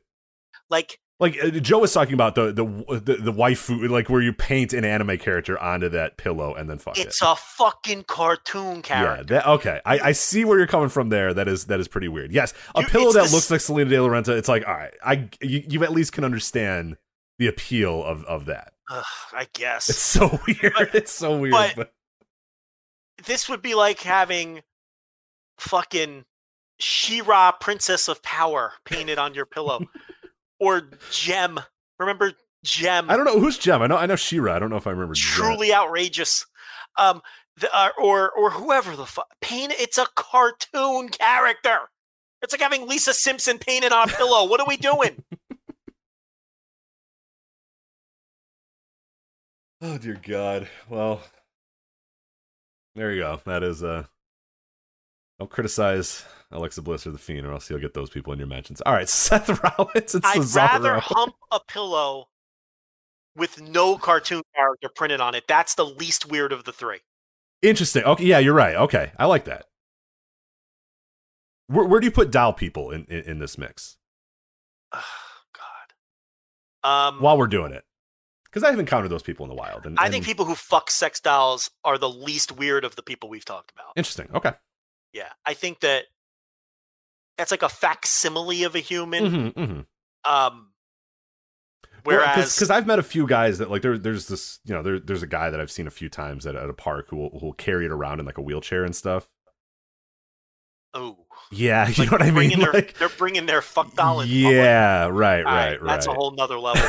Like 0.70 0.98
Like 1.20 1.36
uh, 1.42 1.50
Joe 1.50 1.78
was 1.80 1.92
talking 1.92 2.14
about 2.14 2.34
the 2.34 2.46
the 2.52 2.64
the, 3.00 3.16
the 3.16 3.32
waifu, 3.32 3.88
like 3.88 4.08
where 4.10 4.20
you 4.22 4.32
paint 4.32 4.72
an 4.72 4.84
anime 4.84 5.16
character 5.18 5.58
onto 5.58 5.88
that 5.90 6.16
pillow 6.16 6.54
and 6.54 6.68
then 6.68 6.78
fuck 6.78 6.98
it. 6.98 7.06
it's 7.06 7.22
a 7.22 7.36
fucking 7.36 8.04
cartoon 8.04 8.82
character. 8.82 9.34
Yeah, 9.34 9.40
that, 9.40 9.46
okay. 9.48 9.80
I, 9.84 9.98
I 10.00 10.12
see 10.12 10.44
where 10.44 10.58
you're 10.58 10.66
coming 10.66 10.88
from 10.88 11.10
there. 11.10 11.32
That 11.34 11.46
is 11.48 11.66
that 11.66 11.78
is 11.80 11.86
pretty 11.88 12.08
weird. 12.08 12.32
Yes, 12.32 12.52
a 12.74 12.82
pillow 12.82 13.12
that 13.12 13.24
this- 13.24 13.32
looks 13.32 13.50
like 13.50 13.60
Salina 13.60 13.88
de 13.90 14.00
la 14.02 14.08
Renta. 14.08 14.36
It's 14.36 14.48
like, 14.48 14.66
all 14.66 14.74
right, 14.74 14.94
I 15.04 15.28
you, 15.40 15.62
you 15.68 15.84
at 15.84 15.92
least 15.92 16.12
can 16.12 16.24
understand 16.24 16.96
the 17.38 17.46
appeal 17.46 18.02
of 18.02 18.24
of 18.24 18.46
that. 18.46 18.72
Ugh, 18.90 19.04
I 19.32 19.46
guess 19.52 19.88
It's 19.88 19.98
so 19.98 20.40
weird. 20.46 20.72
But- 20.76 20.94
it's 20.94 21.12
so 21.12 21.38
weird. 21.38 21.52
but- 21.52 21.76
But, 21.76 21.92
this 23.26 23.48
would 23.48 23.62
be 23.62 23.74
like 23.74 24.00
having 24.00 24.62
fucking 25.58 26.24
She-Ra, 26.78 27.52
Princess 27.52 28.08
of 28.08 28.22
Power, 28.22 28.72
painted 28.84 29.18
on 29.18 29.34
your 29.34 29.46
pillow, 29.46 29.84
or 30.58 30.90
Jem. 31.10 31.60
Remember 31.98 32.32
Jem? 32.64 33.10
I 33.10 33.16
don't 33.16 33.24
know 33.24 33.38
who's 33.38 33.58
Jem. 33.58 33.82
I 33.82 33.86
know 33.86 33.96
I 33.96 34.06
know 34.06 34.16
She-Ra. 34.16 34.54
I 34.56 34.58
don't 34.58 34.70
know 34.70 34.76
if 34.76 34.86
I 34.86 34.90
remember. 34.90 35.14
Jem. 35.14 35.32
truly 35.34 35.72
outrageous. 35.72 36.46
Um, 36.96 37.22
the, 37.56 37.68
uh, 37.76 37.90
or 38.02 38.30
or 38.32 38.50
whoever 38.50 38.96
the 38.96 39.06
fuck 39.06 39.28
paint. 39.40 39.72
It's 39.78 39.98
a 39.98 40.06
cartoon 40.16 41.08
character. 41.10 41.78
It's 42.42 42.52
like 42.52 42.60
having 42.60 42.88
Lisa 42.88 43.14
Simpson 43.14 43.58
painted 43.58 43.92
on 43.92 44.10
a 44.10 44.12
pillow. 44.12 44.46
What 44.48 44.60
are 44.60 44.66
we 44.66 44.76
doing? 44.76 45.22
Oh 49.80 49.98
dear 49.98 50.18
God. 50.26 50.66
Well, 50.88 51.20
there 52.94 53.12
you 53.12 53.20
go. 53.20 53.40
That 53.44 53.62
is 53.62 53.82
uh. 53.82 54.04
Don't 55.38 55.50
criticize 55.50 56.24
Alexa 56.52 56.82
Bliss 56.82 57.06
or 57.06 57.10
the 57.10 57.18
Fiend, 57.18 57.46
or 57.46 57.52
else 57.52 57.68
you'll 57.68 57.80
get 57.80 57.94
those 57.94 58.10
people 58.10 58.32
in 58.32 58.38
your 58.38 58.48
mentions. 58.48 58.80
All 58.82 58.92
right, 58.92 59.08
Seth 59.10 59.48
Rollins 59.62 60.14
and 60.14 60.24
I'd 60.24 60.38
Cesaro. 60.38 60.56
rather 60.56 60.98
hump 61.00 61.34
a 61.50 61.60
pillow 61.66 62.28
with 63.36 63.60
no 63.60 63.96
cartoon 63.98 64.42
character 64.54 64.88
printed 64.94 65.20
on 65.20 65.34
it. 65.34 65.44
That's 65.48 65.74
the 65.74 65.84
least 65.84 66.30
weird 66.30 66.52
of 66.52 66.64
the 66.64 66.72
three. 66.72 67.00
Interesting. 67.62 68.04
Okay, 68.04 68.24
yeah, 68.24 68.38
you're 68.38 68.54
right. 68.54 68.76
Okay, 68.76 69.10
I 69.18 69.26
like 69.26 69.46
that. 69.46 69.66
Where, 71.66 71.84
where 71.84 71.98
do 71.98 72.06
you 72.06 72.10
put 72.12 72.30
doll 72.30 72.52
people 72.52 72.90
in, 72.90 73.04
in, 73.06 73.20
in 73.22 73.38
this 73.38 73.56
mix 73.58 73.96
Oh, 74.92 75.02
God. 76.82 76.88
Um, 76.88 77.20
while 77.20 77.36
we're 77.38 77.46
doing 77.48 77.72
it? 77.72 77.84
Because 78.44 78.62
I 78.62 78.70
have 78.70 78.78
encountered 78.78 79.08
those 79.10 79.22
people 79.22 79.44
in 79.44 79.48
the 79.48 79.56
wild. 79.56 79.84
And, 79.86 79.98
I 79.98 80.08
think 80.10 80.24
people 80.24 80.44
who 80.44 80.54
fuck 80.54 80.90
sex 80.90 81.18
dolls 81.18 81.70
are 81.82 81.98
the 81.98 82.08
least 82.08 82.52
weird 82.52 82.84
of 82.84 82.94
the 82.94 83.02
people 83.02 83.28
we've 83.28 83.44
talked 83.44 83.72
about. 83.72 83.92
interesting. 83.96 84.28
Okay. 84.32 84.52
Yeah, 85.14 85.30
I 85.46 85.54
think 85.54 85.80
that 85.80 86.04
that's 87.38 87.50
like 87.50 87.62
a 87.62 87.68
facsimile 87.70 88.64
of 88.64 88.74
a 88.74 88.80
human. 88.80 89.24
Mm-hmm, 89.24 89.60
mm-hmm. 89.60 90.30
Um, 90.30 90.70
whereas 92.02 92.54
because 92.54 92.70
I've 92.70 92.86
met 92.86 92.98
a 92.98 93.02
few 93.02 93.26
guys 93.26 93.58
that 93.58 93.70
like 93.70 93.82
there, 93.82 93.96
there's 93.96 94.26
this 94.28 94.58
you 94.64 94.74
know 94.74 94.82
there, 94.82 94.98
there's 94.98 95.22
a 95.22 95.26
guy 95.28 95.50
that 95.50 95.60
I've 95.60 95.70
seen 95.70 95.86
a 95.86 95.90
few 95.90 96.08
times 96.08 96.46
at, 96.46 96.56
at 96.56 96.68
a 96.68 96.72
park 96.74 97.06
who 97.10 97.16
will, 97.16 97.30
who 97.38 97.46
will 97.46 97.52
carry 97.54 97.84
it 97.86 97.92
around 97.92 98.20
in 98.20 98.26
like 98.26 98.38
a 98.38 98.42
wheelchair 98.42 98.84
and 98.84 98.94
stuff. 98.94 99.28
oh, 100.94 101.18
Yeah, 101.52 101.86
you 101.88 101.94
like 101.96 102.10
know 102.10 102.16
what 102.18 102.22
I 102.22 102.30
mean. 102.32 102.58
their, 102.58 102.72
Like, 102.72 102.98
they're 102.98 103.08
bringing 103.08 103.46
their 103.46 103.62
fuck 103.62 103.94
doll 103.94 104.20
in. 104.20 104.26
public. 104.28 104.52
yeah, 104.52 105.04
right, 105.04 105.12
right, 105.12 105.44
right, 105.44 105.82
right. 105.82 105.86
That's 105.86 106.06
a 106.08 106.12
whole 106.12 106.32
nother 106.32 106.58
level. 106.58 106.82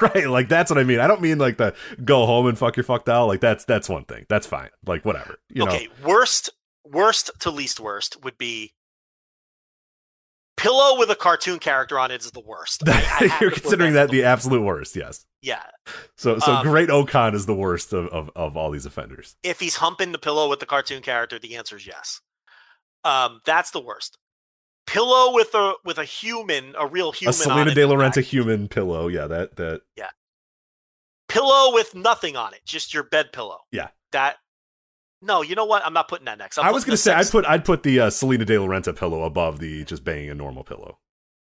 Right, 0.00 0.28
like 0.28 0.48
that's 0.48 0.70
what 0.70 0.78
I 0.78 0.84
mean. 0.84 1.00
I 1.00 1.06
don't 1.08 1.20
mean 1.20 1.38
like 1.38 1.56
the 1.56 1.74
go 2.04 2.26
home 2.26 2.46
and 2.46 2.56
fuck 2.56 2.76
your 2.76 2.84
fuck 2.84 3.04
doll. 3.04 3.26
Like 3.26 3.40
that's 3.40 3.64
that's 3.64 3.88
one 3.88 4.04
thing. 4.04 4.26
That's 4.28 4.46
fine. 4.46 4.70
Like 4.86 5.04
whatever. 5.04 5.38
You 5.48 5.64
know. 5.64 5.72
okay, 5.72 5.88
worst, 6.04 6.50
worst 6.84 7.30
to 7.40 7.50
least 7.50 7.80
worst 7.80 8.22
would 8.24 8.38
be 8.38 8.72
pillow 10.56 10.98
with 10.98 11.10
a 11.10 11.14
cartoon 11.16 11.58
character 11.58 11.98
on 11.98 12.10
it 12.10 12.20
is 12.24 12.30
the 12.30 12.40
worst. 12.40 12.82
I- 12.88 13.30
I 13.32 13.38
You're 13.40 13.50
considering 13.50 13.94
that 13.94 14.10
the 14.10 14.24
absolute 14.24 14.62
worst. 14.62 14.94
Yes. 14.96 15.24
Yeah, 15.40 15.62
So 16.16 16.38
so 16.38 16.52
Um, 16.52 16.62
Great-O-Khan 16.66 17.34
is 17.34 17.46
the 17.46 17.54
worst 17.54 17.92
of, 17.92 18.06
of, 18.08 18.30
of 18.36 18.56
all 18.56 18.70
these 18.70 18.86
offenders. 18.86 19.34
if 19.42 19.58
he's 19.58 19.74
humping 19.76 20.12
the 20.12 20.18
pillow 20.18 20.48
with 20.48 20.60
the 20.60 20.66
cartoon 20.66 21.02
character, 21.02 21.36
the 21.40 21.56
answer 21.56 21.74
is 21.76 21.84
yes. 21.86 22.20
Um, 23.02 23.40
that's 23.44 23.72
the 23.72 23.80
worst. 23.80 24.18
Pillow 24.86 25.34
with 25.34 25.52
a 25.54 25.74
with 25.84 25.98
a 25.98 26.04
human, 26.04 26.74
a 26.78 26.86
real 26.86 27.10
human. 27.10 27.30
A 27.30 27.32
Selena 27.32 27.74
De 27.74 27.80
Laurentiis 27.82 28.14
back. 28.16 28.24
human 28.24 28.68
pillow. 28.68 29.08
Yeah, 29.08 29.26
that 29.26 29.56
that 29.56 29.80
Yeah. 29.96 30.10
pillow 31.28 31.72
with 31.74 31.94
nothing 31.96 32.36
on 32.36 32.54
it, 32.54 32.60
just 32.64 32.92
your 32.94 33.02
bed 33.04 33.32
pillow. 33.32 33.58
Yeah. 33.72 33.88
That. 34.12 34.36
No, 35.22 35.40
you 35.42 35.54
know 35.54 35.64
what? 35.64 35.86
I'm 35.86 35.92
not 35.94 36.08
putting 36.08 36.24
that 36.26 36.38
next. 36.38 36.58
I'm 36.58 36.64
I 36.64 36.72
was 36.72 36.84
gonna 36.84 36.96
say 36.96 37.12
I'd 37.14 37.30
put 37.30 37.46
I'd 37.46 37.64
put 37.64 37.84
the 37.84 38.00
uh, 38.00 38.10
Salina 38.10 38.44
de 38.44 38.58
la 38.58 38.66
Renta 38.66 38.94
pillow 38.96 39.22
above 39.22 39.60
the 39.60 39.84
just 39.84 40.02
banging 40.04 40.30
a 40.30 40.34
normal 40.34 40.64
pillow. 40.64 40.98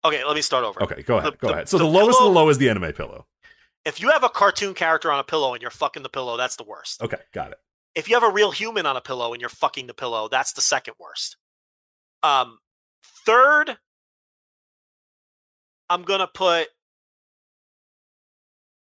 Okay, 0.04 0.24
let 0.24 0.34
me 0.34 0.42
start 0.42 0.64
over. 0.64 0.82
Okay, 0.82 1.02
go 1.02 1.18
ahead. 1.18 1.34
The- 1.34 1.36
go 1.36 1.46
the- 1.48 1.52
ahead. 1.54 1.68
So 1.68 1.78
the 1.78 1.84
the, 1.84 1.90
lowest 1.90 2.18
pillow- 2.18 2.30
of 2.30 2.34
the 2.34 2.40
low 2.40 2.48
is 2.48 2.58
the 2.58 2.68
anime 2.68 2.92
pillow. 2.92 3.26
If 3.84 4.00
you 4.00 4.10
have 4.10 4.24
a 4.24 4.28
cartoon 4.28 4.74
character 4.74 5.10
on 5.12 5.18
a 5.20 5.24
pillow 5.24 5.54
and 5.54 5.62
you're 5.62 5.70
fucking 5.70 6.02
the 6.02 6.08
pillow, 6.10 6.36
that's 6.36 6.56
the 6.56 6.64
worst. 6.64 7.00
Okay, 7.02 7.16
got 7.32 7.52
it. 7.52 7.58
If 7.94 8.08
you 8.08 8.14
have 8.14 8.22
a 8.22 8.30
real 8.32 8.50
human 8.50 8.86
on 8.86 8.96
a 8.96 9.00
pillow 9.00 9.32
and 9.32 9.40
you're 9.40 9.48
fucking 9.48 9.86
the 9.86 9.94
pillow, 9.94 10.28
that's 10.28 10.52
the 10.52 10.60
second 10.60 10.94
worst. 10.98 11.36
Um, 12.22 12.58
third, 13.24 13.78
I'm 15.88 16.02
gonna 16.02 16.26
put 16.32 16.68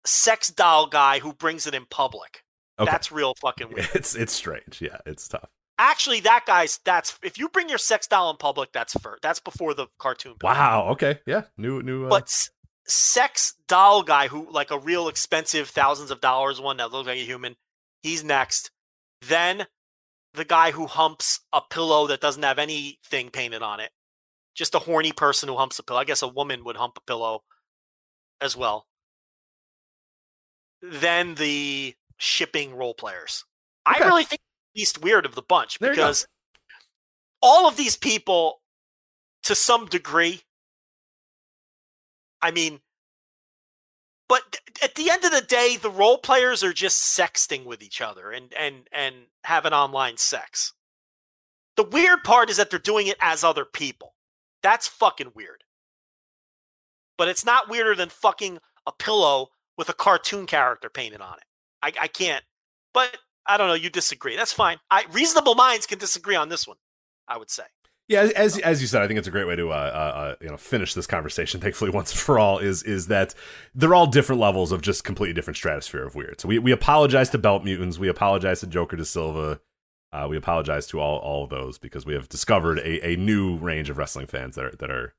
sex 0.05 0.49
doll 0.49 0.87
guy 0.87 1.19
who 1.19 1.33
brings 1.33 1.67
it 1.67 1.73
in 1.75 1.85
public. 1.85 2.43
Okay. 2.79 2.89
That's 2.91 3.11
real 3.11 3.33
fucking 3.41 3.69
weird. 3.73 3.89
It's 3.93 4.15
it's 4.15 4.33
strange. 4.33 4.81
Yeah, 4.81 4.97
it's 5.05 5.27
tough. 5.27 5.49
Actually, 5.77 6.19
that 6.21 6.43
guy's 6.45 6.79
that's 6.85 7.17
if 7.23 7.37
you 7.37 7.49
bring 7.49 7.69
your 7.69 7.77
sex 7.77 8.07
doll 8.07 8.29
in 8.31 8.37
public, 8.37 8.71
that's 8.71 8.93
for 8.99 9.17
that's 9.21 9.39
before 9.39 9.73
the 9.73 9.87
cartoon. 9.99 10.35
Wow. 10.41 10.89
Okay. 10.91 11.19
Yeah. 11.25 11.43
New 11.57 11.81
new. 11.81 12.05
Uh, 12.05 12.09
But 12.09 12.31
sex 12.87 13.55
doll 13.67 14.03
guy 14.03 14.27
who 14.27 14.49
like 14.51 14.71
a 14.71 14.79
real 14.79 15.07
expensive 15.07 15.69
thousands 15.69 16.11
of 16.11 16.21
dollars 16.21 16.59
one 16.59 16.77
that 16.77 16.91
looks 16.91 17.07
like 17.07 17.17
a 17.19 17.25
human, 17.25 17.55
he's 18.03 18.23
next. 18.23 18.71
then 19.27 19.65
the 20.33 20.45
guy 20.45 20.71
who 20.71 20.87
humps 20.87 21.41
a 21.51 21.61
pillow 21.69 22.07
that 22.07 22.21
doesn't 22.21 22.43
have 22.43 22.57
anything 22.57 23.29
painted 23.29 23.61
on 23.61 23.81
it, 23.81 23.91
just 24.55 24.73
a 24.73 24.79
horny 24.79 25.11
person 25.11 25.49
who 25.49 25.57
humps 25.57 25.77
a 25.77 25.83
pillow. 25.83 25.99
I 25.99 26.05
guess 26.05 26.21
a 26.21 26.27
woman 26.27 26.63
would 26.63 26.77
hump 26.77 26.93
a 26.97 27.01
pillow 27.01 27.43
as 28.39 28.55
well. 28.55 28.87
Then 30.81 31.35
the 31.35 31.95
shipping 32.21 32.75
role 32.75 32.93
players. 32.93 33.43
Okay. 33.89 34.03
I 34.03 34.07
really 34.07 34.23
think 34.23 34.41
the 34.73 34.81
least 34.81 35.01
weird 35.01 35.25
of 35.25 35.33
the 35.33 35.41
bunch 35.41 35.79
There 35.79 35.89
because 35.89 36.27
all 37.41 37.67
of 37.67 37.77
these 37.77 37.95
people, 37.95 38.61
to 39.43 39.55
some 39.55 39.87
degree, 39.87 40.41
I 42.41 42.51
mean, 42.51 42.79
but 44.29 44.59
at 44.83 44.95
the 44.95 45.09
end 45.09 45.25
of 45.25 45.31
the 45.31 45.41
day, 45.41 45.77
the 45.81 45.89
role 45.89 46.19
players 46.19 46.63
are 46.63 46.73
just 46.73 47.17
sexting 47.17 47.65
with 47.65 47.81
each 47.81 48.01
other 48.01 48.31
and 48.31 48.53
and 48.53 48.87
and 48.91 49.15
having 49.43 49.73
online 49.73 50.17
sex. 50.17 50.73
The 51.75 51.83
weird 51.83 52.23
part 52.23 52.49
is 52.51 52.57
that 52.57 52.69
they're 52.69 52.79
doing 52.79 53.07
it 53.07 53.17
as 53.19 53.43
other 53.43 53.65
people. 53.65 54.13
That's 54.61 54.87
fucking 54.87 55.31
weird. 55.33 55.63
But 57.17 57.29
it's 57.29 57.45
not 57.45 57.69
weirder 57.69 57.95
than 57.95 58.09
fucking 58.09 58.59
a 58.85 58.91
pillow 58.91 59.49
with 59.77 59.89
a 59.89 59.93
cartoon 59.93 60.45
character 60.45 60.89
painted 60.89 61.21
on 61.21 61.33
it. 61.33 61.43
I, 61.81 61.91
I 62.01 62.07
can't. 62.07 62.43
But 62.93 63.17
I 63.45 63.57
don't 63.57 63.67
know. 63.67 63.73
You 63.73 63.89
disagree. 63.89 64.35
That's 64.35 64.53
fine. 64.53 64.77
I 64.89 65.05
reasonable 65.11 65.55
minds 65.55 65.85
can 65.85 65.99
disagree 65.99 66.35
on 66.35 66.49
this 66.49 66.67
one. 66.67 66.77
I 67.27 67.37
would 67.37 67.49
say. 67.49 67.63
Yeah, 68.07 68.23
as 68.35 68.57
as 68.59 68.81
you 68.81 68.87
said, 68.87 69.01
I 69.01 69.07
think 69.07 69.19
it's 69.19 69.27
a 69.27 69.31
great 69.31 69.47
way 69.47 69.55
to 69.55 69.69
uh, 69.69 69.73
uh, 69.73 70.17
uh, 70.19 70.35
you 70.41 70.49
know 70.49 70.57
finish 70.57 70.93
this 70.93 71.07
conversation. 71.07 71.61
Thankfully, 71.61 71.91
once 71.91 72.11
and 72.11 72.19
for 72.19 72.37
all, 72.37 72.59
is 72.59 72.83
is 72.83 73.07
that 73.07 73.33
they're 73.73 73.95
all 73.95 74.07
different 74.07 74.41
levels 74.41 74.73
of 74.73 74.81
just 74.81 75.05
completely 75.05 75.33
different 75.33 75.55
stratosphere 75.55 76.05
of 76.05 76.13
weird. 76.13 76.41
So 76.41 76.49
we, 76.49 76.59
we 76.59 76.73
apologize 76.73 77.29
to 77.29 77.37
Belt 77.37 77.63
Mutants, 77.63 77.97
we 77.97 78.09
apologize 78.09 78.59
to 78.59 78.67
Joker 78.67 78.97
de 78.97 79.05
Silva, 79.05 79.61
uh, 80.11 80.27
we 80.29 80.35
apologize 80.35 80.87
to 80.87 80.99
all 80.99 81.19
all 81.19 81.45
of 81.45 81.49
those 81.49 81.77
because 81.77 82.05
we 82.05 82.13
have 82.13 82.27
discovered 82.27 82.79
a, 82.79 83.11
a 83.11 83.15
new 83.15 83.55
range 83.57 83.89
of 83.89 83.97
wrestling 83.97 84.27
fans 84.27 84.55
that 84.55 84.65
are 84.65 84.75
that 84.79 84.91
are 84.91 85.13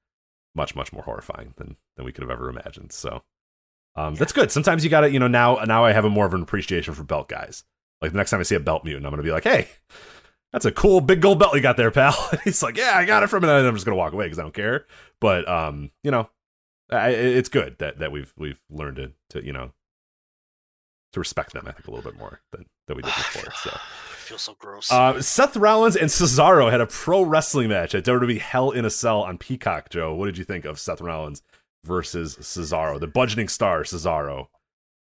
much 0.55 0.77
much 0.77 0.93
more 0.93 1.05
horrifying 1.05 1.55
than 1.57 1.77
than 1.97 2.05
we 2.05 2.13
could 2.13 2.23
have 2.23 2.31
ever 2.31 2.51
imagined. 2.51 2.93
So 2.93 3.23
um, 3.97 4.15
that's 4.15 4.33
good. 4.33 4.51
Sometimes 4.51 4.85
you 4.85 4.91
got 4.91 5.01
to 5.03 5.11
you 5.11 5.19
know 5.19 5.29
now 5.29 5.57
now 5.67 5.85
I 5.85 5.93
have 5.93 6.05
a 6.05 6.11
more 6.11 6.27
of 6.27 6.35
an 6.35 6.43
appreciation 6.43 6.95
for 6.95 7.05
belt 7.05 7.29
guys. 7.29 7.65
Like 8.01 8.13
the 8.13 8.17
next 8.17 8.31
time 8.31 8.41
I 8.41 8.45
see 8.45 8.55
a 8.57 8.61
Belt 8.61 8.85
Mutant, 8.85 9.07
I'm 9.07 9.13
gonna 9.13 9.23
be 9.23 9.31
like, 9.33 9.45
hey. 9.45 9.69
That's 10.53 10.67
a 10.67 10.71
cool 10.71 11.01
big 11.01 11.23
gold 11.23 11.39
belt 11.39 11.55
you 11.55 11.63
got 11.63 11.79
there, 11.79 11.91
pal. 11.91 12.13
He's 12.45 12.63
like, 12.63 12.77
yeah, 12.77 12.93
I 12.95 13.07
got 13.07 13.23
it 13.23 13.29
from 13.29 13.43
it. 13.43 13.49
And 13.49 13.67
I'm 13.67 13.73
just 13.75 13.87
gonna 13.87 13.97
walk 13.97 14.13
away 14.13 14.27
because 14.27 14.39
I 14.39 14.43
don't 14.43 14.53
care. 14.53 14.85
But 15.19 15.49
um, 15.49 15.91
you 16.03 16.11
know, 16.11 16.29
I, 16.91 17.09
it's 17.09 17.49
good 17.49 17.77
that 17.79 18.01
that 18.01 18.13
we've 18.13 18.35
we've 18.37 18.61
learned 18.69 18.97
to 18.97 19.13
to 19.31 19.43
you 19.47 19.55
know 19.55 19.73
to 21.15 21.21
respect 21.21 21.55
them. 21.55 21.65
I 21.67 21.73
think 21.73 21.87
a 21.89 21.91
little 21.91 22.05
bit 22.11 22.19
more 22.19 22.41
than 22.51 22.67
than 22.87 22.97
we 22.99 23.03
did 23.03 23.15
before. 23.17 23.51
So, 23.63 23.71
I 23.73 24.15
feel 24.17 24.37
so 24.37 24.55
gross. 24.59 24.93
uh, 24.93 25.23
Seth 25.23 25.57
Rollins 25.57 25.97
and 25.97 26.11
Cesaro 26.11 26.71
had 26.71 26.83
a 26.83 26.87
pro 26.87 27.23
wrestling 27.23 27.71
match 27.71 27.95
at 27.95 28.05
WWE 28.05 28.39
Hell 28.39 28.73
in 28.73 28.85
a 28.85 28.91
Cell 28.91 29.23
on 29.23 29.39
Peacock. 29.39 29.89
Joe, 29.89 30.15
what 30.15 30.27
did 30.27 30.37
you 30.37 30.45
think 30.45 30.67
of 30.67 30.79
Seth 30.79 31.01
Rollins 31.01 31.43
versus 31.85 32.37
Cesaro, 32.37 32.99
the 32.99 33.09
budgeting 33.09 33.51
star 33.51 33.83
Cesaro, 33.83 34.47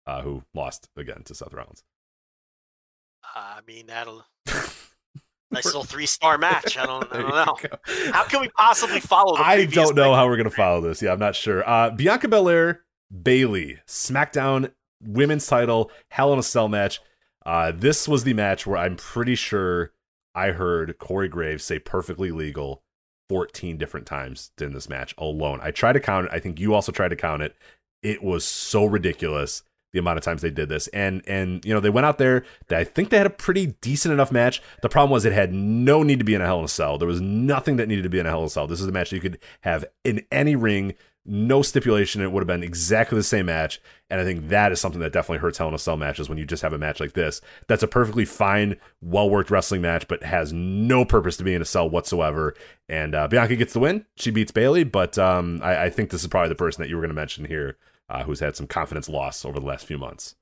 uh, 0.06 0.22
who 0.22 0.42
lost 0.54 0.88
again 0.96 1.22
to 1.24 1.34
Seth 1.34 1.52
Rollins? 1.52 1.82
I 3.34 3.60
mean, 3.66 3.86
that'll 3.86 4.24
nice 5.50 5.64
little 5.64 5.84
three 5.84 6.06
star 6.06 6.38
match. 6.38 6.76
I 6.76 6.86
don't, 6.86 7.06
I 7.12 7.20
don't 7.20 7.30
know. 7.30 8.12
How 8.12 8.24
can 8.24 8.40
we 8.40 8.48
possibly 8.48 9.00
follow? 9.00 9.36
I 9.36 9.66
don't 9.66 9.94
know 9.94 10.04
thing? 10.04 10.14
how 10.14 10.26
we're 10.26 10.36
gonna 10.36 10.50
follow 10.50 10.80
this. 10.80 11.02
Yeah, 11.02 11.12
I'm 11.12 11.18
not 11.18 11.36
sure. 11.36 11.68
Uh, 11.68 11.90
Bianca 11.90 12.28
Belair, 12.28 12.84
Bayley, 13.22 13.78
SmackDown 13.86 14.72
Women's 15.02 15.46
Title, 15.46 15.90
Hell 16.10 16.32
in 16.32 16.38
a 16.38 16.42
Cell 16.42 16.68
match. 16.68 17.00
Uh, 17.44 17.72
this 17.74 18.06
was 18.06 18.24
the 18.24 18.34
match 18.34 18.66
where 18.66 18.78
I'm 18.78 18.96
pretty 18.96 19.34
sure 19.34 19.92
I 20.34 20.48
heard 20.48 20.98
Corey 20.98 21.28
Graves 21.28 21.64
say 21.64 21.78
perfectly 21.78 22.30
legal 22.30 22.82
14 23.30 23.76
different 23.76 24.08
times 24.08 24.50
in 24.60 24.72
this 24.72 24.88
match 24.88 25.14
alone. 25.16 25.60
I 25.62 25.70
tried 25.70 25.92
to 25.92 26.00
count 26.00 26.26
it. 26.26 26.32
I 26.32 26.40
think 26.40 26.58
you 26.58 26.74
also 26.74 26.90
tried 26.90 27.10
to 27.10 27.16
count 27.16 27.42
it. 27.42 27.54
It 28.02 28.24
was 28.24 28.44
so 28.44 28.84
ridiculous 28.84 29.62
the 29.92 30.00
amount 30.00 30.18
of 30.18 30.24
times 30.24 30.42
they 30.42 30.50
did 30.50 30.68
this. 30.68 30.88
And 30.88 31.22
and 31.28 31.64
you 31.64 31.72
know, 31.72 31.78
they 31.78 31.90
went 31.90 32.06
out 32.06 32.18
there. 32.18 32.44
I 32.70 32.82
think 32.82 33.10
they 33.10 33.18
had 33.18 33.28
a 33.28 33.30
pretty 33.30 33.66
decent 33.80 34.12
enough 34.12 34.32
match. 34.32 34.60
The 34.82 34.88
problem 34.88 35.12
was 35.12 35.24
it 35.24 35.32
had 35.32 35.54
no 35.54 36.02
need 36.02 36.18
to 36.18 36.24
be 36.24 36.34
in 36.34 36.40
a 36.40 36.44
Hell 36.44 36.58
in 36.58 36.64
a 36.64 36.68
Cell. 36.68 36.98
There 36.98 37.06
was 37.06 37.20
nothing 37.20 37.76
that 37.76 37.86
needed 37.86 38.02
to 38.02 38.08
be 38.08 38.18
in 38.18 38.26
a 38.26 38.30
Hell 38.30 38.40
in 38.40 38.46
a 38.46 38.50
Cell. 38.50 38.66
This 38.66 38.80
is 38.80 38.88
a 38.88 38.92
match 38.92 39.12
you 39.12 39.20
could 39.20 39.38
have 39.60 39.84
in 40.02 40.24
any 40.32 40.56
ring, 40.56 40.94
no 41.26 41.62
stipulation. 41.62 42.22
It 42.22 42.32
would 42.32 42.40
have 42.40 42.46
been 42.46 42.62
exactly 42.62 43.16
the 43.16 43.22
same 43.22 43.46
match. 43.46 43.80
And 44.08 44.20
I 44.20 44.24
think 44.24 44.48
that 44.48 44.72
is 44.72 44.80
something 44.80 45.00
that 45.00 45.12
definitely 45.12 45.38
hurts 45.38 45.58
Hell 45.58 45.68
in 45.68 45.74
a 45.74 45.78
Cell 45.78 45.96
matches 45.96 46.28
when 46.28 46.38
you 46.38 46.44
just 46.44 46.62
have 46.62 46.72
a 46.72 46.78
match 46.78 46.98
like 46.98 47.12
this. 47.12 47.40
That's 47.68 47.82
a 47.82 47.88
perfectly 47.88 48.24
fine, 48.24 48.76
well 49.00 49.30
worked 49.30 49.50
wrestling 49.50 49.82
match, 49.82 50.08
but 50.08 50.22
has 50.22 50.52
no 50.52 51.04
purpose 51.04 51.36
to 51.36 51.44
be 51.44 51.54
in 51.54 51.62
a 51.62 51.66
cell 51.66 51.88
whatsoever. 51.88 52.54
And 52.88 53.14
uh, 53.14 53.28
Bianca 53.28 53.56
gets 53.56 53.72
the 53.72 53.80
win. 53.80 54.06
She 54.16 54.30
beats 54.30 54.50
Bayley, 54.50 54.84
but 54.84 55.18
um, 55.18 55.60
I, 55.62 55.84
I 55.84 55.90
think 55.90 56.10
this 56.10 56.22
is 56.22 56.28
probably 56.28 56.48
the 56.48 56.54
person 56.56 56.82
that 56.82 56.88
you 56.88 56.96
were 56.96 57.02
going 57.02 57.10
to 57.10 57.14
mention 57.14 57.44
here 57.44 57.76
uh, 58.08 58.24
who's 58.24 58.40
had 58.40 58.56
some 58.56 58.66
confidence 58.66 59.08
loss 59.08 59.44
over 59.44 59.60
the 59.60 59.66
last 59.66 59.86
few 59.86 59.98
months. 59.98 60.34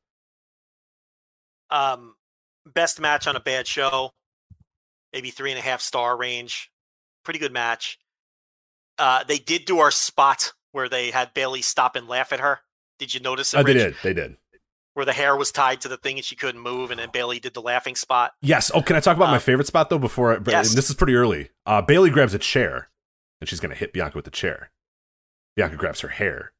Um, 1.71 2.15
best 2.67 3.01
match 3.01 3.27
on 3.27 3.37
a 3.37 3.41
bad 3.41 3.67
show, 3.67 4.13
maybe 5.13 5.31
three 5.31 5.51
and 5.51 5.59
a 5.59 5.63
half 5.63 5.83
star 5.83 6.17
range. 6.17 6.71
Pretty 7.25 7.39
good 7.39 7.53
match. 7.53 7.99
Uh, 8.97 9.23
they 9.25 9.39
did 9.39 9.65
do 9.65 9.79
our 9.79 9.91
spot 9.91 10.55
where 10.79 10.89
they 10.89 11.11
had 11.11 11.35
Bayley 11.35 11.61
stop 11.61 11.97
and 11.97 12.07
laugh 12.07 12.33
at 12.33 12.39
her. 12.39 12.61
Did 13.01 13.13
you 13.13 13.19
notice 13.21 13.53
it? 13.53 13.59
Uh, 13.59 13.63
they 13.65 13.73
did. 13.75 13.97
They 14.05 14.15
did. 14.15 14.37
Where 14.95 15.05
the 15.05 15.13
hair 15.13 15.37
was 15.37 15.51
tied 15.51 15.81
to 15.81 15.89
the 15.89 15.97
thing 15.97 16.17
and 16.19 16.25
she 16.25 16.37
couldn't 16.37 16.61
move, 16.61 16.93
and 16.93 17.01
then 17.01 17.09
Bayley 17.13 17.41
did 17.41 17.55
the 17.55 17.61
laughing 17.63 17.97
spot. 17.97 18.33
Yes. 18.41 18.71
Oh, 18.73 18.81
can 18.81 18.95
I 18.95 19.01
talk 19.01 19.17
about 19.17 19.31
my 19.31 19.37
Uh, 19.37 19.41
favorite 19.41 19.67
spot 19.67 19.91
though? 19.91 19.99
Before 19.99 20.35
I, 20.35 20.39
yes. 20.47 20.75
this 20.75 20.89
is 20.89 20.95
pretty 20.95 21.15
early. 21.17 21.51
Uh, 21.67 21.83
Bayley 21.83 22.11
grabs 22.11 22.33
a 22.35 22.39
chair, 22.39 22.89
and 23.41 23.49
she's 23.49 23.59
going 23.61 23.71
to 23.73 23.77
hit 23.79 23.93
Bianca 23.93 24.17
with 24.17 24.25
the 24.25 24.31
chair. 24.31 24.71
Bianca 25.57 25.75
grabs 25.77 26.01
her 26.01 26.09
hair, 26.09 26.53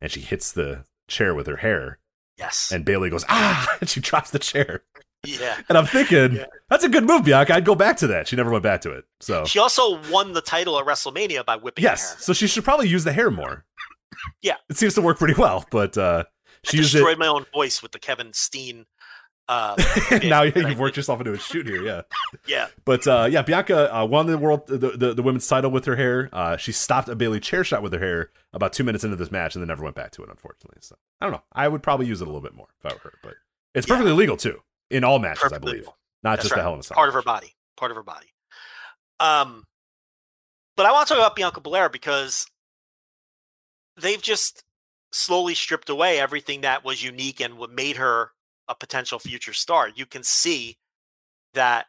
and 0.00 0.10
she 0.12 0.20
hits 0.20 0.52
the 0.52 0.84
chair 1.08 1.34
with 1.34 1.48
her 1.48 1.56
hair, 1.56 1.98
Yes. 2.38 2.70
and 2.72 2.84
Bayley 2.84 3.10
goes 3.10 3.24
ah, 3.28 3.76
and 3.80 3.88
she 3.90 4.00
drops 4.00 4.30
the 4.30 4.38
chair. 4.38 4.82
Yeah. 5.26 5.56
And 5.68 5.76
I'm 5.78 5.86
thinking 5.86 6.36
Yeah. 6.36 6.46
that's 6.70 6.84
a 6.84 6.88
good 6.88 7.04
move, 7.04 7.24
Bianca. 7.24 7.54
I'd 7.54 7.64
go 7.64 7.74
back 7.74 7.96
to 7.98 8.06
that. 8.08 8.28
She 8.28 8.36
never 8.36 8.50
went 8.50 8.62
back 8.62 8.80
to 8.82 8.92
it. 8.92 9.04
So 9.20 9.44
She 9.44 9.58
also 9.58 10.00
won 10.10 10.32
the 10.32 10.40
title 10.40 10.78
at 10.78 10.86
WrestleMania 10.86 11.44
by 11.44 11.56
whipping 11.56 11.84
yes, 11.84 12.10
hair. 12.12 12.20
so 12.20 12.32
she 12.32 12.46
should 12.46 12.64
probably 12.64 12.88
use 12.88 13.04
the 13.04 13.12
hair 13.12 13.30
more. 13.30 13.64
Yeah. 14.42 14.56
it 14.70 14.76
seems 14.76 14.94
to 14.94 15.02
work 15.02 15.18
pretty 15.18 15.34
well, 15.34 15.64
but 15.70 15.96
uh, 15.98 16.24
I 16.26 16.70
she 16.70 16.78
used 16.78 16.92
destroyed 16.92 17.12
it. 17.14 17.18
my 17.18 17.26
own 17.26 17.44
voice 17.52 17.82
with 17.82 17.92
the 17.92 17.98
Kevin 17.98 18.32
Steen. 18.32 18.86
Uh, 19.48 19.76
now 20.24 20.42
I 20.42 20.46
you've 20.46 20.78
worked 20.80 20.94
did. 20.94 21.00
yourself 21.00 21.20
into 21.20 21.32
a 21.32 21.38
shoot 21.38 21.66
here, 21.68 21.80
yeah. 21.82 22.02
Yeah. 22.48 22.66
But 22.84 23.06
uh, 23.06 23.28
yeah, 23.30 23.42
Bianca 23.42 23.94
uh, 23.96 24.04
won 24.04 24.26
the 24.26 24.36
world 24.38 24.66
the, 24.66 24.76
the 24.78 25.14
the 25.14 25.22
women's 25.22 25.46
title 25.46 25.70
with 25.70 25.84
her 25.84 25.94
hair. 25.94 26.28
Uh, 26.32 26.56
she 26.56 26.72
stopped 26.72 27.08
a 27.08 27.14
Bayley 27.14 27.38
chair 27.38 27.62
shot 27.62 27.80
with 27.82 27.92
her 27.92 27.98
hair 28.00 28.30
about 28.52 28.72
two 28.72 28.82
minutes 28.82 29.04
into 29.04 29.14
this 29.16 29.30
match, 29.30 29.54
and 29.54 29.62
then 29.62 29.68
never 29.68 29.84
went 29.84 29.94
back 29.94 30.10
to 30.12 30.22
it. 30.24 30.30
Unfortunately, 30.30 30.78
so 30.80 30.96
I 31.20 31.26
don't 31.26 31.32
know. 31.32 31.44
I 31.52 31.68
would 31.68 31.80
probably 31.82 32.06
use 32.06 32.20
it 32.20 32.24
a 32.24 32.26
little 32.30 32.40
bit 32.40 32.54
more 32.54 32.66
if 32.80 32.90
I 32.90 32.94
were 32.94 33.00
her, 33.04 33.12
but 33.22 33.34
it's 33.72 33.86
Yeah. 33.86 33.94
perfectly 33.94 34.14
legal 34.14 34.36
too 34.36 34.58
in 34.90 35.04
all 35.04 35.18
matches, 35.18 35.52
I 35.52 35.58
believe, 35.58 35.88
not 36.22 36.36
That's 36.36 36.42
just 36.42 36.52
right. 36.52 36.58
the 36.58 36.62
Hell 36.62 36.74
in 36.74 36.80
a 36.80 36.82
Cell. 36.82 36.94
part 36.94 37.08
of 37.08 37.14
her 37.14 37.22
body. 37.22 37.54
Part 37.76 37.90
of 37.90 37.96
her 37.96 38.02
body. 38.02 38.28
Um, 39.20 39.64
but 40.76 40.86
I 40.86 40.92
want 40.92 41.08
to 41.08 41.14
talk 41.14 41.20
about 41.20 41.36
Bianca 41.36 41.60
Belair 41.60 41.88
because 41.88 42.46
they've 44.00 44.20
just 44.22 44.62
slowly 45.12 45.54
stripped 45.54 45.88
away 45.88 46.18
everything 46.20 46.60
that 46.62 46.84
was 46.84 47.02
unique 47.02 47.40
and 47.40 47.56
what 47.56 47.70
made 47.70 47.96
her 47.96 48.30
a 48.68 48.74
potential 48.74 49.18
future 49.18 49.52
star. 49.54 49.88
You 49.94 50.06
can 50.06 50.22
see 50.22 50.76
that 51.54 51.86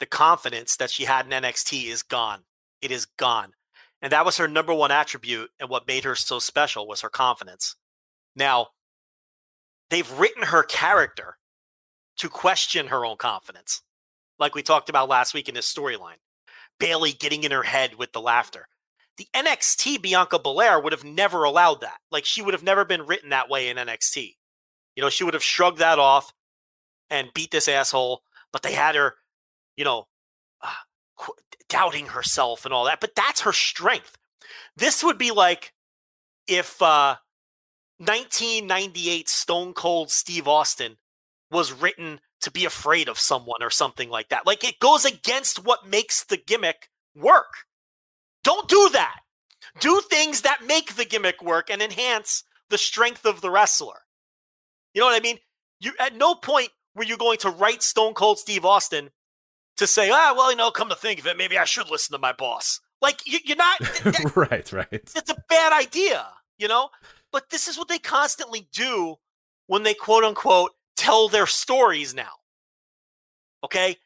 the 0.00 0.06
confidence 0.06 0.76
that 0.76 0.90
she 0.90 1.04
had 1.04 1.26
in 1.26 1.32
NXT 1.42 1.86
is 1.86 2.02
gone. 2.02 2.40
It 2.80 2.90
is 2.90 3.04
gone. 3.04 3.52
And 4.00 4.12
that 4.12 4.24
was 4.24 4.36
her 4.36 4.46
number 4.48 4.72
one 4.72 4.92
attribute 4.92 5.50
and 5.58 5.68
what 5.68 5.86
made 5.88 6.04
her 6.04 6.14
so 6.14 6.38
special 6.38 6.86
was 6.86 7.00
her 7.00 7.10
confidence. 7.10 7.74
Now, 8.36 8.68
they've 9.90 10.10
written 10.18 10.44
her 10.44 10.62
character 10.62 11.36
to 12.18 12.28
question 12.28 12.88
her 12.88 13.04
own 13.04 13.16
confidence, 13.16 13.82
like 14.38 14.54
we 14.54 14.62
talked 14.62 14.88
about 14.88 15.08
last 15.08 15.34
week 15.34 15.48
in 15.48 15.54
this 15.54 15.72
storyline. 15.72 16.18
Bayley 16.78 17.12
getting 17.12 17.44
in 17.44 17.50
her 17.50 17.64
head 17.64 17.96
with 17.96 18.12
the 18.12 18.20
laughter. 18.20 18.68
The 19.16 19.26
NXT 19.34 20.00
Bianca 20.00 20.38
Belair 20.38 20.78
would 20.80 20.92
have 20.92 21.04
never 21.04 21.42
allowed 21.42 21.80
that. 21.80 21.98
Like 22.12 22.24
she 22.24 22.40
would 22.40 22.54
have 22.54 22.62
never 22.62 22.84
been 22.84 23.06
written 23.06 23.30
that 23.30 23.48
way 23.48 23.68
in 23.68 23.76
NXT. 23.76 24.36
You 24.94 25.02
know, 25.02 25.10
she 25.10 25.24
would 25.24 25.34
have 25.34 25.42
shrugged 25.42 25.78
that 25.78 25.98
off 25.98 26.32
and 27.10 27.34
beat 27.34 27.50
this 27.50 27.68
asshole, 27.68 28.22
but 28.52 28.62
they 28.62 28.72
had 28.72 28.94
her, 28.94 29.14
you 29.76 29.84
know, 29.84 30.06
uh, 30.62 30.72
qu- 31.16 31.34
doubting 31.68 32.06
herself 32.06 32.64
and 32.64 32.72
all 32.72 32.84
that. 32.84 33.00
But 33.00 33.14
that's 33.14 33.40
her 33.42 33.52
strength. 33.52 34.16
This 34.76 35.02
would 35.02 35.18
be 35.18 35.30
like 35.30 35.72
if 36.46 36.80
uh, 36.80 37.16
1998 37.98 39.28
Stone 39.28 39.74
Cold 39.74 40.10
Steve 40.10 40.46
Austin 40.46 40.96
was 41.50 41.72
written 41.72 42.20
to 42.40 42.50
be 42.50 42.64
afraid 42.64 43.08
of 43.08 43.18
someone 43.18 43.62
or 43.62 43.70
something 43.70 44.10
like 44.10 44.28
that. 44.28 44.46
Like 44.46 44.64
it 44.64 44.78
goes 44.78 45.04
against 45.04 45.64
what 45.64 45.86
makes 45.86 46.24
the 46.24 46.36
gimmick 46.36 46.88
work. 47.16 47.64
Don't 48.44 48.68
do 48.68 48.88
that. 48.92 49.16
Do 49.80 50.00
things 50.00 50.42
that 50.42 50.64
make 50.66 50.94
the 50.94 51.04
gimmick 51.04 51.42
work 51.42 51.70
and 51.70 51.82
enhance 51.82 52.44
the 52.70 52.78
strength 52.78 53.24
of 53.26 53.40
the 53.40 53.50
wrestler. 53.50 54.00
You 54.94 55.00
know 55.00 55.06
what 55.06 55.16
I 55.16 55.22
mean? 55.22 55.38
You 55.80 55.92
at 56.00 56.16
no 56.16 56.34
point 56.34 56.70
were 56.94 57.04
you 57.04 57.16
going 57.16 57.38
to 57.38 57.50
write 57.50 57.82
Stone 57.82 58.14
Cold 58.14 58.38
Steve 58.38 58.64
Austin 58.64 59.10
to 59.76 59.86
say, 59.86 60.10
ah, 60.10 60.34
well, 60.36 60.50
you 60.50 60.56
know, 60.56 60.70
come 60.70 60.88
to 60.88 60.96
think 60.96 61.20
of 61.20 61.26
it, 61.26 61.36
maybe 61.36 61.56
I 61.58 61.64
should 61.64 61.90
listen 61.90 62.12
to 62.12 62.18
my 62.18 62.32
boss? 62.32 62.80
Like 63.00 63.20
you, 63.26 63.38
you're 63.44 63.56
not. 63.56 63.78
that- 63.78 64.32
right, 64.36 64.72
right. 64.72 64.86
it's 64.92 65.30
a 65.30 65.36
bad 65.48 65.72
idea, 65.72 66.26
you 66.58 66.66
know? 66.68 66.90
But 67.30 67.50
this 67.50 67.68
is 67.68 67.78
what 67.78 67.88
they 67.88 67.98
constantly 67.98 68.68
do 68.72 69.16
when 69.66 69.82
they 69.82 69.94
quote 69.94 70.24
unquote 70.24 70.72
tell 70.98 71.28
their 71.28 71.46
stories 71.46 72.14
now. 72.14 72.32
Okay? 73.64 73.96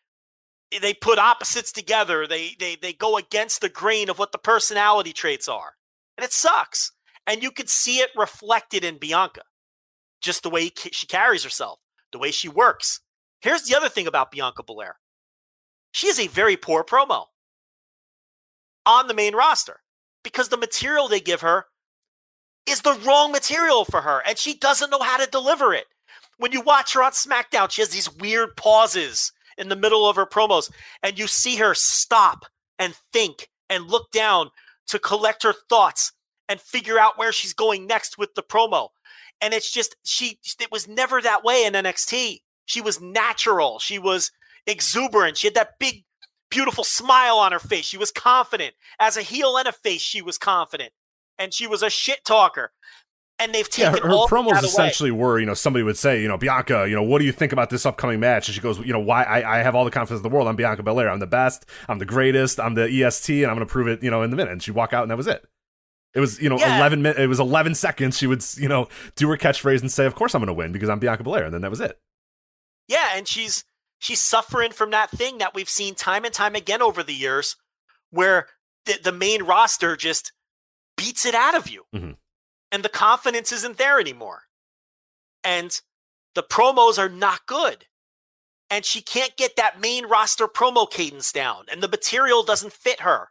They 0.80 0.94
put 0.94 1.18
opposites 1.18 1.72
together. 1.72 2.26
They 2.26 2.54
they 2.58 2.76
they 2.76 2.92
go 2.92 3.16
against 3.16 3.60
the 3.60 3.68
grain 3.68 4.08
of 4.08 4.18
what 4.18 4.32
the 4.32 4.38
personality 4.38 5.12
traits 5.12 5.48
are. 5.48 5.72
And 6.16 6.24
it 6.24 6.32
sucks. 6.32 6.92
And 7.26 7.42
you 7.42 7.50
could 7.50 7.68
see 7.68 7.98
it 7.98 8.10
reflected 8.16 8.84
in 8.84 8.98
Bianca. 8.98 9.42
Just 10.20 10.42
the 10.42 10.50
way 10.50 10.70
she 10.92 11.06
carries 11.06 11.44
herself, 11.44 11.80
the 12.12 12.18
way 12.18 12.30
she 12.30 12.48
works. 12.48 13.00
Here's 13.40 13.64
the 13.64 13.76
other 13.76 13.88
thing 13.88 14.06
about 14.06 14.30
Bianca 14.30 14.62
Belair. 14.62 14.96
She 15.90 16.06
is 16.06 16.18
a 16.18 16.28
very 16.28 16.56
poor 16.56 16.84
promo 16.84 17.26
on 18.86 19.08
the 19.08 19.14
main 19.14 19.34
roster 19.34 19.80
because 20.22 20.48
the 20.48 20.56
material 20.56 21.08
they 21.08 21.20
give 21.20 21.40
her 21.42 21.66
is 22.66 22.82
the 22.82 22.98
wrong 23.04 23.32
material 23.32 23.84
for 23.84 24.02
her 24.02 24.22
and 24.26 24.38
she 24.38 24.54
doesn't 24.54 24.90
know 24.90 25.00
how 25.00 25.18
to 25.18 25.30
deliver 25.30 25.74
it. 25.74 25.86
When 26.42 26.50
you 26.50 26.60
watch 26.60 26.94
her 26.94 27.04
on 27.04 27.12
SmackDown, 27.12 27.70
she 27.70 27.82
has 27.82 27.90
these 27.90 28.12
weird 28.16 28.56
pauses 28.56 29.30
in 29.56 29.68
the 29.68 29.76
middle 29.76 30.08
of 30.08 30.16
her 30.16 30.26
promos 30.26 30.72
and 31.00 31.16
you 31.16 31.28
see 31.28 31.54
her 31.54 31.72
stop 31.72 32.46
and 32.80 32.96
think 33.12 33.48
and 33.70 33.86
look 33.86 34.10
down 34.10 34.50
to 34.88 34.98
collect 34.98 35.44
her 35.44 35.54
thoughts 35.68 36.10
and 36.48 36.60
figure 36.60 36.98
out 36.98 37.16
where 37.16 37.30
she's 37.30 37.54
going 37.54 37.86
next 37.86 38.18
with 38.18 38.34
the 38.34 38.42
promo. 38.42 38.88
And 39.40 39.54
it's 39.54 39.70
just 39.70 39.94
she 40.02 40.40
it 40.60 40.72
was 40.72 40.88
never 40.88 41.22
that 41.22 41.44
way 41.44 41.64
in 41.64 41.74
NXT. 41.74 42.40
She 42.64 42.80
was 42.80 43.00
natural. 43.00 43.78
She 43.78 44.00
was 44.00 44.32
exuberant. 44.66 45.36
She 45.36 45.46
had 45.46 45.54
that 45.54 45.78
big 45.78 46.02
beautiful 46.50 46.82
smile 46.82 47.36
on 47.36 47.52
her 47.52 47.60
face. 47.60 47.84
She 47.84 47.98
was 47.98 48.10
confident. 48.10 48.74
As 48.98 49.16
a 49.16 49.22
heel 49.22 49.56
and 49.58 49.68
a 49.68 49.72
face, 49.72 50.02
she 50.02 50.22
was 50.22 50.38
confident. 50.38 50.92
And 51.38 51.54
she 51.54 51.68
was 51.68 51.84
a 51.84 51.90
shit 51.90 52.24
talker. 52.24 52.72
And 53.42 53.54
they've 53.54 53.68
Yeah, 53.76 53.90
taken 53.90 54.02
her, 54.02 54.08
her 54.08 54.14
all 54.14 54.28
promos 54.28 54.50
that 54.50 54.58
away. 54.62 54.68
essentially 54.68 55.10
were, 55.10 55.38
you 55.40 55.46
know, 55.46 55.54
somebody 55.54 55.82
would 55.82 55.96
say, 55.98 56.22
you 56.22 56.28
know, 56.28 56.38
Bianca, 56.38 56.86
you 56.88 56.94
know, 56.94 57.02
what 57.02 57.18
do 57.18 57.24
you 57.24 57.32
think 57.32 57.52
about 57.52 57.70
this 57.70 57.84
upcoming 57.84 58.20
match? 58.20 58.48
And 58.48 58.54
she 58.54 58.60
goes, 58.60 58.78
you 58.78 58.92
know, 58.92 59.00
why 59.00 59.24
I, 59.24 59.58
I 59.58 59.62
have 59.62 59.74
all 59.74 59.84
the 59.84 59.90
confidence 59.90 60.18
in 60.24 60.30
the 60.30 60.34
world. 60.34 60.48
I'm 60.48 60.56
Bianca 60.56 60.82
Belair. 60.82 61.08
I'm 61.10 61.18
the 61.18 61.26
best. 61.26 61.66
I'm 61.88 61.98
the 61.98 62.04
greatest. 62.06 62.60
I'm 62.60 62.74
the 62.74 62.84
EST, 62.84 63.42
and 63.42 63.50
I'm 63.50 63.56
going 63.56 63.66
to 63.66 63.72
prove 63.72 63.88
it, 63.88 64.02
you 64.02 64.10
know, 64.10 64.22
in 64.22 64.30
the 64.30 64.36
minute. 64.36 64.52
And 64.52 64.62
she'd 64.62 64.72
walk 64.72 64.92
out, 64.92 65.02
and 65.02 65.10
that 65.10 65.16
was 65.16 65.26
it. 65.26 65.44
It 66.14 66.20
was, 66.20 66.40
you 66.40 66.48
know, 66.50 66.58
Yeah. 66.58 66.76
eleven 66.76 67.00
minutes. 67.02 67.18
It 67.20 67.26
was 67.26 67.40
eleven 67.40 67.74
seconds. 67.74 68.18
She 68.18 68.26
would, 68.26 68.44
you 68.56 68.68
know, 68.68 68.88
do 69.16 69.28
her 69.30 69.36
catchphrase 69.38 69.80
and 69.80 69.90
say, 69.90 70.04
"Of 70.04 70.14
course, 70.14 70.34
I'm 70.34 70.40
going 70.40 70.48
to 70.48 70.52
win 70.52 70.70
because 70.70 70.88
I'm 70.90 70.98
Bianca 70.98 71.22
Belair," 71.22 71.44
and 71.44 71.54
then 71.54 71.62
that 71.62 71.70
was 71.70 71.80
it. 71.80 71.98
Yeah, 72.86 73.10
and 73.14 73.26
she's 73.26 73.64
she's 73.98 74.20
suffering 74.20 74.72
from 74.72 74.90
that 74.90 75.10
thing 75.10 75.38
that 75.38 75.54
we've 75.54 75.68
seen 75.70 75.94
time 75.94 76.24
and 76.24 76.34
time 76.34 76.54
again 76.54 76.82
over 76.82 77.02
the 77.02 77.14
years, 77.14 77.56
where 78.10 78.46
the, 78.84 78.98
the 79.02 79.12
main 79.12 79.44
roster 79.44 79.96
just 79.96 80.32
beats 80.98 81.24
it 81.24 81.34
out 81.34 81.54
of 81.54 81.70
you, 81.70 81.84
Mhm. 81.94 82.16
And 82.72 82.82
the 82.82 82.88
confidence 82.88 83.52
isn't 83.52 83.78
there 83.78 84.00
anymore, 84.00 84.44
and 85.44 85.80
the 86.34 86.42
promos 86.42 86.98
are 86.98 87.10
not 87.10 87.46
good, 87.46 87.86
and 88.70 88.84
she 88.84 89.02
can't 89.02 89.36
get 89.36 89.54
that 89.56 89.80
main 89.80 90.06
roster 90.06 90.48
promo 90.48 90.90
cadence 90.90 91.30
down, 91.30 91.66
and 91.70 91.82
the 91.82 91.88
material 91.88 92.42
doesn't 92.42 92.72
fit 92.72 93.00
her, 93.00 93.28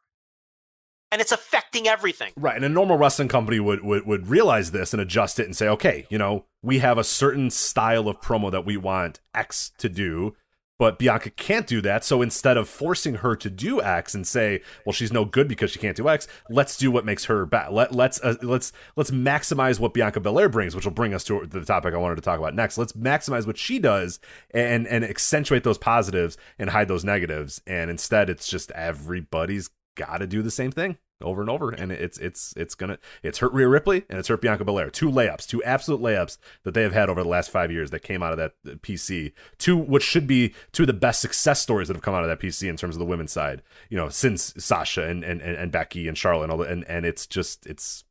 and 1.11 1.19
it's 1.19 1.31
affecting 1.31 1.87
everything. 1.87 2.31
Right, 2.37 2.55
and 2.55 2.63
a 2.63 2.69
normal 2.69 2.97
wrestling 2.97 3.27
company 3.27 3.59
would, 3.59 3.83
would 3.83 4.05
would 4.05 4.27
realize 4.27 4.71
this 4.71 4.93
and 4.93 5.01
adjust 5.01 5.39
it 5.39 5.45
and 5.45 5.57
say, 5.57 5.67
okay, 5.67 6.05
you 6.09 6.17
know, 6.17 6.45
we 6.61 6.79
have 6.79 6.97
a 6.97 7.03
certain 7.03 7.49
style 7.49 8.07
of 8.07 8.21
promo 8.21 8.51
that 8.51 8.65
we 8.65 8.77
want 8.77 9.19
X 9.33 9.71
to 9.79 9.89
do, 9.89 10.35
but 10.81 10.97
Bianca 10.97 11.29
can't 11.29 11.67
do 11.67 11.79
that. 11.81 12.03
So 12.03 12.23
instead 12.23 12.57
of 12.57 12.67
forcing 12.67 13.13
her 13.17 13.35
to 13.35 13.51
do 13.51 13.83
X 13.83 14.15
and 14.15 14.25
say, 14.25 14.63
well, 14.83 14.93
she's 14.93 15.13
no 15.13 15.25
good 15.25 15.47
because 15.47 15.69
she 15.69 15.77
can't 15.77 15.95
do 15.95 16.09
X, 16.09 16.27
let's 16.49 16.75
do 16.75 16.89
what 16.89 17.05
makes 17.05 17.25
her 17.25 17.45
bad. 17.45 17.71
Let 17.71 17.93
let's 17.93 18.19
uh, 18.21 18.33
let's 18.41 18.73
let's 18.95 19.11
maximize 19.11 19.79
what 19.79 19.93
Bianca 19.93 20.19
Belair 20.19 20.49
brings, 20.49 20.75
which 20.75 20.83
will 20.83 20.91
bring 20.91 21.13
us 21.13 21.23
to 21.25 21.45
the 21.45 21.63
topic 21.63 21.93
I 21.93 21.97
wanted 21.97 22.15
to 22.15 22.23
talk 22.23 22.39
about 22.39 22.55
next. 22.55 22.79
Let's 22.79 22.93
maximize 22.93 23.45
what 23.45 23.59
she 23.59 23.77
does 23.77 24.19
and 24.55 24.87
and 24.87 25.05
accentuate 25.05 25.63
those 25.63 25.77
positives 25.77 26.35
and 26.57 26.71
hide 26.71 26.87
those 26.87 27.05
negatives. 27.05 27.61
And 27.67 27.91
instead, 27.91 28.27
it's 28.27 28.47
just 28.47 28.71
everybody's 28.71 29.69
got 29.93 30.17
to 30.17 30.25
do 30.25 30.41
the 30.41 30.49
same 30.49 30.71
thing 30.71 30.97
over 31.23 31.41
and 31.41 31.49
over 31.49 31.71
and 31.71 31.91
it's 31.91 32.17
it's 32.17 32.53
it's 32.57 32.75
gonna 32.75 32.97
it's 33.23 33.39
hurt 33.39 33.53
Rhea 33.53 33.67
Ripley 33.67 34.03
and 34.09 34.19
it's 34.19 34.27
hurt 34.27 34.41
Bianca 34.41 34.65
Belair 34.65 34.89
two 34.89 35.09
layups 35.09 35.47
two 35.47 35.63
absolute 35.63 36.01
layups 36.01 36.37
that 36.63 36.73
they 36.73 36.83
have 36.83 36.93
had 36.93 37.09
over 37.09 37.23
the 37.23 37.29
last 37.29 37.49
five 37.49 37.71
years 37.71 37.91
that 37.91 38.01
came 38.01 38.23
out 38.23 38.31
of 38.31 38.37
that 38.37 38.53
uh, 38.67 38.75
PC 38.77 39.33
two 39.57 39.77
which 39.77 40.03
should 40.03 40.27
be 40.27 40.53
two 40.71 40.83
of 40.83 40.87
the 40.87 40.93
best 40.93 41.21
success 41.21 41.61
stories 41.61 41.87
that 41.87 41.95
have 41.95 42.03
come 42.03 42.15
out 42.15 42.23
of 42.23 42.29
that 42.29 42.39
PC 42.39 42.69
in 42.69 42.77
terms 42.77 42.95
of 42.95 42.99
the 42.99 43.05
women's 43.05 43.31
side 43.31 43.61
you 43.89 43.97
know 43.97 44.09
since 44.09 44.53
Sasha 44.57 45.07
and 45.07 45.23
and, 45.23 45.41
and, 45.41 45.71
Becky 45.71 46.07
and 46.07 46.17
Charlotte 46.17 46.43
and 46.43 46.51
all 46.51 46.61
and 46.61 46.83
and 46.87 47.05
it's 47.05 47.25
just 47.25 47.65
it's 47.65 48.03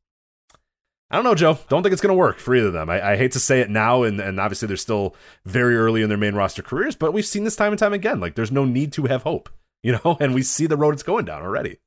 I 1.10 1.16
don't 1.16 1.24
know, 1.24 1.34
Joe. 1.34 1.58
Don't 1.68 1.82
think 1.82 1.92
it's 1.92 2.02
going 2.02 2.14
to 2.14 2.18
work 2.18 2.38
for 2.38 2.54
either 2.54 2.68
of 2.68 2.72
them. 2.72 2.88
I, 2.88 3.12
I 3.12 3.16
hate 3.16 3.32
to 3.32 3.40
say 3.40 3.60
it 3.60 3.68
now, 3.68 4.04
and, 4.04 4.20
and 4.20 4.38
obviously 4.38 4.68
they're 4.68 4.76
still 4.76 5.16
very 5.44 5.76
early 5.76 6.02
in 6.02 6.08
their 6.08 6.16
main 6.16 6.36
roster 6.36 6.62
careers, 6.62 6.94
but 6.94 7.12
we've 7.12 7.26
seen 7.26 7.42
this 7.42 7.56
time 7.56 7.72
and 7.72 7.78
time 7.78 7.92
again. 7.92 8.20
Like, 8.20 8.36
there's 8.36 8.52
no 8.52 8.64
need 8.64 8.92
to 8.92 9.06
have 9.06 9.24
hope, 9.24 9.48
you 9.82 9.92
know, 9.92 10.16
and 10.20 10.34
we 10.34 10.44
see 10.44 10.66
the 10.66 10.76
road 10.76 10.94
it's 10.94 11.02
going 11.02 11.24
down 11.24 11.42
already. 11.42 11.78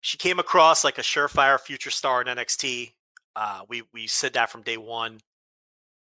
She 0.00 0.16
came 0.16 0.38
across 0.38 0.84
like 0.84 0.98
a 0.98 1.02
surefire 1.02 1.58
future 1.58 1.90
star 1.90 2.20
in 2.20 2.28
NXT. 2.28 2.92
Uh, 3.34 3.60
we 3.68 3.82
we 3.92 4.06
said 4.06 4.34
that 4.34 4.50
from 4.50 4.62
day 4.62 4.76
one. 4.76 5.20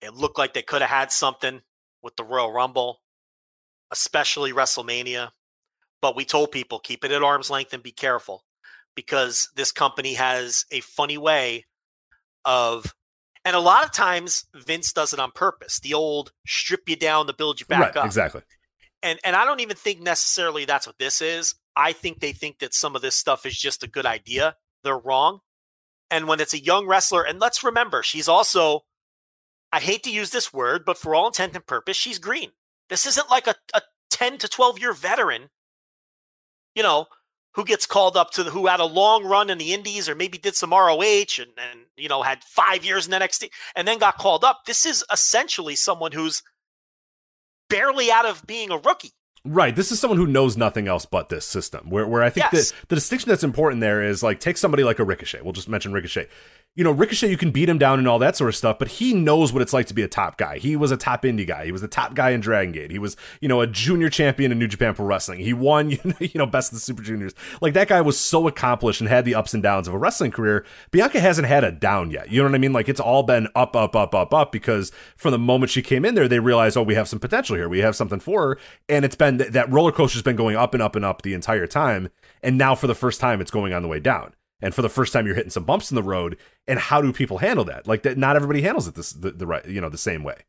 It 0.01 0.13
looked 0.13 0.37
like 0.37 0.53
they 0.53 0.61
could 0.61 0.81
have 0.81 0.91
had 0.91 1.11
something 1.11 1.61
with 2.01 2.15
the 2.15 2.23
Royal 2.23 2.51
Rumble, 2.51 3.01
especially 3.91 4.53
WrestleMania. 4.53 5.31
But 6.01 6.15
we 6.15 6.25
told 6.25 6.51
people 6.51 6.79
keep 6.79 7.03
it 7.03 7.11
at 7.11 7.23
arm's 7.23 7.49
length 7.49 7.73
and 7.73 7.81
be 7.81 7.91
careful 7.91 8.43
because 8.95 9.49
this 9.55 9.71
company 9.71 10.13
has 10.13 10.65
a 10.71 10.81
funny 10.81 11.17
way 11.17 11.65
of, 12.45 12.93
and 13.43 13.55
a 13.55 13.59
lot 13.59 13.83
of 13.83 13.91
times 13.91 14.45
Vince 14.53 14.93
does 14.93 15.13
it 15.13 15.19
on 15.19 15.31
purpose. 15.31 15.79
The 15.79 15.93
old 15.93 16.31
strip 16.45 16.87
you 16.87 16.95
down 16.95 17.27
to 17.27 17.33
build 17.33 17.59
you 17.59 17.65
back 17.65 17.79
right, 17.79 17.97
up 17.97 18.05
exactly. 18.05 18.41
and 19.01 19.19
and 19.23 19.35
I 19.35 19.45
don't 19.45 19.61
even 19.61 19.75
think 19.75 20.01
necessarily 20.01 20.65
that's 20.65 20.85
what 20.85 20.97
this 20.99 21.21
is. 21.21 21.55
I 21.75 21.91
think 21.91 22.19
they 22.19 22.31
think 22.31 22.59
that 22.59 22.73
some 22.73 22.95
of 22.95 23.01
this 23.01 23.15
stuff 23.15 23.45
is 23.45 23.57
just 23.57 23.83
a 23.83 23.87
good 23.87 24.05
idea. 24.05 24.55
They're 24.83 24.97
wrong. 24.97 25.39
And 26.09 26.27
when 26.27 26.39
it's 26.39 26.53
a 26.53 26.63
young 26.63 26.87
wrestler, 26.87 27.23
and 27.23 27.39
let's 27.39 27.63
remember, 27.63 28.03
she's 28.03 28.27
also, 28.27 28.85
I 29.71 29.79
hate 29.79 30.03
to 30.03 30.11
use 30.11 30.29
this 30.29 30.53
word, 30.53 30.85
but 30.85 30.97
for 30.97 31.15
all 31.15 31.27
intent 31.27 31.55
and 31.55 31.65
purpose, 31.65 31.97
she's 31.97 32.19
green. 32.19 32.51
This 32.89 33.05
isn't 33.05 33.29
like 33.29 33.47
a, 33.47 33.55
a 33.73 33.81
10 34.11 34.37
to 34.39 34.47
12 34.47 34.79
year 34.79 34.93
veteran, 34.93 35.49
you 36.75 36.83
know, 36.83 37.07
who 37.55 37.65
gets 37.65 37.85
called 37.85 38.17
up 38.17 38.31
to 38.31 38.43
the, 38.43 38.51
who 38.51 38.67
had 38.67 38.79
a 38.79 38.85
long 38.85 39.25
run 39.25 39.49
in 39.49 39.57
the 39.57 39.73
Indies 39.73 40.07
or 40.07 40.15
maybe 40.15 40.37
did 40.37 40.55
some 40.55 40.71
ROH 40.71 41.39
and, 41.39 41.51
and, 41.57 41.85
you 41.95 42.09
know, 42.09 42.21
had 42.21 42.43
five 42.43 42.85
years 42.85 43.07
in 43.07 43.13
NXT 43.13 43.49
and 43.75 43.87
then 43.87 43.97
got 43.97 44.17
called 44.17 44.43
up. 44.43 44.65
This 44.65 44.85
is 44.85 45.03
essentially 45.11 45.75
someone 45.75 46.11
who's 46.11 46.43
barely 47.69 48.11
out 48.11 48.25
of 48.25 48.45
being 48.45 48.71
a 48.71 48.77
rookie. 48.77 49.13
Right. 49.45 49.75
This 49.75 49.91
is 49.91 49.99
someone 49.99 50.17
who 50.17 50.25
knows 50.25 50.57
nothing 50.57 50.87
else 50.87 51.05
but 51.05 51.29
this 51.29 51.45
system. 51.45 51.89
Where 51.89 52.07
where 52.07 52.23
I 52.23 52.31
think 52.31 52.47
Yes. 52.51 52.71
that 52.71 52.89
the 52.89 52.95
distinction 52.95 53.29
that's 53.29 53.43
important 53.43 53.79
there 53.79 54.01
is 54.01 54.23
like 54.23 54.39
take 54.39 54.57
somebody 54.57 54.83
like 54.83 54.97
a 54.99 55.03
Ricochet. 55.03 55.41
We'll 55.43 55.53
just 55.53 55.69
mention 55.69 55.93
Ricochet. 55.93 56.27
You 56.77 56.83
know, 56.83 56.91
Ricochet, 56.91 57.29
you 57.29 57.37
can 57.37 57.51
beat 57.51 57.69
him 57.69 57.77
down 57.77 57.99
and 57.99 58.07
all 58.07 58.19
that 58.19 58.35
sort 58.35 58.49
of 58.49 58.55
stuff, 58.57 58.77
but 58.77 58.89
he 58.89 59.13
knows 59.13 59.53
what 59.53 59.61
it's 59.61 59.71
like 59.71 59.85
to 59.87 59.93
be 59.93 60.01
a 60.01 60.09
top 60.09 60.37
guy. 60.37 60.57
He 60.57 60.75
was 60.75 60.91
a 60.91 60.97
top 60.97 61.23
indie 61.23 61.47
guy. 61.47 61.63
He 61.63 61.71
was 61.71 61.79
the 61.79 61.87
top 61.87 62.15
guy 62.15 62.31
in 62.31 62.41
Dragon 62.41 62.73
Gate. 62.73 62.91
He 62.91 62.99
was, 62.99 63.15
you 63.39 63.47
know, 63.47 63.61
a 63.61 63.67
junior 63.67 64.09
champion 64.09 64.51
in 64.51 64.59
New 64.59 64.67
Japan 64.67 64.93
Pro 64.93 65.05
Wrestling. 65.05 65.39
He 65.39 65.53
won, 65.53 65.91
you 66.19 66.31
know, 66.35 66.45
best 66.45 66.73
of 66.73 66.75
the 66.75 66.81
Super 66.81 67.01
Juniors. 67.01 67.33
Like 67.61 67.75
that 67.75 67.87
guy 67.87 68.01
was 68.01 68.19
so 68.19 68.45
accomplished 68.49 68.99
and 68.99 69.09
had 69.09 69.23
the 69.23 69.35
ups 69.35 69.53
and 69.53 69.63
downs 69.63 69.87
of 69.87 69.93
a 69.93 69.97
wrestling 69.97 70.31
career. 70.31 70.65
Bianca 70.91 71.21
hasn't 71.21 71.47
had 71.47 71.63
a 71.63 71.71
down 71.71 72.11
yet. 72.11 72.29
You 72.29 72.41
know 72.41 72.49
what 72.49 72.55
I 72.55 72.59
mean? 72.59 72.73
Like 72.73 72.89
it's 72.89 72.99
all 72.99 73.23
been 73.23 73.47
up, 73.55 73.77
up, 73.77 73.95
up, 73.95 74.13
up, 74.13 74.33
up 74.33 74.51
because 74.51 74.91
from 75.15 75.31
the 75.31 75.39
moment 75.39 75.71
she 75.71 75.81
came 75.81 76.03
in 76.03 76.13
there, 76.13 76.27
they 76.27 76.39
realized, 76.39 76.75
oh, 76.75 76.83
we 76.83 76.95
have 76.95 77.07
some 77.07 77.19
potential 77.19 77.55
here. 77.55 77.69
We 77.69 77.79
have 77.79 77.95
something 77.95 78.19
for 78.19 78.49
her. 78.49 78.57
And 78.89 79.05
it's 79.05 79.15
been 79.15 79.37
that 79.37 79.71
roller 79.71 79.93
coaster's 79.93 80.23
been 80.23 80.35
going 80.35 80.57
up 80.57 80.73
and 80.73 80.83
up 80.83 80.97
and 80.97 81.05
up 81.05 81.21
the 81.21 81.35
entire 81.35 81.67
time. 81.67 82.09
And 82.43 82.57
now 82.57 82.75
for 82.75 82.87
the 82.87 82.95
first 82.95 83.21
time, 83.21 83.39
it's 83.39 83.49
going 83.49 83.71
on 83.71 83.81
the 83.81 83.87
way 83.87 84.01
down. 84.01 84.33
And 84.61 84.73
for 84.73 84.81
the 84.81 84.89
first 84.89 85.13
time, 85.13 85.25
you're 85.25 85.35
hitting 85.35 85.51
some 85.51 85.65
bumps 85.65 85.91
in 85.91 85.95
the 85.95 86.03
road. 86.03 86.37
And 86.67 86.79
how 86.79 87.01
do 87.01 87.11
people 87.11 87.39
handle 87.39 87.65
that? 87.65 87.87
Like 87.87 88.03
that, 88.03 88.17
not 88.17 88.35
everybody 88.35 88.61
handles 88.61 88.87
it 88.87 88.95
this 88.95 89.11
the, 89.11 89.31
the 89.31 89.47
right, 89.47 89.65
you 89.67 89.81
know, 89.81 89.89
the 89.89 89.97
same 89.97 90.23
way. 90.23 90.45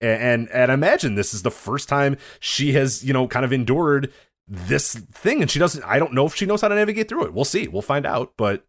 And, 0.00 0.22
and 0.22 0.50
and 0.50 0.72
imagine 0.72 1.16
this 1.16 1.34
is 1.34 1.42
the 1.42 1.50
first 1.50 1.88
time 1.88 2.16
she 2.38 2.72
has, 2.74 3.04
you 3.04 3.12
know, 3.12 3.26
kind 3.26 3.44
of 3.44 3.52
endured 3.52 4.12
this 4.46 4.94
thing, 4.94 5.42
and 5.42 5.50
she 5.50 5.58
doesn't. 5.58 5.84
I 5.84 5.98
don't 5.98 6.14
know 6.14 6.26
if 6.26 6.34
she 6.34 6.46
knows 6.46 6.60
how 6.60 6.68
to 6.68 6.74
navigate 6.74 7.08
through 7.08 7.24
it. 7.24 7.34
We'll 7.34 7.44
see. 7.44 7.68
We'll 7.68 7.82
find 7.82 8.06
out. 8.06 8.32
But 8.36 8.64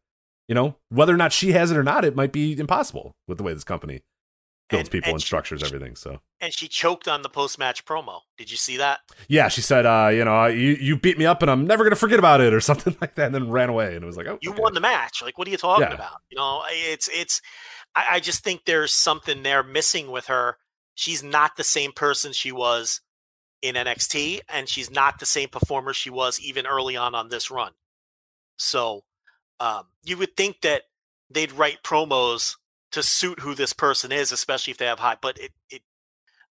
you 0.48 0.56
know, 0.56 0.76
whether 0.90 1.14
or 1.14 1.18
not 1.18 1.32
she 1.32 1.52
has 1.52 1.70
it 1.70 1.78
or 1.78 1.84
not, 1.84 2.04
it 2.04 2.16
might 2.16 2.32
be 2.32 2.58
impossible 2.60 3.16
with 3.28 3.38
the 3.38 3.44
way 3.44 3.54
this 3.54 3.64
company 3.64 4.02
builds 4.70 4.88
And- 4.88 4.92
people 4.92 5.08
and 5.10 5.16
and 5.16 5.22
she- 5.22 5.26
structures 5.26 5.64
everything. 5.64 5.96
So 5.96 6.22
And 6.40 6.54
she 6.54 6.68
choked 6.68 7.08
on 7.08 7.22
the 7.22 7.30
post 7.30 7.58
match 7.60 7.86
promo. 7.86 8.22
Did 8.38 8.50
you 8.52 8.58
see 8.58 8.78
that? 8.78 9.00
yeah, 9.28 9.48
she 9.50 9.62
said, 9.62 9.86
uh, 9.86 10.10
you 10.14 10.24
know, 10.26 10.46
you 10.46 10.78
you 10.80 10.98
beat 10.98 11.18
me 11.18 11.26
up, 11.26 11.42
and 11.42 11.50
I'm 11.52 11.66
never 11.68 11.84
gonna 11.84 11.96
forget 11.96 12.20
about 12.20 12.40
it, 12.42 12.54
or 12.54 12.62
something 12.72 12.96
like 13.02 13.16
that, 13.16 13.26
and 13.28 13.36
then 13.36 13.50
ran 13.50 13.70
away, 13.70 13.96
and 13.96 14.04
it 14.04 14.08
was 14.08 14.18
like, 14.18 14.28
oh, 14.28 14.38
You 14.42 14.52
okay. 14.52 14.62
won 14.62 14.74
the 14.74 14.80
match. 14.82 15.22
Like, 15.22 15.38
what 15.38 15.48
are 15.48 15.52
you 15.52 15.58
talking 15.58 15.88
Yeah. 15.88 15.94
about? 15.94 16.22
You 16.30 16.38
know, 16.38 16.64
it's 16.70 17.10
it's. 17.14 17.42
I, 17.96 18.06
I 18.12 18.20
just 18.20 18.44
think 18.44 18.66
there's 18.66 18.94
something 18.94 19.44
there 19.44 19.64
missing 19.64 20.12
with 20.12 20.28
her. 20.28 20.58
she's 20.96 21.24
not 21.24 21.56
the 21.58 21.64
same 21.64 21.92
person 21.94 22.34
she 22.34 22.52
was 22.52 23.02
in 23.62 23.76
NXT, 23.76 24.42
and 24.50 24.70
she's 24.70 24.92
not 24.92 25.20
the 25.20 25.26
same 25.26 25.50
performer 25.50 25.94
she 25.94 26.10
was 26.10 26.40
even 26.40 26.66
early 26.68 26.96
on 26.96 27.16
on 27.16 27.30
this 27.30 27.50
run. 27.50 27.72
So 28.58 29.04
um, 29.60 29.88
you 30.04 30.18
would 30.18 30.36
think 30.38 30.62
that 30.62 30.84
they'd 31.30 31.52
write 31.52 31.84
promos 31.84 32.56
to 32.92 33.04
suit 33.04 33.40
who 33.42 33.56
this 33.56 33.74
person 33.74 34.12
is, 34.12 34.32
especially 34.32 34.72
if 34.72 34.78
they 34.78 34.86
have 34.86 35.00
high. 35.00 35.18
But 35.22 35.38
it, 35.40 35.52
it, 35.70 35.82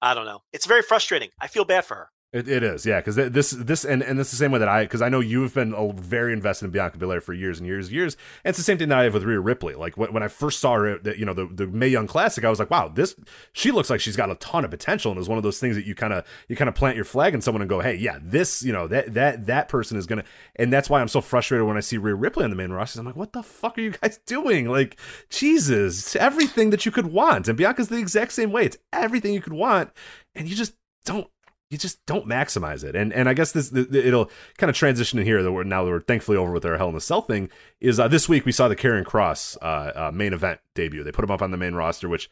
I 0.00 0.14
don't 0.14 0.26
know. 0.26 0.42
It's 0.52 0.66
very 0.66 0.82
frustrating. 0.82 1.30
I 1.40 1.46
feel 1.48 1.64
bad 1.64 1.84
for 1.84 1.94
her. 1.94 2.10
It, 2.30 2.46
it 2.46 2.62
is, 2.62 2.84
yeah, 2.84 3.00
because 3.00 3.16
this 3.16 3.52
this 3.52 3.86
and 3.86 4.02
and 4.02 4.20
it's 4.20 4.30
the 4.30 4.36
same 4.36 4.52
way 4.52 4.58
that 4.58 4.68
I 4.68 4.84
because 4.84 5.00
I 5.00 5.08
know 5.08 5.20
you've 5.20 5.54
been 5.54 5.72
uh, 5.72 5.92
very 5.92 6.34
invested 6.34 6.66
in 6.66 6.70
Bianca 6.72 6.98
Belair 6.98 7.22
for 7.22 7.32
years 7.32 7.58
and 7.58 7.66
years 7.66 7.86
and 7.86 7.96
years, 7.96 8.18
and 8.44 8.50
it's 8.50 8.58
the 8.58 8.64
same 8.64 8.76
thing 8.76 8.90
that 8.90 8.98
I 8.98 9.04
have 9.04 9.14
with 9.14 9.22
Rhea 9.22 9.40
Ripley. 9.40 9.74
Like 9.74 9.96
when, 9.96 10.12
when 10.12 10.22
I 10.22 10.28
first 10.28 10.60
saw 10.60 10.74
her, 10.74 11.00
you 11.16 11.24
know 11.24 11.32
the 11.32 11.46
the 11.46 11.66
Mae 11.66 11.88
Young 11.88 12.06
Classic, 12.06 12.44
I 12.44 12.50
was 12.50 12.58
like, 12.58 12.70
wow, 12.70 12.88
this 12.88 13.16
she 13.54 13.70
looks 13.70 13.88
like 13.88 14.00
she's 14.00 14.14
got 14.14 14.30
a 14.30 14.34
ton 14.34 14.66
of 14.66 14.70
potential, 14.70 15.10
and 15.10 15.16
it 15.16 15.20
was 15.20 15.28
one 15.30 15.38
of 15.38 15.42
those 15.42 15.58
things 15.58 15.74
that 15.76 15.86
you 15.86 15.94
kind 15.94 16.12
of 16.12 16.26
you 16.48 16.56
kind 16.56 16.68
of 16.68 16.74
plant 16.74 16.96
your 16.96 17.06
flag 17.06 17.32
in 17.32 17.40
someone 17.40 17.62
and 17.62 17.68
go, 17.70 17.80
hey, 17.80 17.94
yeah, 17.94 18.18
this 18.20 18.62
you 18.62 18.74
know 18.74 18.86
that 18.88 19.14
that 19.14 19.46
that 19.46 19.70
person 19.70 19.96
is 19.96 20.04
gonna, 20.04 20.24
and 20.56 20.70
that's 20.70 20.90
why 20.90 21.00
I'm 21.00 21.08
so 21.08 21.22
frustrated 21.22 21.66
when 21.66 21.78
I 21.78 21.80
see 21.80 21.96
Rhea 21.96 22.14
Ripley 22.14 22.44
on 22.44 22.50
the 22.50 22.56
main 22.56 22.72
roster. 22.72 23.00
I'm 23.00 23.06
like, 23.06 23.16
what 23.16 23.32
the 23.32 23.42
fuck 23.42 23.78
are 23.78 23.80
you 23.80 23.92
guys 23.92 24.18
doing? 24.26 24.68
Like, 24.68 25.00
Jesus, 25.30 26.14
everything 26.14 26.68
that 26.70 26.84
you 26.84 26.92
could 26.92 27.06
want, 27.06 27.48
and 27.48 27.56
Bianca's 27.56 27.88
the 27.88 27.96
exact 27.96 28.32
same 28.32 28.52
way. 28.52 28.66
It's 28.66 28.76
everything 28.92 29.32
you 29.32 29.40
could 29.40 29.54
want, 29.54 29.92
and 30.34 30.46
you 30.46 30.54
just 30.54 30.74
don't 31.06 31.30
you 31.70 31.76
just 31.76 32.04
don't 32.06 32.26
maximize 32.26 32.82
it. 32.82 32.96
And 32.96 33.12
and 33.12 33.28
I 33.28 33.34
guess 33.34 33.52
this, 33.52 33.72
it'll 33.72 34.30
kind 34.56 34.70
of 34.70 34.76
transition 34.76 35.18
in 35.18 35.26
here 35.26 35.42
that 35.42 35.52
we're 35.52 35.64
now 35.64 35.84
that 35.84 35.90
we're 35.90 36.00
thankfully 36.00 36.36
over 36.36 36.52
with 36.52 36.64
our 36.64 36.78
Hell 36.78 36.88
in 36.88 36.96
a 36.96 37.00
Cell 37.00 37.22
thing. 37.22 37.50
Is 37.80 38.00
uh, 38.00 38.08
this 38.08 38.28
week 38.28 38.46
we 38.46 38.52
saw 38.52 38.68
the 38.68 38.76
Karrion 38.76 39.04
Kross 39.04 39.56
uh, 39.60 40.08
uh, 40.08 40.10
main 40.12 40.32
event 40.32 40.60
debut. 40.74 41.04
They 41.04 41.12
put 41.12 41.24
him 41.24 41.30
up 41.30 41.42
on 41.42 41.50
the 41.50 41.56
main 41.56 41.74
roster, 41.74 42.08
which 42.08 42.30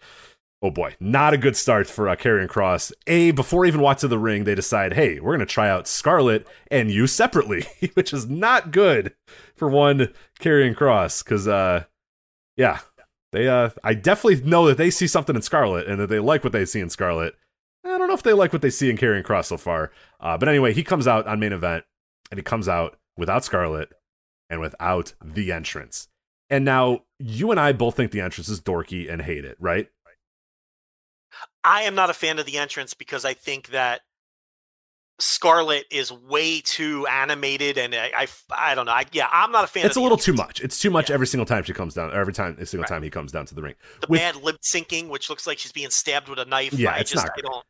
oh 0.63 0.71
boy, 0.71 0.97
not 1.01 1.35
a 1.35 1.39
good 1.39 1.55
start 1.55 1.87
for 1.87 2.09
uh, 2.09 2.17
Kross. 2.17 2.93
A 3.07 3.33
before 3.33 3.67
even 3.67 3.83
walk 3.83 3.99
to 3.99 4.09
the 4.09 4.19
ring, 4.19 4.45
they 4.45 4.55
decide, 4.55 4.95
hey, 4.95 5.21
we're 5.21 5.35
gonna 5.35 5.45
try 5.45 5.69
out 5.69 5.87
Scarlett 5.87 6.47
and 6.71 6.91
you 6.91 7.07
separately, 7.07 7.67
which 7.95 8.15
is 8.15 8.27
not 8.27 8.71
good 8.71 9.15
for 9.55 9.69
one 9.69 10.13
Karrion 10.41 10.75
Kross 10.75 11.23
because 11.23 11.47
uh, 11.47 11.85
yeah. 12.57 12.81
They, 13.33 13.49
uh, 13.49 13.71
I 13.83 13.93
definitely 13.93 14.49
know 14.49 14.67
that 14.69 14.79
they 14.79 14.89
see 14.89 15.09
something 15.09 15.35
in 15.37 15.43
Scarlett 15.43 15.89
and 15.89 16.01
that 16.01 16.07
they 16.07 16.21
like 16.21 16.45
what 16.45 16.55
they 16.55 16.65
see 16.65 16.81
in 16.81 16.89
Scarlett 16.89 17.35
I 17.91 17.99
don't 17.99 18.09
know 18.09 18.15
if 18.15 18.23
they 18.23 18.33
like 18.33 18.53
what 18.53 18.63
they 18.63 18.71
see 18.71 18.91
in 18.91 18.97
Karrion 18.97 19.23
Kross 19.23 19.47
so 19.47 19.57
far. 19.57 19.93
Uh, 20.21 20.39
but 20.39 20.49
anyway, 20.49 20.73
he 20.73 20.83
comes 20.83 21.07
out 21.07 21.27
on 21.27 21.41
main 21.41 21.53
event, 21.53 21.85
and 22.31 22.39
he 22.39 22.43
comes 22.43 22.69
out 22.69 22.99
without 23.17 23.45
Scarlett 23.45 23.91
and 24.49 24.61
without 24.61 25.15
the 25.25 25.53
entrance. 25.53 26.09
And 26.49 26.65
now 26.65 27.01
you 27.19 27.51
and 27.51 27.59
I 27.59 27.73
both 27.73 27.97
think 27.97 28.13
the 28.13 28.21
entrance 28.21 28.49
is 28.49 28.61
dorky 28.61 29.11
and 29.13 29.23
hate 29.23 29.45
it, 29.45 29.57
right? 29.59 29.89
I 31.65 31.83
am 31.83 31.95
not 31.95 32.11
a 32.11 32.15
fan 32.15 32.39
of 32.39 32.47
the 32.47 32.59
entrance 32.59 32.95
because 32.95 33.25
I 33.25 33.35
think 33.35 33.69
that 33.69 34.03
Scarlett 35.19 35.87
is 35.91 36.13
way 36.13 36.61
too 36.61 37.07
animated, 37.07 37.79
and 37.79 37.95
I, 37.95 38.13
I, 38.15 38.27
I 38.55 38.75
don't 38.75 38.87
know. 38.87 38.93
I, 38.93 39.07
yeah, 39.13 39.29
I'm 39.33 39.51
not 39.51 39.65
a 39.65 39.67
fan. 39.67 39.87
It's 39.87 39.97
a 39.97 40.01
little 40.01 40.19
entrance. 40.19 40.37
too 40.37 40.43
much. 40.45 40.61
It's 40.61 40.79
too 40.79 40.91
much 40.91 41.09
yeah. 41.09 41.15
every 41.15 41.27
single 41.27 41.47
time 41.47 41.65
she 41.65 41.73
comes 41.73 41.95
down. 41.95 42.13
Every 42.13 42.33
time, 42.33 42.53
every 42.53 42.67
single 42.67 42.83
right. 42.83 42.89
time 42.89 43.03
he 43.03 43.11
comes 43.11 43.33
down 43.33 43.47
to 43.47 43.55
the 43.55 43.63
ring. 43.63 43.75
The 44.03 44.09
With, 44.09 44.21
bad 44.21 44.37
lip 44.37 44.59
syncing, 44.63 45.09
which 45.09 45.31
looks 45.31 45.47
like 45.47 45.59
she's 45.59 45.73
being 45.73 45.91
stabbed 45.91 46.29
with 46.29 46.39
a 46.39 46.45
knife. 46.45 46.75
Yeah, 46.75 46.93
I 46.93 46.99
it's 46.99 47.11
just, 47.11 47.25
not. 47.25 47.33
I 47.37 47.41
don't. 47.41 47.65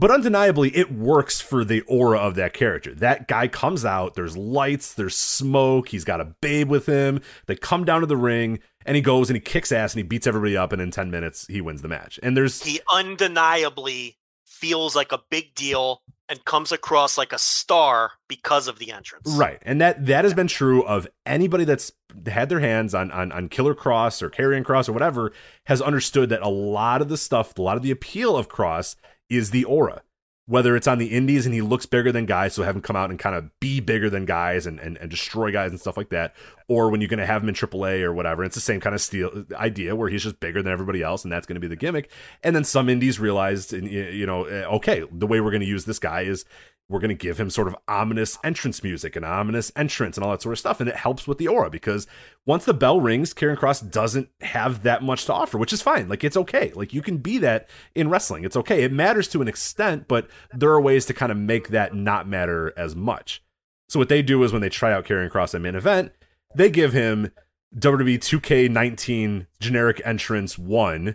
But 0.00 0.10
undeniably, 0.10 0.74
it 0.74 0.90
works 0.90 1.42
for 1.42 1.62
the 1.62 1.82
aura 1.82 2.18
of 2.18 2.34
that 2.36 2.54
character. 2.54 2.94
That 2.94 3.28
guy 3.28 3.48
comes 3.48 3.84
out, 3.84 4.14
there's 4.14 4.34
lights, 4.34 4.94
there's 4.94 5.14
smoke, 5.14 5.90
he's 5.90 6.04
got 6.04 6.22
a 6.22 6.34
babe 6.40 6.70
with 6.70 6.86
him. 6.86 7.20
They 7.44 7.54
come 7.54 7.84
down 7.84 8.00
to 8.00 8.06
the 8.06 8.16
ring, 8.16 8.60
and 8.86 8.96
he 8.96 9.02
goes 9.02 9.28
and 9.28 9.36
he 9.36 9.40
kicks 9.42 9.70
ass 9.70 9.92
and 9.92 9.98
he 9.98 10.02
beats 10.02 10.26
everybody 10.26 10.56
up, 10.56 10.72
and 10.72 10.80
in 10.80 10.90
10 10.90 11.10
minutes, 11.10 11.46
he 11.48 11.60
wins 11.60 11.82
the 11.82 11.88
match. 11.88 12.18
And 12.22 12.34
there's. 12.34 12.62
He 12.62 12.80
undeniably 12.90 14.16
feels 14.46 14.96
like 14.96 15.12
a 15.12 15.20
big 15.28 15.54
deal 15.54 16.00
and 16.30 16.42
comes 16.46 16.72
across 16.72 17.18
like 17.18 17.34
a 17.34 17.38
star 17.38 18.12
because 18.26 18.68
of 18.68 18.78
the 18.78 18.92
entrance. 18.92 19.30
Right. 19.30 19.58
And 19.62 19.82
that 19.82 20.06
that 20.06 20.24
has 20.24 20.32
been 20.32 20.46
true 20.46 20.82
of 20.82 21.08
anybody 21.26 21.64
that's 21.64 21.92
had 22.26 22.48
their 22.48 22.60
hands 22.60 22.94
on 22.94 23.10
on, 23.10 23.32
on 23.32 23.48
Killer 23.50 23.74
Kross 23.74 24.22
or 24.22 24.30
Karrion 24.30 24.64
Kross 24.64 24.88
or 24.88 24.92
whatever 24.92 25.32
has 25.66 25.82
understood 25.82 26.30
that 26.30 26.40
a 26.40 26.48
lot 26.48 27.02
of 27.02 27.10
the 27.10 27.18
stuff, 27.18 27.58
a 27.58 27.62
lot 27.62 27.76
of 27.76 27.82
the 27.82 27.90
appeal 27.90 28.36
of 28.36 28.48
Kross 28.48 28.96
is 29.30 29.50
the 29.50 29.64
aura. 29.64 30.02
Whether 30.46 30.74
it's 30.74 30.88
on 30.88 30.98
the 30.98 31.06
indies 31.06 31.46
and 31.46 31.54
he 31.54 31.60
looks 31.60 31.86
bigger 31.86 32.10
than 32.10 32.26
guys, 32.26 32.54
so 32.54 32.64
have 32.64 32.74
him 32.74 32.82
come 32.82 32.96
out 32.96 33.10
and 33.10 33.20
kind 33.20 33.36
of 33.36 33.48
be 33.60 33.78
bigger 33.78 34.10
than 34.10 34.24
guys 34.24 34.66
and, 34.66 34.80
and, 34.80 34.96
and 34.98 35.08
destroy 35.08 35.52
guys 35.52 35.70
and 35.70 35.80
stuff 35.80 35.96
like 35.96 36.08
that, 36.08 36.34
or 36.66 36.90
when 36.90 37.00
you're 37.00 37.08
going 37.08 37.20
to 37.20 37.26
have 37.26 37.42
him 37.42 37.48
in 37.48 37.54
AAA 37.54 38.02
or 38.02 38.12
whatever, 38.12 38.42
it's 38.42 38.56
the 38.56 38.60
same 38.60 38.80
kind 38.80 38.94
of 38.94 39.00
steel 39.00 39.44
idea 39.54 39.94
where 39.94 40.08
he's 40.08 40.24
just 40.24 40.40
bigger 40.40 40.60
than 40.60 40.72
everybody 40.72 41.02
else, 41.02 41.22
and 41.22 41.30
that's 41.30 41.46
going 41.46 41.54
to 41.54 41.60
be 41.60 41.68
the 41.68 41.76
gimmick. 41.76 42.10
And 42.42 42.56
then 42.56 42.64
some 42.64 42.88
indies 42.88 43.20
realized, 43.20 43.72
you 43.72 44.26
know, 44.26 44.44
eh, 44.44 44.64
okay, 44.64 45.04
the 45.12 45.26
way 45.28 45.40
we're 45.40 45.52
going 45.52 45.60
to 45.60 45.68
use 45.68 45.84
this 45.84 46.00
guy 46.00 46.22
is 46.22 46.44
we're 46.90 46.98
going 46.98 47.08
to 47.08 47.14
give 47.14 47.38
him 47.38 47.48
sort 47.48 47.68
of 47.68 47.76
ominous 47.86 48.36
entrance 48.42 48.82
music 48.82 49.14
and 49.14 49.24
ominous 49.24 49.70
entrance 49.76 50.16
and 50.16 50.24
all 50.24 50.32
that 50.32 50.42
sort 50.42 50.52
of 50.52 50.58
stuff. 50.58 50.80
And 50.80 50.88
it 50.88 50.96
helps 50.96 51.24
with 51.28 51.38
the 51.38 51.46
aura 51.46 51.70
because 51.70 52.08
once 52.44 52.64
the 52.64 52.74
bell 52.74 53.00
rings, 53.00 53.32
Karrion 53.32 53.56
Kross 53.56 53.88
doesn't 53.88 54.28
have 54.40 54.82
that 54.82 55.00
much 55.00 55.24
to 55.26 55.32
offer, 55.32 55.56
which 55.56 55.72
is 55.72 55.80
fine. 55.80 56.08
Like, 56.08 56.24
it's 56.24 56.36
okay. 56.36 56.72
Like, 56.74 56.92
you 56.92 57.00
can 57.00 57.18
be 57.18 57.38
that 57.38 57.70
in 57.94 58.10
wrestling. 58.10 58.42
It's 58.42 58.56
okay. 58.56 58.82
It 58.82 58.92
matters 58.92 59.28
to 59.28 59.40
an 59.40 59.46
extent, 59.46 60.08
but 60.08 60.28
there 60.52 60.70
are 60.70 60.80
ways 60.80 61.06
to 61.06 61.14
kind 61.14 61.30
of 61.30 61.38
make 61.38 61.68
that 61.68 61.94
not 61.94 62.26
matter 62.26 62.76
as 62.76 62.96
much. 62.96 63.40
So, 63.88 64.00
what 64.00 64.08
they 64.08 64.20
do 64.20 64.42
is 64.42 64.52
when 64.52 64.62
they 64.62 64.68
try 64.68 64.92
out 64.92 65.04
Karrion 65.04 65.30
Kross 65.30 65.54
at 65.54 65.60
main 65.60 65.76
event, 65.76 66.10
they 66.56 66.70
give 66.70 66.92
him 66.92 67.30
WWE 67.76 68.18
2K19 68.18 69.46
generic 69.60 70.02
entrance 70.04 70.58
one, 70.58 71.14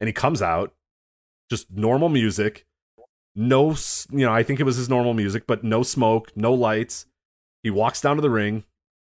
and 0.00 0.08
he 0.08 0.12
comes 0.12 0.42
out 0.42 0.74
just 1.48 1.70
normal 1.70 2.08
music 2.08 2.66
no, 3.34 3.70
you 4.10 4.26
know, 4.26 4.32
I 4.32 4.42
think 4.42 4.60
it 4.60 4.64
was 4.64 4.76
his 4.76 4.88
normal 4.88 5.14
music, 5.14 5.46
but 5.46 5.64
no 5.64 5.82
smoke, 5.82 6.30
no 6.36 6.52
lights. 6.52 7.06
He 7.62 7.70
walks 7.70 8.00
down 8.00 8.16
to 8.16 8.22
the 8.22 8.30
ring. 8.30 8.64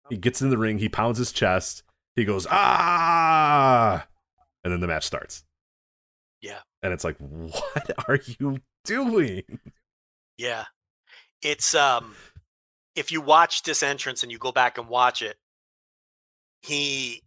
He 0.08 0.16
gets 0.16 0.42
in 0.42 0.50
the 0.50 0.58
ring. 0.58 0.78
He 0.78 0.88
pounds 0.88 1.18
his 1.18 1.32
chest. 1.32 1.82
He 2.16 2.24
goes, 2.24 2.46
ah, 2.50 4.06
and 4.64 4.72
then 4.72 4.80
the 4.80 4.86
match 4.86 5.04
starts. 5.04 5.44
Yeah. 6.40 6.60
And 6.82 6.92
it's 6.92 7.04
like, 7.04 7.16
what 7.18 7.90
are 8.08 8.18
you 8.38 8.60
doing? 8.84 9.42
Yeah. 10.38 10.64
It's, 11.42 11.74
um, 11.74 12.16
if 12.94 13.12
you 13.12 13.20
watch 13.20 13.62
this 13.62 13.82
entrance 13.82 14.22
and 14.22 14.32
you 14.32 14.38
go 14.38 14.52
back 14.52 14.78
and 14.78 14.88
watch 14.88 15.22
it, 15.22 15.36
he, 16.62 17.22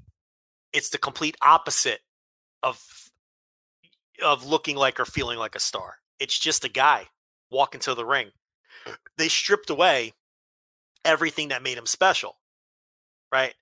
it's 0.74 0.90
the 0.90 0.98
complete 0.98 1.38
opposite 1.42 2.00
of, 2.64 2.82
of 4.24 4.46
looking 4.46 4.76
like 4.76 5.00
or 5.00 5.06
feeling 5.06 5.38
like 5.38 5.56
a 5.56 5.60
star. 5.60 5.96
It's 6.20 6.38
just 6.38 6.66
a 6.66 6.70
guy 6.70 7.08
walking 7.52 7.82
to 7.82 7.96
the 7.96 8.06
ring. 8.06 8.32
They 9.18 9.28
stripped 9.28 9.70
away 9.70 10.14
everything 11.04 11.50
that 11.50 11.64
made 11.64 11.78
him 11.78 11.86
special, 11.86 12.38
right? 13.32 13.54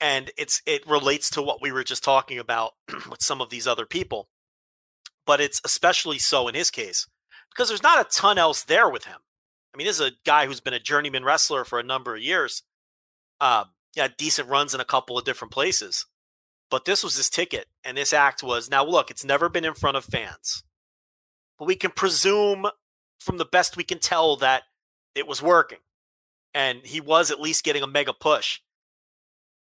And 0.00 0.30
it's 0.38 0.62
it 0.66 0.86
relates 0.88 1.30
to 1.30 1.42
what 1.42 1.60
we 1.60 1.72
were 1.72 1.84
just 1.84 2.02
talking 2.02 2.38
about 2.38 2.72
with 3.10 3.22
some 3.22 3.40
of 3.40 3.50
these 3.50 3.66
other 3.66 3.86
people, 3.86 4.28
but 5.26 5.40
it's 5.40 5.60
especially 5.64 6.18
so 6.18 6.48
in 6.48 6.54
his 6.54 6.70
case 6.70 7.06
because 7.50 7.68
there's 7.68 7.82
not 7.82 8.00
a 8.00 8.08
ton 8.08 8.38
else 8.38 8.62
there 8.62 8.88
with 8.88 9.04
him. 9.04 9.18
I 9.74 9.76
mean, 9.76 9.86
this 9.86 10.00
is 10.00 10.06
a 10.06 10.12
guy 10.24 10.46
who's 10.46 10.60
been 10.60 10.74
a 10.74 10.80
journeyman 10.80 11.24
wrestler 11.24 11.64
for 11.64 11.78
a 11.78 11.84
number 11.84 12.14
of 12.14 12.22
years. 12.22 12.62
Um, 13.40 13.66
yeah, 13.94 14.08
decent 14.16 14.48
runs 14.48 14.74
in 14.74 14.80
a 14.80 14.84
couple 14.84 15.18
of 15.18 15.24
different 15.24 15.52
places, 15.52 16.06
but 16.70 16.84
this 16.84 17.04
was 17.04 17.16
his 17.16 17.30
ticket, 17.30 17.66
and 17.84 17.96
this 17.96 18.12
act 18.12 18.42
was 18.42 18.70
now. 18.70 18.84
Look, 18.84 19.10
it's 19.10 19.24
never 19.24 19.48
been 19.48 19.64
in 19.64 19.74
front 19.74 19.96
of 19.96 20.04
fans 20.04 20.64
but 21.60 21.66
we 21.66 21.76
can 21.76 21.90
presume 21.90 22.66
from 23.20 23.36
the 23.36 23.44
best 23.44 23.76
we 23.76 23.84
can 23.84 23.98
tell 23.98 24.34
that 24.36 24.62
it 25.14 25.28
was 25.28 25.42
working. 25.42 25.78
And 26.54 26.80
he 26.84 27.00
was 27.00 27.30
at 27.30 27.40
least 27.40 27.64
getting 27.64 27.82
a 27.82 27.86
mega 27.86 28.14
push. 28.14 28.60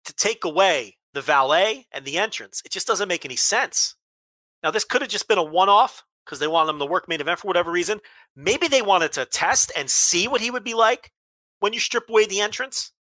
To 0.05 0.13
take 0.13 0.45
away 0.45 0.97
the 1.13 1.21
valet 1.21 1.85
and 1.91 2.05
the 2.05 2.17
entrance, 2.17 2.63
it 2.65 2.71
just 2.71 2.87
doesn't 2.87 3.09
make 3.09 3.25
any 3.25 3.35
sense. 3.35 3.95
Now, 4.63 4.71
this 4.71 4.85
could 4.85 5.01
have 5.01 5.11
just 5.11 5.27
been 5.27 5.37
a 5.37 5.43
one 5.43 5.67
off 5.67 6.03
because 6.25 6.39
they 6.39 6.47
wanted 6.47 6.71
him 6.71 6.79
to 6.79 6.85
work 6.85 7.09
main 7.09 7.19
event 7.19 7.39
for 7.39 7.47
whatever 7.47 7.71
reason. 7.71 7.99
Maybe 8.35 8.69
they 8.69 8.81
wanted 8.81 9.11
to 9.13 9.25
test 9.25 9.71
and 9.75 9.89
see 9.89 10.29
what 10.29 10.41
he 10.41 10.49
would 10.49 10.63
be 10.63 10.73
like 10.73 11.11
when 11.59 11.73
you 11.73 11.79
strip 11.79 12.09
away 12.09 12.25
the 12.25 12.39
entrance 12.39 12.93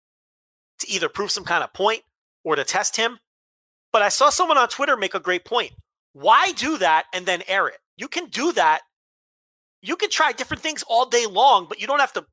to 0.79 0.89
either 0.89 1.07
prove 1.07 1.31
some 1.31 1.45
kind 1.45 1.63
of 1.63 1.73
point 1.73 2.01
or 2.43 2.55
to 2.57 2.65
test 2.65 2.97
him. 2.97 3.19
But 3.93 4.01
I 4.01 4.09
saw 4.09 4.29
someone 4.29 4.57
on 4.57 4.67
Twitter 4.67 4.97
make 4.97 5.15
a 5.15 5.19
great 5.19 5.45
point. 5.45 5.71
Why 6.11 6.51
do 6.51 6.77
that 6.79 7.05
and 7.13 7.25
then 7.25 7.41
air 7.47 7.69
it? 7.69 7.80
You 7.97 8.07
can 8.07 8.25
do 8.25 8.51
that. 8.53 8.81
You 9.81 9.95
can 9.95 10.09
try 10.09 10.31
different 10.31 10.61
things 10.61 10.83
all 10.87 11.07
day 11.07 11.25
long, 11.25 11.65
but 11.67 11.81
you 11.81 11.87
don't 11.87 11.99
have 11.99 12.13
to 12.13 12.25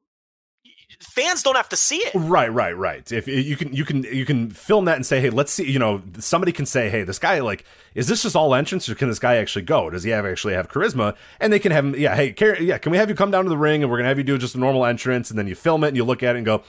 fans 1.00 1.42
don't 1.42 1.56
have 1.56 1.68
to 1.68 1.76
see 1.76 1.96
it. 1.96 2.12
Right, 2.14 2.52
right, 2.52 2.76
right. 2.76 3.10
If 3.12 3.28
you 3.28 3.56
can, 3.56 3.72
you 3.72 3.84
can, 3.84 4.02
you 4.04 4.24
can 4.24 4.50
film 4.50 4.86
that 4.86 4.96
and 4.96 5.04
say, 5.04 5.20
"Hey, 5.20 5.30
let's 5.30 5.52
see." 5.52 5.70
You 5.70 5.78
know, 5.78 6.02
somebody 6.18 6.52
can 6.52 6.66
say, 6.66 6.88
"Hey, 6.88 7.02
this 7.02 7.18
guy, 7.18 7.40
like, 7.40 7.64
is 7.94 8.08
this 8.08 8.22
just 8.22 8.34
all 8.36 8.54
entrance, 8.54 8.88
or 8.88 8.94
can 8.94 9.08
this 9.08 9.18
guy 9.18 9.36
actually 9.36 9.62
go? 9.62 9.90
Does 9.90 10.02
he 10.04 10.10
have 10.10 10.24
actually 10.26 10.54
have 10.54 10.68
charisma?" 10.68 11.14
And 11.40 11.52
they 11.52 11.58
can 11.58 11.72
have 11.72 11.84
him. 11.84 11.94
Yeah, 11.94 12.14
hey, 12.14 12.34
yeah, 12.60 12.78
can 12.78 12.92
we 12.92 12.98
have 12.98 13.08
you 13.08 13.14
come 13.14 13.30
down 13.30 13.44
to 13.44 13.50
the 13.50 13.58
ring 13.58 13.82
and 13.82 13.90
we're 13.90 13.98
gonna 13.98 14.08
have 14.08 14.18
you 14.18 14.24
do 14.24 14.38
just 14.38 14.54
a 14.54 14.58
normal 14.58 14.84
entrance, 14.84 15.30
and 15.30 15.38
then 15.38 15.46
you 15.46 15.54
film 15.54 15.84
it 15.84 15.88
and 15.88 15.96
you 15.96 16.04
look 16.04 16.22
at 16.22 16.34
it 16.34 16.38
and 16.38 16.46
go, 16.46 16.62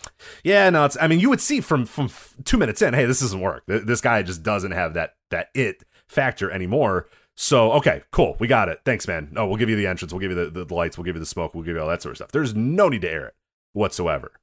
"Yeah, 0.44 0.70
no, 0.70 0.86
it's." 0.86 0.98
I 1.00 1.08
mean, 1.08 1.20
you 1.20 1.30
would 1.30 1.42
see 1.42 1.62
from 1.62 1.86
from 1.86 2.10
two 2.44 2.58
minutes 2.58 2.82
in, 2.82 2.94
"Hey, 2.94 3.06
this 3.06 3.22
doesn't 3.22 3.42
work. 3.42 3.64
This 3.68 4.02
guy 4.02 4.22
just 4.24 4.44
doesn't 4.44 4.72
have 4.72 4.94
that 4.96 5.16
that 5.32 5.48
it 5.54 5.84
factor 6.08 6.52
anymore." 6.52 7.08
So 7.42 7.72
okay, 7.72 8.04
cool, 8.12 8.36
we 8.38 8.48
got 8.48 8.68
it. 8.68 8.82
Thanks, 8.84 9.08
man. 9.08 9.30
No, 9.32 9.48
we'll 9.48 9.56
give 9.56 9.70
you 9.70 9.78
the 9.78 9.88
entrance, 9.88 10.12
we'll 10.12 10.20
give 10.20 10.32
you 10.32 10.50
the, 10.50 10.66
the 10.66 10.76
lights, 10.76 10.98
we'll 10.98 11.06
give 11.06 11.16
you 11.16 11.22
the 11.22 11.26
smoke, 11.26 11.56
we'll 11.56 11.64
give 11.64 11.74
you 11.74 11.82
all 11.82 11.88
that 11.88 12.02
sort 12.02 12.12
of 12.12 12.18
stuff. 12.18 12.34
There's 12.34 12.54
no 12.54 12.90
need 12.90 13.02
to 13.04 13.10
air 13.10 13.28
it 13.28 13.36
whatsoever. 13.72 14.34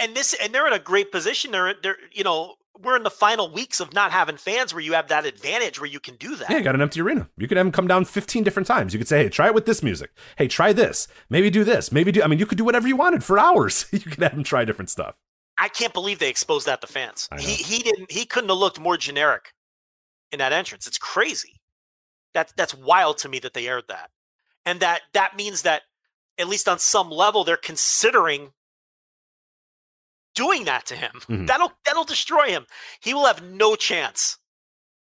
And 0.00 0.16
this, 0.16 0.34
and 0.42 0.52
they're 0.52 0.66
in 0.66 0.72
a 0.72 0.80
great 0.80 1.12
position. 1.12 1.52
They're, 1.52 1.74
they're, 1.80 1.96
you 2.10 2.24
know, 2.24 2.56
we're 2.82 2.96
in 2.96 3.04
the 3.04 3.10
final 3.10 3.52
weeks 3.52 3.78
of 3.78 3.92
not 3.92 4.10
having 4.10 4.36
fans, 4.36 4.74
where 4.74 4.82
you 4.82 4.94
have 4.94 5.06
that 5.08 5.26
advantage, 5.26 5.78
where 5.78 5.88
you 5.88 6.00
can 6.00 6.16
do 6.16 6.34
that. 6.34 6.50
Yeah, 6.50 6.56
you 6.56 6.64
got 6.64 6.74
an 6.74 6.82
empty 6.82 7.00
arena. 7.02 7.28
You 7.36 7.46
could 7.46 7.56
have 7.56 7.66
them 7.66 7.72
come 7.72 7.86
down 7.86 8.04
15 8.04 8.42
different 8.42 8.66
times. 8.66 8.92
You 8.92 8.98
could 8.98 9.06
say, 9.06 9.22
hey, 9.22 9.28
try 9.28 9.46
it 9.46 9.54
with 9.54 9.66
this 9.66 9.80
music. 9.80 10.10
Hey, 10.36 10.48
try 10.48 10.72
this. 10.72 11.06
Maybe 11.30 11.50
do 11.50 11.62
this. 11.62 11.92
Maybe 11.92 12.10
do. 12.10 12.20
I 12.20 12.26
mean, 12.26 12.40
you 12.40 12.46
could 12.46 12.58
do 12.58 12.64
whatever 12.64 12.88
you 12.88 12.96
wanted 12.96 13.22
for 13.22 13.38
hours. 13.38 13.86
you 13.92 14.00
could 14.00 14.24
have 14.24 14.34
them 14.34 14.42
try 14.42 14.64
different 14.64 14.90
stuff. 14.90 15.14
I 15.56 15.68
can't 15.68 15.92
believe 15.92 16.18
they 16.18 16.30
exposed 16.30 16.66
that 16.66 16.80
to 16.80 16.88
fans. 16.88 17.28
He 17.38 17.52
he 17.52 17.78
didn't 17.78 18.10
he 18.10 18.26
couldn't 18.26 18.48
have 18.48 18.58
looked 18.58 18.80
more 18.80 18.96
generic 18.96 19.52
in 20.32 20.40
that 20.40 20.52
entrance. 20.52 20.88
It's 20.88 20.98
crazy. 20.98 21.60
That's 22.34 22.52
that's 22.56 22.74
wild 22.74 23.18
to 23.18 23.28
me 23.28 23.38
that 23.40 23.54
they 23.54 23.68
aired 23.68 23.88
that. 23.88 24.10
And 24.66 24.80
that 24.80 25.02
that 25.12 25.36
means 25.36 25.62
that 25.62 25.82
at 26.38 26.48
least 26.48 26.68
on 26.68 26.78
some 26.78 27.10
level 27.10 27.44
they're 27.44 27.56
considering 27.56 28.52
doing 30.34 30.64
that 30.64 30.86
to 30.86 30.96
him. 30.96 31.12
Mhm. 31.28 31.46
That'll 31.46 31.72
that'll 31.86 32.04
destroy 32.04 32.48
him. 32.48 32.66
He 33.00 33.14
will 33.14 33.26
have 33.26 33.42
no 33.42 33.76
chance 33.76 34.38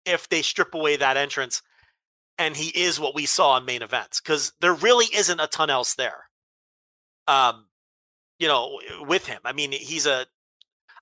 if 0.06 0.27
they 0.30 0.41
strip 0.41 0.74
away 0.74 0.95
that 0.95 1.17
entrance 1.17 1.61
and 2.38 2.58
he 2.58 2.69
is 2.69 2.99
what 2.99 3.14
we 3.16 3.25
saw 3.25 3.58
in 3.58 3.66
main 3.66 3.82
events 3.82 4.19
cuz 4.22 4.53
there 4.59 4.74
really 4.74 5.08
isn't 5.14 5.40
a 5.40 5.48
ton 5.48 5.69
else 5.69 5.93
there. 5.95 6.30
Um 7.27 7.67
you 8.40 8.48
know, 8.48 8.80
with 9.01 9.27
him. 9.27 9.41
I 9.45 9.51
mean, 9.53 9.72
he's 9.74 10.06
a 10.08 10.25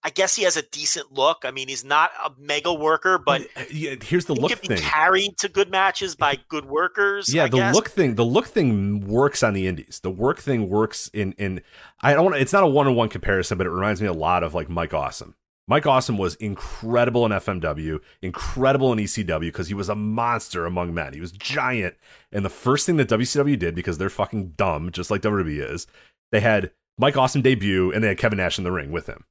I 0.07 0.09
guess 0.09 0.37
he 0.37 0.43
has 0.43 0.55
a 0.55 0.61
decent 0.61 1.11
look. 1.11 1.39
I 1.43 1.51
mean, 1.51 1.67
he's 1.67 1.83
not 1.83 2.11
a 2.23 2.31
mega 2.39 2.73
worker, 2.73 3.17
but 3.17 3.41
Uh, 3.57 3.63
yeah, 3.69 3.95
here's 4.01 4.23
the 4.23 4.35
he 4.35 4.39
look 4.39 4.51
can 4.51 4.59
be 4.61 4.69
thing. 4.69 4.77
carried 4.77 5.37
to 5.39 5.49
good 5.49 5.69
matches 5.69 6.15
by 6.15 6.37
good 6.47 6.63
workers. 6.63 7.33
Yeah, 7.33 7.43
I 7.43 7.47
the 7.49 7.57
guess. 7.57 7.75
look 7.75 7.89
thing. 7.89 8.15
The 8.15 8.23
look 8.23 8.47
thing 8.47 9.01
works 9.05 9.43
on 9.43 9.53
the 9.53 9.67
indies. 9.67 9.99
The 10.01 10.09
work 10.09 10.39
thing 10.39 10.69
works 10.69 11.09
in 11.13 11.33
in. 11.33 11.61
I 11.99 12.13
don't. 12.13 12.23
want 12.23 12.37
It's 12.37 12.53
not 12.53 12.63
a 12.63 12.67
one 12.67 12.87
on 12.87 12.95
one 12.95 13.09
comparison, 13.09 13.57
but 13.57 13.67
it 13.67 13.71
reminds 13.71 14.01
me 14.01 14.07
a 14.07 14.13
lot 14.13 14.43
of 14.43 14.53
like 14.53 14.69
Mike 14.69 14.93
Awesome. 14.93 15.35
Mike 15.67 15.85
Awesome 15.85 16.17
was 16.17 16.35
incredible 16.35 17.25
in 17.25 17.33
FMW, 17.33 17.99
incredible 18.21 18.93
in 18.93 18.99
ECW 18.99 19.41
because 19.41 19.67
he 19.67 19.73
was 19.73 19.89
a 19.89 19.95
monster 19.95 20.65
among 20.65 20.93
men. 20.93 21.11
He 21.13 21.19
was 21.19 21.33
giant. 21.33 21.95
And 22.31 22.45
the 22.45 22.49
first 22.49 22.85
thing 22.85 22.95
that 22.95 23.09
WCW 23.09 23.59
did, 23.59 23.75
because 23.75 23.97
they're 23.97 24.09
fucking 24.09 24.51
dumb, 24.55 24.91
just 24.93 25.11
like 25.11 25.21
WWE 25.21 25.69
is, 25.73 25.85
they 26.31 26.39
had 26.39 26.71
Mike 26.97 27.17
Awesome 27.17 27.41
debut 27.41 27.91
and 27.91 28.01
they 28.01 28.07
had 28.07 28.17
Kevin 28.17 28.37
Nash 28.37 28.57
in 28.57 28.63
the 28.63 28.71
ring 28.71 28.93
with 28.93 29.07
him. 29.07 29.25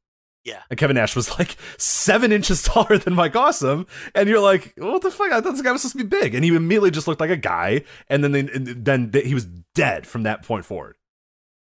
Yeah. 0.47 0.63
And 0.71 0.79
Kevin 0.79 0.95
Nash 0.95 1.17
was 1.17 1.37
like 1.39 1.57
seven 1.77 2.31
inches 2.31 2.63
taller 2.63 2.99
than 2.99 3.15
Mike 3.15 3.35
Awesome. 3.35 3.87
And 4.15 4.29
you're 4.29 4.41
like, 4.41 4.75
what 4.79 5.03
the 5.03 5.11
fuck? 5.11 5.33
I 5.33 5.41
thought 5.41 5.53
this 5.53 5.61
guy 5.61 5.73
was 5.73 5.83
supposed 5.83 5.99
to 5.99 6.05
be 6.05 6.09
big. 6.09 6.35
And 6.37 6.45
he 6.45 6.55
immediately 6.55 6.93
just 6.93 7.09
looked 7.09 7.21
like 7.21 7.31
a 7.31 7.37
guy. 7.37 7.83
And 8.09 8.23
then 8.23 8.31
they, 8.31 8.43
then 8.43 9.11
he 9.13 9.35
was 9.35 9.45
dead 9.75 10.07
from 10.07 10.23
that 10.23 10.45
point 10.45 10.65
forward. 10.65 10.97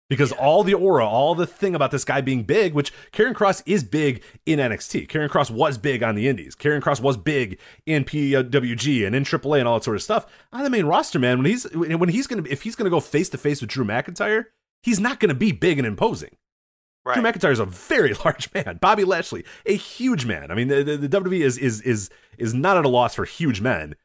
Because 0.08 0.32
all 0.32 0.64
the 0.64 0.76
aura, 0.76 1.04
all 1.04 1.34
the 1.34 1.48
thing 1.48 1.74
about 1.74 1.90
this 1.90 2.06
guy 2.06 2.22
being 2.22 2.44
big, 2.44 2.76
which 2.76 2.94
Karrion 3.12 3.34
Kross 3.34 3.64
is 3.66 3.84
big 3.84 4.22
in 4.46 4.60
NXT. 4.60 5.08
Karrion 5.08 5.30
Kross 5.30 5.50
was 5.50 5.80
big 5.80 6.04
on 6.04 6.14
the 6.14 6.28
Indies. 6.28 6.56
Karrion 6.56 6.80
Kross 6.80 7.02
was 7.02 7.18
big 7.18 7.58
in 7.88 8.06
PWG 8.06 9.08
and 9.08 9.16
in 9.16 9.24
AAA 9.24 9.58
and 9.58 9.68
all 9.68 9.80
that 9.80 9.84
sort 9.84 9.96
of 9.96 10.04
stuff. 10.04 10.28
On 10.54 10.64
the 10.64 10.70
main 10.70 10.86
roster, 10.86 11.18
man, 11.18 11.40
when 11.40 11.48
he's 11.48 11.64
when 11.74 12.10
he's 12.10 12.28
gonna 12.28 12.44
if 12.48 12.62
he's 12.62 12.76
gonna 12.76 12.92
go 12.92 13.00
face 13.00 13.30
to 13.30 13.40
face 13.40 13.62
with 13.62 13.72
Drew 13.72 13.84
McIntyre, 13.84 14.46
he's 14.84 15.00
not 15.00 15.20
gonna 15.20 15.34
be 15.34 15.52
big 15.52 15.80
and 15.80 15.88
imposing. 15.88 16.38
Right. 17.06 17.14
Drew 17.14 17.24
McIntyre 17.24 17.52
is 17.52 17.60
a 17.60 17.66
very 17.66 18.14
large 18.26 18.52
man. 18.54 18.80
Bobby 18.82 19.04
Lashley, 19.04 19.46
a 19.66 19.76
huge 19.76 20.26
man. 20.26 20.52
I 20.52 20.56
mean, 20.56 20.68
the, 20.68 20.84
the, 20.84 20.98
the 20.98 21.22
WWE 21.22 21.42
is 21.42 21.58
is 21.58 21.82
is 21.82 22.10
is 22.38 22.54
not 22.54 22.78
at 22.78 22.86
a 22.86 22.90
loss 22.90 23.16
for 23.16 23.26
huge 23.26 23.62
men. 23.62 23.96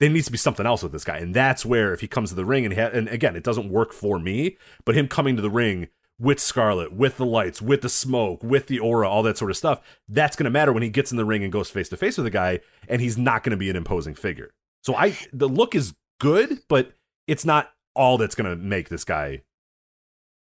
There 0.00 0.10
needs 0.10 0.26
to 0.26 0.32
be 0.32 0.38
something 0.38 0.66
else 0.66 0.82
with 0.82 0.90
this 0.90 1.04
guy, 1.04 1.18
and 1.18 1.32
that's 1.32 1.64
where 1.64 1.94
if 1.94 2.00
he 2.00 2.08
comes 2.08 2.30
to 2.30 2.34
the 2.34 2.44
ring 2.44 2.64
and 2.64 2.74
he 2.74 2.80
ha- 2.80 2.90
and 2.92 3.08
again, 3.08 3.36
it 3.36 3.44
doesn't 3.44 3.70
work 3.70 3.92
for 3.92 4.18
me, 4.18 4.56
but 4.84 4.96
him 4.96 5.06
coming 5.06 5.36
to 5.36 5.42
the 5.42 5.50
ring 5.50 5.88
with 6.18 6.40
Scarlett, 6.40 6.92
with 6.92 7.16
the 7.16 7.26
lights, 7.26 7.62
with 7.62 7.82
the 7.82 7.88
smoke, 7.88 8.42
with 8.42 8.66
the 8.66 8.80
aura, 8.80 9.08
all 9.08 9.22
that 9.22 9.38
sort 9.38 9.50
of 9.50 9.56
stuff, 9.56 9.80
that's 10.08 10.36
going 10.36 10.44
to 10.44 10.50
matter 10.50 10.72
when 10.72 10.82
he 10.82 10.88
gets 10.88 11.12
in 11.12 11.16
the 11.16 11.24
ring 11.24 11.44
and 11.44 11.52
goes 11.52 11.70
face 11.70 11.88
to 11.88 11.96
face 11.96 12.16
with 12.16 12.26
a 12.26 12.30
guy, 12.30 12.60
and 12.88 13.00
he's 13.00 13.16
not 13.16 13.44
going 13.44 13.52
to 13.52 13.56
be 13.56 13.70
an 13.70 13.76
imposing 13.76 14.14
figure. 14.14 14.52
So 14.82 14.94
I, 14.94 15.16
the 15.32 15.48
look 15.48 15.74
is 15.74 15.94
good, 16.20 16.60
but 16.68 16.92
it's 17.28 17.44
not 17.44 17.72
all 17.94 18.18
that's 18.18 18.34
going 18.34 18.50
to 18.50 18.56
make 18.56 18.88
this 18.88 19.04
guy 19.04 19.42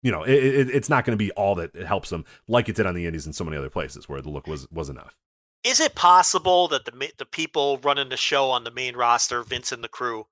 you 0.02 0.10
know, 0.10 0.22
it, 0.22 0.32
it, 0.32 0.70
it's 0.70 0.88
not 0.88 1.04
going 1.04 1.16
to 1.16 1.22
be 1.22 1.30
all 1.32 1.54
that 1.56 1.74
it 1.74 1.86
helps 1.86 2.10
them, 2.10 2.24
like 2.48 2.68
it 2.68 2.76
did 2.76 2.86
on 2.86 2.94
the 2.94 3.06
Indies 3.06 3.26
and 3.26 3.34
so 3.34 3.44
many 3.44 3.56
other 3.56 3.70
places 3.70 4.08
where 4.08 4.22
the 4.22 4.30
look 4.30 4.46
was 4.46 4.66
was 4.70 4.88
enough. 4.88 5.16
Is 5.62 5.78
it 5.80 5.94
possible 5.94 6.68
that 6.68 6.84
the 6.86 7.12
the 7.18 7.26
people 7.26 7.78
running 7.82 8.08
the 8.08 8.16
show 8.16 8.50
on 8.50 8.64
the 8.64 8.70
main 8.70 8.96
roster, 8.96 9.42
Vince 9.42 9.72
and 9.72 9.84
the 9.84 9.88
crew, 9.88 10.26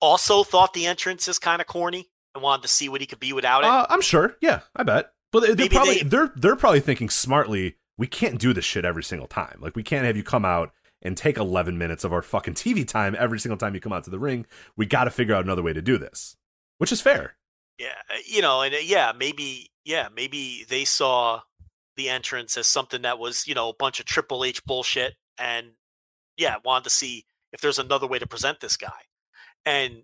also 0.00 0.44
thought 0.44 0.72
the 0.72 0.86
entrance 0.86 1.28
is 1.28 1.38
kind 1.38 1.60
of 1.60 1.66
corny 1.66 2.08
and 2.34 2.42
wanted 2.42 2.62
to 2.62 2.68
see 2.68 2.88
what 2.88 3.00
he 3.00 3.06
could 3.06 3.20
be 3.20 3.32
without 3.32 3.64
it? 3.64 3.70
Uh, 3.70 3.86
I'm 3.90 4.00
sure. 4.00 4.36
Yeah, 4.40 4.60
I 4.74 4.82
bet. 4.82 5.12
But 5.32 5.40
they're 5.42 5.56
Maybe 5.56 5.74
probably 5.74 5.94
they- 5.98 6.02
they're 6.08 6.32
they're 6.36 6.56
probably 6.56 6.80
thinking 6.80 7.10
smartly. 7.10 7.76
We 7.98 8.06
can't 8.06 8.38
do 8.38 8.52
this 8.52 8.64
shit 8.64 8.84
every 8.84 9.02
single 9.04 9.28
time. 9.28 9.58
Like 9.60 9.76
we 9.76 9.82
can't 9.82 10.06
have 10.06 10.16
you 10.16 10.22
come 10.22 10.44
out 10.44 10.72
and 11.02 11.16
take 11.16 11.36
11 11.36 11.76
minutes 11.76 12.04
of 12.04 12.12
our 12.12 12.22
fucking 12.22 12.54
TV 12.54 12.86
time 12.86 13.14
every 13.18 13.38
single 13.38 13.56
time 13.58 13.74
you 13.74 13.80
come 13.80 13.92
out 13.92 14.04
to 14.04 14.10
the 14.10 14.18
ring. 14.18 14.46
We 14.76 14.86
got 14.86 15.04
to 15.04 15.10
figure 15.10 15.34
out 15.34 15.44
another 15.44 15.62
way 15.62 15.72
to 15.72 15.82
do 15.82 15.98
this, 15.98 16.36
which 16.78 16.92
is 16.92 17.00
fair. 17.00 17.34
Yeah, 17.80 17.94
uh, 18.10 18.18
you 18.26 18.42
know, 18.42 18.60
and 18.60 18.74
uh, 18.74 18.78
yeah, 18.82 19.12
maybe, 19.18 19.70
yeah, 19.86 20.08
maybe 20.14 20.66
they 20.68 20.84
saw 20.84 21.40
the 21.96 22.10
entrance 22.10 22.58
as 22.58 22.66
something 22.66 23.00
that 23.02 23.18
was, 23.18 23.46
you 23.46 23.54
know, 23.54 23.70
a 23.70 23.74
bunch 23.74 23.98
of 23.98 24.04
Triple 24.04 24.44
H 24.44 24.62
bullshit, 24.66 25.14
and 25.38 25.68
yeah, 26.36 26.56
wanted 26.62 26.84
to 26.84 26.90
see 26.90 27.24
if 27.54 27.62
there's 27.62 27.78
another 27.78 28.06
way 28.06 28.18
to 28.18 28.26
present 28.26 28.60
this 28.60 28.76
guy, 28.76 29.08
and 29.64 30.02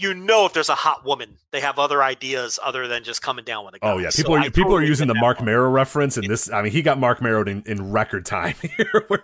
you 0.00 0.14
know, 0.14 0.46
if 0.46 0.52
there's 0.52 0.68
a 0.68 0.74
hot 0.74 1.04
woman, 1.04 1.36
they 1.50 1.60
have 1.60 1.78
other 1.78 2.02
ideas 2.02 2.58
other 2.62 2.88
than 2.88 3.04
just 3.04 3.20
coming 3.22 3.44
down 3.44 3.64
with 3.64 3.74
a 3.74 3.78
guy. 3.78 3.92
Oh 3.92 3.98
yeah, 3.98 4.10
So 4.10 4.22
people 4.22 4.34
are 4.36 4.38
I 4.40 4.48
people 4.48 4.74
are 4.74 4.82
using 4.82 5.08
the 5.08 5.14
Marc. 5.14 5.42
Mero 5.42 5.68
reference, 5.70 6.16
and 6.16 6.26
this. 6.28 6.50
I 6.50 6.62
mean, 6.62 6.72
he 6.72 6.82
got 6.82 6.98
Marc 6.98 7.20
Mero 7.22 7.42
in, 7.44 7.62
in 7.66 7.90
record 7.92 8.24
time 8.26 8.54
here, 8.76 9.04
where 9.08 9.22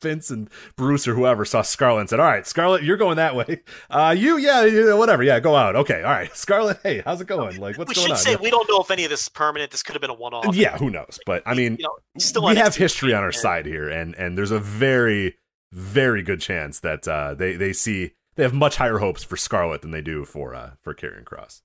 Vince 0.00 0.30
and 0.30 0.48
Bruce 0.76 1.06
or 1.08 1.14
whoever 1.14 1.44
saw 1.44 1.62
Scarlett 1.62 2.00
and 2.00 2.10
said, 2.10 2.20
"All 2.20 2.26
right, 2.26 2.46
Scarlett, 2.46 2.82
you're 2.82 2.96
going 2.96 3.16
that 3.16 3.34
way. 3.34 3.62
Uh, 3.90 4.14
you, 4.16 4.36
yeah, 4.38 4.64
you, 4.64 4.96
whatever, 4.96 5.22
yeah, 5.22 5.40
go 5.40 5.56
out. 5.56 5.76
Okay, 5.76 6.02
all 6.02 6.10
right, 6.10 6.34
Scarlett, 6.36 6.78
hey, 6.82 7.02
how's 7.04 7.20
it 7.20 7.26
going? 7.26 7.60
Like, 7.60 7.78
what's 7.78 7.88
we 7.88 7.94
going 7.94 8.06
should 8.08 8.12
on? 8.12 8.18
say 8.18 8.30
Yeah. 8.32 8.38
we 8.40 8.50
don't 8.50 8.68
know 8.68 8.80
if 8.80 8.90
any 8.90 9.04
of 9.04 9.10
this 9.10 9.22
is 9.22 9.28
permanent. 9.28 9.70
This 9.70 9.82
could 9.82 9.94
have 9.94 10.00
been 10.00 10.10
a 10.10 10.14
one-off. 10.14 10.54
yeah, 10.54 10.76
who 10.78 10.90
knows? 10.90 11.18
But 11.26 11.42
I 11.46 11.54
mean, 11.54 11.76
you 11.78 11.84
know, 11.84 11.94
still 12.18 12.44
we 12.44 12.56
have 12.56 12.76
history 12.76 13.14
on 13.14 13.22
our 13.22 13.30
champion. 13.30 13.42
side 13.42 13.66
here, 13.66 13.88
and 13.88 14.14
and 14.14 14.36
there's 14.38 14.50
a 14.50 14.58
very, 14.60 15.36
very 15.72 16.22
good 16.22 16.40
chance 16.40 16.80
that 16.80 17.06
uh, 17.08 17.34
they 17.34 17.54
they 17.54 17.72
see 17.72 18.12
they 18.34 18.42
have 18.42 18.54
much 18.54 18.76
higher 18.76 18.98
hopes 18.98 19.22
for 19.24 19.36
Scarlett 19.36 19.82
than 19.82 19.90
they 19.90 20.00
do 20.02 20.24
for 20.24 20.54
uh, 20.54 20.72
for 20.80 20.94
Karrion 20.94 21.24
Kross. 21.24 21.62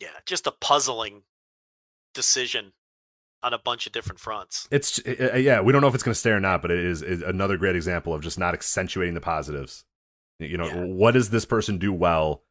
Yeah, 0.00 0.08
just 0.26 0.46
a 0.46 0.50
puzzling 0.52 1.22
decision 2.14 2.72
on 3.42 3.52
a 3.52 3.58
bunch 3.58 3.86
of 3.86 3.92
different 3.92 4.18
fronts. 4.20 4.66
It's 4.70 4.98
uh, 5.06 5.30
uh, 5.34 5.36
yeah, 5.36 5.60
we 5.60 5.72
don't 5.72 5.82
know 5.82 5.88
if 5.88 5.94
it's 5.94 6.02
going 6.02 6.14
to 6.14 6.18
stay 6.18 6.30
or 6.30 6.40
not, 6.40 6.62
but 6.62 6.70
it 6.70 6.78
is, 6.78 7.02
is 7.02 7.22
another 7.22 7.56
great 7.56 7.76
example 7.76 8.14
of 8.14 8.22
just 8.22 8.38
not 8.38 8.54
accentuating 8.54 9.14
the 9.14 9.20
positives. 9.20 9.84
You 10.38 10.56
know, 10.56 10.66
Yeah. 10.66 10.84
what 10.84 11.12
does 11.12 11.30
this 11.30 11.44
person 11.44 11.78
do 11.78 11.92
well? 11.92 12.42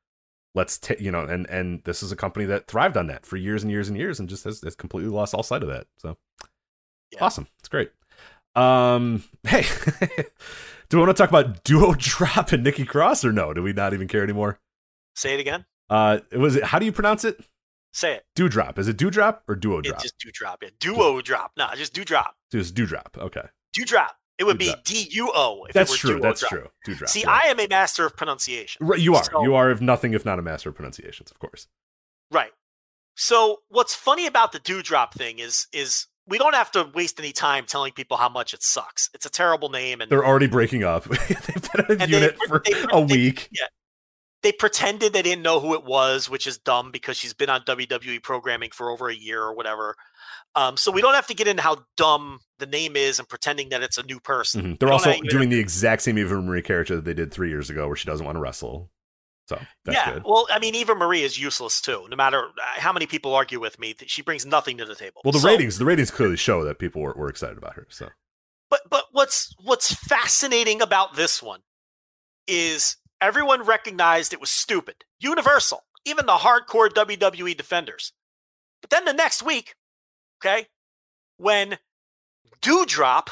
Let's 0.55 0.77
ta 0.77 0.93
you 0.99 1.11
know, 1.11 1.21
and 1.25 1.49
and 1.49 1.83
this 1.83 2.03
is 2.03 2.11
a 2.11 2.15
company 2.15 2.45
that 2.45 2.67
thrived 2.67 2.95
on 2.95 3.07
that 3.07 3.25
for 3.25 3.37
years 3.37 3.63
and 3.63 3.71
years 3.71 3.89
and 3.89 3.97
years, 3.97 4.19
and 4.19 4.29
just 4.29 4.43
has, 4.43 4.61
has 4.61 4.75
completely 4.75 5.09
lost 5.11 5.33
all 5.33 5.41
sight 5.43 5.63
of 5.63 5.69
that. 5.69 5.87
So 5.97 6.15
Yeah. 7.11 7.23
awesome, 7.25 7.47
it's 7.59 7.69
great. 7.69 7.91
Um, 8.55 9.23
hey, 9.47 9.65
do 10.89 10.97
we 10.97 11.03
want 11.03 11.15
to 11.15 11.21
talk 11.21 11.29
about 11.29 11.63
Duo 11.63 11.93
Drop 11.97 12.51
and 12.51 12.63
Nikki 12.63 12.85
Cross 12.85 13.25
or 13.25 13.31
no? 13.31 13.53
Do 13.53 13.61
we 13.63 13.73
not 13.73 13.93
even 13.93 14.07
care 14.07 14.23
anymore? 14.23 14.59
Say 15.15 15.33
it 15.35 15.39
again. 15.39 15.65
Uh, 15.89 16.19
was 16.35 16.55
it? 16.55 16.63
How 16.63 16.79
do 16.79 16.85
you 16.85 16.91
pronounce 16.91 17.23
it? 17.25 17.39
Say 17.91 18.13
it. 18.15 18.25
Dewdrop. 18.35 18.79
Is 18.79 18.87
it 18.87 18.97
Dewdrop 18.97 19.43
or 19.47 19.55
Duo 19.55 19.81
Drop? 19.81 20.01
just 20.01 20.17
do 20.17 20.31
drop. 20.31 20.63
Yeah, 20.63 20.69
duo 20.79 21.21
drop. 21.21 21.51
Nah, 21.57 21.75
just 21.75 21.93
do 21.93 22.03
drop. 22.03 22.35
Just 22.51 22.73
Dewdrop. 22.73 23.15
Okay, 23.19 23.43
Do 23.73 23.85
drop. 23.85 24.15
It 24.39 24.45
would 24.45 24.57
be. 24.57 24.73
D 24.83 25.07
U 25.11 25.31
O. 25.35 25.65
if 25.65 25.69
it 25.69 25.73
that's 25.73 25.91
were 25.91 25.97
true. 26.13 26.19
That's 26.19 26.39
drop. 26.39 26.49
true. 26.51 26.67
Dewdrop. 26.85 27.09
See, 27.09 27.21
yeah. 27.21 27.29
I 27.29 27.39
am 27.49 27.59
a 27.59 27.67
master 27.67 28.05
of 28.07 28.17
pronunciation. 28.17 28.83
Right, 28.85 28.99
you 28.99 29.13
are. 29.13 29.23
So- 29.23 29.43
you 29.43 29.53
are, 29.53 29.69
if 29.69 29.79
nothing, 29.79 30.13
if 30.13 30.25
not 30.25 30.39
a 30.39 30.41
master 30.41 30.69
of 30.69 30.75
pronunciations, 30.75 31.29
of 31.29 31.37
course. 31.37 31.67
Right. 32.31 32.51
So 33.15 33.59
what's 33.69 33.93
funny 33.93 34.25
about 34.25 34.53
the 34.53 34.59
dewdrop 34.59 35.13
thing 35.13 35.37
is 35.37 35.67
is 35.71 36.07
we 36.27 36.37
don't 36.37 36.55
have 36.55 36.71
to 36.71 36.89
waste 36.93 37.19
any 37.19 37.31
time 37.33 37.65
telling 37.65 37.91
people 37.93 38.17
how 38.17 38.29
much 38.29 38.53
it 38.53 38.63
sucks. 38.63 39.09
It's 39.13 39.25
a 39.25 39.29
terrible 39.29 39.69
name, 39.69 40.01
and 40.01 40.09
They're 40.11 40.25
already 40.25 40.47
breaking 40.47 40.83
up. 40.83 41.03
They've 41.09 41.71
been 41.73 41.85
a 41.87 41.91
And 41.91 41.99
they- 42.01 42.05
unit 42.07 42.37
for 42.47 42.61
they- 42.65 42.81
a 42.91 43.05
they- 43.05 43.13
week. 43.15 43.49
they 44.41 44.51
pretended 44.51 45.13
they 45.13 45.21
didn't 45.21 45.41
know 45.41 45.59
who 45.59 45.73
it 45.73 45.83
was, 45.83 46.29
which 46.29 46.47
is 46.47 46.57
dumb 46.57 46.91
because 46.91 47.17
she's 47.17 47.33
been 47.33 47.49
on 47.49 47.61
WWE 47.61 48.21
programming 48.23 48.71
for 48.71 48.89
over 48.91 49.09
a 49.09 49.15
year 49.15 49.41
or 49.41 49.53
whatever. 49.55 49.95
Um, 50.55 50.77
so 50.77 50.91
we 50.91 51.01
don't 51.01 51.15
have 51.15 51.27
to 51.27 51.33
get 51.33 51.47
into 51.47 51.63
how 51.63 51.83
dumb 51.97 52.39
the 52.59 52.65
name 52.67 52.95
is 52.95 53.17
and 53.19 53.27
pretending 53.27 53.69
that 53.69 53.81
it's 53.83 53.97
a 53.97 54.03
new 54.03 54.19
person. 54.19 54.61
Mhm. 54.75 54.79
They're 54.79 54.91
also 54.93 55.13
doing 55.29 55.49
the 55.49 55.59
exact 55.59 56.03
same 56.03 56.17
Eva 56.17 56.41
Marie 56.41 56.61
character 56.61 56.95
that 56.95 57.05
they 57.05 57.13
did 57.15 57.33
three 57.33 57.49
years 57.49 57.69
ago, 57.69 57.87
where 57.87 57.95
she 57.95 58.05
doesn't 58.05 58.25
want 58.25 58.35
to 58.35 58.39
wrestle. 58.39 58.91
So 59.85 59.91
yeah. 59.91 60.13
good. 60.13 60.23
Well, 60.25 60.47
I 60.51 60.59
mean, 60.59 60.75
Eva 60.75 60.95
Marie 60.95 61.23
is 61.23 61.39
useless 61.39 61.81
too. 61.81 62.07
No 62.09 62.15
matter 62.15 62.45
uh, 62.45 62.79
how 62.79 62.93
many 62.93 63.05
people 63.05 63.33
argue 63.33 63.59
with 63.59 63.79
me, 63.79 63.95
she 64.05 64.21
brings 64.21 64.45
nothing 64.45 64.77
to 64.77 64.85
the 64.85 64.95
table. 64.95 65.21
Well, 65.23 65.31
the 65.31 65.39
So- 65.39 65.47
ratings, 65.49 65.77
the 65.77 65.85
ratings 65.85 66.11
clearly 66.11 66.37
show 66.37 66.63
that 66.63 66.79
people 66.79 67.01
were, 67.01 67.13
were 67.13 67.29
excited 67.29 67.57
about 67.57 67.73
her. 67.75 67.87
So 67.89 68.09
But 68.69 68.81
but 68.89 69.05
what's 69.11 69.53
what's 69.61 69.93
fascinating 69.93 70.81
about 70.81 71.15
this 71.15 71.41
one 71.41 71.61
is 72.47 72.97
everyone 73.21 73.63
recognized 73.63 74.33
it 74.33 74.41
was 74.41 74.49
stupid, 74.49 75.05
universal, 75.19 75.83
even 76.05 76.25
the 76.25 76.33
hardcore 76.33 76.89
WWE 76.89 77.55
defenders. 77.55 78.13
But 78.81 78.89
then 78.89 79.05
the 79.05 79.13
next 79.13 79.41
week, 79.43 79.75
okay, 80.43 80.67
when 81.37 81.77
Dewdrop 82.61 83.29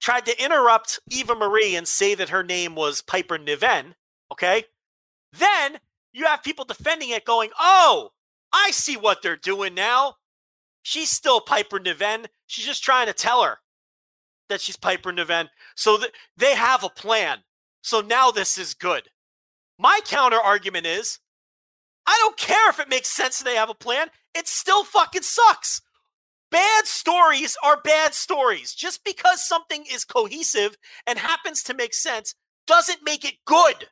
tried 0.00 0.26
to 0.26 0.44
interrupt 0.44 1.00
Eva 1.10 1.34
Marie 1.34 1.74
and 1.76 1.86
say 1.86 2.14
that 2.14 2.28
her 2.30 2.42
name 2.42 2.74
was 2.74 3.02
Piper 3.02 3.38
Niven, 3.38 3.94
okay, 4.32 4.64
then 5.32 5.78
you 6.12 6.24
have 6.26 6.42
people 6.42 6.64
defending 6.64 7.10
it 7.10 7.24
going, 7.24 7.50
oh, 7.58 8.10
I 8.52 8.70
see 8.70 8.96
what 8.96 9.22
they're 9.22 9.36
doing 9.36 9.74
now. 9.74 10.14
She's 10.82 11.10
still 11.10 11.40
Piper 11.40 11.78
Niven. 11.78 12.26
She's 12.46 12.64
just 12.64 12.82
trying 12.82 13.06
to 13.06 13.12
tell 13.12 13.42
her 13.42 13.58
that 14.48 14.60
she's 14.60 14.76
Piper 14.76 15.12
Niven. 15.12 15.50
So 15.76 15.98
th- 15.98 16.12
they 16.36 16.54
have 16.54 16.82
a 16.82 16.88
plan. 16.88 17.38
So 17.82 18.00
now 18.00 18.30
this 18.30 18.58
is 18.58 18.74
good. 18.74 19.02
My 19.78 20.00
counter 20.04 20.38
argument 20.38 20.86
is 20.86 21.20
I 22.06 22.18
don't 22.22 22.38
care 22.38 22.70
if 22.70 22.80
it 22.80 22.88
makes 22.88 23.10
sense 23.10 23.38
they 23.38 23.56
have 23.56 23.70
a 23.70 23.74
plan. 23.74 24.08
It 24.34 24.48
still 24.48 24.84
fucking 24.84 25.22
sucks. 25.22 25.82
Bad 26.50 26.86
stories 26.86 27.56
are 27.62 27.80
bad 27.82 28.14
stories. 28.14 28.74
Just 28.74 29.04
because 29.04 29.46
something 29.46 29.84
is 29.90 30.04
cohesive 30.04 30.76
and 31.06 31.18
happens 31.18 31.62
to 31.64 31.74
make 31.74 31.92
sense 31.92 32.34
doesn't 32.66 33.04
make 33.04 33.24
it 33.26 33.34
good. 33.44 33.88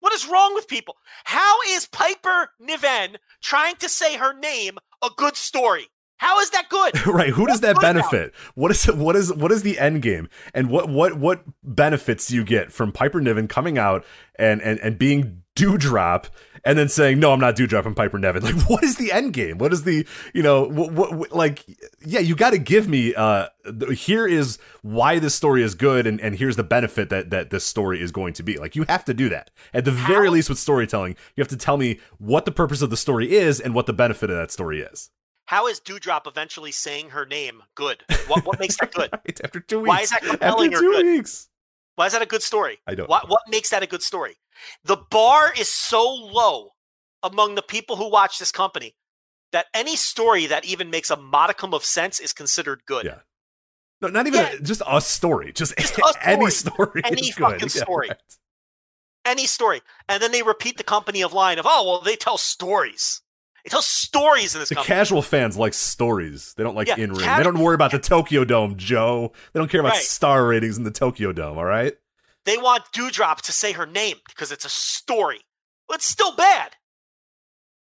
What 0.00 0.12
is 0.12 0.28
wrong 0.28 0.54
with 0.54 0.68
people? 0.68 0.96
How 1.24 1.56
is 1.68 1.86
Piper 1.86 2.50
Niven 2.60 3.18
trying 3.42 3.76
to 3.76 3.88
say 3.88 4.16
her 4.16 4.32
name 4.38 4.78
a 5.02 5.08
good 5.16 5.36
story? 5.36 5.88
How 6.18 6.40
is 6.40 6.50
that 6.50 6.68
good? 6.68 7.06
right. 7.06 7.30
Who 7.30 7.46
does 7.46 7.54
What's 7.54 7.60
that 7.60 7.76
about 7.78 7.96
it? 7.96 8.10
benefit? 8.10 8.34
What 8.54 8.70
is 8.70 8.84
what 8.86 9.16
is 9.16 9.32
what 9.32 9.52
is 9.52 9.62
the 9.62 9.78
end 9.78 10.02
game? 10.02 10.28
And 10.52 10.68
what 10.68 10.88
what 10.88 11.16
what 11.16 11.42
benefits 11.62 12.26
do 12.26 12.34
you 12.34 12.44
get 12.44 12.72
from 12.72 12.92
Piper 12.92 13.20
Niven 13.20 13.48
coming 13.48 13.78
out 13.78 14.04
and 14.36 14.60
and 14.62 14.80
and 14.80 14.98
being 14.98 15.42
Dewdrop 15.54 16.26
and 16.64 16.78
then 16.78 16.88
saying 16.88 17.18
no, 17.20 17.32
I'm 17.32 17.40
not 17.40 17.56
Dewdrop, 17.56 17.86
I'm 17.86 17.94
Piper 17.94 18.18
Niven." 18.18 18.42
Like, 18.48 18.68
what 18.70 18.82
is 18.84 18.96
the 18.96 19.12
end 19.12 19.32
game? 19.34 19.58
What 19.58 19.72
is 19.72 19.82
the 19.84 20.06
you 20.34 20.42
know 20.42 20.64
what, 20.64 20.92
what, 20.92 21.32
like? 21.32 21.64
Yeah, 22.04 22.20
you 22.20 22.34
got 22.34 22.50
to 22.50 22.58
give 22.58 22.88
me. 22.88 23.14
uh 23.14 23.48
Here 23.94 24.26
is 24.26 24.58
why 24.82 25.18
this 25.18 25.34
story 25.34 25.62
is 25.62 25.74
good, 25.74 26.06
and 26.06 26.20
and 26.20 26.36
here's 26.36 26.56
the 26.56 26.64
benefit 26.64 27.10
that 27.10 27.30
that 27.30 27.50
this 27.50 27.64
story 27.64 28.00
is 28.02 28.12
going 28.12 28.32
to 28.34 28.42
be. 28.42 28.56
Like, 28.58 28.76
you 28.76 28.84
have 28.88 29.04
to 29.06 29.14
do 29.14 29.28
that 29.28 29.50
at 29.74 29.84
the 29.84 29.90
very 29.92 30.30
least 30.30 30.48
with 30.48 30.58
storytelling. 30.58 31.16
You 31.36 31.42
have 31.42 31.48
to 31.48 31.56
tell 31.56 31.76
me 31.76 31.98
what 32.18 32.44
the 32.44 32.52
purpose 32.52 32.82
of 32.82 32.90
the 32.90 32.96
story 32.96 33.32
is 33.32 33.60
and 33.60 33.74
what 33.74 33.86
the 33.86 33.92
benefit 33.92 34.30
of 34.30 34.36
that 34.36 34.50
story 34.50 34.80
is. 34.80 35.10
How 35.46 35.66
is 35.66 35.80
Dewdrop 35.80 36.26
eventually 36.26 36.72
saying 36.72 37.10
her 37.10 37.24
name 37.24 37.62
good? 37.74 38.04
What 38.26 38.44
what 38.44 38.58
makes 38.60 38.76
that 38.78 38.92
good? 38.92 39.10
Right, 39.24 39.40
after 39.42 39.60
two 39.60 39.80
weeks. 39.80 39.88
Why 39.88 40.00
is 40.02 40.10
that 40.10 40.22
compelling 40.22 40.74
After 40.74 40.86
or 40.86 40.90
good? 40.92 41.06
weeks. 41.06 41.48
Why 41.96 42.06
is 42.06 42.12
that 42.12 42.22
a 42.22 42.26
good 42.26 42.42
story? 42.42 42.78
I 42.86 42.94
don't 42.94 43.08
What 43.08 43.28
what 43.28 43.40
makes 43.48 43.70
that 43.70 43.82
a 43.82 43.86
good 43.86 44.02
story? 44.02 44.36
The 44.84 44.96
bar 45.10 45.52
is 45.58 45.70
so 45.70 46.02
low 46.12 46.70
among 47.22 47.54
the 47.54 47.62
people 47.62 47.96
who 47.96 48.10
watch 48.10 48.38
this 48.38 48.52
company 48.52 48.94
that 49.52 49.66
any 49.74 49.96
story 49.96 50.46
that 50.46 50.64
even 50.64 50.90
makes 50.90 51.10
a 51.10 51.16
modicum 51.16 51.72
of 51.74 51.84
sense 51.84 52.20
is 52.20 52.32
considered 52.32 52.82
good. 52.86 53.04
Yeah. 53.06 53.20
No, 54.00 54.08
not 54.08 54.26
even 54.26 54.40
Yeah. 54.40 54.54
just 54.62 54.82
a 54.86 55.00
story. 55.00 55.52
Just, 55.52 55.76
Just 55.78 55.98
a 55.98 56.14
any 56.28 56.50
story. 56.50 56.86
story. 56.86 57.02
Any 57.04 57.28
is 57.28 57.34
good. 57.34 57.42
fucking 57.44 57.68
Yeah, 57.74 57.82
story. 57.82 58.08
right. 58.10 58.18
Any 59.24 59.46
story. 59.46 59.80
And 60.08 60.22
then 60.22 60.32
they 60.32 60.42
repeat 60.42 60.76
the 60.76 60.84
company 60.84 61.20
of 61.22 61.32
line 61.32 61.58
of, 61.58 61.66
oh, 61.68 61.84
well, 61.86 62.00
they 62.00 62.14
tell 62.16 62.38
stories. 62.38 63.20
They 63.64 63.70
tell 63.70 63.82
stories 63.82 64.54
in 64.54 64.60
this 64.60 64.68
The 64.70 64.76
company. 64.76 64.94
casual 64.94 65.22
fans 65.22 65.56
like 65.58 65.74
stories. 65.74 66.54
They 66.56 66.62
don't 66.62 66.76
like 66.76 66.86
Yeah, 66.88 66.96
in 66.96 67.12
ring. 67.12 67.26
they 67.36 67.42
don't 67.42 67.58
worry 67.58 67.74
about 67.74 67.90
the 67.90 67.98
Tokyo 67.98 68.44
Dome, 68.44 68.76
Joe. 68.76 69.32
They 69.52 69.58
don't 69.60 69.68
care 69.70 69.80
about 69.80 69.94
Right. 69.94 70.02
star 70.02 70.46
ratings 70.46 70.78
in 70.78 70.84
the 70.84 70.90
Tokyo 70.92 71.32
Dome, 71.32 71.58
all 71.58 71.64
right? 71.64 71.94
They 72.44 72.56
want 72.56 72.92
Dewdrop 72.92 73.42
to 73.42 73.52
say 73.52 73.72
her 73.72 73.86
name 73.86 74.16
because 74.28 74.52
it's 74.52 74.64
a 74.64 74.70
story. 74.70 75.40
Well, 75.88 75.96
it's 75.96 76.06
still 76.06 76.34
bad. 76.34 76.76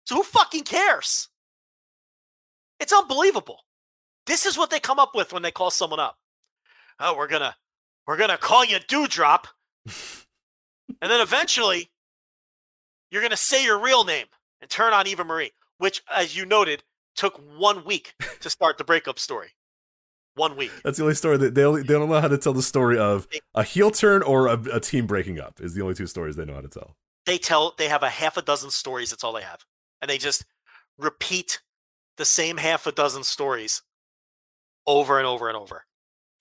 So 0.05 0.15
who 0.15 0.23
fucking 0.23 0.63
cares? 0.63 1.29
It's 2.79 2.93
unbelievable. 2.93 3.61
This 4.25 4.45
is 4.45 4.57
what 4.57 4.69
they 4.69 4.79
come 4.79 4.99
up 4.99 5.15
with 5.15 5.33
when 5.33 5.41
they 5.41 5.51
call 5.51 5.71
someone 5.71 5.99
up. 5.99 6.17
Oh, 6.99 7.15
we're 7.15 7.27
gonna 7.27 7.55
we're 8.07 8.17
gonna 8.17 8.37
call 8.37 8.63
you 8.65 8.79
Dewdrop. 8.87 9.47
and 9.85 11.11
then 11.11 11.21
eventually 11.21 11.91
you're 13.11 13.21
gonna 13.21 13.37
say 13.37 13.63
your 13.63 13.79
real 13.79 14.03
name 14.03 14.27
and 14.61 14.69
turn 14.69 14.93
on 14.93 15.07
Eva 15.07 15.23
Marie, 15.23 15.51
which, 15.77 16.01
as 16.13 16.35
you 16.35 16.45
noted, 16.45 16.83
took 17.15 17.37
one 17.57 17.85
week 17.85 18.13
to 18.41 18.49
start 18.49 18.77
the 18.77 18.83
breakup 18.83 19.19
story. 19.19 19.51
One 20.35 20.57
week. 20.57 20.71
That's 20.83 20.97
the 20.97 21.03
only 21.03 21.15
story 21.15 21.37
that 21.37 21.55
they 21.55 21.63
only 21.63 21.81
they 21.81 21.93
don't 21.93 22.09
know 22.09 22.19
how 22.19 22.27
to 22.27 22.37
tell 22.37 22.53
the 22.53 22.61
story 22.61 22.97
of 22.97 23.27
a 23.53 23.63
heel 23.63 23.89
turn 23.89 24.21
or 24.21 24.47
a, 24.47 24.59
a 24.73 24.79
team 24.81 25.07
breaking 25.07 25.39
up 25.39 25.61
is 25.61 25.73
the 25.73 25.81
only 25.81 25.95
two 25.95 26.07
stories 26.07 26.35
they 26.35 26.43
know 26.45 26.55
how 26.55 26.61
to 26.61 26.67
tell. 26.67 26.95
they 27.25 27.37
tell 27.37 27.73
they 27.77 27.87
have 27.87 28.03
a 28.03 28.09
half 28.09 28.35
a 28.35 28.41
dozen 28.41 28.69
stories 28.69 29.09
that's 29.09 29.23
all 29.23 29.33
they 29.33 29.41
have. 29.41 29.65
And 30.01 30.09
they 30.09 30.17
just 30.17 30.45
repeat 30.97 31.61
the 32.17 32.25
same 32.25 32.57
half 32.57 32.85
a 32.85 32.91
dozen 32.91 33.23
stories 33.23 33.81
over 34.85 35.17
and 35.17 35.27
over 35.27 35.47
and 35.47 35.57
over. 35.57 35.85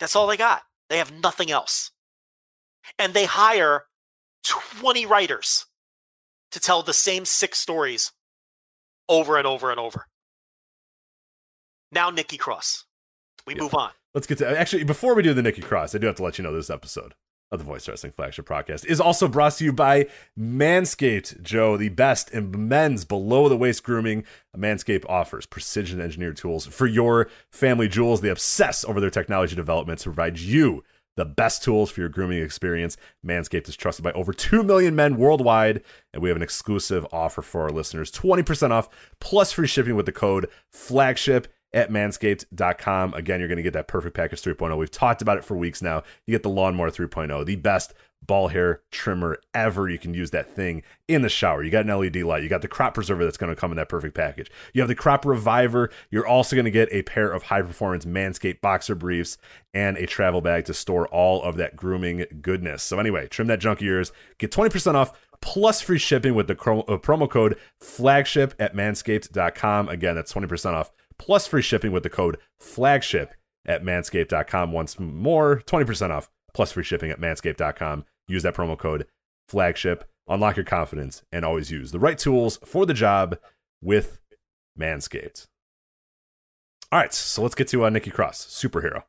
That's 0.00 0.16
all 0.16 0.26
they 0.26 0.36
got. 0.36 0.62
They 0.89 0.98
have 0.98 1.12
nothing 1.12 1.50
else. 1.50 1.92
And 2.98 3.14
they 3.14 3.24
hire 3.24 3.84
20 4.44 5.06
writers 5.06 5.66
to 6.50 6.60
tell 6.60 6.82
the 6.82 6.92
same 6.92 7.24
six 7.24 7.58
stories 7.58 8.12
over 9.08 9.36
and 9.39 9.47
over 9.47 9.70
and 9.70 9.81
over. 9.81 10.06
Now 11.92 12.10
nikki 12.10 12.36
cross 12.36 12.84
we 13.47 13.55
Yeah. 13.55 13.62
move 13.62 13.74
on 13.74 13.90
Let's 14.14 14.26
get 14.28 14.39
to 14.39 14.58
actually 14.58 14.84
before 14.84 15.14
we 15.14 15.23
do 15.23 15.34
the 15.34 15.42
Nikki 15.42 15.60
Cross, 15.60 15.94
I 15.94 15.98
do 15.98 16.06
have 16.06 16.14
to 16.16 16.23
let 16.23 16.39
you 16.39 16.44
know 16.44 16.52
this 16.55 16.70
episode 16.70 17.14
of 17.50 17.58
the 17.58 17.64
Voice 17.64 17.89
Wrestling 17.89 18.12
Flagship 18.12 18.47
Podcast 18.48 18.86
is 18.86 19.00
also 19.00 19.26
brought 19.28 19.55
to 19.55 19.64
you 19.64 19.73
by 19.73 20.06
Manscaped, 20.39 21.42
Joe, 21.42 21.76
the 21.76 21.89
best 21.89 22.31
in 22.31 22.68
men's 22.68 23.05
below 23.05 23.48
the 23.48 23.56
waist 23.56 23.82
grooming. 23.82 24.24
Manscaped 24.56 25.05
offers 25.08 25.47
precision 25.47 26.00
engineered 26.00 26.36
tools 26.36 26.66
for 26.66 26.86
your 26.86 27.28
family 27.50 27.89
jewels. 27.89 28.20
They 28.20 28.28
obsess 28.28 28.84
over 28.84 29.00
their 29.00 29.10
technology 29.10 29.56
development 29.56 29.98
to 30.00 30.05
provide 30.05 30.39
you 30.39 30.84
the 31.16 31.24
best 31.24 31.62
tools 31.62 31.90
for 31.90 32.00
your 32.00 32.08
grooming 32.08 32.42
experience. 32.42 32.97
Manscaped 33.24 33.68
is 33.68 33.76
trusted 33.76 34.02
by 34.05 34.12
over 34.12 34.32
2 34.32 34.62
million 34.62 34.94
men 34.97 35.16
worldwide, 35.16 35.82
and 36.12 36.23
we 36.23 36.28
have 36.28 36.36
an 36.36 36.42
exclusive 36.42 37.06
offer 37.12 37.42
for 37.42 37.62
our 37.62 37.70
listeners 37.70 38.10
20% 38.10 38.70
off 38.70 38.89
plus 39.20 39.52
free 39.52 39.66
shipping 39.68 39.97
with 39.97 40.06
the 40.06 40.12
code 40.12 40.48
flagship 40.73 41.48
at 41.74 41.90
manscaped.com. 41.90 43.12
Again, 43.14 43.40
you're 43.40 43.48
going 43.48 43.56
to 43.56 43.62
get 43.62 43.74
that 43.74 43.88
perfect 43.88 44.16
package 44.16 44.40
3.0. 44.40 44.78
We've 44.78 44.90
talked 44.90 45.20
about 45.20 45.36
it 45.36 45.44
for 45.44 45.56
weeks 45.56 45.82
now. 45.82 46.04
You 46.26 46.32
get 46.32 46.44
the 46.44 46.48
lawnmower 46.48 46.90
3.0, 46.90 47.44
the 47.44 47.56
best 47.56 47.92
ball 48.26 48.48
hair 48.48 48.80
trimmer 48.90 49.38
ever. 49.52 49.88
You 49.88 49.98
can 49.98 50.14
use 50.14 50.30
that 50.30 50.54
thing 50.54 50.82
in 51.08 51.22
the 51.22 51.28
shower. 51.28 51.62
You 51.62 51.70
got 51.70 51.84
an 51.84 51.98
LED 51.98 52.16
light. 52.16 52.42
You 52.42 52.48
got 52.48 52.62
the 52.62 52.68
crop 52.68 52.94
preserver 52.94 53.24
that's 53.24 53.36
going 53.36 53.54
to 53.54 53.60
come 53.60 53.70
in 53.70 53.76
that 53.76 53.88
perfect 53.88 54.14
package. 54.14 54.50
You 54.72 54.80
have 54.80 54.88
the 54.88 54.94
crop 54.94 55.26
reviver. 55.26 55.90
You're 56.10 56.26
also 56.26 56.56
going 56.56 56.64
to 56.64 56.70
get 56.70 56.88
a 56.92 57.02
pair 57.02 57.30
of 57.30 57.44
high 57.44 57.62
performance 57.62 58.04
Manscaped 58.04 58.60
boxer 58.60 58.94
briefs 58.94 59.36
and 59.74 59.96
a 59.96 60.06
travel 60.06 60.40
bag 60.40 60.64
to 60.66 60.74
store 60.74 61.06
all 61.08 61.42
of 61.42 61.56
that 61.56 61.76
grooming 61.76 62.24
goodness. 62.40 62.82
So, 62.82 62.98
anyway, 62.98 63.26
trim 63.28 63.48
that 63.48 63.60
junk 63.60 63.80
of 63.80 63.86
yours. 63.86 64.12
Get 64.38 64.52
20% 64.52 64.94
off 64.94 65.12
plus 65.40 65.80
free 65.82 65.98
shipping 65.98 66.34
with 66.34 66.46
the 66.46 66.54
uh, 66.54 66.96
promo 66.98 67.28
code 67.28 67.58
flagship 67.78 68.54
at 68.58 68.74
manscaped.com. 68.74 69.88
Again, 69.88 70.14
that's 70.14 70.32
20% 70.32 70.72
off 70.72 70.90
plus 71.18 71.46
free 71.46 71.62
shipping 71.62 71.92
with 71.92 72.02
the 72.02 72.10
code 72.10 72.38
flagship 72.58 73.34
at 73.66 73.82
manscaped.com. 73.82 74.72
Once 74.72 74.98
more, 74.98 75.62
20% 75.66 76.10
off 76.10 76.30
plus 76.52 76.72
free 76.72 76.84
shipping 76.84 77.10
at 77.10 77.20
manscaped.com. 77.20 78.04
Use 78.28 78.42
that 78.42 78.54
promo 78.54 78.78
code 78.78 79.06
flagship. 79.48 80.08
Unlock 80.28 80.56
your 80.56 80.64
confidence 80.64 81.22
and 81.32 81.44
always 81.44 81.70
use 81.70 81.90
the 81.92 81.98
right 81.98 82.16
tools 82.18 82.58
for 82.64 82.86
the 82.86 82.94
job 82.94 83.36
with 83.82 84.18
Manscaped. 84.78 85.46
All 86.90 86.98
right, 86.98 87.12
so 87.12 87.42
let's 87.42 87.54
get 87.54 87.68
to 87.68 87.84
uh, 87.84 87.90
Nikki 87.90 88.10
Cross, 88.10 88.46
superhero. 88.46 89.02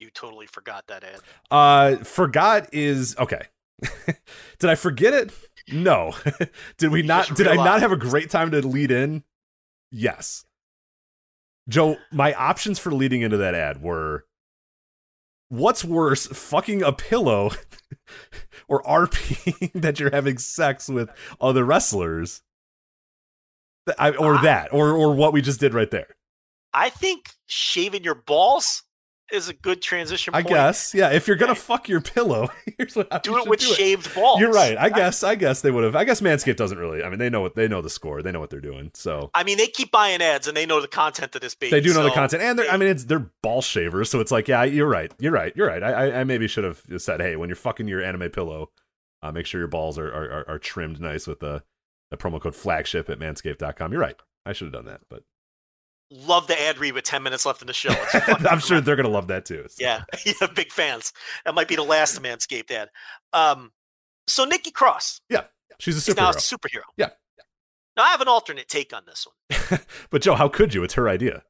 you 0.00 0.10
totally 0.10 0.46
forgot 0.46 0.86
that 0.88 1.04
ad 1.04 1.20
Uh, 1.50 1.96
forgot 2.02 2.68
is 2.72 3.14
okay. 3.18 3.42
did 4.58 4.70
I 4.70 4.74
forget 4.74 5.14
it? 5.14 5.32
No. 5.70 6.14
did 6.78 6.90
we 6.90 7.02
You 7.02 7.06
not? 7.06 7.34
Did 7.36 7.46
I 7.48 7.54
not 7.56 7.80
have 7.80 7.92
a 7.92 7.96
great 7.96 8.30
time 8.30 8.50
to 8.52 8.66
lead 8.66 8.90
in? 8.90 9.22
Yes. 9.90 10.44
Joe, 11.68 11.96
my 12.12 12.32
options 12.34 12.78
for 12.78 12.92
leading 12.92 13.22
into 13.22 13.36
that 13.38 13.54
ad 13.54 13.82
were 13.82 14.24
what's 15.48 15.84
worse, 15.84 16.26
fucking 16.26 16.82
a 16.82 16.92
pillow 16.92 17.50
or 18.68 18.82
RP 18.82 19.72
that 19.80 19.98
you're 20.00 20.10
having 20.10 20.38
sex 20.38 20.88
with 20.88 21.08
other 21.40 21.64
wrestlers? 21.64 22.42
I, 23.98 24.10
or 24.12 24.36
Ah. 24.36 24.42
that, 24.42 24.72
or 24.72 24.92
or 24.92 25.14
what 25.14 25.32
we 25.34 25.42
just 25.42 25.60
did 25.60 25.74
right 25.74 25.90
there. 25.90 26.16
i 26.72 26.88
think 26.88 27.30
shaving 27.46 28.02
your 28.02 28.14
balls 28.14 28.82
is 29.32 29.48
a 29.48 29.54
good 29.54 29.80
transition 29.80 30.32
Point. 30.32 30.46
I 30.46 30.48
guess, 30.48 30.94
yeah. 30.94 31.10
If 31.10 31.26
you're 31.26 31.36
gonna 31.36 31.54
fuck 31.54 31.88
your 31.88 32.00
pillow, 32.00 32.48
here's 32.78 32.94
what 32.94 33.22
Do 33.22 33.38
it 33.38 33.48
with 33.48 33.60
do 33.60 33.70
it. 33.70 33.76
shaved 33.76 34.14
balls. 34.14 34.40
You're 34.40 34.52
right. 34.52 34.76
I 34.78 34.90
guess. 34.90 35.22
I 35.22 35.34
guess 35.34 35.60
they 35.60 35.70
would 35.70 35.84
have. 35.84 35.96
I 35.96 36.04
guess 36.04 36.20
Manscaped 36.20 36.56
doesn't 36.56 36.78
really. 36.78 37.02
I 37.02 37.08
mean, 37.08 37.18
they 37.18 37.30
know 37.30 37.40
what 37.40 37.54
they 37.54 37.66
know 37.68 37.80
the 37.82 37.90
score. 37.90 38.22
They 38.22 38.32
know 38.32 38.40
what 38.40 38.50
they're 38.50 38.60
doing. 38.60 38.90
So 38.94 39.30
I 39.34 39.44
mean, 39.44 39.56
they 39.58 39.66
keep 39.66 39.90
buying 39.90 40.20
ads 40.22 40.46
and 40.46 40.56
they 40.56 40.66
know 40.66 40.80
the 40.80 40.88
content 40.88 41.34
of 41.34 41.40
this 41.40 41.54
baby. 41.54 41.70
they 41.70 41.80
do 41.80 41.94
know 41.94 42.04
the 42.04 42.10
content, 42.10 42.42
and 42.42 42.58
they're. 42.58 42.70
I 42.70 42.76
mean, 42.76 42.88
it's 42.88 43.04
they're 43.04 43.30
ball 43.42 43.62
shavers, 43.62 44.10
so 44.10 44.20
it's 44.20 44.30
like, 44.30 44.48
yeah, 44.48 44.64
you're 44.64 44.88
right. 44.88 45.12
You're 45.18 45.32
right. 45.32 45.52
You're 45.56 45.68
right. 45.68 45.82
I 45.82 45.92
I, 45.92 46.20
I 46.20 46.24
maybe 46.24 46.46
should 46.46 46.64
have 46.64 46.82
said, 46.98 47.20
hey, 47.20 47.36
when 47.36 47.48
you're 47.48 47.56
fucking 47.56 47.88
your 47.88 48.02
anime 48.02 48.30
pillow, 48.30 48.70
uh, 49.22 49.32
make 49.32 49.46
sure 49.46 49.60
your 49.60 49.68
balls 49.68 49.98
are 49.98 50.12
are, 50.12 50.30
are, 50.30 50.48
are 50.50 50.58
trimmed 50.58 51.00
nice 51.00 51.26
with 51.26 51.40
the 51.40 51.62
the 52.10 52.16
promo 52.16 52.40
code 52.40 52.54
flagship 52.54 53.08
at 53.08 53.18
manscaped.com. 53.18 53.90
You're 53.92 54.00
right. 54.00 54.16
I 54.46 54.52
should 54.52 54.66
have 54.66 54.74
done 54.74 54.84
that, 54.86 55.00
but 55.08 55.22
love 56.10 56.46
the 56.46 56.60
ad 56.60 56.78
read 56.78 56.94
with 56.94 57.04
10 57.04 57.22
minutes 57.22 57.44
left 57.46 57.60
in 57.60 57.66
the 57.66 57.72
show. 57.72 57.94
I'm 58.50 58.60
sure 58.60 58.80
they're 58.80 58.96
gonna 58.96 59.08
love 59.08 59.28
that 59.28 59.44
too. 59.44 59.64
So. 59.68 59.76
Yeah, 59.78 60.02
yeah, 60.24 60.46
big 60.54 60.72
fans. 60.72 61.12
That 61.44 61.54
might 61.54 61.68
be 61.68 61.76
the 61.76 61.82
last 61.82 62.20
Manscaped 62.22 62.70
ad. 62.70 62.90
Um, 63.32 63.72
so 64.26 64.44
Nikki 64.44 64.70
Cross, 64.70 65.20
Yeah, 65.28 65.44
she's 65.78 65.96
a 66.06 66.10
is 66.10 66.16
now 66.16 66.30
a 66.30 66.34
superhero. 66.34 66.58
superhero. 66.58 66.82
Yeah. 66.96 67.10
Now 67.96 68.04
I 68.04 68.08
have 68.10 68.20
an 68.20 68.28
alternate 68.28 68.68
take 68.68 68.92
on 68.92 69.02
this 69.06 69.26
one. 69.26 69.80
But 70.10 70.22
Joe, 70.22 70.34
how 70.34 70.48
could 70.48 70.74
you? 70.74 70.82
It's 70.82 70.94
her 70.94 71.08
idea. 71.08 71.42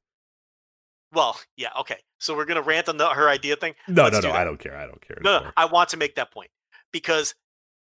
Well, 1.12 1.38
yeah, 1.56 1.68
okay. 1.80 1.98
So 2.18 2.34
we're 2.36 2.44
gonna 2.44 2.62
rant 2.62 2.88
on 2.88 2.96
the 2.96 3.08
her 3.08 3.28
idea 3.28 3.56
thing. 3.56 3.74
No, 3.88 4.04
Let's 4.04 4.22
no, 4.22 4.30
no. 4.30 4.34
I 4.34 4.44
don't 4.44 4.58
care. 4.58 4.76
I 4.76 4.86
don't 4.86 5.00
care. 5.06 5.18
No, 5.22 5.40
no. 5.44 5.50
I 5.56 5.64
want 5.66 5.90
to 5.90 5.96
make 5.96 6.16
that 6.16 6.32
point 6.32 6.50
because 6.92 7.34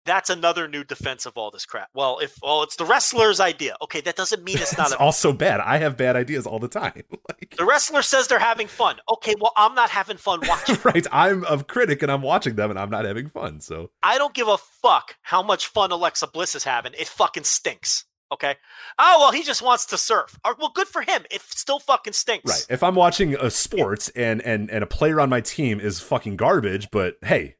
that's 0.05 0.29
another 0.29 0.67
new 0.67 0.83
defense 0.83 1.25
of 1.25 1.33
all 1.37 1.51
this 1.51 1.65
crap. 1.65 1.89
Well, 1.93 2.19
if 2.19 2.37
well, 2.41 2.63
it's 2.63 2.75
the 2.75 2.85
wrestler's 2.85 3.39
idea. 3.39 3.75
Okay, 3.81 4.01
that 4.01 4.15
doesn't 4.15 4.43
mean 4.43 4.57
it's 4.57 4.77
not 4.77 4.87
It's 4.87 4.95
also 4.95 5.33
bad. 5.33 5.59
I 5.59 5.77
have 5.77 5.97
bad 5.97 6.15
ideas 6.15 6.45
all 6.45 6.59
the 6.59 6.67
time. 6.67 7.03
like, 7.29 7.55
The 7.57 7.65
wrestler 7.65 8.01
says 8.01 8.27
they're 8.27 8.39
having 8.39 8.67
fun. 8.67 8.97
Okay, 9.09 9.35
well, 9.39 9.53
I'm 9.57 9.75
not 9.75 9.89
having 9.89 10.17
fun 10.17 10.41
watching. 10.47 10.77
right. 10.83 11.05
I'm 11.11 11.43
a 11.45 11.63
critic 11.63 12.01
and 12.03 12.11
I'm 12.11 12.21
watching 12.21 12.55
them 12.55 12.69
and 12.69 12.79
I'm 12.79 12.89
not 12.89 13.05
having 13.05 13.29
fun. 13.29 13.59
So 13.61 13.91
I 14.01 14.17
don't 14.17 14.33
give 14.33 14.47
a 14.47 14.57
fuck 14.57 15.15
how 15.21 15.41
much 15.43 15.67
fun 15.67 15.91
Alexa 15.91 16.27
Bliss 16.27 16.55
is 16.55 16.63
having. 16.63 16.93
It 16.97 17.07
fucking 17.07 17.43
stinks. 17.43 18.05
Okay. 18.31 18.55
Oh 18.97 19.17
well, 19.19 19.31
he 19.31 19.43
just 19.43 19.61
wants 19.61 19.85
to 19.87 19.97
surf. 19.97 20.39
Or, 20.43 20.55
well, 20.57 20.71
good 20.73 20.87
for 20.87 21.03
him. 21.03 21.23
It 21.29 21.41
still 21.43 21.77
fucking 21.79 22.13
stinks. 22.13 22.49
right. 22.49 22.65
If 22.67 22.81
I'm 22.81 22.95
watching 22.95 23.35
a 23.35 23.51
sport 23.51 24.09
and 24.15 24.41
and 24.41 24.71
and 24.71 24.83
a 24.83 24.87
player 24.87 25.19
on 25.21 25.29
my 25.29 25.39
team 25.39 25.79
is 25.79 25.99
fucking 25.99 26.37
garbage, 26.37 26.89
but 26.89 27.17
hey, 27.23 27.57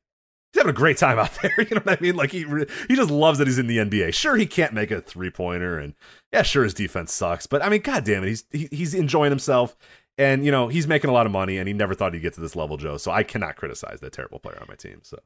he's 0.54 0.62
having 0.62 0.70
a 0.70 0.74
great 0.74 0.98
time 0.98 1.20
out 1.20 1.32
there. 1.42 1.54
You 1.58 1.76
know 1.76 1.82
what 1.84 2.00
I 2.00 2.02
mean? 2.02 2.16
Like 2.16 2.32
he 2.32 2.46
he 2.88 2.96
just 2.96 3.12
loves 3.12 3.40
that 3.40 3.48
he's 3.48 3.60
in 3.60 3.68
the 3.68 3.78
NBA. 3.78 4.14
Sure, 4.14 4.36
he 4.36 4.46
can't 4.46 4.74
make 4.74 4.92
a 4.92 5.02
three 5.02 5.30
pointer, 5.32 5.78
and 5.80 5.96
yeah, 6.32 6.44
sure 6.44 6.64
his 6.64 6.74
defense 6.74 7.12
sucks, 7.14 7.48
but 7.48 7.64
I 7.64 7.70
mean, 7.70 7.82
god 7.82 8.04
damn 8.06 8.24
it, 8.24 8.28
he's 8.28 8.46
he, 8.52 8.68
he's 8.72 8.94
enjoying 8.94 9.32
himself. 9.32 9.76
And 10.18 10.46
you 10.46 10.52
know 10.52 10.68
he's 10.68 10.88
making 10.88 11.10
a 11.10 11.14
lot 11.14 11.26
of 11.26 11.32
money, 11.32 11.58
and 11.58 11.68
he 11.68 11.74
never 11.74 11.96
thought 11.96 12.14
he'd 12.14 12.22
get 12.22 12.34
to 12.36 12.42
this 12.42 12.56
level, 12.56 12.78
Joe. 12.78 12.98
So 12.98 13.12
I 13.12 13.24
cannot 13.24 13.56
criticize 13.56 14.00
that 14.02 14.14
terrible 14.14 14.38
player 14.40 14.60
on 14.62 14.68
my 14.70 14.76
team. 14.76 15.00
So 15.02 15.18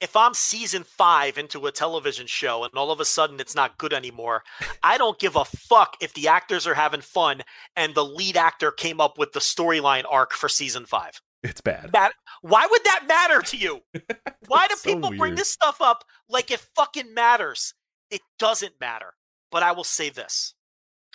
If 0.00 0.16
I'm 0.16 0.32
season 0.32 0.82
five 0.84 1.36
into 1.36 1.66
a 1.66 1.72
television 1.72 2.26
show 2.26 2.64
and 2.64 2.72
all 2.74 2.90
of 2.90 3.00
a 3.00 3.04
sudden 3.04 3.38
it's 3.38 3.54
not 3.54 3.76
good 3.76 3.92
anymore, 3.92 4.42
I 4.82 4.96
don't 4.96 5.18
give 5.18 5.36
a 5.36 5.44
fuck 5.44 5.96
if 6.00 6.14
the 6.14 6.28
actors 6.28 6.66
are 6.66 6.74
having 6.74 7.02
fun 7.02 7.42
and 7.76 7.94
the 7.94 8.04
lead 8.04 8.36
actor 8.38 8.72
came 8.72 8.98
up 9.00 9.18
with 9.18 9.32
the 9.32 9.40
storyline 9.40 10.04
arc 10.10 10.32
for 10.32 10.48
season 10.48 10.86
five. 10.86 11.20
It's 11.42 11.60
bad. 11.60 11.90
That 11.92 12.12
why 12.42 12.66
would 12.70 12.84
that 12.84 13.04
matter 13.06 13.40
to 13.42 13.56
you? 13.56 13.80
Why 14.48 14.66
do 14.68 14.74
so 14.76 14.94
people 14.94 15.10
bring 15.16 15.34
this 15.36 15.50
stuff 15.50 15.80
up 15.80 16.04
like 16.28 16.50
it 16.50 16.60
fucking 16.74 17.14
matters? 17.14 17.74
It 18.10 18.20
doesn't 18.38 18.74
matter. 18.80 19.14
But 19.50 19.62
I 19.62 19.72
will 19.72 19.84
say 19.84 20.10
this. 20.10 20.54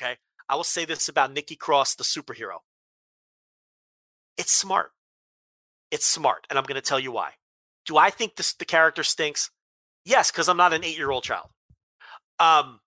Okay? 0.02 0.16
I 0.48 0.56
will 0.56 0.64
say 0.64 0.86
this 0.86 1.10
about 1.10 1.34
Nikki 1.34 1.56
Cross, 1.56 1.96
the 1.96 2.04
superhero. 2.04 2.60
It's 4.38 4.52
smart. 4.52 4.92
It's 5.92 6.06
smart, 6.06 6.46
and 6.50 6.58
I'm 6.60 6.66
going 6.66 6.76
to 6.76 6.82
tell 6.88 7.00
you 7.00 7.12
why. 7.12 7.32
Do 7.86 7.98
I 7.98 8.10
think 8.10 8.36
this 8.36 8.54
the 8.54 8.66
character 8.66 9.04
stinks? 9.04 9.52
Yes, 10.06 10.32
because 10.32 10.48
I'm 10.50 10.58
not 10.58 10.74
an 10.74 10.84
eight-year-old 10.84 11.24
child. 11.24 11.50
Um, 12.40 12.80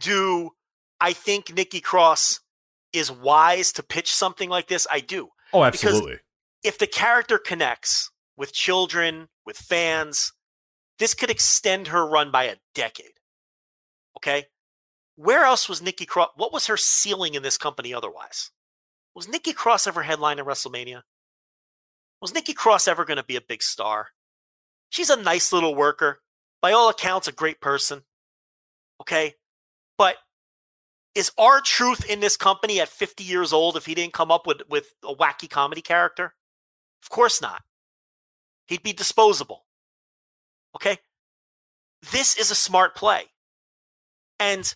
do 0.00 0.50
I 1.00 1.12
think 1.12 1.54
Nikki 1.54 1.80
Cross 1.80 2.40
is 2.92 3.10
wise 3.12 3.72
to 3.72 3.82
pitch 3.82 4.12
something 4.12 4.48
like 4.48 4.68
this? 4.68 4.86
I 4.90 5.00
do 5.00 5.28
Oh, 5.52 5.64
because- 5.70 5.84
absolutely. 5.84 6.18
If 6.66 6.78
the 6.78 6.88
character 6.88 7.38
connects 7.38 8.10
with 8.36 8.52
children, 8.52 9.28
with 9.46 9.56
fans, 9.56 10.32
this 10.98 11.14
could 11.14 11.30
extend 11.30 11.86
her 11.86 12.04
run 12.04 12.32
by 12.32 12.46
a 12.46 12.56
decade. 12.74 13.12
Okay? 14.16 14.46
Where 15.14 15.44
else 15.44 15.68
was 15.68 15.80
Nikki 15.80 16.06
Cross? 16.06 16.30
What 16.34 16.52
was 16.52 16.66
her 16.66 16.76
ceiling 16.76 17.34
in 17.34 17.44
this 17.44 17.56
company 17.56 17.94
otherwise? 17.94 18.50
Was 19.14 19.28
Nikki 19.28 19.52
Cross 19.52 19.86
ever 19.86 20.02
headline 20.02 20.40
at 20.40 20.44
WrestleMania? 20.44 21.02
Was 22.20 22.34
Nikki 22.34 22.52
Cross 22.52 22.88
ever 22.88 23.04
going 23.04 23.18
to 23.18 23.22
be 23.22 23.36
a 23.36 23.40
big 23.40 23.62
star? 23.62 24.08
She's 24.90 25.08
a 25.08 25.22
nice 25.22 25.52
little 25.52 25.76
worker. 25.76 26.18
By 26.60 26.72
all 26.72 26.88
accounts, 26.88 27.28
a 27.28 27.32
great 27.32 27.60
person. 27.60 28.02
Okay? 29.00 29.34
But 29.98 30.16
is 31.14 31.30
R 31.38 31.60
Truth 31.60 32.10
in 32.10 32.18
this 32.18 32.36
company 32.36 32.80
at 32.80 32.88
50 32.88 33.22
years 33.22 33.52
old 33.52 33.76
if 33.76 33.86
he 33.86 33.94
didn't 33.94 34.14
come 34.14 34.32
up 34.32 34.48
with, 34.48 34.62
with 34.68 34.92
a 35.04 35.14
wacky 35.14 35.48
comedy 35.48 35.80
character? 35.80 36.34
Of 37.06 37.10
course 37.10 37.40
not. 37.40 37.62
He'd 38.66 38.82
be 38.82 38.92
disposable. 38.92 39.64
Okay? 40.74 40.98
This 42.10 42.36
is 42.36 42.50
a 42.50 42.56
smart 42.56 42.96
play. 42.96 43.26
And 44.40 44.74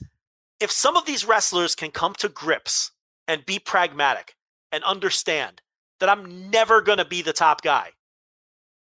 if 0.60 0.70
some 0.70 0.96
of 0.96 1.06
these 1.06 1.24
wrestlers 1.24 1.74
can 1.74 1.90
come 1.90 2.14
to 2.20 2.28
grips 2.28 2.92
and 3.26 3.44
be 3.44 3.58
pragmatic 3.58 4.36
and 4.70 4.84
understand 4.84 5.60
that 5.98 6.08
I'm 6.08 6.50
never 6.50 6.80
going 6.80 6.98
to 6.98 7.04
be 7.04 7.20
the 7.20 7.32
top 7.32 7.62
guy, 7.62 7.88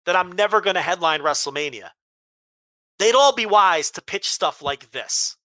that 0.08 0.16
I'm 0.16 0.32
never 0.32 0.60
going 0.60 0.76
to 0.76 0.82
headline 0.82 1.22
WrestleMania, 1.22 1.92
they'd 2.98 3.14
all 3.14 3.36
be 3.36 3.46
wise 3.46 3.92
to 3.92 4.02
pitch 4.02 4.28
stuff 4.28 4.64
like 4.64 4.90
this. 4.90 5.38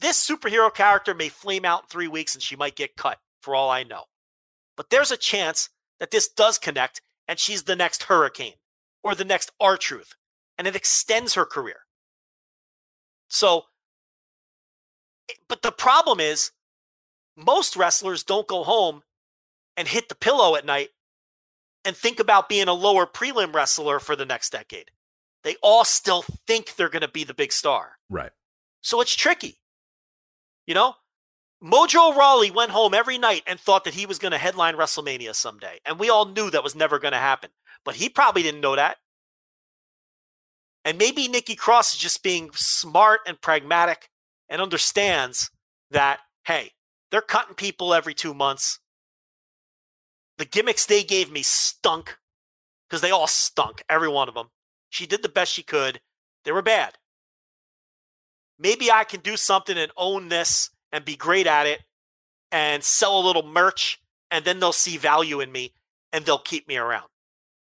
This 0.00 0.28
superhero 0.28 0.74
character 0.74 1.14
may 1.14 1.28
flame 1.28 1.64
out 1.64 1.84
in 1.84 1.88
three 1.88 2.08
weeks 2.08 2.34
and 2.34 2.42
she 2.42 2.56
might 2.56 2.74
get 2.74 2.96
cut, 2.96 3.18
for 3.40 3.54
all 3.54 3.70
I 3.70 3.84
know. 3.84 4.06
But 4.76 4.90
there's 4.90 5.12
a 5.12 5.16
chance 5.16 5.70
that 6.00 6.10
this 6.10 6.28
does 6.28 6.58
connect 6.58 7.02
and 7.28 7.38
she's 7.38 7.64
the 7.64 7.76
next 7.76 8.04
hurricane 8.04 8.54
or 9.02 9.14
the 9.14 9.24
next 9.24 9.52
R 9.60 9.76
Truth, 9.76 10.14
and 10.58 10.66
it 10.66 10.76
extends 10.76 11.34
her 11.34 11.44
career. 11.44 11.80
So, 13.28 13.64
eh, 15.30 15.34
but 15.48 15.62
the 15.62 15.72
problem 15.72 16.20
is, 16.20 16.52
most 17.36 17.76
wrestlers 17.76 18.24
don't 18.24 18.46
go 18.46 18.64
home 18.64 19.02
and 19.76 19.86
hit 19.86 20.08
the 20.08 20.14
pillow 20.14 20.56
at 20.56 20.64
night 20.64 20.90
and 21.84 21.96
think 21.96 22.18
about 22.18 22.48
being 22.48 22.68
a 22.68 22.72
lower 22.72 23.06
prelim 23.06 23.54
wrestler 23.54 24.00
for 24.00 24.16
the 24.16 24.26
next 24.26 24.50
decade. 24.50 24.90
They 25.44 25.56
all 25.62 25.84
still 25.84 26.24
think 26.46 26.74
they're 26.74 26.88
going 26.88 27.02
to 27.02 27.08
be 27.08 27.22
the 27.22 27.34
big 27.34 27.52
star. 27.52 27.98
Right. 28.10 28.32
So 28.80 29.00
it's 29.00 29.14
tricky. 29.14 29.58
You 30.66 30.74
know, 30.74 30.94
Mojo 31.66 32.14
Rawley 32.14 32.50
went 32.50 32.70
home 32.70 32.94
every 32.94 33.18
night 33.18 33.42
and 33.46 33.58
thought 33.58 33.84
that 33.84 33.94
he 33.94 34.06
was 34.06 34.20
going 34.20 34.32
to 34.32 34.38
headline 34.38 34.76
WrestleMania 34.76 35.34
someday. 35.34 35.80
And 35.84 35.98
we 35.98 36.08
all 36.08 36.26
knew 36.26 36.48
that 36.50 36.62
was 36.62 36.76
never 36.76 37.00
going 37.00 37.12
to 37.12 37.18
happen. 37.18 37.50
But 37.84 37.96
he 37.96 38.08
probably 38.08 38.42
didn't 38.42 38.60
know 38.60 38.76
that. 38.76 38.98
And 40.84 40.96
maybe 40.96 41.26
Nikki 41.26 41.56
Cross 41.56 41.94
is 41.94 42.00
just 42.00 42.22
being 42.22 42.50
smart 42.54 43.20
and 43.26 43.40
pragmatic 43.40 44.08
and 44.48 44.62
understands 44.62 45.50
that, 45.90 46.20
hey, 46.44 46.70
they're 47.10 47.20
cutting 47.20 47.56
people 47.56 47.92
every 47.92 48.14
two 48.14 48.32
months. 48.32 48.78
The 50.38 50.44
gimmicks 50.44 50.86
they 50.86 51.02
gave 51.02 51.32
me 51.32 51.42
stunk 51.42 52.16
because 52.88 53.00
they 53.00 53.10
all 53.10 53.26
stunk, 53.26 53.82
every 53.88 54.08
one 54.08 54.28
of 54.28 54.34
them. 54.34 54.50
She 54.88 55.06
did 55.06 55.24
the 55.24 55.28
best 55.28 55.52
she 55.52 55.64
could. 55.64 56.00
They 56.44 56.52
were 56.52 56.62
bad 56.62 56.98
maybe 58.58 58.90
I 58.90 59.04
can 59.04 59.20
do 59.20 59.36
something 59.36 59.76
and 59.76 59.92
own 59.96 60.28
this 60.28 60.70
and 60.92 61.04
be 61.04 61.16
great 61.16 61.46
at 61.46 61.66
it 61.66 61.80
and 62.52 62.82
sell 62.82 63.18
a 63.18 63.26
little 63.26 63.42
merch 63.44 64.00
and 64.30 64.44
then 64.44 64.60
they'll 64.60 64.72
see 64.72 64.96
value 64.96 65.40
in 65.40 65.52
me 65.52 65.72
and 66.12 66.24
they'll 66.24 66.38
keep 66.38 66.68
me 66.68 66.76
around. 66.76 67.08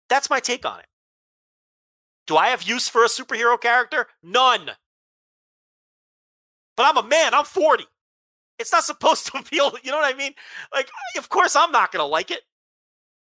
That's 0.09 0.31
my 0.31 0.41
take 0.41 0.67
on 0.67 0.81
it. 0.81 0.87
Do 2.27 2.37
I 2.37 2.49
have 2.49 2.63
use 2.63 2.89
for 2.89 3.05
a 3.05 3.09
superhero 3.09 3.61
character? 3.61 4.07
None. 4.23 4.71
But 6.77 6.87
I'm 6.87 6.97
a 6.97 7.07
man, 7.09 7.35
I'm 7.35 7.45
40. 7.45 7.85
It's 8.59 8.73
not 8.73 8.85
supposed 8.85 9.27
to 9.33 9.43
feel, 9.43 9.73
you 9.83 9.91
know 9.91 9.99
what 9.99 10.13
I 10.13 10.17
mean? 10.17 10.35
Like 10.73 10.89
of 11.17 11.29
course 11.29 11.57
I'm 11.57 11.73
not 11.73 11.93
going 11.93 12.03
to 12.03 12.07
like 12.07 12.31
it. 12.31 12.43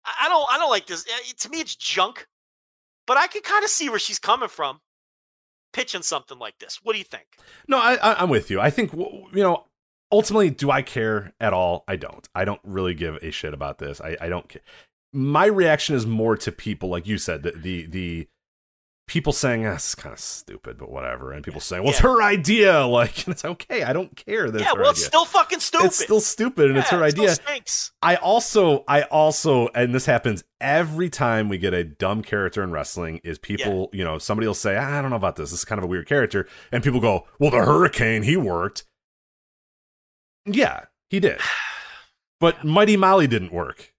I 0.06 0.30
don't 0.30 0.48
I 0.52 0.58
don't 0.58 0.70
like 0.70 0.86
this. 0.88 1.06
Eh, 1.08 1.34
To 1.40 1.50
me 1.50 1.60
it's 1.60 1.76
junk. 1.76 2.28
But 3.08 3.18
I 3.18 3.28
can 3.28 3.44
kind 3.44 3.64
of 3.64 3.70
see 3.70 3.90
where 3.90 4.00
she's 4.00 4.18
coming 4.18 4.50
from 4.50 4.80
pitching 5.76 6.02
something 6.02 6.40
like 6.40 6.58
this. 6.60 6.80
What 6.82 6.94
do 6.94 7.00
you 7.00 7.06
think? 7.06 7.26
No, 7.68 7.78
I, 7.78 8.22
I'm 8.22 8.30
with 8.30 8.50
you. 8.50 8.60
I 8.62 8.70
think 8.70 8.94
you 8.94 9.30
know. 9.34 9.66
Ultimately, 10.12 10.52
do 10.52 10.70
I 10.70 10.84
care 10.84 11.34
at 11.42 11.52
all? 11.52 11.84
I 11.88 11.96
don't. 11.96 12.28
I 12.36 12.46
don't 12.46 12.62
really 12.64 12.94
give 12.94 13.16
a 13.18 13.32
shit 13.32 13.54
about 13.54 13.80
this. 13.80 14.00
I, 14.00 14.16
I 14.22 14.30
don't 14.30 14.48
care. 14.48 14.62
My 15.12 15.46
reaction 15.46 15.96
is 15.96 16.06
more 16.06 16.38
to 16.38 16.52
people, 16.52 16.90
like 16.90 17.08
you 17.08 17.18
said, 17.18 17.44
the 17.44 17.52
the 17.52 17.86
the 17.88 18.28
people 19.08 19.32
saying 19.34 19.66
eh, 19.66 19.70
that's 19.72 19.94
kind 19.96 20.14
of 20.14 20.20
stupid, 20.20 20.78
but 20.78 20.90
whatever, 20.92 21.32
and 21.32 21.44
people 21.44 21.62
saying, 21.62 21.84
"Well, 21.84 21.92
it's 21.92 22.00
her 22.00 22.22
idea." 22.24 22.86
Like, 22.96 23.26
and 23.26 23.34
it's 23.34 23.46
okay. 23.46 23.84
I 23.84 23.94
don't 23.94 24.16
care 24.16 24.50
that 24.50 24.60
Yeah, 24.60 24.70
it's 24.70 24.78
well, 24.78 24.90
it's 24.92 25.06
still 25.06 25.26
fucking 25.26 25.60
stupid. 25.60 25.86
It's 25.88 25.98
still 26.00 26.22
stupid, 26.22 26.70
and 26.70 26.78
it's 26.80 26.90
her 26.90 27.02
it 27.04 27.08
idea. 27.14 27.36
stinks. 27.36 27.92
I 28.02 28.16
also, 28.16 28.84
I 28.88 29.04
also, 29.04 29.68
and 29.76 29.94
this 29.94 30.06
happens 30.06 30.44
every 30.62 31.10
time 31.10 31.50
we 31.50 31.58
get 31.58 31.74
a 31.74 31.84
dumb 31.84 32.22
character 32.24 32.64
in 32.64 32.72
wrestling. 32.72 33.20
Is 33.24 33.38
people, 33.38 33.90
you 33.94 34.04
know, 34.04 34.18
somebody 34.18 34.48
will 34.48 34.54
say, 34.54 34.78
ah, 34.78 34.98
"I 34.98 35.02
don't 35.02 35.10
know 35.12 35.16
about 35.18 35.36
this. 35.36 35.52
This 35.52 35.60
is 35.60 35.66
kind 35.66 35.80
of 35.80 35.84
a 35.86 35.88
weird 35.88 36.08
character," 36.08 36.48
and 36.72 36.84
people 36.84 37.00
go, 37.00 37.28
"Well, 37.40 37.52
the 37.52 37.58
Hurricane, 37.66 38.24
he 38.24 38.38
worked." 38.38 38.86
Yeah, 40.46 40.86
he 41.10 41.20
did, 41.20 41.40
but 42.40 42.64
Mighty 42.64 42.98
Molly 42.98 43.28
didn't 43.28 43.52
work, 43.52 43.94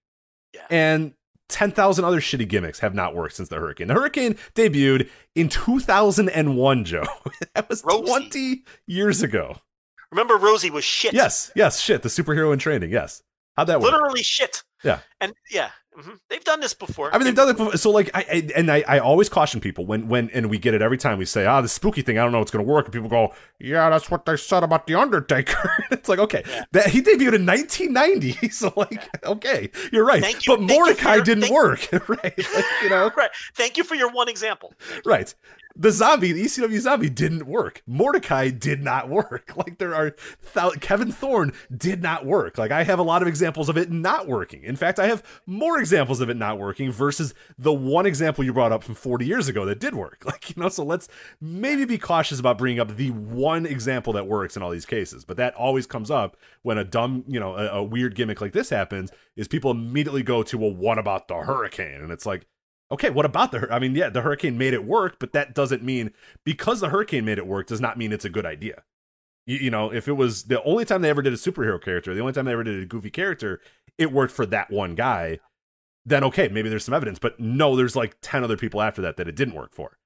Yeah. 0.53 0.65
and 0.69 1.13
ten 1.49 1.71
thousand 1.71 2.05
other 2.05 2.19
shitty 2.21 2.47
gimmicks 2.47 2.79
have 2.79 2.93
not 2.93 3.15
worked 3.15 3.35
since 3.35 3.49
the 3.49 3.55
Hurricane. 3.57 3.87
The 3.87 3.93
Hurricane 3.93 4.35
debuted 4.55 5.09
in 5.35 5.49
two 5.49 5.79
thousand 5.79 6.29
and 6.29 6.57
one. 6.57 6.83
Joe, 6.85 7.05
that 7.55 7.69
was 7.69 7.83
Rosie. 7.83 8.05
twenty 8.05 8.63
years 8.85 9.21
ago. 9.23 9.57
Remember, 10.11 10.37
Rosie 10.37 10.69
was 10.71 10.83
shit. 10.83 11.13
Yes, 11.13 11.51
yes, 11.55 11.79
shit. 11.81 12.01
The 12.01 12.09
superhero 12.09 12.53
in 12.53 12.59
training. 12.59 12.91
Yes, 12.91 13.23
how'd 13.55 13.67
that 13.67 13.81
work? 13.81 13.91
literally 13.91 14.23
shit. 14.23 14.63
Yeah. 14.83 14.99
and 15.19 15.33
yeah, 15.51 15.69
hmm 15.97 16.11
they've 16.29 16.43
done 16.43 16.59
this 16.59 16.73
before. 16.73 17.13
I 17.13 17.17
mean, 17.17 17.25
they've 17.25 17.35
done 17.35 17.49
it 17.49 17.57
before. 17.57 17.75
So, 17.77 17.89
like, 17.91 18.09
I, 18.13 18.19
I 18.31 18.49
and 18.55 18.71
I, 18.71 18.83
I 18.87 18.99
always 18.99 19.29
caution 19.29 19.59
people 19.59 19.85
when, 19.85 20.07
when, 20.07 20.29
and 20.31 20.49
we 20.49 20.57
get 20.57 20.73
it 20.73 20.81
every 20.81 20.97
time 20.97 21.17
we 21.17 21.25
say, 21.25 21.45
ah, 21.45 21.61
the 21.61 21.67
spooky 21.67 22.01
thing, 22.01 22.17
I 22.19 22.23
don't 22.23 22.31
know 22.31 22.39
what's 22.39 22.51
going 22.51 22.63
to 22.65 22.71
work. 22.71 22.85
And 22.85 22.93
people 22.93 23.09
go, 23.09 23.33
yeah, 23.59 23.89
that's 23.89 24.11
what 24.11 24.25
they 24.25 24.37
said 24.37 24.63
about 24.63 24.85
The 24.87 24.95
Undertaker. 24.95 25.71
it's 25.91 26.07
like, 26.07 26.19
okay, 26.19 26.43
that 26.73 26.87
he 26.87 27.01
debuted 27.01 27.33
in 27.35 27.45
1990. 27.45 28.49
So, 28.57 28.71
like, 28.75 29.07
okay, 29.25 29.69
you're 29.91 30.05
right. 30.05 30.21
Thank 30.23 30.45
you- 30.47 30.53
but 30.57 30.59
thank 30.59 30.71
you 30.71 30.77
Mordecai 30.77 31.15
your- 31.15 31.23
didn't 31.23 31.51
work, 31.53 31.89
right? 32.07 32.37
Like, 32.37 32.65
you 32.83 32.89
know, 32.89 33.11
right. 33.17 33.29
Thank 33.55 33.77
you 33.77 33.83
for 33.83 33.95
your 33.95 34.11
one 34.11 34.29
example. 34.29 34.73
right. 35.05 35.33
The 35.79 35.91
zombie, 35.91 36.31
the 36.31 36.43
ECW 36.43 36.79
zombie 36.79 37.09
didn't 37.09 37.45
work. 37.45 37.83
Mordecai 37.85 38.49
did 38.49 38.81
not 38.83 39.09
work. 39.09 39.53
Like, 39.57 39.79
there 39.79 39.95
are, 39.95 40.15
thou- 40.53 40.71
Kevin 40.79 41.11
Thorne 41.11 41.51
did 41.75 42.01
not 42.01 42.25
work. 42.25 42.57
Like, 42.59 42.69
I 42.71 42.83
have 42.83 42.99
a 42.99 43.03
lot 43.03 43.21
of 43.23 43.27
examples 43.27 43.69
of 43.69 43.77
it 43.77 43.91
not 43.91 44.27
working. 44.27 44.63
In 44.63 44.75
fact, 44.75 44.99
I 44.99 45.07
have 45.07 45.23
more 45.47 45.79
examples 45.79 46.21
of 46.21 46.29
it 46.29 46.37
not 46.37 46.59
working 46.59 46.91
versus 46.91 47.33
the 47.57 47.73
one 47.73 48.05
example 48.05 48.43
you 48.43 48.53
brought 48.53 48.71
up 48.71 48.83
from 48.83 48.93
40 48.95 49.25
years 49.25 49.47
ago 49.47 49.65
that 49.65 49.79
did 49.79 49.95
work. 49.95 50.23
Like, 50.27 50.55
you 50.55 50.61
know, 50.61 50.69
so 50.69 50.83
let's 50.83 51.07
maybe 51.41 51.85
be 51.85 51.97
cautious 51.97 52.39
about 52.39 52.57
bringing 52.57 52.79
up 52.79 52.95
the 52.97 53.11
one 53.11 53.65
example 53.65 54.13
that 54.13 54.27
works 54.27 54.55
in 54.57 54.61
all 54.63 54.69
these 54.71 54.85
cases. 54.85 55.25
But 55.25 55.37
that 55.37 55.53
always 55.55 55.85
comes 55.87 56.11
up 56.11 56.37
when 56.63 56.77
a 56.77 56.83
dumb, 56.83 57.23
you 57.27 57.39
know, 57.39 57.55
a, 57.55 57.67
a 57.79 57.83
weird 57.83 58.13
gimmick 58.15 58.41
like 58.41 58.53
this 58.53 58.69
happens 58.69 59.11
is 59.35 59.47
people 59.47 59.71
immediately 59.71 60.23
go 60.23 60.43
to, 60.43 60.57
well, 60.57 60.73
what 60.73 60.97
about 60.97 61.27
the 61.27 61.35
hurricane? 61.35 62.01
And 62.01 62.11
it's 62.11 62.25
like, 62.25 62.45
okay, 62.91 63.09
what 63.09 63.25
about 63.25 63.51
the, 63.51 63.67
I 63.71 63.79
mean, 63.79 63.95
yeah, 63.95 64.09
the 64.09 64.21
hurricane 64.21 64.57
made 64.57 64.73
it 64.73 64.85
work, 64.85 65.17
but 65.19 65.33
that 65.33 65.53
doesn't 65.53 65.83
mean 65.83 66.11
because 66.43 66.79
the 66.79 66.89
hurricane 66.89 67.25
made 67.25 67.37
it 67.37 67.47
work 67.47 67.67
does 67.67 67.81
not 67.81 67.97
mean 67.97 68.13
it's 68.13 68.25
a 68.25 68.29
good 68.29 68.45
idea. 68.45 68.83
You, 69.45 69.57
you 69.57 69.71
know, 69.71 69.91
if 69.91 70.07
it 70.07 70.13
was 70.13 70.45
the 70.45 70.63
only 70.63 70.85
time 70.85 71.01
they 71.01 71.09
ever 71.09 71.21
did 71.21 71.33
a 71.33 71.37
superhero 71.37 71.81
character, 71.81 72.13
the 72.13 72.21
only 72.21 72.33
time 72.33 72.45
they 72.45 72.53
ever 72.53 72.63
did 72.63 72.81
a 72.81 72.85
goofy 72.85 73.09
character, 73.09 73.61
it 73.97 74.11
worked 74.11 74.33
for 74.33 74.45
that 74.45 74.71
one 74.71 74.95
guy, 74.95 75.39
then 76.05 76.23
okay, 76.23 76.47
maybe 76.47 76.69
there's 76.69 76.85
some 76.85 76.93
evidence. 76.93 77.19
But 77.19 77.39
no, 77.39 77.75
there's 77.75 77.95
like 77.95 78.15
10 78.21 78.43
other 78.43 78.57
people 78.57 78.81
after 78.81 79.01
that 79.01 79.17
that 79.17 79.27
it 79.27 79.35
didn't 79.35 79.55
work 79.55 79.73
for. 79.73 79.97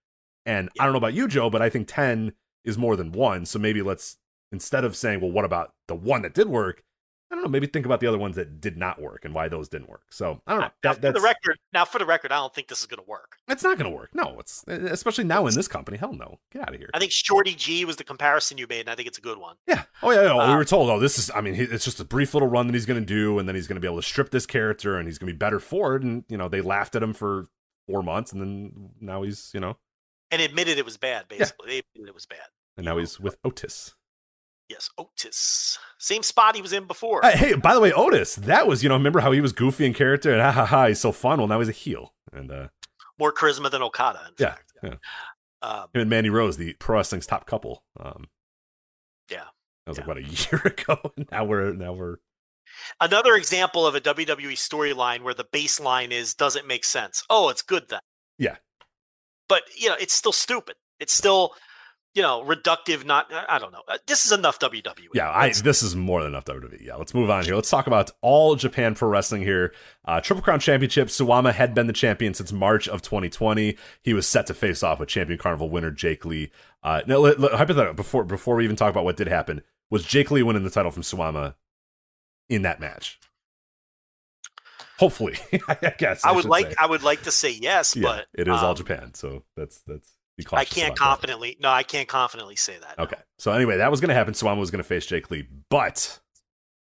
And 0.45 0.69
I 0.79 0.85
don't 0.85 0.93
know 0.93 0.97
about 0.97 1.13
you, 1.13 1.27
Joe, 1.27 1.49
but 1.49 1.61
I 1.61 1.69
think 1.69 1.87
10 1.87 2.33
is 2.65 2.77
more 2.77 2.95
than 2.95 3.11
one. 3.11 3.45
So 3.45 3.59
maybe 3.59 3.83
let's, 3.83 4.17
instead 4.51 4.83
of 4.83 4.95
saying, 4.95 5.21
well, 5.21 5.31
what 5.31 5.45
about 5.45 5.73
the 5.87 5.95
one 5.95 6.23
that 6.23 6.33
did 6.33 6.47
work? 6.47 6.83
I 7.31 7.35
don't 7.35 7.43
know, 7.45 7.49
maybe 7.49 7.65
think 7.67 7.85
about 7.85 8.01
the 8.01 8.07
other 8.07 8.17
ones 8.17 8.35
that 8.35 8.59
did 8.59 8.75
not 8.75 9.01
work 9.01 9.23
and 9.23 9.33
why 9.33 9.47
those 9.47 9.69
didn't 9.69 9.87
work. 9.89 10.03
So 10.09 10.41
I 10.45 10.51
don't 10.51 10.61
know. 10.61 10.67
Now, 10.83 10.93
That, 10.93 11.01
for 11.01 11.11
the 11.13 11.21
record, 11.21 11.57
now 11.73 11.85
for 11.85 11.97
the 11.97 12.05
record, 12.05 12.33
I 12.33 12.35
don't 12.35 12.53
think 12.53 12.67
this 12.67 12.81
is 12.81 12.85
going 12.87 13.01
to 13.01 13.09
work. 13.09 13.37
it's 13.47 13.63
not 13.63 13.77
going 13.77 13.89
to 13.89 13.95
work. 13.95 14.09
No, 14.13 14.37
it's 14.39 14.65
especially 14.67 15.23
now 15.23 15.47
in 15.47 15.55
this 15.55 15.69
company. 15.69 15.97
Hell 15.97 16.11
no. 16.13 16.39
Get 16.51 16.63
out 16.63 16.73
of 16.73 16.79
here. 16.79 16.89
I 16.93 16.99
think 16.99 17.13
Shorty 17.13 17.55
G 17.55 17.85
was 17.85 17.95
the 17.95 18.03
comparison 18.03 18.57
you 18.57 18.67
made, 18.67 18.81
and 18.81 18.89
I 18.89 18.95
think 18.95 19.07
it's 19.07 19.17
a 19.17 19.21
good 19.21 19.37
one. 19.37 19.55
Yeah. 19.65 19.83
Oh 20.03 20.11
yeah. 20.11 20.23
yeah. 20.23 20.33
we 20.33 20.39
Uh, 20.53 20.57
were 20.57 20.65
told, 20.65 20.89
oh, 20.89 20.99
this 20.99 21.17
is. 21.17 21.31
I 21.33 21.39
mean, 21.39 21.55
it's 21.55 21.85
just 21.85 21.99
a 22.01 22.05
brief 22.05 22.33
little 22.33 22.49
run 22.49 22.67
that 22.67 22.73
he's 22.73 22.85
going 22.85 22.99
to 22.99 23.05
do, 23.05 23.39
and 23.39 23.47
then 23.47 23.55
he's 23.55 23.67
going 23.67 23.75
to 23.77 23.81
be 23.81 23.87
able 23.87 24.01
to 24.01 24.07
strip 24.07 24.31
this 24.31 24.45
character, 24.45 24.97
and 24.97 25.07
he's 25.07 25.17
going 25.17 25.27
to 25.27 25.33
be 25.33 25.37
better 25.37 25.59
for 25.59 25.95
it. 25.95 26.03
And 26.03 26.25
you 26.27 26.37
know, 26.37 26.49
they 26.49 26.59
laughed 26.61 26.95
at 26.97 27.01
him 27.03 27.13
for 27.13 27.45
four 27.87 28.03
months, 28.03 28.33
and 28.33 28.41
then 28.41 28.89
now 28.99 29.23
he's, 29.23 29.51
you 29.53 29.59
know, 29.61 29.77
And 30.31 30.41
admitted 30.41 30.77
it 30.77 30.85
was 30.85 30.97
bad, 30.97 31.27
basically. 31.29 31.67
They 31.69 31.77
admitted 31.79 32.09
it 32.09 32.13
was 32.13 32.25
bad. 32.25 32.47
and 32.77 32.85
now 32.85 32.97
he's 32.97 33.19
with 33.19 33.37
Otis. 33.43 33.95
Yes, 34.71 34.89
Otis. 34.97 35.77
Same 35.99 36.23
spot 36.23 36.55
he 36.55 36.61
was 36.61 36.71
in 36.71 36.85
before. 36.87 37.23
Uh, 37.25 37.31
hey, 37.35 37.53
by 37.55 37.73
the 37.73 37.81
way, 37.81 37.91
Otis, 37.91 38.35
that 38.35 38.67
was, 38.67 38.81
you 38.81 38.87
know, 38.89 38.95
remember 38.95 39.19
how 39.19 39.31
he 39.33 39.41
was 39.41 39.51
goofy 39.51 39.85
in 39.85 39.93
character 39.93 40.31
and 40.31 40.41
ha 40.41 40.51
ha 40.51 40.65
ha, 40.65 40.87
he's 40.87 40.99
so 41.01 41.11
fun. 41.11 41.39
Well, 41.39 41.47
now 41.47 41.59
he's 41.59 41.67
a 41.67 41.73
heel, 41.73 42.13
and 42.31 42.49
uh, 42.49 42.67
More 43.19 43.33
charisma 43.33 43.69
than 43.69 43.81
Okada, 43.81 44.21
in 44.29 44.33
yeah, 44.39 44.49
fact. 44.51 44.73
yeah. 44.81 44.93
Um, 45.61 45.87
Him 45.93 46.01
and 46.01 46.09
Mandy 46.09 46.29
Rose, 46.29 46.55
the 46.57 46.73
pro 46.75 46.97
wrestling's 46.97 47.27
top 47.27 47.45
couple. 47.45 47.83
Um, 47.99 48.29
Yeah. 49.29 49.43
that 49.85 49.89
was 49.91 49.97
like 49.97 50.05
about 50.05 50.17
a 50.17 50.23
year 50.51 50.61
ago. 50.63 51.11
and 51.17 51.27
now 51.31 51.43
we're 51.43 51.73
now 51.73 51.91
we're 51.93 52.15
another 53.01 53.35
example 53.35 53.85
of 53.85 53.93
a 53.93 54.01
WWE 54.01 54.53
storyline 54.53 55.21
where 55.23 55.33
the 55.33 55.43
baseline 55.43 56.11
is 56.11 56.33
doesn't 56.33 56.65
make 56.65 56.85
sense. 56.85 57.23
Oh, 57.29 57.49
it's 57.49 57.61
good 57.61 57.89
then. 57.89 57.99
Yeah. 58.37 58.55
But 59.49 59.63
you 59.77 59.89
know, 59.89 59.95
it's 59.99 60.13
still 60.13 60.31
stupid. 60.31 60.75
It's 60.99 61.13
still, 61.13 61.53
you 62.13 62.21
know, 62.21 62.43
reductive. 62.43 63.05
Not. 63.05 63.31
I 63.47 63.57
don't 63.59 63.71
know. 63.71 63.81
Uh, 63.87 63.97
This 64.05 64.25
is 64.25 64.31
enough 64.31 64.59
WWE. 64.59 65.07
Yeah, 65.13 65.29
I, 65.29 65.51
this 65.51 65.81
is 65.81 65.95
more 65.95 66.21
than 66.21 66.31
enough 66.33 66.45
WWE. 66.45 66.85
Yeah, 66.85 66.95
let's 66.95 67.13
move 67.13 67.29
on 67.29 67.45
here. 67.45 67.55
Let's 67.55 67.69
talk 67.69 67.87
about 67.87 68.11
all 68.21 68.55
Japan 68.55 68.95
Pro 68.95 69.09
Wrestling 69.09 69.41
here. 69.43 69.73
Uh, 70.05 70.19
Triple 70.21 70.43
Crown 70.43 70.59
Championship. 70.59 71.07
Suwama 71.07 71.53
had 71.53 71.73
been 71.73 71.87
the 71.87 71.93
champion 71.93 72.33
since 72.33 72.51
March 72.51 72.87
of 72.87 73.01
2020. 73.01 73.77
He 74.01 74.13
was 74.13 74.27
set 74.27 74.47
to 74.47 74.53
face 74.53 74.83
off 74.83 74.99
with 74.99 75.09
Champion 75.09 75.39
Carnival 75.39 75.69
winner 75.69 75.91
Jake 75.91 76.25
Lee. 76.25 76.51
Uh, 76.83 77.01
now, 77.07 77.17
let, 77.17 77.39
let- 77.39 77.53
hypothetical 77.53 77.93
before 77.93 78.23
before 78.25 78.55
we 78.55 78.63
even 78.63 78.75
talk 78.75 78.89
about 78.89 79.03
what 79.05 79.17
did 79.17 79.27
happen, 79.27 79.61
was 79.89 80.03
Jake 80.05 80.31
Lee 80.31 80.43
winning 80.43 80.63
the 80.63 80.69
title 80.69 80.91
from 80.91 81.03
Suwama 81.03 81.55
in 82.49 82.63
that 82.63 82.79
match? 82.79 83.19
Hopefully, 84.99 85.35
I 85.67 85.93
guess. 85.97 86.23
I 86.23 86.31
would 86.31 86.45
like. 86.45 86.67
say. 86.69 86.75
I 86.79 86.85
would 86.85 87.01
like 87.03 87.23
to 87.23 87.31
say 87.31 87.51
yes, 87.51 87.95
yeah, 87.95 88.03
but 88.03 88.27
it 88.35 88.47
is 88.47 88.53
all 88.53 88.71
um, 88.71 88.75
Japan, 88.75 89.13
so 89.15 89.43
that's 89.55 89.81
that's. 89.87 90.07
I 90.51 90.65
can't 90.65 90.87
about 90.87 90.97
that. 90.97 91.03
confidently. 91.03 91.57
No, 91.59 91.69
I 91.69 91.83
can't 91.83 92.07
confidently 92.07 92.55
say 92.55 92.77
that. 92.79 92.97
no. 92.97 93.03
Okay. 93.05 93.17
So 93.39 93.51
anyway, 93.51 93.77
that 93.77 93.91
was 93.91 93.99
going 93.99 94.09
to 94.09 94.15
happen. 94.15 94.33
Suwama 94.33 94.59
was 94.59 94.71
going 94.71 94.83
to 94.83 94.87
face 94.87 95.05
Jake 95.05 95.31
Lee, 95.31 95.47
but 95.69 96.19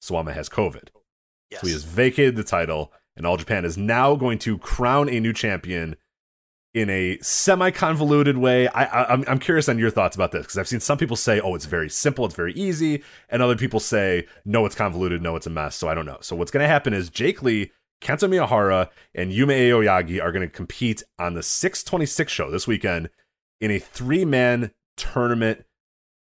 Suwama 0.03 0.33
has 0.33 0.49
COVID. 0.49 0.90
Yes. 1.51 1.61
So 1.61 1.67
he 1.67 1.74
has 1.74 1.83
vacated 1.83 2.35
the 2.35 2.43
title, 2.43 2.91
and 3.15 3.25
All 3.25 3.38
Japan 3.38 3.65
is 3.65 3.77
now 3.77 4.15
going 4.15 4.40
to 4.40 4.57
crown 4.57 5.09
a 5.09 5.19
new 5.19 5.33
champion 5.33 5.95
in 6.74 6.90
a 6.90 7.17
semi-convoluted 7.22 8.38
way. 8.38 8.67
I, 8.67 8.83
I, 8.83 9.14
I'm, 9.14 9.24
I'm 9.27 9.40
curious 9.40 9.69
on 9.69 9.80
your 9.80 9.90
thoughts 9.90 10.15
about 10.15 10.33
this 10.33 10.41
because 10.43 10.57
I've 10.57 10.67
seen 10.67 10.82
some 10.82 10.98
people 10.98 11.15
say, 11.15 11.40
"Oh, 11.40 11.56
it's 11.56 11.65
very 11.65 11.90
simple, 11.90 12.25
it's 12.25 12.35
very 12.35 12.53
easy," 12.53 13.03
and 13.30 13.41
other 13.41 13.56
people 13.56 13.80
say, 13.80 14.27
"No, 14.43 14.65
it's 14.65 14.75
convoluted, 14.75 15.22
no, 15.22 15.35
it's 15.35 15.48
a 15.48 15.49
mess." 15.49 15.75
So 15.75 15.88
I 15.88 15.93
don't 15.93 16.06
know. 16.06 16.17
So 16.22 16.35
what's 16.35 16.51
going 16.51 16.64
to 16.64 16.67
happen 16.67 16.93
is 16.93 17.09
Jake 17.09 17.41
Lee, 17.41 17.72
Kento 18.01 18.30
Miyahara, 18.30 18.90
and 19.14 19.32
Yuma 19.32 19.53
Aoyagi 19.53 20.22
are 20.22 20.33
going 20.33 20.48
to 20.48 20.53
compete 20.53 21.01
on 21.17 21.33
the 21.33 21.43
626 21.43 22.32
show 22.32 22.51
this 22.51 22.67
weekend 22.67 23.09
in 23.61 23.72
a 23.72 23.80
three-man 23.80 24.72
tournament 24.98 25.66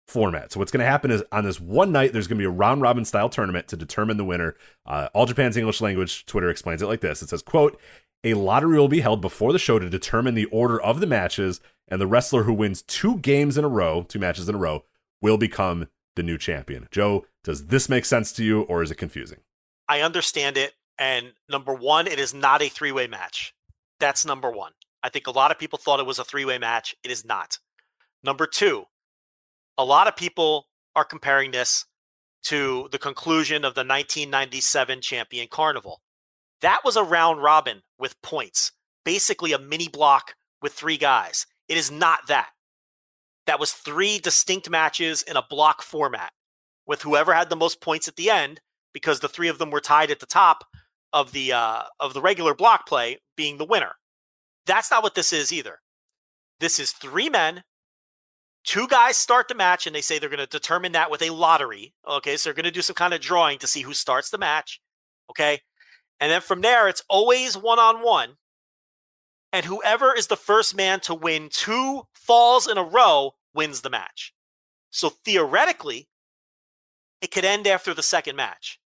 format. 0.08 0.52
So 0.52 0.60
what's 0.60 0.72
going 0.72 0.84
to 0.84 0.90
happen 0.90 1.12
is 1.12 1.24
on 1.32 1.46
this 1.46 1.60
one 1.60 1.92
night, 1.92 2.14
there's 2.14 2.28
going 2.28 2.38
to 2.38 2.42
be 2.42 2.48
a 2.48 2.50
round 2.50 2.82
robin 2.82 3.06
style 3.06 3.30
tournament 3.30 3.68
to 3.70 3.78
determine 3.78 4.18
the 4.18 4.26
winner. 4.26 4.56
Uh, 4.86 5.10
All 5.14 5.26
Japan's 5.26 5.56
English 5.56 5.82
language 5.82 6.26
Twitter 6.26 6.50
explains 6.50 6.82
it 6.82 6.88
like 6.88 7.02
this: 7.02 7.22
It 7.22 7.30
says, 7.30 7.42
"quote 7.42 7.80
A 8.24 8.34
lottery 8.34 8.78
will 8.78 8.88
be 8.88 9.02
held 9.02 9.22
before 9.22 9.54
the 9.54 9.60
show 9.60 9.80
to 9.80 9.90
determine 9.90 10.34
the 10.34 10.46
order 10.46 10.82
of 10.82 11.00
the 11.00 11.08
matches, 11.08 11.62
and 11.88 12.02
the 12.02 12.08
wrestler 12.08 12.44
who 12.44 12.54
wins 12.54 12.82
two 12.82 13.18
games 13.20 13.58
in 13.58 13.64
a 13.64 13.70
row, 13.70 14.04
two 14.04 14.20
matches 14.20 14.50
in 14.50 14.56
a 14.56 14.60
row, 14.60 14.84
will 15.22 15.38
become 15.38 15.88
the 16.16 16.24
new 16.24 16.38
champion." 16.38 16.88
Joe, 16.92 17.26
does 17.44 17.68
this 17.68 17.88
make 17.88 18.06
sense 18.06 18.32
to 18.34 18.44
you, 18.44 18.62
or 18.64 18.82
is 18.82 18.92
it 18.92 18.96
confusing? 18.96 19.40
I 19.88 20.02
understand 20.02 20.58
it. 20.58 20.74
And 20.98 21.34
number 21.48 21.74
one, 21.74 22.08
it 22.08 22.20
is 22.20 22.34
not 22.34 22.62
a 22.62 22.70
three 22.70 22.92
way 22.92 23.08
match. 23.08 23.54
That's 24.00 24.26
number 24.26 24.52
one. 24.52 24.74
I 25.04 25.10
think 25.10 25.28
a 25.28 25.32
lot 25.32 25.52
of 25.52 25.60
people 25.60 25.80
thought 25.80 26.00
it 26.00 26.06
was 26.06 26.20
a 26.20 26.24
three 26.24 26.46
way 26.46 26.58
match. 26.58 26.96
It 27.04 27.12
is 27.12 27.26
not. 27.26 27.60
Number 28.24 28.46
two, 28.46 28.86
a 29.78 29.86
lot 29.86 30.08
of 30.08 30.16
people 30.16 30.68
are 30.96 31.06
comparing 31.06 31.52
this 31.52 31.86
to 32.44 32.90
the 32.92 33.00
conclusion 33.00 33.58
of 33.58 33.76
the 33.76 33.82
1997 33.82 35.02
Champion 35.02 35.48
Carnival. 35.50 36.02
That 36.62 36.82
was 36.84 36.96
a 36.96 37.04
round 37.04 37.42
robin 37.42 37.82
with 37.98 38.22
points, 38.22 38.72
basically 39.06 39.54
a 39.54 39.60
mini 39.60 39.88
block 39.88 40.36
with 40.62 40.74
three 40.74 40.98
guys. 40.98 41.46
It 41.68 41.78
is 41.78 41.90
not 41.92 42.28
that. 42.28 42.50
That 43.46 43.60
was 43.60 43.72
three 43.72 44.20
distinct 44.20 44.70
matches 44.70 45.24
in 45.24 45.38
a 45.38 45.46
block 45.50 45.82
format 45.82 46.32
with 46.86 47.02
whoever 47.04 47.34
had 47.34 47.50
the 47.50 47.56
most 47.56 47.82
points 47.82 48.08
at 48.08 48.16
the 48.16 48.30
end 48.30 48.62
because 48.94 49.20
the 49.20 49.30
three 49.30 49.48
of 49.48 49.58
them 49.58 49.72
were 49.72 49.80
tied 49.80 50.12
at 50.12 50.20
the 50.20 50.26
top 50.26 50.66
of 51.14 51.32
the 51.32 51.54
uh, 51.54 51.84
of 52.00 52.14
the 52.14 52.22
regular 52.22 52.54
block 52.54 52.88
play 52.88 53.20
being 53.36 53.58
the 53.58 53.66
winner. 53.66 53.94
That's 54.66 54.92
not 54.92 55.04
what 55.04 55.16
this 55.16 55.34
is 55.34 55.52
either. 55.54 55.80
This 56.60 56.80
is 56.80 56.92
three 56.92 57.30
men. 57.30 57.64
Two 58.66 58.88
guys 58.88 59.18
start 59.18 59.48
the 59.48 59.56
match, 59.56 59.88
and 59.88 59.96
they 59.96 60.02
say 60.02 60.20
they're 60.20 60.30
going 60.30 60.40
to 60.40 60.46
determine 60.46 60.92
that 60.94 61.10
with 61.12 61.22
a 61.22 61.30
lottery. 61.32 61.94
Okay, 62.08 62.38
so 62.38 62.50
they're 62.50 62.56
going 62.56 62.66
to 62.66 62.72
do 62.72 62.82
some 62.82 62.96
kind 62.96 63.14
of 63.14 63.22
drawing 63.22 63.58
to 63.60 63.68
see 63.68 63.82
who 63.82 63.94
starts 63.94 64.30
the 64.30 64.38
match. 64.38 64.82
Okay, 65.30 65.62
and 66.20 66.32
then 66.32 66.42
from 66.42 66.62
there, 66.62 66.88
it's 66.88 67.04
always 67.10 67.58
one 67.58 67.80
on 67.80 68.04
one. 68.04 68.38
and 69.52 69.66
whoever 69.66 70.14
is 70.14 70.28
the 70.28 70.38
first 70.38 70.76
man 70.76 71.00
to 71.02 71.14
win 71.14 71.50
two 71.52 72.04
falls 72.14 72.68
in 72.68 72.78
a 72.78 72.84
row 72.84 73.34
wins 73.54 73.82
the 73.82 73.90
match. 73.90 74.34
So 74.92 75.10
theoretically, 75.10 76.08
it 77.22 77.32
could 77.32 77.46
end 77.46 77.68
after 77.68 77.94
the 77.94 78.04
second 78.04 78.36
match. 78.36 78.80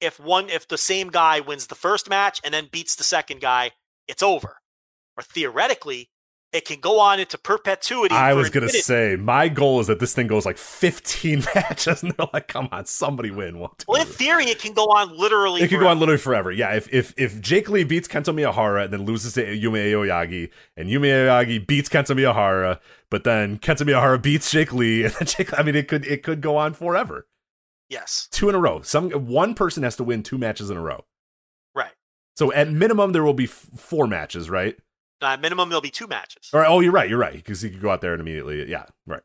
If 0.00 0.20
one 0.20 0.48
if 0.48 0.66
the 0.68 0.78
same 0.78 1.08
guy 1.10 1.40
wins 1.40 1.66
the 1.66 1.74
first 1.74 2.08
match 2.08 2.40
and 2.44 2.54
then 2.54 2.68
beats 2.70 2.96
the 2.96 3.04
second 3.04 3.40
guy, 3.40 3.72
it's 4.06 4.22
over. 4.22 4.58
Or 5.18 5.22
theoretically, 5.22 6.10
it 6.52 6.64
can 6.64 6.80
go 6.80 6.98
on 7.00 7.20
into 7.20 7.36
perpetuity. 7.36 8.14
I 8.14 8.32
was 8.32 8.48
gonna 8.48 8.68
say 8.70 9.16
my 9.16 9.48
goal 9.48 9.80
is 9.80 9.88
that 9.88 9.98
this 10.00 10.14
thing 10.14 10.28
goes 10.28 10.46
like 10.46 10.56
15 10.56 11.44
matches, 11.54 12.02
and 12.02 12.12
they're 12.12 12.28
like, 12.32 12.48
"Come 12.48 12.68
on, 12.72 12.86
somebody 12.86 13.30
win 13.30 13.58
one." 13.58 13.70
two, 13.78 13.84
Well, 13.88 14.00
in 14.00 14.06
theory, 14.08 14.44
it 14.46 14.58
can 14.60 14.72
go 14.72 14.84
on 14.84 15.14
literally. 15.18 15.60
It 15.60 15.68
could 15.68 15.80
go 15.80 15.88
on 15.88 15.98
literally 15.98 16.18
forever. 16.20 16.50
Yeah, 16.50 16.74
if 16.74 16.88
if 16.94 17.12
if 17.18 17.40
Jake 17.40 17.68
Lee 17.68 17.84
beats 17.84 18.08
Kento 18.08 18.32
Miyahara 18.34 18.84
and 18.84 18.92
then 18.92 19.04
loses 19.04 19.34
to 19.34 19.54
Yuma 19.54 19.78
Aoyagi, 19.78 20.50
and 20.76 20.88
Yuma 20.88 21.08
Aoyagi 21.08 21.66
beats 21.66 21.88
Kento 21.90 22.16
Miyahara, 22.16 22.78
but 23.10 23.24
then 23.24 23.58
Kento 23.58 23.82
Miyahara 23.86 24.22
beats 24.22 24.50
Jake 24.50 24.72
Lee, 24.72 25.04
and 25.04 25.12
then 25.14 25.26
Jake, 25.26 25.58
I 25.58 25.62
mean, 25.62 25.74
it 25.74 25.88
could 25.88 26.06
it 26.06 26.22
could 26.22 26.40
go 26.40 26.56
on 26.56 26.72
forever. 26.72 27.26
Yes, 27.90 28.28
Two 28.30 28.48
in 28.48 28.54
a 28.54 28.58
row. 28.58 28.82
Some 28.82 29.10
one 29.10 29.54
person 29.54 29.82
has 29.82 29.96
to 29.96 30.04
win 30.04 30.22
two 30.22 30.38
matches 30.38 30.70
in 30.70 30.76
a 30.76 30.80
row. 30.82 31.04
right. 31.74 31.92
So 32.36 32.52
at 32.52 32.70
minimum, 32.70 33.12
there 33.12 33.24
will 33.24 33.34
be 33.34 33.44
f- 33.46 33.66
four 33.76 34.06
matches, 34.06 34.48
right? 34.48 34.76
Uh, 35.20 35.36
minimum, 35.40 35.68
there'll 35.68 35.80
be 35.80 35.90
two 35.90 36.06
matches. 36.06 36.50
Or 36.52 36.64
oh, 36.64 36.80
you're 36.80 36.92
right. 36.92 37.08
You're 37.08 37.18
right 37.18 37.32
because 37.32 37.60
he 37.60 37.70
could 37.70 37.82
go 37.82 37.90
out 37.90 38.00
there 38.00 38.12
and 38.12 38.20
immediately. 38.20 38.68
Yeah, 38.68 38.84
right. 39.06 39.22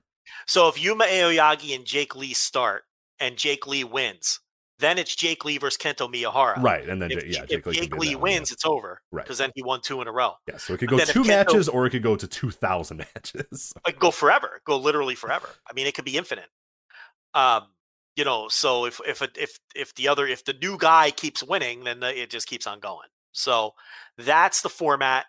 So 0.47 0.67
if 0.67 0.81
Yuma 0.81 1.05
Aoyagi 1.05 1.75
and 1.75 1.85
Jake 1.85 2.15
Lee 2.15 2.33
start, 2.33 2.83
and 3.19 3.37
Jake 3.37 3.65
Lee 3.67 3.83
wins, 3.83 4.39
then 4.79 4.97
it's 4.97 5.15
Jake 5.15 5.45
Lee 5.45 5.57
versus 5.57 5.77
Kento 5.77 6.11
Miyahara. 6.11 6.61
Right, 6.61 6.87
and 6.87 7.01
then 7.01 7.11
If, 7.11 7.25
yeah, 7.25 7.43
if 7.43 7.49
Jake 7.49 7.65
Lee, 7.65 7.73
Jake 7.73 7.91
can 7.91 7.99
be 7.99 8.07
in 8.07 8.09
Lee 8.09 8.13
that 8.13 8.21
one, 8.21 8.31
wins, 8.31 8.51
it's 8.51 8.65
over. 8.65 9.01
Right. 9.11 9.23
Because 9.23 9.37
then 9.37 9.51
he 9.55 9.63
won 9.63 9.81
two 9.81 10.01
in 10.01 10.07
a 10.07 10.11
row. 10.11 10.33
Yeah, 10.47 10.57
so 10.57 10.73
it 10.73 10.79
could 10.79 10.89
go 10.89 10.97
two 10.99 11.23
Kento- 11.23 11.27
matches, 11.27 11.69
or 11.69 11.85
it 11.85 11.91
could 11.91 12.03
go 12.03 12.15
to 12.15 12.27
two 12.27 12.51
thousand 12.51 12.97
matches. 13.15 13.73
Like 13.85 13.99
go 13.99 14.11
forever, 14.11 14.61
go 14.65 14.77
literally 14.77 15.15
forever. 15.15 15.47
I 15.69 15.73
mean, 15.73 15.87
it 15.87 15.95
could 15.95 16.05
be 16.05 16.17
infinite. 16.17 16.49
Um, 17.33 17.63
you 18.15 18.25
know, 18.25 18.47
so 18.49 18.85
if 18.85 18.99
if 19.07 19.21
if 19.37 19.57
if 19.75 19.95
the 19.95 20.07
other 20.07 20.27
if 20.27 20.43
the 20.43 20.53
new 20.53 20.77
guy 20.77 21.11
keeps 21.11 21.43
winning, 21.43 21.85
then 21.85 21.99
the, 22.01 22.21
it 22.21 22.29
just 22.29 22.47
keeps 22.47 22.67
on 22.67 22.79
going. 22.79 23.07
So 23.31 23.73
that's 24.17 24.61
the 24.61 24.69
format. 24.69 25.25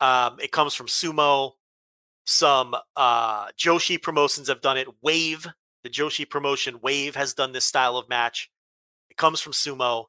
Um, 0.00 0.38
it 0.40 0.52
comes 0.52 0.74
from 0.74 0.86
Sumo. 0.86 1.52
Some 2.24 2.74
uh, 2.96 3.48
Joshi 3.52 4.00
promotions 4.00 4.48
have 4.48 4.60
done 4.60 4.76
it. 4.76 4.88
Wave, 5.02 5.46
the 5.84 5.90
Joshi 5.90 6.28
promotion, 6.28 6.80
Wave 6.82 7.14
has 7.14 7.34
done 7.34 7.52
this 7.52 7.64
style 7.64 7.96
of 7.96 8.08
match. 8.08 8.50
It 9.10 9.16
comes 9.16 9.40
from 9.40 9.52
Sumo. 9.52 10.06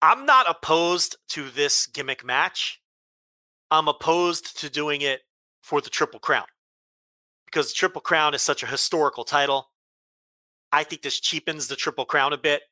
I'm 0.00 0.26
not 0.26 0.48
opposed 0.48 1.16
to 1.30 1.50
this 1.50 1.86
gimmick 1.86 2.24
match. 2.24 2.80
I'm 3.70 3.88
opposed 3.88 4.58
to 4.60 4.70
doing 4.70 5.02
it 5.02 5.20
for 5.62 5.80
the 5.80 5.90
Triple 5.90 6.20
Crown 6.20 6.46
because 7.44 7.68
the 7.68 7.74
Triple 7.74 8.00
Crown 8.00 8.34
is 8.34 8.42
such 8.42 8.62
a 8.62 8.66
historical 8.66 9.24
title. 9.24 9.70
I 10.72 10.84
think 10.84 11.02
this 11.02 11.20
cheapens 11.20 11.68
the 11.68 11.76
Triple 11.76 12.04
Crown 12.04 12.32
a 12.32 12.38
bit 12.38 12.62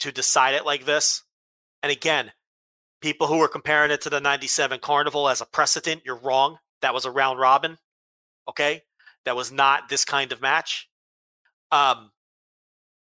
to 0.00 0.12
decide 0.12 0.54
it 0.54 0.64
like 0.64 0.84
this. 0.84 1.22
And 1.82 1.92
again, 1.92 2.32
people 3.00 3.26
who 3.26 3.40
are 3.40 3.48
comparing 3.48 3.90
it 3.90 4.00
to 4.02 4.10
the 4.10 4.20
97 4.20 4.80
Carnival 4.80 5.28
as 5.28 5.40
a 5.40 5.46
precedent, 5.46 6.02
you're 6.04 6.16
wrong. 6.16 6.58
That 6.82 6.94
was 6.94 7.04
a 7.04 7.10
round 7.10 7.38
robin. 7.38 7.78
Okay. 8.48 8.82
That 9.24 9.36
was 9.36 9.52
not 9.52 9.88
this 9.88 10.04
kind 10.04 10.32
of 10.32 10.40
match. 10.40 10.88
Um, 11.70 12.10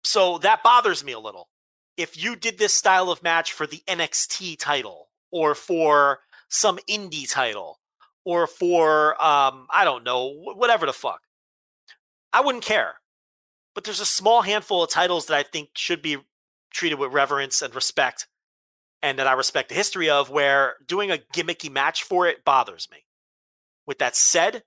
so 0.04 0.38
that 0.40 0.64
bothers 0.64 1.04
me 1.04 1.14
a 1.14 1.20
little. 1.20 1.50
If 1.98 2.22
you 2.22 2.36
did 2.36 2.58
this 2.58 2.74
style 2.74 3.10
of 3.10 3.24
match 3.24 3.54
for 3.54 3.68
the 3.68 3.84
NXT 3.88 4.58
title 4.60 5.10
or 5.32 5.56
for 5.56 6.20
some 6.50 6.80
indie 6.90 7.32
title 7.32 7.80
or 8.26 8.48
for 8.48 9.22
um, 9.24 9.68
I 9.70 9.84
don't 9.84 10.04
know, 10.04 10.34
whatever 10.56 10.86
the 10.86 10.94
fuck, 10.94 11.22
I 12.34 12.42
wouldn't 12.42 12.64
care. 12.64 12.96
But 13.74 13.84
there's 13.84 14.00
a 14.00 14.06
small 14.06 14.42
handful 14.42 14.84
of 14.84 14.90
titles 14.90 15.28
that 15.28 15.38
I 15.38 15.44
think 15.44 15.70
should 15.76 16.02
be 16.02 16.18
treated 16.74 17.00
with 17.00 17.14
reverence 17.14 17.62
and 17.62 17.74
respect 17.74 18.28
and 19.04 19.18
that 19.20 19.28
I 19.28 19.34
respect 19.34 19.70
the 19.70 19.76
history 19.76 20.10
of 20.10 20.30
where 20.30 20.76
doing 20.86 21.12
a 21.12 21.18
gimmicky 21.34 21.72
match 21.72 22.04
for 22.04 22.28
it 22.28 22.46
bothers 22.46 22.88
me. 22.92 23.06
With 23.88 24.00
that 24.00 24.16
said, 24.16 24.64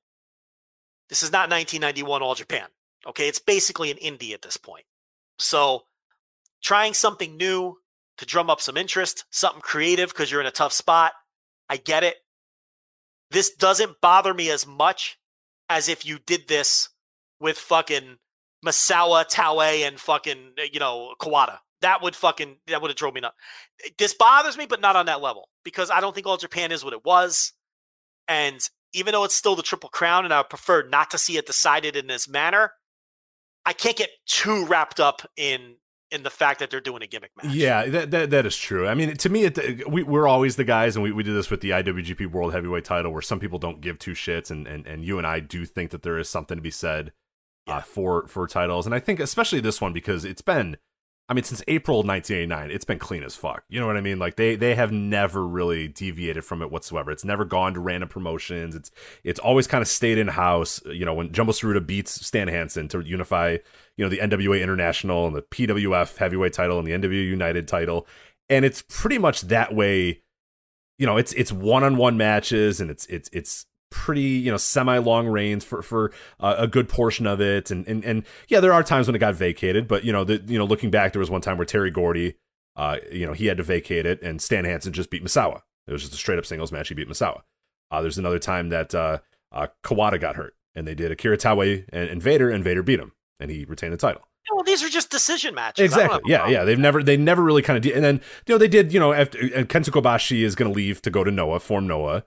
this 1.08 1.22
is 1.22 1.30
not 1.30 1.50
1991 1.50 2.22
All 2.22 2.34
Japan. 2.34 2.66
Okay, 3.06 3.28
it's 3.28 3.38
basically 3.38 3.90
an 3.90 3.98
indie 3.98 4.32
at 4.32 4.42
this 4.42 4.56
point. 4.56 4.84
So, 5.38 5.84
trying 6.62 6.94
something 6.94 7.36
new 7.36 7.78
to 8.16 8.26
drum 8.26 8.48
up 8.48 8.60
some 8.60 8.76
interest, 8.76 9.24
something 9.30 9.60
creative 9.60 10.08
because 10.10 10.30
you're 10.30 10.40
in 10.40 10.46
a 10.46 10.52
tough 10.52 10.72
spot, 10.72 11.12
I 11.68 11.76
get 11.76 12.04
it. 12.04 12.16
This 13.30 13.50
doesn't 13.50 14.00
bother 14.00 14.32
me 14.32 14.50
as 14.50 14.66
much 14.66 15.18
as 15.68 15.88
if 15.88 16.06
you 16.06 16.18
did 16.18 16.48
this 16.48 16.90
with 17.40 17.58
fucking 17.58 18.18
Misawa, 18.64 19.28
Taue, 19.28 19.86
and 19.86 19.98
fucking, 19.98 20.52
you 20.72 20.80
know, 20.80 21.14
Kawada. 21.20 21.58
That 21.84 22.02
would 22.02 22.16
fucking, 22.16 22.56
that 22.66 22.80
would 22.80 22.90
have 22.90 22.96
drove 22.96 23.14
me 23.14 23.20
nuts. 23.20 23.36
This 23.98 24.14
bothers 24.14 24.56
me, 24.56 24.64
but 24.66 24.80
not 24.80 24.96
on 24.96 25.06
that 25.06 25.20
level 25.20 25.50
because 25.64 25.90
I 25.90 26.00
don't 26.00 26.14
think 26.14 26.26
All 26.26 26.38
Japan 26.38 26.72
is 26.72 26.82
what 26.82 26.94
it 26.94 27.04
was. 27.04 27.52
And 28.26 28.58
even 28.94 29.12
though 29.12 29.24
it's 29.24 29.34
still 29.34 29.54
the 29.54 29.62
Triple 29.62 29.90
Crown 29.90 30.24
and 30.24 30.32
I 30.32 30.42
prefer 30.42 30.88
not 30.88 31.10
to 31.10 31.18
see 31.18 31.36
it 31.36 31.46
decided 31.46 31.94
in 31.94 32.06
this 32.06 32.26
manner, 32.26 32.72
I 33.66 33.74
can't 33.74 33.96
get 33.96 34.10
too 34.26 34.64
wrapped 34.66 34.98
up 34.98 35.22
in 35.36 35.76
in 36.10 36.22
the 36.22 36.30
fact 36.30 36.60
that 36.60 36.70
they're 36.70 36.80
doing 36.80 37.02
a 37.02 37.06
gimmick 37.06 37.32
match. 37.36 37.52
Yeah, 37.52 37.86
that, 37.86 38.10
that 38.12 38.30
that 38.30 38.46
is 38.46 38.56
true. 38.56 38.86
I 38.86 38.94
mean, 38.94 39.16
to 39.16 39.28
me, 39.28 39.44
it, 39.44 39.90
we, 39.90 40.02
we're 40.04 40.28
always 40.28 40.56
the 40.56 40.64
guys, 40.64 40.96
and 40.96 41.02
we, 41.02 41.10
we 41.10 41.22
did 41.22 41.34
this 41.34 41.50
with 41.50 41.60
the 41.60 41.70
IWGP 41.70 42.30
World 42.30 42.52
Heavyweight 42.52 42.84
Title, 42.84 43.12
where 43.12 43.22
some 43.22 43.40
people 43.40 43.58
don't 43.58 43.80
give 43.80 43.98
two 43.98 44.12
shits, 44.12 44.50
and, 44.50 44.66
and, 44.66 44.86
and 44.86 45.04
you 45.04 45.18
and 45.18 45.26
I 45.26 45.40
do 45.40 45.66
think 45.66 45.90
that 45.90 46.02
there 46.02 46.18
is 46.18 46.28
something 46.28 46.56
to 46.56 46.62
be 46.62 46.70
said 46.70 47.12
uh, 47.66 47.80
for 47.80 48.26
for 48.28 48.46
titles, 48.46 48.86
and 48.86 48.94
I 48.94 49.00
think 49.00 49.18
especially 49.18 49.60
this 49.60 49.80
one 49.80 49.92
because 49.92 50.24
it's 50.24 50.42
been, 50.42 50.76
I 51.26 51.32
mean, 51.32 51.44
since 51.44 51.62
April 51.68 52.02
1989, 52.02 52.70
it's 52.70 52.84
been 52.84 52.98
clean 52.98 53.22
as 53.22 53.34
fuck. 53.34 53.64
You 53.68 53.80
know 53.80 53.86
what 53.86 53.96
I 53.96 54.02
mean? 54.02 54.18
Like 54.18 54.36
they 54.36 54.56
they 54.56 54.74
have 54.74 54.92
never 54.92 55.46
really 55.46 55.88
deviated 55.88 56.44
from 56.44 56.60
it 56.60 56.70
whatsoever. 56.70 57.10
It's 57.10 57.24
never 57.24 57.46
gone 57.46 57.72
to 57.74 57.80
random 57.80 58.10
promotions. 58.10 58.74
It's 58.74 58.90
it's 59.22 59.40
always 59.40 59.66
kind 59.66 59.80
of 59.80 59.88
stayed 59.88 60.18
in 60.18 60.28
house. 60.28 60.82
You 60.84 61.06
know, 61.06 61.14
when 61.14 61.32
Jumbo 61.32 61.52
Tsuruta 61.52 61.84
beats 61.84 62.26
Stan 62.26 62.48
Hansen 62.48 62.88
to 62.88 63.00
unify, 63.00 63.56
you 63.96 64.04
know, 64.04 64.10
the 64.10 64.18
NWA 64.18 64.62
International 64.62 65.26
and 65.26 65.34
the 65.34 65.42
PWF 65.42 66.18
Heavyweight 66.18 66.52
Title 66.52 66.78
and 66.78 66.86
the 66.86 66.92
NWA 66.92 67.26
United 67.26 67.68
Title, 67.68 68.06
and 68.50 68.66
it's 68.66 68.82
pretty 68.86 69.16
much 69.16 69.42
that 69.42 69.74
way. 69.74 70.20
You 70.98 71.06
know, 71.06 71.16
it's 71.16 71.32
it's 71.32 71.50
one 71.50 71.84
on 71.84 71.96
one 71.96 72.18
matches, 72.18 72.82
and 72.82 72.90
it's 72.90 73.06
it's 73.06 73.30
it's 73.32 73.64
pretty 73.94 74.22
you 74.22 74.50
know 74.50 74.56
semi 74.56 74.98
long 74.98 75.28
reigns 75.28 75.62
for 75.64 75.80
for 75.80 76.10
uh, 76.40 76.56
a 76.58 76.66
good 76.66 76.88
portion 76.88 77.28
of 77.28 77.40
it. 77.40 77.70
And, 77.70 77.86
and 77.86 78.04
and 78.04 78.24
yeah 78.48 78.58
there 78.58 78.72
are 78.72 78.82
times 78.82 79.06
when 79.06 79.14
it 79.14 79.20
got 79.20 79.36
vacated 79.36 79.86
but 79.86 80.04
you 80.04 80.12
know 80.12 80.24
the 80.24 80.42
you 80.46 80.58
know 80.58 80.64
looking 80.64 80.90
back 80.90 81.12
there 81.12 81.20
was 81.20 81.30
one 81.30 81.40
time 81.40 81.56
where 81.56 81.64
Terry 81.64 81.92
Gordy 81.92 82.34
uh 82.74 82.98
you 83.12 83.24
know 83.24 83.32
he 83.32 83.46
had 83.46 83.56
to 83.58 83.62
vacate 83.62 84.04
it 84.04 84.20
and 84.20 84.42
Stan 84.42 84.64
Hansen 84.64 84.92
just 84.92 85.10
beat 85.10 85.24
Misawa. 85.24 85.60
It 85.86 85.92
was 85.92 86.02
just 86.02 86.12
a 86.12 86.16
straight 86.16 86.40
up 86.40 86.44
singles 86.44 86.72
match. 86.72 86.88
He 86.88 86.94
beat 86.94 87.08
Misawa. 87.08 87.42
Uh 87.92 88.02
there's 88.02 88.18
another 88.18 88.40
time 88.40 88.70
that 88.70 88.94
uh, 88.96 89.18
uh 89.52 89.68
Kawada 89.84 90.20
got 90.20 90.34
hurt 90.34 90.54
and 90.74 90.88
they 90.88 90.96
did 90.96 91.12
Akira 91.12 91.36
Taue 91.36 91.84
and, 91.92 92.10
and 92.10 92.20
Vader 92.20 92.50
and 92.50 92.64
Vader 92.64 92.82
beat 92.82 92.98
him 92.98 93.12
and 93.38 93.48
he 93.48 93.64
retained 93.64 93.92
the 93.92 93.98
title. 93.98 94.22
Well, 94.52 94.64
these 94.64 94.82
are 94.82 94.88
just 94.88 95.10
decision 95.10 95.54
matches. 95.54 95.84
Exactly. 95.84 96.20
Yeah, 96.26 96.48
yeah. 96.48 96.64
They've 96.64 96.78
never 96.78 97.02
they 97.02 97.16
never 97.16 97.42
really 97.42 97.62
kind 97.62 97.76
of 97.76 97.82
de- 97.82 97.94
and 97.94 98.04
then 98.04 98.20
you 98.46 98.54
know 98.54 98.58
they 98.58 98.68
did 98.68 98.92
you 98.92 99.00
know 99.00 99.12
after 99.12 99.38
and 99.38 99.68
Kenta 99.68 99.90
Kobashi 99.90 100.42
is 100.42 100.54
going 100.54 100.70
to 100.70 100.74
leave 100.74 101.00
to 101.02 101.10
go 101.10 101.24
to 101.24 101.30
Noah, 101.30 101.60
form 101.60 101.86
Noah, 101.86 102.24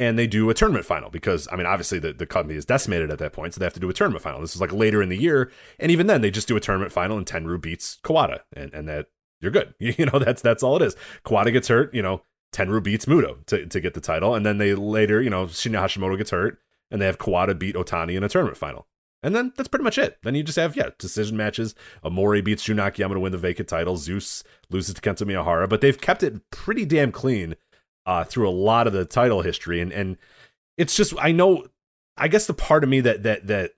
and 0.00 0.18
they 0.18 0.26
do 0.26 0.48
a 0.48 0.54
tournament 0.54 0.86
final 0.86 1.10
because 1.10 1.46
I 1.52 1.56
mean 1.56 1.66
obviously 1.66 1.98
the 2.00 2.12
the 2.12 2.26
company 2.26 2.56
is 2.56 2.64
decimated 2.64 3.10
at 3.10 3.18
that 3.18 3.32
point, 3.32 3.54
so 3.54 3.60
they 3.60 3.66
have 3.66 3.74
to 3.74 3.80
do 3.80 3.90
a 3.90 3.92
tournament 3.92 4.22
final. 4.24 4.40
This 4.40 4.54
is 4.54 4.60
like 4.60 4.72
later 4.72 5.02
in 5.02 5.10
the 5.10 5.16
year, 5.16 5.52
and 5.78 5.92
even 5.92 6.06
then 6.08 6.22
they 6.22 6.30
just 6.30 6.48
do 6.48 6.56
a 6.56 6.60
tournament 6.60 6.90
final 6.90 7.18
and 7.18 7.26
Tenryu 7.26 7.60
beats 7.60 7.98
Kawada, 8.02 8.40
and 8.52 8.72
and 8.74 8.88
that 8.88 9.06
you're 9.40 9.52
good. 9.52 9.74
You 9.78 10.06
know 10.06 10.18
that's 10.18 10.42
that's 10.42 10.62
all 10.62 10.76
it 10.76 10.82
is. 10.82 10.96
Kawada 11.24 11.52
gets 11.52 11.68
hurt, 11.68 11.94
you 11.94 12.02
know. 12.02 12.22
Tenryu 12.52 12.82
beats 12.82 13.04
Muto 13.04 13.46
to, 13.46 13.64
to 13.66 13.80
get 13.80 13.94
the 13.94 14.00
title, 14.00 14.34
and 14.34 14.44
then 14.44 14.58
they 14.58 14.74
later, 14.74 15.22
you 15.22 15.30
know, 15.30 15.44
Shinya 15.44 15.82
Hashimoto 15.82 16.18
gets 16.18 16.30
hurt, 16.30 16.58
and 16.90 17.00
they 17.00 17.06
have 17.06 17.18
Kawada 17.18 17.56
beat 17.56 17.76
Otani 17.76 18.16
in 18.16 18.24
a 18.24 18.28
tournament 18.28 18.56
final. 18.56 18.88
And 19.22 19.36
then 19.36 19.52
that's 19.56 19.68
pretty 19.68 19.84
much 19.84 19.98
it. 19.98 20.18
Then 20.22 20.34
you 20.34 20.42
just 20.42 20.58
have, 20.58 20.76
yeah, 20.76 20.88
decision 20.98 21.36
matches. 21.36 21.74
Omori 22.02 22.42
beats 22.42 22.64
Jun 22.64 22.80
Akiyama 22.80 23.14
to 23.14 23.20
win 23.20 23.32
the 23.32 23.38
vacant 23.38 23.68
title. 23.68 23.96
Zeus 23.96 24.42
loses 24.70 24.94
to 24.94 25.00
Kento 25.00 25.26
Miyahara. 25.26 25.68
But 25.68 25.82
they've 25.82 26.00
kept 26.00 26.22
it 26.22 26.50
pretty 26.50 26.86
damn 26.86 27.12
clean 27.12 27.54
uh, 28.06 28.24
through 28.24 28.48
a 28.48 28.50
lot 28.50 28.86
of 28.86 28.92
the 28.92 29.04
title 29.04 29.42
history. 29.42 29.80
And 29.80 29.92
and 29.92 30.16
it's 30.76 30.96
just 30.96 31.14
I 31.18 31.32
know 31.32 31.66
I 32.16 32.28
guess 32.28 32.46
the 32.46 32.54
part 32.54 32.84
of 32.84 32.90
me 32.90 33.00
that 33.00 33.22
that 33.22 33.46
that 33.46 33.72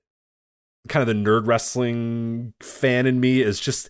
kind 0.88 1.08
of 1.08 1.14
the 1.14 1.30
nerd 1.30 1.46
wrestling 1.46 2.54
fan 2.60 3.06
in 3.06 3.20
me 3.20 3.40
is 3.40 3.60
just 3.60 3.88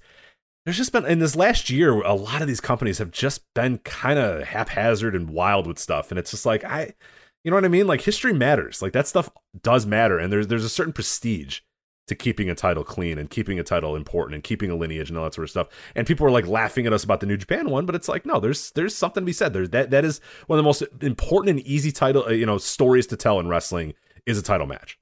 there's 0.65 0.77
just 0.77 0.93
been 0.93 1.07
in 1.07 1.19
this 1.19 1.35
last 1.35 1.71
year 1.71 1.93
a 2.03 2.15
lot 2.15 2.43
of 2.43 2.49
these 2.49 2.61
companies 2.61 2.99
have 2.99 3.11
just 3.11 3.43
been 3.55 3.79
kind 3.79 4.19
of 4.19 4.45
haphazard 4.45 5.15
and 5.15 5.31
wild 5.31 5.67
with 5.67 5.79
stuff. 5.79 6.11
And 6.11 6.19
it's 6.19 6.31
just 6.31 6.47
like 6.47 6.65
i 6.65 6.93
you 7.45 7.51
know 7.51 7.57
what 7.57 7.65
i 7.65 7.69
mean? 7.69 7.87
Like 7.87 8.03
history 8.03 8.33
matters. 8.33 8.83
Like 8.83 8.93
that 8.93 9.09
stuff 9.09 9.31
does 9.63 9.87
matter. 9.87 10.19
And 10.19 10.33
there's 10.33 10.49
there's 10.49 10.65
a 10.65 10.69
certain 10.69 10.93
prestige 10.93 11.61
to 12.09 12.15
keeping 12.15 12.51
a 12.51 12.55
title 12.55 12.85
clean 12.85 13.19
and 13.19 13.31
keeping 13.31 13.59
a 13.59 13.63
title 13.63 13.95
important 13.95 14.35
and 14.35 14.43
keeping 14.43 14.71
a 14.71 14.75
lineage 14.75 15.09
and 15.09 15.19
all 15.19 15.25
that 15.25 15.35
sort 15.35 15.45
of 15.45 15.51
stuff. 15.51 15.69
And 15.95 16.07
people 16.07 16.27
are 16.27 16.31
like 16.31 16.47
laughing 16.47 16.87
at 16.87 16.93
us 16.93 17.05
about 17.05 17.21
the 17.21 17.27
New 17.27 17.37
Japan 17.37 17.71
one, 17.71 17.87
but 17.87 17.95
it's 17.95 18.09
like 18.09 18.27
no, 18.27 18.41
there's 18.41 18.73
there's 18.73 18.95
something 18.95 19.23
to 19.23 19.27
be 19.27 19.33
said. 19.33 19.53
There's 19.53 19.71
that 19.71 19.91
that 19.91 20.05
is 20.05 20.21
one 20.47 20.59
of 20.59 20.63
the 20.63 20.69
most 20.69 20.83
important 21.01 21.51
and 21.51 21.67
easy 21.67 21.93
title 21.93 22.25
uh, 22.25 22.31
you 22.31 22.47
know 22.47 22.59
stories 22.59 23.07
to 23.09 23.17
tell 23.17 23.39
in 23.39 23.49
wrestling 23.49 23.95
is 24.27 24.39
a 24.39 24.43
title 24.43 24.67
match, 24.67 24.99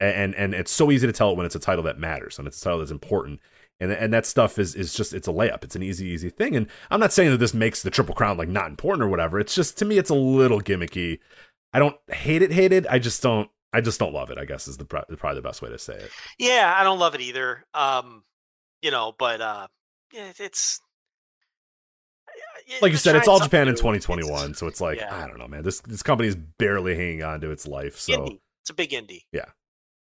and 0.00 0.34
and 0.34 0.54
it's 0.54 0.72
so 0.72 0.90
easy 0.90 1.06
to 1.06 1.12
tell 1.12 1.30
it 1.30 1.36
when 1.36 1.46
it's 1.46 1.54
a 1.54 1.60
title 1.60 1.84
that 1.84 1.98
matters 1.98 2.38
and 2.38 2.48
it's 2.48 2.60
a 2.60 2.64
title 2.64 2.80
that's 2.80 2.90
important. 2.90 3.40
And, 3.80 3.90
and 3.90 4.12
that 4.12 4.26
stuff 4.26 4.58
is 4.60 4.74
is 4.76 4.94
just 4.94 5.12
it's 5.12 5.26
a 5.26 5.32
layup. 5.32 5.64
It's 5.64 5.74
an 5.74 5.82
easy 5.82 6.06
easy 6.06 6.30
thing. 6.30 6.54
And 6.54 6.68
I'm 6.90 7.00
not 7.00 7.12
saying 7.12 7.30
that 7.30 7.38
this 7.38 7.54
makes 7.54 7.82
the 7.82 7.90
Triple 7.90 8.14
Crown 8.14 8.36
like 8.36 8.48
not 8.48 8.68
important 8.68 9.02
or 9.02 9.08
whatever. 9.08 9.40
It's 9.40 9.54
just 9.54 9.76
to 9.78 9.84
me 9.84 9.98
it's 9.98 10.10
a 10.10 10.14
little 10.14 10.60
gimmicky. 10.60 11.18
I 11.72 11.78
don't 11.78 11.96
hate 12.08 12.42
it, 12.42 12.52
hate 12.52 12.72
it. 12.72 12.86
I 12.88 12.98
just 12.98 13.22
don't 13.22 13.50
I 13.72 13.80
just 13.80 13.98
don't 13.98 14.12
love 14.12 14.30
it. 14.30 14.38
I 14.38 14.44
guess 14.44 14.68
is 14.68 14.76
the 14.76 14.84
probably 14.84 15.16
the 15.16 15.42
best 15.42 15.62
way 15.62 15.70
to 15.70 15.78
say 15.78 15.94
it. 15.94 16.10
Yeah, 16.38 16.74
I 16.76 16.84
don't 16.84 16.98
love 16.98 17.14
it 17.14 17.20
either. 17.20 17.64
Um, 17.74 18.22
you 18.82 18.90
know, 18.90 19.14
but 19.18 19.40
uh, 19.40 19.66
yeah, 20.12 20.32
it's 20.38 20.80
like 22.80 22.92
you 22.92 22.98
said, 22.98 23.16
it's 23.16 23.28
all 23.28 23.40
Japan 23.40 23.68
in 23.68 23.74
2021, 23.74 24.54
so 24.54 24.66
it's 24.66 24.80
like 24.80 24.98
yeah. 24.98 25.14
I 25.14 25.26
don't 25.26 25.38
know, 25.38 25.48
man. 25.48 25.62
This 25.62 25.80
this 25.80 26.02
company 26.02 26.28
is 26.28 26.36
barely 26.36 26.94
hanging 26.94 27.22
on 27.22 27.40
to 27.40 27.50
its 27.50 27.66
life. 27.66 27.98
So 27.98 28.12
indie. 28.12 28.40
it's 28.62 28.70
a 28.70 28.74
big 28.74 28.90
indie. 28.90 29.22
Yeah, 29.32 29.46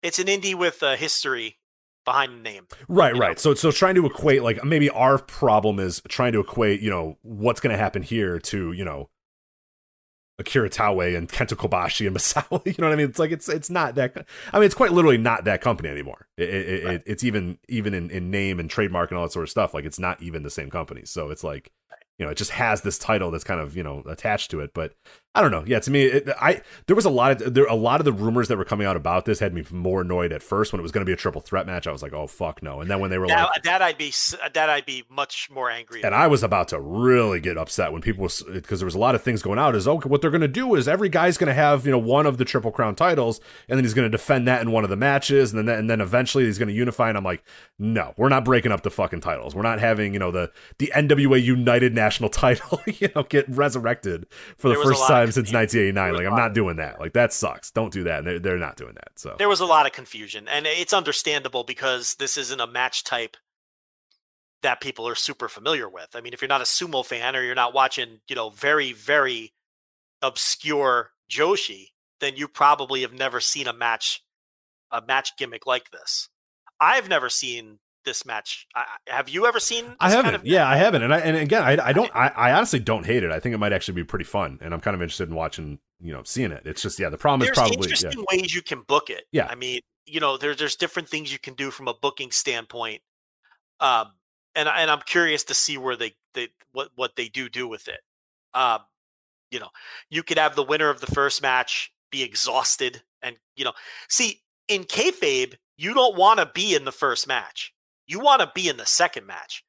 it's 0.02 0.18
an 0.18 0.26
indie 0.26 0.54
with 0.54 0.82
a 0.82 0.96
history 0.96 1.58
behind 2.04 2.38
the 2.38 2.42
name. 2.42 2.66
Right, 2.88 3.16
right. 3.16 3.30
Know? 3.30 3.34
So 3.36 3.54
so 3.54 3.70
trying 3.70 3.94
to 3.96 4.06
equate 4.06 4.42
like 4.42 4.64
maybe 4.64 4.90
our 4.90 5.18
problem 5.18 5.78
is 5.78 6.02
trying 6.08 6.32
to 6.32 6.40
equate 6.40 6.80
you 6.80 6.90
know 6.90 7.18
what's 7.22 7.60
going 7.60 7.72
to 7.72 7.78
happen 7.78 8.02
here 8.02 8.38
to 8.40 8.72
you 8.72 8.84
know 8.84 9.08
Akira 10.42 10.68
Taue 10.68 11.16
and 11.16 11.28
Kenta 11.28 11.56
Kobashi 11.56 12.06
and 12.06 12.16
Masao. 12.16 12.64
You 12.66 12.74
know 12.78 12.88
what 12.88 12.92
I 12.92 12.96
mean? 12.96 13.08
It's 13.08 13.18
like 13.18 13.30
it's 13.30 13.48
it's 13.48 13.70
not 13.70 13.94
that. 13.94 14.26
I 14.52 14.58
mean, 14.58 14.66
it's 14.66 14.74
quite 14.74 14.92
literally 14.92 15.18
not 15.18 15.44
that 15.44 15.60
company 15.60 15.88
anymore. 15.88 16.26
It, 16.36 16.48
it, 16.48 16.84
right. 16.84 16.94
it, 16.94 17.02
it's 17.06 17.24
even 17.24 17.58
even 17.68 17.94
in, 17.94 18.10
in 18.10 18.30
name 18.30 18.60
and 18.60 18.68
trademark 18.68 19.10
and 19.10 19.18
all 19.18 19.24
that 19.24 19.32
sort 19.32 19.44
of 19.44 19.50
stuff. 19.50 19.72
Like 19.74 19.84
it's 19.84 19.98
not 19.98 20.22
even 20.22 20.42
the 20.42 20.50
same 20.50 20.70
company. 20.70 21.02
So 21.04 21.30
it's 21.30 21.44
like 21.44 21.72
you 22.18 22.26
know, 22.26 22.30
it 22.30 22.36
just 22.36 22.50
has 22.52 22.82
this 22.82 22.98
title 22.98 23.30
that's 23.30 23.44
kind 23.44 23.60
of 23.60 23.76
you 23.76 23.82
know 23.82 24.02
attached 24.06 24.50
to 24.52 24.60
it. 24.60 24.72
But 24.74 24.94
I 25.34 25.40
don't 25.40 25.50
know. 25.50 25.64
Yeah, 25.66 25.78
to 25.80 25.90
me, 25.90 26.04
it, 26.04 26.28
I 26.38 26.60
there 26.86 26.94
was 26.94 27.06
a 27.06 27.10
lot 27.10 27.40
of 27.40 27.54
there 27.54 27.64
a 27.64 27.74
lot 27.74 28.02
of 28.02 28.04
the 28.04 28.12
rumors 28.12 28.48
that 28.48 28.58
were 28.58 28.66
coming 28.66 28.86
out 28.86 28.96
about 28.96 29.24
this 29.24 29.38
had 29.38 29.54
me 29.54 29.64
more 29.70 30.02
annoyed 30.02 30.30
at 30.30 30.42
first 30.42 30.72
when 30.72 30.80
it 30.80 30.82
was 30.82 30.92
going 30.92 31.00
to 31.00 31.08
be 31.08 31.12
a 31.14 31.16
triple 31.16 31.40
threat 31.40 31.66
match. 31.66 31.86
I 31.86 31.92
was 31.92 32.02
like, 32.02 32.12
oh 32.12 32.26
fuck 32.26 32.62
no. 32.62 32.82
And 32.82 32.90
then 32.90 33.00
when 33.00 33.10
they 33.10 33.16
were 33.16 33.26
that, 33.28 33.44
like 33.44 33.62
that, 33.62 33.80
I'd 33.80 33.96
be 33.96 34.12
that 34.52 34.68
I'd 34.68 34.84
be 34.84 35.04
much 35.08 35.48
more 35.50 35.70
angry. 35.70 36.04
And 36.04 36.14
I 36.14 36.26
was 36.26 36.42
about 36.42 36.68
to 36.68 36.80
really 36.80 37.40
get 37.40 37.56
upset 37.56 37.92
when 37.92 38.02
people 38.02 38.24
was 38.24 38.42
because 38.52 38.80
there 38.80 38.84
was 38.84 38.94
a 38.94 38.98
lot 38.98 39.14
of 39.14 39.22
things 39.22 39.40
going 39.40 39.58
out. 39.58 39.74
Is 39.74 39.88
okay, 39.88 40.06
what 40.06 40.20
they're 40.20 40.30
going 40.30 40.42
to 40.42 40.48
do 40.48 40.74
is 40.74 40.86
every 40.86 41.08
guy's 41.08 41.38
going 41.38 41.48
to 41.48 41.54
have 41.54 41.86
you 41.86 41.92
know 41.92 41.98
one 41.98 42.26
of 42.26 42.36
the 42.36 42.44
triple 42.44 42.70
crown 42.70 42.94
titles, 42.94 43.40
and 43.70 43.78
then 43.78 43.84
he's 43.84 43.94
going 43.94 44.10
to 44.10 44.14
defend 44.14 44.46
that 44.48 44.60
in 44.60 44.70
one 44.70 44.84
of 44.84 44.90
the 44.90 44.96
matches, 44.96 45.54
and 45.54 45.66
then 45.66 45.78
and 45.78 45.88
then 45.88 46.02
eventually 46.02 46.44
he's 46.44 46.58
going 46.58 46.68
to 46.68 46.74
unify. 46.74 47.08
And 47.08 47.16
I'm 47.16 47.24
like, 47.24 47.42
no, 47.78 48.12
we're 48.18 48.28
not 48.28 48.44
breaking 48.44 48.70
up 48.70 48.82
the 48.82 48.90
fucking 48.90 49.20
titles. 49.20 49.54
We're 49.54 49.62
not 49.62 49.80
having 49.80 50.12
you 50.12 50.18
know 50.18 50.30
the 50.30 50.52
the 50.76 50.92
NWA 50.94 51.42
United 51.42 51.94
National 51.94 52.28
Title 52.42 52.82
you 52.84 53.08
know 53.16 53.22
get 53.22 53.48
resurrected 53.48 54.26
for 54.58 54.68
the 54.68 54.74
first 54.74 55.06
time 55.06 55.21
since 55.30 55.52
1989. 55.52 56.14
Like 56.14 56.26
I'm 56.26 56.36
not 56.36 56.54
doing 56.54 56.76
that. 56.76 57.00
Like 57.00 57.12
that 57.12 57.32
sucks. 57.32 57.70
Don't 57.70 57.92
do 57.92 58.04
that. 58.04 58.18
And 58.18 58.26
they're 58.26 58.38
they're 58.38 58.58
not 58.58 58.76
doing 58.76 58.94
that. 58.94 59.10
So 59.16 59.36
there 59.38 59.48
was 59.48 59.60
a 59.60 59.66
lot 59.66 59.86
of 59.86 59.92
confusion, 59.92 60.48
and 60.48 60.66
it's 60.66 60.92
understandable 60.92 61.64
because 61.64 62.14
this 62.16 62.36
isn't 62.36 62.60
a 62.60 62.66
match 62.66 63.04
type 63.04 63.36
that 64.62 64.80
people 64.80 65.06
are 65.08 65.14
super 65.14 65.48
familiar 65.48 65.88
with. 65.88 66.10
I 66.14 66.20
mean, 66.20 66.32
if 66.32 66.40
you're 66.40 66.48
not 66.48 66.60
a 66.60 66.64
sumo 66.64 67.04
fan 67.04 67.34
or 67.34 67.42
you're 67.42 67.54
not 67.54 67.74
watching, 67.74 68.20
you 68.28 68.36
know, 68.36 68.50
very 68.50 68.92
very 68.92 69.52
obscure 70.20 71.10
Joshi, 71.30 71.88
then 72.20 72.36
you 72.36 72.48
probably 72.48 73.02
have 73.02 73.12
never 73.12 73.40
seen 73.40 73.66
a 73.66 73.72
match 73.72 74.22
a 74.90 75.02
match 75.02 75.36
gimmick 75.36 75.66
like 75.66 75.90
this. 75.90 76.28
I've 76.80 77.08
never 77.08 77.28
seen 77.28 77.78
this 78.04 78.26
match. 78.26 78.66
I, 78.74 78.84
have 79.06 79.28
you 79.28 79.46
ever 79.46 79.60
seen? 79.60 79.96
I 80.00 80.10
haven't. 80.10 80.24
Kind 80.24 80.36
of 80.36 80.46
yeah, 80.46 80.68
I 80.68 80.76
haven't. 80.76 81.02
And 81.02 81.14
I 81.14 81.18
and 81.20 81.36
again, 81.36 81.62
I, 81.62 81.88
I 81.88 81.92
don't. 81.92 82.10
I, 82.14 82.28
I, 82.28 82.52
honestly 82.52 82.78
don't 82.78 83.06
hate 83.06 83.22
it. 83.24 83.30
I 83.30 83.40
think 83.40 83.54
it 83.54 83.58
might 83.58 83.72
actually 83.72 83.94
be 83.94 84.04
pretty 84.04 84.24
fun, 84.24 84.58
and 84.60 84.74
I'm 84.74 84.80
kind 84.80 84.94
of 84.94 85.02
interested 85.02 85.28
in 85.28 85.34
watching. 85.34 85.78
You 86.00 86.12
know, 86.12 86.22
seeing 86.24 86.50
it. 86.50 86.62
It's 86.64 86.82
just 86.82 86.98
yeah. 86.98 87.08
The 87.08 87.18
problem 87.18 87.40
there's 87.40 87.50
is 87.50 87.58
probably 87.58 87.76
interesting 87.76 88.12
yeah. 88.18 88.36
ways 88.36 88.54
you 88.54 88.62
can 88.62 88.82
book 88.82 89.08
it. 89.08 89.24
Yeah. 89.30 89.46
I 89.48 89.54
mean, 89.54 89.80
you 90.06 90.20
know, 90.20 90.36
there's 90.36 90.56
there's 90.56 90.76
different 90.76 91.08
things 91.08 91.32
you 91.32 91.38
can 91.38 91.54
do 91.54 91.70
from 91.70 91.88
a 91.88 91.94
booking 91.94 92.30
standpoint. 92.30 93.02
Um, 93.80 94.12
and 94.54 94.68
and 94.68 94.90
I'm 94.90 95.00
curious 95.06 95.44
to 95.44 95.54
see 95.54 95.78
where 95.78 95.96
they 95.96 96.14
they 96.34 96.48
what 96.72 96.90
what 96.96 97.16
they 97.16 97.28
do 97.28 97.48
do 97.48 97.68
with 97.68 97.88
it. 97.88 98.00
Um, 98.54 98.80
you 99.50 99.60
know, 99.60 99.68
you 100.10 100.22
could 100.22 100.38
have 100.38 100.56
the 100.56 100.62
winner 100.62 100.90
of 100.90 101.00
the 101.00 101.06
first 101.06 101.42
match 101.42 101.92
be 102.10 102.22
exhausted, 102.22 103.02
and 103.22 103.36
you 103.56 103.64
know, 103.64 103.72
see 104.08 104.42
in 104.68 104.84
kayfabe, 104.84 105.54
you 105.76 105.94
don't 105.94 106.16
want 106.16 106.38
to 106.40 106.46
be 106.46 106.74
in 106.74 106.84
the 106.84 106.92
first 106.92 107.26
match 107.26 107.72
you 108.12 108.20
want 108.20 108.40
to 108.40 108.52
be 108.54 108.68
in 108.68 108.76
the 108.76 108.86
second 108.86 109.26
match 109.26 109.64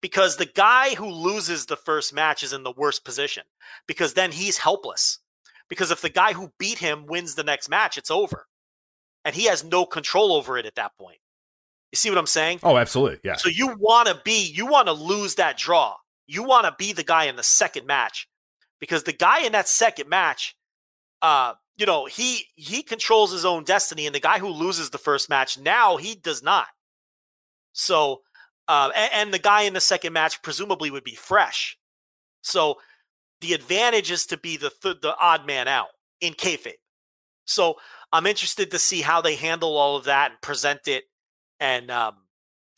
because 0.00 0.36
the 0.36 0.46
guy 0.46 0.94
who 0.94 1.06
loses 1.06 1.66
the 1.66 1.76
first 1.76 2.14
match 2.14 2.42
is 2.42 2.52
in 2.52 2.62
the 2.62 2.72
worst 2.72 3.04
position 3.04 3.44
because 3.86 4.14
then 4.14 4.32
he's 4.32 4.58
helpless. 4.58 5.18
Because 5.68 5.90
if 5.90 6.00
the 6.00 6.08
guy 6.10 6.32
who 6.32 6.52
beat 6.58 6.78
him 6.78 7.06
wins 7.06 7.34
the 7.34 7.42
next 7.42 7.68
match, 7.68 7.98
it's 7.98 8.10
over. 8.10 8.46
And 9.24 9.34
he 9.34 9.46
has 9.46 9.64
no 9.64 9.84
control 9.84 10.32
over 10.32 10.56
it 10.58 10.66
at 10.66 10.76
that 10.76 10.96
point. 10.96 11.18
You 11.90 11.96
see 11.96 12.10
what 12.10 12.18
I'm 12.18 12.26
saying? 12.26 12.60
Oh, 12.62 12.76
absolutely. 12.76 13.18
Yeah. 13.24 13.36
So 13.36 13.48
you 13.48 13.74
want 13.78 14.08
to 14.08 14.20
be, 14.24 14.46
you 14.46 14.66
want 14.66 14.86
to 14.86 14.92
lose 14.92 15.36
that 15.36 15.56
draw. 15.56 15.96
You 16.28 16.44
want 16.44 16.66
to 16.66 16.74
be 16.78 16.92
the 16.92 17.02
guy 17.02 17.24
in 17.24 17.36
the 17.36 17.42
second 17.42 17.86
match 17.86 18.28
because 18.78 19.04
the 19.04 19.12
guy 19.12 19.40
in 19.40 19.52
that 19.52 19.68
second 19.68 20.08
match, 20.08 20.54
uh, 21.22 21.54
you 21.76 21.86
know, 21.86 22.06
he 22.06 22.46
he 22.54 22.82
controls 22.82 23.32
his 23.32 23.44
own 23.44 23.64
destiny, 23.64 24.06
and 24.06 24.14
the 24.14 24.20
guy 24.20 24.38
who 24.38 24.48
loses 24.48 24.90
the 24.90 24.98
first 24.98 25.28
match 25.28 25.58
now 25.58 25.96
he 25.96 26.14
does 26.14 26.42
not. 26.42 26.68
So, 27.76 28.22
uh, 28.68 28.90
and, 28.96 29.10
and, 29.12 29.34
the 29.34 29.38
guy 29.38 29.62
in 29.62 29.74
the 29.74 29.80
second 29.80 30.14
match 30.14 30.40
presumably 30.42 30.90
would 30.90 31.04
be 31.04 31.14
fresh. 31.14 31.78
So, 32.40 32.78
the 33.42 33.52
advantage 33.52 34.10
is 34.10 34.24
to 34.26 34.38
be 34.38 34.56
the 34.56 34.70
th- 34.70 35.02
the 35.02 35.14
odd 35.20 35.46
man 35.46 35.68
out 35.68 35.88
in 36.20 36.32
kayfabe. 36.32 36.72
So, 37.44 37.76
I'm 38.12 38.26
interested 38.26 38.70
to 38.70 38.78
see 38.78 39.02
how 39.02 39.20
they 39.20 39.36
handle 39.36 39.76
all 39.76 39.96
of 39.96 40.04
that 40.04 40.30
and 40.30 40.40
present 40.40 40.88
it, 40.88 41.04
and 41.60 41.90
um, 41.90 42.16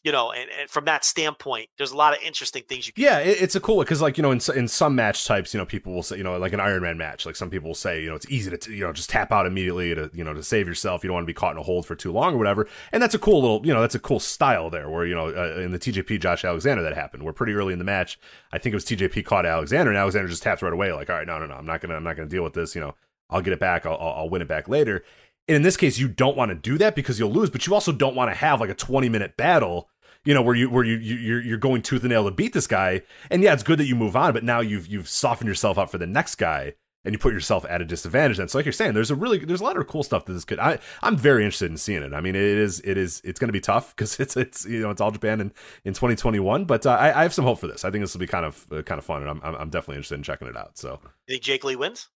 you 0.04 0.12
know, 0.12 0.30
and, 0.30 0.48
and, 0.60 0.70
from 0.70 0.84
that 0.84 1.04
standpoint, 1.04 1.68
there's 1.76 1.90
a 1.90 1.96
lot 1.96 2.16
of 2.16 2.22
interesting 2.22 2.62
things 2.68 2.86
you 2.86 2.92
can. 2.92 3.02
Yeah, 3.02 3.18
it, 3.18 3.42
it's 3.42 3.56
a 3.56 3.60
cool 3.60 3.78
because, 3.80 4.00
like, 4.00 4.16
you 4.16 4.22
know, 4.22 4.30
in 4.30 4.40
in 4.54 4.68
some 4.68 4.94
match 4.94 5.26
types, 5.26 5.52
you 5.52 5.58
know, 5.58 5.66
people 5.66 5.92
will 5.92 6.04
say, 6.04 6.16
you 6.16 6.22
know, 6.22 6.38
like 6.38 6.52
an 6.52 6.60
Iron 6.60 6.82
Man 6.82 6.96
match, 6.96 7.26
like 7.26 7.34
some 7.34 7.50
people 7.50 7.70
will 7.70 7.74
say, 7.74 8.02
you 8.02 8.08
know, 8.08 8.14
it's 8.14 8.28
easy 8.30 8.56
to, 8.56 8.72
you 8.72 8.84
know, 8.84 8.92
just 8.92 9.10
tap 9.10 9.32
out 9.32 9.46
immediately 9.46 9.94
to, 9.94 10.08
you 10.14 10.22
know, 10.22 10.34
to 10.34 10.42
save 10.42 10.68
yourself. 10.68 11.02
You 11.02 11.08
don't 11.08 11.14
want 11.14 11.24
to 11.24 11.30
be 11.30 11.34
caught 11.34 11.52
in 11.52 11.58
a 11.58 11.62
hold 11.62 11.84
for 11.84 11.96
too 11.96 12.12
long 12.12 12.34
or 12.34 12.38
whatever. 12.38 12.68
And 12.92 13.02
that's 13.02 13.14
a 13.14 13.18
cool 13.18 13.40
little, 13.40 13.66
you 13.66 13.74
know, 13.74 13.80
that's 13.80 13.96
a 13.96 14.00
cool 14.00 14.20
style 14.20 14.70
there. 14.70 14.88
Where 14.88 15.04
you 15.04 15.14
know, 15.14 15.28
uh, 15.28 15.60
in 15.60 15.72
the 15.72 15.78
TJP 15.78 16.20
Josh 16.20 16.44
Alexander 16.44 16.82
that 16.82 16.94
happened, 16.94 17.24
where 17.24 17.32
pretty 17.32 17.54
early 17.54 17.72
in 17.72 17.80
the 17.80 17.84
match, 17.84 18.20
I 18.52 18.58
think 18.58 18.72
it 18.72 18.76
was 18.76 18.84
TJP 18.84 19.24
caught 19.24 19.46
Alexander, 19.46 19.90
and 19.90 19.98
Alexander 19.98 20.28
just 20.28 20.42
tapped 20.42 20.62
right 20.62 20.72
away, 20.72 20.92
like, 20.92 21.10
all 21.10 21.16
right, 21.16 21.26
no, 21.26 21.38
no, 21.38 21.46
no, 21.46 21.54
I'm 21.54 21.66
not 21.66 21.80
gonna, 21.80 21.96
I'm 21.96 22.04
not 22.04 22.16
gonna 22.16 22.28
deal 22.28 22.44
with 22.44 22.54
this. 22.54 22.74
You 22.76 22.82
know, 22.82 22.94
I'll 23.30 23.42
get 23.42 23.52
it 23.52 23.60
back. 23.60 23.84
I'll, 23.84 23.98
I'll 23.98 24.28
win 24.28 24.42
it 24.42 24.48
back 24.48 24.68
later. 24.68 25.04
And 25.48 25.56
in 25.56 25.62
this 25.62 25.76
case, 25.76 25.98
you 25.98 26.08
don't 26.08 26.36
want 26.36 26.50
to 26.50 26.54
do 26.54 26.78
that 26.78 26.94
because 26.94 27.18
you'll 27.18 27.32
lose, 27.32 27.50
but 27.50 27.66
you 27.66 27.74
also 27.74 27.90
don't 27.90 28.14
want 28.14 28.30
to 28.30 28.34
have 28.36 28.60
like 28.60 28.70
a 28.70 28.74
20 28.74 29.08
minute 29.08 29.36
battle 29.36 29.88
you 30.24 30.34
know, 30.34 30.42
where 30.42 30.54
you 30.54 30.68
where 30.68 30.84
you, 30.84 30.96
you 30.96 31.14
you're 31.14 31.40
you're 31.40 31.58
going 31.58 31.80
tooth 31.80 32.02
and 32.02 32.10
nail 32.10 32.24
to 32.24 32.30
beat 32.30 32.52
this 32.52 32.66
guy. 32.66 33.02
And 33.30 33.42
yeah, 33.42 33.54
it's 33.54 33.62
good 33.62 33.78
that 33.78 33.86
you 33.86 33.94
move 33.94 34.16
on, 34.16 34.34
but 34.34 34.44
now 34.44 34.60
you've 34.60 34.86
you've 34.86 35.08
softened 35.08 35.48
yourself 35.48 35.78
up 35.78 35.90
for 35.90 35.96
the 35.96 36.06
next 36.08 36.34
guy 36.34 36.74
and 37.04 37.14
you 37.14 37.18
put 37.18 37.32
yourself 37.32 37.64
at 37.68 37.80
a 37.80 37.84
disadvantage. 37.84 38.38
And 38.38 38.50
so, 38.50 38.58
like 38.58 38.66
you're 38.66 38.72
saying, 38.72 38.92
there's 38.94 39.10
a 39.10 39.14
really 39.14 39.38
there's 39.38 39.60
a 39.60 39.64
lot 39.64 39.76
of 39.76 39.86
cool 39.86 40.02
stuff 40.02 40.24
that 40.26 40.32
this 40.32 40.44
could. 40.44 40.58
I 40.58 40.78
I'm 41.02 41.16
very 41.16 41.44
interested 41.44 41.70
in 41.70 41.76
seeing 41.76 42.02
it. 42.02 42.12
I 42.12 42.20
mean, 42.20 42.34
it 42.34 42.42
is 42.42 42.80
it 42.84 42.98
is 42.98 43.22
it's 43.24 43.38
going 43.38 43.48
to 43.48 43.52
be 43.52 43.60
tough 43.60 43.94
because 43.94 44.18
it's 44.20 44.36
it's 44.36 44.66
you 44.66 44.80
know 44.80 44.90
it's 44.90 45.00
all 45.00 45.10
Japan 45.10 45.40
in 45.40 45.52
in 45.84 45.94
2021. 45.94 46.64
But 46.64 46.84
uh, 46.84 46.90
I, 46.90 47.20
I 47.20 47.22
have 47.22 47.32
some 47.32 47.44
hope 47.44 47.58
for 47.60 47.66
this. 47.66 47.84
I 47.84 47.90
think 47.90 48.02
this 48.02 48.12
will 48.12 48.20
be 48.20 48.26
kind 48.26 48.44
of 48.44 48.66
uh, 48.70 48.82
kind 48.82 48.98
of 48.98 49.04
fun, 49.04 49.22
and 49.22 49.30
I'm 49.30 49.40
I'm 49.42 49.70
definitely 49.70 49.96
interested 49.96 50.16
in 50.16 50.22
checking 50.22 50.48
it 50.48 50.56
out. 50.56 50.76
So, 50.76 51.00
you 51.26 51.34
think 51.34 51.42
Jake 51.42 51.64
Lee 51.64 51.76
wins? 51.76 52.08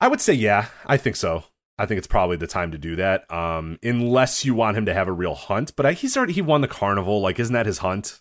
I 0.00 0.08
would 0.08 0.20
say 0.20 0.32
yeah. 0.32 0.68
I 0.86 0.96
think 0.96 1.16
so. 1.16 1.44
I 1.78 1.86
think 1.86 1.98
it's 1.98 2.06
probably 2.06 2.36
the 2.36 2.46
time 2.46 2.72
to 2.72 2.78
do 2.78 2.96
that. 2.96 3.30
Um, 3.32 3.78
unless 3.82 4.44
you 4.44 4.54
want 4.54 4.76
him 4.76 4.86
to 4.86 4.94
have 4.94 5.08
a 5.08 5.12
real 5.12 5.34
hunt. 5.34 5.76
But 5.76 5.86
I, 5.86 5.92
he's 5.92 6.16
already 6.16 6.32
he 6.32 6.42
won 6.42 6.60
the 6.60 6.68
carnival. 6.68 7.20
Like, 7.20 7.38
isn't 7.38 7.52
that 7.52 7.66
his 7.66 7.78
hunt? 7.78 8.20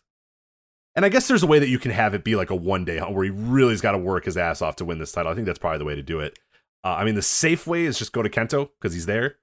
And 0.96 1.06
I 1.06 1.10
guess 1.10 1.28
there's 1.28 1.44
a 1.44 1.48
way 1.48 1.60
that 1.60 1.70
you 1.70 1.80
can 1.80 1.92
have 1.92 2.14
it 2.14 2.24
be 2.24 2.36
like 2.36 2.50
a 2.50 2.56
one 2.56 2.86
day 2.86 2.98
hunt 2.98 3.14
where 3.14 3.24
he 3.24 3.30
really's 3.30 3.82
got 3.82 3.92
to 3.92 3.98
work 3.98 4.26
his 4.26 4.38
ass 4.38 4.62
off 4.62 4.78
to 4.78 4.86
win 4.86 5.00
this 5.00 5.12
title. 5.12 5.32
I 5.32 5.36
think 5.36 5.46
that's 5.46 5.60
probably 5.60 5.80
the 5.80 5.86
way 5.86 5.96
to 5.96 6.04
do 6.04 6.20
it. 6.20 6.38
Uh, 6.84 6.96
I 6.96 7.06
mean, 7.06 7.16
the 7.16 7.22
safe 7.22 7.68
way 7.68 7.86
is 7.86 7.98
just 7.98 8.14
go 8.14 8.22
to 8.22 8.30
Kento 8.30 8.70
because 8.80 8.94
he's 8.94 9.06
there. 9.06 9.36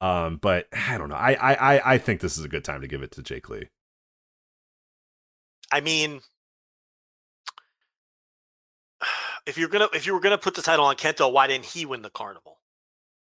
Um, 0.00 0.36
but 0.36 0.68
I 0.72 0.96
don't 0.96 1.08
know. 1.08 1.16
I, 1.16 1.32
I 1.32 1.94
I 1.94 1.98
think 1.98 2.20
this 2.20 2.38
is 2.38 2.44
a 2.44 2.48
good 2.48 2.64
time 2.64 2.82
to 2.82 2.88
give 2.88 3.02
it 3.02 3.10
to 3.12 3.22
Jake 3.22 3.48
Lee. 3.48 3.68
I 5.72 5.80
mean, 5.80 6.20
if 9.46 9.58
you're 9.58 9.68
gonna 9.68 9.88
if 9.92 10.06
you 10.06 10.14
were 10.14 10.20
gonna 10.20 10.38
put 10.38 10.54
the 10.54 10.62
title 10.62 10.84
on 10.84 10.94
Kento, 10.96 11.32
why 11.32 11.48
didn't 11.48 11.66
he 11.66 11.84
win 11.84 12.02
the 12.02 12.10
carnival? 12.10 12.57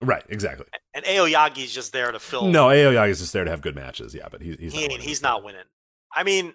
Right, 0.02 0.24
exactly. 0.28 0.66
And 0.94 1.06
Aoyagi's 1.06 1.74
just 1.74 1.94
there 1.94 2.12
to 2.12 2.20
fill. 2.20 2.48
No, 2.48 2.68
Aoyagi's 2.68 3.20
just 3.20 3.34
there 3.34 3.46
to 3.46 3.52
have 3.52 3.62
good 3.62 3.76
matches. 3.76 4.14
Yeah, 4.14 4.28
but 4.30 4.42
he, 4.42 4.56
he's 4.56 4.74
he 4.74 4.88
not 4.88 5.00
he's 5.00 5.22
not 5.22 5.44
winning. 5.44 5.64
I 6.14 6.24
mean, 6.24 6.54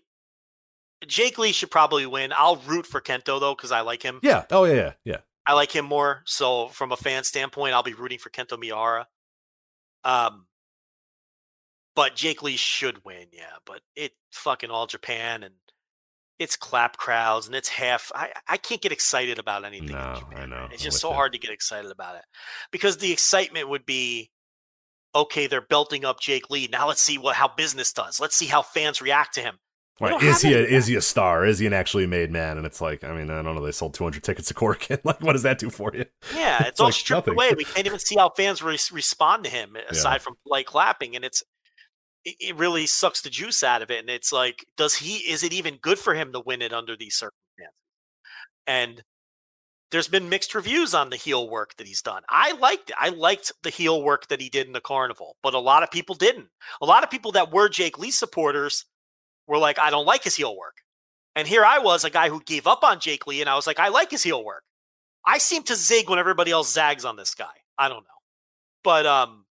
Jake 1.07 1.39
Lee 1.39 1.53
should 1.53 1.71
probably 1.71 2.07
win. 2.07 2.33
I'll 2.37 2.57
root 2.57 2.87
for 2.87 3.01
Kento 3.01 3.41
though 3.41 3.55
because 3.55 3.73
I 3.73 3.81
like 3.81 4.03
him. 4.03 4.21
Yeah. 4.23 4.45
Oh 4.51 4.65
yeah, 4.65 4.75
yeah, 4.75 4.93
yeah. 5.05 5.17
I 5.47 5.55
like 5.55 5.75
him 5.75 5.87
more. 5.87 6.23
So 6.27 6.69
from 6.69 6.93
a 6.93 6.97
fan 6.97 7.25
standpoint, 7.25 7.75
I'll 7.75 7.83
be 7.83 7.95
rooting 7.95 8.19
for 8.19 8.29
Kento 8.29 8.63
Miyahara. 8.63 9.07
Um, 10.05 10.47
but 11.97 12.15
Jake 12.15 12.43
Lee 12.43 12.57
should 12.57 13.05
win, 13.05 13.29
yeah. 13.33 13.57
But 13.65 13.81
it 13.97 14.13
fucking 14.31 14.71
all 14.71 14.87
Japan 14.87 15.43
and 15.43 15.55
it's 16.39 16.57
clap 16.57 16.97
crowds 16.97 17.47
and 17.47 17.55
it's 17.55 17.69
half. 17.69 18.13
I 18.15 18.33
I 18.47 18.57
can't 18.57 18.81
get 18.81 18.93
excited 18.93 19.39
about 19.39 19.65
anything. 19.65 19.89
No, 19.93 20.21
I 20.37 20.47
know. 20.47 20.69
It's 20.73 20.83
just 20.83 21.01
so 21.01 21.13
hard 21.13 21.33
to 21.33 21.39
get 21.39 21.51
excited 21.51 21.91
about 21.91 22.17
it 22.17 22.23
because 22.71 22.99
the 22.99 23.13
excitement 23.13 23.69
would 23.69 23.85
be, 23.87 24.31
okay, 25.15 25.47
they're 25.47 25.61
belting 25.61 26.05
up 26.05 26.21
Jake 26.21 26.49
Lee. 26.51 26.69
Now 26.71 26.89
let's 26.89 27.03
see 27.03 27.19
what 27.19 27.37
how 27.37 27.49
business 27.49 27.93
does. 27.93 28.21
Let's 28.21 28.37
see 28.37 28.47
how 28.47 28.63
fans 28.63 29.03
react 29.03 29.35
to 29.35 29.41
him. 29.41 29.59
Right. 30.01 30.23
Is 30.23 30.43
he 30.43 30.55
a, 30.55 30.59
is 30.61 30.87
he 30.87 30.95
a 30.95 31.03
star? 31.03 31.45
Is 31.45 31.59
he 31.59 31.67
an 31.67 31.73
actually 31.73 32.07
made 32.07 32.31
man? 32.31 32.57
And 32.57 32.65
it's 32.65 32.81
like, 32.81 33.03
I 33.03 33.13
mean, 33.13 33.31
I 33.31 33.43
don't 33.43 33.57
know. 33.57 33.65
They 33.65 33.73
sold 33.73 33.95
200 33.95 34.23
tickets 34.23 34.47
to 34.47 34.55
Korakuen. 34.55 35.01
like, 35.05 35.21
what 35.21 35.33
does 35.33 35.43
that 35.43 35.59
do 35.59 35.71
for 35.71 35.91
you? 35.93 36.05
Yeah, 36.37 36.59
it's, 36.61 36.69
It's 36.69 36.81
all 36.81 36.87
like 36.87 36.95
stripped 36.95 37.27
nothing. 37.27 37.35
away. 37.35 37.55
We 37.57 37.65
can't 37.65 37.85
even 37.85 37.99
see 37.99 38.15
how 38.15 38.31
fans 38.37 38.63
re- 38.63 38.79
respond 38.93 39.43
to 39.43 39.51
him 39.51 39.77
aside 39.89 40.23
from 40.23 40.35
like 40.47 40.67
clapping, 40.67 41.17
and 41.17 41.25
it's 41.25 41.43
it, 42.25 42.57
really 42.57 42.87
sucks 42.87 43.21
the 43.21 43.31
juice 43.31 43.63
out 43.63 43.83
of 43.83 43.91
it. 43.91 44.01
And 44.01 44.11
it's 44.11 44.33
like, 44.33 44.65
does 44.77 44.95
he? 44.97 45.17
Is 45.31 45.43
it 45.43 45.53
even 45.53 45.77
good 45.77 45.99
for 45.99 46.15
him 46.15 46.33
to 46.33 46.41
win 46.41 46.63
it 46.63 46.73
under 46.73 46.97
these 46.97 47.15
circumstances? 47.15 47.75
And 48.67 49.03
there's 49.91 50.09
been 50.09 50.29
mixed 50.29 50.55
reviews 50.55 50.93
on 50.93 51.09
the 51.09 51.17
heel 51.17 51.49
work 51.49 51.75
that 51.77 51.87
he's 51.87 52.03
done. 52.03 52.23
I 52.29 52.53
liked 52.53 52.91
it. 52.91 52.97
I 52.99 53.09
liked 53.09 53.53
the 53.63 53.71
heel 53.71 54.03
work 54.03 54.29
that 54.29 54.41
he 54.41 54.51
did 54.51 54.67
in 54.67 54.75
the 54.75 54.81
carnival, 54.81 55.37
but 55.43 55.55
a 55.55 55.59
lot 55.59 55.83
of 55.83 55.91
people 55.91 56.15
didn't. 56.15 56.49
A 56.83 56.87
lot 56.87 57.03
of 57.03 57.11
people 57.11 57.33
that 57.33 57.53
were 57.53 57.71
Jake 57.71 57.99
Lee 57.99 58.11
supporters 58.11 58.85
were 59.47 59.59
like, 59.59 59.79
I 59.79 59.89
don't 59.91 60.05
like 60.05 60.25
his 60.25 60.37
heel 60.37 60.55
work. 60.57 60.77
And 61.35 61.49
here 61.49 61.65
I 61.65 61.79
was, 61.79 62.05
a 62.05 62.11
guy 62.11 62.29
who 62.29 62.43
gave 62.43 62.67
up 62.67 62.85
on 62.85 63.01
Jake 63.01 63.27
Lee, 63.27 63.41
and 63.41 63.49
I 63.49 63.55
was 63.55 63.67
like, 63.67 63.79
I 63.79 63.89
like 63.89 64.11
his 64.11 64.23
heel 64.23 64.45
work. 64.45 64.65
I 65.25 65.39
seem 65.39 65.63
to 65.65 65.75
zig 65.75 66.11
when 66.11 66.19
everybody 66.19 66.51
else 66.51 66.73
zags 66.73 67.05
on 67.05 67.17
this 67.17 67.35
guy. 67.35 67.47
I 67.79 67.89
don't 67.89 68.03
know. 68.03 68.21
But 68.85 69.07
um 69.07 69.45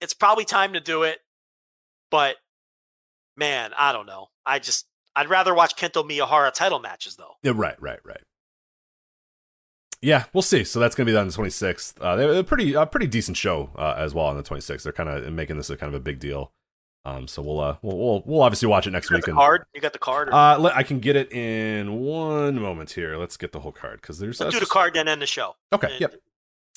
it's 0.00 0.14
probably 0.14 0.44
time 0.44 0.74
to 0.74 0.80
do 0.80 1.04
it. 1.04 1.18
But 2.14 2.36
man, 3.36 3.72
I 3.76 3.92
don't 3.92 4.06
know. 4.06 4.28
I 4.46 4.60
just 4.60 4.86
I'd 5.16 5.28
rather 5.28 5.52
watch 5.52 5.74
Kento 5.74 6.08
Miyahara 6.08 6.52
title 6.54 6.78
matches 6.78 7.16
though. 7.16 7.32
Yeah, 7.42 7.54
right, 7.56 7.74
right, 7.82 7.98
right. 8.04 8.20
Yeah, 10.00 10.26
we'll 10.32 10.42
see. 10.42 10.62
So 10.62 10.78
that's 10.78 10.94
going 10.94 11.08
to 11.08 11.12
be 11.12 11.16
on 11.16 11.26
the 11.26 11.32
26th. 11.32 11.94
Uh, 12.00 12.14
they're 12.14 12.34
a 12.34 12.44
pretty, 12.44 12.74
a 12.74 12.86
pretty 12.86 13.08
decent 13.08 13.36
show 13.36 13.70
uh, 13.76 13.94
as 13.96 14.14
well 14.14 14.26
on 14.26 14.36
the 14.36 14.44
26th. 14.44 14.84
They're 14.84 14.92
kind 14.92 15.08
of 15.08 15.32
making 15.32 15.56
this 15.56 15.70
a 15.70 15.76
kind 15.76 15.92
of 15.92 16.00
a 16.00 16.04
big 16.04 16.20
deal. 16.20 16.52
Um, 17.04 17.26
so 17.26 17.42
we'll, 17.42 17.58
uh, 17.58 17.78
we'll, 17.82 17.98
we'll, 17.98 18.22
we'll 18.24 18.42
obviously 18.42 18.68
watch 18.68 18.86
it 18.86 18.92
next 18.92 19.10
week. 19.10 19.24
card? 19.24 19.64
You 19.74 19.80
got 19.80 19.92
the 19.92 19.98
card? 19.98 20.28
Uh, 20.30 20.56
let, 20.60 20.76
I 20.76 20.84
can 20.84 21.00
get 21.00 21.16
it 21.16 21.32
in 21.32 21.98
one 22.00 22.60
moment 22.62 22.92
here. 22.92 23.16
Let's 23.16 23.36
get 23.36 23.50
the 23.50 23.58
whole 23.58 23.72
card 23.72 24.00
because 24.02 24.20
there's 24.20 24.38
let's 24.38 24.54
do 24.54 24.60
the 24.60 24.66
card 24.66 24.94
then 24.94 25.08
end 25.08 25.20
the 25.20 25.26
show. 25.26 25.56
Okay, 25.72 25.90
And- 25.90 26.00
yep. 26.00 26.14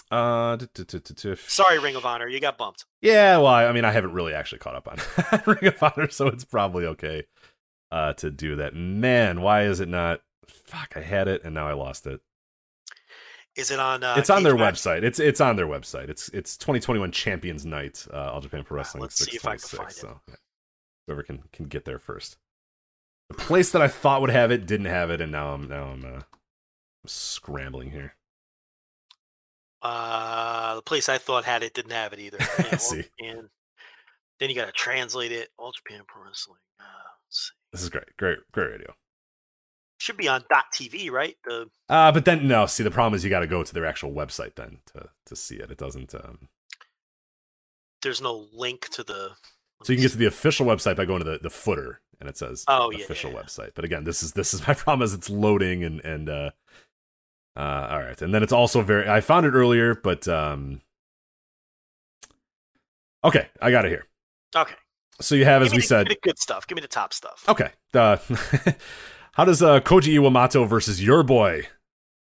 Uh, 0.10 0.56
d- 0.56 0.68
d- 0.74 1.00
d- 1.00 1.36
Sorry, 1.36 1.80
Ring 1.80 1.95
of 1.95 2.06
Honor, 2.06 2.27
you 2.27 2.40
got 2.40 2.58
bumped. 2.58 2.86
Yeah, 3.02 3.38
well, 3.38 3.48
I 3.48 3.72
mean, 3.74 3.84
I 3.86 3.92
haven't 3.92 4.14
really 4.14 4.34
actually 4.34 4.60
caught 4.60 4.76
up 4.76 4.88
on 4.88 5.42
Ring 5.45 5.66
of 5.66 5.84
Honor, 5.84 6.10
so 6.10 6.27
it's 6.27 6.45
probably 6.45 6.86
okay 6.86 7.26
uh, 7.92 8.14
to 8.14 8.32
do 8.32 8.56
that. 8.58 8.74
Man, 8.74 9.42
why 9.42 9.64
is 9.64 9.80
it 9.80 9.90
not? 9.90 10.22
Fuck, 10.48 10.94
I 10.95 11.02
had 11.02 11.27
it 11.27 11.44
and 11.44 11.53
now 11.53 11.68
I 11.68 11.74
lost 11.74 12.08
it. 12.08 12.22
Is 13.58 13.72
it 13.72 13.80
on? 13.80 14.03
Uh, 14.03 14.16
it's 14.18 14.30
on 14.30 14.44
their 14.44 14.56
Match? 14.56 14.76
website. 14.76 15.03
It's 15.03 15.19
it's 15.19 15.42
on 15.42 15.56
their 15.56 15.66
website. 15.68 16.10
It's 16.10 16.30
it's 16.30 16.56
2021 16.58 17.11
Champions 17.11 17.66
Night, 17.66 18.06
uh, 18.14 18.32
All 18.32 18.40
Japan 18.40 18.64
Pro 18.64 18.77
Wrestling. 18.77 19.02
let's 19.02 19.16
see 19.16 19.36
if 19.36 19.45
I 19.48 19.52
can 19.52 19.60
626, 19.60 19.77
find 19.77 19.90
it. 19.92 19.95
So 19.95 20.22
yeah. 20.30 20.36
whoever 21.08 21.24
can 21.24 21.44
can 21.52 21.66
get 21.66 21.84
there 21.86 21.98
first. 21.98 22.38
The 23.30 23.36
place 23.36 23.72
that 23.72 23.82
I 23.82 23.88
thought 23.88 24.22
would 24.22 24.30
have 24.30 24.52
it 24.52 24.68
didn't 24.68 24.86
have 24.86 25.10
it, 25.10 25.19
and 25.22 25.32
now 25.32 25.53
I'm 25.53 25.68
now 25.68 25.86
I'm, 25.86 26.06
uh, 26.06 26.18
I'm 26.19 26.24
scrambling 27.08 27.92
here. 27.92 28.16
Uh, 29.91 30.75
the 30.75 30.82
place 30.82 31.07
I 31.09 31.17
thought 31.17 31.45
had 31.45 31.64
it 31.64 31.74
didn't 31.74 31.91
have 31.91 32.14
it 32.14 32.19
either. 32.19 32.38
Yeah, 32.59 32.77
See. 32.77 33.03
Japan. 33.19 33.49
Then 34.40 34.49
you 34.49 34.56
got 34.56 34.66
to 34.66 34.72
translate 34.72 35.32
it. 35.32 35.49
All 35.57 35.72
Japan 35.72 36.01
Pro 36.07 36.24
Wrestling. 36.25 36.59
Uh. 36.80 36.83
This 37.72 37.82
is 37.83 37.90
great, 37.90 38.16
great, 38.17 38.38
great 38.51 38.72
radio. 38.72 38.93
Should 39.99 40.17
be 40.17 40.27
on 40.27 40.43
Dot 40.49 40.66
TV, 40.74 41.09
right? 41.11 41.35
The 41.45 41.67
Uh, 41.90 42.11
but 42.11 42.24
then 42.25 42.48
no. 42.48 42.66
See, 42.67 42.83
the 42.83 42.91
problem 42.91 43.16
is 43.16 43.24
you 43.24 43.30
got 43.30 43.40
to 43.40 43.48
go 43.48 43.64
to 43.64 43.74
their 43.74 43.85
actual 43.85 44.11
website 44.11 44.56
then 44.56 44.77
to 44.93 45.09
to 45.25 45.35
see 45.35 45.56
it. 45.56 45.72
It 45.72 45.77
doesn't. 45.77 46.14
Um, 46.14 46.49
there's 48.03 48.22
no 48.22 48.48
link 48.53 48.90
to 48.91 49.03
the. 49.03 49.32
so 49.83 49.91
you 49.93 49.98
can 49.98 50.03
get 50.03 50.11
to 50.11 50.17
the 50.17 50.27
official 50.27 50.66
website 50.67 50.95
by 50.95 51.06
going 51.06 51.24
to 51.24 51.30
the, 51.32 51.40
the 51.41 51.49
footer, 51.49 52.01
and 52.19 52.30
it 52.30 52.38
says 52.38 52.64
Oh, 52.67 52.91
official 52.91 53.32
yeah, 53.32 53.38
yeah. 53.38 53.43
website. 53.43 53.72
But 53.75 53.85
again, 53.85 54.03
this 54.03 54.22
is 54.22 54.33
this 54.33 54.53
is 54.53 54.66
my 54.67 54.75
problem 54.75 55.03
is 55.03 55.14
it's 55.16 55.30
loading 55.32 55.83
and 55.83 55.99
and 56.01 56.30
uh, 56.30 56.51
uh, 57.58 57.88
all 57.92 58.00
right, 58.00 58.22
and 58.22 58.34
then 58.34 58.44
it's 58.44 58.53
also 58.53 58.82
very. 58.82 59.10
I 59.10 59.19
found 59.22 59.45
it 59.45 59.52
earlier, 59.53 59.95
but 59.95 60.27
um, 60.27 60.82
okay, 63.24 63.48
I 63.61 63.72
got 63.72 63.86
it 63.86 63.90
here. 63.90 64.06
Okay. 64.56 64.76
So 65.19 65.36
you 65.36 65.45
have, 65.45 65.61
as 65.64 65.69
Give 65.69 65.74
me 65.74 65.77
we 65.77 65.82
the- 65.82 65.88
said, 65.88 66.03
give 66.08 66.10
me 66.10 66.16
the 66.22 66.30
good 66.30 66.40
stuff. 66.40 66.68
Give 66.68 66.76
me 66.76 66.82
the 66.82 66.88
top 66.88 67.14
stuff. 67.14 67.44
okay. 67.50 67.69
Uh, 67.94 68.18
how 69.34 69.45
does 69.45 69.64
uh, 69.64 69.80
Koji 69.80 70.14
Iwamoto 70.14 70.68
versus 70.68 71.03
your 71.03 71.24
boy 71.24 71.68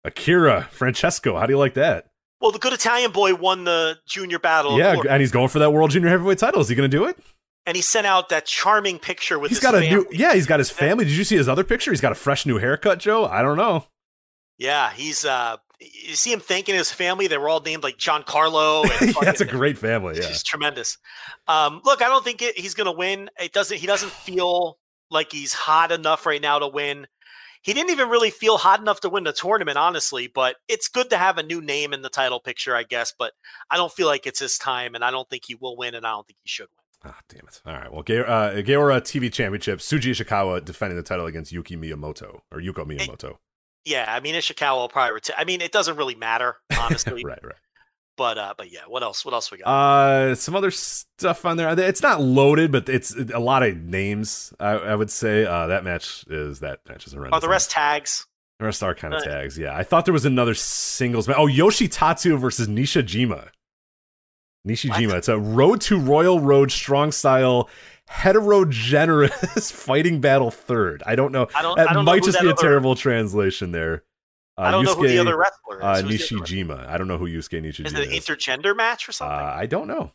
Akira 0.05 0.69
Francesco? 0.73 1.39
How 1.39 1.47
do 1.47 1.53
you 1.53 1.59
like 1.59 1.75
that? 1.75 2.07
Well, 2.41 2.51
the 2.51 2.59
good 2.59 2.73
Italian 2.73 3.13
boy 3.13 3.37
won 3.37 3.63
the 3.65 3.99
junior 4.09 4.41
battle. 4.41 4.77
yeah, 4.77 4.97
and 5.09 5.21
he's 5.21 5.31
going 5.31 5.47
for 5.49 5.61
that 5.61 5.73
world 5.73 5.93
junior 5.93 6.09
heavyweight 6.09 6.39
title. 6.39 6.61
Is 6.61 6.69
he 6.69 6.75
going 6.75 6.91
to 6.91 6.97
do 6.97 7.05
it? 7.05 7.17
and 7.65 7.77
he 7.77 7.81
sent 7.83 8.05
out 8.09 8.29
that 8.31 8.45
charming 8.45 8.99
picture 8.99 9.39
with 9.39 9.51
He's 9.53 9.59
his 9.59 9.63
got 9.63 9.77
a 9.77 9.81
family. 9.81 9.95
new, 9.95 10.07
yeah. 10.11 10.35
He's 10.35 10.49
got 10.49 10.59
his 10.59 10.69
family. 10.71 11.05
Did 11.05 11.15
you 11.15 11.23
see 11.23 11.37
his 11.37 11.49
other 11.49 11.63
picture? 11.63 11.93
He's 11.93 12.01
got 12.01 12.11
a 12.11 12.17
fresh 12.17 12.45
new 12.45 12.59
haircut, 12.59 12.99
Joe. 12.99 13.25
I 13.27 13.41
don't 13.43 13.57
know. 13.57 13.85
Yeah, 14.59 14.93
he's 14.93 15.25
uh 15.25 15.57
you 15.83 16.15
see 16.15 16.33
him 16.33 16.41
thanking 16.41 16.75
his 16.75 16.93
family. 16.93 17.27
They 17.27 17.39
were 17.39 17.49
all 17.49 17.61
named 17.61 17.83
like 17.83 17.97
John 17.97 18.23
Carlo. 18.23 18.85
And 19.01 19.15
that's 19.23 19.41
a 19.41 19.47
great 19.47 19.79
family. 19.79 20.13
It's 20.17 20.21
Yeah, 20.21 20.29
just 20.29 20.47
tremendous. 20.47 20.99
Um, 21.49 21.81
look, 21.85 22.03
I 22.03 22.09
don't 22.09 22.25
think 22.25 22.43
it, 22.43 22.59
he's 22.59 22.75
going 22.75 22.87
to 22.87 22.97
win. 22.97 23.31
It 23.41 23.53
doesn't. 23.53 23.79
He 23.79 23.87
doesn't 23.87 24.13
feel 24.13 24.79
like 25.11 25.33
he's 25.33 25.53
hot 25.53 25.93
enough 25.93 26.27
right 26.27 26.41
now 26.41 26.59
to 26.59 26.69
win. 26.69 27.07
He 27.63 27.73
didn't 27.73 27.91
even 27.91 28.09
really 28.09 28.31
feel 28.31 28.59
hot 28.59 28.81
enough 28.81 29.01
to 29.01 29.09
win 29.09 29.25
the 29.25 29.33
tournament, 29.33 29.79
honestly. 29.79 30.27
But 30.27 30.57
it's 30.69 30.89
good 30.89 31.11
to 31.11 31.17
have 31.17 31.39
a 31.39 31.43
new 31.43 31.61
name 31.61 31.93
in 31.93 32.03
the 32.03 32.09
title 32.09 32.41
picture, 32.41 32.75
I 32.75 32.83
guess. 32.83 33.13
But 33.17 33.33
I 33.71 33.77
don't 33.77 33.93
feel 33.93 34.07
like 34.07 34.27
it's 34.27 34.41
his 34.41 34.59
time, 34.59 34.95
and 34.95 35.05
I 35.05 35.11
don't 35.11 35.29
think 35.29 35.45
he 35.47 35.55
will 35.55 35.77
win, 35.77 35.95
and 35.95 36.07
I 36.07 36.11
don't 36.11 36.27
think 36.27 36.39
he 36.43 36.49
should 36.49 36.69
win. 36.69 37.13
Ah, 37.13 37.19
damn 37.29 37.47
it. 37.49 37.61
All 37.67 37.73
right. 37.73 37.93
Well, 37.93 38.03
Ge- 38.03 38.29
uh, 38.29 38.63
Gaora 38.63 39.01
TV 39.01 39.33
Championship. 39.33 39.81
Shuji 39.81 40.11
Ishikawa 40.13 40.65
defending 40.65 40.97
the 40.97 41.03
title 41.03 41.27
against 41.27 41.51
Yuki 41.51 41.77
Miyamoto 41.77 42.41
or 42.53 42.61
Yuko 42.61 42.87
Miyamoto. 42.87 43.39
Yeah, 43.85 44.07
I 44.09 44.21
mean 44.21 44.35
Ishikawa 44.35 44.77
will 44.77 44.89
probably 44.89 45.15
retire. 45.15 45.37
I 45.39 45.45
mean, 45.45 45.61
it 45.61 45.73
doesn't 45.73 45.97
really 45.97 46.15
matter, 46.15 46.57
honestly. 46.81 47.25
right, 47.25 47.39
right. 47.43 47.55
But 48.17 48.37
uh, 48.39 48.55
but 48.57 48.71
yeah, 48.71 48.81
what 48.87 49.03
else? 49.03 49.25
What 49.25 49.33
else 49.35 49.51
we 49.51 49.59
got? 49.59 49.67
Uh, 49.67 50.35
some 50.35 50.55
other 50.55 50.71
stuff 50.71 51.45
on 51.47 51.57
there. 51.57 51.71
It's 51.79 52.03
not 52.03 52.21
loaded, 52.21 52.71
but 52.71 52.89
it's 52.89 53.15
a 53.17 53.39
lot 53.41 53.63
of 53.63 53.77
names. 53.79 54.53
I, 54.61 54.71
I 54.73 54.95
would 54.95 55.11
say 55.11 55.45
uh, 55.47 55.67
that 55.69 55.83
match 55.83 56.25
is 56.29 56.61
that 56.61 56.81
match 56.89 57.07
is 57.07 57.15
horrendous. 57.15 57.39
Are 57.39 57.41
the 57.41 57.49
rest 57.49 57.71
tags? 57.71 58.27
The 58.59 58.67
rest 58.67 58.83
are 58.83 58.95
kind 58.95 59.15
of 59.15 59.23
Uh, 59.23 59.25
tags. 59.25 59.59
Yeah, 59.59 59.75
I 59.75 59.83
thought 59.83 60.05
there 60.05 60.13
was 60.13 60.27
another 60.27 60.55
singles 60.55 61.27
match. 61.27 61.39
Oh, 61.39 61.47
Yoshitatsu 61.49 62.39
versus 62.39 62.69
Nishijima. 62.69 63.49
Nishijima. 64.69 65.09
What? 65.09 65.17
It's 65.17 65.29
a 65.29 65.39
Road 65.39 65.81
to 65.83 65.99
Royal 65.99 66.39
Road 66.39 66.71
Strong 66.71 67.13
Style 67.13 67.69
Heterogenerous 68.13 69.73
Fighting 69.73 70.21
Battle 70.21 70.51
Third. 70.51 71.03
I 71.07 71.15
don't 71.17 71.33
know. 71.33 71.49
I 71.55 71.63
don't. 71.63 71.77
That 71.77 71.91
I 71.91 71.93
don't 71.95 72.05
might 72.05 72.23
just 72.23 72.39
that 72.39 72.45
be 72.45 72.51
a 72.51 72.55
terrible 72.55 72.95
translation 72.95 73.73
there. 73.73 74.05
Uh, 74.57 74.63
I 74.63 74.71
don't 74.71 74.85
know 74.85 74.95
who 74.95 75.09
the 75.09 75.19
other 75.19 75.37
wrestler 75.37 75.79
is. 75.79 75.83
Uh, 75.83 76.03
Who's 76.03 76.29
the 76.29 76.39
other 76.39 76.43
wrestler? 76.43 76.65
Nishijima. 76.65 76.87
I 76.89 76.99
don't 76.99 77.09
know 77.09 77.19
who 77.19 77.27
Yusuke 77.27 77.63
Nishijima 77.63 77.87
Is 77.87 77.95
it 77.95 78.09
an 78.09 78.11
intergender 78.11 78.77
match 78.77 79.09
or 79.09 79.13
something? 79.13 79.35
Uh, 79.35 79.55
I 79.57 79.67
don't 79.67 79.89
know. 79.89 80.13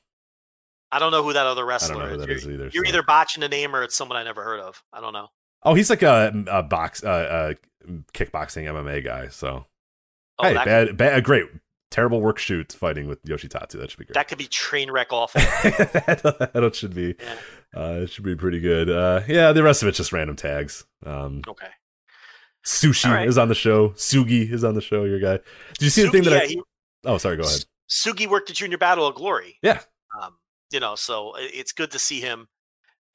I 0.91 0.99
don't 0.99 1.11
know 1.11 1.23
who 1.23 1.33
that 1.33 1.45
other 1.45 1.65
wrestler 1.65 1.95
don't 1.95 2.19
know 2.19 2.25
who 2.25 2.31
is. 2.31 2.43
is 2.43 2.49
either. 2.49 2.69
you're 2.71 2.85
so. 2.85 2.89
either 2.89 3.03
botching 3.03 3.41
the 3.41 3.49
name 3.49 3.75
or 3.75 3.83
it's 3.83 3.95
someone 3.95 4.17
I 4.17 4.23
never 4.23 4.43
heard 4.43 4.59
of. 4.59 4.81
I 4.93 5.01
don't 5.01 5.13
know. 5.13 5.27
Oh, 5.63 5.73
he's 5.73 5.89
like 5.89 6.03
a, 6.03 6.31
a 6.47 6.63
box, 6.63 7.03
uh, 7.03 7.07
uh, 7.07 7.53
kickboxing 8.13 8.65
MMA 8.65 9.03
guy. 9.03 9.27
So 9.29 9.65
Oh, 10.39 10.47
hey, 10.47 10.53
bad, 10.53 10.97
bad, 10.97 11.23
great, 11.23 11.45
terrible 11.91 12.21
work 12.21 12.37
shoot 12.37 12.73
fighting 12.73 13.07
with 13.07 13.23
Yoshitatsu. 13.23 13.73
That 13.79 13.89
should 13.91 13.99
be 13.99 14.05
great. 14.05 14.13
that 14.15 14.27
could 14.27 14.37
be 14.37 14.47
train 14.47 14.91
wreck 14.91 15.11
awful. 15.11 15.39
that, 15.63 16.51
that 16.53 16.75
should 16.75 16.93
be, 16.95 17.15
Yeah. 17.19 17.35
uh, 17.81 17.91
it 18.01 18.09
should 18.09 18.23
be 18.23 18.35
pretty 18.35 18.59
good. 18.59 18.89
Uh, 18.89 19.21
yeah, 19.27 19.51
the 19.53 19.63
rest 19.63 19.81
of 19.81 19.87
it's 19.87 19.97
just 19.97 20.11
random 20.13 20.35
tags. 20.35 20.85
Um, 21.05 21.41
Okay. 21.47 21.67
Sushi 22.65 23.09
right. 23.09 23.27
is 23.27 23.37
on 23.37 23.47
the 23.47 23.55
show. 23.55 23.89
Sugi 23.89 24.51
is 24.51 24.63
on 24.65 24.73
the 24.75 24.81
show. 24.81 25.05
Your 25.05 25.19
guy. 25.19 25.37
Did 25.79 25.81
you 25.85 25.89
see 25.89 26.03
the 26.03 26.11
thing 26.11 26.23
that? 26.23 26.31
yeah, 26.31 26.39
I, 26.39 26.47
he- 26.47 26.61
oh, 27.05 27.17
sorry. 27.17 27.37
Go 27.37 27.43
ahead. 27.43 27.63
Sugi 27.89 28.27
worked 28.27 28.49
the 28.49 28.53
Junior 28.53 28.77
Battle 28.77 29.07
of 29.07 29.15
Glory. 29.15 29.57
Yeah. 29.61 29.79
Um, 30.21 30.37
you 30.71 30.79
know, 30.81 30.95
so 30.95 31.33
it's 31.37 31.71
good 31.71 31.91
to 31.91 31.99
see 31.99 32.19
him 32.19 32.47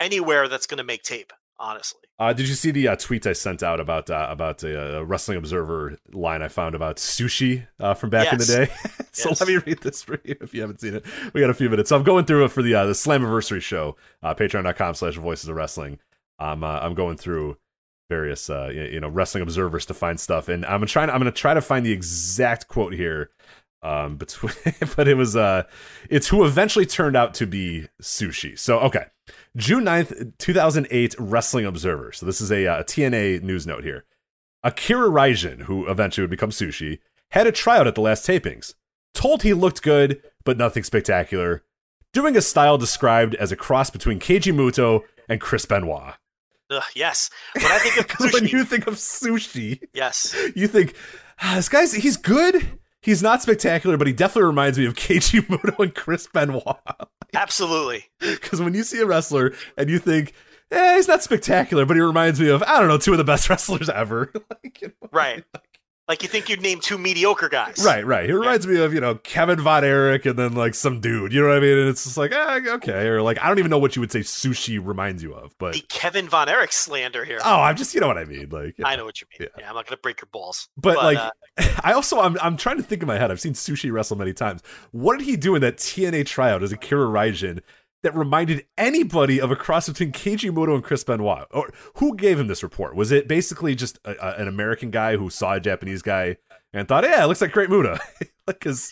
anywhere 0.01 0.49
that's 0.49 0.67
going 0.67 0.79
to 0.79 0.85
make 0.85 1.03
tape. 1.03 1.33
Honestly, 1.63 2.01
Uh, 2.19 2.33
did 2.33 2.49
you 2.49 2.55
see 2.57 2.73
the 2.73 2.89
uh, 2.89 2.97
tweet 2.97 3.25
I 3.27 3.33
sent 3.35 3.63
out 3.63 3.79
about 3.79 4.11
uh, 4.11 4.27
about 4.29 4.63
a, 4.65 4.99
uh 4.99 5.03
Wrestling 5.03 5.39
Observer 5.39 5.97
line 6.13 6.43
I 6.43 6.49
found 6.49 6.75
about 6.75 6.97
sushi 6.97 7.67
uh, 7.79 7.95
from 7.95 8.11
back 8.11 8.33
in 8.33 8.39
the 8.39 8.45
day? 8.45 8.67
so 9.13 9.29
Yes. 9.31 9.41
let 9.41 9.49
me 9.49 9.57
read 9.59 9.79
this 9.81 10.03
for 10.03 10.19
you 10.25 10.35
if 10.41 10.53
you 10.53 10.61
haven't 10.61 10.81
seen 10.81 10.95
it. 10.97 11.05
We 11.33 11.41
got 11.41 11.51
a 11.51 11.55
few 11.55 11.71
minutes. 11.71 11.89
So 11.91 11.97
I'm 11.97 12.03
going 12.03 12.25
through 12.25 12.45
it 12.47 12.49
for 12.51 12.63
the 12.63 12.75
uh, 12.75 12.87
the 12.87 12.93
Slammiversary 12.95 13.63
show, 13.63 13.97
uh, 14.23 14.35
patreon.com 14.35 14.95
slash 14.95 15.15
voices 15.17 15.49
of 15.49 15.55
wrestling. 15.57 15.99
I'm 16.41 16.65
uh, 16.65 16.81
I'm 16.81 16.95
going 16.95 17.17
through 17.17 17.57
various 18.11 18.51
uh, 18.51 18.71
you 18.75 18.99
know 19.01 19.09
wrestling 19.09 19.43
observers 19.43 19.87
to 19.87 19.95
find 19.95 20.19
stuff, 20.19 20.49
and 20.49 20.67
I'm 20.67 20.85
trying. 20.87 21.11
I'm 21.11 21.21
going 21.21 21.33
to 21.33 21.41
try 21.41 21.55
to 21.55 21.61
find 21.63 21.87
the 21.87 21.93
exact 21.93 22.67
quote 22.69 22.93
here. 22.93 23.31
Um, 23.85 24.17
between, 24.17 24.53
but 24.97 25.07
it 25.09 25.17
was 25.17 25.35
uh, 25.37 25.63
it's 26.11 26.29
who 26.29 26.45
eventually 26.45 26.87
turned 26.87 27.17
out 27.17 27.35
to 27.35 27.47
be 27.47 27.89
sushi. 28.01 28.59
So 28.59 28.79
okay, 28.81 29.07
June 29.57 29.85
9th, 29.85 30.33
2008, 30.39 31.15
Wrestling 31.19 31.67
Observer. 31.67 32.13
So 32.13 32.25
this 32.25 32.41
is 32.41 32.51
a, 32.51 32.67
uh, 32.67 32.81
a 32.81 32.85
TNA 32.85 33.43
news 33.43 33.67
note 33.67 33.85
here. 33.85 34.05
Akira 34.65 35.11
Raijin, 35.11 35.63
who 35.63 35.87
eventually 35.89 36.23
would 36.23 36.31
become 36.31 36.51
Sushi, 36.51 37.01
had 37.33 37.47
a 37.47 37.53
tryout 37.53 37.87
at 37.87 37.95
the 37.95 38.01
last 38.01 38.27
tapings. 38.27 38.75
Told 39.13 39.43
he 39.43 39.53
looked 39.53 39.83
good, 39.83 40.23
but 40.45 40.57
nothing 40.57 40.85
spectacular. 40.85 41.65
Doing 42.13 42.37
a 42.37 42.41
style 42.41 42.79
described 42.79 43.35
as 43.35 43.53
a 43.53 43.57
cross 43.57 43.91
between 43.91 44.21
Keiji 44.21 44.55
Muto 44.55 45.03
and 45.29 45.41
Chris 45.41 45.67
Benoit. 45.67 46.15
Ugh, 46.71 46.83
yes. 46.95 47.29
When 47.55 47.67
I 47.67 47.79
think 47.79 47.99
of 47.99 48.07
sushi, 48.19 48.33
when 48.33 48.47
you 48.47 48.65
think 48.65 48.87
of 48.87 48.95
sushi, 48.95 49.81
yes. 49.93 50.35
you 50.55 50.67
think 50.67 50.95
ah, 51.43 51.55
this 51.57 51.69
guy's 51.69 51.93
he's 51.93 52.17
good. 52.17 52.79
He's 53.03 53.23
not 53.23 53.43
spectacular, 53.43 53.97
but 53.97 54.07
he 54.07 54.13
definitely 54.13 54.47
reminds 54.47 54.79
me 54.79 54.87
of 54.87 54.95
Keiji 54.97 55.41
Muto 55.47 55.79
and 55.81 55.95
Chris 55.95 56.27
Benoit. 56.33 56.77
Absolutely. 57.35 58.05
Because 58.21 58.61
when 58.61 58.73
you 58.75 58.85
see 58.85 59.01
a 59.01 59.07
wrestler 59.07 59.53
and 59.77 59.91
you 59.91 59.99
think, 59.99 60.33
eh, 60.71 60.95
he's 60.97 61.09
not 61.09 61.23
spectacular, 61.25 61.85
but 61.85 61.97
he 61.97 62.01
reminds 62.01 62.39
me 62.41 62.49
of 62.49 62.63
I 62.63 62.79
don't 62.79 62.89
know 62.89 62.99
two 62.99 63.11
of 63.13 63.19
the 63.19 63.25
best 63.25 63.49
wrestlers 63.51 63.89
ever. 63.89 64.31
like, 64.63 64.81
you 64.81 64.89
know, 64.89 65.09
Right. 65.11 65.45
Like 65.53 65.72
you 66.23 66.29
think 66.29 66.49
you'd 66.49 66.61
name 66.61 66.81
two 66.81 66.99
mediocre 66.99 67.49
guys. 67.49 67.83
Right, 67.85 68.05
right. 68.05 68.27
He 68.27 68.33
reminds 68.33 68.67
me 68.67 68.79
of, 68.83 68.93
you 68.93 69.01
know, 69.01 69.15
Kevin 69.17 69.61
Von 69.61 69.85
Erich 69.85 70.27
and 70.27 70.39
then 70.39 70.53
like 70.55 70.75
some 70.75 71.01
dude. 71.01 71.33
You 71.33 71.41
know 71.41 71.49
what 71.49 71.57
I 71.57 71.61
mean? 71.61 71.79
And 71.79 71.89
it's 71.89 72.05
just 72.05 72.17
like, 72.17 72.33
eh, 72.33 72.61
okay. 72.75 73.07
Or 73.07 73.23
like, 73.23 73.41
I 73.41 73.49
don't 73.49 73.59
even 73.59 73.71
know 73.71 73.79
what 73.79 73.95
you 73.97 74.01
would 74.01 74.13
say 74.13 74.21
sushi 74.21 74.85
reminds 74.85 75.23
you 75.23 75.33
of, 75.33 75.57
but 75.59 75.75
The 75.75 75.81
Kevin 75.89 76.29
Von 76.29 76.49
Erich 76.49 76.73
slander 76.73 77.25
here. 77.25 77.39
oh, 77.45 77.61
I'm 77.61 77.77
just, 77.77 77.95
you 77.95 78.01
know 78.01 78.09
what 78.09 78.19
I 78.19 78.25
mean? 78.25 78.49
Like, 78.51 78.77
you 78.79 78.85
I 78.85 78.97
know. 78.97 79.05
what 79.05 79.21
you 79.21 79.27
mean. 79.39 79.49
Yeah. 79.57 79.63
Yeah, 79.63 79.69
I'm 79.71 79.75
not 79.75 79.87
gonna 79.87 79.97
break 79.97 80.21
your 80.21 80.29
balls. 80.33 80.69
But, 80.77 80.97
like, 80.97 81.19
uh, 81.19 81.31
I 81.85 81.93
also, 81.93 82.21
I'm, 82.21 82.37
I'm 82.43 82.57
trying 82.57 82.77
to 82.79 82.83
think 82.83 83.01
in 83.03 83.09
my 83.09 83.17
head. 83.19 83.31
I've 83.31 83.41
seen 83.41 83.55
sushi 83.55 83.93
wrestle 83.93 84.17
many 84.19 84.35
times. 84.35 84.61
What 84.91 85.19
did 85.19 85.25
he 85.27 85.37
do 85.37 85.55
in 85.55 85.63
that 85.63 85.77
TNA 85.77 86.27
tryout 86.27 86.63
as 86.63 86.73
Akira 86.73 87.07
Raijin 87.07 87.61
that 88.03 88.15
reminded 88.15 88.65
anybody 88.77 89.41
of 89.41 89.51
a 89.51 89.57
cross 89.57 89.89
between 89.89 90.13
Keiji 90.13 90.51
Muto 90.51 90.75
and 90.75 90.83
Chris 90.85 91.05
Benoit? 91.05 91.47
Or 91.53 91.71
who 91.97 92.17
gave 92.17 92.39
him 92.39 92.47
this 92.49 92.63
report? 92.63 92.95
Was 92.97 93.13
it 93.13 93.29
basically 93.29 93.75
just 93.75 93.99
a, 94.05 94.15
a- 94.21 94.41
an 94.41 94.49
American 94.49 94.91
guy 94.91 95.17
who 95.17 95.31
saw 95.31 95.55
a 95.55 95.61
Japanese 95.61 96.03
guy 96.03 96.37
and 96.73 96.89
thought, 96.89 97.05
yeah, 97.05 97.23
it 97.23 97.27
looks 97.27 97.41
like 97.41 97.53
great 97.53 97.71
Muta? 97.71 98.01
Because 98.45 98.91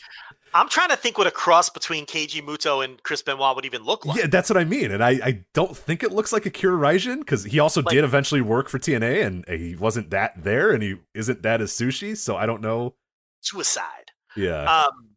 I'm 0.55 0.69
trying 0.69 0.91
to 0.91 0.97
think 0.97 1.19
what 1.19 1.27
a 1.27 1.31
cross 1.33 1.71
between 1.71 2.07
Keiji 2.07 2.41
Muto 2.41 2.85
and 2.85 3.03
Chris 3.03 3.21
Benoit 3.21 3.57
would 3.57 3.65
even 3.65 3.83
look 3.83 4.07
like. 4.07 4.17
Yeah, 4.17 4.27
that's 4.29 4.49
what 4.49 4.57
I 4.57 4.65
mean. 4.65 4.93
And 4.93 5.03
I, 5.03 5.11
I 5.11 5.45
don't 5.55 5.77
think 5.77 6.05
it 6.05 6.13
looks 6.13 6.33
like 6.33 6.47
Akira 6.47 6.77
Raijin 6.79 7.19
because 7.19 7.43
he 7.43 7.59
also 7.59 7.83
Like- 7.83 7.93
did 7.95 8.05
eventually 8.05 8.41
work 8.43 8.69
for 8.69 8.79
TNA 8.79 9.27
and 9.27 9.45
he 9.49 9.75
wasn't 9.75 10.11
that 10.11 10.35
there 10.45 10.71
and 10.71 10.85
he 10.85 10.97
isn't 11.15 11.43
that 11.43 11.61
as 11.61 11.73
sushi. 11.73 12.17
So 12.17 12.37
I 12.37 12.47
don't 12.47 12.61
know. 12.63 12.95
Suicide. 13.41 14.13
Yeah. 14.37 14.63
Um, 14.63 15.09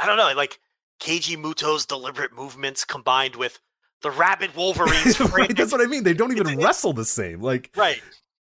I 0.00 0.06
don't 0.06 0.16
know. 0.16 0.32
Like 0.34 0.58
Keiji 1.02 1.36
Muto's 1.36 1.84
deliberate 1.84 2.32
movements 2.32 2.84
combined 2.84 3.34
with 3.34 3.60
the 4.02 4.10
rabid 4.10 4.54
Wolverine's. 4.54 5.18
right, 5.32 5.54
that's 5.54 5.72
what 5.72 5.80
I 5.80 5.86
mean. 5.86 6.04
They 6.04 6.14
don't 6.14 6.30
even 6.30 6.58
wrestle 6.60 6.92
the 6.92 7.04
same. 7.04 7.40
Like, 7.40 7.70
right. 7.76 8.00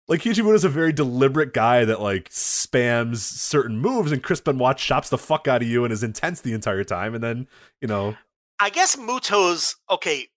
like 0.09 0.23
Keiji 0.23 0.43
Muto 0.43 0.55
is 0.55 0.65
a 0.65 0.69
very 0.69 0.93
deliberate 0.93 1.55
guy 1.55 1.85
that 1.85 2.01
like 2.01 2.29
spams 2.31 3.19
certain 3.19 3.79
moves 3.79 4.11
and 4.11 4.21
Chris 4.21 4.41
Benoit 4.41 4.77
chops 4.77 5.11
the 5.11 5.19
fuck 5.19 5.47
out 5.47 5.63
of 5.63 5.69
you 5.69 5.85
and 5.85 5.93
is 5.93 6.03
intense 6.03 6.41
the 6.41 6.53
entire 6.53 6.83
time. 6.83 7.15
And 7.15 7.23
then, 7.23 7.47
you 7.81 7.87
know, 7.87 8.17
I 8.59 8.71
guess 8.71 8.97
Muto's 8.97 9.77
okay. 9.89 10.29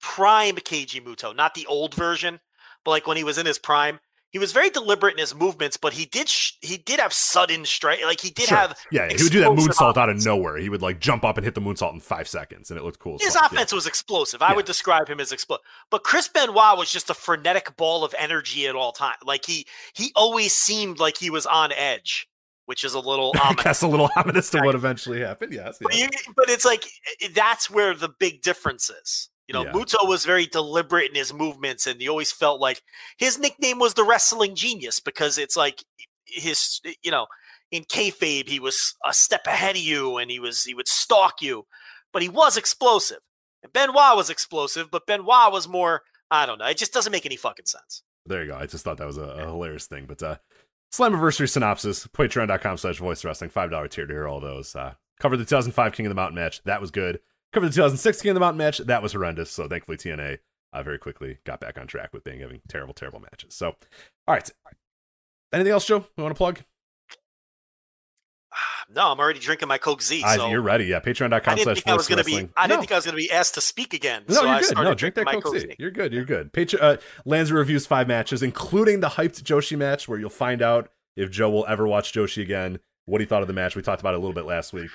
Prime 0.00 0.56
Keiji 0.56 1.04
Muto, 1.04 1.34
not 1.34 1.54
the 1.54 1.66
old 1.66 1.92
version, 1.94 2.38
but 2.84 2.92
like 2.92 3.06
when 3.06 3.16
he 3.16 3.24
was 3.24 3.36
in 3.36 3.46
his 3.46 3.58
prime, 3.58 3.98
he 4.30 4.38
was 4.38 4.52
very 4.52 4.68
deliberate 4.70 5.12
in 5.14 5.18
his 5.18 5.34
movements. 5.34 5.76
But 5.76 5.92
he 5.94 6.04
did 6.06 6.28
sh- 6.28 6.52
he 6.60 6.76
did 6.78 7.00
have 7.00 7.12
sudden 7.12 7.64
strike. 7.64 8.00
Like 8.04 8.20
he 8.20 8.30
did 8.30 8.46
sure. 8.48 8.56
have 8.58 8.78
yeah, 8.92 9.08
he 9.08 9.22
would 9.22 9.32
do 9.32 9.40
that 9.40 9.50
moonsault 9.50 9.96
out 9.96 10.08
of 10.08 10.24
nowhere. 10.24 10.56
He 10.58 10.68
would 10.68 10.82
like 10.82 11.00
jump 11.00 11.24
up 11.24 11.36
and 11.38 11.44
hit 11.44 11.54
the 11.54 11.60
moonsault 11.60 11.92
in 11.94 12.00
five 12.00 12.28
seconds 12.28 12.70
and 12.70 12.78
it 12.78 12.82
looked 12.82 12.98
cool. 12.98 13.18
His 13.20 13.34
fuck. 13.34 13.50
Yeah. 13.52 13.56
offense 13.58 13.72
was 13.72 13.86
explosive. 13.86 14.42
I 14.42 14.50
Yeah. 14.50 14.56
would 14.56 14.66
describe 14.66 15.08
him 15.08 15.20
as 15.20 15.32
explosive. 15.32 15.64
But 15.90 16.04
Chris 16.04 16.28
Benoit 16.28 16.76
was 16.76 16.90
just 16.92 17.08
a 17.10 17.14
frenetic 17.14 17.76
ball 17.76 18.04
of 18.04 18.14
energy 18.18 18.66
at 18.66 18.74
all 18.74 18.92
time. 18.92 19.16
Like 19.24 19.46
he 19.46 19.66
he 19.94 20.12
always 20.14 20.52
seemed 20.52 20.98
like 20.98 21.16
he 21.16 21.30
was 21.30 21.46
on 21.46 21.72
edge, 21.72 22.28
which 22.66 22.84
is 22.84 22.92
a 22.94 23.00
little 23.00 23.32
ominous. 23.42 23.64
guess 23.64 23.82
a 23.82 23.88
little 23.88 24.10
ominous 24.16 24.50
to 24.50 24.60
what 24.60 24.74
eventually 24.74 25.20
happened. 25.20 25.52
Yes. 25.54 25.78
But, 25.80 25.94
yeah. 25.96 26.04
you, 26.04 26.32
but 26.36 26.50
it's 26.50 26.64
like 26.66 26.84
eh, 27.22 27.28
that's 27.34 27.70
where 27.70 27.94
the 27.94 28.10
big 28.18 28.42
difference 28.42 28.90
is. 28.90 29.30
You 29.48 29.54
know, 29.54 29.64
Yeah. 29.64 29.72
Muto 29.72 30.06
was 30.06 30.24
very 30.26 30.46
deliberate 30.46 31.08
in 31.08 31.14
his 31.16 31.32
movements, 31.32 31.86
and 31.86 32.00
he 32.00 32.08
always 32.08 32.30
felt 32.30 32.60
like 32.60 32.82
his 33.16 33.38
nickname 33.38 33.78
was 33.78 33.94
the 33.94 34.04
wrestling 34.04 34.54
genius 34.54 35.00
because 35.00 35.38
it's 35.38 35.56
like 35.56 35.82
his, 36.26 36.80
you 37.02 37.10
know, 37.10 37.26
in 37.70 37.84
kayfabe 37.84 38.48
he 38.48 38.60
was 38.60 38.94
a 39.04 39.12
step 39.14 39.46
ahead 39.46 39.74
of 39.76 39.82
you, 39.82 40.18
and 40.18 40.30
he 40.30 40.38
was 40.38 40.64
he 40.64 40.74
would 40.74 40.86
stalk 40.88 41.40
you, 41.40 41.66
but 42.12 42.22
he 42.22 42.28
was 42.28 42.56
explosive. 42.56 43.18
And 43.62 43.72
Benoit 43.72 44.14
was 44.16 44.30
explosive, 44.30 44.90
but 44.90 45.06
Benoit 45.06 45.50
was 45.50 45.66
more. 45.66 46.02
I 46.30 46.44
don't 46.46 46.58
know. 46.58 46.66
It 46.66 46.76
just 46.76 46.92
doesn't 46.92 47.10
make 47.10 47.24
any 47.26 47.36
fucking 47.36 47.66
sense. 47.66 48.02
There 48.26 48.42
you 48.44 48.50
go. 48.50 48.56
I 48.58 48.66
just 48.66 48.84
thought 48.84 48.98
that 48.98 49.06
was 49.06 49.16
a, 49.16 49.22
a 49.22 49.46
hilarious 49.46 49.86
thing. 49.86 50.04
But 50.06 50.22
uh 50.22 50.36
Slammiversary 50.92 51.50
synopsis, 51.50 52.06
patreon.com 52.06 52.76
slash 52.78 52.98
voice 52.98 53.22
wrestling, 53.24 53.50
$5 53.50 53.90
tier 53.90 54.06
to 54.06 54.12
hear 54.12 54.28
all 54.28 54.40
those. 54.40 54.76
Uh 54.76 54.94
covered 55.20 55.38
the 55.38 55.44
2005 55.44 55.92
King 55.92 56.06
of 56.06 56.10
the 56.10 56.14
Mountain 56.14 56.36
match. 56.36 56.62
That 56.64 56.80
was 56.80 56.90
good. 56.90 57.20
Covered 57.52 57.68
the 57.68 57.72
2006 57.74 58.22
King 58.22 58.30
of 58.30 58.34
the 58.34 58.40
Mountain 58.40 58.58
match. 58.58 58.78
That 58.78 59.02
was 59.02 59.12
horrendous. 59.12 59.50
So 59.50 59.66
thankfully 59.68 59.96
TNA 59.96 60.38
uh, 60.72 60.82
very 60.82 60.98
quickly 60.98 61.38
got 61.44 61.60
back 61.60 61.78
on 61.78 61.86
track 61.86 62.12
with 62.12 62.24
being 62.24 62.40
having 62.40 62.60
terrible, 62.68 62.94
terrible 62.94 63.20
matches. 63.20 63.54
So 63.54 63.68
all 63.68 64.34
right. 64.34 64.48
Anything 65.52 65.72
else, 65.72 65.86
Joe? 65.86 66.04
You 66.16 66.22
want 66.22 66.34
to 66.34 66.38
plug? 66.38 66.60
No, 68.90 69.12
I'm 69.12 69.18
already 69.18 69.38
drinking 69.38 69.68
my 69.68 69.76
Coke 69.76 70.00
Z. 70.00 70.22
Ah, 70.24 70.36
So 70.36 70.48
you're 70.48 70.62
ready. 70.62 70.86
Yeah, 70.86 71.00
patreon.com 71.00 71.58
slash 71.58 71.82
I 71.86 71.94
was 71.94 72.08
going 72.08 72.16
to 72.18 72.24
be. 72.24 72.32
wrestling. 72.32 72.52
I 72.56 72.66
didn't 72.66 72.80
think 72.80 72.92
I 72.92 72.94
was 72.94 73.04
going 73.04 73.12
to 73.16 73.20
be 73.22 73.30
asked 73.30 73.52
to 73.56 73.60
speak 73.60 73.92
again. 73.92 74.22
No, 74.28 74.34
so 74.36 74.44
you're 74.46 74.60
good. 74.60 74.74
No, 74.76 74.94
drink 74.94 75.14
that 75.16 75.24
drinking 75.24 75.42
Coke 75.42 75.52
my 75.52 75.58
Z. 75.58 75.74
You're 75.78 75.90
good. 75.90 76.14
You're 76.14 76.24
good. 76.24 76.54
Patreon, 76.54 76.78
uh, 76.82 76.96
Lanza 77.26 77.52
reviews 77.52 77.86
five 77.86 78.08
matches, 78.08 78.42
including 78.42 79.00
the 79.00 79.08
hyped 79.08 79.42
Joshi 79.42 79.76
match, 79.76 80.08
where 80.08 80.18
you'll 80.18 80.30
find 80.30 80.62
out 80.62 80.88
if 81.16 81.30
Joe 81.30 81.50
will 81.50 81.66
ever 81.68 81.86
watch 81.86 82.14
Joshi 82.14 82.40
again, 82.40 82.78
what 83.04 83.20
he 83.20 83.26
thought 83.26 83.42
of 83.42 83.48
the 83.48 83.52
match. 83.52 83.76
We 83.76 83.82
talked 83.82 84.00
about 84.00 84.14
it 84.14 84.16
a 84.16 84.20
little 84.20 84.32
bit 84.32 84.46
last 84.46 84.72
week, 84.72 84.88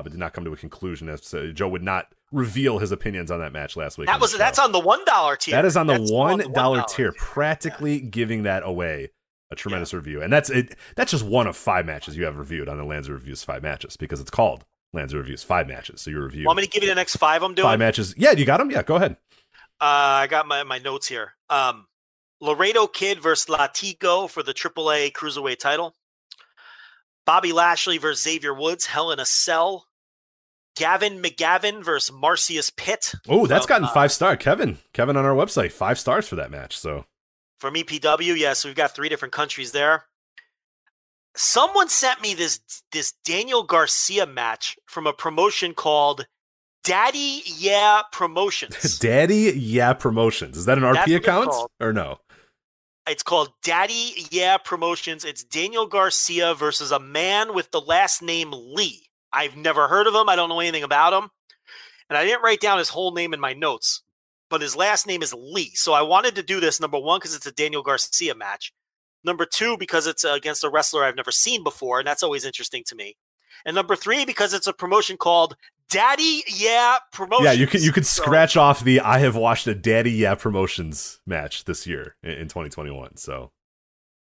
uh, 0.00 0.02
but 0.02 0.12
did 0.12 0.18
not 0.18 0.32
come 0.32 0.44
to 0.44 0.52
a 0.52 0.56
conclusion. 0.56 1.08
As 1.08 1.32
uh, 1.34 1.50
Joe 1.54 1.68
would 1.68 1.82
not 1.82 2.08
reveal 2.32 2.78
his 2.78 2.90
opinions 2.92 3.30
on 3.30 3.38
that 3.40 3.52
match 3.52 3.76
last 3.76 3.98
week. 3.98 4.06
That 4.08 4.20
was 4.20 4.36
that's 4.36 4.58
on 4.58 4.72
the 4.72 4.80
one 4.80 5.04
dollar 5.04 5.36
tier. 5.36 5.52
that 5.54 5.64
is 5.64 5.76
on 5.76 5.86
the 5.86 5.98
That's 5.98 6.10
one 6.10 6.52
dollar 6.52 6.80
$1 6.80 6.88
tier, 6.88 7.12
practically 7.18 8.00
giving 8.00 8.42
that 8.44 8.62
away. 8.64 9.10
A 9.52 9.56
tremendous 9.56 9.92
review, 9.92 10.22
and 10.22 10.32
that's 10.32 10.48
it. 10.48 10.76
That's 10.94 11.10
just 11.10 11.24
one 11.24 11.48
of 11.48 11.56
five 11.56 11.84
matches 11.84 12.16
you 12.16 12.24
have 12.24 12.36
reviewed 12.38 12.68
on 12.68 12.78
the 12.78 12.84
Lanza 12.84 13.12
reviews 13.12 13.42
five 13.42 13.64
matches 13.64 13.96
because 13.96 14.20
it's 14.20 14.30
called 14.30 14.64
Lanza 14.92 15.16
reviews 15.16 15.42
five 15.42 15.66
matches. 15.66 16.02
So 16.02 16.10
you 16.12 16.20
review 16.22 16.46
Want 16.46 16.58
me 16.58 16.62
to 16.62 16.70
give 16.70 16.84
you 16.84 16.88
the 16.88 16.94
next 16.94 17.16
five 17.16 17.42
I'm 17.42 17.54
doing? 17.54 17.66
five 17.66 17.80
matches. 17.80 18.14
Yeah, 18.16 18.30
you 18.30 18.44
got 18.44 18.58
them. 18.58 18.70
Yeah, 18.70 18.84
go 18.84 18.94
ahead. 18.94 19.16
Uh, 19.80 20.22
I 20.22 20.28
got 20.28 20.46
my, 20.46 20.62
my 20.62 20.78
notes 20.78 21.08
here. 21.08 21.32
Um, 21.48 21.88
Laredo 22.40 22.86
Kid 22.86 23.20
versus 23.20 23.46
Latigo 23.46 24.30
for 24.30 24.44
the 24.44 24.54
AAA 24.54 25.10
Cruiserweight 25.12 25.58
title. 25.58 25.96
Bobby 27.26 27.52
Lashley 27.52 27.98
versus 27.98 28.22
Xavier 28.22 28.54
Woods, 28.54 28.86
Hell 28.86 29.10
in 29.10 29.18
a 29.18 29.26
Cell. 29.26 29.86
Gavin 30.80 31.20
McGavin 31.20 31.84
versus 31.84 32.10
Marcius 32.10 32.70
Pitt. 32.74 33.12
Oh, 33.28 33.46
that's 33.46 33.66
from, 33.66 33.74
gotten 33.74 33.88
uh, 33.88 33.92
five 33.92 34.10
star. 34.10 34.34
Kevin, 34.34 34.78
Kevin 34.94 35.14
on 35.14 35.26
our 35.26 35.34
website, 35.34 35.72
five 35.72 35.98
stars 35.98 36.26
for 36.26 36.36
that 36.36 36.50
match. 36.50 36.78
So 36.78 37.04
from 37.58 37.74
EPW. 37.74 38.34
Yes, 38.34 38.64
we've 38.64 38.74
got 38.74 38.94
three 38.94 39.10
different 39.10 39.32
countries 39.32 39.72
there. 39.72 40.04
Someone 41.36 41.90
sent 41.90 42.22
me 42.22 42.32
this 42.32 42.60
this 42.92 43.12
Daniel 43.26 43.62
Garcia 43.62 44.24
match 44.24 44.78
from 44.86 45.06
a 45.06 45.12
promotion 45.12 45.74
called 45.74 46.24
Daddy 46.82 47.42
Yeah 47.44 48.00
Promotions. 48.10 48.98
Daddy 49.00 49.52
Yeah 49.54 49.92
Promotions 49.92 50.56
is 50.56 50.64
that 50.64 50.78
an 50.78 50.84
That's 50.84 51.10
RP 51.10 51.16
account 51.16 51.52
or 51.78 51.92
no? 51.92 52.20
It's 53.06 53.22
called 53.22 53.50
Daddy 53.62 54.14
Yeah 54.30 54.56
Promotions. 54.56 55.26
It's 55.26 55.44
Daniel 55.44 55.86
Garcia 55.86 56.54
versus 56.54 56.90
a 56.90 56.98
man 56.98 57.52
with 57.52 57.70
the 57.70 57.82
last 57.82 58.22
name 58.22 58.54
Lee. 58.54 59.09
I've 59.32 59.56
never 59.56 59.88
heard 59.88 60.06
of 60.06 60.14
him. 60.14 60.28
I 60.28 60.36
don't 60.36 60.48
know 60.48 60.60
anything 60.60 60.82
about 60.82 61.12
him. 61.12 61.30
And 62.08 62.16
I 62.16 62.24
didn't 62.24 62.42
write 62.42 62.60
down 62.60 62.78
his 62.78 62.88
whole 62.88 63.12
name 63.12 63.32
in 63.32 63.40
my 63.40 63.52
notes, 63.52 64.02
but 64.48 64.60
his 64.60 64.74
last 64.74 65.06
name 65.06 65.22
is 65.22 65.32
Lee. 65.32 65.70
So 65.74 65.92
I 65.92 66.02
wanted 66.02 66.34
to 66.34 66.42
do 66.42 66.58
this 66.58 66.80
number 66.80 66.98
one, 66.98 67.20
because 67.20 67.34
it's 67.36 67.46
a 67.46 67.52
Daniel 67.52 67.82
Garcia 67.82 68.34
match. 68.34 68.72
Number 69.22 69.44
two, 69.44 69.76
because 69.76 70.06
it's 70.06 70.24
against 70.24 70.64
a 70.64 70.70
wrestler 70.70 71.04
I've 71.04 71.14
never 71.14 71.30
seen 71.30 71.62
before, 71.62 71.98
and 72.00 72.06
that's 72.08 72.22
always 72.22 72.44
interesting 72.44 72.82
to 72.86 72.96
me. 72.96 73.16
And 73.66 73.74
number 73.74 73.94
three, 73.94 74.24
because 74.24 74.54
it's 74.54 74.66
a 74.66 74.72
promotion 74.72 75.16
called 75.18 75.54
Daddy 75.90 76.42
Yeah 76.48 76.96
Promotions. 77.12 77.44
Yeah, 77.44 77.52
you 77.52 77.66
could 77.66 77.82
you 77.82 77.92
could 77.92 78.06
So- 78.06 78.22
scratch 78.22 78.56
off 78.56 78.82
the 78.82 79.00
I 79.00 79.18
have 79.18 79.36
watched 79.36 79.66
a 79.66 79.74
Daddy 79.74 80.12
Yeah 80.12 80.34
Promotions 80.36 81.20
match 81.26 81.64
this 81.64 81.86
year 81.86 82.16
in, 82.22 82.30
in 82.30 82.48
2021. 82.48 83.18
So 83.18 83.52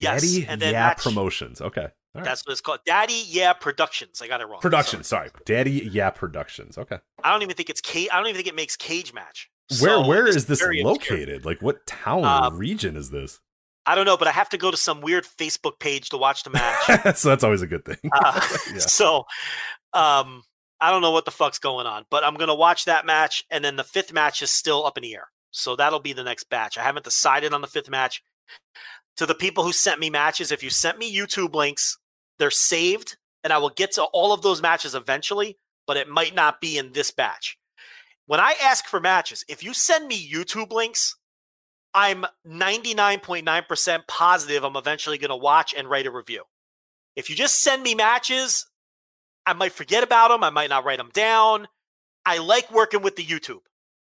Yes, 0.01 0.23
Daddy 0.23 0.47
and 0.49 0.61
then 0.61 0.73
Yeah 0.73 0.89
match- 0.89 1.03
Promotions. 1.03 1.61
Okay. 1.61 1.89
Right. 2.15 2.25
That's 2.25 2.45
what 2.45 2.53
it's 2.53 2.61
called. 2.61 2.81
Daddy 2.87 3.23
Yeah 3.29 3.53
Productions. 3.53 4.21
I 4.21 4.27
got 4.29 4.41
it 4.41 4.47
wrong. 4.49 4.61
Productions, 4.61 5.07
Sorry. 5.07 5.29
sorry. 5.29 5.43
Daddy 5.47 5.89
Yeah 5.93 6.11
Productions. 6.11 6.77
Okay. 6.77 6.99
I 7.23 7.33
don't 7.33 7.43
even 7.43 7.55
think 7.55 7.71
it's 7.71 7.81
cage. 7.81 8.09
I 8.13 8.17
don't 8.17 8.27
even 8.27 8.37
think 8.37 8.49
it 8.49 8.57
makes 8.57 8.77
cage 8.77 9.13
match. 9.15 9.49
Where 9.81 9.91
So 9.91 10.07
where 10.07 10.27
is 10.27 10.47
this 10.47 10.61
obscure. 10.61 10.85
located? 10.85 11.45
Like 11.45 11.63
what 11.63 11.87
town 11.87 12.25
or 12.25 12.57
region 12.57 12.97
is 12.97 13.11
this? 13.11 13.41
I 13.87 13.95
don't 13.95 14.05
know, 14.07 14.17
but 14.17 14.29
I 14.29 14.33
have 14.33 14.49
to 14.51 14.59
go 14.59 14.71
to 14.71 14.77
some 14.77 15.01
weird 15.01 15.25
Facebook 15.25 15.79
page 15.79 16.11
to 16.11 16.17
watch 16.19 16.43
the 16.43 16.51
match. 16.51 17.17
so 17.17 17.29
that's 17.29 17.45
always 17.45 17.63
a 17.63 17.67
good 17.67 17.85
thing. 17.85 17.97
Uh, 18.13 18.41
Yeah. 18.73 18.79
So, 18.81 19.19
um, 19.95 20.43
I 20.81 20.91
don't 20.91 21.03
know 21.03 21.11
what 21.13 21.25
the 21.25 21.31
fuck's 21.31 21.59
going 21.59 21.87
on, 21.87 22.05
but 22.11 22.25
I'm 22.25 22.35
gonna 22.35 22.55
watch 22.55 22.85
that 22.87 23.07
match, 23.07 23.45
and 23.51 23.65
then 23.65 23.77
the 23.77 23.85
fifth 23.85 24.13
match 24.13 24.43
is 24.43 24.51
still 24.51 24.85
up 24.87 24.97
in 24.99 25.03
the 25.03 25.15
air. 25.15 25.29
So 25.51 25.77
that'll 25.77 26.01
be 26.01 26.13
the 26.13 26.23
next 26.25 26.45
batch. 26.51 26.77
I 26.79 26.83
haven't 26.83 27.05
decided 27.05 27.53
on 27.55 27.61
the 27.61 27.67
fifth 27.67 27.91
match. 27.91 28.23
To 29.17 29.27
the 29.27 29.35
people 29.35 29.65
who 29.65 29.73
sent 29.73 30.01
me 30.01 30.11
matches, 30.11 30.51
if 30.51 30.63
you 30.63 30.71
sent 30.71 30.99
me 30.99 31.15
YouTube 31.15 31.55
links, 31.55 31.99
they're 32.39 32.51
saved, 32.51 33.17
and 33.45 33.53
I 33.53 33.59
will 33.59 33.71
get 33.71 33.93
to 33.93 34.05
all 34.05 34.33
of 34.33 34.43
those 34.43 34.63
matches 34.63 34.95
eventually, 34.95 35.59
but 35.87 35.97
it 35.97 36.09
might 36.09 36.35
not 36.35 36.61
be 36.61 36.79
in 36.79 36.93
this 36.93 37.11
batch. 37.11 37.59
When 38.27 38.41
I 38.41 38.55
ask 38.63 38.87
for 38.87 39.01
matches, 39.01 39.45
if 39.49 39.63
you 39.63 39.75
send 39.75 40.07
me 40.07 40.31
YouTube 40.31 40.73
links, 40.73 41.17
I'm 41.93 42.25
99.9% 42.47 44.07
positive 44.07 44.65
I'm 44.65 44.77
eventually 44.77 45.19
going 45.19 45.31
to 45.31 45.37
watch 45.37 45.75
and 45.77 45.91
write 45.91 46.07
a 46.07 46.11
review. 46.11 46.45
If 47.17 47.29
you 47.29 47.37
just 47.37 47.61
send 47.61 47.83
me 47.83 47.95
matches, 47.95 48.67
I 49.47 49.53
might 49.53 49.73
forget 49.73 50.05
about 50.05 50.29
them. 50.29 50.45
I 50.45 50.51
might 50.51 50.71
not 50.71 50.85
write 50.85 50.99
them 50.99 51.11
down. 51.13 51.67
I 52.25 52.39
like 52.39 52.71
working 52.73 53.03
with 53.03 53.17
the 53.17 53.25
YouTube. 53.25 53.63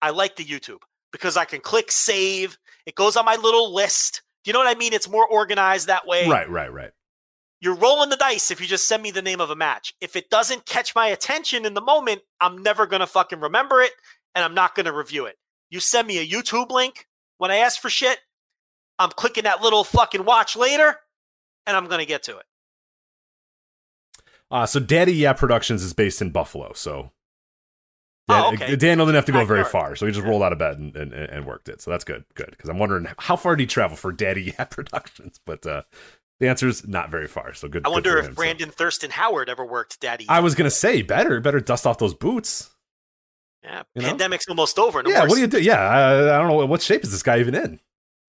I 0.01 0.11
like 0.11 0.35
the 0.35 0.45
YouTube 0.45 0.81
because 1.11 1.37
I 1.37 1.45
can 1.45 1.61
click 1.61 1.91
save. 1.91 2.57
It 2.85 2.95
goes 2.95 3.15
on 3.15 3.25
my 3.25 3.37
little 3.37 3.73
list. 3.73 4.21
Do 4.43 4.49
you 4.49 4.53
know 4.53 4.59
what 4.59 4.75
I 4.75 4.77
mean? 4.77 4.93
It's 4.93 5.09
more 5.09 5.25
organized 5.25 5.87
that 5.87 6.05
way. 6.05 6.27
Right, 6.27 6.49
right, 6.49 6.71
right. 6.71 6.91
You're 7.61 7.75
rolling 7.75 8.09
the 8.09 8.17
dice 8.17 8.51
if 8.51 8.59
you 8.59 8.67
just 8.67 8.87
send 8.87 9.01
me 9.01 9.11
the 9.11 9.21
name 9.21 9.39
of 9.39 9.49
a 9.49 9.55
match. 9.55 9.93
If 10.01 10.17
it 10.17 10.29
doesn't 10.29 10.65
catch 10.65 10.93
my 10.95 11.07
attention 11.07 11.65
in 11.65 11.73
the 11.73 11.81
moment, 11.81 12.21
I'm 12.41 12.61
never 12.61 12.85
going 12.85 12.99
to 12.99 13.07
fucking 13.07 13.39
remember 13.39 13.79
it 13.79 13.93
and 14.35 14.43
I'm 14.43 14.53
not 14.53 14.75
going 14.75 14.85
to 14.85 14.91
review 14.93 15.25
it. 15.25 15.37
You 15.69 15.79
send 15.79 16.07
me 16.07 16.17
a 16.19 16.27
YouTube 16.27 16.71
link 16.71 17.07
when 17.37 17.51
I 17.51 17.57
ask 17.57 17.81
for 17.81 17.89
shit, 17.89 18.19
I'm 18.99 19.11
clicking 19.11 19.45
that 19.45 19.61
little 19.61 19.85
fucking 19.85 20.25
watch 20.25 20.57
later 20.57 20.97
and 21.65 21.77
I'm 21.77 21.87
going 21.87 21.99
to 21.99 22.05
get 22.05 22.23
to 22.23 22.37
it. 22.37 22.45
Uh, 24.51 24.65
so 24.65 24.79
Daddy 24.79 25.13
Yeah 25.13 25.33
Productions 25.33 25.83
is 25.83 25.93
based 25.93 26.21
in 26.21 26.31
Buffalo, 26.31 26.73
so 26.73 27.11
Oh, 28.29 28.53
okay. 28.53 28.75
Daniel 28.77 29.05
didn't 29.05 29.15
have 29.15 29.25
to 29.25 29.31
go 29.33 29.43
very 29.43 29.65
far, 29.65 29.95
so 29.95 30.05
he 30.05 30.11
just 30.13 30.25
rolled 30.25 30.43
out 30.43 30.53
of 30.53 30.59
bed 30.59 30.77
and, 30.77 30.95
and, 30.95 31.13
and 31.13 31.45
worked 31.45 31.67
it. 31.67 31.81
So 31.81 31.91
that's 31.91 32.05
good, 32.05 32.23
good. 32.35 32.51
Because 32.51 32.69
I'm 32.69 32.79
wondering 32.79 33.07
how 33.17 33.35
far 33.35 33.55
did 33.55 33.63
he 33.63 33.67
travel 33.67 33.97
for 33.97 34.11
Daddy 34.13 34.53
Yeah 34.59 34.65
Productions, 34.65 35.41
but 35.45 35.65
uh, 35.65 35.81
the 36.39 36.47
answer 36.47 36.67
is 36.67 36.87
not 36.87 37.11
very 37.11 37.27
far. 37.27 37.53
So 37.53 37.67
good. 37.67 37.83
I 37.85 37.89
good 37.89 37.93
wonder 37.93 38.11
for 38.13 38.19
if 38.19 38.25
him, 38.25 38.31
so. 38.31 38.35
Brandon 38.35 38.69
Thurston 38.69 39.11
Howard 39.11 39.49
ever 39.49 39.65
worked 39.65 39.99
Daddy. 39.99 40.25
I 40.29 40.39
was 40.39 40.55
gonna 40.55 40.71
say 40.71 41.01
better, 41.01 41.41
better 41.41 41.59
dust 41.59 41.85
off 41.85 41.97
those 41.97 42.13
boots. 42.13 42.69
yeah, 43.63 43.83
you 43.93 44.01
know? 44.01 44.09
pandemic's 44.09 44.47
almost 44.47 44.79
over. 44.79 44.99
And 44.99 45.09
yeah, 45.09 45.21
what 45.21 45.35
do 45.35 45.41
you 45.41 45.47
do? 45.47 45.61
Yeah, 45.61 45.81
I, 45.81 46.35
I 46.35 46.37
don't 46.39 46.47
know 46.47 46.65
what 46.65 46.81
shape 46.81 47.03
is 47.03 47.11
this 47.11 47.23
guy 47.23 47.39
even 47.39 47.55
in. 47.55 47.79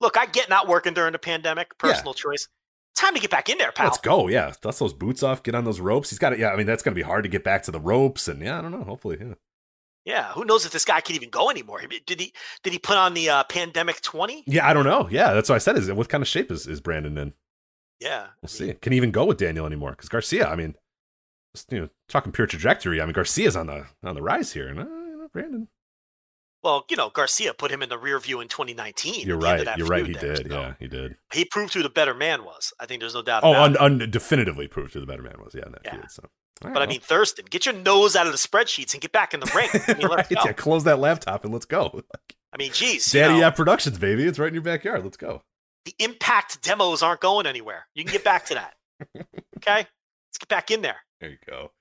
Look, 0.01 0.19
I 0.19 0.27
get 0.27 0.51
not 0.51 0.67
working 0.67 0.93
during 0.93 1.13
the 1.13 1.19
pandemic, 1.21 1.79
personal 1.79 2.15
choice. 2.15 2.49
Time 2.97 3.15
to 3.15 3.21
get 3.21 3.31
back 3.31 3.49
in 3.49 3.59
there, 3.59 3.73
pal. 3.73 3.87
Let's 3.87 3.99
go. 3.99 4.29
Yeah, 4.29 4.53
dust 4.61 4.81
those 4.81 4.93
boots 4.93 5.23
off. 5.23 5.43
Get 5.43 5.55
on 5.55 5.65
those 5.65 5.81
ropes. 5.81 6.11
He's 6.11 6.19
got 6.19 6.33
it. 6.33 6.41
Yeah, 6.41 6.51
I 6.51 6.57
mean 6.57 6.67
that's 6.67 6.83
gonna 6.83 6.97
be 6.97 7.03
hard 7.03 7.23
to 7.25 7.29
get 7.29 7.45
back 7.45 7.63
to 7.65 7.71
the 7.71 7.81
ropes, 7.81 8.27
and 8.27 8.43
yeah, 8.43 8.59
I 8.59 8.63
don't 8.63 8.73
know. 8.73 8.85
Hopefully, 8.85 9.19
yeah. 9.21 9.35
Yeah, 10.05 10.33
who 10.33 10.45
knows 10.45 10.67
if 10.67 10.73
this 10.73 10.85
guy 10.85 11.01
can 11.01 11.17
even 11.17 11.31
go 11.31 11.51
anymore? 11.51 11.81
Did 12.07 12.21
he? 12.21 12.33
Did 12.63 12.73
he 12.73 12.79
put 12.79 12.97
on 12.97 13.15
the 13.15 13.31
uh, 13.31 13.45
pandemic 13.45 14.03
twenty? 14.03 14.45
Yeah, 14.47 14.69
I 14.69 14.75
don't 14.75 14.85
know. 14.85 15.09
Yeah, 15.11 15.33
that's 15.33 15.49
what 15.49 15.55
I 15.55 15.59
said. 15.59 15.77
Is 15.79 15.91
what 15.91 16.09
kind 16.09 16.23
of 16.23 16.29
shape 16.29 16.51
is, 16.51 16.67
is 16.67 16.81
Brandon 16.81 17.17
in? 17.17 17.33
Yeah, 18.01 18.27
We'll 18.43 18.49
see. 18.49 18.75
Can 18.75 18.93
he 18.93 18.99
even 18.99 19.13
go 19.13 19.25
with 19.25 19.39
Daniel 19.39 19.65
anymore? 19.65 19.93
Because 19.93 20.11
Garcia, 20.11 20.47
I 20.47 20.57
mean, 20.57 20.75
just, 21.55 21.73
you 21.73 21.81
know, 21.81 21.89
talking 22.09 22.33
pure 22.33 22.47
trajectory. 22.47 23.01
I 23.01 23.05
mean, 23.07 23.15
Garcia's 23.15 23.57
on 23.57 23.69
the 23.69 23.87
on 24.03 24.15
the 24.15 24.23
rise 24.23 24.53
here, 24.53 24.69
and 24.69 24.79
uh, 24.81 24.83
you 24.83 25.17
know, 25.17 25.29
Brandon. 25.33 25.69
Well, 26.63 26.85
you 26.91 26.97
know, 26.97 27.11
Garcia 27.11 27.53
put 27.55 27.71
him 27.71 27.83
in 27.83 27.89
the 27.91 27.99
rear 27.99 28.19
view 28.19 28.41
in 28.41 28.49
2019. 28.49 29.27
You're 29.27 29.37
at 29.37 29.41
the 29.41 29.49
end 29.49 29.61
of 29.61 29.67
right. 29.67 29.79
You're 29.79 29.87
right. 29.87 30.07
He 30.07 30.13
there, 30.15 30.35
did. 30.37 30.51
so 30.51 30.61
Yeah, 30.61 30.75
he 30.79 30.89
did. 30.89 31.17
He 31.33 31.45
proved 31.45 31.75
who 31.75 31.83
the 31.83 31.91
better 31.91 32.15
man 32.15 32.43
was. 32.45 32.73
I 32.81 32.87
think 32.87 33.01
there's 33.01 33.15
no 33.15 33.23
doubt 33.23 33.45
Oh, 33.45 33.51
about 33.53 33.77
un, 33.77 34.01
un, 34.01 34.11
definitively 34.11 34.67
proved 34.67 34.95
who 34.95 35.01
the 35.01 35.07
better 35.07 35.23
man 35.23 35.37
was. 35.39 35.55
Yeah, 35.55 35.67
in 35.67 35.73
that 35.73 35.83
Yeah. 35.85 36.07
So, 36.09 36.25
But 36.61 36.83
I 36.83 36.87
mean, 36.87 37.01
Thurston, 37.01 37.45
get 37.51 37.67
your 37.67 37.75
nose 37.75 38.17
out 38.17 38.27
of 38.27 38.33
the 38.33 38.39
spreadsheets 38.39 38.95
and 38.95 39.01
get 39.03 39.13
back 39.13 39.35
in 39.35 39.41
the 39.41 39.53
ring. 39.55 39.69
I 39.87 39.95
mean, 39.95 40.07
right, 40.09 40.27
yeah, 40.31 40.53
close 40.53 40.85
that 40.85 40.99
laptop 40.99 41.45
and 41.45 41.53
let's 41.53 41.67
go. 41.67 42.03
I 42.53 42.57
mean, 42.57 42.73
geez, 42.73 43.13
you 43.13 43.21
Daddy 43.21 43.35
know, 43.35 43.41
Yeah 43.41 43.51
Productions, 43.51 43.99
baby. 43.99 44.25
It's 44.25 44.39
right 44.39 44.49
in 44.49 44.55
your 44.55 44.63
backyard. 44.63 45.03
Let's 45.05 45.17
go. 45.17 45.43
the 45.85 45.95
impact 45.99 46.63
demos 46.63 47.03
aren't 47.03 47.21
going 47.21 47.47
anywhere. 47.47 47.87
You 47.95 48.05
can 48.05 48.13
get 48.13 48.25
back 48.25 48.47
to 48.47 48.55
that. 48.55 48.75
okay, 49.59 49.87
let's 49.87 50.39
get 50.39 50.49
back 50.49 50.71
in 50.71 50.81
there. 50.83 50.99
There 51.21 51.31
you 51.31 51.39
go. 51.49 51.73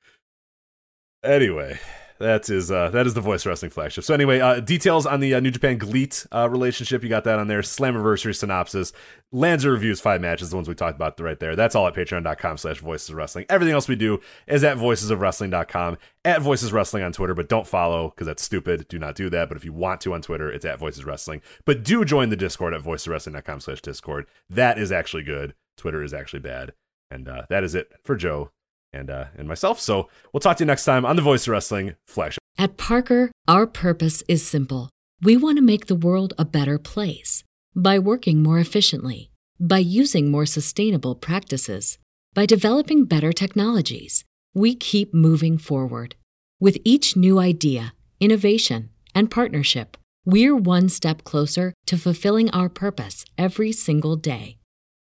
Anyway, 1.24 1.80
that 2.20 2.50
is 2.50 2.72
uh 2.72 2.90
that 2.90 3.08
is 3.08 3.14
the 3.14 3.22
voice 3.22 3.46
wrestling 3.46 3.72
flagship. 3.72 4.04
So 4.04 4.14
anyway, 4.14 4.40
uh 4.40 4.60
details 4.60 5.06
on 5.06 5.20
the 5.20 5.34
uh, 5.34 5.40
New 5.40 5.52
Japan 5.52 5.78
GLEAT 5.78 6.26
uh 6.32 6.50
relationship, 6.50 7.04
you 7.04 7.10
got 7.10 7.24
that 7.24 7.40
on 7.40 7.48
there. 7.48 7.62
Slammiversary 7.62 8.36
synopsis, 8.36 8.94
Lanza 9.32 9.72
reviews 9.72 10.00
five 10.00 10.22
matches, 10.22 10.52
the 10.52 10.56
ones 10.56 10.70
we 10.70 10.76
talked 10.76 10.96
about 10.96 11.20
right 11.20 11.40
there. 11.40 11.56
That's 11.56 11.76
all 11.76 11.88
at 11.88 11.96
patreon.com 11.96 12.58
slash 12.58 12.80
voices 12.80 13.10
of 13.10 13.16
wrestling. 13.16 13.46
Everything 13.50 13.74
else 13.74 13.88
we 13.88 13.96
do 13.96 14.20
is 14.48 14.64
at 14.64 14.78
voicesofwrestling.com, 14.78 15.98
at 16.24 16.42
voices 16.42 16.72
wrestling 16.72 17.04
on 17.04 17.14
Twitter, 17.14 17.34
but 17.34 17.50
don't 17.50 17.66
follow 17.66 18.10
because 18.10 18.28
that's 18.28 18.44
stupid. 18.44 18.88
Do 18.88 19.00
not 19.00 19.16
do 19.16 19.30
that. 19.32 19.48
But 19.50 19.58
if 19.58 19.66
you 19.66 19.74
want 19.74 20.02
to 20.02 20.14
on 20.14 20.22
Twitter, 20.22 20.52
it's 20.52 20.66
at 20.66 20.80
voices 20.80 21.06
wrestling. 21.06 21.42
But 21.66 21.84
do 21.84 22.06
join 22.06 22.30
the 22.30 22.36
Discord 22.36 22.74
at 22.74 22.82
voicesofwrestling.com 22.82 23.60
slash 23.62 23.82
Discord. 23.82 24.28
That 24.50 24.78
is 24.78 24.92
actually 24.92 25.24
good. 25.24 25.56
Twitter 25.78 26.04
is 26.04 26.14
actually 26.14 26.42
bad. 26.42 26.74
And 27.10 27.28
uh, 27.28 27.44
that 27.50 27.64
is 27.64 27.74
it 27.76 27.92
for 28.04 28.16
Joe 28.16 28.52
and 28.94 29.10
uh, 29.10 29.26
and 29.38 29.48
myself. 29.48 29.80
So 29.80 30.10
we'll 30.32 30.42
talk 30.42 30.58
to 30.58 30.64
you 30.64 30.68
next 30.68 30.86
time 30.86 31.06
on 31.06 31.16
the 31.16 31.22
Voice 31.22 31.48
of 31.48 31.52
Wrestling 31.52 31.96
Flash. 32.08 32.38
At 32.58 32.78
Parker, 32.78 33.32
our 33.48 33.66
purpose 33.66 34.24
is 34.28 34.46
simple. 34.46 34.90
We 35.22 35.38
want 35.38 35.58
to 35.58 35.64
make 35.64 35.88
the 35.88 35.96
world 35.96 36.34
a 36.38 36.46
better 36.46 36.78
place 36.78 37.44
by 37.76 37.98
working 37.98 38.44
more 38.44 38.60
efficiently, 38.60 39.32
by 39.60 39.80
using 39.80 40.30
more 40.30 40.46
sustainable 40.46 41.16
practices, 41.16 41.98
by 42.34 42.46
developing 42.46 43.06
better 43.06 43.34
technologies. 43.34 44.24
We 44.54 44.76
keep 44.76 45.14
moving 45.14 45.58
forward. 45.58 46.16
With 46.60 46.78
each 46.84 47.16
new 47.16 47.40
idea, 47.40 47.94
innovation, 48.20 48.90
and 49.16 49.32
partnership, 49.32 49.98
we're 50.26 50.56
one 50.56 50.90
step 50.90 51.24
closer 51.24 51.74
to 51.88 51.98
fulfilling 51.98 52.50
our 52.52 52.70
purpose 52.70 53.26
every 53.38 53.72
single 53.72 54.16
day. 54.16 54.58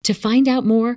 To 0.05 0.15
find 0.15 0.49
out 0.49 0.65
more, 0.65 0.97